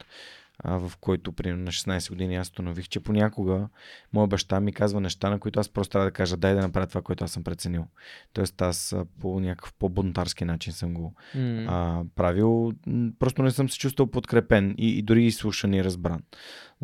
а, 0.59 0.79
в 0.79 0.93
който 1.01 1.33
примерно 1.33 1.65
на 1.65 1.73
16 1.73 2.09
години 2.11 2.37
аз 2.37 2.47
установих, 2.47 2.89
че 2.89 3.01
понякога 3.01 3.69
моя 4.13 4.27
баща 4.27 4.61
ми 4.61 4.73
казва 4.73 5.01
неща, 5.01 5.31
на 5.31 5.39
които 5.41 5.61
аз 5.61 5.69
просто 5.69 5.93
трябва 5.93 6.07
да 6.07 6.13
кажа 6.13 6.37
дай 6.37 6.55
да 6.55 6.61
направя 6.61 6.87
това, 6.87 7.03
което 7.03 7.25
аз 7.25 7.31
съм 7.33 7.45
преценил. 7.45 7.87
Тоест 8.33 8.63
аз 8.63 8.97
по 9.21 9.41
някакъв 9.41 9.75
по-бунтарски 9.75 10.45
начин 10.45 10.73
съм 10.73 10.95
го 10.95 11.15
М. 11.35 11.65
а, 11.69 12.05
правил. 12.15 12.73
Просто 13.19 13.43
не 13.43 13.51
съм 13.51 13.69
се 13.69 13.79
чувствал 13.79 14.11
подкрепен 14.11 14.75
и, 14.79 14.99
и 14.99 15.03
дори 15.03 15.25
и 15.25 15.33
слушан 15.33 15.75
и 15.75 15.85
разбран. 15.85 16.23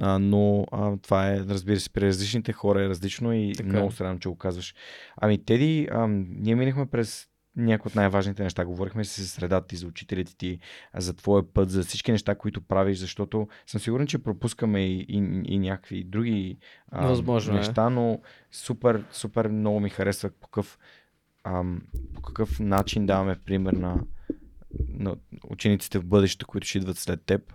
А, 0.00 0.18
но 0.18 0.66
а, 0.72 0.96
това 0.96 1.28
е, 1.30 1.38
разбира 1.38 1.80
се, 1.80 1.90
при 1.90 2.06
различните 2.06 2.52
хора 2.52 2.82
е 2.84 2.88
различно 2.88 3.32
и 3.32 3.52
Така 3.56 3.68
е. 3.68 3.72
много 3.72 3.92
се 3.92 4.04
радвам, 4.04 4.18
че 4.18 4.28
го 4.28 4.36
казваш. 4.38 4.74
Ами, 5.16 5.44
Теди, 5.44 5.88
а, 5.92 6.06
ние 6.08 6.54
минахме 6.54 6.86
през 6.86 7.26
някои 7.56 7.88
от 7.88 7.94
най-важните 7.94 8.42
неща. 8.42 8.64
Говорихме 8.64 9.04
си 9.04 9.22
за 9.22 9.28
средата 9.28 9.66
ти, 9.66 9.76
за 9.76 9.86
учителите 9.86 10.36
ти, 10.36 10.58
за 10.96 11.14
твоя 11.14 11.52
път, 11.52 11.70
за 11.70 11.82
всички 11.82 12.12
неща, 12.12 12.34
които 12.34 12.60
правиш, 12.60 12.98
защото 12.98 13.48
съм 13.66 13.80
сигурен, 13.80 14.06
че 14.06 14.22
пропускаме 14.22 14.86
и, 14.86 15.06
и, 15.08 15.42
и 15.44 15.58
някакви 15.58 16.04
други 16.04 16.58
а, 16.90 17.06
Възможно 17.06 17.54
е. 17.54 17.56
неща, 17.56 17.90
но 17.90 18.20
супер, 18.50 19.04
супер 19.12 19.48
много 19.48 19.80
ми 19.80 19.90
харесва 19.90 20.30
по 20.40 20.48
какъв, 20.48 20.78
ам, 21.44 21.82
по 22.14 22.22
какъв 22.22 22.60
начин 22.60 23.06
даваме 23.06 23.36
пример 23.44 23.72
на, 23.72 24.00
на 24.88 25.16
учениците 25.48 25.98
в 25.98 26.04
бъдещето, 26.04 26.46
които 26.46 26.66
ще 26.66 26.78
идват 26.78 26.98
след 26.98 27.22
теб. 27.22 27.54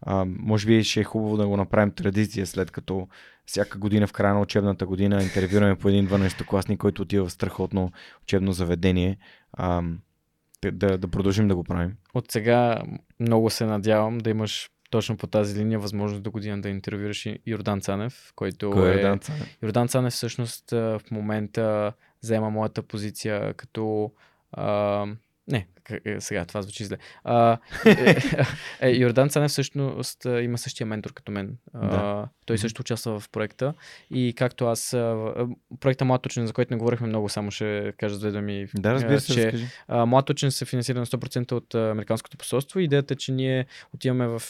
А, 0.00 0.24
може 0.28 0.66
би 0.66 0.84
ще 0.84 1.00
е 1.00 1.04
хубаво 1.04 1.36
да 1.36 1.46
го 1.46 1.56
направим 1.56 1.90
традиция, 1.90 2.46
след 2.46 2.70
като 2.70 3.08
всяка 3.48 3.78
година 3.78 4.06
в 4.06 4.12
края 4.12 4.34
на 4.34 4.40
учебната 4.40 4.86
година 4.86 5.22
интервюраме 5.22 5.76
по 5.76 5.88
един 5.88 6.08
12-класник, 6.08 6.78
който 6.78 7.02
отива 7.02 7.26
в 7.26 7.32
страхотно 7.32 7.92
учебно 8.22 8.52
заведение. 8.52 9.18
А, 9.52 9.82
да, 10.72 10.98
да 10.98 11.08
продължим 11.08 11.48
да 11.48 11.56
го 11.56 11.64
правим. 11.64 11.96
От 12.14 12.30
сега 12.30 12.82
много 13.20 13.50
се 13.50 13.64
надявам 13.64 14.18
да 14.18 14.30
имаш 14.30 14.70
точно 14.90 15.16
по 15.16 15.26
тази 15.26 15.60
линия 15.60 15.78
възможност 15.78 16.22
до 16.22 16.30
година 16.30 16.60
да 16.60 16.68
интервюраш 16.68 17.26
и 17.26 17.38
Йордан 17.46 17.80
Цанев, 17.80 18.32
който 18.36 18.70
Кой 18.70 18.90
е... 18.90 18.98
е 18.98 19.02
Дан 19.02 19.18
Цанев? 19.18 19.58
Йордан 19.62 19.88
Цанев 19.88 20.12
всъщност 20.12 20.70
в 20.70 21.00
момента 21.10 21.92
взема 22.22 22.50
моята 22.50 22.82
позиция 22.82 23.54
като... 23.54 24.12
А, 24.52 25.06
не, 25.48 25.66
е, 26.04 26.20
сега 26.20 26.44
това 26.44 26.62
звучи 26.62 26.84
зле. 26.84 26.96
А, 27.24 27.58
е, 27.86 28.16
е, 28.80 28.90
Йордан 28.90 29.28
Цанев 29.28 29.50
всъщност 29.50 30.26
а, 30.26 30.42
има 30.42 30.58
същия 30.58 30.86
ментор 30.86 31.12
като 31.12 31.32
мен. 31.32 31.56
А, 31.74 31.88
Да. 31.88 32.28
Той 32.46 32.58
също 32.58 32.80
участва 32.80 33.20
в 33.20 33.28
проекта. 33.28 33.74
И 34.10 34.34
както 34.36 34.66
аз... 34.66 34.90
Проекта 35.80 36.04
Млад 36.04 36.26
учен, 36.26 36.46
за 36.46 36.52
който 36.52 36.74
не 36.74 36.78
говорихме 36.78 37.06
много, 37.06 37.28
само 37.28 37.50
ще 37.50 37.92
кажа 37.98 38.14
с 38.14 38.18
две 38.18 38.30
думи. 38.30 38.66
Да, 38.74 38.94
разбира 38.94 39.20
се, 39.20 39.32
че 39.32 39.46
разкажи. 39.46 39.66
а, 39.88 40.06
Млад 40.06 40.30
учен 40.30 40.50
се 40.50 40.64
финансира 40.64 40.98
на 40.98 41.06
100% 41.06 41.52
от 41.52 41.74
Американското 41.74 42.36
посолство. 42.36 42.80
Идеята 42.80 43.14
е, 43.14 43.16
че 43.16 43.32
ние 43.32 43.66
отиваме 43.94 44.26
в 44.26 44.42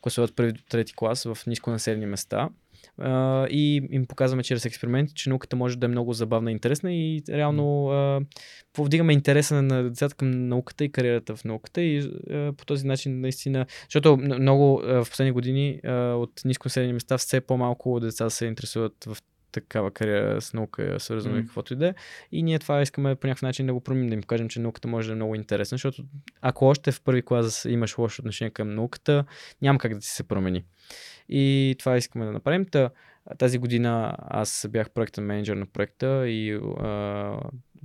класове 0.00 0.24
от 0.24 0.36
първи 0.36 0.52
до 0.52 0.62
трети 0.68 0.92
клас 0.96 1.24
в 1.24 1.38
ниско 1.46 1.70
населени 1.70 2.06
места 2.06 2.48
а, 2.98 3.46
и 3.50 3.88
им 3.90 4.06
показваме 4.06 4.42
чрез 4.42 4.64
експерименти, 4.64 5.14
че 5.14 5.28
науката 5.28 5.56
може 5.56 5.78
да 5.78 5.86
е 5.86 5.88
много 5.88 6.12
забавна 6.12 6.50
и 6.50 6.52
интересна 6.52 6.94
и 6.94 7.22
реално 7.28 7.88
а, 7.88 8.20
повдигаме 8.72 9.12
интереса 9.12 9.62
на 9.62 9.82
децата 9.82 10.14
към 10.14 10.48
науката 10.48 10.84
и 10.84 10.92
кариерата 10.92 11.36
в 11.36 11.44
науката 11.44 11.82
и 11.82 11.98
а, 11.98 12.52
по 12.52 12.66
този 12.66 12.86
начин 12.86 13.20
наистина, 13.20 13.66
защото 13.84 14.16
много 14.16 14.82
а, 14.84 15.04
в 15.04 15.10
последни 15.10 15.32
години 15.32 15.80
а, 15.84 15.92
от 15.94 16.40
ниско 16.44 16.66
населени 16.66 16.92
места 16.92 17.18
все 17.18 17.40
по-малко 17.40 18.00
деца 18.00 18.30
се 18.30 18.46
интересуват 18.46 19.04
в 19.06 19.16
такава 19.54 19.90
кариера 19.90 20.40
с 20.40 20.52
наука, 20.52 20.96
свързано 21.00 21.34
М. 21.34 21.40
и 21.40 21.44
каквото 21.44 21.72
и 21.72 21.76
да 21.76 21.88
е. 21.88 21.94
И 22.32 22.42
ние 22.42 22.58
това 22.58 22.82
искаме 22.82 23.14
по 23.14 23.26
някакъв 23.26 23.42
начин 23.42 23.66
да 23.66 23.74
го 23.74 23.80
променим, 23.80 24.08
да 24.08 24.14
им 24.14 24.20
покажем, 24.20 24.48
че 24.48 24.60
науката 24.60 24.88
може 24.88 25.06
да 25.08 25.12
е 25.12 25.16
много 25.16 25.34
интересна, 25.34 25.74
защото 25.74 26.04
ако 26.40 26.64
още 26.64 26.92
в 26.92 27.00
първи 27.00 27.22
клас 27.22 27.64
имаш 27.64 27.98
лошо 27.98 28.22
отношение 28.22 28.50
към 28.50 28.74
науката, 28.74 29.24
няма 29.62 29.78
как 29.78 29.94
да 29.94 30.00
ти 30.00 30.06
се 30.06 30.22
промени. 30.22 30.64
И 31.28 31.76
това 31.78 31.96
искаме 31.96 32.24
да 32.24 32.32
направим. 32.32 32.64
Та, 32.64 32.90
тази 33.38 33.58
година 33.58 34.16
аз 34.18 34.66
бях 34.70 34.90
проектен 34.90 35.24
менеджер 35.24 35.56
на 35.56 35.66
проекта 35.66 36.28
и 36.28 36.54
а, 36.54 37.40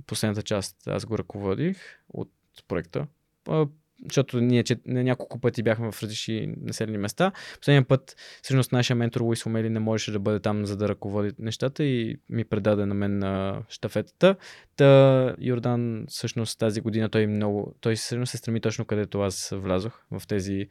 последната 0.06 0.42
част 0.42 0.88
аз 0.88 1.06
го 1.06 1.18
ръководих 1.18 1.76
от 2.08 2.30
проекта. 2.68 3.06
А, 3.48 3.66
защото 4.04 4.40
ние 4.40 4.62
че, 4.62 4.76
няколко 4.86 5.40
пъти 5.40 5.62
бяхме 5.62 5.92
в 5.92 6.02
различни 6.02 6.54
населени 6.60 6.98
места. 6.98 7.32
Последния 7.58 7.84
път, 7.84 8.16
всъщност, 8.42 8.72
нашия 8.72 8.96
ментор 8.96 9.20
Луис 9.20 9.46
Омели 9.46 9.70
не 9.70 9.80
можеше 9.80 10.12
да 10.12 10.18
бъде 10.18 10.40
там, 10.40 10.66
за 10.66 10.76
да 10.76 10.88
ръководи 10.88 11.32
нещата 11.38 11.84
и 11.84 12.16
ми 12.28 12.44
предаде 12.44 12.86
на 12.86 12.94
мен 12.94 13.18
на 13.18 13.62
штафетата. 13.68 14.36
Та 14.76 15.34
Йордан, 15.38 16.04
всъщност, 16.08 16.58
тази 16.58 16.80
година 16.80 17.08
той 17.08 17.26
много, 17.26 17.74
той 17.80 17.96
всъщност 17.96 18.30
се 18.30 18.36
стреми 18.36 18.60
точно 18.60 18.84
където 18.84 19.20
аз 19.20 19.52
влязох 19.56 20.00
в 20.10 20.26
тези 20.26 20.68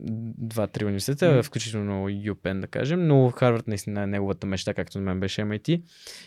два-три 0.00 0.84
университета, 0.84 1.32
Мгм. 1.32 1.42
включително 1.42 2.08
UPenn, 2.08 2.60
да 2.60 2.66
кажем, 2.66 3.06
но 3.06 3.30
Харвард 3.30 3.68
наистина 3.68 4.02
е 4.02 4.06
неговата 4.06 4.46
мечта, 4.46 4.74
както 4.74 4.98
на 4.98 5.04
мен 5.04 5.20
беше 5.20 5.42
MIT. 5.42 5.82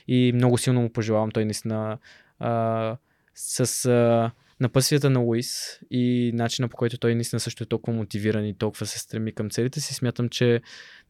И 0.08 0.32
много 0.36 0.58
силно 0.58 0.82
му 0.82 0.90
пожелавам 0.90 1.32
той 1.32 1.46
наистина 1.46 1.98
а, 2.40 2.98
с 3.36 3.86
а, 3.86 4.32
напътствията 4.60 5.10
на 5.10 5.20
Луис 5.20 5.80
и 5.92 6.32
начина 6.34 6.68
по 6.68 6.78
който 6.78 6.98
той 6.98 7.16
наистина 7.16 7.40
също 7.40 7.64
е 7.64 7.68
толкова 7.68 7.98
мотивиран 7.98 8.46
и 8.46 8.58
толкова 8.58 8.86
се 8.86 9.00
стреми 9.00 9.32
към 9.34 9.50
целите 9.50 9.82
си, 9.82 9.94
смятам, 9.94 10.30
че 10.30 10.62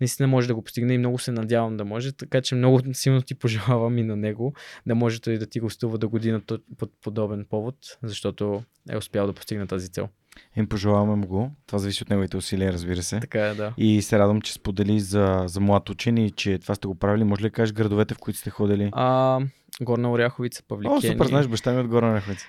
наистина 0.02 0.28
може 0.28 0.48
да 0.48 0.56
го 0.56 0.64
постигне 0.64 0.94
и 0.94 0.98
много 0.98 1.20
се 1.20 1.32
надявам 1.32 1.78
да 1.78 1.86
може, 1.86 2.12
така 2.12 2.42
че 2.42 2.56
много 2.56 2.82
силно 2.94 3.22
ти 3.22 3.36
пожелавам 3.36 3.98
и 3.98 4.04
на 4.04 4.16
него 4.16 4.54
да 4.86 4.96
може 4.96 5.22
той 5.22 5.38
да 5.38 5.46
ти 5.46 5.60
гостува 5.60 5.98
до 5.98 6.10
година 6.10 6.42
под 6.78 6.92
подобен 7.02 7.46
повод, 7.50 7.76
защото 8.04 8.64
е 8.90 8.98
успял 8.98 9.28
да 9.28 9.34
постигне 9.34 9.68
тази 9.68 9.90
цел. 9.90 10.10
Им 10.56 10.68
пожелаваме 10.68 11.28
го. 11.28 11.52
Това 11.68 11.80
зависи 11.80 12.04
от 12.04 12.10
неговите 12.10 12.38
усилия, 12.38 12.74
разбира 12.74 13.04
се. 13.04 13.20
Така 13.20 13.48
е, 13.48 13.54
да. 13.54 13.74
И 13.78 14.02
се 14.02 14.20
радвам, 14.20 14.42
че 14.42 14.54
сподели 14.54 15.00
за, 15.00 15.44
за 15.46 15.60
млад 15.60 15.90
учен 15.90 16.18
и 16.18 16.32
че 16.32 16.60
това 16.60 16.76
сте 16.76 16.88
го 16.88 16.96
правили. 16.96 17.24
Може 17.24 17.42
ли 17.42 17.48
да 17.48 17.52
кажеш 17.52 17.74
градовете, 17.74 18.14
в 18.14 18.18
които 18.18 18.40
сте 18.40 18.50
ходили? 18.50 18.90
А, 18.94 19.40
Горна 19.82 20.12
Оряховица, 20.12 20.64
О, 20.66 20.68
Павликени. 20.68 21.02
супер, 21.02 21.26
знаеш, 21.26 21.48
баща 21.48 21.72
ми 21.72 21.78
е 21.78 21.82
от 21.82 21.88
Горна 21.88 22.16
Реховица. 22.16 22.46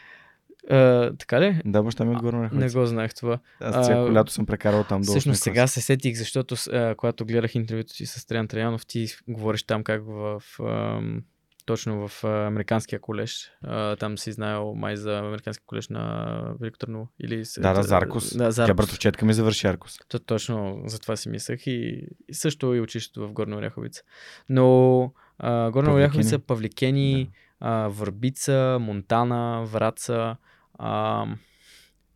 А, 0.71 1.13
така 1.17 1.41
ли? 1.41 1.61
Да, 1.65 1.83
баща 1.83 2.05
ми 2.05 2.13
е 2.13 2.17
от 2.17 2.23
Горна 2.23 2.51
Не 2.53 2.69
го 2.69 2.87
знаех 2.87 3.15
това. 3.15 3.39
Аз 3.61 3.89
А, 3.89 4.13
лято 4.13 4.33
съм 4.33 4.47
прекарал 4.47 4.85
там 4.85 5.03
до 5.03 5.11
Всъщност 5.11 5.43
сега 5.43 5.67
се 5.67 5.81
сетих, 5.81 6.17
защото 6.17 6.55
а, 6.73 6.95
когато 6.95 7.25
гледах 7.25 7.55
интервюто 7.55 7.93
си 7.93 8.07
с 8.07 8.27
Триан 8.27 8.49
Траянов, 8.49 8.87
ти 8.87 9.07
говориш 9.29 9.63
там 9.63 9.85
как 9.85 10.03
в 10.07 10.43
ам, 10.61 11.23
точно 11.67 12.09
в 12.09 12.25
а, 12.25 12.47
Американския 12.47 13.01
колеж. 13.01 13.51
А, 13.63 13.97
там 13.97 14.19
си 14.19 14.33
знаел 14.33 14.75
май 14.75 14.97
за 14.97 15.19
Американския 15.19 15.65
колеж 15.67 15.89
на 15.89 16.37
Велико 16.61 16.79
Търново. 16.79 17.09
Или 17.21 17.43
Да, 17.59 17.73
да, 17.73 17.83
Заркос. 17.83 18.37
Да, 18.37 18.45
Тя 18.45 18.51
Заркос. 18.51 18.77
братовчетка 18.77 19.25
ми 19.27 19.35
завърши 19.35 19.67
Аркос. 19.67 19.99
То, 20.09 20.19
точно 20.19 20.83
за 20.87 20.99
това 20.99 21.17
си 21.17 21.29
мислех 21.29 21.67
и, 21.67 22.09
и 22.29 22.35
също 22.35 22.75
и 22.75 22.81
училището 22.81 23.29
в 23.29 23.33
Горна 23.33 23.57
Оряховица. 23.57 24.03
Но 24.49 25.13
а, 25.39 25.71
Горна 25.71 25.87
Павликени. 25.87 26.05
Оряховица, 26.05 26.39
Павликени, 26.39 27.31
а, 27.61 27.89
Върбица, 27.89 28.79
Монтана, 28.81 29.65
Враца, 29.65 30.37
а, 30.79 31.27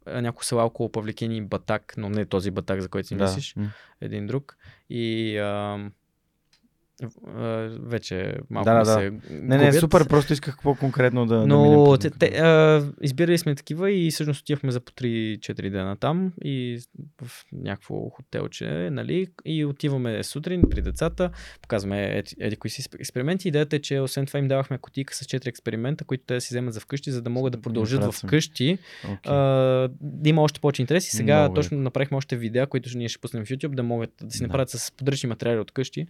няколко 0.07 0.45
села 0.45 0.65
около 0.65 0.93
Павликени 0.93 1.43
Батак, 1.43 1.95
но 1.97 2.09
не 2.09 2.27
този 2.27 2.51
Батак, 2.51 2.81
за 2.81 2.89
който 2.89 3.09
си 3.09 3.17
Да. 3.17 3.25
мислиш, 3.25 3.55
един 4.01 4.27
друг. 4.27 4.57
И 4.91 5.39
а, 5.39 5.79
вече 7.81 8.35
малко 8.51 8.65
Да, 8.65 8.75
да, 8.75 8.79
да. 8.81 8.85
се 8.87 9.11
Не, 9.31 9.57
не, 9.57 9.59
губят. 9.59 9.75
супер, 9.75 10.09
просто 10.09 10.33
исках 10.33 10.59
по-конкретно 10.63 11.27
да, 11.27 11.37
да 11.37 11.47
Но 11.47 11.85
по 11.85 11.97
те, 11.99 12.11
те, 12.11 12.27
а, 12.29 12.83
избирали 13.03 13.39
сме 13.39 13.55
такива 13.55 13.91
и 13.91 14.11
всъщност 14.11 14.41
отивахме 14.41 14.73
за 14.73 14.81
по 14.81 14.93
3-4 14.93 15.71
дена 15.71 15.97
там 15.97 16.33
и 16.45 16.81
в 17.23 17.45
някакво 17.55 18.09
хотелче, 18.11 18.67
нали? 18.93 19.27
И 19.45 19.65
отиваме 19.65 20.23
сутрин 20.23 20.63
при 20.71 20.83
децата, 20.83 21.31
показваме 21.63 22.19
еди, 22.19 22.35
еди 22.41 22.57
кои 22.57 22.71
си 22.71 22.89
експерименти. 22.95 23.49
Идеята 23.49 23.77
е, 23.77 23.81
че 23.81 24.01
освен 24.01 24.27
това 24.27 24.39
им 24.39 24.49
давахме 24.49 24.79
котика 24.79 25.15
с 25.15 25.21
4 25.21 25.47
експеримента, 25.47 26.05
които 26.05 26.25
те 26.27 26.35
да 26.35 26.41
си 26.41 26.49
вземат 26.51 26.75
за 26.75 26.81
вкъщи, 26.81 27.11
за 27.11 27.23
да 27.23 27.31
могат 27.31 27.53
да 27.53 27.61
продължат 27.61 28.01
Правят 28.01 28.15
в 28.15 28.19
се. 28.19 28.27
къщи 28.27 28.79
Окей. 29.05 29.33
а, 29.33 29.37
да 30.01 30.29
има 30.29 30.43
още 30.43 30.61
повече 30.61 30.83
интерес. 30.83 31.09
И 31.09 31.11
сега 31.11 31.39
Много 31.39 31.55
точно 31.55 31.79
направихме 31.79 32.17
още 32.17 32.37
видеа, 32.37 32.67
които 32.67 32.91
ние 32.95 33.09
ще 33.09 33.19
пуснем 33.19 33.45
в 33.45 33.49
YouTube, 33.49 33.69
да 33.69 33.83
могат 33.83 34.11
да 34.23 34.31
си 34.31 34.39
Да. 34.39 34.47
направят 34.47 34.71
с 34.71 34.93
подръчни 34.93 35.29
материали 35.29 35.59
от 35.59 35.71
къщи 35.71 36.07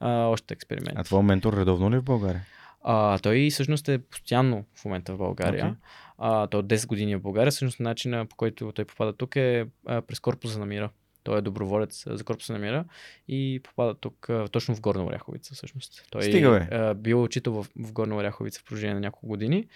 а, 0.00 0.10
още 0.34 0.54
експерименти. 0.54 0.94
А 0.96 1.04
твой 1.04 1.22
ментор 1.22 1.52
редовно 1.52 1.90
ли 1.90 1.96
е 1.96 1.98
в 1.98 2.04
България? 2.04 2.42
А, 2.84 3.18
той 3.18 3.50
всъщност 3.50 3.88
е 3.88 3.98
постоянно 3.98 4.64
в 4.74 4.84
момента 4.84 5.12
в 5.14 5.16
България. 5.16 5.64
Okay. 5.64 5.74
А, 6.18 6.46
той 6.46 6.60
от 6.60 6.66
10 6.66 6.86
години 6.86 7.12
е 7.12 7.16
в 7.16 7.22
България. 7.22 7.50
Всъщност 7.50 7.80
начина 7.80 8.26
по 8.26 8.36
който 8.36 8.72
той 8.72 8.84
попада 8.84 9.12
тук 9.12 9.36
е 9.36 9.66
а, 9.86 10.02
през 10.02 10.20
корпуса 10.20 10.58
на 10.58 10.66
мира. 10.66 10.90
Той 11.24 11.38
е 11.38 11.42
доброволец 11.42 12.04
за 12.06 12.24
корпуса 12.24 12.52
намира 12.52 12.84
и 13.28 13.60
попада 13.64 13.94
тук 13.94 14.28
точно 14.52 14.74
в 14.74 14.80
Горна 14.80 15.04
Оряховица 15.04 15.54
всъщност. 15.54 16.06
Той 16.10 16.22
Стига, 16.22 16.50
бе. 16.50 16.76
е 16.76 16.94
бил 16.94 17.22
учител 17.22 17.52
в, 17.52 17.66
в 17.76 17.92
Горна 17.92 18.16
Оряховица 18.16 18.60
в 18.60 18.64
продължение 18.64 18.94
на 18.94 19.00
няколко 19.00 19.26
години 19.26 19.66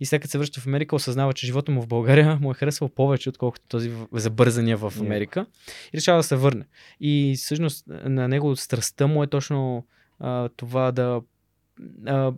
и 0.00 0.06
след 0.06 0.20
като 0.20 0.30
се 0.30 0.38
връща 0.38 0.60
в 0.60 0.66
Америка, 0.66 0.96
осъзнава, 0.96 1.32
че 1.32 1.46
живота 1.46 1.72
му 1.72 1.82
в 1.82 1.86
България 1.86 2.38
му 2.40 2.50
е 2.50 2.54
харесвал 2.54 2.88
повече, 2.88 3.28
отколкото 3.28 3.64
този 3.68 3.92
забързания 4.12 4.76
в 4.76 4.92
Америка 5.00 5.46
и 5.94 5.96
решава 5.96 6.18
да 6.18 6.22
се 6.22 6.36
върне. 6.36 6.64
И 7.00 7.34
всъщност 7.38 7.84
на 7.88 8.28
него 8.28 8.56
страстта 8.56 9.06
му 9.06 9.22
е 9.22 9.26
точно 9.26 9.86
а, 10.20 10.48
това 10.48 10.92
да 10.92 11.20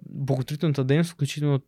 благотворителната 0.06 0.84
дейност, 0.84 1.12
включително 1.12 1.60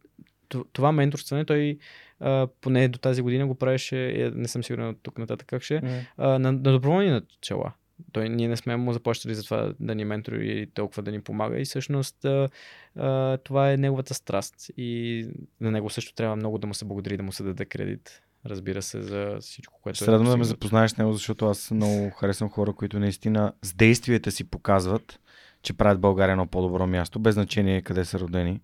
това 0.73 0.93
менторстване, 0.93 1.45
той 1.45 1.79
а, 2.21 2.49
поне 2.61 2.89
до 2.89 2.99
тази 2.99 3.23
година 3.23 3.47
го 3.47 3.55
правеше, 3.55 4.11
е, 4.11 4.31
не 4.31 4.49
съм 4.49 4.65
сигурен 4.65 4.89
от 4.89 4.99
тук 5.03 5.19
нататък 5.19 5.47
как 5.49 5.63
ще, 5.63 5.81
mm. 5.81 6.05
а, 6.17 6.29
на, 6.29 6.53
на 6.53 6.73
доброволни 6.73 7.11
начала. 7.11 7.73
Той, 8.13 8.29
ние 8.29 8.49
не 8.49 8.57
сме 8.57 8.77
му 8.77 8.93
заплащали 8.93 9.35
за 9.35 9.43
това 9.43 9.75
да 9.81 9.95
ни 9.95 10.05
ментори 10.05 10.61
и 10.61 10.67
толкова 10.67 11.03
да 11.03 11.11
ни 11.11 11.21
помага 11.21 11.61
и 11.61 11.65
всъщност 11.65 12.25
а, 12.25 12.49
а, 12.97 13.37
това 13.37 13.73
е 13.73 13.77
неговата 13.77 14.15
страст 14.15 14.71
и 14.77 15.27
на 15.61 15.71
него 15.71 15.91
също 15.91 16.15
трябва 16.15 16.37
много 16.37 16.59
да 16.59 16.67
му 16.67 16.75
се 16.75 16.85
благодари, 16.85 17.17
да 17.17 17.23
му 17.23 17.33
се 17.33 17.43
даде 17.43 17.65
кредит. 17.65 18.23
Разбира 18.47 18.83
се, 18.83 19.03
за 19.03 19.37
всичко, 19.41 19.81
което 19.83 19.97
Ще 19.97 20.05
е 20.05 20.11
да 20.11 20.37
ме 20.37 20.45
запознаеш 20.45 20.91
с 20.91 20.97
него, 20.97 21.13
защото 21.13 21.47
аз 21.47 21.71
много 21.71 22.11
харесвам 22.11 22.51
хора, 22.51 22.73
които 22.73 22.99
наистина 22.99 23.53
с 23.63 23.75
действията 23.75 24.31
си 24.31 24.45
показват, 24.45 25.21
че 25.63 25.73
правят 25.73 26.01
България 26.01 26.33
едно 26.33 26.47
по-добро 26.47 26.87
място, 26.87 27.19
без 27.19 27.35
значение 27.35 27.83
къде 27.83 28.05
са 28.05 28.19
родени. 28.19 28.61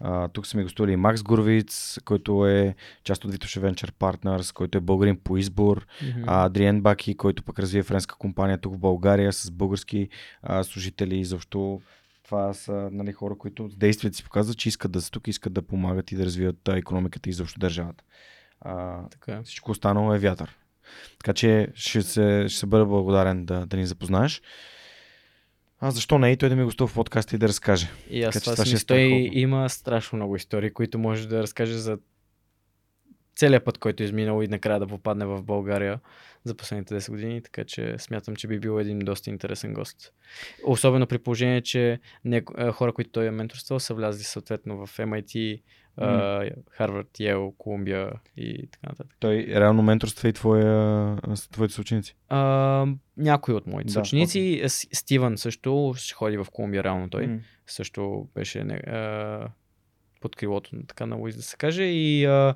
А, 0.00 0.28
тук 0.28 0.46
са 0.46 0.56
ми 0.56 0.62
гостували 0.62 0.96
Макс 0.96 1.22
Гурвиц, 1.22 1.98
който 2.04 2.46
е 2.46 2.74
част 3.04 3.24
от 3.24 3.32
Vitoше 3.32 3.60
Venture 3.60 3.92
Partners, 3.92 4.54
който 4.54 4.78
е 4.78 4.80
българин 4.80 5.18
по 5.24 5.36
избор, 5.36 5.86
mm-hmm. 5.86 6.24
а, 6.26 6.44
Адриен 6.44 6.80
Баки, 6.80 7.16
който 7.16 7.42
пък 7.42 7.58
развива 7.58 7.84
френска 7.84 8.16
компания 8.16 8.58
тук 8.58 8.74
в 8.74 8.78
България 8.78 9.32
с 9.32 9.50
български 9.50 10.08
а, 10.42 10.64
служители. 10.64 11.24
Защо 11.24 11.80
това 12.24 12.52
са 12.52 12.88
нали, 12.92 13.12
хора, 13.12 13.34
които 13.38 13.68
действията 13.68 14.16
си 14.16 14.24
показват, 14.24 14.58
че 14.58 14.68
искат 14.68 14.92
да 14.92 15.02
са 15.02 15.10
тук, 15.10 15.28
искат 15.28 15.52
да 15.52 15.62
помагат 15.62 16.12
и 16.12 16.16
да 16.16 16.24
развиват 16.24 16.68
економиката 16.68 17.30
и 17.30 17.32
защо 17.32 17.60
държавата. 17.60 18.04
А, 18.60 19.02
така. 19.08 19.32
Е. 19.32 19.42
Всичко 19.42 19.70
останало 19.70 20.14
е 20.14 20.18
вятър. 20.18 20.56
Така 21.18 21.32
че 21.32 21.68
ще 21.74 22.02
се, 22.02 22.46
ще 22.48 22.66
бъда 22.66 22.86
благодарен 22.86 23.44
да, 23.44 23.66
да 23.66 23.76
ни 23.76 23.86
запознаеш. 23.86 24.42
А 25.84 25.90
защо 25.90 26.18
не 26.18 26.30
и 26.30 26.36
той 26.36 26.48
да 26.48 26.56
ми 26.56 26.64
гостува 26.64 26.88
в 26.88 26.94
подкаста 26.94 27.36
и 27.36 27.38
да 27.38 27.48
разкаже? 27.48 27.90
И 28.10 28.22
аз 28.22 28.40
това, 28.40 28.52
това 28.54 28.64
си 28.64 28.86
той 28.86 29.30
има 29.32 29.68
страшно 29.68 30.16
много 30.16 30.36
истории, 30.36 30.70
които 30.70 30.98
може 30.98 31.28
да 31.28 31.42
разкаже 31.42 31.74
за 31.74 31.98
целият 33.36 33.64
път, 33.64 33.78
който 33.78 34.02
е 34.02 34.06
изминал 34.06 34.42
и 34.42 34.48
накрая 34.48 34.80
да 34.80 34.86
попадне 34.86 35.26
в 35.26 35.42
България 35.42 36.00
за 36.44 36.54
последните 36.54 37.00
10 37.00 37.10
години, 37.10 37.42
така 37.42 37.64
че 37.64 37.94
смятам, 37.98 38.36
че 38.36 38.48
би 38.48 38.58
бил 38.58 38.80
един 38.80 38.98
доста 38.98 39.30
интересен 39.30 39.74
гост. 39.74 40.12
Особено 40.66 41.06
при 41.06 41.18
положение, 41.18 41.60
че 41.60 42.00
не, 42.24 42.42
хора, 42.72 42.92
които 42.92 43.10
той 43.10 43.26
е 43.26 43.30
менторствал, 43.30 43.80
са 43.80 43.94
влязли 43.94 44.22
съответно 44.22 44.86
в 44.86 44.98
MIT, 44.98 45.62
Харвард, 46.70 47.20
Йел, 47.20 47.54
Колумбия 47.58 48.12
и 48.36 48.66
така 48.66 48.86
нататък. 48.88 49.16
Той 49.20 49.46
реално 49.48 49.82
менторства 49.82 50.28
и 50.28 50.32
твоя, 50.32 51.16
твоите 51.52 51.74
съученици? 51.74 52.16
А, 52.28 52.86
някои 53.16 53.54
от 53.54 53.66
моите 53.66 53.86
да, 53.86 53.92
съученици. 53.92 54.38
Okay. 54.38 54.94
Стивън 54.94 55.38
също 55.38 55.94
ще 55.96 56.14
ходи 56.14 56.36
в 56.36 56.46
Колумбия, 56.52 56.84
реално 56.84 57.10
той. 57.10 57.26
Mm. 57.26 57.38
Също 57.66 58.28
беше 58.34 58.58
а, 58.60 59.48
под 60.20 60.36
крилото 60.36 60.70
така 60.88 61.06
на 61.06 61.16
Луиз 61.16 61.36
да 61.36 61.42
се 61.42 61.56
каже. 61.56 61.84
И 61.84 62.24
а, 62.24 62.54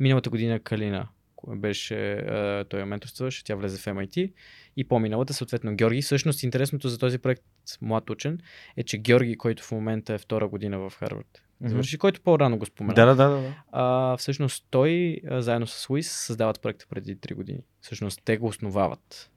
миналата 0.00 0.30
година 0.30 0.60
Калина 0.60 1.08
беше, 1.48 2.12
а, 2.12 2.64
той 2.64 2.84
менторстваше, 2.84 3.44
тя 3.44 3.54
влезе 3.54 3.78
в 3.78 3.84
MIT 3.84 4.32
и 4.76 4.84
по-миналата, 4.84 5.34
съответно 5.34 5.76
Георги. 5.76 6.02
Всъщност 6.02 6.42
интересното 6.42 6.88
за 6.88 6.98
този 6.98 7.18
проект 7.18 7.42
Млад 7.80 8.10
учен 8.10 8.40
е, 8.76 8.82
че 8.82 8.98
Георги, 8.98 9.36
който 9.36 9.62
в 9.62 9.72
момента 9.72 10.14
е 10.14 10.18
втора 10.18 10.48
година 10.48 10.78
в 10.78 10.92
Харвард, 10.98 11.42
завърши, 11.64 11.98
който 11.98 12.20
по-рано 12.20 12.58
го 12.58 12.66
спомена. 12.66 12.94
Да, 12.94 13.06
да, 13.06 13.14
да. 13.14 13.28
да. 13.28 13.54
А, 13.72 14.16
всъщност 14.16 14.66
той, 14.70 15.20
заедно 15.30 15.66
с 15.66 15.90
Луис, 15.90 16.10
създават 16.10 16.62
проекта 16.62 16.86
преди 16.90 17.16
3 17.16 17.34
години. 17.34 17.60
Всъщност 17.80 18.20
те 18.24 18.36
го 18.36 18.46
основават. 18.46 19.30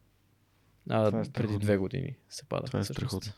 А, 0.89 1.07
е 1.07 1.31
преди 1.33 1.57
две 1.57 1.77
години 1.77 2.15
се 2.29 2.45
пада. 2.45 2.67
Това 2.67 2.79
е 2.79 2.83
страхотно. 2.83 3.31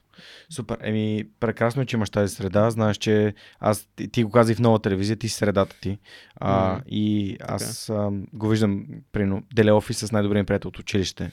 Супер. 0.49 0.77
Еми, 0.81 1.27
прекрасно 1.39 1.81
е, 1.81 1.85
че 1.85 1.95
имаш 1.95 2.09
тази 2.09 2.35
среда. 2.35 2.69
Знаеш, 2.69 2.97
че 2.97 3.33
аз 3.59 3.87
ти, 3.95 4.07
ти 4.07 4.23
го 4.23 4.31
казах 4.31 4.57
в 4.57 4.59
нова 4.59 4.79
телевизия, 4.79 5.15
ти 5.15 5.29
си 5.29 5.35
средата 5.35 5.75
ти. 5.81 5.99
А, 6.35 6.77
mm. 6.77 6.83
И 6.87 7.37
аз 7.41 7.89
а, 7.89 8.09
го 8.33 8.47
виждам, 8.47 8.85
прино, 9.11 9.43
деле 9.53 9.71
офис 9.71 9.97
с 9.97 10.11
най-добрия 10.11 10.45
приятел 10.45 10.67
от 10.67 10.79
училище 10.79 11.31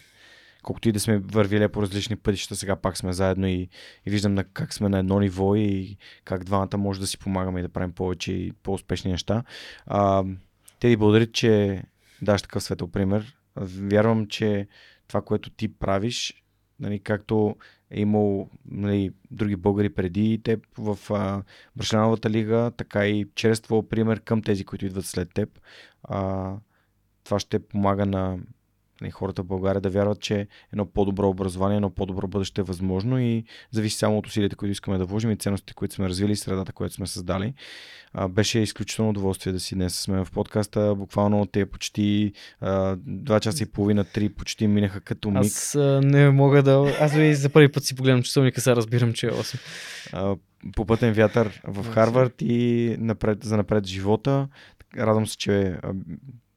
колкото 0.62 0.88
и 0.88 0.92
да 0.92 1.00
сме 1.00 1.18
вървили 1.18 1.68
по 1.68 1.82
различни 1.82 2.16
пътища, 2.16 2.56
сега 2.56 2.76
пак 2.76 2.96
сме 2.96 3.12
заедно 3.12 3.46
и, 3.46 3.68
и 4.06 4.10
виждам 4.10 4.34
на, 4.34 4.44
как 4.44 4.74
сме 4.74 4.88
на 4.88 4.98
едно 4.98 5.20
ниво 5.20 5.54
и 5.54 5.96
как 6.24 6.44
двамата 6.44 6.78
може 6.78 7.00
да 7.00 7.06
си 7.06 7.18
помагаме 7.18 7.60
и 7.60 7.62
да 7.62 7.68
правим 7.68 7.92
повече 7.92 8.32
и 8.32 8.52
по-успешни 8.52 9.10
неща. 9.10 9.42
А, 9.86 10.24
те 10.80 10.88
ви 10.88 10.96
благодарят, 10.96 11.32
че 11.32 11.82
даш 12.22 12.42
такъв 12.42 12.62
светъл 12.62 12.88
пример. 12.88 13.36
Вярвам, 13.56 14.26
че 14.26 14.68
това, 15.08 15.22
което 15.22 15.50
ти 15.50 15.74
правиш, 15.74 16.42
нали, 16.80 16.98
както 16.98 17.56
е 17.90 18.00
имал 18.00 18.50
нали, 18.70 19.12
други 19.30 19.56
българи 19.56 19.88
преди 19.94 20.40
теб 20.44 20.66
в 20.78 20.98
Брашляновата 21.76 22.30
лига, 22.30 22.72
така 22.76 23.06
и 23.06 23.26
чрез 23.34 23.60
твоя 23.60 23.88
пример 23.88 24.20
към 24.20 24.42
тези, 24.42 24.64
които 24.64 24.86
идват 24.86 25.04
след 25.04 25.34
теб. 25.34 25.60
А, 26.02 26.52
това 27.24 27.38
ще 27.38 27.58
помага 27.58 28.06
на 28.06 28.38
хората 29.10 29.42
в 29.42 29.46
България 29.46 29.80
да 29.80 29.90
вярват, 29.90 30.20
че 30.20 30.46
едно 30.72 30.86
по-добро 30.86 31.28
образование, 31.28 31.76
едно 31.76 31.90
по-добро 31.90 32.28
бъдеще 32.28 32.60
е 32.60 32.64
възможно 32.64 33.20
и 33.20 33.44
зависи 33.70 33.96
само 33.96 34.18
от 34.18 34.26
усилията, 34.26 34.56
които 34.56 34.72
искаме 34.72 34.98
да 34.98 35.04
вложим 35.04 35.30
и 35.30 35.36
ценностите, 35.36 35.74
които 35.74 35.94
сме 35.94 36.08
развили 36.08 36.32
и 36.32 36.36
средата, 36.36 36.72
която 36.72 36.94
сме 36.94 37.06
създали. 37.06 37.54
А, 38.12 38.28
беше 38.28 38.58
изключително 38.58 39.10
удоволствие 39.10 39.52
да 39.52 39.60
си 39.60 39.74
днес 39.74 40.00
сме 40.00 40.24
в 40.24 40.30
подкаста. 40.32 40.94
Буквално 40.94 41.46
те 41.46 41.66
почти 41.66 42.32
а, 42.60 42.96
два 43.06 43.40
часа 43.40 43.62
и 43.62 43.66
половина, 43.66 44.04
три 44.04 44.28
почти 44.28 44.66
минаха 44.66 45.00
като 45.00 45.30
миг. 45.30 45.40
Аз 45.40 45.74
а, 45.74 46.00
не 46.04 46.30
мога 46.30 46.62
да... 46.62 46.96
Аз 47.00 47.14
ви 47.14 47.34
за 47.34 47.48
първи 47.48 47.72
път 47.72 47.84
си 47.84 47.96
погледам 47.96 48.22
часовника, 48.22 48.60
сега 48.60 48.76
разбирам, 48.76 49.12
че 49.12 49.26
е 49.26 49.30
8. 49.30 49.58
А, 50.12 50.36
по 50.76 50.86
пътен 50.86 51.12
вятър 51.12 51.60
в 51.64 51.90
Харвард 51.90 52.34
и 52.42 52.96
напред, 52.98 53.44
за 53.44 53.56
напред 53.56 53.86
живота. 53.86 54.48
Радвам 54.96 55.26
се, 55.26 55.36
че 55.36 55.76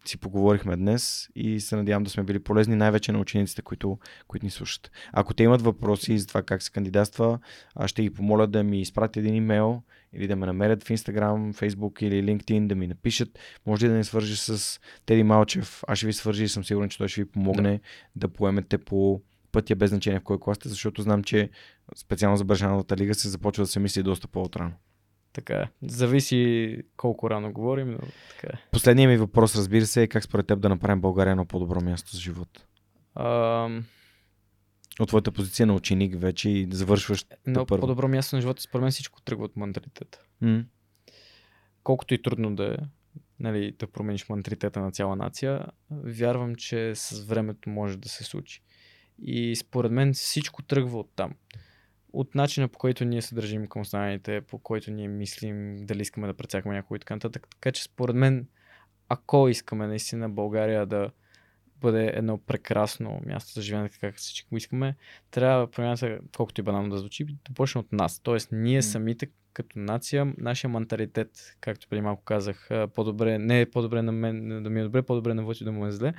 си 0.05 0.17
поговорихме 0.17 0.75
днес 0.75 1.29
и 1.35 1.59
се 1.59 1.75
надявам 1.75 2.03
да 2.03 2.09
сме 2.09 2.23
били 2.23 2.39
полезни 2.39 2.75
най-вече 2.75 3.11
на 3.11 3.19
учениците, 3.19 3.61
които, 3.61 3.97
които 4.27 4.45
ни 4.45 4.49
слушат. 4.49 4.91
Ако 5.13 5.33
те 5.33 5.43
имат 5.43 5.61
въпроси 5.61 6.19
за 6.19 6.27
това 6.27 6.43
как 6.43 6.63
се 6.63 6.71
кандидатства, 6.71 7.39
аз 7.75 7.89
ще 7.89 8.01
ги 8.01 8.09
помоля 8.09 8.47
да 8.47 8.63
ми 8.63 8.81
изпратят 8.81 9.17
един 9.17 9.35
имейл 9.35 9.81
или 10.13 10.27
да 10.27 10.35
ме 10.35 10.45
намерят 10.45 10.83
в 10.83 10.87
Instagram, 10.87 11.53
Facebook 11.53 12.03
или 12.03 12.23
LinkedIn, 12.23 12.67
да 12.67 12.75
ми 12.75 12.87
напишат. 12.87 13.39
Може 13.65 13.85
ли 13.85 13.89
да 13.89 13.95
ни 13.95 14.03
свържи 14.03 14.35
с 14.35 14.79
Теди 15.05 15.23
Малчев? 15.23 15.83
Аз 15.87 15.97
ще 15.97 16.07
ви 16.07 16.13
свържи 16.13 16.43
и 16.43 16.49
съм 16.49 16.63
сигурен, 16.63 16.89
че 16.89 16.97
той 16.97 17.07
ще 17.07 17.23
ви 17.23 17.31
помогне 17.31 17.71
да, 17.71 18.27
да 18.27 18.33
поемете 18.33 18.77
по 18.77 19.21
пътя 19.51 19.75
без 19.75 19.89
значение 19.89 20.19
в 20.19 20.23
кой 20.23 20.39
клас 20.39 20.57
сте, 20.57 20.69
защото 20.69 21.01
знам, 21.01 21.23
че 21.23 21.49
специално 21.95 22.37
за 22.37 22.43
Бържановата 22.43 22.97
лига 22.97 23.13
се 23.13 23.29
започва 23.29 23.63
да 23.63 23.67
се 23.67 23.79
мисли 23.79 24.03
доста 24.03 24.27
по-отрано. 24.27 24.71
Така. 25.33 25.69
Зависи 25.81 26.77
колко 26.97 27.29
рано 27.29 27.51
говорим, 27.51 27.91
но 27.91 27.99
така. 28.29 28.57
Последният 28.71 29.11
ми 29.11 29.17
въпрос, 29.17 29.55
разбира 29.55 29.85
се, 29.85 30.03
е 30.03 30.07
как 30.07 30.23
според 30.23 30.47
теб 30.47 30.59
да 30.59 30.69
направим 30.69 31.01
България 31.01 31.31
едно 31.31 31.45
по-добро 31.45 31.81
място 31.81 32.15
за 32.15 32.21
живот? 32.21 32.65
Um... 33.15 33.83
От 34.99 35.07
твоята 35.07 35.31
позиция 35.31 35.65
на 35.65 35.73
ученик 35.73 36.19
вече 36.19 36.49
и 36.49 36.67
завършваш. 36.71 37.25
Едно 37.47 37.65
по-добро 37.65 38.07
място 38.07 38.35
на 38.35 38.41
живота, 38.41 38.61
според 38.61 38.81
мен 38.81 38.91
всичко 38.91 39.21
тръгва 39.21 39.45
от 39.45 39.55
менталитета. 39.57 40.19
Mm. 40.43 40.65
Колкото 41.83 42.13
и 42.13 42.21
трудно 42.21 42.55
да 42.55 42.73
е, 42.73 42.77
нали, 43.39 43.75
да 43.79 43.87
промениш 43.87 44.29
менталитета 44.29 44.79
на 44.79 44.91
цяла 44.91 45.15
нация, 45.15 45.65
вярвам, 45.91 46.55
че 46.55 46.95
с 46.95 47.23
времето 47.23 47.69
може 47.69 47.97
да 47.97 48.09
се 48.09 48.23
случи. 48.23 48.61
И 49.21 49.55
според 49.55 49.91
мен 49.91 50.13
всичко 50.13 50.63
тръгва 50.63 50.99
от 50.99 51.09
там 51.15 51.33
от 52.13 52.35
начина 52.35 52.67
по 52.67 52.79
който 52.79 53.05
ние 53.05 53.21
се 53.21 53.35
държим 53.35 53.67
към 53.67 53.81
останалите, 53.81 54.41
по 54.41 54.59
който 54.59 54.91
ние 54.91 55.07
мислим, 55.07 55.85
дали 55.85 56.01
искаме 56.01 56.27
да 56.27 56.33
прецакаме 56.33 56.75
някой 56.75 56.97
и 56.97 56.99
така 56.99 57.15
нататък. 57.15 57.47
Така 57.49 57.71
че 57.71 57.83
според 57.83 58.15
мен, 58.15 58.47
ако 59.09 59.47
искаме 59.47 59.87
наистина 59.87 60.29
България 60.29 60.85
да 60.85 61.11
бъде 61.81 62.11
едно 62.15 62.37
прекрасно 62.37 63.21
място 63.25 63.53
за 63.53 63.61
живеене, 63.61 63.89
как 63.89 64.15
всички 64.15 64.49
го 64.49 64.57
искаме, 64.57 64.95
трябва 65.31 65.71
промяната, 65.71 66.19
колкото 66.37 66.61
и 66.61 66.63
банално 66.63 66.89
да 66.89 66.97
звучи, 66.97 67.25
да 67.25 67.53
почне 67.55 67.79
от 67.79 67.91
нас. 67.91 68.19
Тоест, 68.19 68.49
ние 68.51 68.81
самите 68.81 69.27
като 69.53 69.79
нация, 69.79 70.33
нашия 70.37 70.69
менталитет, 70.69 71.55
както 71.61 71.87
преди 71.89 72.01
малко 72.01 72.23
казах, 72.23 72.69
по-добре, 72.93 73.39
не 73.39 73.61
е 73.61 73.69
по-добре 73.69 74.01
на 74.01 74.11
мен 74.11 74.63
да 74.63 74.69
ми 74.69 74.79
е 74.79 74.83
добре, 74.83 75.01
по-добре 75.01 75.33
на 75.33 75.43
Вълчи 75.43 75.63
да 75.63 75.71
му 75.71 75.87
е 75.87 75.91
зле. 75.91 76.13
Mm. 76.13 76.15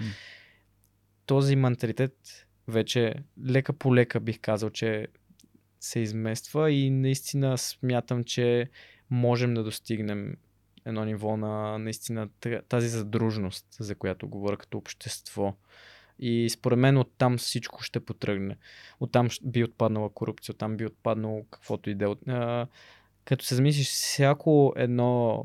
Този 1.26 1.56
менталитет 1.56 2.46
вече 2.68 3.14
лека 3.46 3.72
по 3.72 3.94
лека 3.94 4.20
бих 4.20 4.40
казал, 4.40 4.70
че 4.70 5.08
се 5.84 6.00
измества 6.00 6.70
и 6.70 6.90
наистина 6.90 7.58
смятам, 7.58 8.24
че 8.24 8.70
можем 9.10 9.54
да 9.54 9.64
достигнем 9.64 10.36
едно 10.84 11.04
ниво 11.04 11.36
на 11.36 11.78
наистина 11.78 12.28
тази 12.68 12.88
задружност, 12.88 13.66
за 13.80 13.94
която 13.94 14.28
говоря 14.28 14.56
като 14.56 14.78
общество. 14.78 15.54
И 16.18 16.50
според 16.50 16.78
мен 16.78 16.98
оттам 16.98 17.38
всичко 17.38 17.82
ще 17.82 18.00
потръгне. 18.00 18.56
Оттам 19.00 19.28
би 19.42 19.64
отпаднала 19.64 20.10
корупция, 20.10 20.52
оттам 20.52 20.76
би 20.76 20.86
отпаднало 20.86 21.44
каквото 21.50 21.90
и 21.90 21.94
да 21.94 22.16
е. 22.28 22.66
Като 23.24 23.44
се 23.44 23.54
замислиш, 23.54 23.88
всяко 23.88 24.72
едно 24.76 25.44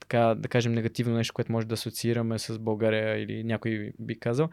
така, 0.00 0.34
да 0.34 0.48
кажем, 0.48 0.72
негативно 0.72 1.16
нещо, 1.16 1.34
което 1.34 1.52
може 1.52 1.66
да 1.66 1.74
асоциираме 1.74 2.38
с 2.38 2.58
България 2.58 3.22
или 3.22 3.44
някой 3.44 3.92
би 3.98 4.18
казал, 4.18 4.48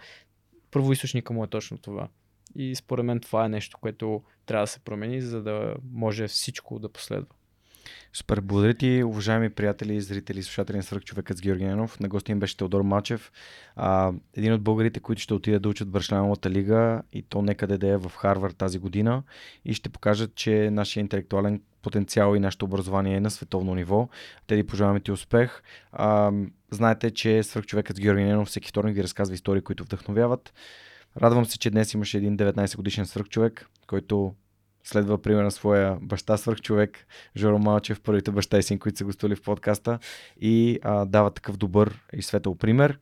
първоисточника 0.72 1.34
му 1.34 1.44
е 1.44 1.48
точно 1.48 1.78
това. 1.78 2.10
И 2.56 2.76
според 2.76 3.06
мен 3.06 3.20
това 3.20 3.46
е 3.46 3.50
нещо, 3.50 3.78
което 3.82 4.24
трябва 4.46 4.64
да 4.64 4.68
се 4.68 4.80
промени, 4.80 5.22
за 5.22 5.44
да 5.44 5.76
може 5.94 6.28
всичко 6.28 6.80
да 6.80 6.90
последва. 6.90 7.36
Супер, 8.14 8.42
благодаря 8.42 8.74
ти, 8.74 9.04
уважаеми 9.04 9.50
приятели, 9.50 10.02
зрители 10.02 10.40
и 10.40 10.44
слушатели 10.44 10.78
на 10.78 10.84
Свърхчовекът 10.84 11.38
с 11.38 11.42
Георги 11.42 11.66
Ненов. 11.66 12.00
На 12.00 12.08
гости 12.08 12.32
им 12.32 12.40
беше 12.40 12.58
Теодор 12.58 12.82
Мачев, 12.82 13.32
а, 13.76 14.14
един 14.34 14.54
от 14.54 14.62
българите, 14.62 15.00
които 15.00 15.22
ще 15.22 15.34
отидат 15.34 15.62
да 15.62 15.70
учат 15.70 15.88
в 15.88 15.92
Бършляновата 15.92 16.50
лига 16.50 17.02
и 17.14 17.22
то 17.22 17.42
некъде 17.42 17.78
да 17.78 17.88
е 17.88 17.98
в 17.98 18.12
Харвард 18.18 18.58
тази 18.58 18.80
година 18.80 19.24
и 19.66 19.74
ще 19.74 19.90
покажат, 19.90 20.36
че 20.36 20.70
нашия 20.72 21.02
интелектуален 21.02 21.62
потенциал 21.82 22.36
и 22.36 22.40
нашето 22.40 22.66
образование 22.66 23.16
е 23.16 23.20
на 23.20 23.32
световно 23.32 23.76
ниво. 23.76 24.10
Те 24.48 24.56
ви 24.56 24.68
пожелаваме 24.68 25.00
ти 25.00 25.12
успех. 25.12 25.62
А, 25.92 26.32
знаете, 26.72 27.12
че 27.12 27.44
Свърхчовекът 27.44 27.98
с 27.98 28.00
Георги 28.00 28.24
Ненов 28.24 28.48
всеки 28.48 28.70
вторник 28.70 28.96
ви 28.96 29.04
разказва 29.04 29.36
истории, 29.36 29.62
които 29.62 29.84
вдъхновяват. 29.84 30.54
Радвам 31.22 31.46
се, 31.46 31.60
че 31.60 31.70
днес 31.70 31.94
имаше 31.94 32.18
един 32.18 32.38
19 32.38 32.76
годишен 32.76 33.06
свърхчовек, 33.06 33.70
който 33.88 34.36
следва 34.84 35.22
пример 35.22 35.44
на 35.44 35.52
своя 35.52 35.98
баща 36.02 36.38
свърхчовек, 36.38 37.08
Жоро 37.38 37.60
Малчев, 37.60 38.02
първите 38.02 38.32
баща 38.32 38.58
и 38.58 38.64
син, 38.64 38.80
които 38.80 38.98
са 38.98 39.06
гостували 39.06 39.36
в 39.36 39.42
подкаста 39.42 40.00
и 40.42 40.80
а, 40.84 41.06
дава 41.06 41.32
такъв 41.32 41.58
добър 41.58 42.02
и 42.14 42.22
светъл 42.22 42.56
пример. 42.56 43.00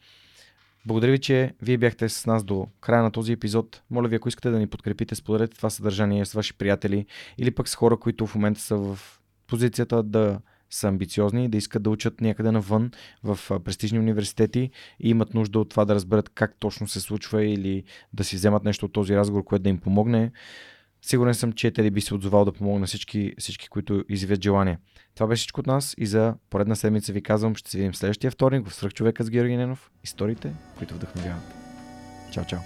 Благодаря 0.86 1.12
ви, 1.12 1.20
че 1.20 1.54
вие 1.62 1.78
бяхте 1.78 2.10
с 2.10 2.26
нас 2.26 2.44
до 2.44 2.68
края 2.82 3.04
на 3.04 3.12
този 3.12 3.32
епизод. 3.32 3.82
Моля 3.90 4.08
ви, 4.08 4.16
ако 4.16 4.28
искате 4.28 4.50
да 4.50 4.60
ни 4.60 4.68
подкрепите, 4.68 5.16
споделете 5.16 5.58
това 5.58 5.70
съдържание 5.70 6.26
с 6.26 6.34
ваши 6.34 6.58
приятели 6.58 7.06
или 7.38 7.52
пък 7.52 7.70
с 7.70 7.76
хора, 7.76 7.98
които 7.98 8.28
в 8.28 8.36
момента 8.36 8.62
са 8.62 8.76
в 8.78 9.00
позицията 9.48 10.04
да 10.04 10.40
са 10.76 10.88
амбициозни, 10.88 11.50
да 11.50 11.58
искат 11.58 11.84
да 11.84 11.90
учат 11.90 12.22
някъде 12.22 12.52
навън 12.52 12.92
в 13.24 13.40
престижни 13.64 14.00
университети 14.00 14.70
и 15.00 15.10
имат 15.10 15.34
нужда 15.34 15.60
от 15.60 15.70
това 15.70 15.86
да 15.86 15.96
разберат 15.96 16.30
как 16.30 16.56
точно 16.60 16.88
се 16.88 17.00
случва 17.00 17.46
или 17.46 17.84
да 18.14 18.24
си 18.24 18.36
вземат 18.36 18.64
нещо 18.64 18.86
от 18.86 18.94
този 18.94 19.16
разговор, 19.16 19.44
което 19.44 19.64
да 19.64 19.70
им 19.70 19.78
помогне. 19.78 20.32
Сигурен 21.02 21.34
съм, 21.34 21.54
че 21.54 21.72
Теди 21.72 21.92
би 21.92 22.02
се 22.02 22.16
отзовал 22.16 22.46
да 22.46 22.52
помогне 22.52 22.80
на 22.80 22.86
всички, 22.86 23.34
всички, 23.40 23.68
които 23.68 24.04
изявят 24.10 24.44
желание. 24.44 24.78
Това 25.16 25.28
беше 25.28 25.40
всичко 25.40 25.60
от 25.60 25.68
нас 25.68 25.96
и 25.98 26.06
за 26.06 26.36
поредна 26.50 26.76
седмица 26.76 27.14
ви 27.14 27.24
казвам, 27.24 27.56
ще 27.56 27.72
се 27.72 27.78
видим 27.78 27.96
следващия 27.96 28.32
вторник 28.32 28.68
в 28.68 28.74
Свърхчовека 28.74 29.24
с 29.24 29.30
Георги 29.30 29.58
Ненов. 29.58 29.92
Историите, 30.04 30.54
които 30.78 30.96
вдъхновяват. 30.96 31.54
Чао, 32.32 32.46
чао! 32.46 32.60